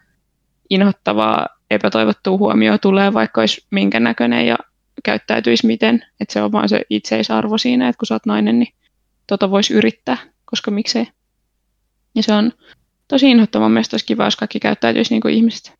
inhottavaa 0.70 1.48
epätoivottua 1.72 2.38
huomioon 2.38 2.80
tulee, 2.80 3.14
vaikka 3.14 3.42
olisi 3.42 3.66
minkä 3.72 4.00
näköinen 4.00 4.48
ja 4.48 4.58
käyttäytyisi 5.04 5.68
miten. 5.68 6.06
Että 6.20 6.34
se 6.34 6.42
on 6.42 6.52
vaan 6.52 6.70
se 6.70 6.82
itseisarvo 6.90 7.58
siinä, 7.58 7.88
että 7.88 8.00
kun 8.00 8.08
sä 8.08 8.16
oot 8.16 8.26
nainen, 8.26 8.60
niin 8.60 8.74
tota 9.28 9.52
voisi 9.52 9.74
yrittää, 9.74 10.18
koska 10.46 10.72
miksei. 10.72 11.08
Ja 12.16 12.24
se 12.24 12.34
on 12.34 12.52
tosi 13.08 13.32
inhottava. 13.32 13.70
Mielestäni 13.70 13.96
olisi 13.96 14.06
kiva, 14.06 14.26
jos 14.26 14.36
kaikki 14.36 14.60
käyttäytyisi 14.60 15.14
niin 15.14 15.22
kuin 15.22 15.34
ihmiset. 15.34 15.74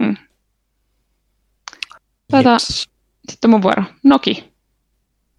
Mm. 0.00 0.16
Tota, 2.30 2.52
yes. 2.52 2.88
Sitten 3.28 3.50
mun 3.50 3.62
vuoro. 3.62 3.82
Noki. 4.02 4.44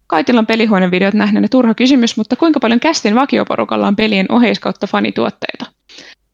Kaikilla 0.06 0.38
on 0.38 0.46
pelihuoneen 0.46 0.90
videot 0.90 1.14
nähneenä 1.14 1.48
turha 1.48 1.74
kysymys, 1.74 2.16
mutta 2.16 2.36
kuinka 2.36 2.60
paljon 2.60 2.80
kästin 2.80 3.14
vakioporukalla 3.14 3.86
on 3.86 3.96
pelien 3.96 4.32
oheiskautta 4.32 4.86
fanituotteita? 4.86 5.66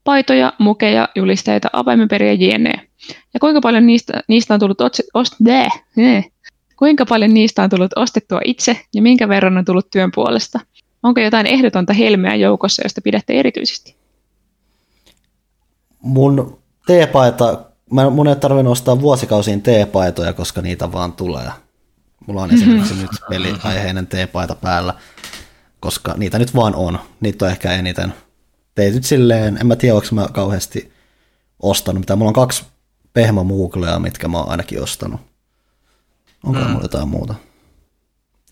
Paitoja, 0.05 0.53
mukeja, 0.59 1.09
julisteita, 1.15 1.69
avaimenperiä, 1.73 2.33
jne. 2.33 2.73
Ja 3.35 3.41
kuinka 3.41 3.61
paljon 3.61 3.87
niistä, 3.87 4.23
niistä 4.29 4.55
on 4.55 4.61
tullut 4.61 4.81
otsi, 4.81 5.03
ost, 5.15 5.35
bleh, 5.43 5.73
Kuinka 6.77 7.07
paljon 7.07 7.35
niistä 7.35 7.63
on 7.63 7.71
tullut 7.71 7.91
ostettua 7.97 8.41
itse 8.45 8.81
ja 8.95 9.03
minkä 9.03 9.29
verran 9.29 9.59
on 9.59 9.65
tullut 9.65 9.91
työn 9.91 10.11
puolesta? 10.15 10.61
Onko 11.03 11.21
jotain 11.21 11.47
ehdotonta 11.47 11.93
helmeä 11.93 12.35
joukossa, 12.35 12.83
josta 12.85 13.01
pidätte 13.01 13.41
erityisesti? 13.41 13.97
Mun 16.01 16.59
teepaita, 16.87 17.65
mä, 17.93 18.11
mun 18.11 18.29
ei 18.29 18.37
tarvinnut 18.37 18.73
ostaa 18.73 19.01
vuosikausiin 19.01 19.63
teepaitoja, 19.63 20.33
koska 20.33 20.63
niitä 20.63 20.93
vaan 20.93 21.13
tulee. 21.13 21.51
Mulla 22.27 22.43
on 22.43 22.55
esimerkiksi 22.55 22.95
nyt 23.03 23.11
peliaiheinen 23.31 24.07
teepaita 24.07 24.55
päällä, 24.55 24.95
koska 25.81 26.15
niitä 26.17 26.39
nyt 26.39 26.55
vaan 26.55 26.75
on. 26.75 26.99
Niitä 27.21 27.45
on 27.45 27.51
ehkä 27.51 27.73
eniten. 27.73 28.15
Teityt 28.75 29.05
silleen, 29.05 29.59
en 29.61 29.67
mä 29.67 29.77
tiedä, 29.77 29.95
onko 29.95 30.07
mä 30.13 30.29
kauheasti 30.33 30.93
ostanut 31.63 32.01
mitä. 32.01 32.17
Mulla 32.17 32.29
on 32.29 32.35
kaksi 32.35 32.65
pehmomuuklea, 33.13 33.99
mitkä 33.99 34.29
mä 34.29 34.39
oon 34.39 34.51
ainakin 34.51 34.83
ostanut. 34.83 35.21
Onko 36.45 36.61
mm. 36.61 36.67
mulla 36.67 36.85
jotain 36.85 37.09
muuta? 37.09 37.35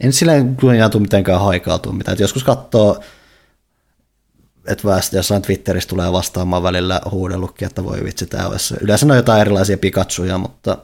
En 0.00 0.12
silleen 0.12 0.56
kyllä 0.56 0.88
tule 0.88 1.02
mitenkään 1.02 1.40
haikautua 1.40 1.92
mitään. 1.92 2.12
Et 2.12 2.20
joskus 2.20 2.44
katsoo, 2.44 3.00
että 4.66 4.88
väestö 4.88 5.16
jossain 5.16 5.42
Twitterissä 5.42 5.88
tulee 5.88 6.12
vastaamaan 6.12 6.62
välillä 6.62 7.00
huudellutkin, 7.10 7.66
että 7.66 7.84
voi 7.84 8.04
vitsi, 8.04 8.26
tämä 8.26 8.46
olisi. 8.46 8.74
Yleensä 8.80 9.06
on 9.06 9.16
jotain 9.16 9.40
erilaisia 9.40 9.78
Pikachuja, 9.78 10.38
mutta 10.38 10.78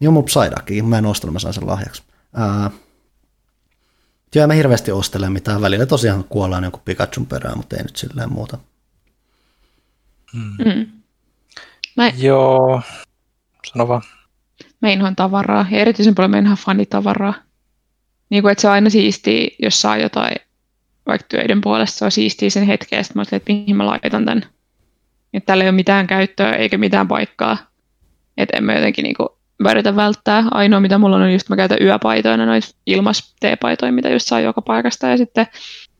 niin 0.00 0.08
on 0.08 0.14
mun 0.14 0.24
Psyduckin. 0.24 0.84
Mä 0.84 0.98
en 0.98 1.06
ostanut, 1.06 1.32
mä 1.32 1.38
sain 1.38 1.54
sen 1.54 1.66
lahjaksi. 1.66 2.02
Ää, 2.34 2.70
Joo, 4.34 4.46
mä 4.46 4.52
hirveästi 4.52 4.92
ostelen 4.92 5.32
mitään. 5.32 5.60
Välillä 5.60 5.86
tosiaan 5.86 6.24
kuollaan 6.24 6.62
jonkun 6.62 6.82
Pikachun 6.84 7.26
perään, 7.26 7.56
mutta 7.56 7.76
ei 7.76 7.82
nyt 7.82 7.96
silleen 7.96 8.32
muuta. 8.32 8.58
Mm. 10.32 10.64
Mm. 10.64 10.86
Mä... 11.96 12.08
Joo, 12.08 12.82
sano 13.72 13.88
vaan. 13.88 14.02
Mä 14.80 14.88
inhoan 14.88 15.16
tavaraa 15.16 15.66
ja 15.70 15.78
erityisen 15.78 16.14
paljon 16.14 16.30
mä 16.30 16.38
inhoan 16.38 16.58
fanitavaraa. 16.58 17.34
Niin 18.30 18.42
kuin, 18.42 18.52
että 18.52 18.62
se 18.62 18.68
on 18.68 18.74
aina 18.74 18.90
siistiä, 18.90 19.48
jos 19.58 19.80
saa 19.80 19.96
jotain 19.96 20.36
vaikka 21.06 21.26
töiden 21.28 21.60
puolesta, 21.60 21.98
se 21.98 22.04
on 22.04 22.10
siistiä 22.10 22.50
sen 22.50 22.66
hetken, 22.66 22.98
että 22.98 23.12
mä 23.14 23.22
että 23.22 23.52
mihin 23.52 23.76
mä 23.76 23.86
laitan 23.86 24.24
tämän. 24.24 24.44
Että 25.34 25.46
tällä 25.46 25.64
ei 25.64 25.68
ole 25.68 25.76
mitään 25.76 26.06
käyttöä 26.06 26.52
eikä 26.52 26.78
mitään 26.78 27.08
paikkaa. 27.08 27.58
Että 28.36 28.56
en 28.56 28.64
mä 28.64 28.74
jotenkin 28.74 29.02
niinku 29.02 29.38
yritä 29.70 29.96
välttää. 29.96 30.44
Ainoa, 30.50 30.80
mitä 30.80 30.98
mulla 30.98 31.16
on, 31.16 31.22
on 31.22 31.32
just 31.32 31.48
mä 31.48 31.56
käytän 31.56 31.78
yöpaitoina 31.80 32.46
noita 32.46 32.68
ilmas 32.86 33.34
paitoja 33.60 33.92
mitä 33.92 34.08
just 34.08 34.26
saa 34.26 34.40
joka 34.40 34.62
paikasta. 34.62 35.06
Ja 35.06 35.16
sitten 35.16 35.46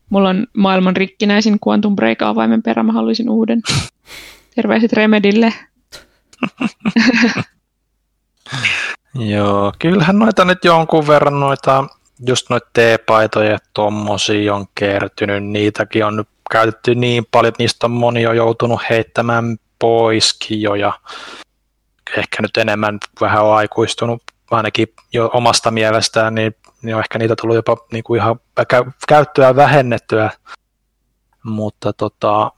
mulla 0.09 0.29
on 0.29 0.47
maailman 0.57 0.95
rikkinäisin 0.95 1.57
Quantum 1.67 1.95
Break-avaimen 1.95 2.63
perä, 2.63 2.83
mä 2.83 2.93
haluaisin 2.93 3.29
uuden. 3.29 3.61
Terveiset 4.55 4.93
Remedille. 4.93 5.53
Joo, 9.15 9.73
kyllähän 9.79 10.19
noita 10.19 10.45
nyt 10.45 10.65
jonkun 10.65 11.07
verran 11.07 11.39
noita, 11.39 11.87
just 12.27 12.49
noita 12.49 12.69
teepaitoja 12.73 13.57
tommosia 13.73 14.55
on 14.55 14.65
kertynyt, 14.75 15.43
niitäkin 15.43 16.05
on 16.05 16.15
nyt 16.15 16.27
käytetty 16.51 16.95
niin 16.95 17.25
paljon, 17.31 17.49
että 17.49 17.63
niistä 17.63 17.87
on 17.87 17.91
moni 17.91 18.21
jo 18.21 18.33
joutunut 18.33 18.81
heittämään 18.89 19.57
poiskin 19.79 20.61
jo, 20.61 20.75
ja 20.75 20.93
ehkä 22.17 22.41
nyt 22.41 22.57
enemmän 22.57 22.99
vähän 23.21 23.45
on 23.45 23.55
aikuistunut, 23.55 24.23
ainakin 24.51 24.87
jo 25.13 25.29
omasta 25.33 25.71
mielestään, 25.71 26.35
niin, 26.35 26.55
niin 26.81 26.95
on 26.95 27.01
ehkä 27.01 27.19
niitä 27.19 27.35
tullut 27.41 27.55
jopa 27.55 27.77
niin 27.91 28.03
kuin 28.03 28.19
ihan 28.21 28.39
käyttöä 29.07 29.55
vähennettyä, 29.55 30.31
mutta 31.43 31.93
tota, 31.93 32.51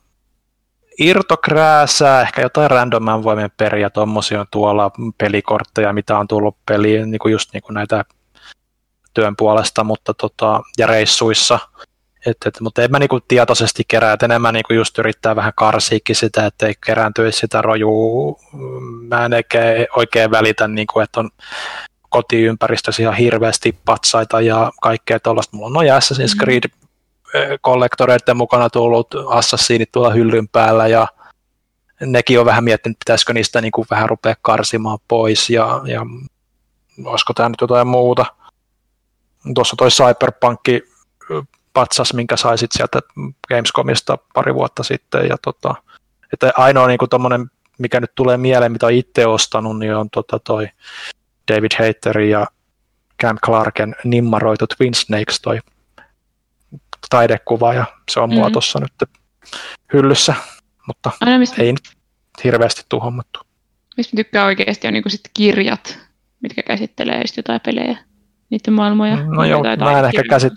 irtokrääsää, 0.99 2.22
ehkä 2.22 2.41
jotain 2.41 2.72
randoman 2.72 3.23
voimien 3.23 3.51
periä, 3.57 3.90
tuommoisia 3.90 4.40
on 4.40 4.48
tuolla 4.51 4.91
pelikortteja, 5.17 5.93
mitä 5.93 6.17
on 6.17 6.27
tullut 6.27 6.57
peliin, 6.65 7.11
niin 7.11 7.19
kuin 7.19 7.31
just 7.31 7.53
niin 7.53 7.64
kuin 7.64 7.73
näitä 7.73 8.06
työn 9.14 9.35
puolesta, 9.35 9.83
mutta 9.83 10.14
tota, 10.14 10.61
ja 10.77 10.88
reissuissa. 10.88 11.59
Et, 12.25 12.38
et, 12.45 12.59
mutta 12.61 12.81
en 12.81 12.91
mä 12.91 12.99
niinku 12.99 13.19
tietoisesti 13.27 13.83
kerää, 13.88 14.14
että 14.14 14.25
enemmän 14.25 14.53
niinku 14.53 14.73
just 14.73 14.98
yrittää 14.98 15.35
vähän 15.35 15.53
karsiikin 15.56 16.15
sitä, 16.15 16.45
että 16.45 16.67
ei 16.67 16.73
kerääntyisi 16.85 17.40
sitä 17.40 17.61
rojuu. 17.61 18.40
Mä 19.07 19.25
en 19.25 19.31
oikein, 19.95 20.31
välitä, 20.31 20.67
niinku, 20.67 20.99
että 20.99 21.19
on 21.19 21.30
kotiympäristössä 22.09 23.03
ihan 23.03 23.15
hirveästi 23.15 23.77
patsaita 23.85 24.41
ja 24.41 24.72
kaikkea 24.81 25.19
tuollaista. 25.19 25.57
Mulla 25.57 25.67
on 25.67 25.73
noin 25.73 25.90
Assassin's 25.90 26.35
mm. 26.35 26.40
Creed 26.40 26.64
kollektoreiden 27.61 28.38
mukana 28.38 28.69
tullut 28.69 29.15
assassinit 29.30 29.91
tuolla 29.91 30.14
hyllyn 30.14 30.48
päällä 30.48 30.88
ja 30.88 31.07
nekin 31.99 32.40
on 32.40 32.45
vähän 32.45 32.64
miettinyt, 32.64 32.99
pitäisikö 32.99 33.33
niistä 33.33 33.61
niin 33.61 33.72
kuin 33.72 33.88
vähän 33.91 34.09
rupea 34.09 34.35
karsimaan 34.41 34.99
pois 35.07 35.49
ja, 35.49 35.81
ja 35.85 36.06
olisiko 37.06 37.33
tämä 37.33 37.49
nyt 37.49 37.61
jotain 37.61 37.88
muuta. 37.88 38.25
Tuossa 39.55 39.75
toi 39.75 39.89
Cyberpunk 39.89 40.59
patsas, 41.73 42.13
minkä 42.13 42.37
saisit 42.37 42.71
sieltä 42.71 42.99
Gamescomista 43.49 44.17
pari 44.33 44.53
vuotta 44.53 44.83
sitten. 44.83 45.27
Ja 45.29 45.37
tota, 45.43 45.75
että 46.33 46.51
ainoa 46.57 46.87
niin 46.87 46.97
kuin 46.97 47.09
mikä 47.77 47.99
nyt 47.99 48.15
tulee 48.15 48.37
mieleen, 48.37 48.71
mitä 48.71 48.89
itse 48.89 49.25
ostanut, 49.27 49.79
niin 49.79 49.95
on 49.95 50.09
tota 50.09 50.39
toi 50.39 50.67
David 51.51 51.71
Haterin 51.79 52.29
ja 52.29 52.47
Cam 53.21 53.37
Clarken 53.45 53.95
nimmaroitu 54.03 54.65
Twin 54.67 54.93
Snakes 54.93 55.41
toi 55.41 55.59
taidekuva 57.09 57.73
ja 57.73 57.85
se 58.11 58.19
on 58.19 58.29
mulla 58.29 58.41
mm-hmm. 58.41 58.53
tuossa 58.53 58.79
nyt 58.79 59.09
hyllyssä, 59.93 60.35
mutta 60.87 61.11
Aina, 61.21 61.39
mistä... 61.39 61.61
ei 61.61 61.73
nyt 61.73 61.91
hirveästi 62.43 62.85
tuhommattu. 62.89 63.39
Mistä 63.97 64.15
tykkää 64.15 64.45
oikeasti 64.45 64.87
on 64.87 64.93
niin 64.93 65.03
sit 65.07 65.29
kirjat, 65.33 65.99
mitkä 66.41 66.63
käsittelee 66.63 67.23
jotain 67.37 67.61
pelejä, 67.65 67.97
niiden 68.51 68.73
maailmoja. 68.73 69.23
No 69.23 69.43
joo, 69.43 69.63
mä 69.63 69.99
en 69.99 70.05
ehkä 70.05 70.23
käsit... 70.30 70.53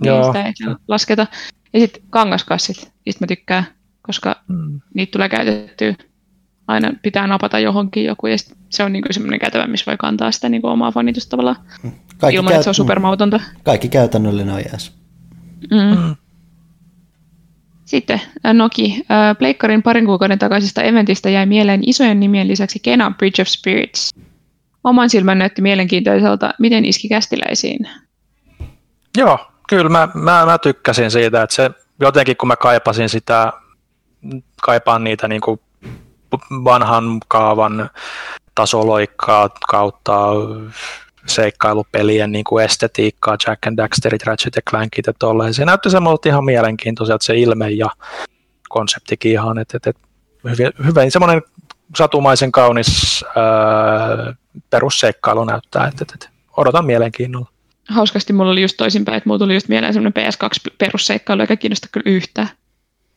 Joo. 0.00 0.34
ei 0.34 0.74
lasketa. 0.88 1.26
Ja 1.72 1.80
sitten 1.80 2.02
kangaskassit, 2.10 2.92
niistä 3.06 3.24
mä 3.24 3.26
tykkään, 3.26 3.66
koska 4.02 4.36
mm. 4.48 4.80
niitä 4.94 5.10
tulee 5.10 5.28
käytettyä. 5.28 5.94
Aina 6.66 6.92
pitää 7.02 7.26
napata 7.26 7.58
johonkin 7.58 8.04
joku, 8.04 8.26
ja 8.26 8.36
se 8.68 8.84
on 8.84 8.92
niinku 8.92 9.08
semmoinen 9.10 9.40
kätevä, 9.40 9.66
missä 9.66 9.90
voi 9.90 9.96
kantaa 9.96 10.32
sitä 10.32 10.48
niinku 10.48 10.66
omaa 10.66 10.92
fanitusta 10.92 11.30
tavallaan, 11.30 11.56
kaikki 12.18 12.36
ilman, 12.36 12.50
käy... 12.50 12.54
että 12.54 12.64
se 12.64 12.70
on 12.70 12.74
supermautonta. 12.74 13.40
Kaikki 13.62 13.88
käytännöllinen 13.88 14.54
on 14.54 14.60
jees. 14.60 14.92
Mm. 15.70 16.02
Mm. 16.02 16.16
Sitten 17.84 18.20
äh, 18.46 18.54
Noki. 18.54 19.04
Äh, 19.10 19.38
Pleikkarin 19.38 19.82
parin 19.82 20.06
kuukauden 20.06 20.38
takaisesta 20.38 20.82
eventistä 20.82 21.30
jäi 21.30 21.46
mieleen 21.46 21.80
isojen 21.86 22.20
nimien 22.20 22.48
lisäksi 22.48 22.78
Kena 22.78 23.10
Bridge 23.18 23.42
of 23.42 23.48
Spirits. 23.48 24.14
Oman 24.88 25.10
silmän 25.10 25.38
näytti 25.38 25.62
mielenkiintoiselta. 25.62 26.54
Miten 26.58 26.84
iski 26.84 27.08
kästiläisiin? 27.08 27.88
Joo, 29.16 29.38
kyllä 29.68 29.88
mä, 29.88 30.08
mä, 30.14 30.46
mä 30.46 30.58
tykkäsin 30.58 31.10
siitä, 31.10 31.42
että 31.42 31.56
se 31.56 31.70
jotenkin 32.00 32.36
kun 32.36 32.48
mä 32.48 32.56
kaipasin 32.56 33.08
sitä, 33.08 33.52
kaipaan 34.62 35.04
niitä 35.04 35.28
niin 35.28 35.40
kuin 35.40 35.60
vanhan 36.50 37.20
kaavan 37.28 37.90
tasoloikkaa 38.54 39.50
kautta 39.68 40.26
seikkailupelien 41.26 42.32
niin 42.32 42.44
kuin 42.44 42.64
estetiikkaa, 42.64 43.36
Jack 43.46 43.66
and 43.66 43.76
Daxterit, 43.76 44.22
Ratchet 44.22 44.56
ja 44.56 44.62
Clankit 44.70 45.06
ja 45.06 45.12
tolleen. 45.18 45.54
Se 45.54 45.64
näytti 45.64 45.90
semmoilta 45.90 46.28
ihan 46.28 46.44
mielenkiintoiselta 46.44 47.24
se 47.24 47.36
ilme 47.36 47.70
ja 47.70 47.90
konseptikin 48.68 49.32
ihan, 49.32 49.58
että, 49.58 49.76
että, 49.76 49.90
että 49.90 50.02
hyvin, 50.50 50.72
hyvin 50.86 51.10
semmoinen 51.10 51.42
satumaisen 51.96 52.52
kaunis 52.52 53.24
ää, 53.24 54.34
perusseikkailu 54.70 55.44
näyttää, 55.44 55.86
että, 55.86 56.02
että, 56.02 56.14
että 56.14 56.28
odotan 56.56 56.86
mielenkiinnolla. 56.86 57.48
Hauskasti 57.88 58.32
mulla 58.32 58.50
oli 58.50 58.62
just 58.62 58.76
toisinpäin, 58.76 59.16
että 59.16 59.28
mulla 59.28 59.38
tuli 59.38 59.54
just 59.54 59.68
mieleen 59.68 59.92
semmoinen 59.92 60.24
PS2 60.24 60.74
perusseikkailu, 60.78 61.40
eikä 61.40 61.56
kiinnosta 61.56 61.88
kyllä 61.92 62.10
yhtään. 62.10 62.48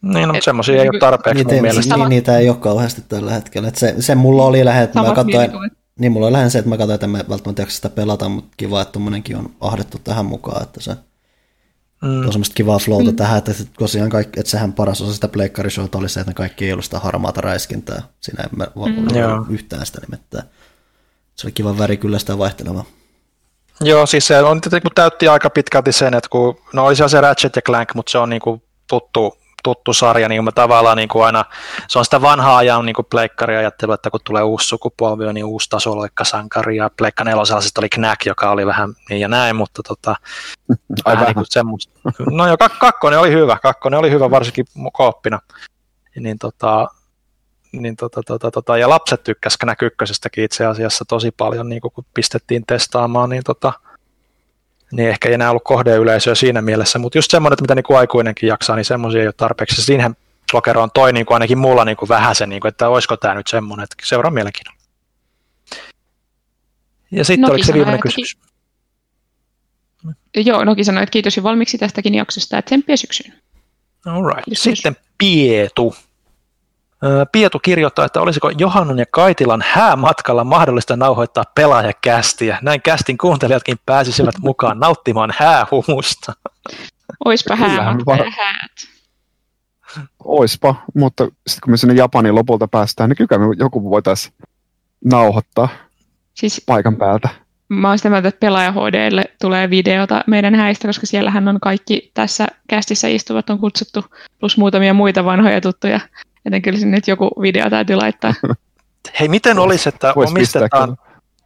Niin, 0.02 0.28
no, 0.28 0.34
semmoisia 0.42 0.82
ei 0.82 0.90
ole 0.90 1.00
tarpeeksi 1.00 1.44
niitä, 1.44 1.54
mun 1.54 1.62
mielestä. 1.62 1.98
Niin, 1.98 2.10
niitä 2.10 2.38
ei 2.38 2.50
ole 2.50 2.58
kauheasti 2.58 3.02
tällä 3.10 3.32
hetkellä. 3.32 3.68
Et 3.68 3.76
se, 3.76 3.96
se 4.00 4.16
mulla 4.16 4.46
oli 4.46 4.66
lähes, 4.66 4.84
että 4.84 5.02
mä 5.02 5.14
katsoin, 5.14 5.52
niin 6.00 6.12
mulla 6.12 6.28
on 6.28 6.34
lähinnä 6.34 6.50
se, 6.50 6.60
että 6.60 6.70
mä 6.70 6.78
katsoin, 6.78 6.96
että 6.96 7.08
mä 7.08 7.24
välttämättä 7.30 7.62
jaksa 7.62 7.76
sitä 7.76 7.90
pelata, 7.90 8.30
mutta 8.30 8.54
kiva, 8.58 8.82
että 8.82 8.92
tommonenkin 8.92 9.38
on 9.38 9.50
ahdettu 9.62 9.98
tähän 10.04 10.26
mukaan, 10.26 10.64
että 10.64 10.82
se 10.82 10.96
mm. 12.02 12.26
on 12.26 12.32
semmoista 12.32 12.54
kivaa 12.54 12.80
flowta 12.80 13.12
mm. 13.12 13.16
tähän, 13.16 13.38
että 13.38 13.52
tosiaan 13.80 14.10
kaikki, 14.10 14.40
että 14.40 14.50
sehän 14.50 14.74
paras 14.74 15.02
osa 15.02 15.14
sitä 15.14 15.28
pleikkarishowta 15.28 15.98
oli 15.98 16.10
se, 16.10 16.20
että 16.20 16.30
ne 16.30 16.36
kaikki 16.36 16.66
ei 16.66 16.72
ollut 16.72 16.86
sitä 16.86 17.00
harmaata 17.00 17.42
räiskintää. 17.42 18.02
Siinä 18.22 18.44
ei 18.44 18.50
mm. 18.88 19.54
yhtään 19.54 19.86
sitä 19.86 20.02
nimettää. 20.02 20.44
Se 21.36 21.48
oli 21.48 21.52
kiva 21.52 21.78
väri 21.78 21.98
kyllä 21.98 22.20
sitä 22.20 22.38
vaihtelevaa. 22.38 22.86
Joo, 23.82 24.06
siis 24.06 24.28
se 24.28 24.42
on, 24.42 24.62
täytti 24.96 25.28
aika 25.28 25.50
pitkälti 25.50 25.92
sen, 25.92 26.14
että 26.14 26.30
kun, 26.30 26.58
no 26.74 26.86
oli 26.86 26.96
se 26.96 27.22
Ratchet 27.22 27.56
ja 27.56 27.62
Clank, 27.62 27.96
mutta 27.96 28.12
se 28.12 28.18
on 28.18 28.30
niin 28.30 28.42
kuin 28.42 28.64
tuttu 28.90 29.38
tuttu 29.64 29.94
sarja, 29.94 30.30
niin 30.30 30.44
mä 30.44 30.52
tavallaan 30.52 30.98
niin 30.98 31.10
kuin 31.10 31.26
aina, 31.26 31.46
se 31.88 32.00
on 32.00 32.06
sitä 32.06 32.22
vanhaa 32.22 32.58
ajan 32.58 32.86
niin 32.86 32.96
pleikkari 33.10 33.58
ajattelu, 33.58 33.92
että 33.92 34.10
kun 34.10 34.20
tulee 34.24 34.44
uusi 34.44 34.68
sukupolvi, 34.68 35.34
niin 35.34 35.46
uusi 35.46 35.70
tasoloikkasankari, 35.70 36.78
ja 36.78 36.90
pleikka 36.98 37.24
nelosella 37.24 37.62
oli 37.78 37.90
Knack, 37.90 38.26
joka 38.26 38.52
oli 38.52 38.66
vähän 38.66 38.94
niin 39.10 39.22
ja 39.22 39.28
näin, 39.28 39.56
mutta 39.56 39.84
tota, 39.84 40.16
Ai 41.06 41.14
vähän. 41.14 41.26
Niin 41.26 41.36
kuin 41.36 41.46
semmoista. 41.50 41.94
No 42.32 42.48
joo, 42.48 42.56
kak- 42.56 42.80
kakkonen 42.80 43.20
oli 43.20 43.32
hyvä, 43.32 43.58
kakkonen 43.62 44.00
oli 44.00 44.12
hyvä 44.12 44.32
varsinkin 44.32 44.66
kooppina. 44.94 45.40
Niin 46.20 46.38
tota, 46.40 46.88
niin 47.72 47.96
tota, 47.96 48.24
tota, 48.24 48.52
tota, 48.52 48.78
ja 48.78 48.90
lapset 48.90 49.24
tykkäsivät 49.24 49.60
Knack 49.60 49.82
ykkösestäkin 49.82 50.44
itse 50.44 50.66
asiassa 50.66 51.06
tosi 51.06 51.32
paljon, 51.32 51.70
niin 51.70 51.82
kun 51.82 52.06
pistettiin 52.14 52.64
testaamaan, 52.68 53.30
niin 53.30 53.44
tota, 53.44 53.74
niin 54.92 55.10
ehkä 55.10 55.28
ei 55.28 55.34
enää 55.34 55.50
ollut 55.50 55.64
kohdeyleisöä 55.64 56.36
siinä 56.36 56.62
mielessä, 56.62 57.00
mutta 57.00 57.18
just 57.18 57.32
semmoinen, 57.32 57.58
mitä 57.62 57.76
niin 57.76 57.84
kuin 57.84 57.98
aikuinenkin 57.98 58.48
jaksaa, 58.48 58.76
niin 58.76 58.86
semmoisia 58.86 59.22
ei 59.22 59.28
ole 59.28 59.34
tarpeeksi. 59.38 59.82
Siinähän 59.82 60.16
Lokero 60.54 60.84
on 60.84 60.92
toi 60.94 61.14
niin 61.14 61.26
kuin 61.26 61.36
ainakin 61.36 61.58
mulla 61.58 61.86
niin 61.86 61.98
kuin 61.98 62.10
vähän 62.10 62.36
se, 62.36 62.46
niin 62.46 62.62
kuin, 62.62 62.70
että 62.70 62.90
olisiko 62.90 63.18
tämä 63.18 63.36
nyt 63.36 63.48
semmoinen, 63.48 63.84
että 63.84 63.96
seuraa 64.04 64.32
mielenkiinnolla. 64.32 64.80
Ja 67.12 67.26
sitten 67.26 67.42
Noki 67.42 67.52
oliko 67.52 67.66
se 67.66 67.74
viimeinen 67.74 68.00
kysymys? 68.00 68.38
Ki- 70.32 70.44
Joo, 70.46 70.64
Noki 70.64 70.84
sanoi, 70.84 71.04
että 71.04 71.12
kiitos 71.12 71.38
jo 71.38 71.44
valmiiksi 71.44 71.78
tästäkin 71.78 72.16
jaksosta, 72.16 72.58
että 72.58 72.70
tsemppiä 72.70 72.98
syksyyn. 72.98 73.34
All 74.06 74.26
right. 74.26 74.44
Sitten 74.54 74.96
Pietu. 75.18 75.96
Pietu 77.32 77.60
kirjoittaa, 77.60 78.06
että 78.06 78.22
olisiko 78.22 78.50
Johannon 78.50 79.00
ja 79.00 79.06
Kaitilan 79.12 79.64
häämatkalla 79.68 80.44
mahdollista 80.44 80.96
nauhoittaa 80.96 81.44
pelaajakästiä. 81.56 82.60
Näin 82.62 82.82
kästin 82.82 83.18
kuuntelijatkin 83.18 83.78
pääsisivät 83.86 84.36
mukaan 84.40 84.80
nauttimaan 84.80 85.34
häähumusta. 85.38 86.34
Oispa 87.26 87.56
häämatka 87.56 88.16
häät. 88.16 88.72
Oispa, 90.24 90.76
mutta 90.96 91.24
sitten 91.24 91.62
kun 91.64 91.72
me 91.72 91.78
sinne 91.78 91.94
Japaniin 91.94 92.36
lopulta 92.36 92.68
päästään, 92.68 93.10
niin 93.10 93.18
kyllä 93.18 93.48
me 93.48 93.56
joku 93.60 93.90
voitaisiin 93.90 94.34
nauhoittaa 95.06 95.70
siis, 96.34 96.64
paikan 96.66 96.96
päältä. 96.96 97.30
Mä 97.70 97.88
oon 97.88 97.98
sitä 97.98 98.10
mieltä, 98.10 98.28
että 98.28 98.40
pelaaja 98.40 98.72
HDlle 98.72 99.26
tulee 99.42 99.70
videota 99.70 100.24
meidän 100.28 100.56
häistä, 100.56 100.88
koska 100.88 101.06
siellähän 101.06 101.48
on 101.48 101.60
kaikki 101.60 102.12
tässä 102.14 102.48
kästissä 102.70 103.08
istuvat 103.08 103.50
on 103.50 103.60
kutsuttu, 103.60 104.06
plus 104.40 104.58
muutamia 104.58 104.94
muita 104.94 105.26
vanhoja 105.26 105.62
tuttuja 105.62 106.00
Joten 106.46 106.62
kyllä 106.62 106.80
sinne 106.80 106.98
nyt 106.98 107.08
joku 107.08 107.32
video 107.42 107.70
täytyy 107.70 107.96
laittaa. 107.96 108.34
Hei, 109.20 109.28
miten 109.28 109.60
olisi, 109.60 109.90
että 109.90 110.14
Vois 110.16 110.30
omistetaan 110.30 110.98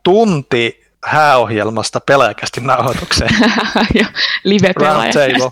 tunti 0.03 0.85
hääohjelmasta 1.05 1.99
pelaajakästi 1.99 2.61
nauhoitukseen? 2.61 3.29
Live 4.43 4.73
pelaaja. 4.73 5.11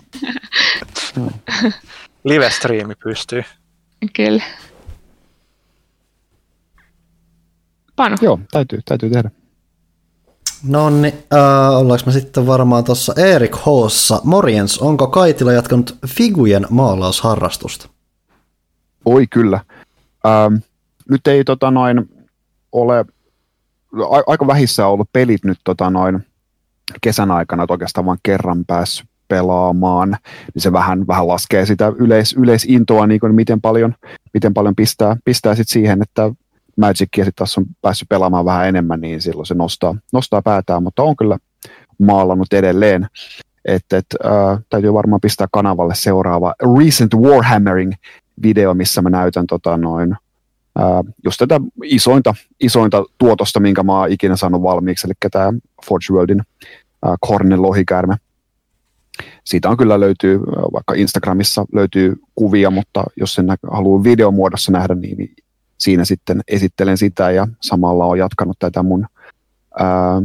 Live-striimi 2.24 2.94
pystyy. 3.04 3.44
Kyllä. 4.16 4.42
Panu. 7.96 8.16
Joo, 8.20 8.38
täytyy, 8.50 8.80
täytyy 8.84 9.10
tehdä. 9.10 9.30
No 10.62 10.90
niin, 10.90 11.14
äh, 11.34 11.76
ollaanko 11.76 12.06
me 12.06 12.12
sitten 12.12 12.46
varmaan 12.46 12.84
tuossa 12.84 13.14
Erik 13.16 13.56
Hoossa. 13.66 14.20
Morjens, 14.24 14.78
onko 14.78 15.06
Kaitila 15.06 15.52
jatkanut 15.52 15.96
figujen 16.06 16.66
maalausharrastusta? 16.70 17.88
Oi 19.04 19.26
kyllä. 19.26 19.60
Ähm, 20.26 20.54
nyt 21.10 21.26
ei 21.26 21.44
tota 21.44 21.70
noin 21.70 22.10
ole, 22.72 23.04
a, 24.10 24.22
aika 24.26 24.46
vähissä 24.46 24.86
ollut 24.86 25.08
pelit 25.12 25.44
nyt 25.44 25.58
tota 25.64 25.90
noin 25.90 26.26
kesän 27.00 27.30
aikana, 27.30 27.62
että 27.62 27.74
oikeastaan 27.74 28.06
vain 28.06 28.18
kerran 28.22 28.64
päässyt 28.64 29.06
pelaamaan, 29.28 30.16
niin 30.54 30.62
se 30.62 30.72
vähän, 30.72 31.06
vähän 31.06 31.28
laskee 31.28 31.66
sitä 31.66 31.92
yleis, 31.96 32.32
yleisintoa, 32.32 33.06
niin 33.06 33.20
kuin 33.20 33.34
miten 33.34 33.60
paljon, 33.60 33.94
miten 34.34 34.54
paljon 34.54 34.74
pistää, 34.74 35.16
pistää 35.24 35.54
sit 35.54 35.68
siihen, 35.68 36.02
että 36.02 36.30
Magicia 36.76 37.24
sitten 37.24 37.32
taas 37.36 37.58
on 37.58 37.64
päässyt 37.82 38.08
pelaamaan 38.08 38.44
vähän 38.44 38.68
enemmän, 38.68 39.00
niin 39.00 39.22
silloin 39.22 39.46
se 39.46 39.54
nostaa, 39.54 39.94
nostaa 40.12 40.42
päätään, 40.42 40.82
mutta 40.82 41.02
on 41.02 41.16
kyllä 41.16 41.38
maalannut 41.98 42.52
edelleen. 42.52 43.06
Että 43.64 43.96
et, 43.96 44.06
äh, 44.24 44.58
täytyy 44.70 44.92
varmaan 44.92 45.20
pistää 45.20 45.46
kanavalle 45.52 45.94
seuraava 45.94 46.54
Recent 46.78 47.14
Warhammering 47.14 47.92
video, 48.42 48.74
missä 48.74 49.02
mä 49.02 49.10
näytän 49.10 49.46
tota 49.46 49.76
noin, 49.76 50.16
ää, 50.78 51.02
just 51.24 51.38
tätä 51.38 51.60
isointa, 51.84 52.34
isointa 52.60 53.04
tuotosta, 53.18 53.60
minkä 53.60 53.82
mä 53.82 53.98
oon 53.98 54.12
ikinä 54.12 54.36
saanut 54.36 54.62
valmiiksi, 54.62 55.06
eli 55.06 55.14
tämä 55.32 55.52
Forge 55.86 56.06
Worldin 56.10 56.42
ää, 57.04 57.16
Kornen 57.20 57.62
lohikäärme. 57.62 58.14
Siitä 59.44 59.68
on 59.70 59.76
kyllä 59.76 60.00
löytyy, 60.00 60.38
vaikka 60.72 60.94
Instagramissa 60.94 61.64
löytyy 61.72 62.16
kuvia, 62.34 62.70
mutta 62.70 63.04
jos 63.16 63.34
sen 63.34 63.46
haluaa 63.70 64.04
videomuodossa 64.04 64.72
nähdä, 64.72 64.94
niin, 64.94 65.18
niin 65.18 65.34
siinä 65.78 66.04
sitten 66.04 66.40
esittelen 66.48 66.98
sitä 66.98 67.30
ja 67.30 67.48
samalla 67.60 68.06
on 68.06 68.18
jatkanut 68.18 68.58
tätä 68.58 68.82
mun 68.82 69.06
ää, 69.78 70.22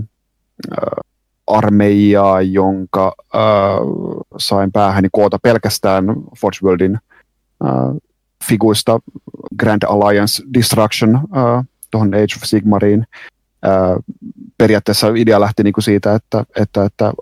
armeijaa, 1.47 2.41
jonka 2.41 3.15
ää, 3.33 3.41
sain 4.37 4.71
päähäni 4.71 5.07
koota 5.11 5.37
pelkästään 5.43 6.05
Forge 6.41 6.57
Worldin 6.63 6.99
figuista 8.43 8.99
Grand 9.59 9.83
Alliance 9.87 10.43
Destruction 10.53 11.15
uh, 11.15 11.65
tuohon 11.91 12.13
Age 12.13 12.35
of 12.37 12.43
Sigmariin. 12.43 13.05
Uh, 13.65 14.03
periaatteessa 14.57 15.07
idea 15.15 15.39
lähti 15.39 15.63
niinku 15.63 15.81
siitä, 15.81 16.15
että, 16.15 16.43
että, 16.55 16.85
että 16.85 17.13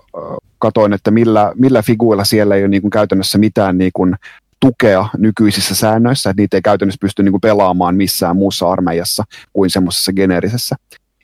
katoin, 0.60 0.94
että 0.94 1.12
millä, 1.12 1.52
millä 1.56 1.82
figuilla 1.82 2.24
siellä 2.24 2.56
ei 2.56 2.62
ole 2.62 2.68
niin 2.68 2.82
kuin 2.82 2.92
käytännössä 2.92 3.38
mitään 3.38 3.78
niin 3.78 3.92
kuin 3.94 4.16
tukea 4.60 5.06
nykyisissä 5.18 5.76
säännöissä, 5.76 6.30
että 6.30 6.42
niitä 6.42 6.58
ei 6.58 6.62
käytännössä 6.62 6.98
pysty 7.02 7.24
niin 7.24 7.32
kuin 7.32 7.42
pelaamaan 7.42 7.96
missään 7.96 8.36
muussa 8.36 8.72
armeijassa 8.72 9.24
kuin 9.54 9.70
semmoisessa 9.70 10.14
geneerisessä. 10.14 10.76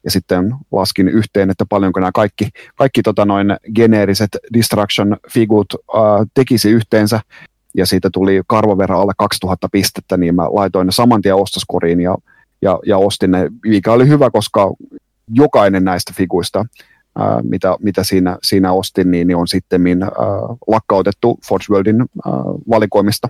Ja 0.03 0.11
sitten 0.11 0.55
laskin 0.71 1.07
yhteen, 1.07 1.49
että 1.49 1.65
paljonko 1.69 1.99
nämä 1.99 2.11
kaikki, 2.11 2.49
kaikki 2.75 3.01
tota 3.01 3.25
noin 3.25 3.55
geneeriset 3.75 4.37
Destruction 4.53 5.17
figut 5.31 5.67
äh, 5.73 6.01
tekisi 6.33 6.69
yhteensä, 6.69 7.19
ja 7.77 7.85
siitä 7.85 8.09
tuli 8.13 8.41
karvon 8.47 8.77
verran 8.77 8.99
alle 8.99 9.13
2000 9.17 9.67
pistettä, 9.71 10.17
niin 10.17 10.35
mä 10.35 10.43
laitoin 10.43 10.85
ne 10.85 10.91
saman 10.91 11.21
tien 11.21 11.35
ostoskoriin 11.35 12.01
ja, 12.01 12.17
ja, 12.61 12.79
ja 12.85 12.97
ostin 12.97 13.31
ne, 13.31 13.49
mikä 13.65 13.91
oli 13.91 14.07
hyvä, 14.07 14.29
koska 14.31 14.73
jokainen 15.29 15.83
näistä 15.83 16.13
figuista, 16.15 16.65
ää, 17.17 17.39
mitä, 17.43 17.77
mitä 17.79 18.03
siinä, 18.03 18.37
siinä 18.43 18.71
ostin, 18.71 19.11
niin, 19.11 19.27
niin 19.27 19.37
on 19.37 19.47
sitten 19.47 20.03
ää, 20.03 20.09
lakkautettu 20.67 21.39
Forge 21.47 21.65
Worldin 21.69 22.01
ää, 22.01 22.33
valikoimista. 22.69 23.27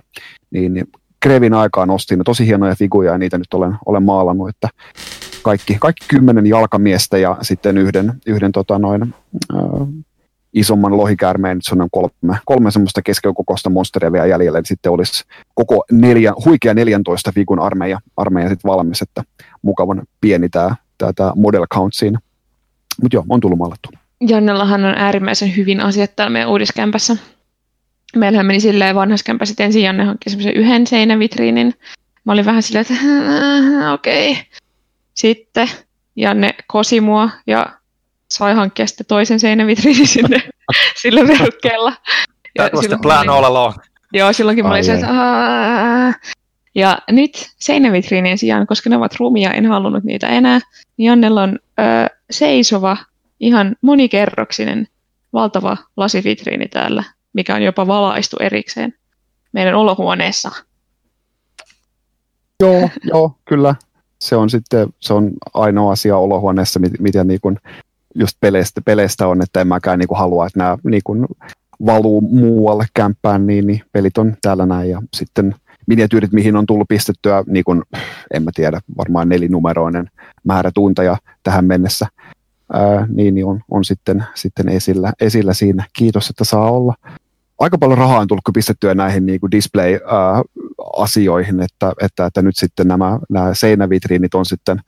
Niin, 0.50 0.74
niin 0.74 0.86
Krevin 1.20 1.54
aikaan 1.54 1.90
ostin 1.90 2.20
tosi 2.24 2.46
hienoja 2.46 2.74
figuja 2.74 3.12
ja 3.12 3.18
niitä 3.18 3.38
nyt 3.38 3.54
olen, 3.54 3.76
olen 3.86 4.02
maalannut, 4.02 4.48
että 4.48 4.68
kaikki, 5.42 5.76
kaikki 5.80 6.04
kymmenen 6.08 6.46
jalkamiestä 6.46 7.18
ja 7.18 7.36
sitten 7.42 7.78
yhden, 7.78 8.12
yhden 8.26 8.52
tota 8.52 8.78
noin, 8.78 9.14
ää, 9.54 9.60
isomman 10.54 10.96
lohikäärmeen, 10.96 11.58
se 11.62 11.74
on 11.74 11.88
kolme, 11.90 12.38
kolme 12.44 12.70
semmoista 12.70 13.02
keskikokoista 13.02 13.70
monsteria 13.70 14.12
vielä 14.12 14.26
jäljellä, 14.26 14.58
niin 14.58 14.66
sitten 14.66 14.92
olisi 14.92 15.24
koko 15.54 15.84
neljä, 15.92 16.32
huikea 16.44 16.74
14 16.74 17.32
figun 17.32 17.60
armeija, 17.60 17.98
armeija 18.16 18.48
sitten 18.48 18.68
valmis, 18.70 19.02
että 19.02 19.22
mukavan 19.62 20.02
pieni 20.20 20.48
tämä, 20.48 20.76
tämä, 21.14 21.32
model 21.36 21.66
count 21.74 21.94
siinä. 21.94 22.18
Mutta 23.02 23.16
joo, 23.16 23.24
on 23.28 23.40
tullut 23.40 23.58
mallattu. 23.58 23.88
Jannellahan 24.20 24.84
on 24.84 24.94
äärimmäisen 24.94 25.56
hyvin 25.56 25.80
asiat 25.80 26.16
täällä 26.16 26.32
meidän 26.32 26.50
uudiskämpässä. 26.50 27.16
Meillähän 28.16 28.46
meni 28.46 28.60
silleen 28.60 28.96
vanhassa 28.96 29.24
kämpässä, 29.24 29.52
että 29.52 29.64
ensin 29.64 29.82
Janne 29.82 30.04
hankki 30.04 30.30
semmoisen 30.30 30.54
yhden 30.54 30.86
seinävitriinin. 30.86 31.74
Mä 32.24 32.32
olin 32.32 32.44
vähän 32.44 32.62
silleen, 32.62 32.86
että 32.90 33.92
okei. 33.92 34.30
Okay. 34.30 34.44
Sitten 35.14 35.68
Janne 36.16 36.54
kosi 36.66 37.00
mua 37.00 37.30
ja 37.46 37.66
sai 38.30 38.54
hankkia 38.54 38.86
sitten 38.86 39.06
toisen 39.06 39.40
seinävitriinin 39.40 40.08
sinne 40.08 40.42
sillä 41.02 41.20
verukkeella. 41.28 41.92
That 42.58 42.72
was 42.72 42.86
the 42.86 42.98
plan 43.02 43.28
all 43.28 43.44
along. 43.44 43.74
Joo, 44.12 44.32
silloinkin 44.32 44.64
mä 44.64 44.70
olin 44.70 44.84
se, 44.84 45.00
ja 46.74 46.98
nyt 47.10 47.50
seinävitriinien 47.58 48.38
sijaan, 48.38 48.66
koska 48.66 48.90
ne 48.90 48.96
ovat 48.96 49.16
rumia, 49.20 49.52
en 49.52 49.66
halunnut 49.66 50.04
niitä 50.04 50.28
enää, 50.28 50.60
niin 50.96 51.06
Jannella 51.06 51.42
on 51.42 51.58
ö, 51.80 51.82
seisova, 52.30 52.96
ihan 53.40 53.76
monikerroksinen, 53.80 54.88
valtava 55.32 55.76
lasivitriini 55.96 56.68
täällä, 56.68 57.04
mikä 57.32 57.54
on 57.54 57.62
jopa 57.62 57.86
valaistu 57.86 58.36
erikseen 58.40 58.94
meidän 59.52 59.74
olohuoneessa. 59.74 60.50
Joo, 62.60 62.90
joo, 63.04 63.36
kyllä. 63.44 63.74
Se 64.20 64.36
on 64.36 64.50
sitten 64.50 64.88
se 65.00 65.14
on 65.14 65.30
ainoa 65.54 65.92
asia 65.92 66.16
olohuoneessa, 66.16 66.80
mitä 66.98 67.24
niin 67.24 67.40
kuin 67.40 67.58
just 68.14 68.36
peleistä, 68.40 68.80
peleistä 68.84 69.28
on, 69.28 69.42
että 69.42 69.60
en 69.60 69.68
mäkään 69.68 69.98
niin 69.98 70.08
kuin 70.08 70.18
halua, 70.18 70.46
että 70.46 70.58
nämä 70.58 70.78
niin 70.84 71.02
kuin 71.04 71.26
valuu 71.86 72.20
muualle 72.20 72.86
kämppään, 72.94 73.46
niin, 73.46 73.66
niin 73.66 73.82
pelit 73.92 74.18
on 74.18 74.36
täällä 74.42 74.66
näin. 74.66 74.90
Ja 74.90 75.02
sitten 75.16 75.54
miniatyyrit, 75.86 76.32
mihin 76.32 76.56
on 76.56 76.66
tullut 76.66 76.88
pistettyä, 76.88 77.44
niin 77.46 77.64
kuin, 77.64 77.82
en 78.34 78.42
mä 78.42 78.50
tiedä, 78.54 78.80
varmaan 78.98 79.28
nelinumeroinen 79.28 80.10
määrä 80.44 80.70
tunteja 80.74 81.16
tähän 81.42 81.64
mennessä, 81.64 82.06
ää, 82.72 83.06
niin, 83.10 83.34
niin 83.34 83.46
on, 83.46 83.60
on 83.70 83.84
sitten, 83.84 84.24
sitten 84.34 84.68
esillä, 84.68 85.12
esillä 85.20 85.54
siinä. 85.54 85.84
Kiitos, 85.92 86.30
että 86.30 86.44
saa 86.44 86.70
olla. 86.70 86.94
Aika 87.58 87.78
paljon 87.78 87.98
rahaa 87.98 88.20
on 88.20 88.28
tullut 88.28 88.44
pistettyä 88.54 88.94
näihin 88.94 89.26
niin 89.26 89.40
kuin 89.40 89.50
display-asioihin, 89.50 91.60
että, 91.60 91.92
että, 92.00 92.26
että 92.26 92.42
nyt 92.42 92.56
sitten 92.56 92.88
nämä, 92.88 93.18
nämä 93.28 93.54
seinävitriinit 93.54 94.34
on 94.34 94.46
sitten 94.46 94.80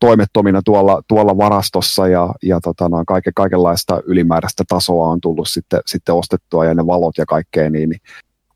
toimettomina 0.00 0.62
tuolla, 0.64 1.02
tuolla 1.08 1.36
varastossa 1.36 2.08
ja, 2.08 2.34
ja 2.42 2.60
tota, 2.60 2.88
no, 2.88 3.04
kaiken, 3.06 3.34
kaikenlaista 3.34 4.00
ylimääräistä 4.06 4.64
tasoa 4.68 5.06
on 5.06 5.20
tullut 5.20 5.48
sitten, 5.48 5.80
sitten 5.86 6.14
ostettua 6.14 6.64
ja 6.64 6.74
ne 6.74 6.86
valot 6.86 7.18
ja 7.18 7.26
kaikkea, 7.26 7.70
niin, 7.70 7.90
niin 7.90 8.00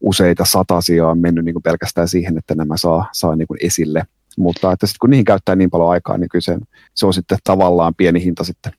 useita 0.01 0.45
satasia 0.45 1.09
on 1.09 1.19
mennyt 1.19 1.45
niin 1.45 1.55
kuin 1.55 1.63
pelkästään 1.63 2.09
siihen, 2.09 2.39
että 2.39 2.55
nämä 2.55 2.77
saa, 2.77 3.09
saa 3.13 3.37
niin 3.37 3.49
kuin 3.49 3.59
esille. 3.63 4.05
Mutta 4.39 4.73
että 4.73 4.87
sitten 4.87 4.99
kun 5.01 5.11
niihin 5.11 5.25
käyttää 5.25 5.57
niin 5.57 5.71
paljon 5.71 5.91
aikaa, 5.91 6.19
niin 6.19 6.29
kyllä 6.29 6.43
se, 6.43 6.59
se 6.95 7.07
on 7.07 7.15
sitten 7.15 7.39
tavallaan 7.45 7.95
pieni 7.95 8.25
hinta 8.25 8.45
sitten. 8.45 8.73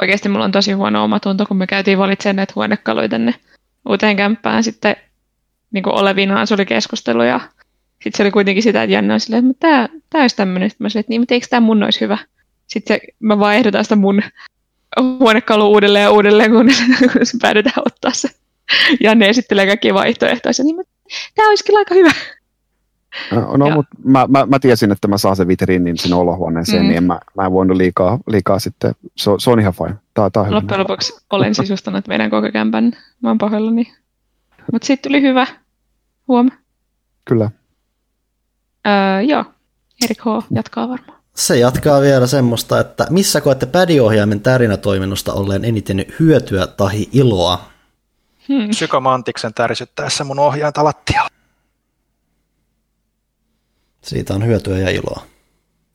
Oikeasti 0.00 0.28
mulla 0.28 0.44
on 0.44 0.52
tosi 0.52 0.72
huono 0.72 1.04
omatunto, 1.04 1.46
kun 1.46 1.56
me 1.56 1.66
käytiin 1.66 1.98
valitsemaan 1.98 2.36
näitä 2.36 2.52
huonekaluja 2.56 3.08
tänne 3.08 3.34
uuteen 3.88 4.16
kämppään 4.16 4.64
sitten 4.64 4.96
niin 5.70 5.84
kuin 5.84 5.94
olevinaan 5.94 6.46
se 6.46 6.54
oli 6.54 6.66
keskustelu 6.66 7.22
ja 7.22 7.40
sitten 8.02 8.16
se 8.16 8.22
oli 8.22 8.30
kuitenkin 8.30 8.62
sitä, 8.62 8.82
että 8.82 8.94
Janne 8.94 9.14
on 9.14 9.20
silleen, 9.20 9.50
että 9.50 9.68
tämä, 9.68 9.88
tämä 10.10 10.22
olisi 10.22 10.36
tämmöinen. 10.36 10.70
Sitten 10.70 10.84
mä 10.84 10.88
silleen, 10.88 11.00
että 11.00 11.10
niin, 11.10 11.20
mutta 11.20 11.34
eikö 11.34 11.46
tämä 11.50 11.66
mun 11.66 11.82
olisi 11.82 12.00
hyvä? 12.00 12.18
Sitten 12.66 12.96
se, 12.96 13.06
mä 13.20 13.38
vaan 13.38 13.54
ehdotan 13.54 13.84
sitä 13.84 13.96
mun 13.96 14.22
huonekalu 15.00 15.72
uudelleen 15.72 16.02
ja 16.02 16.10
uudelleen, 16.10 16.50
kun 16.50 16.70
se 17.22 17.38
päädytään 17.42 17.82
ottaa 17.86 18.10
se. 18.10 18.28
Janne 19.00 19.28
esittelee 19.28 19.66
kaikkia 19.66 19.94
vaihtoehtoja. 19.94 20.52
Niin 20.64 20.76
mä, 20.76 20.82
tämä 21.34 21.48
olisikin 21.48 21.76
aika 21.76 21.94
hyvä. 21.94 22.10
No, 23.32 23.56
no 23.56 23.70
mutta 23.70 23.96
mä, 24.04 24.26
mä, 24.28 24.46
mä, 24.46 24.58
tiesin, 24.58 24.92
että 24.92 25.08
mä 25.08 25.18
saan 25.18 25.36
sen 25.36 25.48
vitriinin 25.48 25.98
sinne 25.98 26.16
olohuoneeseen, 26.16 26.82
mm. 26.82 26.88
niin 26.88 26.96
en 26.96 27.04
mä, 27.04 27.20
mä 27.36 27.46
en 27.46 27.52
voinut 27.52 27.76
liikaa, 27.76 28.18
liikaa 28.26 28.58
sitten. 28.58 28.94
Se, 29.16 29.30
se 29.38 29.50
on 29.50 29.60
ihan 29.60 29.72
fine. 29.72 29.94
Tää, 30.14 30.30
tää 30.30 30.42
on 30.42 30.54
Loppujen 30.54 30.80
lopuksi 30.80 31.12
olen 31.30 31.54
sisustanut 31.54 32.08
meidän 32.08 32.30
koko 32.30 32.52
kämpän. 32.52 32.92
Mä 33.20 33.30
oon 33.30 33.38
pahoillani. 33.38 33.92
Mutta 34.72 34.86
sitten 34.86 35.10
tuli 35.10 35.22
hyvä. 35.22 35.46
Huom. 36.28 36.50
Kyllä. 37.24 37.50
Öö, 38.86 39.20
joo, 39.20 39.44
Erik 40.04 40.20
H. 40.20 40.26
jatkaa 40.50 40.88
varmaan. 40.88 41.22
Se 41.34 41.58
jatkaa 41.58 42.00
vielä 42.00 42.26
semmoista, 42.26 42.80
että 42.80 43.06
missä 43.10 43.40
koette 43.40 43.66
pädiohjaimen 43.66 44.40
tärinätoiminnosta 44.40 45.32
olleen 45.32 45.64
eniten 45.64 46.06
hyötyä 46.20 46.66
tai 46.66 47.06
iloa? 47.12 47.64
Hmm. 48.48 48.68
Psykomantiksen 48.68 49.54
tärisyttäessä 49.54 50.24
mun 50.24 50.38
ohjainta 50.38 50.84
lattialla. 50.84 51.28
Siitä 54.02 54.34
on 54.34 54.46
hyötyä 54.46 54.78
ja 54.78 54.90
iloa. 54.90 55.22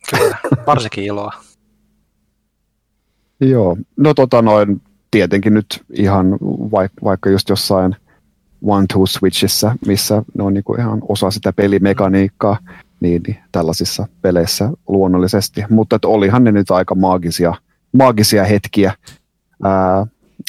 Kyllä, 0.10 0.38
varsinkin 0.68 1.04
iloa. 1.04 1.32
Joo, 3.40 3.78
no 3.98 4.14
tota 4.14 4.42
noin, 4.42 4.82
tietenkin 5.12 5.54
nyt 5.54 5.84
ihan 5.94 6.32
vaikka, 6.72 7.02
vaikka 7.04 7.30
just 7.30 7.50
jossain– 7.50 7.96
one-two-switchissä, 8.62 9.76
missä 9.88 10.24
ne 10.38 10.44
on 10.44 10.54
niinku 10.54 10.76
ihan 10.76 11.00
osa 11.10 11.32
sitä 11.32 11.54
pelimekaniikkaa, 11.54 12.58
niin, 13.00 13.22
niin 13.28 13.38
tällaisissa 13.52 14.08
peleissä 14.22 14.70
luonnollisesti. 14.88 15.64
Mutta 15.70 15.96
että 15.96 16.08
olihan 16.08 16.44
ne 16.44 16.52
nyt 16.52 16.72
aika 16.72 16.96
maagisia, 16.96 17.54
maagisia 17.92 18.44
hetkiä. 18.44 18.94
Ää, 19.64 20.06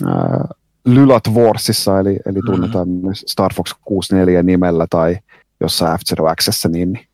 ää, 0.06 0.48
Lylat 0.84 1.22
Warsissa, 1.34 2.00
eli, 2.00 2.18
eli 2.26 2.40
tunnetaan 2.46 2.88
mm-hmm. 2.88 3.06
myös 3.06 3.24
Star 3.26 3.54
Fox 3.54 3.74
64 3.84 4.42
nimellä, 4.42 4.86
tai 4.90 5.18
jossain 5.60 5.98
f 5.98 6.02
Xssä, 6.40 6.68
niin, 6.68 6.92
niin 6.92 7.06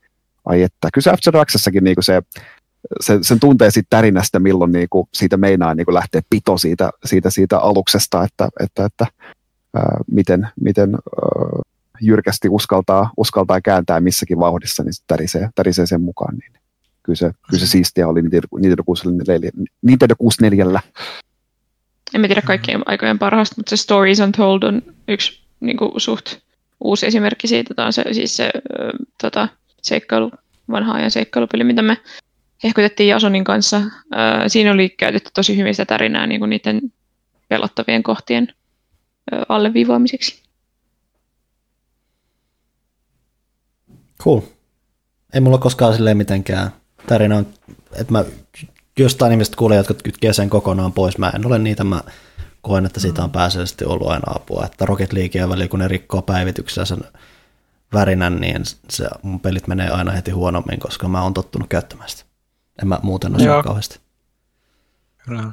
ai 0.45 0.63
että. 0.63 0.89
Kyllä 0.95 1.17
se 1.17 1.31
f 1.31 1.73
niin 1.81 1.97
se, 2.01 2.23
se, 3.01 3.19
sen 3.23 3.41
tuntee 3.41 3.71
siitä 3.71 3.87
tärinästä, 3.91 4.39
milloin 4.39 4.73
niin 4.73 4.89
kuin 4.91 5.09
siitä 5.15 5.37
meinaa 5.37 5.75
niin 5.75 5.85
kuin 5.85 5.95
lähteä 5.95 6.23
pito 6.31 6.59
siitä, 6.59 6.91
siitä, 7.05 7.31
siitä 7.31 7.59
aluksesta, 7.59 8.25
että, 8.25 8.49
että, 8.61 8.85
että 8.85 9.07
miten, 10.07 10.49
miten 10.61 10.97
jyrkästi 12.01 12.49
uskaltaa, 12.49 13.11
uskaltaa 13.17 13.61
kääntää 13.61 14.01
missäkin 14.01 14.39
vauhdissa, 14.39 14.83
niin 14.83 14.95
se 14.95 15.03
tärisee, 15.07 15.49
tärisee 15.55 15.87
sen 15.87 16.01
mukaan. 16.01 16.37
Niin 16.37 16.53
kyllä 17.03 17.17
se, 17.17 17.31
kyllä 17.51 17.61
se 17.61 17.67
siistiä 17.67 18.09
oli 18.09 18.23
Nintendo 18.23 18.83
64. 18.87 19.51
Nintendo 19.83 20.15
64. 20.19 20.81
En 22.15 22.23
tiedä 22.23 22.43
kaikkien 22.43 22.83
aikojen 22.87 23.19
parhaasta, 23.19 23.55
mutta 23.57 23.71
se 23.71 23.77
Stories 23.77 24.21
Untold 24.21 24.63
on 24.63 24.83
yksi 25.09 25.41
niin 25.61 25.77
kuin, 25.77 26.01
suht 26.01 26.37
uusi 26.81 27.07
esimerkki 27.07 27.49
siitä. 27.49 27.75
Tämä 27.75 27.87
on 27.87 27.93
se, 27.93 28.05
siis 28.13 28.37
se 28.37 28.51
tota, 29.23 29.49
seikkailu, 29.83 30.31
vanha 30.71 30.93
ajan 30.93 31.11
seikkailupeli, 31.11 31.65
mitä 31.65 31.83
me 31.83 31.97
hehkutettiin 32.65 33.09
Jasonin 33.09 33.45
kanssa. 33.45 33.83
Siinä 34.47 34.73
oli 34.73 34.89
käytetty 34.89 35.31
tosi 35.35 35.57
hyvin 35.57 35.75
sitä 35.75 35.85
tarinaa 35.85 36.27
niin 36.27 36.41
kuin 36.41 36.51
niiden 36.51 36.81
pelottavien 37.49 38.03
kohtien 38.03 38.49
alleviivaamiseksi. 39.49 40.43
Cool. 44.23 44.41
Ei 45.33 45.41
mulla 45.41 45.59
koskaan 45.59 45.95
silleen 45.95 46.17
mitenkään 46.17 46.71
tarina 47.09 47.37
on, 47.37 47.47
että 47.93 48.13
mä 48.13 48.25
jostain 48.99 49.33
ihmistä 49.33 49.57
kuulen, 49.57 49.77
jotka 49.77 49.95
kytkee 49.95 50.33
sen 50.33 50.51
kokonaan 50.51 50.93
pois. 50.93 51.19
Mä 51.19 51.33
en 51.35 51.47
ole 51.47 51.59
niitä, 51.59 51.85
mä 51.85 52.01
koen, 52.61 52.87
että 52.87 53.01
siitä 53.01 53.25
on 53.25 53.31
pääsellisesti 53.31 53.85
ollut 53.85 54.09
aina 54.09 54.33
apua. 54.35 54.65
Että 54.65 54.87
Rocket 54.87 55.13
Leaguea 55.13 55.49
väliin, 55.49 55.69
kun 55.69 55.79
ne 55.79 55.89
rikkoo 55.89 56.23
päivityksellä 56.23 56.87
sen 56.87 57.05
värinän, 57.93 58.41
niin 58.41 58.63
se, 58.91 59.09
mun 59.23 59.41
pelit 59.41 59.67
menee 59.67 59.91
aina 59.91 60.13
heti 60.13 60.31
huonommin, 60.31 60.81
koska 60.81 61.09
mä 61.09 61.23
oon 61.23 61.35
tottunut 61.35 61.69
käyttämään 61.69 62.09
sitä. 62.09 62.25
En 62.83 62.89
mä 62.89 62.99
muuten 63.03 63.37
osaa 63.37 63.63
kauheasti. 63.63 64.01
Kyllä. 65.25 65.53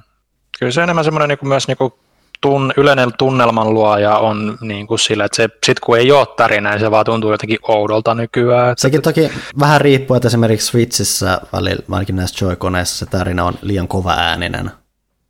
Kyllä 0.60 0.72
se 0.72 0.84
enemmän 0.84 1.04
semmoinen 1.04 1.30
niin 1.30 1.48
myös 1.48 1.68
niin 1.68 1.78
kuin 1.78 1.94
tun, 2.42 2.74
yleinen 2.78 3.12
tunnelman 3.18 3.74
luoja 3.74 4.18
on 4.18 4.58
niin 4.62 4.88
kuin 4.88 5.00
sillä, 5.00 5.26
että 5.26 5.36
se, 5.36 5.50
sit 5.66 5.80
kun 5.80 5.98
ei 5.98 6.12
ole 6.12 6.28
tarinaa, 6.38 6.72
niin 6.72 6.80
se 6.80 6.92
vaan 6.92 7.06
tuntuu 7.06 7.32
jotenkin 7.32 7.58
oudolta 7.68 8.16
nykyään. 8.16 8.72
Että... 8.72 8.82
Sekin 8.82 9.02
toki 9.02 9.32
vähän 9.60 9.82
riippuu, 9.82 10.16
että 10.16 10.28
esimerkiksi 10.28 10.68
Switchissä 10.68 11.42
välillä, 11.54 11.84
ainakin 11.92 12.16
näissä 12.16 12.46
Joy-koneissa 12.46 12.98
se 12.98 13.06
tarina 13.06 13.46
on 13.46 13.54
liian 13.62 13.88
kova 13.88 14.14
ääninen. 14.14 14.72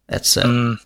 Että 0.09 0.27
se 0.27 0.43
mm. 0.43 0.77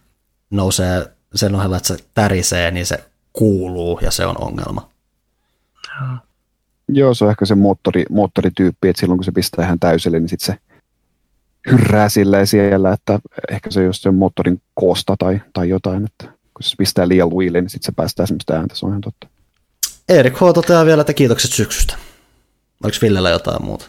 nousee 0.49 1.11
sen 1.35 1.55
ohella, 1.55 1.77
että 1.77 1.87
se 1.87 1.97
tärisee, 2.13 2.71
niin 2.71 2.85
se 2.85 3.05
kuuluu 3.33 3.99
ja 4.01 4.11
se 4.11 4.25
on 4.25 4.35
ongelma. 4.41 4.89
Joo, 6.87 7.13
se 7.13 7.25
on 7.25 7.31
ehkä 7.31 7.45
se 7.45 7.55
moottori, 7.55 8.05
moottorityyppi, 8.09 8.89
että 8.89 8.99
silloin 8.99 9.17
kun 9.17 9.25
se 9.25 9.31
pistää 9.31 9.65
ihan 9.65 9.79
täysille, 9.79 10.19
niin 10.19 10.29
sitten 10.29 10.45
se 10.45 10.61
hyrrää 11.71 12.09
silleen 12.09 12.47
siellä, 12.47 12.93
että 12.93 13.19
ehkä 13.51 13.71
se 13.71 13.83
just 13.83 14.03
sen 14.03 14.15
moottorin 14.15 14.61
koosta 14.73 15.15
tai, 15.19 15.41
tai 15.53 15.69
jotain, 15.69 16.05
että 16.05 16.25
kun 16.25 16.63
se 16.63 16.75
pistää 16.77 17.07
liian 17.07 17.29
luille, 17.29 17.61
niin 17.61 17.69
sitten 17.69 17.85
se 17.85 17.91
päästää 17.95 18.25
semmoista 18.25 18.53
ääntä, 18.53 18.75
se 18.75 18.85
on 18.85 18.91
ihan 18.91 19.01
totta. 19.01 19.27
Erik 20.09 20.35
H. 20.35 20.53
toteaa 20.53 20.85
vielä, 20.85 21.01
että 21.01 21.13
kiitokset 21.13 21.51
syksystä. 21.51 21.95
Oliko 22.83 22.97
Villellä 23.01 23.29
jotain 23.29 23.65
muuta? 23.65 23.85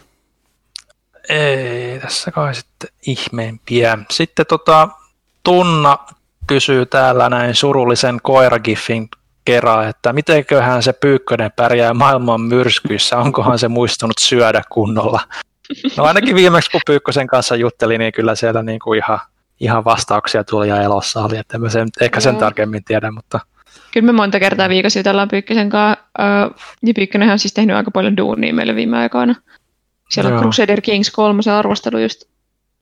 Ei, 1.29 1.99
tässä 1.99 2.31
kai 2.31 2.55
sitten 2.55 2.89
ihmeempiä. 3.07 3.97
Sitten 4.11 4.45
tota, 4.45 4.89
Tunna 5.43 5.97
kysyy 6.47 6.85
täällä 6.85 7.29
näin 7.29 7.55
surullisen 7.55 8.19
koiragiffin 8.23 9.09
kerran, 9.45 9.87
että 9.89 10.13
mitenköhän 10.13 10.83
se 10.83 10.93
pyykkönen 10.93 11.51
pärjää 11.55 11.93
maailman 11.93 12.41
myrskyissä, 12.41 13.17
onkohan 13.17 13.59
se 13.59 13.67
muistunut 13.67 14.17
syödä 14.19 14.61
kunnolla. 14.69 15.19
No 15.97 16.03
ainakin 16.03 16.35
viimeksi 16.35 16.71
kun 16.71 16.81
Pyykkösen 16.85 17.27
kanssa 17.27 17.55
jutteli, 17.55 17.97
niin 17.97 18.13
kyllä 18.13 18.35
siellä 18.35 18.63
niin 18.63 18.79
kuin 18.79 18.97
ihan, 18.97 19.19
ihan 19.59 19.85
vastauksia 19.85 20.43
tuli 20.43 20.67
ja 20.67 20.81
elossa 20.81 21.21
oli, 21.21 21.37
että 21.37 21.57
mä 21.57 21.69
sen, 21.69 21.87
ehkä 22.01 22.19
sen 22.19 22.35
tarkemmin 22.35 22.83
tiedä, 22.83 23.11
mutta... 23.11 23.39
Kyllä 23.93 24.05
me 24.05 24.11
monta 24.11 24.39
kertaa 24.39 24.69
viikossa 24.69 24.99
jutellaan 24.99 25.27
Pyykkösen 25.27 25.69
kanssa, 25.69 26.03
ja 26.85 26.93
Pyykkönenhän 26.95 27.33
on 27.33 27.39
siis 27.39 27.53
tehnyt 27.53 27.75
aika 27.75 27.91
paljon 27.91 28.17
duunia 28.17 28.53
meille 28.53 28.75
viime 28.75 28.97
aikoina. 28.97 29.35
Siellä 30.09 30.29
Joo. 30.29 30.37
on 30.37 30.43
Crusader 30.43 30.81
Kings 30.81 31.11
3 31.11 31.41
arvostelu 31.57 31.97
just 31.97 32.23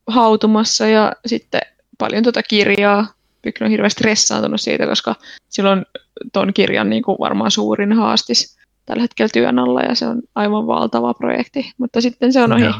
hautumassa 0.08 0.88
ja 0.88 1.14
sitten 1.26 1.62
paljon 1.98 2.24
tuota 2.24 2.44
kirjaa. 2.44 3.08
Pyykkönen 3.42 3.68
on 3.68 3.72
hirveästi 3.72 4.00
stressaantunut 4.00 4.62
siitä, 4.62 4.86
koska 4.86 5.16
silloin 5.50 5.86
tuon 6.34 6.54
kirjan 6.54 6.90
niin 6.90 7.04
kuin 7.04 7.18
varmaan 7.20 7.52
suurin 7.52 7.94
haastis 7.94 8.58
tällä 8.86 9.02
hetkellä 9.02 9.30
työn 9.34 9.60
alla 9.60 9.82
ja 9.82 9.96
se 9.96 10.08
on 10.08 10.22
aivan 10.36 10.68
valtava 10.68 11.14
projekti, 11.14 11.72
mutta 11.78 12.02
sitten 12.02 12.34
se 12.34 12.42
on 12.44 12.54
ohi. 12.54 12.74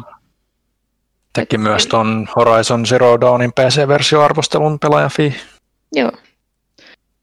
Teki 1.34 1.58
myös 1.58 1.88
tuon 1.88 2.28
Horizon 2.36 2.86
Zero 2.86 3.22
Dawnin 3.22 3.54
PC-versioarvostelun 3.54 4.80
pelaajafi. 4.80 5.36
Joo. 5.92 6.12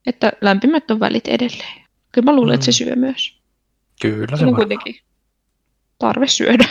Että 0.07 0.33
lämpimät 0.41 0.91
on 0.91 1.01
välit 1.01 1.29
edelleen. 1.29 1.83
Kyllä 2.13 2.25
mä 2.25 2.37
luulen, 2.37 2.53
mm. 2.53 2.55
että 2.55 2.65
se 2.65 2.71
mm. 2.71 2.87
syö 2.87 2.97
myös. 2.97 3.39
Kyllä 4.03 4.37
se 4.37 4.47
on 4.47 4.55
kuitenkin 4.55 4.97
tarve 5.99 6.27
syödä. 6.27 6.69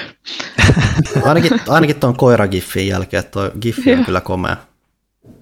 ainakin, 1.25 1.51
ainakin 1.67 1.99
tuon 1.99 2.17
koiragiffin 2.17 2.87
jälkeen, 2.87 3.19
että 3.19 3.31
tuo 3.31 3.51
giffi 3.61 3.93
on 3.93 4.05
kyllä 4.05 4.21
komea. 4.21 4.57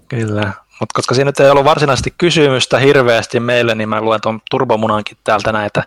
Kyllä, 0.07 0.53
mutta 0.79 0.93
koska 0.93 1.15
siinä 1.15 1.29
nyt 1.29 1.39
ei 1.39 1.49
ollut 1.49 1.65
varsinaisesti 1.65 2.13
kysymystä 2.17 2.79
hirveästi 2.79 3.39
meille, 3.39 3.75
niin 3.75 3.89
mä 3.89 4.01
luen 4.01 4.21
tuon 4.21 4.41
turbomunankin 4.51 5.17
täältä 5.23 5.51
näitä. 5.51 5.83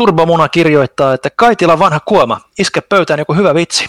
Turbomuna 0.00 0.48
kirjoittaa, 0.48 1.14
että 1.14 1.28
Kaitila 1.36 1.78
vanha 1.78 2.00
kuoma, 2.00 2.40
iske 2.58 2.80
pöytään 2.80 3.18
joku 3.18 3.34
hyvä 3.34 3.54
vitsi. 3.54 3.86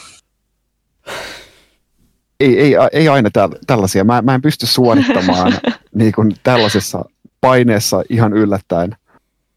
Ei, 2.40 2.60
ei, 2.60 2.74
ei 2.92 3.08
aina 3.08 3.30
tällaisia. 3.68 4.04
Mä, 4.04 4.22
mä 4.22 4.36
en 4.36 4.42
pysty 4.42 4.66
suorittamaan 4.66 5.54
niin 5.96 6.12
kuin 6.12 6.36
tällaisessa 6.44 7.06
paineessa 7.42 8.04
ihan 8.10 8.34
yllättäen. 8.34 8.96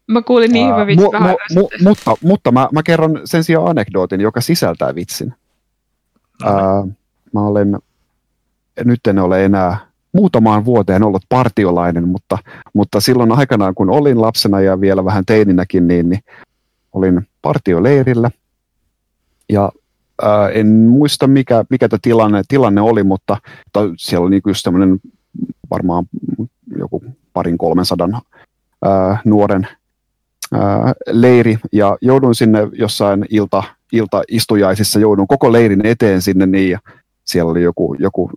Mä 0.07 0.21
kuulin 0.21 0.51
niin 0.51 0.67
hyvä 0.67 0.87
vitsi 0.87 1.05
vähän 1.11 1.35
mu, 1.53 1.61
mu, 1.61 1.69
Mutta, 1.83 2.15
mutta 2.21 2.51
mä, 2.51 2.69
mä 2.71 2.83
kerron 2.83 3.21
sen 3.25 3.43
sijaan 3.43 3.67
anekdootin, 3.67 4.21
joka 4.21 4.41
sisältää 4.41 4.95
vitsin. 4.95 5.33
No. 6.43 6.79
Uh, 6.79 6.91
mä 7.33 7.41
olen, 7.41 7.77
nyt 8.85 9.07
en 9.07 9.19
ole 9.19 9.45
enää 9.45 9.77
muutamaan 10.15 10.65
vuoteen 10.65 11.03
ollut 11.03 11.23
partiolainen, 11.29 12.07
mutta, 12.07 12.37
mutta 12.73 12.99
silloin 12.99 13.31
aikanaan, 13.31 13.75
kun 13.75 13.89
olin 13.89 14.21
lapsena 14.21 14.61
ja 14.61 14.81
vielä 14.81 15.05
vähän 15.05 15.25
teininäkin, 15.25 15.87
niin, 15.87 16.09
niin 16.09 16.21
olin 16.93 17.27
partioleirillä. 17.41 18.31
Ja 19.49 19.71
ää, 20.21 20.49
en 20.49 20.67
muista, 20.67 21.27
mikä, 21.27 21.65
mikä 21.69 21.89
tämä 21.89 21.99
tilanne, 22.01 22.41
tilanne 22.47 22.81
oli, 22.81 23.03
mutta 23.03 23.37
siellä 23.97 24.23
oli 24.23 24.31
niin 24.31 24.41
just 24.47 24.63
tämmöinen 24.63 24.99
varmaan 25.69 26.05
joku 26.77 27.03
parin 27.33 27.57
kolmensadan 27.57 28.21
ää, 28.85 29.17
nuoren 29.25 29.67
ää, 30.53 30.93
leiri, 31.07 31.57
ja 31.71 31.97
joudun 32.01 32.35
sinne 32.35 32.67
jossain 32.73 33.25
ilta, 33.29 33.63
iltaistujaisissa, 33.91 34.99
joudun 34.99 35.27
koko 35.27 35.51
leirin 35.51 35.85
eteen 35.85 36.21
sinne, 36.21 36.45
niin 36.45 36.69
ja 36.69 36.79
siellä 37.25 37.51
oli 37.51 37.63
joku, 37.63 37.95
joku 37.99 38.29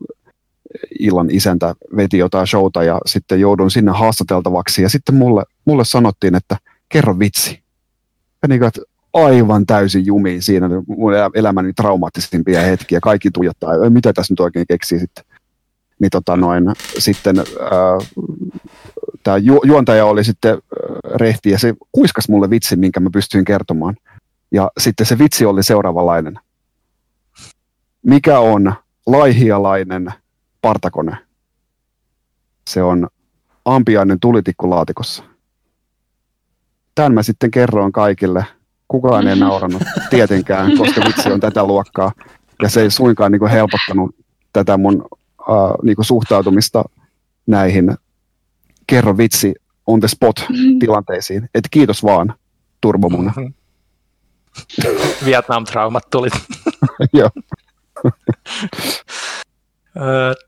illan 1.00 1.30
isäntä 1.30 1.74
veti 1.96 2.18
jotain 2.18 2.46
showta 2.46 2.82
ja 2.82 2.98
sitten 3.06 3.40
joudun 3.40 3.70
sinne 3.70 3.92
haastateltavaksi 3.92 4.82
ja 4.82 4.88
sitten 4.88 5.14
mulle, 5.14 5.44
mulle 5.64 5.84
sanottiin, 5.84 6.34
että 6.34 6.56
kerro 6.88 7.18
vitsi. 7.18 7.62
Ja 8.42 8.48
niin 8.48 8.58
kuin, 8.60 8.68
että 8.68 8.80
aivan 9.12 9.66
täysin 9.66 10.06
jumiin 10.06 10.42
siinä 10.42 10.68
mun 10.86 11.12
elämäni 11.34 11.72
traumaattisimpia 11.72 12.60
hetkiä. 12.60 13.00
Kaikki 13.02 13.30
tuijottaa, 13.30 13.90
mitä 13.90 14.12
tässä 14.12 14.32
nyt 14.32 14.40
oikein 14.40 14.66
keksii 14.68 14.98
sitten. 14.98 15.24
Niin 16.00 16.10
tota 16.10 16.36
noin, 16.36 16.64
sitten 16.98 17.36
tämä 19.22 19.36
ju, 19.36 19.60
juontaja 19.64 20.06
oli 20.06 20.24
sitten 20.24 20.50
ää, 20.50 20.58
rehti 21.14 21.50
ja 21.50 21.58
se 21.58 21.74
kuiskas 21.92 22.28
mulle 22.28 22.50
vitsi, 22.50 22.76
minkä 22.76 23.00
mä 23.00 23.10
pystyin 23.12 23.44
kertomaan. 23.44 23.96
Ja 24.52 24.70
sitten 24.78 25.06
se 25.06 25.18
vitsi 25.18 25.46
oli 25.46 25.62
seuraavanlainen. 25.62 26.38
Mikä 28.02 28.38
on 28.38 28.74
laihialainen 29.06 30.12
partakone. 30.62 31.16
Se 32.68 32.82
on 32.82 33.08
ampiainen 33.64 34.20
tulitikku 34.20 34.70
Tämän 36.94 37.14
mä 37.14 37.22
sitten 37.22 37.50
kerroin 37.50 37.92
kaikille. 37.92 38.46
Kukaan 38.88 39.28
ei 39.28 39.36
nauranut 39.46 39.82
tietenkään, 40.10 40.78
koska 40.78 41.00
vitsi 41.06 41.32
on 41.32 41.40
tätä 41.40 41.64
luokkaa. 41.64 42.12
Ja 42.62 42.68
se 42.68 42.82
ei 42.82 42.90
suinkaan 42.90 43.32
niin 43.32 43.40
kuin 43.40 43.50
helpottanut 43.50 44.16
tätä 44.52 44.76
mun 44.76 45.08
uh, 45.48 45.84
niin 45.84 45.96
kuin 45.96 46.06
suhtautumista 46.06 46.84
näihin 47.46 47.96
kerro 48.86 49.16
vitsi 49.16 49.54
on 49.86 50.00
the 50.00 50.08
spot 50.08 50.36
tilanteisiin. 50.80 51.50
Et 51.54 51.64
kiitos 51.70 52.02
vaan, 52.02 52.34
turbomuna. 52.80 53.32
Mm-hmm. 53.36 53.54
Vietnam-traumat 55.24 56.10
tuli. 56.10 56.28
Joo. 57.18 57.30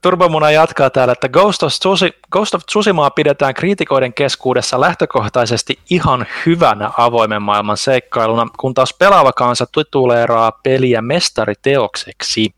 Turbomuna 0.02 0.50
jatkaa 0.50 0.90
täällä, 0.90 1.12
että 1.12 1.28
Ghost 1.28 1.62
of, 1.62 1.72
Tsusi, 1.72 2.12
Ghost 2.30 2.54
of 2.54 2.62
Tsusimaa 2.66 3.10
pidetään 3.10 3.54
kriitikoiden 3.54 4.12
keskuudessa 4.12 4.80
lähtökohtaisesti 4.80 5.78
ihan 5.90 6.26
hyvänä 6.46 6.90
avoimen 6.98 7.42
maailman 7.42 7.76
seikkailuna, 7.76 8.46
kun 8.58 8.74
taas 8.74 8.94
pelaava 8.98 9.32
kansa 9.32 9.66
tituleeraa 9.72 10.52
peliä 10.62 11.02
mestariteokseksi. 11.02 12.54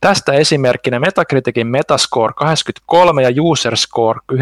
Tästä 0.00 0.32
esimerkkinä 0.32 1.00
Metacriticin 1.00 1.66
Metascore 1.66 2.32
83 2.36 3.22
ja 3.22 3.30
User 3.42 3.76
Score 3.76 4.20
9.3. 4.32 4.40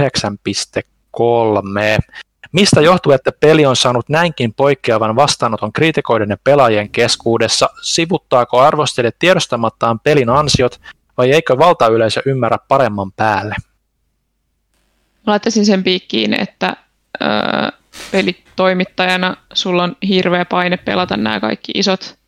Mistä 2.52 2.80
johtuu, 2.80 3.12
että 3.12 3.32
peli 3.40 3.66
on 3.66 3.76
saanut 3.76 4.08
näinkin 4.08 4.54
poikkeavan 4.54 5.16
vastaanoton 5.16 5.72
kriitikoiden 5.72 6.30
ja 6.30 6.36
pelaajien 6.44 6.90
keskuudessa? 6.90 7.70
Sivuttaako 7.82 8.60
arvostelijat 8.60 9.14
tiedostamattaan 9.18 10.00
pelin 10.00 10.30
ansiot 10.30 10.80
vai 11.18 11.32
eikö 11.32 11.58
valtayleisö 11.58 12.22
ymmärrä 12.26 12.58
paremman 12.68 13.12
päälle? 13.12 13.55
Mä 15.26 15.30
laittaisin 15.32 15.66
sen 15.66 15.84
piikkiin, 15.84 16.40
että 16.40 16.76
öö, 17.22 17.28
pelitoimittajana 18.12 19.36
sulla 19.52 19.82
on 19.82 19.97
hirveä 20.08 20.44
paine 20.44 20.76
pelata 20.76 21.16
nämä 21.16 21.40
kaikki 21.40 21.72
isot 21.74 22.18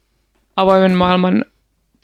avoimen 0.57 0.93
maailman 0.97 1.45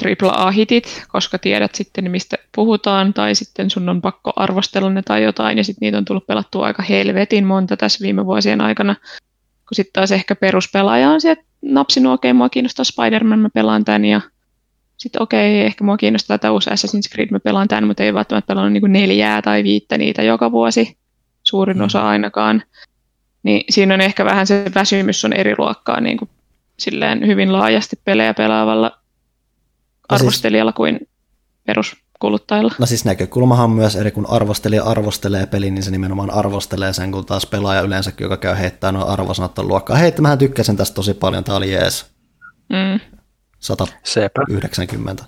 AAA-hitit, 0.05 1.05
koska 1.09 1.39
tiedät 1.39 1.75
sitten, 1.75 2.11
mistä 2.11 2.37
puhutaan, 2.55 3.15
tai 3.15 3.35
sitten 3.35 3.71
sun 3.71 3.89
on 3.89 4.03
pakko 4.03 4.33
arvostella 4.37 4.91
ne 4.91 5.03
tai 5.03 5.23
jotain, 5.23 5.59
ja 5.59 5.65
sitten 5.65 5.87
niitä 5.87 5.99
on 5.99 6.05
tullut 6.05 6.27
pelattua 6.27 6.67
aika 6.67 6.83
helvetin 6.83 7.47
monta 7.47 7.77
tässä 7.77 8.03
viime 8.03 8.27
vuosien 8.27 8.61
aikana, 8.61 8.95
kun 9.69 9.75
sitten 9.75 9.93
taas 9.93 10.13
ehkä 10.13 10.37
peruspelaaja 10.37 11.11
on 11.11 11.21
se, 11.21 11.31
että 11.31 11.45
napsin 11.63 12.07
okei, 12.07 12.33
mua 12.33 12.49
kiinnostaa 12.49 12.85
Spider-Man, 12.85 13.39
mä 13.39 13.49
pelaan 13.55 13.85
tämän, 13.85 14.05
ja 14.05 14.21
sitten 14.97 15.23
okei, 15.23 15.59
okay, 15.59 15.67
ehkä 15.67 15.85
mua 15.85 15.97
kiinnostaa 15.97 16.39
tämä 16.39 16.53
uusi 16.53 16.71
Assassin's 16.71 17.13
Creed, 17.13 17.29
mä 17.31 17.41
pelaan 17.41 17.69
tämän, 17.69 17.87
mutta 17.87 18.03
ei 18.03 18.15
välttämättä 18.15 18.47
pelannut 18.47 18.73
niin 18.73 18.93
neljää 18.93 19.43
tai 19.43 19.65
viittä 19.65 19.99
niitä 19.99 20.23
joka 20.23 20.53
vuosi, 20.53 20.97
suurin 21.43 21.83
osa 21.83 22.01
mm. 22.01 22.07
ainakaan. 22.07 22.63
Niin 23.43 23.65
siinä 23.71 23.95
on 23.95 24.01
ehkä 24.01 24.25
vähän 24.25 24.47
se 24.47 24.65
väsymys 24.75 25.25
on 25.25 25.33
eri 25.33 25.55
luokkaa 25.59 26.01
niin 26.01 26.17
kuin 26.17 26.31
silleen 26.79 27.27
hyvin 27.27 27.53
laajasti 27.53 27.97
pelejä 28.05 28.35
pelaavalla 28.35 28.89
siis- 28.89 29.01
arvostelijalla 30.09 30.73
kuin 30.73 31.01
perus 31.67 31.97
kuluttajilla. 32.19 32.73
No 32.79 32.87
siis 32.87 33.05
näkökulmahan 33.05 33.65
on 33.65 33.71
myös 33.71 33.97
eri, 33.97 34.11
kun 34.11 34.31
arvostelija 34.31 34.85
arvostelee 34.85 35.47
pelin, 35.47 35.75
niin 35.75 35.83
se 35.83 35.91
nimenomaan 35.91 36.31
arvostelee 36.31 36.93
sen, 36.93 37.13
kun 37.13 37.27
taas 37.27 37.47
pelaaja 37.47 37.81
yleensäkin, 37.81 38.25
joka 38.25 38.37
käy 38.37 38.59
heittää 38.59 38.93
noin 38.93 39.09
arvosanat 39.09 39.59
luokkaa. 39.59 39.97
Hei, 39.97 40.13
mähän 40.21 40.39
tykkäsin 40.39 40.77
tästä 40.77 40.95
tosi 40.95 41.15
paljon, 41.15 41.45
tää 41.45 41.57
oli 41.57 41.73
jees. 41.73 42.07
Mm. 42.69 43.16
190. 43.61 45.25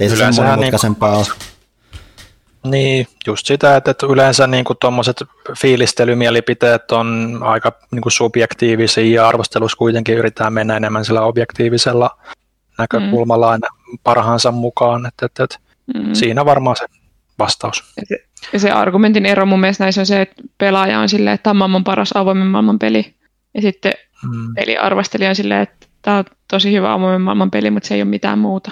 Ei 0.00 0.08
se 0.08 0.16
sen 0.16 0.34
monimutkaisempaa 0.34 1.16
ole. 1.16 1.26
Niin, 2.64 3.06
just 3.26 3.46
sitä, 3.46 3.76
että, 3.76 3.90
että 3.90 4.06
yleensä 4.06 4.46
niin 4.46 4.64
tuommoiset 4.80 5.16
fiilistelymielipiteet 5.58 6.92
on 6.92 7.38
aika 7.42 7.72
niin 7.90 8.02
kuin 8.02 8.12
subjektiivisia 8.12 9.14
ja 9.14 9.28
arvostelussa 9.28 9.76
kuitenkin 9.76 10.16
yritetään 10.16 10.52
mennä 10.52 10.76
enemmän 10.76 11.04
sillä 11.04 11.22
objektiivisella 11.22 12.18
näkökulmalla 12.78 13.50
aina 13.50 13.68
parhaansa 14.02 14.52
mukaan. 14.52 15.06
Että, 15.06 15.26
että, 15.26 15.44
että 15.44 15.58
Mm. 15.94 16.14
Siinä 16.14 16.44
varmaan 16.44 16.76
se 16.76 16.86
vastaus. 17.38 17.84
Ja 17.96 18.02
se, 18.06 18.24
ja 18.52 18.58
se 18.58 18.70
argumentin 18.70 19.26
ero 19.26 19.46
mun 19.46 19.60
mielestä 19.60 19.84
näissä 19.84 20.00
on 20.00 20.06
se, 20.06 20.20
että 20.20 20.42
pelaaja 20.58 21.00
on 21.00 21.08
silleen, 21.08 21.34
että 21.34 21.42
tämä 21.42 21.50
on 21.50 21.56
maailman 21.56 21.84
paras 21.84 22.10
avoimen 22.14 22.46
maailman 22.46 22.78
peli. 22.78 23.14
Ja 23.54 23.62
sitten 23.62 23.92
Mm. 24.22 24.54
peliarvostelija 24.54 25.30
on 25.30 25.36
silleen, 25.36 25.60
että 25.62 25.86
tämä 26.04 26.18
on 26.18 26.24
tosi 26.50 26.72
hyvä 26.72 26.92
avoimen 26.92 27.20
maailman 27.20 27.50
peli, 27.50 27.70
mutta 27.70 27.86
se 27.86 27.94
ei 27.94 28.02
ole 28.02 28.10
mitään 28.10 28.38
muuta. 28.38 28.70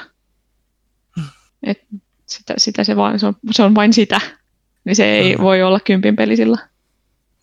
Et 1.62 1.78
sitä, 2.26 2.54
sitä 2.58 2.84
se, 2.84 2.96
vaan, 2.96 3.18
se, 3.18 3.26
on, 3.26 3.34
se 3.50 3.62
on 3.62 3.74
vain 3.74 3.92
sitä. 3.92 4.20
Niin 4.84 4.96
se 4.96 5.04
ei 5.04 5.36
Mm. 5.36 5.42
voi 5.42 5.62
olla 5.62 5.80
kympin 5.80 6.16
peli 6.16 6.36
sillä. 6.36 6.58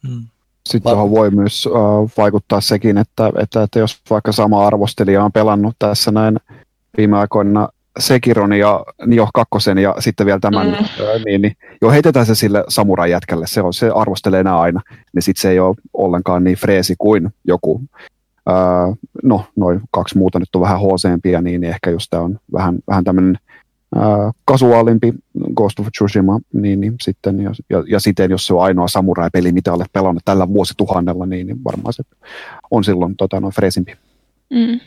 Mm. 0.10 0.24
Sitten 0.70 0.84
Va- 0.84 0.92
tuohon 0.92 1.12
voi 1.12 1.32
myös 1.32 1.68
äh, 1.68 2.14
vaikuttaa 2.18 2.62
sekin, 2.62 2.98
että, 2.98 3.32
että, 3.42 3.64
että 3.64 3.80
jos 3.80 4.02
vaikka 4.10 4.32
sama 4.32 4.68
arvostelija 4.68 5.24
on 5.24 5.32
pelannut 5.32 5.76
tässä 5.80 6.12
näin 6.12 6.38
viime 6.98 7.18
aikoina 7.18 7.70
Sekiron 8.00 8.54
ja 8.54 8.84
Nio 9.06 9.28
kakkosen 9.34 9.78
ja 9.78 9.96
sitten 10.00 10.26
vielä 10.26 10.40
tämän, 10.40 10.68
Mm. 10.68 10.74
mm. 10.74 11.24
niin, 11.26 11.42
niin 11.42 11.58
jo 11.82 11.90
heitetään 11.92 12.26
se 12.26 12.36
sille 12.36 12.64
samurai-jätkälle, 12.68 13.48
se, 13.48 13.62
on, 13.62 13.74
se 13.74 13.90
arvostelee 13.96 14.44
nämä 14.44 14.60
aina, 14.60 14.82
niin 15.16 15.24
sitten 15.24 15.42
se 15.42 15.50
ei 15.52 15.60
ole 15.60 15.76
ollenkaan 15.94 16.44
niin 16.44 16.58
freesi 16.58 16.96
kuin 16.98 17.30
joku, 17.44 17.82
no 19.24 19.46
noin 19.56 19.82
kaksi 19.92 20.18
muuta 20.18 20.40
nyt 20.40 20.56
on 20.56 20.62
vähän 20.62 20.80
hooseempia, 20.80 21.42
niin, 21.42 21.62
niin 21.62 21.74
ehkä 21.74 21.90
just 21.90 22.08
tämä 22.10 22.24
on 22.24 22.40
vähän, 22.54 22.80
vähän 22.88 23.04
tämmöinen 23.04 23.38
kasuaalimpi 24.46 25.14
Ghost 25.56 25.80
of 25.80 25.88
Tsushima, 25.88 26.40
niin, 26.54 26.82
niin 26.82 26.96
sitten, 27.02 27.42
ja, 27.42 27.52
ja, 27.70 27.84
ja 27.88 28.00
siten 28.00 28.32
jos 28.32 28.48
se 28.48 28.54
on 28.54 28.64
ainoa 28.64 28.88
samurai-peli, 28.88 29.52
mitä 29.52 29.74
olet 29.74 29.94
pelannut 29.94 30.26
tällä 30.26 30.48
vuosituhannella, 30.48 31.26
niin, 31.26 31.48
niin 31.48 31.64
varmaan 31.64 31.94
se 31.94 32.04
on 32.72 32.84
silloin 32.84 33.16
tota, 33.18 33.40
noin 33.40 33.54
freesimpi. 33.54 33.96
Mm. 34.50 34.80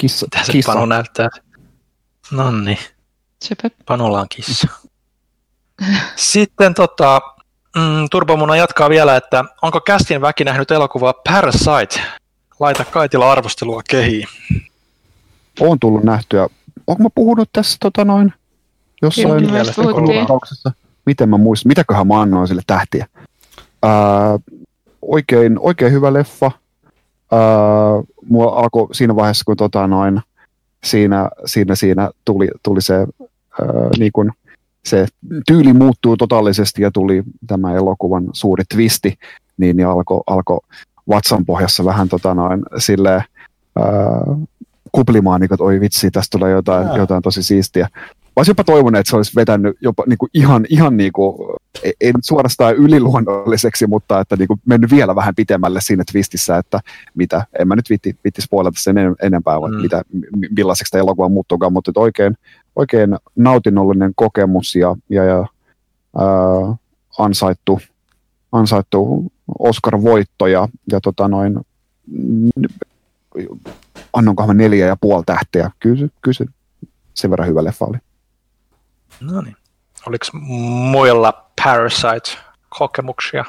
Kissa, 0.00 0.26
se 0.44 0.52
kissa. 0.52 0.72
Panu 0.72 0.86
näyttää? 0.86 1.28
No 2.32 2.50
niin, 2.50 2.78
Sepä. 3.44 3.70
Panulla 3.86 4.20
on 4.20 4.26
kissa. 4.28 4.68
Sitten 6.16 6.74
tota, 6.74 7.20
mm, 7.76 8.06
Turbomuna 8.10 8.56
jatkaa 8.56 8.88
vielä, 8.88 9.16
että 9.16 9.44
onko 9.62 9.80
kästin 9.80 10.20
väki 10.20 10.44
nähnyt 10.44 10.70
elokuvaa 10.70 11.12
Parasite? 11.12 12.00
Laita 12.60 12.84
Kaitila 12.84 13.32
arvostelua 13.32 13.82
kehiin. 13.90 14.26
on 15.60 15.78
tullut 15.78 16.04
nähtyä. 16.04 16.48
Onko 16.86 17.02
mä 17.02 17.08
puhunut 17.14 17.48
tässä 17.52 17.76
tota 17.80 18.04
noin 18.04 18.32
jossain 19.02 19.48
tapauksessa? 20.20 20.72
Miten 21.06 21.28
mä 21.28 21.36
muistan? 21.36 21.68
Mitäköhän 21.68 22.06
mä 22.06 22.20
annoin 22.20 22.48
sille 22.48 22.62
tähtiä? 22.66 23.06
Ää, 23.82 24.38
oikein, 25.02 25.58
oikein 25.58 25.92
hyvä 25.92 26.12
leffa. 26.12 26.50
Ää, 27.32 27.40
mulla 28.30 28.52
alkoi 28.52 28.94
siinä 28.94 29.16
vaiheessa, 29.16 29.44
kun 29.44 29.56
tota 29.56 29.86
noin, 29.86 30.20
siinä, 30.84 31.30
siinä, 31.46 31.74
siinä 31.74 32.10
tuli, 32.24 32.48
tuli 32.62 32.82
se, 32.82 32.94
ää, 32.94 33.06
niin 33.98 34.12
kun, 34.12 34.32
se 34.84 35.06
tyyli 35.46 35.72
muuttuu 35.72 36.16
totaalisesti 36.16 36.82
ja 36.82 36.90
tuli 36.90 37.22
tämä 37.46 37.74
elokuvan 37.74 38.24
suuri 38.32 38.64
twisti, 38.74 39.18
niin, 39.56 39.76
niin 39.76 39.88
alkoi 39.88 40.20
alko 40.26 40.60
vatsan 41.08 41.46
pohjassa 41.46 41.84
vähän 41.84 42.08
tota 42.08 42.34
noin, 42.34 42.62
silleen, 42.78 43.22
ää, 43.78 43.86
kuplimaan, 44.92 45.40
niin 45.40 45.48
kuin, 45.48 45.56
että 45.56 45.64
oi 45.64 45.80
vitsi, 45.80 46.10
tästä 46.10 46.38
tulee 46.38 46.50
jotain, 46.50 46.86
Jaa. 46.86 46.96
jotain 46.96 47.22
tosi 47.22 47.42
siistiä. 47.42 47.88
Mä 48.30 48.32
olisin 48.36 48.50
jopa 48.50 48.64
toivonut, 48.64 48.98
että 48.98 49.10
se 49.10 49.16
olisi 49.16 49.32
vetänyt 49.36 49.76
jopa 49.80 50.04
niin 50.06 50.18
kuin 50.18 50.30
ihan, 50.34 50.66
ihan 50.68 50.96
niin 50.96 51.12
kuin, 51.12 51.36
ei, 51.84 52.12
nyt 52.12 52.24
suorastaan 52.24 52.76
yliluonnolliseksi, 52.76 53.86
mutta 53.86 54.20
että 54.20 54.36
niin 54.36 54.48
kuin 54.48 54.60
mennyt 54.64 54.90
vielä 54.90 55.14
vähän 55.14 55.34
pitemmälle 55.34 55.80
siinä 55.80 56.04
twistissä, 56.12 56.56
että 56.56 56.80
mitä, 57.14 57.46
en 57.58 57.68
mä 57.68 57.76
nyt 57.76 57.90
vitti, 57.90 58.16
vitti 58.24 58.42
spoilata 58.42 58.80
sen 58.80 58.98
en, 58.98 59.16
enempää, 59.22 59.58
mm. 59.58 59.82
Mitä, 59.82 60.02
mi- 60.36 60.48
millaiseksi 60.56 60.90
tämä 60.90 61.00
elokuva 61.00 61.28
muuttuukaan, 61.28 61.72
mutta 61.72 61.92
oikein, 61.96 62.34
oikein 62.76 63.16
nautinnollinen 63.36 64.12
kokemus 64.14 64.74
ja, 64.74 64.96
ja, 65.08 65.24
ja 65.24 65.46
ää, 66.18 66.76
ansaittu, 67.18 67.80
ansaittu 68.52 69.32
Oscar-voitto 69.58 70.46
ja, 70.46 70.68
ja 70.92 71.00
tota 71.00 71.28
noin, 71.28 71.60
annonkohan 74.12 74.56
mä 74.56 74.62
neljä 74.62 74.86
ja 74.86 74.96
puoli 75.00 75.22
tähteä. 75.26 75.70
Kyllä, 75.78 76.08
kyllä 76.22 76.34
se 76.34 76.44
sen 77.14 77.30
verran 77.30 77.48
hyvä 77.48 77.64
leffa 77.64 77.84
oli. 77.84 77.98
No 79.20 79.40
niin. 79.40 79.56
Oliko 80.06 80.26
muilla 80.90 81.50
Parasite-kokemuksia? 81.64 83.44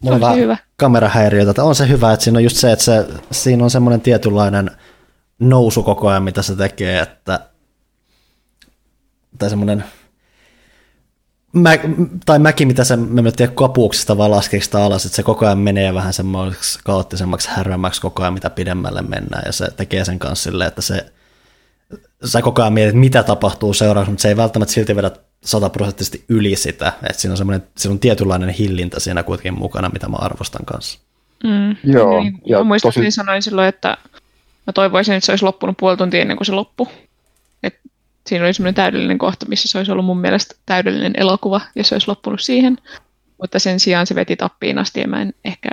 Mulla 0.00 0.14
on 0.14 0.20
vähän 0.20 0.36
hyvä. 0.36 0.56
kamerahäiriötä. 0.76 1.64
On 1.64 1.74
se 1.74 1.88
hyvä, 1.88 2.12
että 2.12 2.24
siinä 2.24 2.38
on 2.38 2.44
just 2.44 2.56
se, 2.56 2.72
että 2.72 2.84
se, 2.84 3.06
siinä 3.30 3.64
on 3.64 3.70
semmoinen 3.70 4.00
tietynlainen 4.00 4.70
nousu 5.38 5.82
koko 5.82 6.08
ajan, 6.08 6.22
mitä 6.22 6.42
se 6.42 6.56
tekee, 6.56 7.00
että 7.00 7.40
tai 9.38 9.50
semmoinen 9.50 9.84
mä, 11.52 11.70
tai 12.26 12.38
mäki, 12.38 12.66
mitä 12.66 12.84
se, 12.84 12.96
mä 12.96 13.20
en 13.20 13.36
tiedä 13.36 13.52
kapuuksista 13.52 14.18
vai 14.18 14.28
laskeista 14.28 14.84
alas, 14.84 15.06
että 15.06 15.16
se 15.16 15.22
koko 15.22 15.46
ajan 15.46 15.58
menee 15.58 15.94
vähän 15.94 16.12
semmoiseksi 16.12 16.78
kaoottisemmaksi, 16.84 17.48
härvemmäksi 17.50 18.00
koko 18.00 18.22
ajan, 18.22 18.34
mitä 18.34 18.50
pidemmälle 18.50 19.02
mennään, 19.02 19.42
ja 19.46 19.52
se 19.52 19.70
tekee 19.76 20.04
sen 20.04 20.18
kanssa 20.18 20.42
silleen, 20.42 20.68
että 20.68 20.82
se, 20.82 21.12
sä 22.24 22.42
koko 22.42 22.62
ajan 22.62 22.72
mietit, 22.72 22.94
mitä 22.94 23.22
tapahtuu 23.22 23.74
seuraavaksi, 23.74 24.10
mutta 24.10 24.22
se 24.22 24.28
ei 24.28 24.36
välttämättä 24.36 24.74
silti 24.74 24.96
vedä 24.96 25.10
sataprosenttisesti 25.44 26.24
yli 26.28 26.56
sitä, 26.56 26.92
että 27.02 27.20
siinä 27.20 27.32
on 27.32 27.36
semmoinen, 27.36 27.68
siinä 27.76 27.92
on 27.92 27.98
tietynlainen 27.98 28.48
hillintä 28.48 29.00
siinä 29.00 29.22
kuitenkin 29.22 29.58
mukana, 29.58 29.88
mitä 29.88 30.08
mä 30.08 30.16
arvostan 30.16 30.66
kanssa. 30.66 30.98
Mm. 31.44 31.76
Joo, 31.92 32.20
Niin, 32.20 32.38
ja 32.46 32.58
mä 32.58 32.64
muistaakseni 32.64 33.06
tosi- 33.06 33.14
sanoin 33.14 33.42
silloin, 33.42 33.68
että 33.68 33.96
mä 34.66 34.72
toivoisin, 34.74 35.14
että 35.14 35.26
se 35.26 35.32
olisi 35.32 35.44
loppunut 35.44 35.76
puoli 35.76 35.96
tuntia 35.96 36.20
ennen 36.20 36.36
kuin 36.36 36.46
se 36.46 36.52
loppui. 36.52 36.86
Siinä 38.28 38.44
oli 38.44 38.54
semmoinen 38.54 38.74
täydellinen 38.74 39.18
kohta, 39.18 39.46
missä 39.48 39.68
se 39.68 39.78
olisi 39.78 39.92
ollut 39.92 40.04
mun 40.04 40.20
mielestä 40.20 40.54
täydellinen 40.66 41.12
elokuva, 41.16 41.60
jos 41.74 41.88
se 41.88 41.94
olisi 41.94 42.08
loppunut 42.08 42.40
siihen. 42.40 42.78
Mutta 43.40 43.58
sen 43.58 43.80
sijaan 43.80 44.06
se 44.06 44.14
veti 44.14 44.36
tappiin 44.36 44.78
asti 44.78 45.00
ja 45.00 45.08
mä 45.08 45.22
en 45.22 45.34
ehkä 45.44 45.70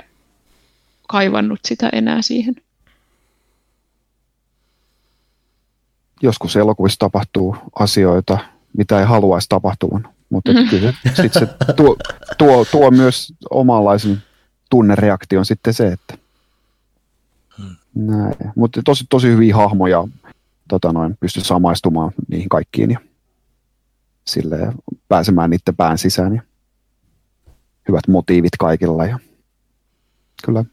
kaivannut 1.08 1.60
sitä 1.64 1.88
enää 1.92 2.22
siihen. 2.22 2.56
Joskus 6.22 6.56
elokuvissa 6.56 6.98
tapahtuu 6.98 7.56
asioita, 7.78 8.38
mitä 8.76 8.98
ei 9.00 9.06
haluaisi 9.06 9.48
tapahtuvan. 9.48 10.08
Mutta 10.30 10.52
mm-hmm. 10.52 10.68
kyllä 10.68 10.92
se, 10.92 11.22
sit 11.22 11.32
se 11.32 11.46
tuo, 11.76 11.96
tuo, 12.38 12.64
tuo 12.64 12.90
myös 12.90 13.32
omanlaisen 13.50 14.22
tunnereaktion 14.70 15.46
sitten 15.46 15.74
se, 15.74 15.86
että 15.92 16.18
näin. 17.94 18.34
Mutta 18.56 18.80
tosi, 18.84 19.04
tosi 19.08 19.28
hyviä 19.28 19.56
hahmoja 19.56 20.04
tota 20.68 20.92
noin, 20.92 21.16
pysty 21.20 21.40
samaistumaan 21.40 22.12
niihin 22.28 22.48
kaikkiin 22.48 22.90
ja 22.90 22.98
silleen, 24.26 24.72
pääsemään 25.08 25.50
niiden 25.50 25.76
pään 25.76 25.98
sisään 25.98 26.34
ja 26.34 26.42
hyvät 27.88 28.08
motiivit 28.08 28.52
kaikilla 28.58 29.06
ja 29.06 29.18
kyllä 30.44 30.64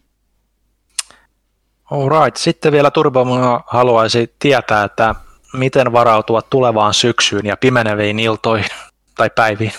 Alright. 1.92 2.38
Sitten 2.38 2.72
vielä 2.72 2.92
Turbomuna 2.92 3.62
haluaisi 3.68 4.36
tietää, 4.40 4.84
että 4.84 5.16
miten 5.54 5.92
varautua 5.92 6.42
tulevaan 6.42 6.94
syksyyn 6.94 7.46
ja 7.46 7.58
pimeneviin 7.58 8.20
iltoihin 8.20 8.70
tai 9.16 9.30
päiviin. 9.36 9.72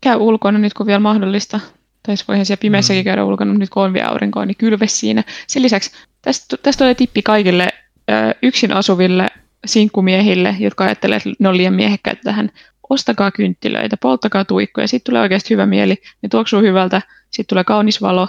Käy 0.00 0.16
ulkona 0.16 0.58
nyt, 0.58 0.74
kun 0.74 0.86
vielä 0.86 1.00
mahdollista. 1.00 1.60
Tai 2.02 2.14
voihan 2.28 2.46
siellä 2.46 2.60
pimeässäkin 2.60 3.04
käydä 3.04 3.24
ulkona, 3.24 3.50
mutta 3.50 3.60
nyt 3.60 3.70
kun 3.70 3.82
on 3.82 3.92
vielä 3.92 4.08
aurinkoa, 4.08 4.46
niin 4.46 4.56
kylve 4.56 4.86
siinä. 4.86 5.24
Sen 5.46 5.62
lisäksi 5.62 5.90
tästä, 6.22 6.56
tästä 6.62 6.78
tulee 6.78 6.94
tippi 6.94 7.22
kaikille 7.22 7.68
yksin 8.42 8.72
asuville 8.72 9.28
sinkkumiehille, 9.66 10.56
jotka 10.58 10.84
ajattelee, 10.84 11.16
että 11.16 11.30
ne 11.38 11.48
on 11.48 11.56
liian 11.56 11.74
miehekkäitä 11.74 12.20
tähän. 12.24 12.50
Ostakaa 12.90 13.30
kynttilöitä, 13.30 13.96
polttakaa 13.96 14.44
tuikkoja, 14.44 14.88
sitten 14.88 15.12
tulee 15.12 15.22
oikeasti 15.22 15.50
hyvä 15.50 15.66
mieli, 15.66 15.96
ne 16.22 16.28
tuoksuu 16.28 16.60
hyvältä, 16.60 17.02
sitten 17.30 17.46
tulee 17.48 17.64
kaunis 17.64 18.02
valo, 18.02 18.28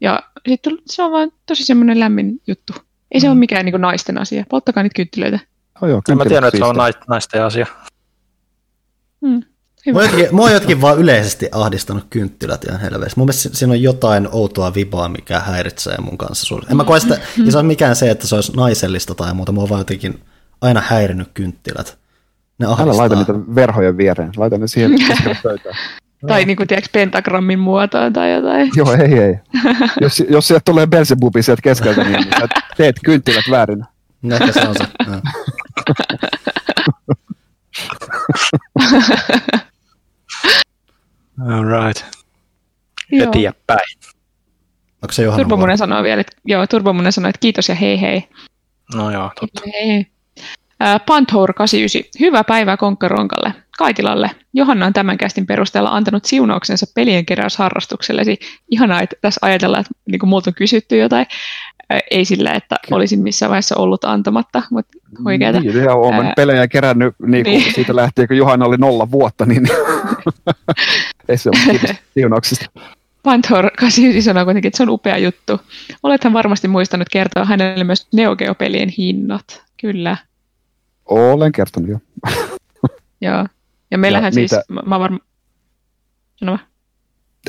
ja 0.00 0.20
sitten 0.48 0.78
se 0.86 1.02
on 1.02 1.12
vaan 1.12 1.32
tosi 1.46 1.64
semmoinen 1.64 2.00
lämmin 2.00 2.40
juttu. 2.46 2.72
Ei 3.10 3.20
se 3.20 3.28
ole 3.28 3.38
mikään 3.38 3.64
niin 3.64 3.80
naisten 3.80 4.18
asia. 4.18 4.44
Polttakaa 4.48 4.82
niitä 4.82 4.94
kynttilöitä. 4.94 5.38
Oh, 5.82 5.88
joo, 5.88 6.02
En 6.08 6.16
mä 6.16 6.24
kynttilät 6.24 6.28
tiedä, 6.28 6.46
että 6.46 6.58
se 6.58 6.64
on 6.64 6.92
naisten 7.08 7.44
asia. 7.44 7.66
Hmm. 9.26 9.42
Hyvä. 9.86 9.98
Mua 9.98 10.02
jotkin, 10.08 10.28
mua 10.34 10.50
jotkin 10.50 10.80
vaan 10.80 10.98
yleisesti 10.98 11.48
ahdistanut 11.52 12.06
kynttilät 12.10 12.64
ihan 12.64 12.80
helveessä. 12.80 13.14
Mun 13.16 13.26
mielestä 13.26 13.42
si- 13.42 13.50
siinä 13.58 13.72
on 13.72 13.82
jotain 13.82 14.28
outoa 14.32 14.74
vibaa, 14.74 15.08
mikä 15.08 15.40
häiritsee 15.40 15.96
mun 15.98 16.18
kanssa. 16.18 16.46
suur- 16.46 16.64
En 16.70 16.76
mä 16.76 16.84
koe 16.84 17.00
sitä, 17.00 17.18
ei 17.44 17.50
se 17.50 17.58
ole 17.58 17.66
mikään 17.66 17.96
se, 17.96 18.10
että 18.10 18.26
se 18.26 18.34
olisi 18.34 18.52
naisellista 18.56 19.14
tai 19.14 19.34
muuta. 19.34 19.52
Mua 19.52 19.68
vaan 19.68 19.80
jotenkin 19.80 20.20
aina 20.60 20.82
häirinyt 20.86 21.28
kynttilät. 21.34 21.98
Ne 22.58 22.66
Älä 22.66 22.72
ahdistaa. 22.74 22.96
laita 22.96 23.16
niitä 23.16 23.32
verhojen 23.54 23.96
viereen. 23.96 24.30
Laita 24.36 24.58
ne 24.58 24.66
siihen 24.66 24.98
keskelle 25.08 25.38
pöytään. 25.42 25.74
Tai 26.26 26.44
niin 26.44 26.56
kuin, 26.56 26.66
tiedätkö, 26.66 26.88
pentagrammin 26.92 27.58
muotoon 27.58 28.12
tai 28.12 28.32
jotain. 28.32 28.70
Joo, 28.76 28.92
ei, 28.92 29.18
ei. 29.18 29.34
Jos, 30.00 30.22
jos 30.30 30.48
sieltä 30.48 30.62
tulee 30.64 30.86
Belzebubi 30.86 31.42
sieltä 31.42 31.62
keskeltä, 31.62 32.04
niin 32.04 32.24
sä 32.40 32.48
teet 32.76 32.96
kynttilät 33.04 33.44
väärin. 33.50 33.84
No, 34.22 34.34
Ehkä 34.36 34.52
se 34.52 34.68
on 34.68 34.74
se. 34.74 34.84
All 41.40 41.64
right. 41.64 42.04
Joo. 43.12 43.28
Eteenpäin. 43.28 43.98
Onko 45.02 45.12
se 45.12 45.22
Johanna 45.22 45.44
Turbomunen 45.44 45.78
sanoo 45.78 46.02
vielä, 46.02 46.20
että, 46.20 46.36
joo, 46.44 46.66
Turbomunen 46.66 47.12
sanoo, 47.12 47.28
että 47.28 47.40
kiitos 47.40 47.68
ja 47.68 47.74
hei 47.74 48.00
hei. 48.00 48.28
No 48.94 49.10
joo, 49.10 49.30
totta. 49.40 49.60
Hei 49.66 49.88
hei. 49.88 50.06
Ää, 50.80 50.98
Panthour 50.98 51.54
89. 51.54 52.20
Hyvää 52.20 52.44
päivää 52.44 52.76
Konkkaronkalle. 52.76 53.54
Kaitilalle. 53.78 54.30
Johanna 54.52 54.86
on 54.86 54.92
tämän 54.92 55.18
kästin 55.18 55.46
perusteella 55.46 55.90
antanut 55.90 56.24
siunauksensa 56.24 56.86
pelien 56.94 57.26
keräysharrastuksellesi. 57.26 58.38
Ihanaa, 58.70 59.02
että 59.02 59.16
tässä 59.20 59.38
ajatellaan, 59.42 59.80
että 59.80 59.92
niin 60.10 60.18
kuin 60.18 60.30
multa 60.30 60.50
on 60.50 60.54
kysytty 60.54 60.98
jotain. 60.98 61.26
Ei 62.10 62.24
sillä, 62.24 62.52
että 62.52 62.76
olisin 62.90 63.22
missään 63.22 63.50
vaiheessa 63.50 63.76
ollut 63.76 64.04
antamatta, 64.04 64.62
mutta 64.70 64.98
oikeeta. 65.26 65.60
Niin, 65.60 65.84
ja 65.84 65.94
olen 65.94 66.32
pelejä 66.36 66.68
kerännyt 66.68 67.14
niin 67.26 67.44
kuin 67.44 67.58
niin. 67.58 67.74
siitä 67.74 67.96
lähtien, 67.96 68.28
kun 68.28 68.36
Johanna 68.36 68.66
oli 68.66 68.76
nolla 68.76 69.10
vuotta, 69.10 69.46
niin 69.46 69.68
ei 71.28 71.38
se 71.38 71.48
ole 71.48 71.78
kiitos 71.78 71.96
siunauksista. 72.14 72.66
Panthour 73.22 73.70
89 73.70 74.22
sanoo 74.24 74.44
kuitenkin, 74.44 74.68
että 74.68 74.76
se 74.76 74.82
on 74.82 74.88
upea 74.88 75.18
juttu. 75.18 75.60
Olethan 76.02 76.32
varmasti 76.32 76.68
muistanut 76.68 77.08
kertoa 77.12 77.44
hänelle 77.44 77.84
myös 77.84 78.06
Neo 78.12 78.36
Geo-pelien 78.36 78.88
hinnat. 78.88 79.62
Kyllä, 79.80 80.16
Olen 81.06 81.52
kertonut 81.52 81.90
jo. 81.90 81.98
joo. 83.20 83.46
Ja 83.90 83.98
meillähän 83.98 84.28
Ja 84.28 84.32
siis, 84.32 84.52
niitä- 84.52 84.64
mä, 84.68 84.80
mä 84.86 85.00
varmaan, 85.00 85.20
sano. 86.36 86.58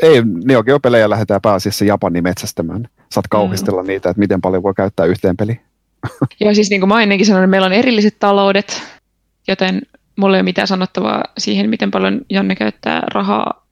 Ei, 0.01 0.21
Neo 0.43 0.63
Geo-pelejä 0.63 1.09
lähdetään 1.09 1.41
pääasiassa 1.41 1.85
Japaniin 1.85 2.23
metsästämään. 2.23 2.87
Saat 3.11 3.27
kauhistella 3.27 3.81
Mm. 3.81 3.87
niitä, 3.87 4.09
että 4.09 4.19
miten 4.19 4.41
paljon 4.41 4.63
voi 4.63 4.73
käyttää 4.73 5.05
yhteen 5.05 5.37
peliin. 5.37 5.61
Joo, 6.41 6.53
siis 6.53 6.69
niin 6.69 6.81
kuin 6.81 6.87
mä 6.89 7.01
ennenkin 7.03 7.27
sanoin, 7.27 7.49
meillä 7.49 7.65
on 7.65 7.73
erilliset 7.73 8.15
taloudet, 8.19 8.81
joten 9.47 9.81
mulla 10.15 10.35
ei 10.35 10.39
ole 10.39 10.43
mitään 10.43 10.67
sanottavaa 10.67 11.23
siihen, 11.37 11.69
miten 11.69 11.91
paljon 11.91 12.21
Janne 12.29 12.55
käyttää 12.55 13.03
rahaa 13.13 13.64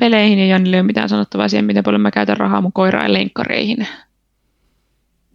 peleihin, 0.00 0.38
ja 0.38 0.46
Jannille 0.46 0.76
ei 0.76 0.80
ole 0.80 0.86
mitään 0.86 1.08
sanottavaa 1.08 1.48
siihen, 1.48 1.64
miten 1.64 1.84
paljon 1.84 2.00
mä 2.00 2.10
käytän 2.10 2.36
rahaa 2.36 2.60
mun 2.60 2.72
koiraan 2.72 3.04
ja 3.04 3.12
lenkkareihin. 3.12 3.88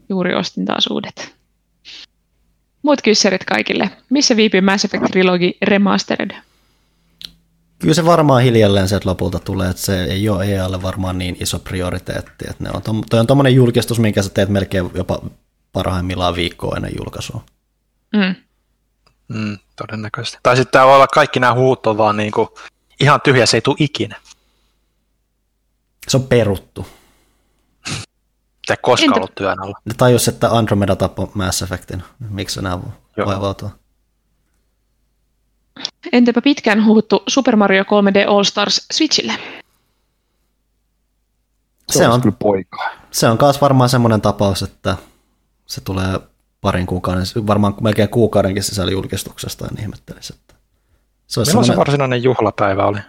Juuri 0.09 0.35
ostin 0.35 0.65
taas 0.65 0.87
uudet. 0.87 1.35
Muut 2.83 3.01
kyssärit 3.01 3.45
kaikille. 3.45 3.89
Missä 4.09 4.35
viipyy 4.35 4.61
Mass 4.61 4.85
Effect 4.85 5.03
Trilogy 5.11 5.51
Remastered? 5.61 6.31
Kyllä 7.79 7.93
se 7.93 8.05
varmaan 8.05 8.43
hiljalleen 8.43 8.87
sieltä 8.87 9.09
lopulta 9.09 9.39
tulee, 9.39 9.69
että 9.69 9.81
se 9.81 10.03
ei 10.03 10.29
ole 10.29 10.45
EAlle 10.45 10.81
varmaan 10.81 11.17
niin 11.17 11.37
iso 11.39 11.59
prioriteetti. 11.59 12.45
Että 12.49 12.63
ne 12.63 12.69
on, 12.73 13.03
toi 13.09 13.19
on 13.19 13.27
tommonen 13.27 13.55
julkistus, 13.55 13.99
minkä 13.99 14.21
sä 14.21 14.29
teet 14.29 14.49
melkein 14.49 14.91
jopa 14.93 15.21
parhaimmillaan 15.73 16.35
viikkoa 16.35 16.75
ennen 16.75 16.91
julkaisua. 16.97 17.43
Mm. 18.13 18.35
Mm, 19.27 19.57
todennäköisesti. 19.75 20.37
Tai 20.43 20.55
sitten 20.55 20.71
tää 20.71 20.85
voi 20.85 20.95
olla 20.95 21.07
kaikki 21.07 21.39
nämä 21.39 21.53
huut 21.53 21.87
on 21.87 21.97
vaan 21.97 22.17
niinku, 22.17 22.57
ihan 22.99 23.21
tyhjä, 23.21 23.45
se 23.45 23.57
ei 23.57 23.61
tule 23.61 23.75
ikinä. 23.79 24.15
Se 26.07 26.17
on 26.17 26.23
peruttu. 26.23 26.87
Te 28.67 28.77
koskaan 28.81 29.09
Entä- 29.09 29.19
ollut 29.19 29.35
työn 29.35 29.63
alla. 29.63 29.79
Ne 29.85 29.93
tajus, 29.97 30.27
että 30.27 30.49
Andromeda 30.51 30.95
tappoi 30.95 31.27
Mass 31.33 31.61
Effectin. 31.61 32.03
Miksi 32.29 32.59
Joo. 33.17 33.27
vaivautua? 33.27 33.69
Entäpä 36.11 36.41
pitkään 36.41 36.85
huhuttu 36.85 37.23
Super 37.27 37.55
Mario 37.55 37.83
3D 37.83 38.27
All 38.27 38.43
Stars 38.43 38.85
Switchille? 38.93 39.33
Se, 41.91 41.97
Se 41.97 42.07
on 42.07 42.13
on, 42.13 42.21
kyllä 42.21 42.35
poikaa. 42.39 42.91
se 43.11 43.27
on 43.29 43.37
myös 43.41 43.61
varmaan 43.61 43.89
semmoinen 43.89 44.21
tapaus, 44.21 44.63
että 44.63 44.97
se 45.65 45.81
tulee 45.81 46.19
parin 46.61 46.85
kuukauden, 46.85 47.25
varmaan 47.47 47.75
melkein 47.81 48.09
kuukaudenkin 48.09 48.63
sisällä 48.63 48.91
julkistuksesta, 48.91 49.67
en 49.71 49.79
ihmettelisi. 49.83 50.33
Että 50.33 50.53
se 51.27 51.39
olisi 51.39 51.51
Milloin 51.51 51.65
se 51.65 51.67
semmoinen, 51.67 51.77
varsinainen 51.77 52.23
juhlapäivä 52.23 52.85
oli? 52.85 52.99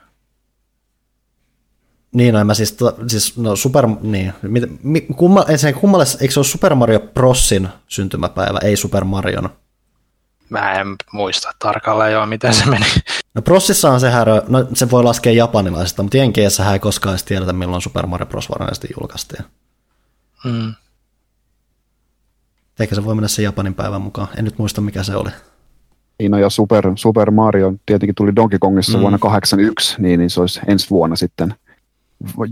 Niin, 2.15 2.34
no 2.34 2.41
en 2.41 2.47
mä 2.47 2.55
siis, 2.55 2.73
to- 2.73 2.97
siis 3.07 3.36
no 3.36 3.57
Super, 3.57 3.86
niin, 4.02 4.33
mit, 4.43 4.65
mi, 4.83 5.01
kumma, 5.01 5.44
ensin 5.49 5.75
kummalle, 5.75 6.05
eikö 6.20 6.34
se 6.34 6.41
ole 6.41 6.44
Super 6.47 6.75
Mario 6.75 7.01
Brosin 7.01 7.68
syntymäpäivä, 7.89 8.59
ei 8.62 8.76
Super 8.76 9.05
Marion? 9.05 9.51
Mä 10.51 10.73
en 10.73 10.86
muista 11.12 11.51
tarkalleen 11.59 12.12
jo, 12.12 12.26
miten 12.26 12.55
se 12.55 12.67
meni. 12.70 12.86
No 13.34 13.43
Brosissa 13.43 13.91
on 13.91 14.01
se 14.01 14.10
härö, 14.10 14.43
no 14.49 14.67
se 14.75 14.91
voi 14.91 15.05
laskea 15.05 15.33
japanilaisesta, 15.33 16.02
mutta 16.02 16.17
Jenkeissä 16.17 16.73
ei 16.73 16.78
koskaan 16.78 17.12
edes 17.12 17.25
tiedetä, 17.25 17.52
milloin 17.52 17.83
Super 17.83 18.07
Mario 18.07 18.26
Bros. 18.26 18.49
varsinaisesti 18.51 18.89
julkaistiin. 19.01 19.44
Mm. 20.44 20.75
Eikä 22.81 22.94
se 22.94 23.05
voi 23.05 23.15
mennä 23.15 23.28
sen 23.28 23.43
Japanin 23.43 23.75
päivän 23.75 24.02
mukaan. 24.02 24.28
En 24.36 24.44
nyt 24.44 24.59
muista, 24.59 24.81
mikä 24.81 25.02
se 25.02 25.17
oli. 25.17 25.31
Niin 26.18 26.31
no, 26.31 26.39
ja 26.39 26.51
Super, 26.51 26.84
Super 26.97 27.31
Mario 27.31 27.73
tietenkin 27.86 28.15
tuli 28.15 28.36
Donkey 28.36 28.59
Kongissa 28.59 28.93
Mm. 28.93 28.99
mm. 28.99 29.01
vuonna 29.01 29.18
81, 29.18 29.94
niin, 30.02 30.20
niin 30.20 30.31
se 30.31 30.41
olisi 30.41 30.60
ensi 30.67 30.91
vuonna 30.91 31.17
sitten 31.17 31.55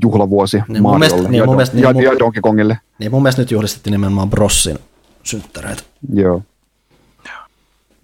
juhlavuosi 0.02 0.56
Niin 0.68 0.82
mun 0.82 0.92
mielestä- 0.98 1.16
Mariolle 1.16 1.28
niin 1.30 1.38
ja, 1.38 1.46
mun 1.46 1.56
mielestä- 1.56 1.76
niin 1.76 1.82
ja, 1.82 1.92
mun- 1.92 2.02
ja 2.02 2.18
Donkey 2.18 2.40
Kongille. 2.42 2.78
Niin 2.98 3.10
mun 3.10 3.22
mielestä 3.22 3.42
nyt 3.42 3.50
juhlistettiin 3.50 3.92
nimenomaan 3.92 4.30
Brossin 4.30 4.78
synttäreitä. 5.22 5.82
Joo. 6.14 6.42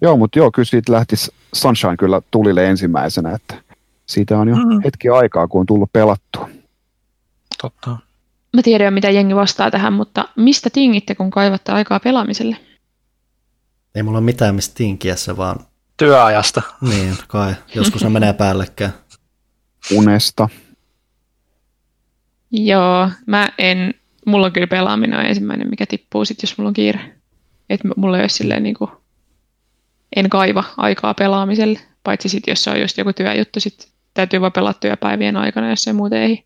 Joo, 0.01 0.17
mutta 0.17 0.39
joo, 0.39 0.51
kyllä 0.51 0.65
siitä 0.65 0.91
lähti 0.93 1.15
Sunshine 1.53 1.97
kyllä 1.97 2.21
tulille 2.31 2.65
ensimmäisenä, 2.67 3.31
että 3.31 3.55
siitä 4.05 4.39
on 4.39 4.47
jo 4.47 4.55
Mm. 4.55 4.73
mm. 4.73 4.81
hetki 4.85 5.09
aikaa, 5.09 5.47
kun 5.47 5.59
on 5.59 5.65
tullut 5.65 5.89
pelattua. 5.93 6.49
Totta. 7.61 7.97
Mä 8.55 8.61
tiedän 8.63 8.85
jo, 8.85 8.91
mitä 8.91 9.09
jengi 9.09 9.35
vastaa 9.35 9.71
tähän, 9.71 9.93
mutta 9.93 10.25
mistä 10.35 10.69
tingitte, 10.73 11.15
kun 11.15 11.29
kaivatte 11.31 11.71
aikaa 11.71 11.99
pelaamiselle? 11.99 12.57
Ei 13.95 14.03
mulla 14.03 14.17
ole 14.17 14.25
mitään 14.25 14.55
mistä 14.55 14.75
tinkiä 14.75 15.15
se 15.15 15.37
vaan, 15.37 15.59
Työajasta. 15.97 16.61
niin 16.81 17.17
kai, 17.27 17.53
joskus 17.75 18.03
ne 18.03 18.09
menee 18.09 18.33
päällekkäin. 18.33 18.91
Unesta. 19.95 20.49
Joo, 22.51 23.09
mä 23.25 23.49
en, 23.57 23.93
mulla 24.25 24.45
on 24.45 24.51
kyllä 24.51 24.67
pelaaminen 24.67 25.19
on 25.19 25.25
ensimmäinen, 25.25 25.69
mikä 25.69 25.85
tippuu 25.85 26.25
sit, 26.25 26.41
jos 26.41 26.57
mulla 26.57 26.67
on 26.67 26.73
kiire. 26.73 26.99
Että 27.69 27.87
mulla 27.95 28.17
ei 28.17 28.23
ole 28.23 28.29
silleen 28.29 28.63
niinku, 28.63 28.91
en 30.15 30.29
kaiva 30.29 30.63
aikaa 30.77 31.13
pelaamiselle, 31.13 31.79
paitsi 32.03 32.29
sit, 32.29 32.47
jos 32.47 32.63
se 32.63 32.69
on 32.69 32.81
just 32.81 32.97
joku 32.97 33.13
työjuttu, 33.13 33.59
sit 33.59 33.91
täytyy 34.13 34.41
vaan 34.41 34.51
pelata 34.51 34.79
työpäivien 34.79 35.37
aikana, 35.37 35.69
jos 35.69 35.87
ei 35.87 35.93
muuten 35.93 36.21
ei. 36.21 36.43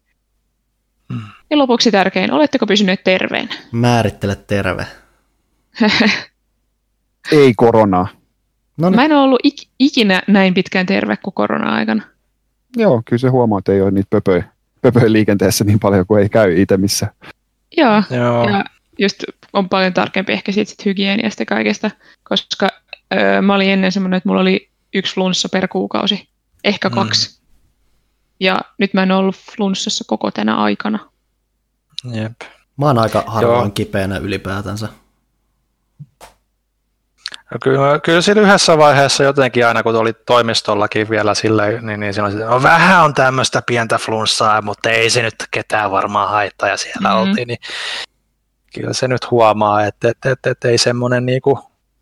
Mm. 1.09 1.21
Ja 1.49 1.57
lopuksi 1.57 1.91
tärkein, 1.91 2.31
oletteko 2.31 2.65
pysyneet 2.65 3.03
terveenä? 3.03 3.55
Määrittele 3.71 4.35
terve. 4.35 4.87
Ei 7.31 7.53
koronaa. 7.53 8.07
No 8.77 8.91
Mä 8.91 9.05
en 9.05 9.11
ole 9.11 9.21
ollut 9.21 9.39
ik- 9.47 9.67
ikinä 9.79 10.21
näin 10.27 10.53
pitkään 10.53 10.85
terve 10.85 11.17
kuin 11.17 11.33
korona-aikana. 11.33 12.03
Joo, 12.77 13.01
kyllä 13.05 13.19
se 13.19 13.27
huomaa, 13.27 13.59
että 13.59 13.71
ei 13.71 13.81
ole 13.81 13.91
niitä 13.91 14.07
pöpöjä, 14.09 14.43
pöpöjä 14.83 15.11
liikenteessä 15.11 15.63
niin 15.63 15.79
paljon 15.79 16.05
kuin 16.07 16.23
ei 16.23 16.29
käy 16.29 16.61
itse 16.61 16.77
missä. 16.77 17.07
Joo, 17.77 18.03
Joo. 18.09 18.49
ja 18.49 18.65
just 18.99 19.23
on 19.53 19.69
paljon 19.69 19.93
tarkempi 19.93 20.31
ehkä 20.33 20.51
siitä 20.51 20.69
sit 20.69 20.85
hygieniasta 20.85 21.45
kaikesta, 21.45 21.91
koska 22.23 22.69
öö, 23.13 23.41
mä 23.41 23.55
olin 23.55 23.69
ennen 23.69 23.91
semmoinen, 23.91 24.17
että 24.17 24.29
mulla 24.29 24.41
oli 24.41 24.69
yksi 24.93 25.13
flunssa 25.13 25.49
per 25.49 25.67
kuukausi, 25.67 26.27
ehkä 26.63 26.89
Mm. 26.89 26.95
kaksi. 26.95 27.41
Ja 28.39 28.61
nyt 28.77 28.93
mä 28.93 29.03
en 29.03 29.11
ollut 29.11 29.35
flunssassa 29.35 30.03
koko 30.07 30.31
tänä 30.31 30.55
aikana. 30.55 30.99
Jep. 32.11 32.41
mä 32.77 32.85
oon 32.85 32.97
aika 32.99 33.23
harvoin 33.27 33.59
Joo. 33.65 33.69
kipeänä 33.69 34.17
ylipäätänsä. 34.17 34.89
No 37.53 37.59
Kyllä, 37.63 37.99
kyllä 37.99 38.21
siinä 38.21 38.41
yhdessä 38.41 38.77
vaiheessa 38.77 39.23
jotenkin 39.23 39.67
aina, 39.67 39.83
kun 39.83 39.95
oli 39.95 40.13
toimistollakin 40.13 41.09
vielä 41.09 41.33
silleen, 41.33 41.85
niin, 41.85 41.99
niin 41.99 42.13
siinä 42.13 42.27
oli, 42.27 42.35
no 42.35 42.63
vähän 42.63 43.03
on 43.05 43.13
tämmöistä 43.13 43.61
pientä 43.65 43.97
flunssaa, 43.97 44.61
mutta 44.61 44.89
ei 44.89 45.09
se 45.09 45.21
nyt 45.21 45.35
ketään 45.51 45.91
varmaan 45.91 46.29
haittaa 46.29 46.69
ja 46.69 46.77
siellä 46.77 47.09
Mhm. 47.09 47.17
mm-hmm. 47.17 47.29
oltiin, 47.29 47.47
niin 47.47 47.57
kyllä 48.75 48.93
se 48.93 49.07
nyt 49.07 49.31
huomaa, 49.31 49.85
että, 49.85 50.09
että, 50.09 50.31
että, 50.31 50.49
että 50.49 50.67
ei 50.67 50.77
semmoinen 50.77 51.25
niinku, 51.25 51.59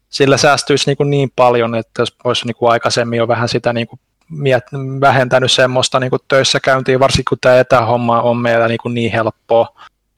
sillä 0.09 0.37
säästyisi 0.37 0.89
niinku 0.89 1.03
niin 1.03 1.31
paljon, 1.35 1.75
että 1.75 2.01
jos 2.01 2.15
olisi 2.23 2.45
niinku 2.45 2.67
aikaisemmin 2.67 3.17
jo 3.17 3.27
vähän 3.27 3.49
sitä 3.49 3.73
niinku 3.73 3.99
miet, 4.29 4.63
vähentänyt 5.01 5.51
semmoista 5.51 5.99
niinku 5.99 6.17
töissä 6.27 6.59
käyntiä, 6.59 6.99
varsinkin 6.99 7.25
kun 7.29 7.37
tämä 7.41 7.59
etähomma 7.59 8.21
on 8.21 8.37
meillä 8.37 8.67
niinku 8.67 8.89
niin 8.89 9.11
helppoa, 9.11 9.67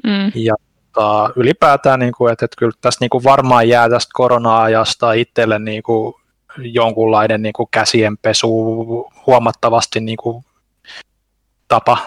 Mm. 0.04 0.32
ja 0.36 0.56
tota, 0.94 1.34
ylipäätään, 1.36 2.00
niin 2.00 2.14
kuin, 2.18 2.34
että, 2.34 2.46
että 2.46 2.56
kyllä 2.60 2.74
tästä 2.82 3.04
niin 3.04 3.10
kuin 3.10 3.24
varmaan 3.24 3.70
jää 3.70 3.90
tästä 3.90 4.10
korona-ajasta 4.14 5.14
itselle 5.14 5.60
niin 5.60 5.84
kuin 5.84 6.14
jonkunlainen 6.58 7.42
niin 7.42 7.54
kuin 7.54 7.68
käsienpesu 7.72 9.10
huomattavasti 9.28 10.00
niin 10.00 10.18
kuin 10.18 10.46
tapa, 11.68 11.98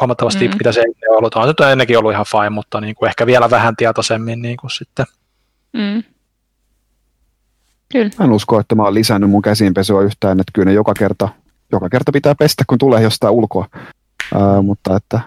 huomattavasti 0.00 0.48
Mm. 0.48 0.54
mitä 0.58 0.72
se 0.72 0.80
ei 0.80 1.08
ole 1.08 1.16
ollut. 1.16 1.34
On 1.34 1.54
se 1.58 1.72
ennenkin 1.72 1.98
ollut 1.98 2.12
ihan 2.12 2.26
fine, 2.30 2.50
mutta 2.50 2.80
niin 2.80 2.94
kuin 2.94 3.08
ehkä 3.08 3.26
vielä 3.26 3.50
vähän 3.50 3.76
tietoisemmin 3.76 4.42
niin 4.42 4.56
kuin 4.56 4.70
sitten. 4.70 5.06
Mm. 5.72 6.02
Kyllä. 7.92 8.10
Mä 8.18 8.24
en 8.24 8.32
usko, 8.32 8.60
että 8.60 8.74
mä 8.74 8.82
oon 8.82 8.94
lisännyt 8.94 9.30
mun 9.30 9.42
käsiinpesua 9.42 10.02
yhtään, 10.02 10.40
että 10.40 10.50
kyllä 10.54 10.66
ne 10.66 10.72
joka 10.72 10.92
kerta, 10.98 11.28
joka 11.72 11.88
kerta 11.88 12.12
pitää 12.12 12.34
pestä, 12.34 12.64
kun 12.66 12.78
tulee 12.78 13.02
jostain 13.02 13.34
ulkoa. 13.34 13.68
Ää, 14.34 14.62
mutta 14.62 14.96
että 14.96 15.20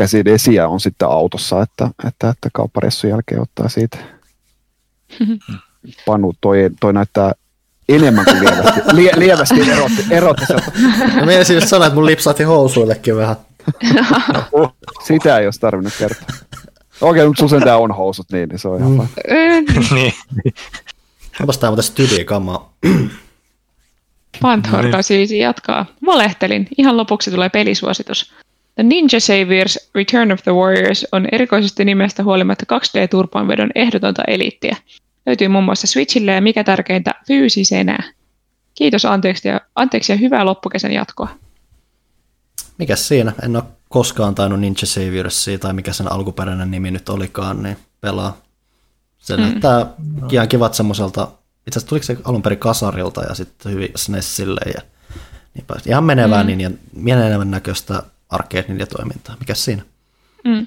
käsidesiä 0.00 0.68
on 0.68 0.80
sitten 0.80 1.08
autossa, 1.08 1.62
että, 1.62 1.90
että, 2.08 2.28
että 2.28 2.48
kaupparessun 2.52 3.10
jälkeen 3.10 3.40
ottaa 3.42 3.68
siitä. 3.68 3.98
Panu, 6.06 6.32
toi, 6.40 6.70
toi 6.80 6.92
näyttää 6.92 7.32
enemmän 7.88 8.24
kuin 8.24 8.40
lievästi, 8.40 8.80
lie, 8.92 9.12
lievästi 9.16 9.70
erotti, 9.70 10.04
erotti. 10.10 10.44
Mä 11.14 11.26
meinasin 11.26 11.54
just 11.56 11.68
sanoa, 11.68 11.86
että 11.86 11.94
mun 11.94 12.06
lipsahti 12.06 12.42
housuillekin 12.42 13.16
vähän. 13.16 13.36
Sitä 15.04 15.38
ei 15.38 15.46
olisi 15.46 15.60
tarvinnut 15.60 15.94
kertoa. 15.98 16.26
Okei, 17.00 17.26
mutta 17.26 17.48
sun 17.48 17.62
tää 17.62 17.76
on 17.76 17.92
housut, 17.92 18.32
niin, 18.32 18.48
niin 18.48 18.58
se 18.58 18.68
on 18.68 18.78
ihan 18.78 18.90
Mm. 18.90 19.94
niin. 19.94 20.12
Onpas 21.40 21.58
tää 21.58 21.70
muuten 21.70 21.84
studiokammaa. 21.84 22.72
Panthorka 24.42 25.02
siis 25.02 25.30
jatkaa. 25.30 25.86
Valehtelin. 26.06 26.68
Ihan 26.78 26.96
lopuksi 26.96 27.30
tulee 27.30 27.48
pelisuositus. 27.48 28.32
The 28.74 28.82
Ninja 28.82 29.20
Saviors 29.20 29.90
Return 29.94 30.32
of 30.32 30.42
the 30.42 30.52
Warriors 30.52 31.06
on 31.12 31.26
erikoisesti 31.32 31.84
nimestä 31.84 32.24
huolimatta 32.24 32.66
2D-turpaanvedon 32.72 33.70
ehdotonta 33.74 34.22
eliittiä. 34.26 34.76
Löytyy 35.26 35.48
muun 35.48 35.64
muassa 35.64 35.86
Switchille 35.86 36.32
ja 36.32 36.40
mikä 36.40 36.64
tärkeintä, 36.64 37.14
fyysisenä. 37.26 38.12
Kiitos 38.74 39.04
anteeksi 39.04 39.48
ja, 39.48 39.60
anteeksi 39.74 40.12
ja 40.12 40.16
hyvää 40.16 40.44
loppukesän 40.44 40.92
jatkoa. 40.92 41.28
Mikäs 42.78 43.08
siinä? 43.08 43.32
En 43.42 43.56
ole 43.56 43.64
koskaan 43.88 44.34
tainnut 44.34 44.60
Ninja 44.60 44.86
Saviorsia 44.86 45.58
tai 45.58 45.72
mikä 45.72 45.92
sen 45.92 46.12
alkuperäinen 46.12 46.70
nimi 46.70 46.90
nyt 46.90 47.08
olikaan, 47.08 47.62
niin 47.62 47.76
pelaa. 48.00 48.36
Se 49.18 49.36
mm. 49.36 49.42
näyttää 49.42 49.86
ihan 50.32 50.48
kivat 50.48 50.74
semmoiselta, 50.74 51.22
itse 51.66 51.78
asiassa 51.78 51.88
tuliko 51.88 52.06
se 52.06 52.16
alun 52.24 52.42
perin 52.42 52.58
kasarilta 52.58 53.22
ja 53.22 53.34
sitten 53.34 53.72
hyvin 53.72 53.88
SNESille 53.96 54.60
ja 54.74 54.82
niin 55.54 55.64
päin. 55.66 55.80
Ihan 55.86 56.04
menevää 56.04 56.42
mm. 56.42 56.46
niin 56.46 56.60
ja 56.60 56.70
menevän 56.96 57.50
näköistä 57.50 58.02
arcade 58.30 58.64
ninja 58.68 58.86
toimintaa. 58.86 59.36
Mikäs 59.40 59.64
siinä? 59.64 59.82
Mm. 60.44 60.66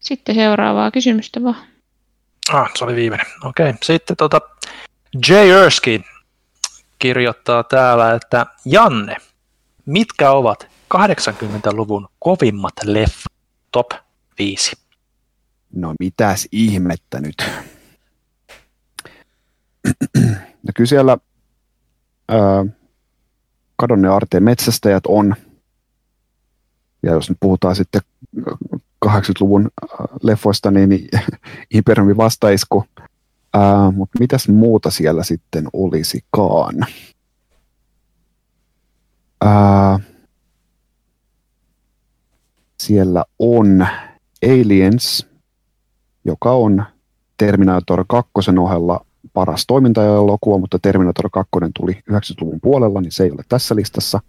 Sitten 0.00 0.34
seuraavaa 0.34 0.90
kysymystä 0.90 1.42
vaan. 1.42 1.66
Ah, 2.52 2.70
se 2.78 2.84
oli 2.84 2.96
viimeinen. 2.96 3.26
Okei. 3.44 3.74
Sitten 3.82 4.16
tota, 4.16 4.40
Jay 5.28 5.48
Erskine 5.50 6.04
kirjoittaa 6.98 7.62
täällä, 7.62 8.14
että 8.14 8.46
Janne, 8.64 9.16
mitkä 9.86 10.30
ovat 10.30 10.68
80-luvun 10.94 12.08
kovimmat 12.18 12.72
leffat 12.84 13.32
top 13.72 13.90
5? 14.38 14.72
No 15.72 15.94
mitäs 16.00 16.48
ihmettä 16.52 17.20
nyt. 17.20 17.36
No 20.64 20.72
kyllä 20.74 20.88
siellä 20.88 21.18
ää, 22.28 22.38
kadonne 23.82 24.08
aarteen 24.08 24.42
metsästäjät 24.42 25.06
on. 25.06 25.34
Ja 27.02 27.12
jos 27.12 27.28
nyt 27.28 27.38
puhutaan 27.40 27.76
sitten 27.76 28.00
80-luvun 29.06 29.70
ää, 29.82 30.06
leffoista, 30.22 30.70
niin, 30.70 31.08
Imperiumin 31.74 32.16
vastaisku. 32.16 32.84
Ää, 33.54 33.90
Mutta 33.90 34.18
mitäs 34.18 34.48
muuta 34.48 34.90
siellä 34.90 35.22
sitten 35.22 35.68
olisikaan? 35.72 36.74
Ää, 39.44 40.00
siellä 42.80 43.24
on 43.38 43.86
Aliens, 44.46 45.26
joka 46.24 46.52
on 46.52 46.84
Terminator 47.36 48.04
2 48.08 48.32
ohella 48.60 49.06
paras 49.32 49.64
toimintaelokuva, 49.66 50.58
mutta 50.58 50.78
Terminator 50.82 51.30
2 51.32 51.50
tuli 51.76 51.92
90-luvun 51.92 52.60
puolella, 52.62 53.00
niin 53.00 53.12
se 53.12 53.24
ei 53.24 53.30
ole 53.30 53.42
tässä 53.48 53.76
listassa. 53.76 54.20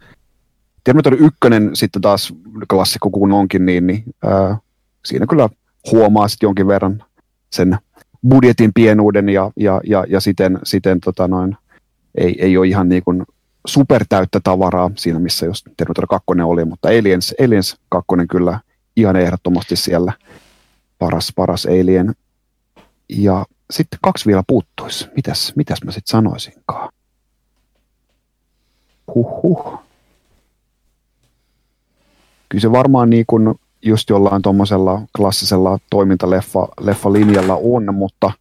Terminator 0.84 1.14
1 1.14 1.38
sitten 1.74 2.02
taas 2.02 2.34
klassikko 2.70 3.10
kun 3.10 3.32
onkin, 3.32 3.66
niin, 3.66 3.88
niin 3.88 4.04
ää, 4.24 4.58
siinä 5.06 5.26
kyllä 5.28 5.50
huomaa 5.92 6.28
sitten 6.28 6.48
jonkin 6.48 6.68
verran 6.68 7.04
sen 7.50 7.78
budjetin 8.30 8.72
pienuuden 8.74 9.30
ja, 9.30 9.52
ja, 9.56 9.82
ja, 9.84 10.06
ja 10.10 10.20
siten, 10.20 10.60
siten 10.64 11.00
tota 11.00 11.28
noin, 11.28 11.58
ei, 12.16 12.36
ei 12.40 12.58
ole 12.58 12.68
ihan 12.68 12.90
niin 12.90 13.04
kuin 13.04 13.24
supertäyttä 13.68 14.40
tavaraa 14.44 14.92
siinä, 14.96 15.20
missä 15.20 15.46
jos 15.46 15.64
Terminator 15.78 16.08
2 16.08 16.26
oli, 16.44 16.66
mutta 16.66 16.88
Aliens, 16.88 17.36
Aliens 17.46 17.78
2 17.90 18.08
kyllä 18.30 18.60
ihan 18.96 19.16
ehdottomasti 19.16 19.76
siellä 19.76 20.14
paras, 21.00 21.34
paras 21.36 21.66
Alien. 21.66 22.14
Ja 23.10 23.46
sitten 23.72 24.00
kaksi 24.02 24.26
vielä 24.26 24.44
puuttuisi. 24.48 25.08
Mitäs, 25.16 25.54
mitäs 25.56 25.84
mä 25.84 25.92
sitten 25.92 26.12
sanoisinkaan? 26.12 26.90
Huhhuh. 29.16 29.80
Kyllä 32.50 32.62
se 32.62 32.72
varmaan 32.72 33.10
niin 33.10 33.26
kuin 33.28 33.56
just 33.82 34.10
jollain 34.10 34.42
tuommoisella 34.42 35.02
klassisella 35.18 35.80
toimintaleffa 35.90 36.68
leffa 36.80 37.14
linjalla 37.14 37.56
on, 37.56 37.96
mutta 37.96 38.32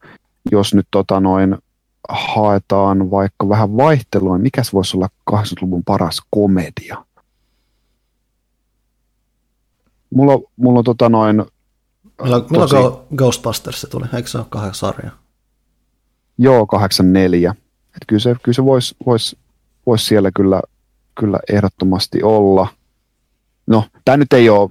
jos 0.51 0.75
nyt 0.75 0.87
tota 0.91 1.21
noin 1.21 1.59
haetaan 2.09 3.11
vaikka 3.11 3.49
vähän 3.49 3.77
vaihtelua, 3.77 4.37
niin 4.37 4.43
mikäs 4.43 4.73
voisi 4.73 4.97
olla 4.97 5.09
80-luvun 5.31 5.85
paras 5.85 6.23
komedia? 6.31 7.05
Mulla, 10.15 10.51
mulla 10.57 10.79
on 10.79 10.85
tota 10.85 11.09
noin... 11.09 11.45
Milloin, 12.23 12.45
milloin 12.51 12.71
tosi- 12.71 13.17
Ghostbusters 13.17 13.81
se 13.81 13.87
tuli? 13.89 14.07
Eikö 14.15 14.29
se 14.29 14.39
ole 14.39 14.47
kahdeksan 14.51 14.93
sarjaa? 14.93 15.13
Joo, 16.39 16.67
84. 16.67 17.51
Et 17.97 18.03
kyllä 18.07 18.21
se, 18.21 18.37
kyllä 18.43 18.57
se 18.57 18.65
voisi 18.65 18.95
vois, 19.07 19.37
vois 19.87 20.07
siellä 20.07 20.31
kyllä, 20.37 20.63
kyllä 21.15 21.39
ehdottomasti 21.53 22.23
olla. 22.23 22.69
No, 23.67 23.85
tämä 24.05 24.17
nyt 24.17 24.33
ei 24.33 24.49
ole, 24.49 24.71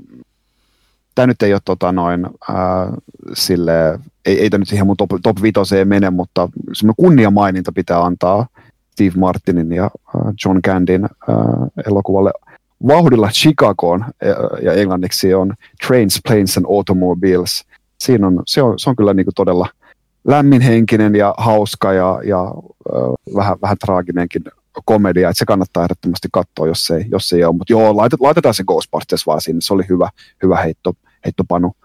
tämä 1.16 1.28
nyt 1.28 1.42
ei 1.42 1.54
ole 1.54 1.62
tota 1.66 1.92
noin, 1.92 2.26
ää, 2.50 2.94
sille, 3.34 4.00
ei, 4.26 4.40
ei 4.40 4.50
tämä 4.50 4.60
nyt 4.60 4.68
siihen 4.70 4.86
mun 4.88 4.98
top, 4.98 5.10
top 5.24 5.42
vitoseen 5.42 5.88
mene, 5.88 6.10
mutta 6.10 6.50
semmoinen 6.74 6.96
kunniamaininta 6.98 7.72
pitää 7.72 8.04
antaa 8.04 8.48
Steve 8.92 9.14
Martinin 9.20 9.72
ja 9.72 9.84
ää, 9.84 10.34
John 10.46 10.60
Candyn 10.62 11.04
ää, 11.04 11.10
elokuvalle 11.88 12.32
vauhdilla 12.88 13.30
Chicagoon, 13.30 14.06
ja 14.62 14.74
englanniksi 14.74 15.34
on 15.34 15.54
Trains, 15.88 16.20
Planes 16.28 16.58
and 16.58 16.66
Automobiles. 16.70 17.66
Siinä 18.00 18.28
on, 18.28 18.44
se, 18.48 18.62
on, 18.62 18.80
se 18.80 18.90
on 18.90 18.96
kyllä 18.96 19.14
niinku 19.14 19.32
todella 19.36 19.68
lämminhenkinen 20.28 21.16
ja 21.16 21.36
hauska 21.38 21.94
ja, 21.94 22.20
ja 22.24 22.42
äh, 22.44 23.36
vähän, 23.36 23.58
vähän 23.62 23.78
traaginenkin 23.78 24.44
komedia, 24.86 25.30
että 25.30 25.40
se 25.40 25.46
kannattaa 25.46 25.84
ehdottomasti 25.84 26.28
katsoa, 26.32 26.68
jos 26.68 26.92
ei, 26.92 27.06
jos 27.12 27.34
ei 27.34 27.44
ole. 27.44 27.56
Mutta 27.56 27.74
joo, 27.74 27.98
laitetaan, 27.98 28.26
laitetaan 28.26 28.54
se 28.54 28.64
Ghostbusters 28.64 29.28
vaan 29.28 29.42
sinne, 29.42 29.62
se 29.62 29.74
oli 29.74 29.84
hyvä, 29.90 30.10
hyvä 30.44 30.58
heitto, 30.58 30.94
heittopanu. 31.26 31.76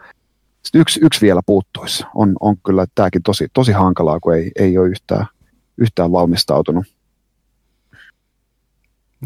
Sitten 0.63 0.81
yksi, 0.81 1.01
yksi 1.03 1.21
vielä 1.21 1.41
puuttuisi. 1.47 2.05
On, 2.15 2.33
on 2.41 2.57
kyllä 2.67 2.87
tämäkin 2.95 3.23
tosi, 3.23 3.47
tosi 3.53 3.73
hankalaa, 3.73 4.21
kun 4.21 4.35
ei, 4.35 4.51
ei 4.57 4.79
ole 4.79 4.89
yhtään, 4.89 5.27
yhtään 5.79 6.13
valmistautunut. 6.13 6.85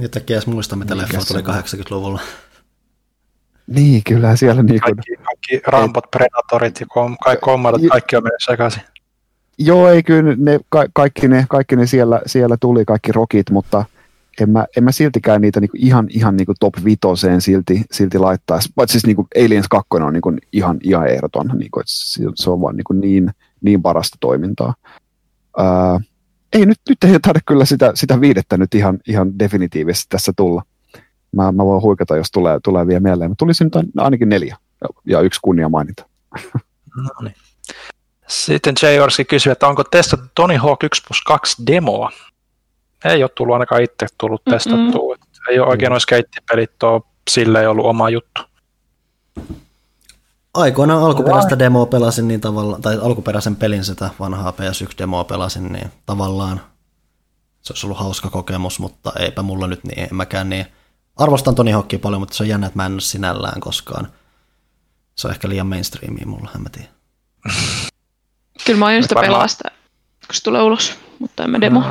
Niin 0.00 0.04
Yhtäkkiä 0.04 0.36
edes 0.36 0.46
muista, 0.46 0.76
mitä 0.76 0.94
Mikä 0.94 1.06
leffa 1.18 1.34
tuli 1.34 1.42
on? 1.48 1.62
80-luvulla. 1.62 2.20
Niin, 3.66 4.02
kyllä 4.04 4.36
siellä 4.36 4.62
niin 4.62 4.80
kuin, 4.84 4.96
Kaikki, 4.96 5.16
kaikki 5.16 5.60
Rambot, 5.66 6.10
Predatorit 6.10 6.80
ja 6.80 6.86
kom, 6.88 7.16
kaikki 7.24 7.44
kommadot, 7.44 7.80
kaikki 7.90 8.16
on 8.16 8.22
mennyt 8.22 8.40
sekaisin. 8.44 8.82
Joo, 9.58 9.88
ei 9.88 10.02
kyllä 10.02 10.34
ne, 10.38 10.60
ka, 10.68 10.84
kaikki 10.92 11.28
ne, 11.28 11.46
kaikki 11.48 11.76
ne 11.76 11.86
siellä, 11.86 12.20
siellä 12.26 12.56
tuli, 12.60 12.84
kaikki 12.84 13.12
rokit, 13.12 13.50
mutta 13.50 13.84
en 14.40 14.50
mä, 14.50 14.66
en 14.76 14.84
mä 14.84 14.92
siltikään 14.92 15.40
niitä 15.40 15.60
niinku 15.60 15.76
ihan, 15.80 16.06
ihan 16.10 16.36
niinku 16.36 16.54
top 16.60 16.74
vitoseen 16.84 17.40
silti, 17.40 17.82
silti 17.92 18.18
laittaisi. 18.18 18.72
Paitsi 18.74 18.92
siis 18.92 19.06
niinku 19.06 19.28
Aliens 19.44 19.68
2 19.68 19.88
on 19.92 20.12
niinku 20.12 20.32
ihan, 20.52 20.78
ihan 20.82 21.08
ehdoton, 21.08 21.46
niinku, 21.46 21.80
että 21.80 21.92
se, 21.92 22.22
se 22.34 22.50
on 22.50 22.60
vaan 22.60 22.76
niinku 22.76 22.92
niin, 22.92 23.30
niin 23.60 23.82
parasta 23.82 24.16
toimintaa. 24.20 24.74
Ää, 25.58 26.00
ei 26.52 26.66
nyt, 26.66 26.78
nyt 26.88 27.04
ei 27.04 27.20
taida 27.20 27.40
kyllä 27.46 27.64
sitä, 27.64 27.92
sitä 27.94 28.20
viidettä 28.20 28.56
nyt 28.56 28.74
ihan, 28.74 28.98
ihan 29.08 29.38
definitiivisesti 29.38 30.06
tässä 30.08 30.32
tulla. 30.36 30.62
Mä, 31.32 31.52
mä 31.52 31.64
voin 31.64 31.82
huikata, 31.82 32.16
jos 32.16 32.30
tulee, 32.30 32.58
tulee 32.64 32.86
vielä 32.86 33.00
mieleen. 33.00 33.30
Mutta 33.30 33.42
tulisi 33.42 33.64
nyt 33.64 33.72
ainakin 33.96 34.28
neljä 34.28 34.56
ja, 34.80 34.88
ja 35.06 35.20
yksi 35.20 35.40
kunnia 35.42 35.68
mainita. 35.68 36.04
No 36.96 37.10
niin. 37.22 37.34
Sitten 38.28 38.74
Jay 38.82 38.98
Orski 38.98 39.24
kysyy, 39.24 39.52
että 39.52 39.68
onko 39.68 39.84
testattu 39.84 40.26
Tony 40.34 40.56
Hawk 40.56 40.82
1 40.82 41.02
plus 41.08 41.22
2 41.22 41.62
demoa? 41.66 42.10
Ei 43.04 43.22
ole 43.22 43.30
tullut 43.34 43.52
ainakaan 43.52 43.82
itse 43.82 44.06
tullut 44.18 44.42
Mm-mm. 44.46 44.54
testattua. 44.54 45.14
Et 45.14 45.20
Ei 45.48 45.58
ole 45.58 45.68
oikein 45.68 45.90
noin 45.90 46.00
skeittipelit 46.00 46.82
ole, 46.82 47.02
sille 47.30 47.60
ei 47.60 47.66
ollut 47.66 47.86
oma 47.86 48.10
juttu. 48.10 48.42
Aikoinaan 50.54 51.02
alkuperäistä 51.02 51.58
demoa 51.58 51.86
pelasin 51.86 52.28
niin 52.28 52.40
tavallaan, 52.40 52.82
tai 52.82 52.98
alkuperäisen 53.02 53.56
pelin 53.56 53.84
sitä 53.84 54.10
vanhaa 54.20 54.50
PS1-demoa 54.52 55.24
pelasin, 55.24 55.72
niin 55.72 55.90
tavallaan 56.06 56.60
se 57.62 57.72
olisi 57.72 57.86
ollut 57.86 57.98
hauska 57.98 58.30
kokemus, 58.30 58.78
mutta 58.78 59.12
eipä 59.18 59.42
mulla 59.42 59.66
nyt 59.66 59.84
niin, 59.84 59.98
en 59.98 60.08
mäkään 60.12 60.48
niin. 60.48 60.66
Arvostan 61.16 61.54
Tony 61.54 61.70
Hawkia 61.70 61.98
paljon, 61.98 62.20
mutta 62.22 62.34
se 62.36 62.42
on 62.42 62.48
jännä, 62.48 62.66
että 62.66 62.78
mä 62.78 62.86
en 62.86 62.92
ole 62.92 63.00
sinällään 63.00 63.60
koskaan. 63.60 64.08
Se 65.14 65.26
on 65.26 65.32
ehkä 65.32 65.48
liian 65.48 65.66
mainstreamia 65.66 66.26
mulla, 66.26 66.50
en 66.54 66.62
mä 66.62 66.68
tiedä. 66.68 66.88
Kyllä 68.66 68.78
mä 68.78 68.86
aion 68.86 69.02
sitä 69.02 69.14
Varmaan- 69.14 69.34
pelaa 69.34 69.48
sitä, 69.48 69.70
kun 70.26 70.34
se 70.34 70.42
tulee 70.42 70.62
ulos, 70.62 70.98
mutta 71.18 71.44
en 71.44 71.50
mä 71.50 71.60
demo. 71.60 71.82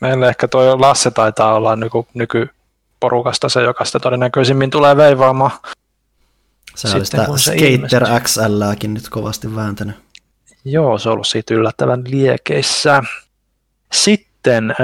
Meillä 0.00 0.28
ehkä 0.28 0.48
toi 0.48 0.78
Lasse 0.78 1.10
taitaa 1.10 1.54
olla 1.54 1.76
nyky, 1.76 1.98
nykyporukasta 2.14 3.48
se, 3.48 3.62
joka 3.62 3.84
sitä 3.84 4.00
todennäköisimmin 4.00 4.70
tulee 4.70 4.96
veivaamaan. 4.96 5.50
Se 6.74 6.88
oli 6.88 7.04
Sitten 7.04 7.06
sitä 7.20 7.26
kun 7.26 7.38
se 7.38 7.56
Skater. 7.88 8.20
XLääkin 8.20 8.94
nyt 8.94 9.08
kovasti 9.08 9.56
vääntänyt. 9.56 9.96
Joo, 10.64 10.98
se 10.98 11.08
on 11.08 11.12
ollut 11.12 11.26
siitä 11.26 11.54
yllättävän 11.54 12.02
liekeissä. 12.06 13.02
Sitten 13.92 14.70
äh, 14.70 14.76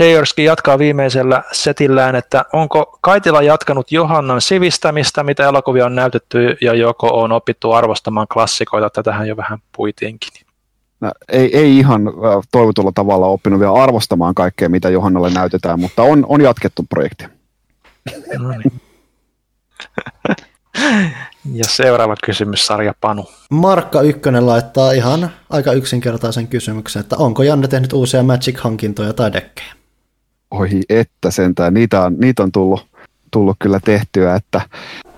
Jayorski 0.00 0.44
jatkaa 0.44 0.78
viimeisellä 0.78 1.42
setillään, 1.52 2.14
että 2.16 2.44
onko 2.52 2.98
Kaitila 3.00 3.42
jatkanut 3.42 3.92
Johannan 3.92 4.40
sivistämistä, 4.40 5.22
mitä 5.22 5.48
elokuvia 5.48 5.86
on 5.86 5.94
näytetty, 5.94 6.56
ja 6.60 6.74
joko 6.74 7.20
on 7.22 7.32
opittu 7.32 7.72
arvostamaan 7.72 8.26
klassikoita, 8.32 8.90
tätähän 8.90 9.28
jo 9.28 9.36
vähän 9.36 9.58
puitiinkin. 9.76 10.30
No, 11.00 11.12
ei, 11.28 11.58
ei 11.58 11.78
ihan 11.78 12.08
äh, 12.08 12.14
toivotulla 12.52 12.92
tavalla 12.94 13.26
oppinut 13.26 13.60
vielä 13.60 13.82
arvostamaan 13.82 14.34
kaikkea, 14.34 14.68
mitä 14.68 14.90
Johannalle 14.90 15.30
näytetään, 15.30 15.80
mutta 15.80 16.02
on, 16.02 16.26
on 16.28 16.40
jatkettu 16.40 16.86
projekti. 16.88 17.24
No 18.38 18.48
niin. 18.48 18.80
ja 21.58 21.64
seuraava 21.68 22.14
kysymys, 22.26 22.66
Sarja 22.66 22.94
Panu. 23.00 23.24
Markka 23.50 24.00
Ykkönen 24.00 24.46
laittaa 24.46 24.92
ihan 24.92 25.30
aika 25.50 25.72
yksinkertaisen 25.72 26.48
kysymyksen, 26.48 27.00
että 27.00 27.16
onko 27.16 27.42
Janne 27.42 27.68
tehnyt 27.68 27.92
uusia 27.92 28.22
Magic-hankintoja 28.22 29.12
tai 29.12 29.32
dekkejä? 29.32 29.74
Oi 30.50 30.68
että 30.88 31.30
sentään, 31.30 31.74
niitä 31.74 32.04
on, 32.04 32.16
niitä 32.18 32.42
on 32.42 32.52
tullut, 32.52 32.86
tullut 33.30 33.56
kyllä 33.58 33.80
tehtyä, 33.84 34.34
että 34.34 34.60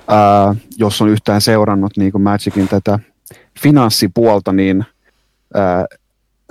ää, 0.08 0.55
jos 0.76 1.02
on 1.02 1.08
yhtään 1.08 1.41
seurannut 1.41 1.97
niin 1.97 2.12
kuin 2.12 2.23
Magicin 2.23 2.68
tätä 2.68 2.99
finanssipuolta, 3.60 4.52
niin 4.52 4.84
ää, 5.55 5.86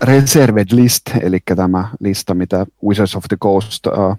Reserved 0.01 0.67
List, 0.71 1.01
eli 1.21 1.39
tämä 1.55 1.89
lista, 1.99 2.33
mitä 2.33 2.65
Wizards 2.85 3.15
of 3.15 3.23
the 3.27 3.37
Coast, 3.41 3.87
ää, 3.87 3.95
ää, 3.95 4.15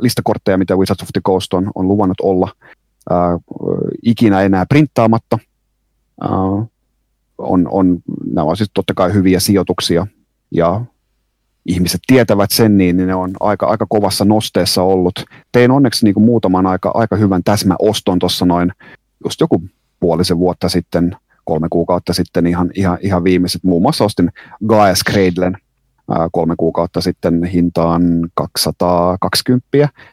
listakortteja, 0.00 0.58
mitä 0.58 0.76
Wizards 0.76 1.02
of 1.02 1.08
the 1.12 1.20
Coast 1.20 1.54
on, 1.54 1.70
on 1.74 1.88
luvannut 1.88 2.20
olla 2.22 2.52
ää, 3.10 3.38
ikinä 4.02 4.42
enää 4.42 4.66
printtaamatta. 4.66 5.38
Ää, 6.20 6.30
on, 7.38 7.68
on, 7.70 7.98
nämä 8.32 8.44
on 8.44 8.56
siis 8.56 8.70
totta 8.74 8.94
kai 8.94 9.12
hyviä 9.12 9.40
sijoituksia 9.40 10.06
ja 10.50 10.84
ihmiset 11.66 12.00
tietävät 12.06 12.50
sen, 12.50 12.78
niin 12.78 12.96
ne 12.96 13.14
on 13.14 13.30
aika, 13.40 13.66
aika 13.66 13.86
kovassa 13.88 14.24
nosteessa 14.24 14.82
ollut. 14.82 15.24
Tein 15.52 15.70
onneksi 15.70 16.04
niin 16.04 16.14
kuin 16.14 16.24
muutaman 16.24 16.66
aika, 16.66 16.90
aika 16.94 17.16
hyvän 17.16 17.44
täsmäoston 17.44 18.18
tuossa 18.18 18.46
noin 18.46 18.72
just 19.24 19.40
joku 19.40 19.62
puolisen 20.00 20.38
vuotta 20.38 20.68
sitten, 20.68 21.16
kolme 21.44 21.68
kuukautta 21.70 22.12
sitten 22.12 22.46
ihan, 22.46 22.70
ihan, 22.74 22.98
ihan 23.00 23.24
viimeiset. 23.24 23.64
Muun 23.64 23.82
muassa 23.82 24.04
ostin 24.04 24.30
Gaia 24.66 24.94
Cradlen 25.10 25.52
ää, 25.52 25.65
kolme 26.32 26.54
kuukautta 26.56 27.00
sitten 27.00 27.44
hintaan 27.44 28.02
220 28.34 29.68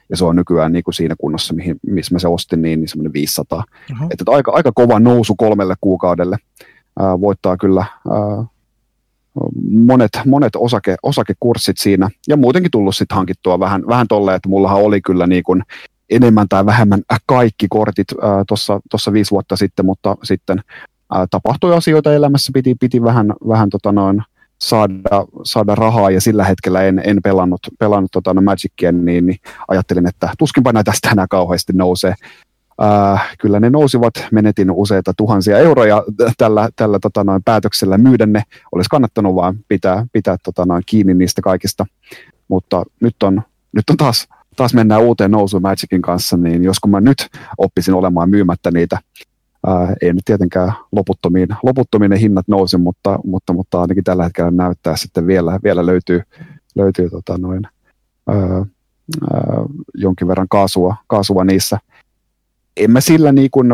ja 0.10 0.18
se 0.18 0.26
on 0.26 0.36
nykyään 0.36 0.74
niin 0.74 0.84
kuin 0.84 0.94
siinä 0.94 1.16
kunnossa, 1.18 1.54
mihin, 1.54 1.76
missä 1.88 2.16
mä 2.16 2.20
se 2.20 2.28
ostin, 2.28 2.62
niin, 2.62 2.80
niin 2.80 2.88
semmoinen 2.88 3.14
500. 3.14 3.64
Mhm. 3.92 4.04
Että 4.04 4.24
aika, 4.28 4.52
aika 4.52 4.72
kova 4.76 5.00
nousu 5.00 5.36
kolmelle 5.36 5.76
kuukaudelle. 5.82 6.38
Ää, 7.00 7.22
voittaa 7.22 7.58
kyllä 7.58 7.86
ää, 8.12 8.46
monet, 9.70 10.12
monet 10.26 10.56
osake, 10.56 10.96
osakekurssit 11.04 11.78
siinä 11.78 12.10
ja 12.28 12.38
muutenkin 12.38 12.72
tullut 12.72 12.96
sitten 12.96 13.16
hankittua 13.16 13.60
vähän, 13.60 13.88
vähän 13.88 14.08
tolleen, 14.08 14.36
että 14.36 14.50
mullahan 14.50 14.82
oli 14.82 15.02
kyllä 15.02 15.28
niin 15.28 15.44
kuin 15.44 15.64
enemmän 16.10 16.50
tai 16.50 16.66
vähemmän 16.66 17.02
kaikki 17.26 17.68
kortit 17.70 18.08
tuossa 18.90 19.14
viisi 19.14 19.32
vuotta 19.32 19.56
sitten, 19.56 19.86
mutta 19.86 20.18
sitten 20.24 20.62
ää, 21.14 21.26
tapahtui 21.32 21.76
asioita 21.76 22.14
elämässä, 22.14 22.52
piti, 22.54 22.76
piti 22.80 23.04
vähän, 23.04 23.34
vähän 23.48 23.70
tota 23.70 23.92
noin, 23.92 24.24
saada, 24.62 25.26
saada 25.44 25.76
rahaa 25.76 26.12
ja 26.12 26.22
sillä 26.22 26.44
hetkellä 26.44 26.84
en, 26.84 27.02
en 27.06 27.20
pelannut, 27.24 27.60
pelannut 27.80 28.12
tota, 28.12 28.34
no 28.34 28.42
Magicia, 28.42 28.92
niin, 28.92 29.26
niin 29.26 29.40
ajattelin, 29.68 30.08
että 30.08 30.30
tuskinpa 30.38 30.72
näitä 30.72 30.92
tästä 30.92 31.10
enää 31.12 31.28
kauheasti 31.30 31.74
nousee. 31.74 32.14
Äh, 32.84 33.36
kyllä 33.40 33.60
ne 33.60 33.70
nousivat, 33.70 34.14
menetin 34.32 34.72
useita 34.72 35.14
tuhansia 35.18 35.58
euroja 35.58 36.04
tällä, 36.38 36.70
tällä 36.76 37.00
tota 37.00 37.24
noin, 37.24 37.44
päätöksellä 37.44 37.98
myydä 37.98 38.26
ne. 38.26 38.44
Olisi 38.72 38.90
kannattanut 38.90 39.36
vaan 39.36 39.56
pitää, 39.68 40.06
pitää 40.14 40.38
tota 40.44 40.66
noin, 40.66 40.84
kiinni 40.86 41.14
niistä 41.14 41.42
kaikista. 41.42 41.86
Mutta 42.48 42.84
nyt 43.02 43.24
on, 43.24 43.42
nyt 43.72 43.90
on 43.90 43.98
taas, 43.98 44.28
taas 44.56 44.74
mennään 44.74 45.02
uuteen 45.02 45.32
nousuun 45.32 45.62
Magicin 45.62 46.02
kanssa, 46.02 46.38
niin 46.38 46.64
jos 46.64 46.80
kun 46.80 46.92
mä 46.92 47.02
nyt 47.02 47.28
oppisin 47.58 47.94
olemaan 47.94 48.30
myymättä 48.30 48.72
niitä, 48.72 48.98
ää, 49.68 49.94
ei 50.02 50.14
nyt 50.14 50.26
tietenkään 50.26 50.74
loputtomiin, 50.92 51.48
loputtomiin 51.64 52.10
ne 52.10 52.20
hinnat 52.20 52.48
nousi, 52.48 52.78
mutta, 52.78 53.20
mutta, 53.24 53.54
mutta 53.54 53.82
ainakin 53.82 54.04
tällä 54.04 54.24
hetkellä 54.24 54.52
näyttää 54.52 54.96
sitten 54.96 55.28
vielä, 55.28 55.60
vielä 55.64 55.86
löytyy, 55.86 56.22
löytyy 56.76 57.10
tota 57.10 57.38
noin, 57.38 57.68
ää, 58.28 58.36
ää, 58.38 59.64
jonkin 59.94 60.28
verran 60.28 60.48
kaasua, 60.50 60.96
kaasua 61.08 61.44
niissä. 61.44 61.80
En 62.78 62.92
mä 62.92 63.02
sillä 63.02 63.32
niin 63.32 63.52
kuin, 63.52 63.74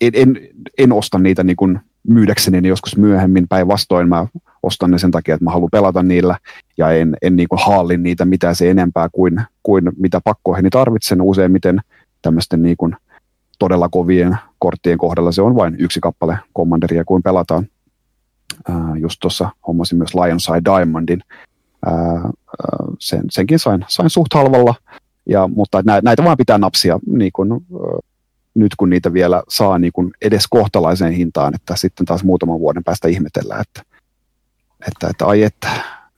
en, 0.00 0.12
en, 0.14 0.40
en 0.78 0.92
osta 0.92 1.18
niitä 1.18 1.44
niin 1.44 1.56
kuin 1.56 1.80
myydäkseni 2.08 2.60
ne 2.60 2.68
joskus 2.68 2.96
myöhemmin. 2.96 3.48
Päinvastoin 3.48 4.08
mä 4.08 4.26
ostan 4.62 4.90
ne 4.90 4.98
sen 4.98 5.10
takia, 5.10 5.34
että 5.34 5.44
mä 5.44 5.50
haluan 5.50 5.70
pelata 5.72 6.02
niillä 6.02 6.38
ja 6.76 6.90
en, 6.90 7.16
en 7.22 7.36
niin 7.36 7.48
kuin 7.48 8.02
niitä 8.02 8.24
mitään 8.24 8.56
se 8.56 8.70
enempää 8.70 9.08
kuin, 9.12 9.40
kuin 9.62 9.84
mitä 9.96 10.20
pakkoihin 10.24 10.70
tarvitsen. 10.70 11.22
Useimmiten 11.22 11.80
tämmöisten 12.22 12.62
niin 12.62 12.76
kuin 12.76 12.96
todella 13.58 13.88
kovien 13.88 14.38
korttien 14.58 14.98
kohdalla 14.98 15.32
se 15.32 15.42
on 15.42 15.56
vain 15.56 15.76
yksi 15.78 16.00
kappale 16.00 16.38
Commanderia, 16.56 17.04
kuin 17.04 17.22
pelataan. 17.22 17.68
Ää, 18.68 18.96
just 19.00 19.20
tuossa 19.20 19.50
hommasin 19.66 19.98
myös 19.98 20.14
Lionside 20.14 20.62
Diamondin. 20.64 21.20
Ää, 21.86 21.94
ää, 21.94 22.32
sen, 22.98 23.22
senkin 23.30 23.58
sain, 23.58 23.84
sain 23.88 24.10
suht 24.10 24.34
halvalla, 24.34 24.74
ja, 25.28 25.48
mutta 25.48 25.82
nä, 25.84 26.00
näitä 26.04 26.24
vaan 26.24 26.36
pitää 26.36 26.58
napsia 26.58 26.98
niin 27.06 27.32
kun, 27.32 27.66
nyt 28.54 28.72
kun 28.76 28.90
niitä 28.90 29.12
vielä 29.12 29.42
saa 29.48 29.78
niin 29.78 29.92
kun 29.92 30.10
edes 30.22 30.46
kohtalaiseen 30.50 31.12
hintaan, 31.12 31.54
että 31.54 31.76
sitten 31.76 32.06
taas 32.06 32.24
muutaman 32.24 32.60
vuoden 32.60 32.84
päästä 32.84 33.08
ihmetellään, 33.08 33.60
että, 33.60 33.82
että, 34.88 35.08
että 35.08 35.26
ai 35.26 35.42
että, 35.42 35.68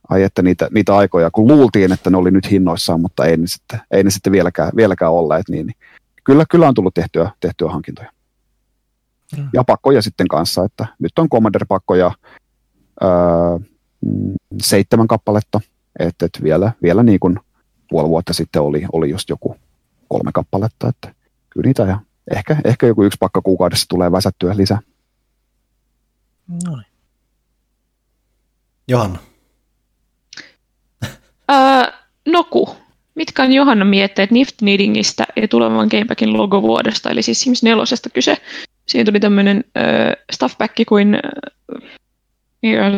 ai 0.09 0.23
että 0.23 0.43
niitä, 0.43 0.69
niitä 0.75 0.97
aikoja, 0.97 1.31
kun 1.31 1.49
luultiin, 1.49 1.93
että 1.93 2.11
ne 2.11 2.17
oli 2.17 2.31
nyt 2.31 2.51
hinnoissaan, 2.51 3.01
mutta 3.01 3.25
ei 3.25 3.37
ne 3.37 3.47
sitten, 3.47 3.81
ei 3.91 4.05
ne 4.05 4.11
sitten 4.11 4.33
vieläkään, 4.33 4.73
vieläkään 4.77 5.13
olleet, 5.13 5.49
niin, 5.49 5.67
niin 5.67 5.77
kyllä, 6.27 6.45
kyllä 6.51 6.69
on 6.69 6.75
tullut 6.75 6.95
tehtyä, 6.95 7.31
tehtyä 7.41 7.71
hankintoja. 7.71 8.11
Mm. 9.37 9.49
Ja 9.53 9.65
pakkoja 9.65 10.03
sitten 10.03 10.29
kanssa, 10.29 10.65
että 10.65 10.87
nyt 10.99 11.19
on 11.19 11.29
Commander-pakkoja 11.29 12.13
öö, 13.03 13.09
mm, 14.07 14.35
seitsemän 14.63 15.07
kappaletta, 15.07 15.61
että 15.99 16.27
et 16.27 16.39
vielä, 16.43 16.73
vielä 16.83 17.03
niin 17.03 17.21
kuin 17.21 17.41
puoli 17.89 18.09
vuotta 18.09 18.33
sitten 18.33 18.63
oli, 18.63 18.87
oli 18.93 19.11
just 19.11 19.29
joku 19.29 19.57
kolme 20.09 20.31
kappaletta, 20.35 20.89
että 20.89 21.15
kyllä 21.51 21.67
niitä 21.67 21.83
ja 21.83 22.01
ehkä, 22.35 22.57
ehkä 22.65 22.87
joku 22.87 23.03
yksi 23.03 23.17
pakka 23.21 23.41
kuukaudessa 23.43 23.87
tulee 23.89 24.13
väsättyä 24.13 24.57
lisää. 24.57 24.79
No 26.65 26.77
niin. 26.77 26.87
Johanna. 28.89 29.19
Öö, 31.51 31.93
Noku. 32.27 32.86
Mitkä 33.17 33.43
on 33.43 33.53
Johanna 33.53 33.85
mietteet 33.85 34.31
Nift 34.31 34.55
Knittingistä 34.59 35.25
ja 35.37 35.49
tulevan 35.49 35.89
Gamepackin 35.91 36.33
logovuodesta, 36.33 37.11
eli 37.11 37.23
siis 37.23 37.41
Sims 37.41 37.63
4 37.63 37.85
kyse. 38.13 38.37
Siinä 38.87 39.05
tuli 39.05 39.21
tämmöinen 39.21 39.65
stuffback 40.33 40.75
kuin, 40.89 41.19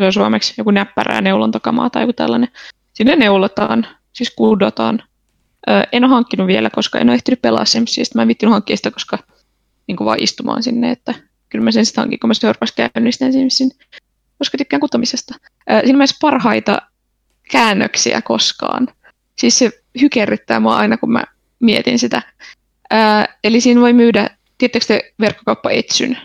on 0.05 0.13
suomeksi, 0.13 0.55
joku 0.59 0.71
näppärää 0.71 1.21
neulontakamaa 1.21 1.91
tai 1.91 2.03
joku 2.03 2.13
tällainen. 2.13 2.49
Sinne 2.95 3.17
neulotaan, 3.17 3.87
siis 4.13 4.31
kudotaan. 4.31 5.03
Öö, 5.69 5.83
en 5.93 6.05
ole 6.05 6.11
hankkinut 6.11 6.47
vielä, 6.47 6.71
koska 6.71 6.99
en 6.99 7.09
ole 7.09 7.15
ehtinyt 7.15 7.43
pelaa 7.43 7.65
Simsia, 7.65 8.05
mä 8.15 8.23
en 8.23 8.29
vittinyt 8.29 8.53
hankkia 8.53 8.77
sitä, 8.77 8.91
koska 8.91 9.19
niin 9.87 9.97
kuin 9.97 10.07
vaan 10.07 10.23
istumaan 10.23 10.63
sinne, 10.63 10.91
että 10.91 11.15
kyllä 11.49 11.65
mä 11.65 11.73
sen 11.73 11.87
sitten 11.87 12.03
hankin, 12.03 12.19
kun 12.19 12.29
mä 12.29 12.35
seuraavaksi 12.35 12.75
käynnistän 12.95 13.33
Simsin, 13.33 13.71
koska 14.39 14.59
tykkään 14.59 14.81
kutomisesta. 14.81 15.35
Öö, 15.71 15.81
siinä 15.81 15.97
mielessä 15.97 16.17
parhaita 16.21 16.83
käännöksiä 17.51 18.23
koskaan. 18.23 18.89
Siis 19.39 19.59
se 19.59 19.71
hykerryttää 20.01 20.61
mua 20.61 20.77
aina, 20.77 20.97
kun 20.97 21.13
mä 21.13 21.25
mietin 21.61 21.99
sitä. 21.99 22.23
Ää, 22.91 23.39
eli 23.45 23.61
siinä 23.61 23.81
voi 23.81 23.93
myydä, 23.93 24.31
tiedättekö 24.59 24.87
te 24.87 25.13
verkkokauppa 25.21 25.71
Etsyn, 25.71 26.19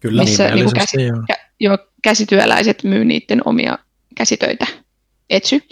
Kyllä. 0.00 0.22
Missä- 0.22 0.44
niin, 0.44 0.54
niinku 0.54 0.70
Ilmeisesti 0.70 1.02
joo. 1.02 1.18
kä- 1.32 1.46
jo 1.60 1.78
käsityöläiset 2.02 2.84
myy 2.84 3.04
niiden 3.04 3.42
omia 3.44 3.78
käsitöitä. 4.14 4.66
Etsy. 5.30 5.62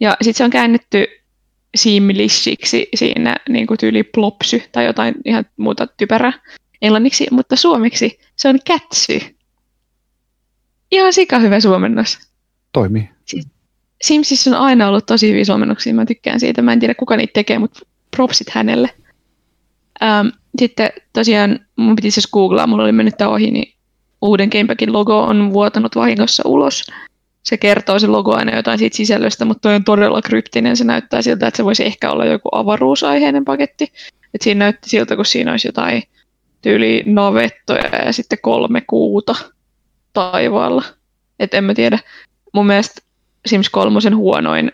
Ja 0.00 0.16
sitten 0.22 0.34
se 0.38 0.44
on 0.44 0.50
käännetty 0.50 1.06
Seamlishiksi 1.74 2.88
siinä 2.94 3.36
niin 3.48 3.66
kuin 3.66 3.78
tyyli 3.78 4.02
plopsy 4.02 4.62
tai 4.72 4.84
jotain 4.84 5.14
ihan 5.24 5.44
muuta 5.56 5.86
typerää 5.86 6.32
englanniksi, 6.82 7.26
mutta 7.30 7.56
suomeksi 7.56 8.18
se 8.36 8.48
on 8.48 8.58
kätsy. 8.64 9.20
Ihan 10.90 11.12
sika 11.12 11.38
hyvä 11.38 11.60
suomennos. 11.60 12.18
Toimii. 12.72 13.08
Simsissä 14.02 14.50
on 14.50 14.56
aina 14.56 14.88
ollut 14.88 15.06
tosi 15.06 15.28
hyviä 15.28 15.44
suomennoksia, 15.44 15.94
mä 15.94 16.06
tykkään 16.06 16.40
siitä. 16.40 16.62
Mä 16.62 16.72
en 16.72 16.80
tiedä 16.80 16.94
kuka 16.94 17.16
niitä 17.16 17.32
tekee, 17.32 17.58
mutta 17.58 17.80
propsit 18.16 18.50
hänelle. 18.50 18.90
Ähm, 20.02 20.28
sitten 20.58 20.90
tosiaan 21.12 21.60
mun 21.76 21.96
piti 21.96 22.10
siis 22.10 22.28
googlaa, 22.32 22.66
mulla 22.66 22.82
oli 22.82 22.92
mennyt 22.92 23.20
ohi, 23.20 23.50
niin 23.50 23.74
uuden 24.22 24.48
Gamepackin 24.52 24.92
logo 24.92 25.22
on 25.22 25.52
vuotanut 25.52 25.96
vahingossa 25.96 26.42
ulos. 26.46 26.86
Se 27.42 27.56
kertoo 27.56 27.98
se 27.98 28.06
logo 28.06 28.34
aina 28.34 28.56
jotain 28.56 28.78
siitä 28.78 28.96
sisällöstä, 28.96 29.44
mutta 29.44 29.60
toi 29.60 29.74
on 29.74 29.84
todella 29.84 30.22
kryptinen. 30.22 30.76
Se 30.76 30.84
näyttää 30.84 31.22
siltä, 31.22 31.46
että 31.46 31.56
se 31.56 31.64
voisi 31.64 31.86
ehkä 31.86 32.10
olla 32.10 32.24
joku 32.24 32.48
avaruusaiheinen 32.52 33.44
paketti. 33.44 33.92
Et 34.34 34.42
siinä 34.42 34.58
näytti 34.58 34.90
siltä, 34.90 35.16
kun 35.16 35.24
siinä 35.24 35.50
olisi 35.50 35.68
jotain 35.68 36.02
tyyli 36.62 37.02
navettoja 37.06 38.04
ja 38.06 38.12
sitten 38.12 38.38
kolme 38.42 38.80
kuuta 38.80 39.34
taivaalla. 40.12 40.82
Et 41.38 41.54
en 41.54 41.64
mä 41.64 41.74
tiedä. 41.74 41.98
Mun 42.52 42.66
mielestä 42.66 43.00
Sims 43.46 43.70
3 43.70 44.00
huonoin 44.14 44.72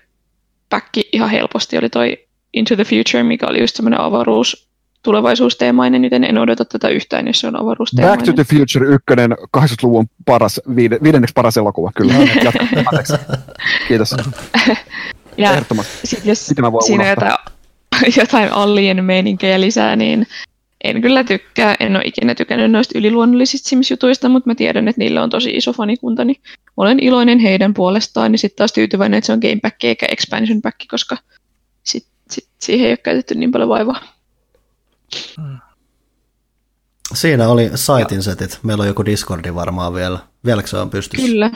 päkki 0.71 1.09
ihan 1.13 1.31
helposti 1.31 1.79
oli 1.79 1.89
toi 1.89 2.27
Into 2.55 2.77
the 2.77 2.85
Future, 2.85 3.23
mikä 3.23 3.47
oli 3.47 3.61
just 3.61 3.77
semmoinen 3.77 4.01
avaruus 4.01 4.69
tulevaisuusteemainen, 5.03 6.05
joten 6.05 6.25
en 6.25 6.39
odota 6.39 6.65
tätä 6.65 6.89
yhtään, 6.89 7.27
jos 7.27 7.41
se 7.41 7.47
on 7.47 7.61
avaruusteemainen. 7.61 8.19
Back 8.19 8.37
to 8.37 8.45
the 8.45 8.57
Future 8.57 8.95
1, 8.95 9.05
80-luvun 9.57 10.07
paras, 10.25 10.61
viide, 10.77 10.99
viidenneksi 11.03 11.33
paras 11.33 11.57
elokuva, 11.57 11.91
kyllä. 11.97 12.15
Kiitos. 13.89 14.15
Ja 15.37 15.63
sit 16.05 16.25
jos 16.25 16.49
Mitä 16.49 16.63
mä 16.63 16.73
voin 16.73 16.87
siinä 16.87 17.05
unohtaa? 17.05 17.29
jotain, 17.29 18.13
jotain 18.21 18.53
allien 18.53 19.05
meininkejä 19.05 19.61
lisää, 19.61 19.97
niin 19.97 20.27
en 20.85 21.03
kyllä 21.03 21.25
tykkää. 21.25 21.77
En 21.81 21.97
ole 21.97 22.05
ikinä 22.05 22.35
tykännyt 22.35 22.71
noista 22.71 22.99
yliluonnollisista 22.99 23.69
Sims-jutuista, 23.69 24.29
mutta 24.29 24.51
mä 24.51 24.55
tiedän, 24.55 24.89
että 24.89 24.99
niillä 24.99 25.23
on 25.23 25.31
tosi 25.31 25.51
iso 25.51 25.73
fanikunta, 25.73 26.25
niin 26.25 26.41
olen 26.77 26.99
iloinen 27.01 27.39
heidän 27.39 27.75
puolestaan, 27.75 28.33
niin 28.33 28.39
sitten 28.39 28.57
taas 28.57 28.73
tyytyväinen, 28.73 29.19
että 29.19 29.27
se 29.27 29.33
on 29.33 29.39
Game 29.39 29.59
Pack 29.63 29.85
eikä 29.85 30.07
Expansion 30.07 30.63
Pack, 30.63 30.77
koska 30.91 31.17
sit, 31.83 32.07
sit 32.31 32.49
siihen 32.59 32.87
ei 32.87 32.93
ole 32.93 32.97
käytetty 32.97 33.35
niin 33.35 33.53
paljon 33.53 33.69
vaivaa. 33.69 34.01
Siinä 37.15 37.49
oli 37.49 37.71
saitin 37.75 38.23
setit. 38.23 38.59
Meillä 38.63 38.83
on 38.83 38.89
joku 38.89 39.05
Discordi 39.05 39.55
varmaan 39.55 39.95
vielä. 39.95 40.19
Vieläkö 40.45 40.69
se 40.69 40.77
on 40.77 40.91
pystyssä? 40.91 41.27
Kyllä, 41.27 41.51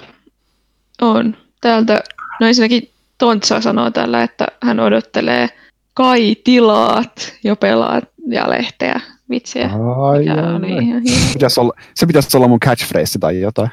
on. 1.01 1.37
Täältä, 1.61 2.03
no 2.41 2.47
ensinnäkin 2.47 2.91
Tontsa 3.19 3.61
sanoo 3.61 3.91
tällä, 3.91 4.23
että 4.23 4.47
hän 4.63 4.81
odottelee 4.81 5.49
kai 5.95 6.37
tilaat 6.45 7.35
jo 7.45 7.57
pelaat 7.57 8.05
ja 8.27 8.51
lehteä, 8.51 9.01
vitsiä. 9.31 9.71
Ai, 10.11 10.19
Mikä 10.19 10.35
ai, 10.35 10.49
ihan 10.49 11.03
hieno. 11.03 11.03
Pitäisi 11.33 11.61
olla, 11.61 11.73
se 11.95 12.07
pitäisi 12.07 12.37
olla 12.37 12.49
mun 12.49 12.61
catchphrase 12.61 13.19
tai 13.19 13.41
jotain. 13.41 13.71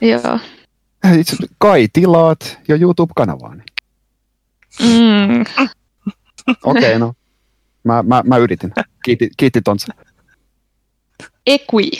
Joo. 0.00 0.38
Itse, 1.18 1.36
kai 1.58 1.88
tilaat 1.92 2.58
jo 2.68 2.76
YouTube-kanavaani. 2.76 3.62
Mm. 4.80 5.40
Okei, 6.64 6.82
okay, 6.82 6.98
no. 6.98 7.14
Mä, 7.84 8.02
mä, 8.02 8.22
mä 8.26 8.36
yritin. 8.36 8.72
Kiitti, 9.04 9.30
kiitti 9.36 9.62
Tontsa. 9.62 9.94
Equi 11.46 11.90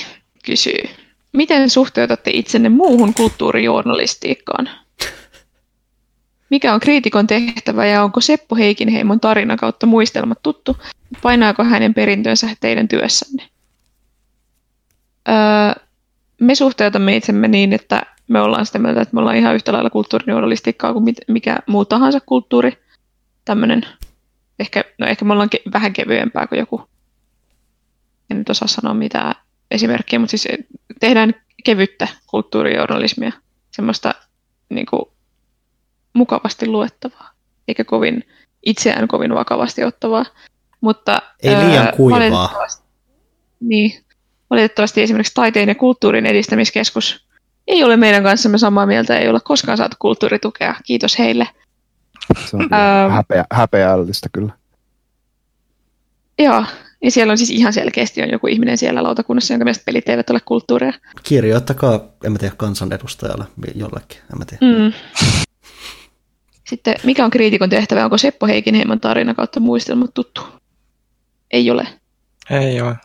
kysyy, 0.45 0.89
miten 1.33 1.71
suhteutatte 1.71 2.31
itsenne 2.35 2.69
muuhun 2.69 3.15
kulttuurijournalistiikkaan? 3.15 4.71
Mikä 6.51 6.75
on 6.75 6.81
kriitikon 6.81 7.27
tehtävä 7.27 7.87
ja 7.87 8.03
onko 8.03 8.21
Seppo 8.21 8.57
Heikinheimon 8.57 9.21
tarina 9.21 9.57
kautta 9.57 9.87
muistelmat 9.87 10.43
tuttu? 10.43 10.77
Painaako 11.23 11.65
hänen 11.65 11.95
perintönsä 11.95 12.49
teidän 12.61 12.89
työssänne? 12.89 13.49
Öö, 15.29 15.83
me 16.41 16.55
suhteutamme 16.55 17.17
itsemme 17.17 17.49
niin, 17.49 17.73
että 17.73 18.03
me 18.29 18.41
ollaan 18.41 18.67
sitä 18.67 18.79
mieltä, 18.79 19.01
että 19.01 19.15
me 19.15 19.21
ollaan 19.21 19.37
ihan 19.37 19.55
yhtä 19.55 19.73
lailla 19.73 19.91
kulttuurijournalistiikkaa 19.91 20.93
kuin 20.93 21.05
mit- 21.05 21.25
mikä 21.29 21.57
muu 21.67 21.85
tahansa 21.85 22.21
kulttuuri. 22.21 22.73
Tämmöinen, 23.45 23.83
ehkä, 24.59 24.85
no 24.99 25.07
ehkä 25.07 25.25
me 25.25 25.33
ollaan 25.33 25.51
ke- 25.57 25.73
vähän 25.73 25.93
kevyempää 25.93 26.47
kuin 26.47 26.59
joku 26.59 26.89
en 28.31 28.39
nyt 28.39 28.51
osaa 28.51 28.69
sanoa 28.69 28.95
mitään 28.95 29.35
esimerkkiä, 29.71 30.19
mutta 30.19 30.31
siis 30.31 30.49
tehdään 31.01 31.35
kevyttä 31.65 32.09
kulttuurijournalismia, 32.27 33.33
semmoista 33.71 34.15
niin 34.69 34.87
kuin, 34.87 35.03
mukavasti 36.15 36.67
luettavaa, 36.67 37.31
eikä 37.69 37.85
kovin 37.85 38.25
itseään 38.67 39.09
kovin 39.09 39.35
vakavasti 39.35 39.85
ottavaa. 39.85 40.25
Mutta, 40.81 41.23
Ei 41.43 41.57
liian 41.57 41.89
kuivaa. 41.97 42.19
valitettavasti- 42.21 42.85
Niin, 43.61 44.05
valitettavasti 44.51 45.03
esimerkiksi 45.03 45.35
taiteen 45.35 45.69
ja 45.69 45.75
kulttuurin 45.75 46.27
edistämiskeskus 46.27 47.25
ei 47.67 47.85
ole 47.85 47.97
meidän 47.97 48.23
kanssamme 48.23 48.59
samaa 48.59 48.87
mieltä, 48.87 49.19
ei 49.19 49.29
ole 49.29 49.41
koskaan 49.45 49.79
saatu 49.79 49.97
kulttuuritukea, 49.99 50.75
kiitos 50.85 51.19
heille. 51.19 51.49
Se 52.47 52.57
on 52.57 52.69
kyllä 52.69 53.05
Ähm. 53.05 53.13
häpeä, 53.15 53.45
häpeällistä 53.53 54.29
kyllä. 54.33 54.53
Joo, 56.39 56.65
ja 57.03 57.11
siellä 57.11 57.31
on 57.31 57.39
siis 57.39 57.51
ihan 57.51 57.73
selkeästi 57.73 58.23
on 58.23 58.31
joku 58.31 58.47
ihminen 58.47 58.79
siellä 58.79 59.03
lautakunnassa, 59.03 59.53
jonka 59.55 59.65
mielestä 59.65 59.85
pelit 59.87 60.09
eivät 60.09 60.31
ole 60.31 60.41
kulttuuria. 60.45 60.93
Kirjoittakaa, 61.23 62.01
en 62.25 62.33
mä 62.33 62.39
tiedä, 62.39 62.55
kansanedustajalle 62.57 63.45
jollekin, 63.75 64.19
en 64.33 64.39
mä 64.39 64.45
tiedä. 64.45 64.67
Mm. 64.79 64.93
Sitten, 66.65 66.95
mikä 67.05 67.25
on 67.25 67.31
kriitikon 67.31 67.71
tehtävä? 67.71 68.05
Onko 68.05 68.19
Seppo 68.19 68.47
Heikinheimon 68.47 69.01
tarina 69.01 69.35
kautta 69.35 69.61
muistelmat 69.61 70.15
tuttu? 70.15 70.41
Ei 71.51 71.71
ole. 71.71 71.87
Ei 72.51 72.81
ole. 72.81 72.97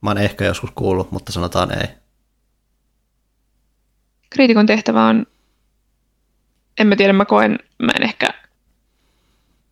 Mä 0.00 0.10
oon 0.10 0.18
ehkä 0.18 0.44
joskus 0.44 0.70
kuullut, 0.74 1.12
mutta 1.12 1.32
sanotaan 1.32 1.78
ei. 1.78 1.88
Kriitikon 4.30 4.66
tehtävä 4.66 5.06
on, 5.06 5.26
en 6.78 6.86
mä 6.86 6.96
tiedä, 6.96 7.12
mä 7.12 7.24
koen, 7.24 7.58
mä 7.78 7.92
en 7.96 8.02
ehkä 8.02 8.26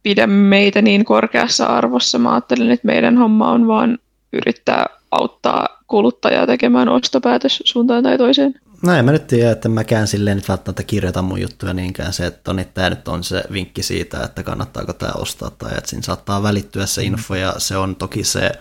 pidä 0.02 0.26
meitä 0.26 0.83
niin 0.83 1.05
korkeassa 1.05 1.67
arvossa. 1.67 2.18
Mä 2.18 2.33
ajattelen, 2.33 2.70
että 2.70 2.86
meidän 2.86 3.17
homma 3.17 3.50
on 3.50 3.67
vaan 3.67 3.99
yrittää 4.33 4.86
auttaa 5.10 5.68
kuluttajaa 5.86 6.47
tekemään 6.47 6.89
ostopäätös 6.89 7.62
suuntaan 7.65 8.02
tai 8.02 8.18
toiseen. 8.18 8.55
Näin 8.82 9.05
mä 9.05 9.12
nyt 9.12 9.26
tiedän, 9.26 9.52
että 9.52 9.68
mäkään 9.68 10.07
silleen 10.08 10.36
nyt 10.36 10.48
välttämättä 10.48 10.82
kirjoitan 10.82 11.24
mun 11.24 11.40
juttuja 11.40 11.73
niinkään 11.74 12.12
se, 12.12 12.26
että 12.26 12.50
on, 12.50 12.58
että 12.58 12.74
tämä 12.74 12.90
nyt 12.90 13.08
on 13.08 13.24
se 13.24 13.44
vinkki 13.52 13.82
siitä, 13.82 14.23
että 14.23 14.42
kannattaako 14.42 14.92
tämä 14.92 15.12
ostaa 15.12 15.50
tai 15.50 15.70
että 15.78 15.90
siinä 15.90 16.02
saattaa 16.02 16.42
välittyä 16.42 16.86
se 16.86 17.02
info 17.02 17.34
ja 17.34 17.55
se 17.58 17.76
on 17.76 17.97
toki 17.97 18.24
se, 18.24 18.52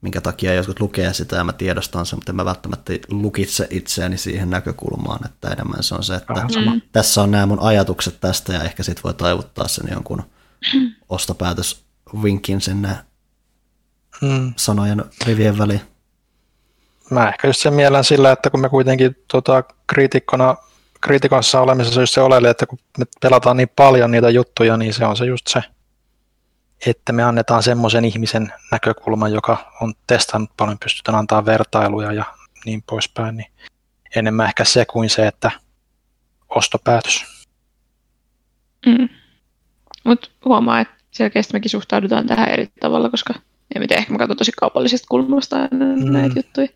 minkä 0.00 0.20
takia 0.20 0.54
jotkut 0.54 0.80
lukee 0.80 1.12
sitä 1.12 1.36
ja 1.36 1.44
mä 1.44 1.52
tiedostan 1.52 2.06
sen, 2.06 2.16
mutta 2.16 2.32
en 2.32 2.36
mä 2.36 2.44
välttämättä 2.44 2.92
lukitse 3.08 3.66
itseäni 3.70 4.18
siihen 4.18 4.50
näkökulmaan, 4.50 5.26
että 5.26 5.48
enemmän 5.48 5.82
se 5.82 5.94
on 5.94 6.04
se, 6.04 6.14
että 6.14 6.34
sama. 6.54 6.76
tässä 6.92 7.22
on 7.22 7.30
nämä 7.30 7.46
mun 7.46 7.60
ajatukset 7.60 8.20
tästä 8.20 8.52
ja 8.52 8.62
ehkä 8.62 8.82
sit 8.82 9.04
voi 9.04 9.14
taivuttaa 9.14 9.68
sen 9.68 9.88
jonkun 9.92 10.22
ostopäätösvinkin 11.08 12.60
sinne 12.60 12.96
Mm. 14.22 14.52
sanojen 14.56 15.04
rivien 15.26 15.58
väliin. 15.58 15.80
Mä 17.10 17.28
ehkä 17.28 17.48
just 17.48 17.60
sen 17.60 17.74
mielen 17.74 18.04
sillä, 18.04 18.32
että 18.32 18.50
kun 18.50 18.60
me 18.60 18.68
kuitenkin 18.68 19.16
tota, 19.32 19.64
kriitikkona, 19.86 20.56
kriitikossa 21.00 21.60
olemisessa 21.60 22.00
just 22.00 22.14
se 22.14 22.20
oleellinen, 22.20 22.50
että 22.50 22.66
kun 22.66 22.78
me 22.98 23.04
pelataan 23.20 23.56
niin 23.56 23.70
paljon 23.76 24.10
niitä 24.10 24.30
juttuja, 24.30 24.76
niin 24.76 24.94
se 24.94 25.04
on 25.04 25.16
se 25.16 25.24
just 25.24 25.46
se, 25.46 25.62
että 26.86 27.12
me 27.12 27.22
annetaan 27.22 27.62
semmoisen 27.62 28.04
ihmisen 28.04 28.52
näkökulman, 28.72 29.32
joka 29.32 29.72
on 29.80 29.94
testannut 30.06 30.50
paljon, 30.56 30.78
pystytään 30.78 31.18
antaa 31.18 31.46
vertailuja 31.46 32.12
ja 32.12 32.24
niin 32.64 32.82
poispäin, 32.90 33.36
niin 33.36 33.50
enemmän 34.16 34.46
ehkä 34.46 34.64
se 34.64 34.84
kuin 34.84 35.10
se, 35.10 35.26
että 35.26 35.50
ostopäätös. 36.48 37.24
Mm. 38.86 39.08
Mutta 40.04 40.28
huomaa, 40.44 40.80
että 40.80 40.94
selkeästi 41.10 41.52
mekin 41.52 41.70
suhtaudutaan 41.70 42.26
tähän 42.26 42.48
eri 42.48 42.68
tavalla, 42.80 43.10
koska 43.10 43.34
en 43.74 43.88
tiedä, 43.88 44.00
ehkä 44.00 44.12
mä 44.12 44.18
katson 44.18 44.36
tosi 44.36 44.52
kaupallisesta 44.60 45.06
kulmasta 45.10 45.56
aina 45.56 45.84
Mm. 45.96 46.12
näitä 46.12 46.38
juttuja. 46.38 46.68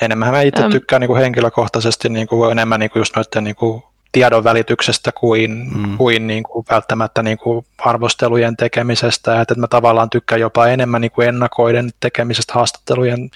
Enemmän 0.00 0.30
mä 0.30 0.42
itse 0.42 0.62
tykkään 0.70 1.00
niin 1.00 1.08
kuin 1.08 1.20
henkilökohtaisesti 1.20 2.08
niin 2.08 2.26
kuin 2.26 2.52
enemmän 2.52 2.80
niin 2.80 2.90
kuin 2.90 3.00
just 3.00 3.16
noiden 3.16 3.44
niin 3.44 3.56
kuin 3.56 3.82
tiedon 4.12 4.44
välityksestä 4.44 5.12
kuin, 5.12 5.70
Mm. 5.74 5.96
kuin, 5.96 6.26
niin 6.26 6.42
kuin 6.42 6.66
välttämättä 6.70 7.22
niin 7.22 7.38
kuin 7.38 7.66
arvostelujen 7.78 8.56
tekemisestä. 8.56 9.40
Että 9.40 9.54
mä 9.54 9.66
tavallaan 9.68 10.10
tykkään 10.10 10.40
jopa 10.40 10.66
enemmän 10.66 11.00
niin 11.00 11.10
kuin 11.10 11.28
ennakoiden 11.28 11.90
tekemisestä, 12.00 12.52
haastattelujen 12.54 13.30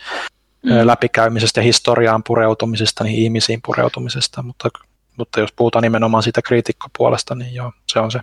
Mm. 0.62 0.70
läpikäymisestä 0.86 1.60
ja 1.60 1.64
historiaan 1.64 2.22
pureutumisesta, 2.22 3.04
niin 3.04 3.16
ihmisiin 3.16 3.60
pureutumisesta. 3.66 4.42
Mutta, 4.42 4.68
mutta 5.16 5.40
jos 5.40 5.52
puhutaan 5.52 5.82
nimenomaan 5.82 6.22
siitä 6.22 6.42
kriitikkopuolesta, 6.42 7.34
niin 7.34 7.54
joo, 7.54 7.72
se 7.86 7.98
on 7.98 8.10
se, 8.10 8.20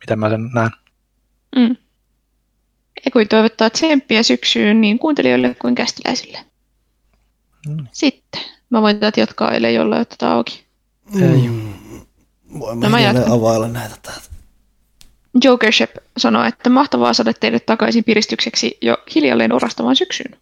miten 0.00 0.18
mä 0.18 0.30
sen 0.30 0.50
näen. 0.54 0.70
Mm. 1.56 1.76
Ekui 3.06 3.26
toivottaa 3.26 3.70
tsemppiä 3.70 4.22
syksyyn 4.22 4.80
niin 4.80 4.98
kuuntelijoille 4.98 5.54
kuin 5.54 5.74
kästiläisille. 5.74 6.38
Mm. 7.68 7.86
Sitten. 7.92 8.40
Mä 8.70 8.82
voin 8.82 9.00
tätä 9.00 9.20
jatkaa, 9.20 9.52
ellei 9.52 9.74
jollain 9.74 10.02
oteta 10.02 10.32
auki. 10.32 10.64
Ei. 11.22 11.50
Voin 12.58 12.80
No 12.80 12.88
mä 12.88 13.00
jatkan. 13.00 13.32
availla 13.32 13.68
näitä 13.68 13.94
täältä. 14.02 14.28
Joker 15.44 15.72
Shep 15.72 15.96
sanoi, 16.16 16.48
että 16.48 16.70
mahtavaa 16.70 17.12
saada 17.12 17.32
teidät 17.32 17.66
takaisin 17.66 18.04
piristykseksi 18.04 18.78
jo 18.82 18.96
hiljalleen 19.14 19.52
orastavaan 19.52 19.96
syksyyn. 19.96 20.36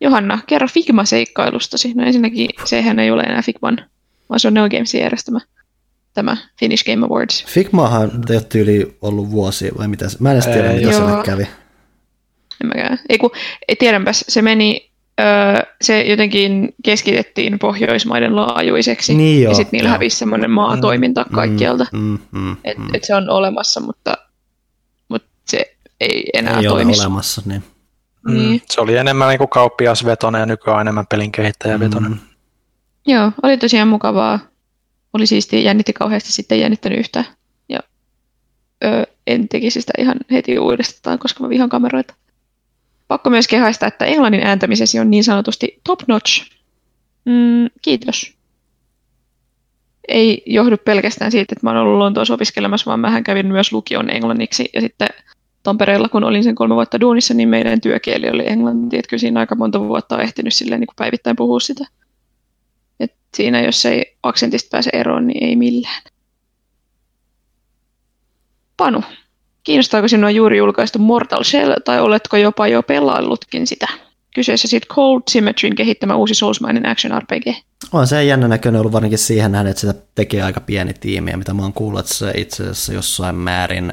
Johanna, 0.00 0.38
kerro 0.46 0.66
Figma-seikkailustasi. 0.68 1.94
No 1.94 2.04
ensinnäkin 2.04 2.50
sehän 2.64 2.98
ei 2.98 3.10
ole 3.10 3.22
enää 3.22 3.42
Figman, 3.42 3.78
vaan 4.28 4.40
se 4.40 4.48
on 4.48 4.54
No 4.54 4.68
Gamesin 4.68 5.00
järjestämä 5.00 5.40
tämä 6.14 6.36
Finnish 6.60 6.84
Game 6.84 7.06
Awards. 7.06 7.44
Figmahan 7.48 8.10
ei 8.30 8.36
ole 8.36 8.44
tyyli 8.44 8.96
ollut 9.02 9.30
vuosi 9.30 9.70
vai 9.78 9.88
mitä? 9.88 10.08
se- 10.08 10.16
Mä 10.20 10.30
en 10.30 10.34
edes 10.36 10.46
tiedä, 10.46 10.70
Ei, 10.70 10.76
mitä 10.78 10.90
joo. 10.90 11.08
sille 11.08 11.22
kävi. 11.24 11.42
En 12.62 12.68
mäkään. 12.68 12.98
Ei 13.08 13.18
kun, 13.18 13.30
ei, 13.68 13.76
tiedänpäs, 13.76 14.24
se 14.28 14.42
meni 14.42 14.89
se 15.82 16.02
jotenkin 16.02 16.74
keskitettiin 16.84 17.58
Pohjoismaiden 17.58 18.36
laajuiseksi. 18.36 19.14
Niin 19.14 19.42
joo, 19.42 19.50
ja 19.50 19.54
sitten 19.54 19.76
niillä 19.78 19.88
joo. 19.88 19.92
hävisi 19.94 20.16
semmoinen 20.16 20.50
maatoiminta 20.50 21.26
kaikkialta. 21.34 21.86
Mm, 21.92 21.98
mm, 21.98 22.18
mm, 22.40 22.56
Et, 22.64 22.78
mm. 22.78 22.94
et 22.94 23.04
se 23.04 23.14
on 23.14 23.30
olemassa, 23.30 23.80
mutta, 23.80 24.14
mutta 25.08 25.28
se 25.46 25.76
ei 26.00 26.30
enää 26.34 26.52
Ei 26.60 26.68
ole 26.68 26.76
toimi. 26.76 26.92
olemassa, 27.00 27.42
niin. 27.44 27.64
Mm. 28.28 28.34
Niin. 28.34 28.62
Se 28.70 28.80
oli 28.80 28.96
enemmän 28.96 29.28
niin 29.28 29.38
kuin 29.38 29.50
kauppiasvetonen 29.50 30.40
ja 30.40 30.46
nykyään 30.46 30.80
enemmän 30.80 31.06
pelin 31.06 31.32
kehittäjävetonen. 31.32 32.10
Mm. 32.10 32.18
Joo, 33.06 33.32
oli 33.42 33.56
tosiaan 33.56 33.88
mukavaa. 33.88 34.38
Oli 35.12 35.26
siisti, 35.26 35.64
jännitti 35.64 35.92
kauheasti, 35.92 36.32
sitten 36.32 36.56
ei 36.56 36.62
jännittänyt 36.62 36.98
yhtään. 36.98 37.24
Ja 37.68 37.80
öö, 38.84 39.04
en 39.26 39.48
tekisi 39.48 39.80
sitä 39.80 39.92
ihan 39.98 40.16
heti 40.30 40.58
uudestaan, 40.58 41.18
koska 41.18 41.42
mä 41.44 41.48
vihan 41.48 41.68
kameroita. 41.68 42.14
Pakko 43.10 43.30
myös 43.30 43.48
kehaista, 43.48 43.86
että 43.86 44.04
englannin 44.04 44.46
ääntämisesi 44.46 44.98
on 44.98 45.10
niin 45.10 45.24
sanotusti 45.24 45.80
top 45.84 46.00
notch. 46.08 46.50
Mm, 47.24 47.70
kiitos. 47.82 48.34
Ei 50.08 50.42
johdu 50.46 50.76
pelkästään 50.76 51.30
siitä, 51.30 51.52
että 51.52 51.66
mä 51.66 51.70
oon 51.70 51.78
ollut 51.78 51.98
Lontoossa 51.98 52.34
opiskelemassa, 52.34 52.86
vaan 52.86 53.00
mähän 53.00 53.24
kävin 53.24 53.46
myös 53.46 53.72
lukion 53.72 54.10
englanniksi. 54.10 54.68
Ja 54.74 54.80
sitten 54.80 55.08
Tampereella, 55.62 56.08
kun 56.08 56.24
olin 56.24 56.44
sen 56.44 56.54
kolme 56.54 56.74
vuotta 56.74 57.00
duunissa, 57.00 57.34
niin 57.34 57.48
meidän 57.48 57.80
työkieli 57.80 58.30
oli 58.30 58.48
englanti. 58.48 58.98
Että 58.98 59.08
kyllä 59.08 59.20
siinä 59.20 59.40
aika 59.40 59.54
monta 59.54 59.80
vuotta 59.80 60.14
on 60.14 60.22
ehtinyt 60.22 60.54
silleen 60.54 60.80
niin 60.80 60.88
kuin 60.88 60.96
päivittäin 60.96 61.36
puhua 61.36 61.60
sitä. 61.60 61.84
Et 63.00 63.14
siinä, 63.36 63.60
jos 63.60 63.86
ei 63.86 64.16
aksentista 64.22 64.68
pääse 64.70 64.90
eroon, 64.92 65.26
niin 65.26 65.44
ei 65.44 65.56
millään. 65.56 66.02
Panu, 68.76 69.02
kiinnostaako 69.64 70.08
sinua 70.08 70.30
juuri 70.30 70.58
julkaistu 70.58 70.98
Mortal 70.98 71.44
Shell, 71.44 71.74
tai 71.84 72.00
oletko 72.00 72.36
jopa 72.36 72.68
jo 72.68 72.82
pelaillutkin 72.82 73.66
sitä? 73.66 73.88
Kyseessä 74.34 74.68
sitten 74.68 74.96
Cold 74.96 75.22
Symmetryn 75.30 75.74
kehittämä 75.74 76.16
uusi 76.16 76.34
Soulsmainen 76.34 76.88
action 76.88 77.22
RPG. 77.22 77.46
On 77.92 78.06
se 78.06 78.24
jännä 78.24 78.48
näköinen 78.48 78.80
ollut 78.80 78.92
varsinkin 78.92 79.18
siihen 79.18 79.52
nähden, 79.52 79.70
että 79.70 79.80
sitä 79.80 79.94
tekee 80.14 80.42
aika 80.42 80.60
pieni 80.60 80.94
tiimi, 80.94 81.30
ja 81.30 81.38
mitä 81.38 81.54
mä 81.54 81.62
oon 81.62 81.72
kuullut, 81.72 82.00
että 82.00 82.14
se 82.14 82.32
itse 82.36 82.62
asiassa 82.62 82.92
jossain 82.92 83.36
määrin 83.36 83.92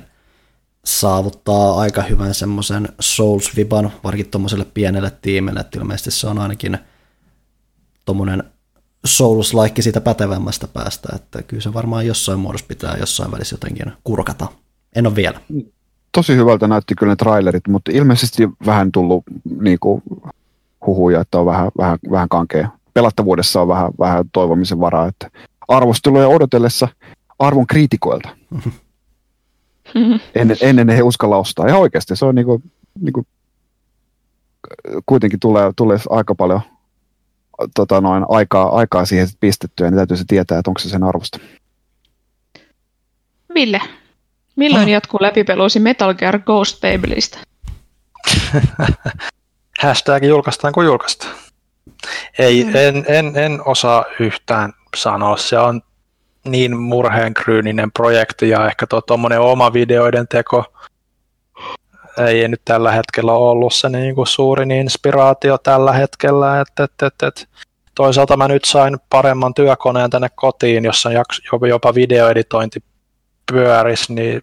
saavuttaa 0.86 1.80
aika 1.80 2.02
hyvän 2.02 2.34
semmoisen 2.34 2.88
Souls-viban, 3.02 3.92
varsinkin 4.04 4.32
tuommoiselle 4.32 4.66
pienelle 4.74 5.12
tiimille, 5.22 5.60
että 5.60 5.80
ilmeisesti 5.80 6.12
se 6.12 6.28
on 6.28 6.40
ainakin 6.40 6.78
tuommoinen 8.06 8.44
Souls-like 9.08 9.82
siitä 9.82 10.02
pätevämmästä 10.02 10.68
päästä, 10.68 11.10
että 11.16 11.44
kyllä 11.44 11.62
se 11.62 11.74
varmaan 11.74 12.08
jossain 12.08 12.40
muodossa 12.40 12.68
pitää 12.68 12.98
jossain 13.00 13.32
välissä 13.32 13.54
jotenkin 13.54 13.94
kurkata. 14.04 14.48
En 14.98 15.08
ole 15.08 15.16
vielä. 15.16 15.40
Tosi 16.12 16.36
hyvältä 16.36 16.68
näytti 16.68 16.96
kyllä 16.96 17.12
ne 17.12 17.16
trailerit, 17.16 17.68
mutta 17.68 17.92
ilmeisesti 17.94 18.50
vähän 18.66 18.92
tullut 18.92 19.24
niinku, 19.60 20.04
huhuja, 20.86 21.22
että 21.22 21.40
on 21.40 21.46
vähän, 21.46 21.72
vähän, 21.78 22.00
vähän 22.12 22.30
kankea. 22.30 22.70
Pelattavuudessa 22.94 23.62
on 23.62 23.68
vähän, 23.68 23.92
vähän 24.00 24.26
toivomisen 24.34 24.80
varaa, 24.80 25.08
että 25.08 25.30
arvosteluja 25.68 26.28
odotellessa 26.28 26.88
arvon 27.40 27.68
kriitikoilta. 27.68 28.30
Ennen, 30.36 30.58
ennen 30.62 30.90
he 30.90 31.02
uskalla 31.02 31.38
ostaa. 31.38 31.68
Ja 31.68 31.78
oikeasti 31.78 32.16
se 32.16 32.26
on 32.26 32.36
niinku, 32.36 32.62
niinku, 33.02 33.26
kuitenkin 35.06 35.40
tulee, 35.40 35.72
tulee 35.76 35.98
aika 36.10 36.36
paljon 36.36 36.62
tota 37.76 38.02
noin, 38.02 38.26
aikaa, 38.30 38.76
aikaa 38.76 39.06
siihen 39.06 39.28
pistettyä, 39.40 39.90
niin 39.90 39.98
täytyy 39.98 40.18
se 40.18 40.24
tietää, 40.28 40.60
että 40.60 40.70
onko 40.70 40.80
se 40.80 40.90
sen 40.90 41.04
arvosta. 41.04 41.40
Ville, 43.56 43.82
milloin 44.58 44.84
Hmm. 44.84 44.92
jatkuu 44.94 45.18
läpipeluusi 45.22 45.80
Metal 45.80 46.14
Gear 46.14 46.40
Ghost 46.40 46.82
Babelista? 46.82 47.38
Hashtag 49.82 50.24
julkaistaan 50.24 50.74
kun 50.74 50.86
julkaistaan. 50.86 51.34
Ei, 52.40 52.64
Mm. 52.64 52.76
en, 52.76 53.06
en, 53.08 53.38
en 53.38 53.62
osaa 53.66 54.06
yhtään 54.20 54.74
sanoa. 54.96 55.38
Se 55.38 55.60
on 55.60 55.82
niin 56.46 56.78
murheenkryyninen 56.78 57.92
projekti 57.92 58.50
ja 58.50 58.68
ehkä 58.68 58.88
tuo 58.88 59.02
tuommoinen 59.02 59.40
oma 59.40 59.74
videoiden 59.74 60.28
teko 60.28 60.64
ei 62.28 62.48
nyt 62.48 62.62
tällä 62.66 62.92
hetkellä 62.92 63.34
ole 63.34 63.50
ollut 63.50 63.74
se 63.74 63.90
niin 63.90 64.16
kuin 64.16 64.28
suurin 64.28 64.72
inspiraatio 64.72 65.58
tällä 65.58 65.94
hetkellä. 65.94 66.62
Et, 66.62 66.68
et, 66.80 66.92
et, 67.04 67.14
et. 67.28 67.50
Toisaalta 67.96 68.38
mä 68.38 68.48
nyt 68.48 68.66
sain 68.66 68.98
paremman 69.10 69.54
työkoneen 69.54 70.10
tänne 70.10 70.28
kotiin, 70.36 70.86
jossa 70.86 71.10
jopa, 71.52 71.68
jopa 71.68 71.96
videoeditointi 71.96 72.80
pyörisi, 73.52 74.14
niin 74.14 74.42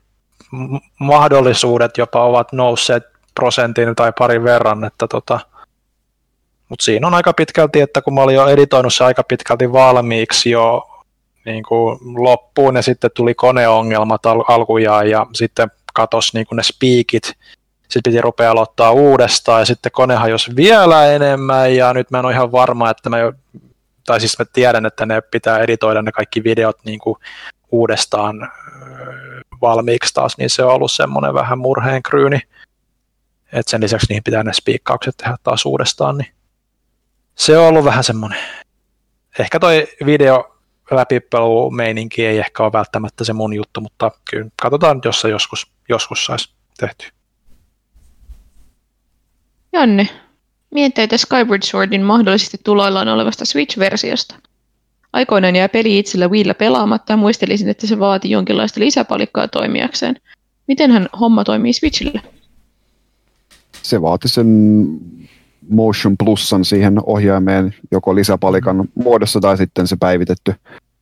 mahdollisuudet 1.00 1.98
jopa 1.98 2.24
ovat 2.24 2.52
nousseet 2.52 3.02
prosentin 3.34 3.94
tai 3.94 4.12
parin 4.18 4.44
verran, 4.44 4.90
tota, 5.08 5.40
mutta 6.68 6.84
siinä 6.84 7.06
on 7.06 7.14
aika 7.14 7.32
pitkälti, 7.32 7.80
että 7.80 8.02
kun 8.02 8.14
mä 8.14 8.20
olin 8.20 8.34
jo 8.34 8.46
editoinut 8.46 8.94
se 8.94 9.04
aika 9.04 9.22
pitkälti 9.22 9.72
valmiiksi 9.72 10.50
jo 10.50 10.90
niin 11.44 11.64
kuin 11.64 11.98
loppuun 12.24 12.76
ja 12.76 12.82
sitten 12.82 13.10
tuli 13.14 13.34
koneongelmat 13.34 14.26
al- 14.26 14.44
alkujaan 14.48 15.10
ja 15.10 15.26
sitten 15.34 15.70
katos 15.94 16.34
niin 16.34 16.46
kuin 16.46 16.56
ne 16.56 16.62
speakit, 16.62 17.32
sitten 17.88 18.02
piti 18.04 18.20
rupea 18.20 18.50
aloittaa 18.50 18.90
uudestaan 18.90 19.60
ja 19.60 19.66
sitten 19.66 19.92
kone 19.92 20.14
hajosi 20.14 20.56
vielä 20.56 21.06
enemmän 21.06 21.76
ja 21.76 21.94
nyt 21.94 22.10
mä 22.10 22.18
en 22.18 22.24
ole 22.24 22.32
ihan 22.32 22.52
varma, 22.52 22.90
että 22.90 23.10
mä 23.10 23.18
jo, 23.18 23.32
tai 24.06 24.20
siis 24.20 24.38
mä 24.38 24.44
tiedän, 24.52 24.86
että 24.86 25.06
ne 25.06 25.20
pitää 25.20 25.58
editoida 25.58 26.02
ne 26.02 26.12
kaikki 26.12 26.44
videot 26.44 26.76
niin 26.84 26.98
kuin 26.98 27.18
uudestaan 27.74 28.52
valmiiksi 29.60 30.14
taas, 30.14 30.38
niin 30.38 30.50
se 30.50 30.64
on 30.64 30.72
ollut 30.72 30.92
semmoinen 30.92 31.34
vähän 31.34 31.58
murheenkryyni, 31.58 32.40
että 33.52 33.70
sen 33.70 33.82
lisäksi 33.82 34.06
niihin 34.08 34.24
pitää 34.24 34.42
ne 34.42 34.52
spiikkaukset 34.52 35.16
tehdä 35.16 35.36
taas 35.42 35.66
uudestaan, 35.66 36.18
niin 36.18 36.34
se 37.34 37.58
on 37.58 37.66
ollut 37.66 37.84
vähän 37.84 38.04
semmoinen. 38.04 38.38
Ehkä 39.38 39.60
toi 39.60 39.86
video 40.06 40.56
läpipelu 40.90 41.70
meininki 41.70 42.26
ei 42.26 42.38
ehkä 42.38 42.62
ole 42.62 42.72
välttämättä 42.72 43.24
se 43.24 43.32
mun 43.32 43.54
juttu, 43.54 43.80
mutta 43.80 44.10
kyllä 44.30 44.50
katsotaan, 44.62 45.00
jos 45.04 45.20
se 45.20 45.28
joskus, 45.28 45.72
joskus 45.88 46.24
saisi 46.24 46.54
tehty. 46.78 47.08
Janne, 49.72 50.08
mietteitä 50.70 51.16
Skyward 51.16 51.62
Swordin 51.62 52.02
mahdollisesti 52.02 52.60
tuloillaan 52.64 53.08
olevasta 53.08 53.44
Switch-versiosta. 53.44 54.34
Aikoinaan 55.14 55.56
jäi 55.56 55.68
peli 55.68 55.98
itsellä 55.98 56.28
Wiillä 56.28 56.54
pelaamatta 56.54 57.12
ja 57.12 57.16
muistelisin, 57.16 57.68
että 57.68 57.86
se 57.86 57.98
vaati 57.98 58.30
jonkinlaista 58.30 58.80
lisäpalikkaa 58.80 59.48
toimijakseen. 59.48 60.16
Mitenhän 60.68 61.08
homma 61.20 61.44
toimii 61.44 61.72
Switchille? 61.72 62.20
se 63.84 64.02
vaati 64.02 64.28
sen 64.28 64.46
Motion 65.68 66.16
Plusan 66.16 66.64
siihen 66.64 66.98
ohjaimeen 67.06 67.74
joko 67.90 68.14
lisäpalikan 68.14 68.88
muodossa 68.94 69.40
tai 69.40 69.56
sitten 69.56 69.86
se 69.86 69.96
päivitetty, 69.96 70.54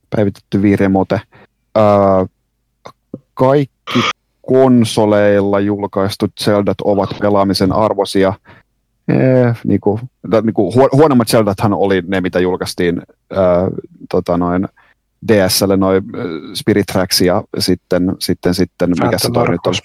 päivitetty 0.09 0.61
viiremote. 0.61 1.21
Kaikki 3.33 3.99
konsoleilla 4.47 5.59
julkaistut 5.59 6.31
Zeldat 6.41 6.81
ovat 6.83 7.09
pelaamisen 7.19 7.71
arvoisia. 7.71 8.33
Eh, 9.07 9.55
niinku, 9.63 9.99
tai 10.29 10.41
niinku, 10.41 10.73
huo- 10.75 10.89
huonommat 10.91 11.27
Zeldathan 11.27 11.73
oli 11.73 12.03
ne, 12.07 12.21
mitä 12.21 12.39
julkaistiin 12.39 13.01
ää, 13.31 13.67
tota 14.09 14.37
noin, 14.37 14.67
DSlle, 15.27 15.77
noin 15.77 16.03
äh, 16.15 16.21
Spirit 16.53 16.85
Tracks 16.85 17.21
ja 17.21 17.43
sitten, 17.59 18.15
sitten, 18.19 18.53
sitten 18.53 18.89
mikä 18.89 19.17
se 19.17 19.29
toi 19.31 19.49
nyt 19.49 19.67
oli? 19.67 19.75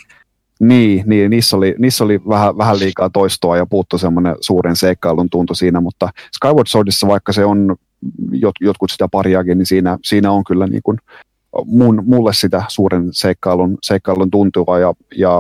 Niin, 0.61 1.05
niin 1.07 1.31
niissä, 1.31 1.57
oli, 1.57 1.75
niissä 1.79 2.05
oli 2.05 2.21
vähän, 2.29 2.59
vähän 2.59 2.79
liikaa 2.79 3.11
toistoa 3.11 3.57
ja 3.57 3.67
puuttu 3.67 3.99
semmoinen 3.99 4.37
suuren 4.41 4.77
seikkailun 4.77 5.31
tuntu 5.31 5.55
siinä, 5.55 5.81
mutta 5.81 6.09
Skyward 6.37 6.67
Swordissa, 6.67 7.09
vaikka 7.09 7.33
se 7.33 7.45
on 7.45 7.77
jot, 8.33 8.55
jotkut 8.61 8.91
sitä 8.91 9.09
pariakin, 9.09 9.59
niin 9.59 9.67
siinä, 9.67 9.99
siinä 10.05 10.33
on 10.33 10.45
kyllä 10.45 10.67
niin 10.67 10.83
kuin 10.83 10.99
mun, 11.65 12.03
mulle 12.07 12.35
sitä 12.35 12.63
suuren 12.69 13.09
seikkailun, 13.13 13.79
seikkailun 13.83 14.31
tuntua 14.31 14.79
ja, 14.79 14.95
ja 15.17 15.33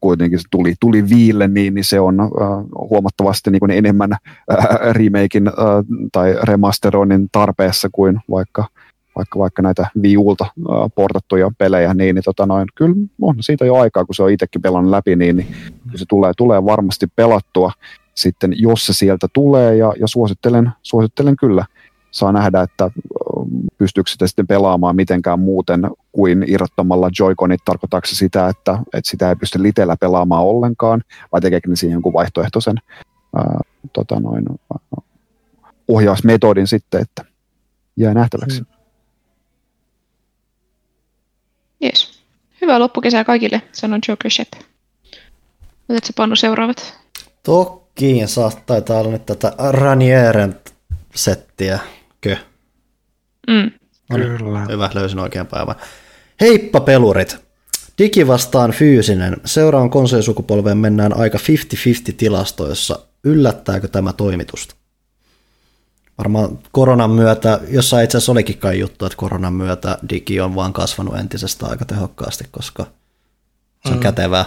kuitenkin 0.00 0.38
se 0.38 0.44
tuli, 0.50 0.74
tuli 0.80 1.08
viille, 1.08 1.48
niin, 1.48 1.74
niin 1.74 1.84
se 1.84 2.00
on 2.00 2.20
ää, 2.20 2.28
huomattavasti 2.90 3.50
niin 3.50 3.60
kuin 3.60 3.70
enemmän 3.70 4.12
ää, 4.12 4.78
remakein 4.92 5.48
ää, 5.48 5.54
tai 6.12 6.36
remasteroinnin 6.42 7.28
tarpeessa 7.32 7.88
kuin 7.92 8.20
vaikka 8.30 8.64
vaikka, 9.16 9.38
vaikka 9.38 9.62
näitä 9.62 9.86
Wii 10.02 10.16
Ulta 10.16 10.44
äh, 10.44 10.90
portattuja 10.94 11.50
pelejä, 11.58 11.94
niin, 11.94 12.14
niin 12.14 12.24
tota 12.24 12.46
noin, 12.46 12.68
kyllä 12.74 12.94
on 13.22 13.34
siitä 13.40 13.64
jo 13.64 13.74
aikaa, 13.76 14.04
kun 14.04 14.14
se 14.14 14.22
on 14.22 14.30
itsekin 14.30 14.62
pelannut 14.62 14.90
läpi, 14.90 15.16
niin, 15.16 15.36
niin 15.36 15.46
se 15.94 16.04
tulee, 16.08 16.32
tulee 16.36 16.64
varmasti 16.64 17.06
pelattua 17.16 17.72
sitten, 18.14 18.52
jos 18.56 18.86
se 18.86 18.92
sieltä 18.92 19.26
tulee, 19.32 19.76
ja, 19.76 19.92
ja 20.00 20.06
suosittelen, 20.06 20.70
suosittelen 20.82 21.36
kyllä. 21.36 21.64
Saa 22.10 22.32
nähdä, 22.32 22.60
että 22.60 22.90
pystyykö 23.78 24.10
sitä 24.10 24.26
sitten 24.26 24.46
pelaamaan 24.46 24.96
mitenkään 24.96 25.40
muuten 25.40 25.80
kuin 26.12 26.44
irrottamalla 26.48 27.08
Joy-Conit, 27.08 27.60
tarkoittaako 27.64 28.06
se 28.06 28.16
sitä, 28.16 28.48
että, 28.48 28.78
että 28.92 29.10
sitä 29.10 29.28
ei 29.28 29.36
pysty 29.36 29.62
litellä 29.62 29.96
pelaamaan 29.96 30.44
ollenkaan, 30.44 31.02
vai 31.32 31.40
tekeekö 31.40 31.68
ne 31.68 31.76
siihen 31.76 31.94
jonkun 31.94 32.12
vaihtoehtoisen 32.12 32.76
ää, 33.36 33.60
tota 33.92 34.20
noin, 34.20 34.44
ohjausmetodin 35.88 36.66
sitten, 36.66 37.00
että 37.00 37.24
jää 37.96 38.14
nähtäväksi. 38.14 38.60
Mm. 38.60 38.66
Jees. 41.80 42.20
Hyvää 42.60 42.78
loppukesää 42.78 43.24
kaikille, 43.24 43.62
sanoi 43.72 43.98
Joker 44.08 44.30
Shep. 44.30 44.52
Otatko 45.88 46.08
Panu 46.16 46.36
seuraavat? 46.36 46.98
Toki. 47.42 47.80
kiinsa. 47.94 48.50
Taitaa 48.66 49.00
olla 49.00 49.10
nyt 49.10 49.26
tätä 49.26 49.52
Ranieren 49.58 50.60
settiä. 51.14 51.78
Mm. 53.48 53.70
Kyllä. 54.12 54.66
Hyvä, 54.68 54.90
löysin 54.94 55.18
oikean 55.18 55.46
päivän. 55.46 55.74
Heippa 56.40 56.80
pelurit! 56.80 57.50
Digi 57.98 58.26
vastaan 58.26 58.70
fyysinen. 58.70 59.36
Seuraavan 59.44 59.90
konsolisukupolveen 59.90 60.78
mennään 60.78 61.16
aika 61.16 61.38
50-50 61.38 61.42
tilastoissa. 62.16 62.98
Yllättääkö 63.24 63.88
tämä 63.88 64.12
toimitusta? 64.12 64.74
Varmaan 66.18 66.58
koronan 66.72 67.10
myötä, 67.10 67.60
jossa 67.68 68.00
itse 68.00 68.18
asiassa 68.18 68.32
olikin 68.32 68.58
kai 68.58 68.78
juttu, 68.78 69.06
että 69.06 69.16
koronan 69.16 69.52
myötä 69.52 69.98
digi 70.08 70.40
on 70.40 70.54
vaan 70.54 70.72
kasvanut 70.72 71.16
entisestä 71.16 71.66
aika 71.66 71.84
tehokkaasti, 71.84 72.44
koska 72.50 72.86
se 73.82 73.88
on 73.88 73.94
mm. 73.94 74.00
kätevää. 74.00 74.44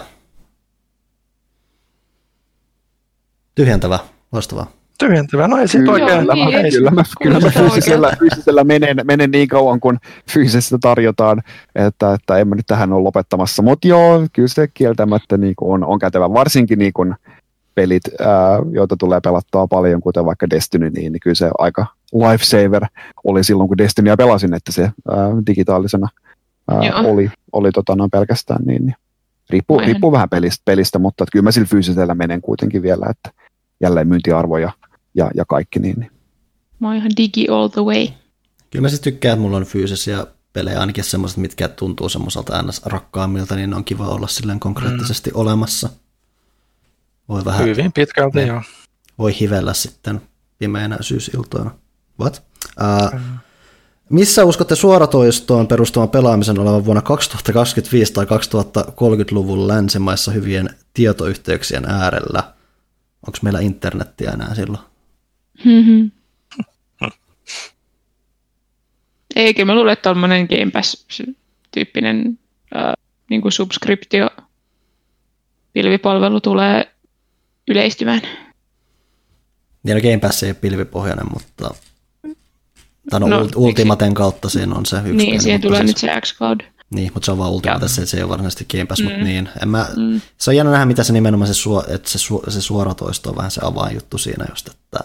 Tyhjentävää, 3.55 3.99
loistavaa. 4.31 4.82
Tyhjentävä, 5.07 5.47
no 5.47 5.57
ei 5.57 5.67
siitä 5.67 5.91
Kyllä, 5.91 6.05
oikein. 6.05 6.25
Joo, 6.25 6.61
niin, 6.61 6.73
kyllä, 6.73 6.91
mä, 6.91 7.03
kyllä 7.23 7.39
mä 7.39 7.49
fyysisellä, 7.49 8.11
fyysisellä 8.19 8.63
menen, 8.63 8.97
menen 9.03 9.31
niin 9.31 9.47
kauan, 9.47 9.79
kun 9.79 9.99
fyysistä 10.31 10.77
tarjotaan, 10.81 11.41
että, 11.75 12.13
että 12.13 12.37
en 12.37 12.47
mä 12.47 12.55
nyt 12.55 12.67
tähän 12.67 12.93
ole 12.93 13.03
lopettamassa. 13.03 13.61
Mutta 13.61 13.87
joo, 13.87 14.27
kyllä 14.33 14.47
se 14.47 14.67
kieltämättä 14.73 15.37
niin 15.37 15.53
on, 15.61 15.83
on 15.83 15.99
kätevä, 15.99 16.33
varsinkin 16.33 16.79
niin 16.79 16.93
kuin 16.93 17.15
pelit, 17.75 18.03
ää, 18.19 18.59
joita 18.71 18.95
tulee 18.97 19.19
pelattua 19.21 19.67
paljon, 19.67 20.01
kuten 20.01 20.25
vaikka 20.25 20.49
Destiny, 20.49 20.89
niin, 20.89 21.11
niin 21.11 21.19
kyllä 21.19 21.35
se 21.35 21.51
aika 21.57 21.85
lifesaver 22.13 22.85
oli 23.23 23.43
silloin, 23.43 23.67
kun 23.67 23.77
Destinyä 23.77 24.17
pelasin, 24.17 24.53
että 24.53 24.71
se 24.71 24.81
ää, 24.81 25.29
digitaalisena 25.47 26.07
ää, 26.71 26.83
Joo. 26.83 27.11
oli, 27.11 27.31
oli 27.51 27.71
tota, 27.71 27.95
noin 27.95 28.11
pelkästään 28.11 28.65
niin, 28.65 28.85
niin 28.85 28.95
riippuu, 29.49 29.79
riippuu 29.79 30.11
vähän 30.11 30.29
pelistä, 30.29 30.61
pelistä, 30.65 30.99
mutta 30.99 31.23
että 31.23 31.31
kyllä 31.31 31.43
mä 31.43 31.51
sillä 31.51 31.67
fyysisellä 31.67 32.15
menen 32.15 32.41
kuitenkin 32.41 32.81
vielä, 32.81 33.05
että 33.09 33.43
jälleen 33.81 34.07
myyntiarvo 34.07 34.57
ja, 35.15 35.31
ja, 35.35 35.45
kaikki 35.45 35.79
niin, 35.79 35.99
niin 35.99 36.11
Mä 36.79 36.87
oon 36.87 36.97
ihan 36.97 37.11
digi 37.17 37.47
all 37.49 37.67
the 37.67 37.81
way. 37.81 38.07
Kyllä 38.71 38.81
mä 38.81 38.89
siis 38.89 39.01
tykkään, 39.01 39.33
että 39.33 39.41
mulla 39.41 39.57
on 39.57 39.65
fyysisiä 39.65 40.27
pelejä, 40.53 40.79
ainakin 40.79 41.03
semmoiset, 41.03 41.37
mitkä 41.37 41.67
tuntuu 41.67 42.09
semmoiselta 42.09 42.61
ns. 42.61 42.81
rakkaammilta, 42.85 43.55
niin 43.55 43.69
ne 43.69 43.75
on 43.75 43.83
kiva 43.83 44.07
olla 44.07 44.27
silleen 44.27 44.59
konkreettisesti 44.59 45.29
mm. 45.29 45.39
olemassa. 45.39 45.89
Voi 47.29 47.45
vähän, 47.45 47.67
Hyvin 47.67 47.91
pitkälti, 47.93 48.37
Ne. 48.37 48.45
joo. 48.45 48.61
voi 49.17 49.39
hivellä 49.39 49.73
sitten 49.73 50.21
pimeinä 50.59 50.97
syysiltoina. 51.01 51.71
What? 52.19 52.43
Uh, 52.81 53.19
missä 54.09 54.45
uskotte 54.45 54.75
suoratoistoon 54.75 55.67
perustuvan 55.67 56.09
pelaamisen 56.09 56.59
olevan 56.59 56.85
vuonna 56.85 57.01
2025 57.01 58.13
tai 58.13 58.25
2030-luvun 58.25 59.67
länsimaissa 59.67 60.31
hyvien 60.31 60.69
tietoyhteyksien 60.93 61.85
äärellä? 61.85 62.53
Onko 63.27 63.37
meillä 63.41 63.59
internettiä 63.59 64.31
enää 64.31 64.55
silloin? 64.55 64.83
Mhm. 65.65 66.05
Ei, 69.35 69.53
kyllä 69.53 69.65
mä 69.65 69.75
luulen, 69.75 69.93
että 69.93 70.03
tuommoinen 70.09 70.47
Game 70.47 70.71
Pass-tyyppinen 70.71 72.39
äh, 72.75 72.93
niin 73.29 73.41
kuin 73.41 73.51
subscriptio 73.51 74.29
pilvipalvelu 75.73 76.41
tulee 76.41 76.91
yleistymään. 77.67 78.21
Niin 79.83 79.95
no 79.95 80.01
Game 80.01 80.17
Pass 80.17 80.43
ei 80.43 80.49
ole 80.49 80.53
pilvipohjainen, 80.61 81.25
mutta 81.33 81.75
no, 83.11 83.27
No, 83.27 83.47
Ultimaten 83.55 84.13
kautta 84.13 84.49
siinä 84.49 84.75
on 84.75 84.85
se 84.85 84.97
yksi 84.97 85.11
niin, 85.11 85.41
siihen 85.41 85.61
tulee 85.61 85.79
siis- 85.79 85.87
nyt 85.89 85.97
se 85.97 86.21
xCloud. 86.21 86.59
Niin, 86.89 87.11
mutta 87.13 87.25
se 87.25 87.31
on 87.31 87.37
vaan 87.37 87.51
Ultimatessa, 87.51 88.01
että 88.01 88.11
se 88.11 88.17
ei 88.17 88.23
ole 88.23 88.29
varsinaisesti 88.29 88.65
Game 88.71 88.85
Pass, 88.85 89.01
mm. 89.01 89.05
mutta 89.07 89.23
niin. 89.23 89.49
En 89.61 89.69
mä, 89.69 89.87
mm. 89.97 90.03
Mm. 90.03 90.21
Se 90.37 90.49
on 90.51 90.55
jännä 90.55 90.71
nähdä, 90.71 90.85
mitä 90.85 91.03
se 91.03 91.13
nimenomaan 91.13 91.47
se, 91.47 91.53
suo, 91.53 91.83
että 91.87 92.09
se, 92.09 92.17
su, 92.17 92.43
se 92.47 92.61
suoratoisto 92.61 93.29
on 93.29 93.35
vähän 93.35 93.51
se 93.51 93.61
avainjuttu 93.63 94.17
siinä 94.17 94.45
just, 94.49 94.67
että 94.67 94.99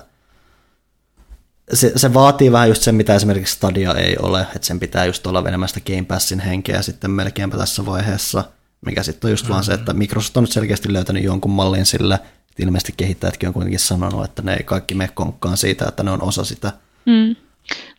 se, 1.73 1.93
se 1.97 2.15
vaatii 2.15 2.53
vähän 2.53 2.69
just 2.69 2.83
sen, 2.83 2.95
mitä 2.95 3.15
esimerkiksi 3.15 3.55
Stadia 3.55 3.95
ei 3.95 4.17
ole, 4.23 4.41
että 4.41 4.67
sen 4.67 4.81
pitää 4.81 5.05
just 5.05 5.27
olla 5.27 5.45
enemmän 5.49 5.69
sitä 5.69 5.81
Game 5.87 6.05
Passin 6.05 6.41
henkeä 6.41 6.83
sitten 6.83 7.11
melkeinpä 7.11 7.57
tässä 7.57 7.87
vaiheessa, 7.87 8.45
mikä 8.87 9.03
sitten 9.03 9.29
on 9.29 9.33
just 9.33 9.47
mm. 9.47 9.53
vaan 9.53 9.65
se, 9.65 9.73
että 9.75 9.93
Microsoft 9.93 10.37
on 10.37 10.43
nyt 10.43 10.53
selkeästi 10.53 10.93
löytänyt 10.93 11.25
jonkun 11.25 11.51
mallin 11.51 11.87
sille, 11.87 12.15
että 12.15 12.63
ilmeisesti 12.63 12.95
kehittäjätkin 12.97 13.49
on 13.49 13.53
kuitenkin 13.53 13.81
sanonut, 13.81 14.25
että 14.25 14.43
ne 14.43 14.55
ei 14.55 14.65
kaikki 14.65 14.95
mene 14.95 15.11
konkkaan 15.15 15.57
siitä, 15.57 15.85
että 15.89 16.03
ne 16.03 16.11
on 16.11 16.23
osa 16.23 16.45
sitä. 16.45 16.73
Mm. 17.07 17.37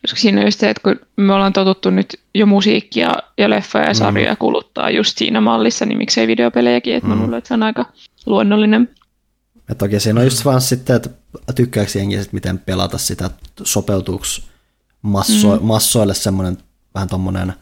Koska 0.02 0.20
siinä 0.20 0.40
on 0.40 0.46
just 0.46 0.60
se, 0.60 0.70
että 0.70 0.82
kun 0.82 1.00
me 1.16 1.32
ollaan 1.32 1.52
totuttu 1.52 1.90
nyt 1.90 2.20
jo 2.34 2.46
musiikkia 2.46 3.14
ja 3.38 3.50
leffoja 3.50 3.84
ja 3.84 3.94
sarjoja 3.94 4.36
kuluttaa 4.36 4.90
just 4.90 5.18
siinä 5.18 5.40
mallissa, 5.40 5.86
niin 5.86 5.98
miksei 5.98 6.26
videopelejäkin, 6.26 6.94
että 6.94 7.08
mm. 7.08 7.14
mä 7.14 7.22
luulen, 7.22 7.38
että 7.38 7.48
se 7.48 7.54
on 7.54 7.62
aika 7.62 7.84
luonnollinen. 8.26 8.88
Ja 9.70 9.74
toki 9.74 10.00
siinä 10.00 10.20
on 10.20 10.26
just 10.26 10.44
vaan 10.44 10.60
sitten, 10.60 10.96
että 10.96 11.10
tykkääkö 11.54 11.98
jengi 11.98 12.22
sit 12.22 12.32
miten 12.32 12.58
pelata 12.58 12.98
sitä, 12.98 13.30
sopeutuuko 13.62 14.24
masso, 15.02 15.56
mm. 15.56 15.66
massoille 15.66 16.14
semmoinen 16.14 16.58
vähän 16.94 17.08
tommonen, 17.08 17.52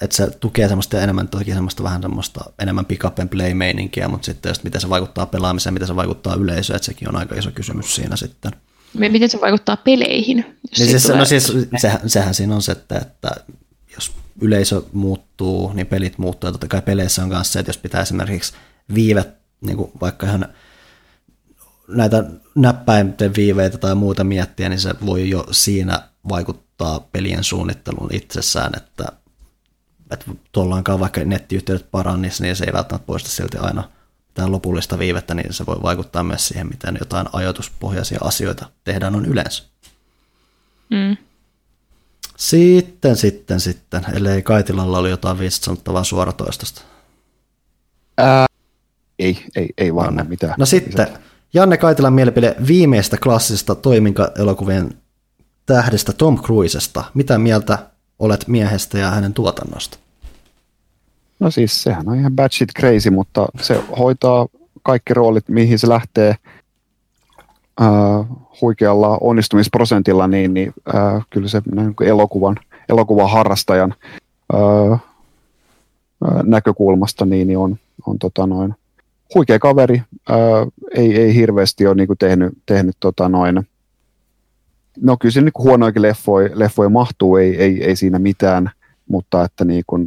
että 0.00 0.16
se 0.16 0.30
tukee 0.30 0.68
semmoista 0.68 1.00
enemmän, 1.00 1.28
toki 1.28 1.52
semmoista 1.52 1.82
vähän 1.82 2.02
semmoista 2.02 2.44
enemmän 2.58 2.84
pick 2.86 3.04
up 3.04 3.18
and 3.18 3.28
play 3.28 3.54
meininkiä, 3.54 4.08
mutta 4.08 4.24
sitten 4.24 4.50
just 4.50 4.64
miten 4.64 4.80
se 4.80 4.88
vaikuttaa 4.88 5.26
pelaamiseen, 5.26 5.72
miten 5.72 5.88
se 5.88 5.96
vaikuttaa 5.96 6.34
yleisöön, 6.34 6.76
että 6.76 6.86
sekin 6.86 7.08
on 7.08 7.16
aika 7.16 7.34
iso 7.34 7.50
kysymys 7.50 7.94
siinä 7.94 8.16
sitten. 8.16 8.52
Miten 8.94 9.30
se 9.30 9.40
vaikuttaa 9.40 9.76
peleihin? 9.76 10.36
Jos 10.38 10.78
Niin 10.78 10.90
siis, 10.90 11.02
tulee- 11.02 11.18
no 11.18 11.24
siis 11.24 11.52
sehän, 11.76 12.10
sehän 12.10 12.34
siinä 12.34 12.54
on 12.54 12.62
se, 12.62 12.72
että, 12.72 12.98
että 12.98 13.30
jos 13.94 14.12
yleisö 14.40 14.82
muuttuu, 14.92 15.72
niin 15.72 15.86
pelit 15.86 16.18
muuttuu. 16.18 16.48
Ja 16.48 16.52
totta 16.52 16.68
kai 16.68 16.82
peleissä 16.82 17.22
on 17.22 17.28
myös 17.28 17.52
se, 17.52 17.58
että 17.58 17.70
jos 17.70 17.78
pitää 17.78 18.02
esimerkiksi 18.02 18.52
viivet, 18.94 19.28
niin 19.60 19.76
kuin 19.76 19.92
vaikka 20.00 20.26
ihan 20.26 20.48
näitä 21.88 22.24
näppäinten 22.54 23.34
viiveitä 23.36 23.78
tai 23.78 23.94
muuta 23.94 24.24
miettiä, 24.24 24.68
niin 24.68 24.80
se 24.80 24.94
voi 25.06 25.30
jo 25.30 25.46
siinä 25.50 26.08
vaikuttaa 26.28 27.00
pelien 27.00 27.44
suunnitteluun 27.44 28.14
itsessään, 28.14 28.72
että, 28.76 29.04
että 30.10 30.26
tuollaankaan 30.52 31.00
vaikka 31.00 31.20
nettiyhteydet 31.24 31.90
parannis, 31.90 32.40
niin 32.40 32.56
se 32.56 32.64
ei 32.64 32.72
välttämättä 32.72 33.06
poista 33.06 33.28
silti 33.28 33.58
aina 33.58 33.90
mitään 34.28 34.52
lopullista 34.52 34.98
viivettä, 34.98 35.34
niin 35.34 35.52
se 35.52 35.66
voi 35.66 35.76
vaikuttaa 35.82 36.22
myös 36.22 36.48
siihen, 36.48 36.66
miten 36.66 36.96
jotain 37.00 37.26
ajatuspohjaisia 37.32 38.18
asioita 38.22 38.66
tehdään 38.84 39.14
on 39.14 39.26
yleensä. 39.26 39.62
Mm. 40.90 41.16
Sitten, 42.36 43.16
sitten, 43.16 43.60
sitten, 43.60 44.06
ellei 44.14 44.42
Kaitilalla 44.42 44.98
oli 44.98 45.10
jotain 45.10 45.38
viistä 45.38 45.64
sanottavaa 45.64 46.04
suoratoistosta. 46.04 46.82
Ää, 48.18 48.46
ei, 49.18 49.44
ei, 49.56 49.68
ei 49.78 49.88
No, 49.88 49.96
varmaan 49.96 50.28
mitään. 50.28 50.54
no 50.58 50.66
sitten, 50.66 51.08
Janne 51.56 51.76
Kaitilan 51.76 52.12
mielipide 52.12 52.56
viimeistä 52.66 53.16
klassista 53.22 53.74
toiminka-elokuvien 53.74 54.90
tähdestä 55.66 56.12
Tom 56.12 56.38
Cruisesta. 56.38 57.04
Mitä 57.14 57.38
mieltä 57.38 57.78
olet 58.18 58.48
miehestä 58.48 58.98
ja 58.98 59.10
hänen 59.10 59.34
tuotannosta? 59.34 59.98
No 61.40 61.50
siis 61.50 61.82
sehän 61.82 62.08
on 62.08 62.16
ihan 62.16 62.32
batshit 62.32 62.68
crazy, 62.78 63.10
mutta 63.10 63.46
se 63.60 63.82
hoitaa 63.98 64.46
kaikki 64.82 65.14
roolit, 65.14 65.48
mihin 65.48 65.78
se 65.78 65.88
lähtee 65.88 66.34
ää, 67.80 67.88
huikealla 68.60 69.18
onnistumisprosentilla, 69.20 70.26
niin, 70.26 70.54
niin 70.54 70.72
ää, 70.94 71.22
kyllä 71.30 71.48
se 71.48 71.62
näin 71.74 71.94
kuin 71.96 72.08
elokuvan, 72.08 72.56
elokuvan 72.88 73.30
harrastajan 73.30 73.94
ää, 74.52 74.60
ää, 74.90 74.98
näkökulmasta 76.42 77.26
niin, 77.26 77.46
niin 77.46 77.58
on, 77.58 77.76
on 78.06 78.18
tota 78.18 78.46
noin, 78.46 78.74
huikea 79.34 79.58
kaveri, 79.58 80.02
ää, 80.28 80.38
ei, 80.94 81.16
ei 81.16 81.34
hirveästi 81.34 81.86
ole 81.86 81.94
niin 81.94 82.06
kuin 82.06 82.18
tehnyt, 82.18 82.52
tehnyt 82.66 82.96
tota 83.00 83.28
noin, 83.28 83.68
no 85.00 85.16
kyllä 85.20 85.32
se 85.32 85.40
niin 85.40 85.52
huonoikin 85.58 86.02
leffoja, 86.02 86.50
leffoja 86.54 86.88
mahtuu, 86.88 87.36
ei, 87.36 87.56
ei, 87.62 87.84
ei 87.84 87.96
siinä 87.96 88.18
mitään, 88.18 88.70
mutta 89.08 89.44
että 89.44 89.64
niin 89.64 89.84
kuin 89.86 90.06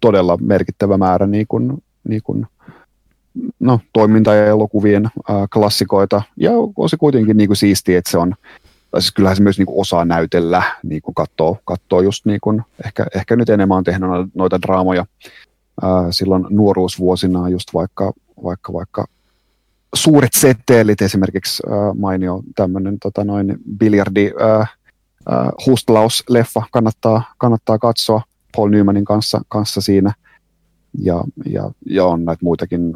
todella 0.00 0.36
merkittävä 0.40 0.98
määrä 0.98 1.26
niin 1.26 1.46
kuin, 1.48 1.82
niin 2.08 2.22
kuin, 2.22 2.46
no, 3.60 3.80
toiminta- 3.92 4.34
ja 4.34 4.46
elokuvien 4.46 5.08
ää, 5.28 5.46
klassikoita, 5.52 6.22
ja 6.36 6.50
on 6.76 6.88
se 6.88 6.96
kuitenkin 6.96 7.36
niin 7.36 7.48
kuin 7.48 7.56
siistiä, 7.56 7.98
että 7.98 8.10
se 8.10 8.18
on, 8.18 8.34
tai 8.90 9.02
siis 9.02 9.12
kyllähän 9.12 9.36
se 9.36 9.42
myös 9.42 9.58
niin 9.58 9.66
kuin 9.66 9.80
osaa 9.80 10.04
näytellä, 10.04 10.62
niin 10.82 11.02
kuin 11.02 11.14
katsoo, 11.14 11.58
katsoo 11.64 12.00
just 12.00 12.26
niin 12.26 12.40
kuin, 12.40 12.62
ehkä, 12.86 13.06
ehkä 13.14 13.36
nyt 13.36 13.48
enemmän 13.48 13.78
on 13.78 13.84
tehnyt 13.84 14.10
noita- 14.34 14.62
draamoja 14.62 15.06
ää, 15.82 16.06
silloin 16.10 16.46
nuoruusvuosinaan, 16.50 17.52
just 17.52 17.74
vaikka, 17.74 18.12
vaikka, 18.44 19.04
suuret 19.94 20.32
setteelit, 20.32 21.02
esimerkiksi 21.02 21.62
ää, 21.70 21.94
mainio 21.94 22.42
tämmöinen 22.54 22.98
tota 22.98 23.24
noin, 23.24 23.58
biljardi 23.78 24.32
ää, 24.40 24.66
ää, 25.28 25.50
hustlaus-leffa 25.66 26.62
kannattaa, 26.72 27.34
kannattaa 27.38 27.78
katsoa 27.78 28.22
Paul 28.56 28.70
Newmanin 28.70 29.04
kanssa, 29.04 29.40
kanssa 29.48 29.80
siinä. 29.80 30.14
Ja, 30.98 31.24
ja, 31.44 31.70
ja 31.86 32.04
on 32.04 32.24
näitä 32.24 32.44
muitakin 32.44 32.92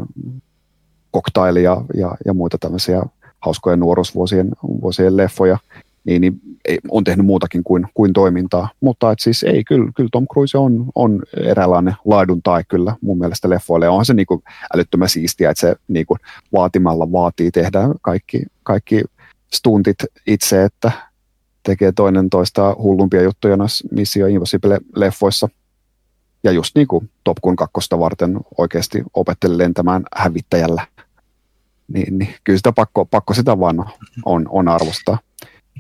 cocktail 1.14 1.56
ja, 1.56 1.84
ja, 1.94 2.16
ja 2.24 2.34
muita 2.34 2.58
tämmöisiä 2.58 3.02
hauskoja 3.40 3.76
nuoruusvuosien 3.76 4.50
vuosien 4.62 5.16
leffoja. 5.16 5.58
Niin, 6.04 6.20
niin 6.20 6.40
ei, 6.64 6.78
on 6.88 7.04
tehnyt 7.04 7.26
muutakin 7.26 7.64
kuin, 7.64 7.86
kuin 7.94 8.12
toimintaa. 8.12 8.68
Mutta 8.80 9.12
et 9.12 9.18
siis 9.18 9.42
ei, 9.42 9.64
kyllä, 9.64 9.92
kyllä 9.96 10.08
Tom 10.12 10.26
Cruise 10.32 10.58
on, 10.58 10.90
on 10.94 11.22
eräänlainen 11.36 11.94
laadun 12.04 12.42
tai 12.42 12.64
kyllä 12.68 12.96
mun 13.00 13.18
mielestä 13.18 13.50
leffoille. 13.50 13.88
On 13.88 14.04
se 14.04 14.14
niin 14.14 14.26
kuin 14.26 14.42
älyttömän 14.74 15.08
siistiä, 15.08 15.50
että 15.50 15.60
se 15.60 15.76
niin 15.88 16.06
kuin 16.06 16.18
vaatimalla 16.52 17.12
vaatii 17.12 17.50
tehdä 17.50 17.80
kaikki, 18.02 18.42
kaikki 18.62 19.04
stuntit 19.54 19.98
itse, 20.26 20.64
että 20.64 20.92
tekee 21.62 21.92
toinen 21.92 22.30
toista 22.30 22.76
hullumpia 22.78 23.22
juttuja 23.22 23.56
noissa 23.56 23.88
Mission 23.90 24.30
Impossible-leffoissa. 24.30 25.48
Ja 26.44 26.52
just 26.52 26.76
niin 26.76 26.86
kuin 26.88 27.10
Top 27.24 27.36
Gun 27.42 27.56
2 27.56 27.72
varten 27.98 28.40
oikeasti 28.58 29.02
opetteli 29.14 29.58
lentämään 29.58 30.02
hävittäjällä. 30.16 30.86
Niin, 31.88 32.18
niin 32.18 32.34
kyllä 32.44 32.56
sitä 32.56 32.72
pakko, 32.72 33.04
pakko 33.04 33.34
sitä 33.34 33.60
vaan 33.60 33.90
on, 34.24 34.46
on 34.48 34.68
arvostaa. 34.68 35.18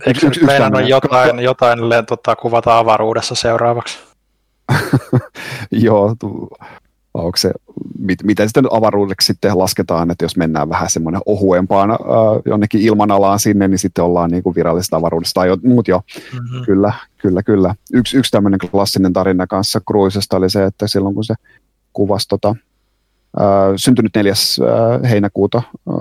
Eikö 0.06 0.26
yksi, 0.26 0.40
yksi 0.40 0.62
on 0.74 0.88
jotain, 0.88 1.38
jotain 1.38 1.78
tota, 2.08 2.36
kuvata 2.36 2.78
avaruudessa 2.78 3.34
seuraavaksi? 3.34 3.98
Joo, 5.70 6.16
onko 7.14 7.36
se, 7.36 7.52
mit, 7.98 8.22
miten 8.22 8.48
sitten 8.48 8.64
avaruudeksi 8.70 9.26
sitten 9.26 9.58
lasketaan, 9.58 10.10
että 10.10 10.24
jos 10.24 10.36
mennään 10.36 10.68
vähän 10.68 10.90
semmoinen 10.90 11.20
ohuempaan 11.26 11.90
äh, 11.90 11.96
jonnekin 12.44 12.80
ilmanalaan 12.80 13.38
sinne, 13.38 13.68
niin 13.68 13.78
sitten 13.78 14.04
ollaan 14.04 14.30
niin 14.30 14.42
kuin 14.42 14.54
virallisesta 14.54 14.96
avaruudesta. 14.96 15.40
Mutta 15.64 15.90
joo, 15.90 16.02
mm-hmm. 16.32 16.64
kyllä, 16.64 16.92
kyllä, 17.18 17.42
kyllä. 17.42 17.74
Yksi, 17.92 18.16
yksi 18.16 18.30
tämmöinen 18.30 18.58
klassinen 18.70 19.12
tarina 19.12 19.46
kanssa 19.46 19.80
Cruisesta 19.80 20.36
oli 20.36 20.50
se, 20.50 20.64
että 20.64 20.86
silloin 20.86 21.14
kun 21.14 21.24
se 21.24 21.34
kuvasi 21.92 22.28
tota, 22.28 22.56
äh, 23.40 23.46
syntynyt 23.76 24.12
4. 24.14 24.32
Äh, 24.32 25.10
heinäkuuta 25.10 25.58
äh, 25.58 25.94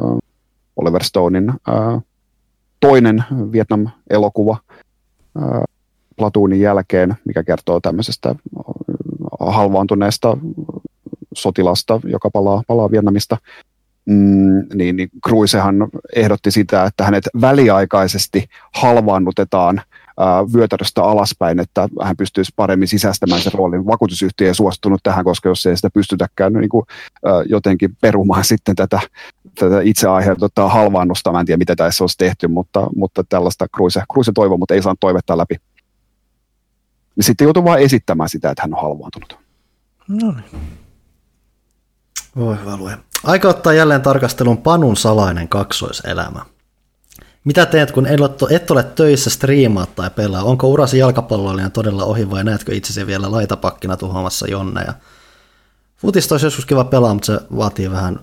Oliver 0.75 1.03
Stonein 1.03 1.49
äh, 1.49 2.01
toinen 2.79 3.23
Vietnam-elokuva 3.51 4.57
Platoonin 6.17 6.61
jälkeen, 6.61 7.15
mikä 7.25 7.43
kertoo 7.43 7.79
tämmöisestä 7.79 8.35
halvaantuneesta 9.39 10.37
sotilasta, 11.33 11.99
joka 12.03 12.29
palaa, 12.29 12.63
palaa 12.67 12.91
Vietnamista, 12.91 13.37
mm, 14.05 14.63
niin, 14.73 14.95
niin 14.95 15.09
Cruisehan 15.27 15.75
ehdotti 16.15 16.51
sitä, 16.51 16.83
että 16.83 17.03
hänet 17.03 17.23
väliaikaisesti 17.41 18.45
halvaannutetaan 18.75 19.81
vyötäröstä 20.53 21.03
alaspäin, 21.03 21.59
että 21.59 21.89
hän 22.01 22.17
pystyisi 22.17 22.51
paremmin 22.55 22.87
sisäistämään 22.87 23.41
sen 23.41 23.53
roolin. 23.53 23.85
Vakuutusyhtiö 23.85 24.47
ei 24.47 24.55
suostunut 24.55 24.99
tähän, 25.03 25.25
koska 25.25 25.49
jos 25.49 25.65
ei 25.65 25.75
sitä 25.75 25.89
pystytäkään 25.93 26.53
niin 26.53 26.69
kuin, 26.69 26.85
jotenkin 27.45 27.97
perumaan 28.01 28.43
sitten 28.51 28.75
tätä, 28.75 28.99
tätä 29.59 29.81
itse 29.81 30.07
aiheutettua 30.07 30.69
halvaannusta, 30.69 31.31
mä 31.31 31.39
en 31.39 31.45
tiedä 31.45 31.57
mitä 31.57 31.75
tässä 31.75 32.03
olisi 32.03 32.17
tehty, 32.17 32.47
mutta, 32.47 32.87
mutta 32.95 33.23
tällaista 33.29 33.67
Cruise, 33.75 34.03
Cruise 34.13 34.31
toivo, 34.35 34.57
mutta 34.57 34.73
ei 34.73 34.81
saanut 34.81 34.99
toivetta 34.99 35.37
läpi. 35.37 35.55
Sitten 37.19 37.45
joutui 37.45 37.63
vain 37.63 37.83
esittämään 37.83 38.29
sitä, 38.29 38.51
että 38.51 38.61
hän 38.61 38.73
on 38.73 38.81
halvaantunut. 38.81 39.37
No 40.07 40.31
niin. 40.31 40.61
Voi 42.35 42.57
value. 42.65 42.97
Aika 43.23 43.47
ottaa 43.47 43.73
jälleen 43.73 44.01
tarkastelun 44.01 44.57
Panun 44.57 44.97
salainen 44.97 45.47
kaksoiselämä. 45.47 46.45
Mitä 47.43 47.65
teet, 47.65 47.91
kun 47.91 48.07
et 48.49 48.71
ole 48.71 48.83
töissä 48.83 49.29
striimaa 49.29 49.85
tai 49.85 50.09
pelaa? 50.09 50.43
Onko 50.43 50.67
urasi 50.67 50.97
jalkapallollinen 50.97 51.71
todella 51.71 52.03
ohi 52.03 52.31
vai 52.31 52.43
näetkö 52.43 52.75
itsesi 52.75 53.07
vielä 53.07 53.31
laitapakkina 53.31 53.97
tuhoamassa 53.97 54.47
jonneja? 54.47 54.93
Futista 55.97 56.33
olisi 56.33 56.45
joskus 56.45 56.65
kiva 56.65 56.83
pelaa, 56.83 57.13
mutta 57.13 57.25
se 57.25 57.39
vaatii 57.57 57.91
vähän 57.91 58.19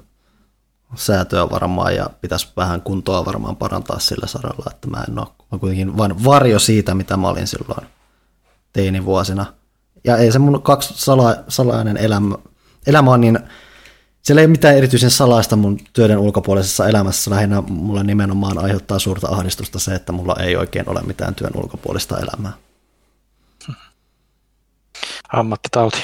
säätöä 0.94 1.50
varmaan 1.50 1.94
ja 1.94 2.10
pitäisi 2.20 2.48
vähän 2.56 2.82
kuntoa 2.82 3.24
varmaan 3.24 3.56
parantaa 3.56 3.98
sillä 3.98 4.26
saralla, 4.26 4.70
että 4.70 4.88
mä 4.88 5.04
en 5.08 5.18
ole 5.18 5.26
mä 5.52 5.58
kuitenkin 5.58 5.96
vain 5.96 6.24
varjo 6.24 6.58
siitä, 6.58 6.94
mitä 6.94 7.16
mä 7.16 7.28
olin 7.28 7.46
silloin 7.46 7.86
teinivuosina. 8.72 9.46
Ja 10.04 10.16
ei 10.16 10.32
se 10.32 10.38
mun 10.38 10.62
kaksi 10.62 10.94
sala, 10.96 11.36
salainen 11.48 11.96
elämä, 11.96 12.36
elämä 12.86 13.10
on 13.10 13.20
niin 13.20 13.38
siellä 14.26 14.40
ei 14.40 14.44
ole 14.44 14.50
mitään 14.50 14.76
erityisen 14.76 15.10
salaista 15.10 15.56
mun 15.56 15.78
työden 15.92 16.18
ulkopuolisessa 16.18 16.88
elämässä. 16.88 17.30
Lähinnä 17.30 17.62
mulla 17.68 18.02
nimenomaan 18.02 18.58
aiheuttaa 18.58 18.98
suurta 18.98 19.28
ahdistusta 19.28 19.78
se, 19.78 19.94
että 19.94 20.12
mulla 20.12 20.36
ei 20.40 20.56
oikein 20.56 20.88
ole 20.88 21.02
mitään 21.02 21.34
työn 21.34 21.50
ulkopuolista 21.55 22.18
elämää. 22.18 22.52
Ammattitauti. 25.32 25.98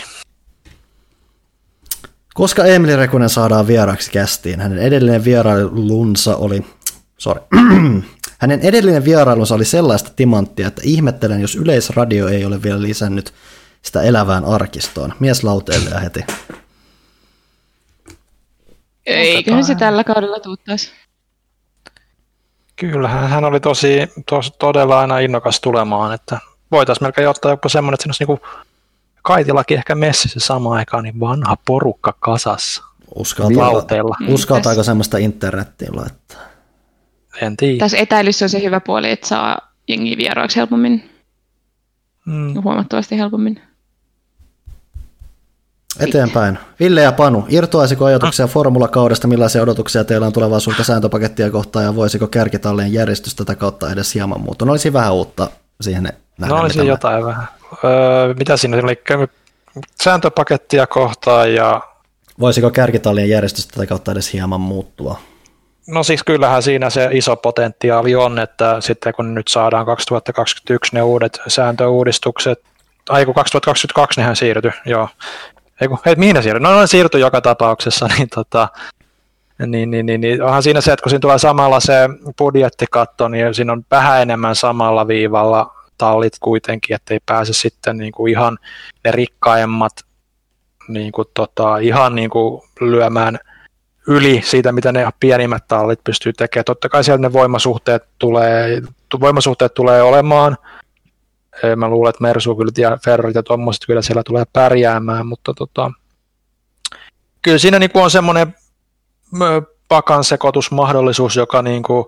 Koska 2.34 2.64
Emili 2.64 2.96
Rekunen 2.96 3.28
saadaan 3.28 3.66
vieraaksi 3.66 4.10
kästiin, 4.10 4.60
hänen 4.60 4.78
edellinen 4.78 5.24
vierailunsa 5.24 6.36
oli, 6.36 6.66
sorry, 7.18 7.42
hänen 8.38 8.60
edellinen 8.60 9.04
vierailunsa 9.04 9.54
oli 9.54 9.64
sellaista 9.64 10.10
timanttia, 10.16 10.68
että 10.68 10.82
ihmettelen, 10.84 11.40
jos 11.40 11.56
yleisradio 11.56 12.28
ei 12.28 12.44
ole 12.44 12.62
vielä 12.62 12.82
lisännyt 12.82 13.34
sitä 13.82 14.02
elävään 14.02 14.44
arkistoon. 14.44 15.14
Mies 15.20 15.44
lauteille 15.44 16.02
heti. 16.02 16.24
Eiköhän 19.06 19.64
se 19.64 19.74
tällä 19.74 20.04
kaudella 20.04 20.40
tuuttaisi. 20.40 20.92
Kyllähän 22.76 23.28
hän 23.28 23.44
oli 23.44 23.60
tosi, 23.60 24.08
tos, 24.26 24.52
todella 24.58 25.00
aina 25.00 25.18
innokas 25.18 25.60
tulemaan, 25.60 26.14
että 26.14 26.38
voitaisiin 26.70 27.04
melkein 27.04 27.28
ottaa 27.28 27.50
joku 27.50 27.68
semmoinen, 27.68 27.94
että 27.94 28.02
siinä 28.02 28.10
olisi 28.10 28.24
niinku 28.24 28.72
Kaitilakin 29.22 29.78
ehkä 29.78 29.94
messissä 29.94 30.40
samaan 30.40 30.78
aikaan, 30.78 31.04
niin 31.04 31.20
vanha 31.20 31.56
porukka 31.66 32.14
kasassa. 32.20 32.82
Uskaltaako, 33.14 33.86
mm, 34.20 34.34
uskaltaako 34.34 34.76
tässä... 34.76 34.90
semmoista 34.90 35.18
internettiä 35.18 35.88
laittaa? 35.92 36.40
En 37.42 37.56
tiedä. 37.56 37.78
Tässä 37.78 37.96
etäilyssä 37.98 38.44
on 38.44 38.48
se 38.48 38.62
hyvä 38.62 38.80
puoli, 38.80 39.10
että 39.10 39.28
saa 39.28 39.58
jengiä 39.88 40.16
vieraaksi 40.16 40.56
helpommin. 40.56 41.10
Mm. 42.26 42.62
Huomattavasti 42.62 43.18
helpommin. 43.18 43.62
Eteenpäin. 46.00 46.58
Ville 46.80 47.02
ja 47.02 47.12
Panu, 47.12 47.44
irtoaisiko 47.48 48.04
ajatuksia 48.04 48.46
formulakaudesta, 48.46 49.28
millaisia 49.28 49.62
odotuksia 49.62 50.04
teillä 50.04 50.26
on 50.26 50.32
tulevaisuutta 50.32 50.84
sääntöpakettia 50.84 51.50
kohtaan 51.50 51.84
ja 51.84 51.96
voisiko 51.96 52.26
kärkitallien 52.26 52.92
järjestys 52.92 53.34
tätä 53.34 53.54
kautta 53.54 53.92
edes 53.92 54.14
hieman 54.14 54.40
muuttua? 54.40 54.66
No 54.66 54.72
olisi 54.72 54.92
vähän 54.92 55.12
uutta 55.12 55.50
siihen 55.80 56.02
nähdä. 56.02 56.54
No 56.54 56.60
olisi 56.60 56.86
jotain 56.86 57.24
vähän. 57.24 57.46
Öö, 57.84 58.34
mitä 58.34 58.56
siinä 58.56 58.76
oli? 58.76 59.02
Sääntöpakettia 60.02 60.86
kohtaan 60.86 61.54
ja... 61.54 61.80
Voisiko 62.40 62.70
kärkitallien 62.70 63.28
järjestys 63.28 63.66
tätä 63.66 63.86
kautta 63.86 64.12
edes 64.12 64.32
hieman 64.32 64.60
muuttua? 64.60 65.18
No 65.86 66.02
siis 66.02 66.24
kyllähän 66.24 66.62
siinä 66.62 66.90
se 66.90 67.08
iso 67.12 67.36
potentiaali 67.36 68.14
on, 68.14 68.38
että 68.38 68.76
sitten 68.80 69.14
kun 69.14 69.34
nyt 69.34 69.48
saadaan 69.48 69.86
2021 69.86 70.94
ne 70.94 71.02
uudet 71.02 71.38
sääntöuudistukset, 71.48 72.62
ai 73.08 73.24
kun 73.24 73.34
2022 73.34 74.20
nehän 74.20 74.36
siirtyi, 74.36 74.70
joo, 74.86 75.08
ei 75.80 75.88
kun, 75.88 75.98
hei, 76.06 76.14
mihin 76.16 76.36
ne 76.36 76.42
siirtyi? 76.42 76.62
No 76.62 76.80
ne 76.80 76.86
siirtyi 76.86 77.20
joka 77.20 77.40
tapauksessa, 77.40 78.06
niin, 78.18 78.28
tota, 78.28 78.68
niin, 79.66 79.90
niin, 79.90 80.06
niin, 80.06 80.20
niin 80.20 80.42
onhan 80.42 80.62
siinä 80.62 80.80
se, 80.80 80.92
että 80.92 81.02
kun 81.02 81.10
siinä 81.10 81.20
tulee 81.20 81.38
samalla 81.38 81.80
se 81.80 82.08
budjettikatto, 82.38 83.28
niin 83.28 83.54
siinä 83.54 83.72
on 83.72 83.84
vähän 83.90 84.22
enemmän 84.22 84.56
samalla 84.56 85.08
viivalla 85.08 85.74
tallit 85.98 86.32
kuitenkin, 86.40 86.96
ettei 86.96 87.18
pääse 87.26 87.52
sitten 87.52 87.96
niin 87.96 88.12
kuin 88.12 88.30
ihan 88.30 88.58
ne 89.04 89.10
rikkaimmat 89.10 89.92
niin 90.88 91.12
kuin 91.12 91.28
tota, 91.34 91.78
ihan 91.78 92.14
niin 92.14 92.30
kuin 92.30 92.62
lyömään 92.80 93.38
yli 94.06 94.42
siitä, 94.44 94.72
mitä 94.72 94.92
ne 94.92 95.08
pienimmät 95.20 95.68
tallit 95.68 96.04
pystyy 96.04 96.32
tekemään. 96.32 96.64
Totta 96.64 96.88
kai 96.88 97.04
siellä 97.04 97.20
ne 97.20 97.32
voimasuhteet 97.32 98.02
tulee, 98.18 98.82
voimasuhteet 99.20 99.74
tulee 99.74 100.02
olemaan, 100.02 100.56
mä 101.76 101.88
luulen, 101.88 102.10
että 102.10 102.22
Mersu 102.22 102.56
kyllä 102.56 102.72
ja 102.76 102.98
Ferrarit 103.04 103.34
ja 103.34 103.42
tuommoiset 103.42 103.82
kyllä 103.86 104.02
siellä 104.02 104.22
tulee 104.22 104.44
pärjäämään, 104.52 105.26
mutta 105.26 105.54
tota, 105.54 105.90
kyllä 107.42 107.58
siinä 107.58 107.78
niin 107.78 107.90
on 107.94 108.10
semmoinen 108.10 108.54
pakan 109.88 110.24
sekoitusmahdollisuus, 110.24 111.36
joka 111.36 111.62
niin 111.62 111.82
kuin 111.82 112.06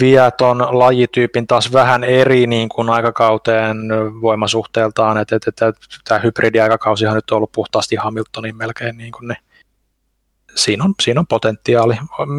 vie 0.00 0.30
ton 0.38 0.66
lajityypin 0.70 1.46
taas 1.46 1.72
vähän 1.72 2.04
eri 2.04 2.46
niin 2.46 2.68
kuin 2.68 2.90
aikakauteen 2.90 3.76
voimasuhteeltaan, 4.20 5.18
että, 5.18 5.36
että, 5.36 5.48
että 5.48 5.68
tämä 6.04 6.20
hybridiaikakausihan 6.20 7.14
nyt 7.14 7.30
on 7.30 7.36
ollut 7.36 7.52
puhtaasti 7.52 7.96
Hamiltonin 7.96 8.56
melkein, 8.56 8.96
niin 8.96 9.12
kuin, 9.12 9.28
niin 9.28 9.38
siinä, 10.54 10.84
on, 10.84 10.94
siinä 11.02 11.20
on 11.20 11.26
potentiaali. 11.26 11.98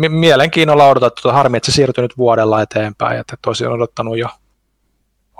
Mielenkiinnolla 0.09 0.89
odotettu, 0.89 1.29
harmi, 1.29 1.57
että 1.57 1.71
se 1.71 1.75
siirtyy 1.75 2.01
nyt 2.01 2.17
vuodella 2.17 2.61
eteenpäin, 2.61 3.19
että 3.19 3.37
olisin 3.47 3.67
odottanut 3.67 4.17
jo 4.17 4.27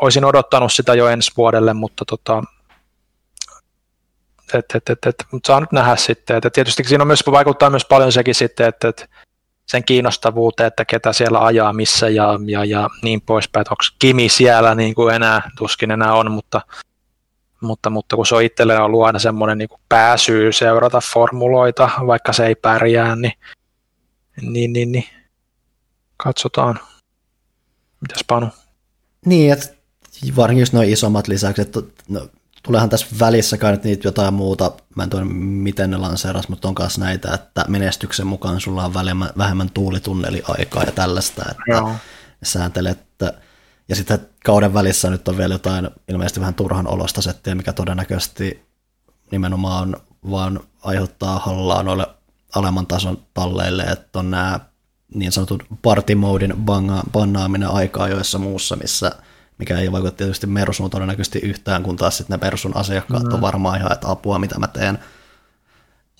olisin 0.01 0.25
odottanut 0.25 0.73
sitä 0.73 0.93
jo 0.93 1.07
ensi 1.07 1.31
vuodelle, 1.37 1.73
mutta 1.73 2.05
tota, 2.05 2.43
et, 4.53 4.65
et, 4.75 4.89
et, 4.89 5.05
et, 5.05 5.25
mutta 5.31 5.47
saa 5.47 5.59
nyt 5.59 5.71
nähdä 5.71 5.95
sitten. 5.95 6.37
Et, 6.37 6.45
et 6.45 6.53
tietysti 6.53 6.83
siinä 6.83 7.03
on 7.03 7.07
myös, 7.07 7.23
vaikuttaa 7.31 7.69
myös 7.69 7.85
paljon 7.85 8.11
sekin 8.11 8.35
sitten, 8.35 8.67
että 8.67 8.87
et 8.87 9.09
sen 9.65 9.83
kiinnostavuuteen, 9.83 10.67
että 10.67 10.85
ketä 10.85 11.13
siellä 11.13 11.45
ajaa 11.45 11.73
missä 11.73 12.09
ja, 12.09 12.39
ja, 12.45 12.65
ja 12.65 12.89
niin 13.03 13.21
poispäin, 13.21 13.65
onko 13.69 13.83
Kimi 13.99 14.29
siellä 14.29 14.75
niin 14.75 14.95
kuin 14.95 15.15
enää, 15.15 15.51
tuskin 15.57 15.91
enää 15.91 16.13
on, 16.13 16.31
mutta, 16.31 16.61
mutta, 17.61 17.89
mutta 17.89 18.15
kun 18.15 18.25
se 18.25 18.35
on 18.35 18.43
itselleen 18.43 18.81
ollut 18.81 19.03
aina 19.03 19.19
semmoinen 19.19 19.57
niin 19.57 19.69
kuin 19.69 19.81
pääsyy 19.89 20.51
seurata 20.51 20.99
formuloita, 21.13 21.89
vaikka 22.07 22.33
se 22.33 22.45
ei 22.45 22.55
pärjää, 22.55 23.15
niin, 23.15 23.33
niin, 24.41 24.73
niin, 24.73 24.91
niin 24.91 25.05
katsotaan. 26.17 26.79
Mitäs 28.01 28.23
Panu? 28.27 28.47
Niin, 29.25 29.53
että 29.53 29.80
varsinkin 30.35 30.61
just 30.61 30.73
nuo 30.73 30.81
isommat 30.81 31.27
lisäykset, 31.27 31.77
no, 32.09 32.27
tuleehan 32.63 32.89
tässä 32.89 33.07
välissä 33.19 33.57
kai 33.57 33.71
nyt 33.71 33.83
niitä 33.83 34.07
jotain 34.07 34.33
muuta, 34.33 34.71
mä 34.95 35.03
en 35.03 35.09
tiedä 35.09 35.25
miten 35.25 35.91
ne 35.91 35.97
lanseeras, 35.97 36.49
mutta 36.49 36.67
on 36.67 36.75
kanssa 36.75 37.01
näitä, 37.01 37.33
että 37.33 37.65
menestyksen 37.67 38.27
mukaan 38.27 38.61
sulla 38.61 38.85
on 38.85 38.93
vähemmän, 38.93 39.29
vähemmän 39.37 39.69
tuulitunneliaikaa 39.69 40.83
ja 40.83 40.91
tällaista, 40.91 41.41
että 41.51 41.63
Joo. 41.67 41.95
sääntelet, 42.43 42.99
että 42.99 43.33
ja 43.89 43.95
sitten 43.95 44.27
kauden 44.45 44.73
välissä 44.73 45.09
nyt 45.09 45.27
on 45.27 45.37
vielä 45.37 45.53
jotain 45.53 45.89
ilmeisesti 46.07 46.39
vähän 46.39 46.53
turhan 46.53 46.87
olosta 46.87 47.21
settiä, 47.21 47.55
mikä 47.55 47.73
todennäköisesti 47.73 48.65
nimenomaan 49.31 49.95
vaan 50.31 50.59
aiheuttaa 50.83 51.39
hallaa 51.39 51.83
noille 51.83 52.07
alemman 52.55 52.87
tason 52.87 53.17
talleille, 53.33 53.83
että 53.83 54.19
on 54.19 54.31
nämä 54.31 54.59
niin 55.13 55.31
sanotun 55.31 55.59
party 55.81 56.15
modin 56.15 56.53
bannaaminen 57.11 57.69
aikaa 57.69 58.07
joissa 58.07 58.39
muussa, 58.39 58.75
missä 58.75 59.11
mikä 59.61 59.79
ei 59.79 59.91
vaikuta 59.91 60.11
tietysti 60.11 60.47
Mersuun 60.47 60.89
todennäköisesti 60.89 61.39
yhtään, 61.39 61.83
kun 61.83 61.95
taas 61.95 62.17
sitten 62.17 62.39
ne 62.39 62.45
Mersun 62.45 62.77
asiakkaat 62.77 63.23
no. 63.23 63.35
on 63.35 63.41
varmaan 63.41 63.77
ihan, 63.79 63.91
että 63.91 64.11
apua, 64.11 64.39
mitä 64.39 64.59
mä 64.59 64.67
teen. 64.67 64.99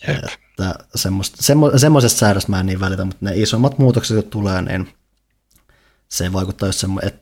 Jep. 0.07 0.17
Että 0.17 0.75
semmoista, 0.95 1.37
semmo, 1.39 1.77
semmoisesta 1.77 2.19
säädöstä 2.19 2.51
mä 2.51 2.59
en 2.59 2.65
niin 2.65 2.79
välitä, 2.79 3.05
mutta 3.05 3.25
ne 3.25 3.31
isommat 3.35 3.77
muutokset, 3.77 4.15
jotka 4.15 4.31
tulee, 4.31 4.61
niin 4.61 4.93
se 6.09 6.33
vaikuttaa 6.33 6.67
just 6.67 6.79
semmo, 6.79 6.99
että 7.03 7.21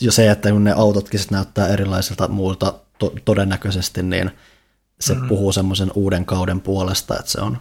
jo 0.00 0.12
se, 0.12 0.30
että 0.30 0.50
kun 0.50 0.64
ne 0.64 0.72
autotkin 0.72 1.20
sit 1.20 1.30
näyttää 1.30 1.68
erilaisilta 1.68 2.28
muulta 2.28 2.74
to, 2.98 3.12
todennäköisesti, 3.24 4.02
niin 4.02 4.30
se 5.00 5.14
mm-hmm. 5.14 5.28
puhuu 5.28 5.52
semmoisen 5.52 5.90
uuden 5.94 6.26
kauden 6.26 6.60
puolesta, 6.60 7.18
että 7.18 7.30
se 7.30 7.40
on 7.40 7.58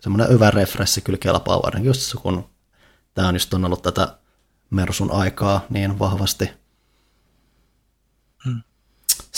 semmoinen 0.00 0.28
hyvä 0.28 0.50
refressi 0.50 1.00
kyllä 1.00 1.18
kelpaa 1.18 1.62
varsinkin 1.62 1.88
just 1.88 2.14
kun 2.22 2.48
tämä 3.14 3.28
on 3.28 3.34
just 3.34 3.54
on 3.54 3.64
ollut 3.64 3.82
tätä 3.82 4.18
Mersun 4.70 5.12
aikaa 5.12 5.66
niin 5.70 5.98
vahvasti. 5.98 6.50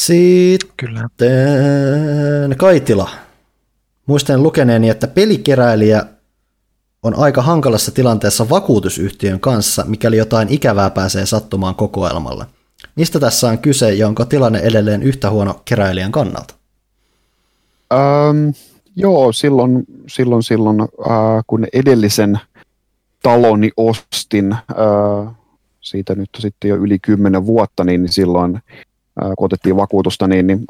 Sitten 0.01 0.71
Kyllä. 0.77 1.09
Kaitila. 2.57 3.11
Muistan 4.07 4.43
lukeneeni, 4.43 4.89
että 4.89 5.07
pelikeräilijä 5.09 6.07
on 7.03 7.19
aika 7.19 7.43
hankalassa 7.43 7.93
tilanteessa 7.93 8.49
vakuutusyhtiön 8.49 9.41
kanssa, 9.41 9.85
mikäli 9.87 10.17
jotain 10.17 10.49
ikävää 10.49 10.91
pääsee 10.91 11.27
sattumaan 11.27 11.75
kokoelmalle. 11.75 12.47
Mistä 12.97 13.21
tässä 13.21 13.49
on 13.49 13.59
kyse 13.59 13.93
ja 13.93 14.09
onko 14.09 14.25
tilanne 14.25 14.59
edelleen 14.59 15.03
yhtä 15.03 15.31
huono 15.31 15.63
keräilijän 15.65 16.13
kannalta? 16.13 16.55
Um, 17.95 18.55
joo, 18.97 19.33
silloin, 19.33 19.85
silloin, 20.07 20.43
silloin 20.43 20.81
äh, 20.81 21.45
kun 21.47 21.67
edellisen 21.73 22.41
taloni 23.23 23.71
ostin, 23.77 24.53
äh, 24.53 25.35
siitä 25.81 26.15
nyt 26.15 26.31
sitten 26.39 26.69
jo 26.69 26.77
yli 26.77 26.99
kymmenen 26.99 27.47
vuotta, 27.47 27.85
niin 27.85 28.09
silloin 28.09 28.61
kun 29.39 29.45
otettiin 29.45 29.77
vakuutusta, 29.77 30.27
niin, 30.27 30.47
niin 30.47 30.65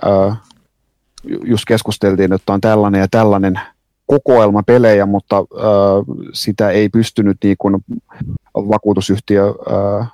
just 1.44 1.64
keskusteltiin, 1.66 2.32
että 2.32 2.52
on 2.52 2.60
tällainen 2.60 3.00
ja 3.00 3.08
tällainen 3.10 3.60
kokoelma 4.06 4.62
pelejä, 4.62 5.06
mutta 5.06 5.36
sitä 6.32 6.70
ei 6.70 6.88
pystynyt 6.88 7.36
niin 7.44 7.56
kuin 7.58 7.76
vakuutusyhtiö 8.54 9.54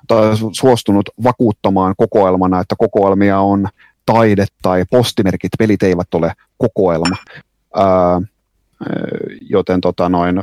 tai 0.07 0.23
suostunut 0.51 1.09
vakuuttamaan 1.23 1.93
kokoelmana, 1.97 2.59
että 2.59 2.75
kokoelmia 2.77 3.39
on 3.39 3.67
taide 4.05 4.45
tai 4.61 4.85
postimerkit, 4.91 5.51
pelit 5.59 5.83
eivät 5.83 6.13
ole 6.13 6.33
kokoelma. 6.57 7.15
Joten 9.49 9.81
tota 9.81 10.09
noin, 10.09 10.35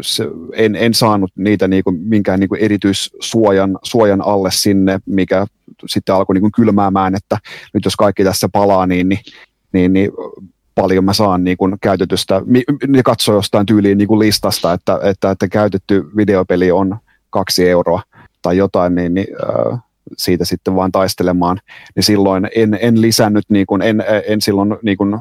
se, 0.00 0.28
en, 0.52 0.76
en, 0.76 0.94
saanut 0.94 1.32
niitä 1.36 1.68
niinku, 1.68 1.92
minkään 1.98 2.40
niinku 2.40 2.56
erityissuojan 2.60 3.78
suojan 3.82 4.26
alle 4.26 4.50
sinne, 4.52 5.00
mikä 5.06 5.46
sitten 5.86 6.14
alkoi 6.14 6.34
niinku 6.34 6.50
kylmäämään, 6.56 7.14
että 7.14 7.38
nyt 7.74 7.84
jos 7.84 7.96
kaikki 7.96 8.24
tässä 8.24 8.48
palaa, 8.52 8.86
niin, 8.86 9.08
niin, 9.08 9.20
niin, 9.72 9.92
niin 9.92 10.10
paljon 10.74 11.04
mä 11.04 11.12
saan 11.12 11.44
niin 11.44 11.56
kuin 11.56 11.76
käytetystä, 11.80 12.42
ne 12.88 13.02
katsoo 13.02 13.34
jostain 13.34 13.66
tyyliin 13.66 13.98
niin 13.98 14.08
kuin 14.08 14.18
listasta, 14.18 14.72
että, 14.72 14.98
että, 15.02 15.30
että 15.30 15.48
käytetty 15.48 16.04
videopeli 16.16 16.70
on 16.70 16.96
kaksi 17.30 17.68
euroa 17.68 18.02
tai 18.42 18.56
jotain, 18.56 18.94
niin, 18.94 19.14
niin 19.14 19.26
siitä 20.16 20.44
sitten 20.44 20.74
vaan 20.74 20.92
taistelemaan, 20.92 21.60
niin 21.94 22.02
silloin 22.04 22.48
en, 22.56 22.78
en 22.80 23.00
lisännyt, 23.00 23.44
niin 23.48 23.66
kuin, 23.66 23.82
en, 23.82 24.04
en 24.28 24.40
silloin 24.40 24.76
niin 24.82 24.96
kuin, 24.96 25.18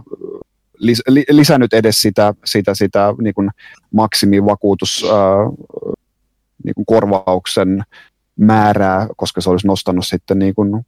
lis, 0.79 1.01
li, 1.07 1.25
lisännyt 1.29 1.73
edes 1.73 2.01
sitä, 2.01 2.33
sitä, 2.45 2.73
sitä 2.73 3.13
niin 3.21 3.33
kuin 3.33 3.49
maksimivakuutus 3.93 5.05
niin 6.63 6.75
kuin 6.75 6.85
korvauksen 6.85 7.83
määrää, 8.39 9.07
koska 9.17 9.41
se 9.41 9.49
olisi 9.49 9.67
nostanut 9.67 10.05
sitten 10.07 10.39
niin 10.39 10.55
kuin 10.55 10.85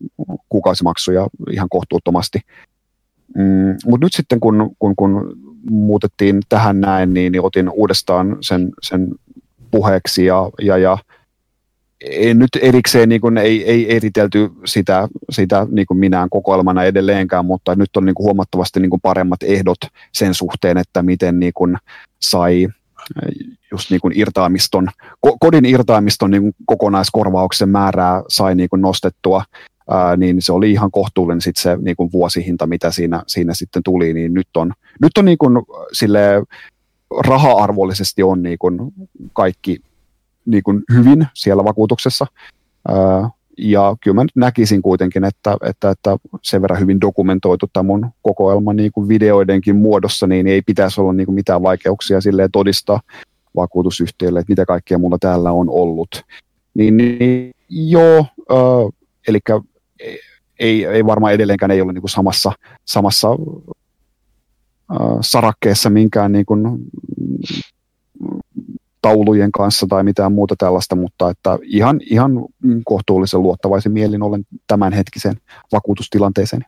kuukausimaksuja 0.50 1.28
ihan 1.52 1.70
kohtuuttomasti. 1.70 2.40
Mm, 3.36 3.76
Mutta 3.86 4.06
nyt 4.06 4.14
sitten 4.14 4.40
kun, 4.40 4.76
kun, 4.80 4.96
kun 4.96 5.40
muutettiin 5.70 6.40
tähän 6.50 6.82
näin, 6.82 7.14
niin, 7.14 7.32
niin 7.32 7.46
otin 7.46 7.70
uudestaan 7.70 8.38
sen, 8.42 8.70
sen 8.82 9.08
puheeksi 9.72 10.26
ja, 10.26 10.50
ja, 10.62 10.78
ja 10.78 10.98
en 12.02 12.40
nyt 12.40 12.50
erikseen 12.62 13.10
niin 13.10 13.22
kuin, 13.22 13.38
ei, 13.38 13.66
ei 13.66 13.96
eritelty 13.96 14.52
sitä, 14.66 15.08
sitä 15.30 15.68
niin 15.72 15.88
kuin 15.88 15.98
minään 15.98 16.30
kokoelmana 16.30 16.84
edelleenkään, 16.84 17.46
mutta 17.46 17.76
nyt 17.76 17.98
on 17.98 18.06
niin 18.06 18.16
kuin 18.16 18.26
huomattavasti 18.26 18.80
niin 18.80 18.90
kuin 18.90 19.02
paremmat 19.02 19.44
ehdot 19.44 19.78
sen 20.12 20.34
suhteen, 20.34 20.78
että 20.78 21.02
miten 21.02 21.40
niin 21.40 21.54
kuin 21.56 21.78
sai 22.20 22.68
just 23.72 23.92
niin 23.92 24.02
kuin 24.02 24.14
irtaamiston, 24.16 24.88
kodin 25.40 25.66
irtaamiston 25.66 26.32
niin 26.32 26.42
kuin 26.42 26.56
kokonaiskorvauksen 26.66 27.70
määrää 27.70 28.24
sai 28.30 28.56
niin 28.56 28.70
kuin 28.70 28.82
nostettua 28.82 29.44
ää, 29.90 30.18
niin 30.18 30.42
se 30.42 30.54
oli 30.54 30.72
ihan 30.72 30.92
kohtuullinen 30.92 31.42
sit 31.42 31.58
se 31.58 31.78
niin 31.82 31.96
kuin 31.96 32.12
vuosihinta, 32.12 32.68
mitä 32.68 32.92
siinä, 32.92 33.24
siinä 33.28 33.54
sitten 33.54 33.84
tuli, 33.84 34.14
niin 34.14 34.34
nyt 34.34 34.48
on, 34.58 34.74
nyt 35.02 35.18
on 35.18 35.26
niin 35.26 35.38
kuin, 35.38 35.58
sille 35.94 36.44
raha-arvollisesti 37.28 38.24
on 38.24 38.44
niin 38.44 38.58
kuin 38.58 38.80
kaikki 39.34 39.80
niin 40.48 40.64
kuin 40.64 40.84
hyvin 40.94 41.28
siellä 41.34 41.64
vakuutuksessa. 41.64 42.26
Ää, 42.88 43.30
ja 43.58 43.96
kyllä 44.04 44.16
mä 44.16 44.24
nyt 44.24 44.36
näkisin 44.36 44.82
kuitenkin, 44.82 45.24
että, 45.24 45.58
että, 45.64 45.90
että 45.90 46.18
sen 46.44 46.62
verran 46.62 46.80
hyvin 46.80 47.02
dokumentoitu 47.02 47.70
tämä 47.74 47.84
mun 47.84 48.10
kokoelma 48.22 48.74
niin 48.74 48.92
kuin 48.92 49.08
videoidenkin 49.08 49.76
muodossa, 49.76 50.28
niin 50.28 50.48
ei 50.48 50.62
pitäisi 50.62 51.02
olla 51.02 51.14
niin 51.14 51.26
kuin 51.26 51.36
mitään 51.36 51.64
vaikeuksia 51.64 52.22
silleen 52.22 52.52
todistaa 52.52 53.00
vakuutusyhtiölle, 53.56 54.40
että 54.40 54.52
mitä 54.52 54.66
kaikkea 54.66 54.98
mulla 54.98 55.18
täällä 55.20 55.52
on 55.52 55.70
ollut. 55.70 56.24
Niin, 56.74 56.98
niin 56.98 57.52
joo, 57.70 58.26
äh, 58.52 58.94
eli 59.28 59.40
ei, 60.60 60.86
ei 60.86 61.06
varmaan 61.06 61.34
edelleenkään 61.34 61.72
ei 61.72 61.82
ole 61.82 61.94
niin 61.94 62.02
kuin 62.02 62.10
samassa, 62.10 62.52
samassa 62.86 63.28
äh, 64.92 65.18
sarakkeessa 65.22 65.90
minkään 65.90 66.32
niin 66.32 66.46
kuin, 66.46 66.78
taulujen 69.02 69.52
kanssa 69.52 69.86
tai 69.90 70.04
mitään 70.04 70.32
muuta 70.32 70.56
tällaista, 70.58 70.96
mutta 70.96 71.30
että 71.30 71.58
ihan, 71.64 72.00
ihan 72.10 72.32
kohtuullisen 72.86 73.42
luottavaisen 73.42 73.92
mielin 73.92 74.24
olen 74.24 74.44
tämänhetkisen 74.68 75.36
vakuutustilanteeseen. 75.72 76.66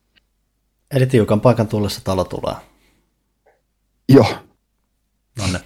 Eli 0.92 1.06
tiukan 1.06 1.42
paikan 1.42 1.68
tullessa 1.68 2.02
talo 2.04 2.24
tulee. 2.24 2.56
Joo. 4.10 4.28
Nonne. 5.38 5.60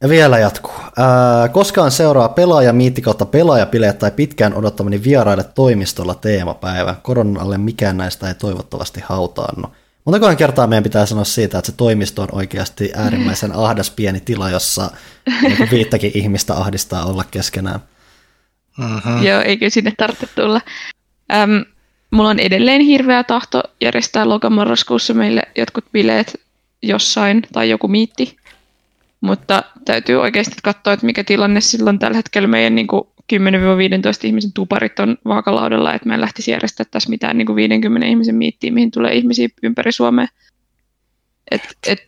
Ja 0.00 0.08
vielä 0.08 0.38
jatkuu. 0.38 0.72
Ää, 0.96 1.48
koskaan 1.48 1.90
seuraa 1.90 2.28
pelaaja 2.28 2.72
miitti 2.72 3.02
kautta 3.02 3.26
pelaajapileet 3.26 3.98
tai 3.98 4.10
pitkään 4.10 4.54
odottamani 4.54 5.02
vieraille 5.04 5.44
toimistolla 5.44 6.14
teemapäivä. 6.14 6.94
Koronan 7.02 7.42
alle 7.42 7.58
mikään 7.58 7.96
näistä 7.96 8.28
ei 8.28 8.34
toivottavasti 8.34 9.00
hautaannu. 9.04 9.68
Montakohan 10.06 10.36
kertaa 10.36 10.66
meidän 10.66 10.82
pitää 10.82 11.06
sanoa 11.06 11.24
siitä, 11.24 11.58
että 11.58 11.70
se 11.70 11.76
toimisto 11.76 12.22
on 12.22 12.28
oikeasti 12.32 12.92
äärimmäisen 12.96 13.52
ahdas 13.56 13.90
pieni 13.90 14.20
tila, 14.20 14.50
jossa 14.50 14.90
niin 15.42 15.68
viittäkin 15.70 16.10
ihmistä 16.14 16.54
ahdistaa 16.54 17.04
olla 17.04 17.24
keskenään. 17.30 17.80
Mm-hmm. 18.78 19.26
Joo, 19.26 19.40
eikö 19.40 19.70
sinne 19.70 19.92
tarvitse 19.96 20.26
tulla. 20.26 20.60
Äm, 21.32 21.64
mulla 22.10 22.28
on 22.28 22.38
edelleen 22.38 22.80
hirveä 22.80 23.24
tahto 23.24 23.62
järjestää 23.80 24.28
lokamarraskuussa 24.28 25.14
meille 25.14 25.42
jotkut 25.56 25.84
bileet 25.92 26.40
jossain 26.82 27.42
tai 27.52 27.70
joku 27.70 27.88
miitti. 27.88 28.36
Mutta 29.20 29.62
täytyy 29.84 30.16
oikeasti 30.16 30.56
katsoa, 30.62 30.92
että 30.92 31.06
mikä 31.06 31.24
tilanne 31.24 31.60
silloin 31.60 31.98
tällä 31.98 32.16
hetkellä 32.16 32.48
meidän 32.48 32.74
niin 32.74 32.86
kuin 32.86 33.08
10-15 33.32 33.36
ihmisen 34.26 34.52
tuparit 34.52 34.98
on 34.98 35.18
vaakalaudella, 35.24 35.94
että 35.94 36.08
me 36.08 36.14
en 36.14 36.20
lähtisi 36.20 36.50
järjestää 36.50 36.86
tässä 36.90 37.10
mitään 37.10 37.38
niin 37.38 37.46
kuin 37.46 37.56
50 37.56 38.06
ihmisen 38.06 38.34
miittiin, 38.34 38.74
mihin 38.74 38.90
tulee 38.90 39.14
ihmisiä 39.14 39.48
ympäri 39.62 39.92
Suomea. 39.92 40.26
Et, 41.50 41.62
et, 41.86 42.06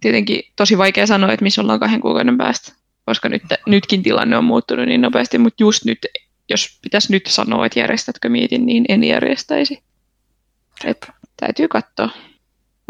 tietenkin 0.00 0.42
tosi 0.56 0.78
vaikea 0.78 1.06
sanoa, 1.06 1.32
että 1.32 1.42
missä 1.42 1.62
ollaan 1.62 1.80
kahden 1.80 2.00
kuukauden 2.00 2.38
päästä, 2.38 2.72
koska 3.06 3.28
nyt, 3.28 3.42
nytkin 3.66 4.02
tilanne 4.02 4.36
on 4.36 4.44
muuttunut 4.44 4.86
niin 4.86 5.00
nopeasti, 5.00 5.38
mutta 5.38 5.62
just 5.62 5.84
nyt, 5.84 5.98
jos 6.50 6.78
pitäisi 6.82 7.12
nyt 7.12 7.26
sanoa, 7.26 7.66
että 7.66 7.80
järjestätkö 7.80 8.28
mietin, 8.28 8.66
niin 8.66 8.84
en 8.88 9.04
järjestäisi. 9.04 9.82
Et, 10.84 11.10
täytyy 11.36 11.68
katsoa. 11.68 12.08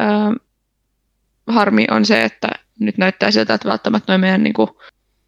Öö, 0.01 0.47
harmi 1.47 1.87
on 1.91 2.05
se, 2.05 2.23
että 2.23 2.49
nyt 2.81 2.99
näyttää 2.99 3.31
siltä, 3.31 3.55
että 3.55 3.69
välttämättä 3.69 4.13
noin 4.13 4.21
meidän 4.21 4.43
niin 4.43 4.55
kuin, 4.55 4.69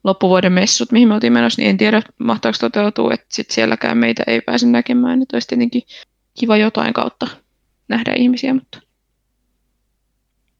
loppuvuoden 0.06 0.52
messut, 0.52 0.92
mihin 0.92 1.08
me 1.08 1.14
oltiin 1.14 1.32
menossa, 1.32 1.62
niin 1.62 1.70
en 1.70 1.76
tiedä, 1.76 2.02
mahtaako 2.18 2.58
toteutua, 2.60 3.14
että 3.14 3.26
sit 3.28 3.50
sielläkään 3.50 3.98
meitä 3.98 4.22
ei 4.26 4.40
pääse 4.40 4.66
näkemään. 4.66 5.18
Nyt 5.18 5.32
olisi 5.32 5.48
tietenkin 5.48 5.82
kiva 6.40 6.56
jotain 6.56 6.92
kautta 6.94 7.28
nähdä 7.88 8.12
ihmisiä, 8.16 8.54
mutta 8.54 8.80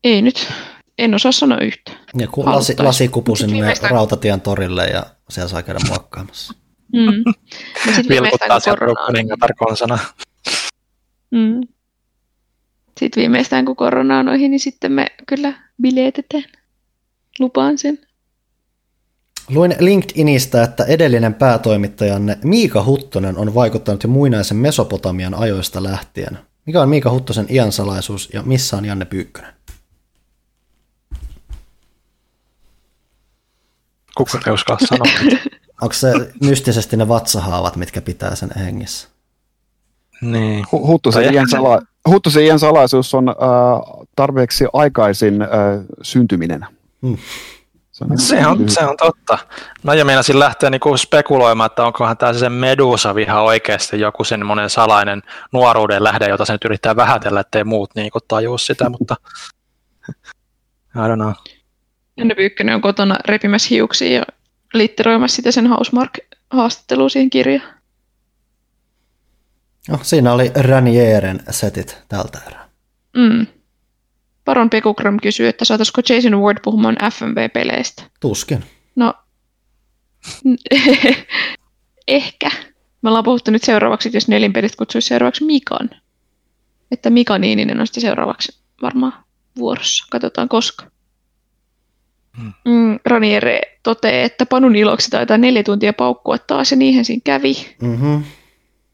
ei 0.04 0.22
nyt, 0.22 0.52
en 0.98 1.14
osaa 1.14 1.32
sanoa 1.32 1.58
yhtä. 1.58 1.92
Ja 2.18 2.26
kun 2.26 2.46
lasi, 2.46 2.74
lasikupu 2.78 3.36
sinne 3.36 3.52
Viimeistään- 3.52 3.92
Rautatien 3.92 4.40
torille 4.40 4.86
ja 4.86 5.02
siellä 5.30 5.48
saa 5.48 5.62
käydä 5.62 5.80
muokkaamassa. 5.88 6.54
Mm. 6.92 7.24
Ja 7.86 7.94
sit 7.94 8.08
viimeistään, 8.08 8.50
Vilkuttaa 8.50 8.60
kun 8.60 8.78
korona 8.78 9.54
konsana. 9.58 9.98
mm. 11.30 11.60
Sitten 13.00 13.20
viimeistään 13.20 13.64
kun 13.64 13.76
korona 13.76 14.18
on 14.18 14.28
ohi, 14.28 14.48
niin 14.48 14.60
sitten 14.60 14.92
me 14.92 15.06
kyllä 15.28 15.54
biletetään. 15.82 16.44
Lupaan 17.38 17.78
sen. 17.78 18.05
Luin 19.48 19.76
LinkedInistä, 19.78 20.62
että 20.62 20.84
edellinen 20.84 21.34
päätoimittajanne 21.34 22.38
Miika 22.44 22.84
Huttonen 22.84 23.38
on 23.38 23.54
vaikuttanut 23.54 24.02
jo 24.02 24.08
muinaisen 24.08 24.56
Mesopotamian 24.56 25.34
ajoista 25.34 25.82
lähtien. 25.82 26.38
Mikä 26.66 26.82
on 26.82 26.88
Miika 26.88 27.10
Huttosen 27.10 27.46
iänsalaisuus 27.48 28.28
ja 28.32 28.42
missä 28.42 28.76
on 28.76 28.84
Janne 28.84 29.04
Pyykkönen? 29.04 29.52
Kuka 34.16 34.40
ei 34.46 34.52
uskalla 34.52 34.86
sanoa? 34.86 35.38
Onko 35.82 35.92
se 35.92 36.12
mystisesti 36.42 36.96
ne 36.96 37.08
vatsahaavat, 37.08 37.76
mitkä 37.76 38.00
pitää 38.00 38.34
sen 38.34 38.50
hengissä? 38.56 39.08
niin. 40.20 40.64
Hu- 40.64 40.86
Huttusen, 40.86 41.34
iän 41.34 41.48
sala, 41.48 41.82
Huttusen 42.08 42.44
iän 42.44 42.58
salaisuus 42.58 43.14
on 43.14 43.28
äh, 43.28 43.34
tarpeeksi 44.16 44.64
aikaisin 44.72 45.42
äh, 45.42 45.48
syntyminen. 46.02 46.66
Hmm. 47.02 47.16
Se 47.96 48.04
on, 48.04 48.18
Se 48.18 48.46
on, 48.46 48.68
se 48.68 48.84
on 48.84 48.96
totta. 48.96 49.38
No 49.82 49.92
ja 49.92 50.04
meinasin 50.04 50.38
lähteä 50.38 50.70
niinku 50.70 50.96
spekuloimaan, 50.96 51.66
että 51.66 51.84
onkohan 51.84 52.16
tämä 52.16 52.32
se 52.32 52.48
Medusa-viha 52.48 53.42
oikeasti 53.42 54.00
joku 54.00 54.24
semmoinen 54.24 54.70
salainen 54.70 55.22
nuoruuden 55.52 56.04
lähde, 56.04 56.28
jota 56.28 56.44
se 56.44 56.52
nyt 56.52 56.64
yrittää 56.64 56.96
vähätellä, 56.96 57.40
ettei 57.40 57.64
muut 57.64 57.90
niinku 57.94 58.18
tajua 58.28 58.58
sitä, 58.58 58.90
mutta 58.90 59.16
I 60.94 60.98
don't 60.98 61.14
know. 61.14 61.32
Janne 62.16 62.34
Pyykkönen 62.34 62.74
on 62.74 62.80
kotona 62.80 63.16
repimässä 63.28 63.68
hiuksia 63.70 64.18
ja 64.18 64.22
litteroimassa 64.74 65.36
sitä 65.36 65.52
sen 65.52 65.66
Housemark-haastatteluun 65.66 67.10
siihen 67.10 67.30
kirjaan. 67.30 67.74
No, 69.88 69.98
siinä 70.02 70.32
oli 70.32 70.52
Ranieren 70.54 71.40
setit 71.50 72.02
tältä 72.08 72.38
erää. 72.46 72.68
Mm. 73.16 73.46
Baron 74.46 74.70
Pekukram 74.70 75.16
kysyy, 75.22 75.48
että 75.48 75.64
saataisiko 75.64 76.00
Jason 76.08 76.42
Ward 76.42 76.58
puhumaan 76.64 76.96
FMV-peleistä. 77.12 78.02
Tuskin. 78.20 78.64
No, 78.96 79.14
ehkä. 82.08 82.50
Me 83.02 83.08
ollaan 83.08 83.24
puhuttu 83.24 83.50
nyt 83.50 83.64
seuraavaksi, 83.64 84.10
jos 84.12 84.28
nelinpelit 84.28 84.76
kutsuisi 84.76 85.08
seuraavaksi 85.08 85.44
Mikan. 85.44 85.90
Että 86.90 87.10
Mika 87.10 87.38
Niininen 87.38 87.80
on 87.80 87.86
sitten 87.86 88.00
seuraavaksi 88.00 88.58
varmaan 88.82 89.12
vuorossa. 89.58 90.06
Katsotaan 90.10 90.48
koska. 90.48 90.86
Hmm. 92.38 92.52
Mm, 92.64 92.98
Raniere 93.04 93.60
toteaa, 93.82 94.24
että 94.24 94.46
Panun 94.46 94.76
iloksi 94.76 95.10
taitaa 95.10 95.38
neljä 95.38 95.62
tuntia 95.62 95.92
paukkua 95.92 96.38
taas 96.38 96.70
ja 96.70 96.76
niinhän 96.76 97.04
siinä 97.04 97.20
kävi. 97.24 97.54
Mm-hmm. 97.82 98.24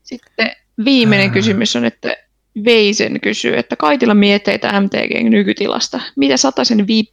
Sitten 0.02 0.50
viimeinen 0.84 1.30
kysymys 1.30 1.76
on, 1.76 1.84
että 1.84 2.16
Veisen 2.64 3.20
kysyy, 3.20 3.56
että 3.56 3.76
kaikilla 3.76 4.14
mietteitä 4.14 4.80
MTGn 4.80 5.30
nykytilasta. 5.30 6.00
Mitä 6.16 6.36
sataisen 6.36 6.86
VIP, 6.86 7.08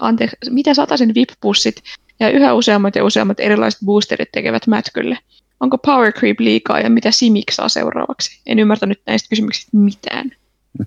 anteeksi, 0.00 0.36
mitä 0.50 0.74
sataisen 0.74 1.14
VIP-pussit 1.14 1.82
ja 2.20 2.30
yhä 2.30 2.54
useammat 2.54 2.96
ja 2.96 3.04
useammat 3.04 3.40
erilaiset 3.40 3.80
boosterit 3.84 4.32
tekevät 4.32 4.66
mätkylle? 4.66 5.18
Onko 5.60 5.78
Power 5.78 6.12
Creep 6.12 6.40
liikaa 6.40 6.80
ja 6.80 6.90
mitä 6.90 7.10
Simic 7.10 7.52
saa 7.52 7.68
seuraavaksi? 7.68 8.40
En 8.46 8.58
ymmärtänyt 8.58 9.00
näistä 9.06 9.28
kysymyksistä 9.28 9.76
mitään. 9.76 10.32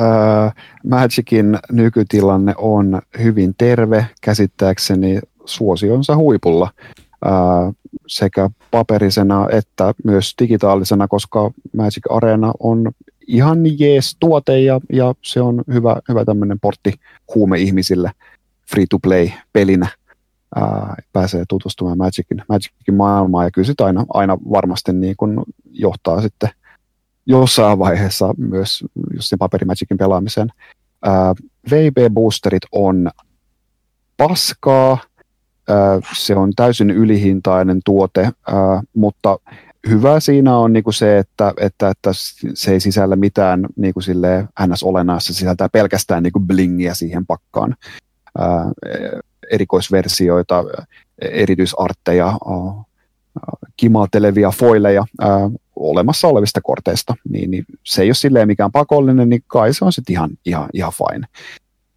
Öö, 0.00 0.04
Magicin 0.86 1.58
nykytilanne 1.72 2.54
on 2.58 3.02
hyvin 3.22 3.54
terve, 3.58 4.06
käsittääkseni 4.20 5.20
suosionsa 5.44 6.16
huipulla 6.16 6.70
sekä 8.06 8.50
paperisena 8.70 9.46
että 9.52 9.94
myös 10.04 10.34
digitaalisena, 10.38 11.08
koska 11.08 11.50
Magic 11.76 12.02
Arena 12.10 12.52
on 12.58 12.92
ihan 13.26 13.58
jees 13.78 14.16
tuote 14.20 14.60
ja, 14.60 14.80
ja 14.92 15.14
se 15.22 15.40
on 15.40 15.62
hyvä, 15.72 15.96
hyvä 16.08 16.24
tämmöinen 16.24 16.60
portti 16.60 16.92
huume 17.34 17.58
ihmisille 17.58 18.10
free-to-play 18.70 19.28
pelinä. 19.52 19.88
Ää, 20.56 20.94
pääsee 21.12 21.44
tutustumaan 21.48 21.98
Magicin, 21.98 22.42
Magicin 22.48 22.94
maailmaan 22.94 23.46
ja 23.46 23.50
kyllä 23.50 23.66
sitä 23.66 23.84
aina, 23.84 24.06
aina 24.14 24.38
varmasti 24.50 24.92
niin 24.92 25.14
kun 25.16 25.44
johtaa 25.70 26.22
sitten 26.22 26.50
jossain 27.26 27.78
vaiheessa 27.78 28.34
myös 28.38 28.84
just 29.14 29.28
sen 29.28 29.38
paperimagicin 29.38 29.98
pelaamiseen. 29.98 30.48
VB-boosterit 31.70 32.66
on 32.72 33.10
paskaa, 34.16 34.98
se 36.16 36.34
on 36.36 36.52
täysin 36.56 36.90
ylihintainen 36.90 37.80
tuote, 37.84 38.30
mutta 38.94 39.38
hyvä 39.88 40.20
siinä 40.20 40.56
on 40.56 40.72
niinku 40.72 40.92
se, 40.92 41.18
että, 41.18 41.54
että, 41.60 41.88
että 41.88 42.10
se 42.54 42.72
ei 42.72 42.80
sisällä 42.80 43.16
mitään 43.16 43.66
niinku 43.76 44.00
silleen 44.00 44.48
NS-olennaista, 44.66 45.26
se 45.26 45.34
sisältää 45.34 45.68
pelkästään 45.68 46.22
niinku 46.22 46.40
blingiä 46.40 46.94
siihen 46.94 47.26
pakkaan. 47.26 47.76
Erikoisversioita, 49.50 50.64
erityisartteja, 51.22 52.26
ää, 52.26 52.84
kimatelevia 53.76 54.50
foileja 54.50 55.04
ää, 55.20 55.50
olemassa 55.76 56.28
olevista 56.28 56.60
korteista, 56.60 57.14
niin, 57.28 57.50
niin 57.50 57.64
se 57.84 58.02
ei 58.02 58.08
ole 58.08 58.14
silleen 58.14 58.48
mikään 58.48 58.72
pakollinen, 58.72 59.28
niin 59.28 59.44
kai 59.46 59.74
se 59.74 59.84
on 59.84 59.92
sitten 59.92 60.12
ihan, 60.12 60.30
ihan, 60.46 60.68
ihan 60.72 60.92
fine, 60.92 61.26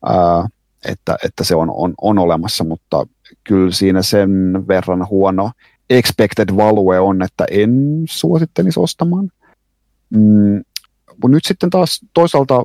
ää, 0.06 0.48
että, 0.86 1.18
että 1.24 1.44
se 1.44 1.56
on, 1.56 1.70
on, 1.70 1.94
on 2.02 2.20
olemassa, 2.20 2.64
mutta 2.64 3.08
kyllä 3.44 3.72
siinä 3.72 4.02
sen 4.02 4.64
verran 4.68 5.10
huono 5.10 5.52
expected 5.90 6.56
value 6.58 7.00
on, 7.00 7.22
että 7.22 7.46
en 7.52 8.04
suosittelisi 8.10 8.80
ostamaan. 8.80 9.32
Mm, 10.10 10.64
mutta 11.08 11.28
nyt 11.28 11.46
sitten 11.46 11.70
taas 11.70 12.02
toisaalta, 12.14 12.64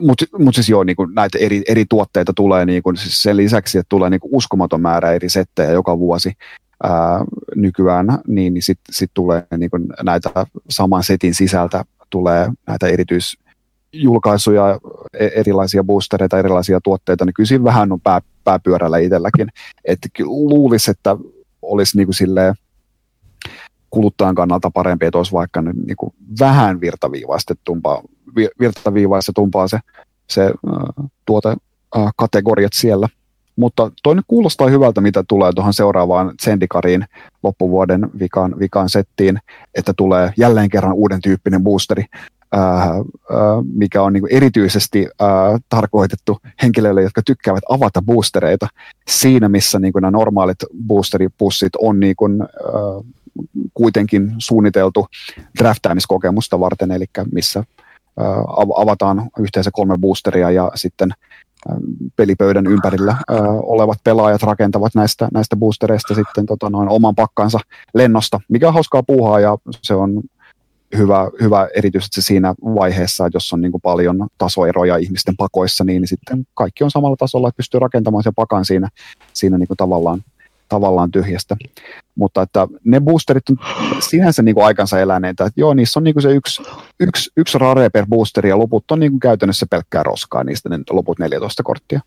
mutta 0.00 0.24
mut 0.38 0.54
siis 0.54 0.68
joo, 0.68 0.84
niin 0.84 0.96
näitä 1.14 1.38
eri, 1.38 1.62
eri 1.68 1.84
tuotteita 1.88 2.32
tulee 2.36 2.66
niin 2.66 2.82
kun, 2.82 2.96
siis 2.96 3.22
sen 3.22 3.36
lisäksi, 3.36 3.78
että 3.78 3.88
tulee 3.88 4.10
niin 4.10 4.20
uskomaton 4.22 4.80
määrä 4.80 5.12
eri 5.12 5.28
settejä 5.28 5.70
joka 5.70 5.98
vuosi, 5.98 6.32
ää, 6.82 7.24
nykyään, 7.54 8.06
niin, 8.26 8.54
niin 8.54 8.62
sitten 8.62 8.94
sit 8.94 9.10
tulee 9.14 9.46
niin 9.56 9.70
kuin 9.70 9.86
näitä 10.02 10.30
saman 10.70 11.02
setin 11.02 11.34
sisältä 11.34 11.84
tulee 12.10 12.50
näitä 12.66 12.86
erityisjulkaisuja, 12.86 14.78
e- 15.14 15.30
erilaisia 15.34 15.84
boostereita, 15.84 16.38
erilaisia 16.38 16.80
tuotteita, 16.80 17.24
niin 17.24 17.34
kyllä 17.34 17.46
siinä 17.46 17.64
vähän 17.64 17.92
on 17.92 18.00
pää, 18.00 18.20
pääpyörällä 18.46 18.98
itselläkin. 18.98 19.48
Että 19.84 20.08
luulisi, 20.20 20.90
että 20.90 21.16
olisi 21.62 21.96
niin 21.96 22.06
kuin 22.06 22.14
silleen 22.14 22.54
kuluttajan 23.90 24.34
kannalta 24.34 24.70
parempi, 24.70 25.06
että 25.06 25.18
olisi 25.18 25.32
vaikka 25.32 25.62
nyt 25.62 25.76
niin 25.76 25.96
kuin 25.96 26.14
vähän 26.40 26.80
virtaviivaistetumpaa, 26.80 28.02
vi- 28.36 28.50
virtaviivaistetumpaa 28.60 29.68
se, 29.68 29.78
se 30.30 30.44
äh, 30.44 31.06
tuotekategoriat 31.26 32.72
siellä. 32.72 33.08
Mutta 33.56 33.90
toi 34.02 34.14
nyt 34.14 34.24
kuulostaa 34.28 34.68
hyvältä, 34.68 35.00
mitä 35.00 35.24
tulee 35.28 35.52
tuohon 35.52 35.74
seuraavaan 35.74 36.34
Zendikariin 36.42 37.04
loppuvuoden 37.42 38.08
vikan, 38.18 38.58
vikan 38.58 38.88
settiin, 38.88 39.38
että 39.74 39.92
tulee 39.96 40.32
jälleen 40.36 40.68
kerran 40.68 40.92
uuden 40.92 41.20
tyyppinen 41.20 41.62
boosteri, 41.62 42.04
ää, 42.52 42.62
ää, 42.62 43.00
mikä 43.72 44.02
on 44.02 44.12
niinku 44.12 44.28
erityisesti 44.30 45.06
ää, 45.20 45.28
tarkoitettu 45.68 46.38
henkilöille, 46.62 47.02
jotka 47.02 47.22
tykkäävät 47.26 47.62
avata 47.68 48.02
boostereita. 48.02 48.68
Siinä, 49.08 49.48
missä 49.48 49.78
niinku 49.78 49.98
nämä 49.98 50.10
normaalit 50.10 50.58
boosteripussit 50.86 51.72
on 51.78 52.00
ää, 52.02 52.08
kuitenkin 53.74 54.34
suunniteltu 54.38 55.06
draftaamiskokemusta 55.58 56.60
varten, 56.60 56.90
eli 56.90 57.04
missä 57.32 57.64
avataan 58.76 59.30
yhteensä 59.38 59.70
kolme 59.72 59.98
boosteria 59.98 60.50
ja 60.50 60.72
sitten 60.74 61.10
pelipöydän 62.16 62.66
ympärillä 62.66 63.16
olevat 63.62 63.98
pelaajat 64.04 64.42
rakentavat 64.42 64.94
näistä, 64.94 65.28
näistä 65.34 65.56
boostereista 65.56 66.14
sitten 66.14 66.46
tota, 66.46 66.70
noin 66.70 66.88
oman 66.88 67.14
pakkansa 67.14 67.58
lennosta, 67.94 68.40
mikä 68.48 68.68
on 68.68 68.74
hauskaa 68.74 69.02
puuhaa 69.02 69.40
ja 69.40 69.58
se 69.82 69.94
on 69.94 70.22
hyvä, 70.96 71.30
hyvä 71.40 71.68
erityisesti 71.76 72.22
siinä 72.22 72.54
vaiheessa, 72.62 73.26
että 73.26 73.36
jos 73.36 73.52
on 73.52 73.60
niin 73.60 73.72
kuin 73.72 73.80
paljon 73.80 74.26
tasoeroja 74.38 74.96
ihmisten 74.96 75.36
pakoissa, 75.36 75.84
niin, 75.84 76.08
sitten 76.08 76.46
kaikki 76.54 76.84
on 76.84 76.90
samalla 76.90 77.16
tasolla, 77.16 77.48
että 77.48 77.56
pystyy 77.56 77.80
rakentamaan 77.80 78.22
sen 78.22 78.34
pakan 78.34 78.64
siinä, 78.64 78.88
siinä 79.32 79.58
niin 79.58 79.66
kuin 79.66 79.76
tavallaan, 79.76 80.24
tavallaan 80.68 81.10
tyhjästä. 81.10 81.56
Mutta 82.14 82.42
että 82.42 82.68
ne 82.84 83.00
boosterit 83.00 83.48
on 83.50 83.56
sinänsä 84.00 84.42
niin 84.42 84.54
kuin 84.54 84.64
aikansa 84.64 85.00
eläneitä, 85.00 85.44
että 85.44 85.60
joo, 85.60 85.74
niissä 85.74 86.00
on 86.00 86.04
niin 86.04 86.14
kuin 86.14 86.22
se 86.22 86.32
yksi, 86.32 86.62
yksi, 87.00 87.30
yksi 87.36 87.58
rare 87.58 87.90
per 87.90 88.06
boosteri 88.08 88.48
ja 88.48 88.58
loput 88.58 88.90
on 88.90 89.00
niin 89.00 89.12
kuin 89.12 89.20
käytännössä 89.20 89.66
pelkkää 89.70 90.02
roskaa, 90.02 90.44
niistä 90.44 90.68
ne 90.68 90.78
loput 90.90 91.18
14 91.18 91.62
korttia. 91.62 92.00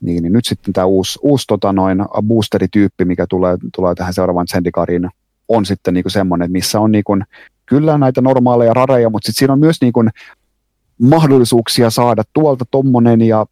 Niin, 0.00 0.22
niin 0.22 0.32
nyt 0.32 0.44
sitten 0.44 0.72
tämä 0.72 0.84
uusi, 0.84 1.18
uusi 1.22 1.46
tota 1.46 1.72
noin, 1.72 1.98
boosterityyppi, 2.22 3.04
mikä 3.04 3.26
tulee, 3.28 3.56
tulee 3.74 3.94
tähän 3.94 4.14
seuraavaan 4.14 4.48
Zendikariin, 4.48 5.08
on 5.48 5.66
sitten 5.66 5.94
niin 5.94 6.04
kuin 6.04 6.12
semmoinen, 6.12 6.52
missä 6.52 6.80
on 6.80 6.92
niin 6.92 7.04
kuin, 7.04 7.24
kyllä 7.72 7.98
näitä 7.98 8.20
normaaleja 8.20 8.74
rareja, 8.74 9.10
mutta 9.10 9.26
sitten 9.26 9.38
siinä 9.38 9.52
on 9.52 9.58
myös 9.58 9.80
niin 9.80 9.92
kuin 9.92 10.10
mahdollisuuksia 11.02 11.90
saada 11.90 12.22
tuolta 12.32 12.64
tommonen 12.70 13.20
ja 13.20 13.46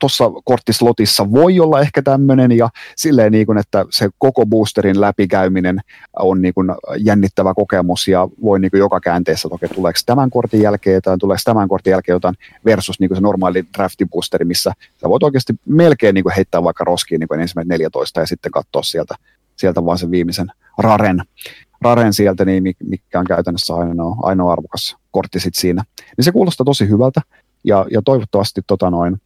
tuossa 0.00 0.24
korttislotissa 0.44 1.30
voi 1.30 1.60
olla 1.60 1.80
ehkä 1.80 2.02
tämmöinen 2.02 2.52
ja 2.52 2.68
silleen 2.96 3.32
niin 3.32 3.46
kuin, 3.46 3.58
että 3.58 3.84
se 3.90 4.08
koko 4.18 4.46
boosterin 4.46 5.00
läpikäyminen 5.00 5.80
on 6.18 6.42
niin 6.42 6.54
kuin 6.54 6.68
jännittävä 6.98 7.54
kokemus 7.54 8.08
ja 8.08 8.28
voi 8.42 8.60
niin 8.60 8.70
kuin 8.70 8.78
joka 8.78 9.00
käänteessä, 9.00 9.48
että 9.48 9.54
okei, 9.54 9.68
tuleeko 9.68 9.98
tämän 10.06 10.30
kortin 10.30 10.62
jälkeen 10.62 10.94
jotain, 10.94 11.18
tuleeko 11.18 11.40
tämän 11.44 11.68
kortin 11.68 11.90
jälkeen 11.90 12.14
jotain 12.14 12.34
versus 12.64 13.00
niin 13.00 13.08
kuin 13.08 13.16
se 13.16 13.22
normaali 13.22 13.64
draftiboosteri, 13.76 14.44
missä 14.44 14.72
sä 15.00 15.08
voit 15.08 15.22
oikeasti 15.22 15.52
melkein 15.66 16.14
niin 16.14 16.24
kuin 16.24 16.34
heittää 16.36 16.62
vaikka 16.64 16.84
roskiin 16.84 17.18
niin 17.18 17.28
kuin 17.28 17.40
ensimmäiset 17.40 17.68
14 17.68 18.20
ja 18.20 18.26
sitten 18.26 18.52
katsoa 18.52 18.82
sieltä, 18.82 19.14
sieltä 19.56 19.84
vaan 19.84 19.98
sen 19.98 20.10
viimeisen 20.10 20.52
raren, 20.78 21.22
raren 21.80 22.12
sieltä, 22.12 22.44
niin 22.44 22.62
mikä 22.84 23.18
on 23.20 23.26
käytännössä 23.26 23.74
ainoa, 23.74 24.16
ainoa 24.22 24.52
arvokas 24.52 24.96
kortti 25.10 25.40
sit 25.40 25.54
siinä. 25.54 25.84
Niin 26.16 26.24
se 26.24 26.32
kuulostaa 26.32 26.64
tosi 26.64 26.88
hyvältä 26.88 27.20
ja, 27.64 27.86
ja 27.90 28.02
toivottavasti 28.04 28.60
tota 28.66 28.90
noin, 28.90 29.20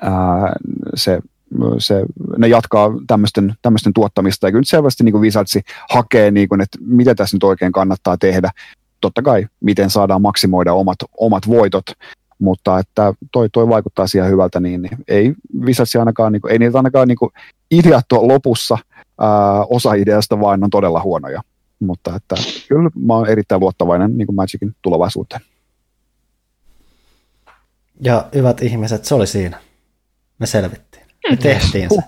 ää, 0.00 0.52
se, 0.94 1.18
se, 1.78 2.04
ne 2.38 2.48
jatkaa 2.48 2.90
tämmöisten, 3.06 3.54
tuottamista. 3.94 4.46
Ja 4.46 4.52
kyllä 4.52 4.64
selvästi 4.64 5.04
niin 5.04 5.20
Wizardsi 5.20 5.62
hakee, 5.90 6.30
niin 6.30 6.48
kuin, 6.48 6.60
että 6.60 6.78
mitä 6.80 7.14
tässä 7.14 7.36
nyt 7.36 7.44
oikein 7.44 7.72
kannattaa 7.72 8.16
tehdä. 8.16 8.50
Totta 9.00 9.22
kai, 9.22 9.46
miten 9.60 9.90
saadaan 9.90 10.22
maksimoida 10.22 10.74
omat, 10.74 10.98
omat 11.18 11.48
voitot, 11.48 11.84
mutta 12.38 12.78
että 12.78 13.14
toi, 13.32 13.48
toi 13.48 13.68
vaikuttaa 13.68 14.06
siihen 14.06 14.30
hyvältä, 14.30 14.60
niin, 14.60 14.82
niin 14.82 14.98
ei 15.08 15.34
Wizardsi 15.60 15.98
ainakaan, 15.98 16.32
niin 16.32 16.40
kuin, 16.40 16.52
ei 16.52 16.58
niitä 16.58 16.78
ainakaan 16.78 17.08
niin 17.08 17.18
kuin, 17.18 17.30
ideat 17.70 18.06
lopussa, 18.12 18.78
ää, 19.20 19.64
osa 19.64 19.94
ideasta 19.94 20.40
vaan 20.40 20.64
on 20.64 20.70
todella 20.70 21.02
huonoja. 21.02 21.42
Mutta 21.84 22.16
että 22.16 22.34
kyllä 22.68 22.90
mä 22.94 23.14
oon 23.14 23.28
erittäin 23.28 23.60
luottavainen 23.60 24.18
niin 24.18 24.26
kuin 24.26 24.36
Magicin 24.36 24.76
tulevaisuuteen. 24.82 25.40
Ja 28.00 28.28
hyvät 28.34 28.62
ihmiset, 28.62 29.04
se 29.04 29.14
oli 29.14 29.26
siinä. 29.26 29.60
Me 30.38 30.46
selvittiin. 30.46 31.06
Me 31.30 31.36
tehtiin 31.36 31.88
se. 31.90 32.02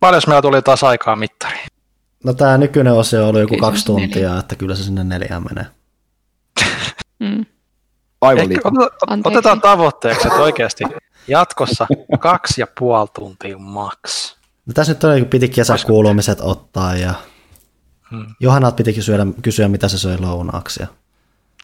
Paljon 0.00 0.22
meillä 0.26 0.42
tuli 0.42 0.62
taas 0.62 0.84
aikaa 0.84 1.16
mittariin? 1.16 1.66
No 2.24 2.34
tämä 2.34 2.58
nykyinen 2.58 2.92
osio 2.92 3.28
oli 3.28 3.40
joku 3.40 3.56
kaksi 3.56 3.84
tuntia, 3.84 4.28
neljä. 4.28 4.40
että 4.40 4.56
kyllä 4.56 4.74
se 4.74 4.82
sinne 4.82 5.04
neljään 5.04 5.44
menee. 5.50 5.66
Mm. 7.18 7.46
Aivan 8.20 8.48
liikaa. 8.48 8.72
Otetaan 9.24 9.60
tavoitteeksi, 9.60 10.28
että 10.28 10.42
oikeasti 10.42 10.84
jatkossa 11.28 11.86
kaksi 12.20 12.60
ja 12.60 12.66
puoli 12.78 13.08
tuntia 13.14 13.58
maks. 13.58 14.36
No 14.66 14.72
tässä 14.72 14.92
nyt 14.92 15.04
on, 15.04 15.26
piti 15.26 15.48
kesäkuulumiset 15.48 16.40
ottaa 16.40 16.94
ja 16.94 17.14
Hmm. 18.14 18.26
Johannat 18.40 18.76
piti 18.76 18.92
kysyä, 18.92 19.26
kysyä, 19.42 19.68
mitä 19.68 19.88
se 19.88 19.98
söi 19.98 20.18
lounaaksi. 20.18 20.82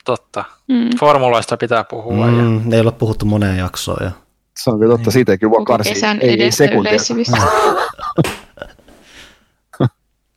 Totta. 0.04 0.44
Hmm. 0.72 0.90
Formuloista 1.00 1.56
pitää 1.56 1.84
puhua. 1.84 2.26
Hmm, 2.26 2.70
ja... 2.70 2.76
Ei 2.76 2.80
ole 2.80 2.92
puhuttu 2.92 3.24
moneen 3.24 3.58
jaksoon. 3.58 4.04
Ja... 4.04 4.10
Se 4.58 4.70
on 4.70 4.78
kyllä 4.78 4.96
totta, 4.96 5.10
siitä 5.10 5.32
ei 5.32 5.38
kyllä 5.38 5.50
voi 5.50 5.64
karsia. 5.64 6.16
Ei, 6.20 6.42
ei 6.42 6.52
sekuntia. 6.52 6.92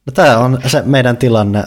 no, 0.05 0.11
tämä 0.13 0.37
on 0.37 0.59
se 0.67 0.81
meidän 0.85 1.17
tilanne. 1.17 1.63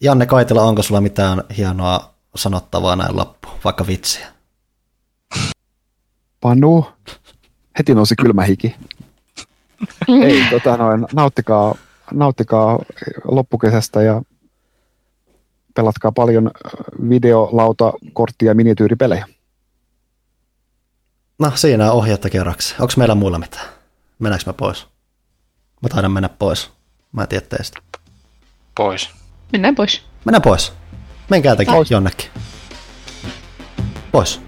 Janne 0.00 0.26
Kaitila, 0.26 0.62
onko 0.62 0.82
sulla 0.82 1.00
mitään 1.00 1.42
hienoa 1.56 2.14
sanottavaa 2.36 2.96
näin 2.96 3.16
loppu, 3.16 3.48
vaikka 3.64 3.86
vitsiä? 3.86 4.26
Panu, 6.40 6.86
heti 7.78 7.94
nousi 7.94 8.16
kylmä 8.16 8.42
hiki. 8.42 8.76
ei, 10.24 10.42
tota 10.50 10.76
noin, 10.76 11.06
nauttikaa 11.12 11.74
nauttikaa 12.12 12.78
loppukesästä 13.24 14.02
ja 14.02 14.22
pelatkaa 15.74 16.12
paljon 16.12 16.50
videolauta, 17.10 17.92
kortti- 18.12 18.46
ja 18.46 18.54
miniatyyripelejä. 18.54 19.26
No 21.38 21.52
siinä 21.54 21.92
on 21.92 21.98
ohjetta 21.98 22.30
kerraksi. 22.30 22.74
Onko 22.80 22.92
meillä 22.96 23.14
muilla 23.14 23.38
mitään? 23.38 23.66
Mennäänkö 24.18 24.44
me 24.46 24.52
pois? 24.52 24.86
Mä 25.82 25.88
taidan 25.88 26.12
mennä 26.12 26.28
pois. 26.28 26.70
Mä 27.12 27.22
en 27.22 27.28
tiedä 27.28 27.46
teistä. 27.46 27.80
Pois. 28.74 29.10
Mennään 29.52 29.74
pois. 29.74 30.02
Mennään 30.24 30.42
pois. 30.42 30.72
Menkää 31.30 31.56
jonnekin. 31.90 32.30
Pois. 34.12 34.40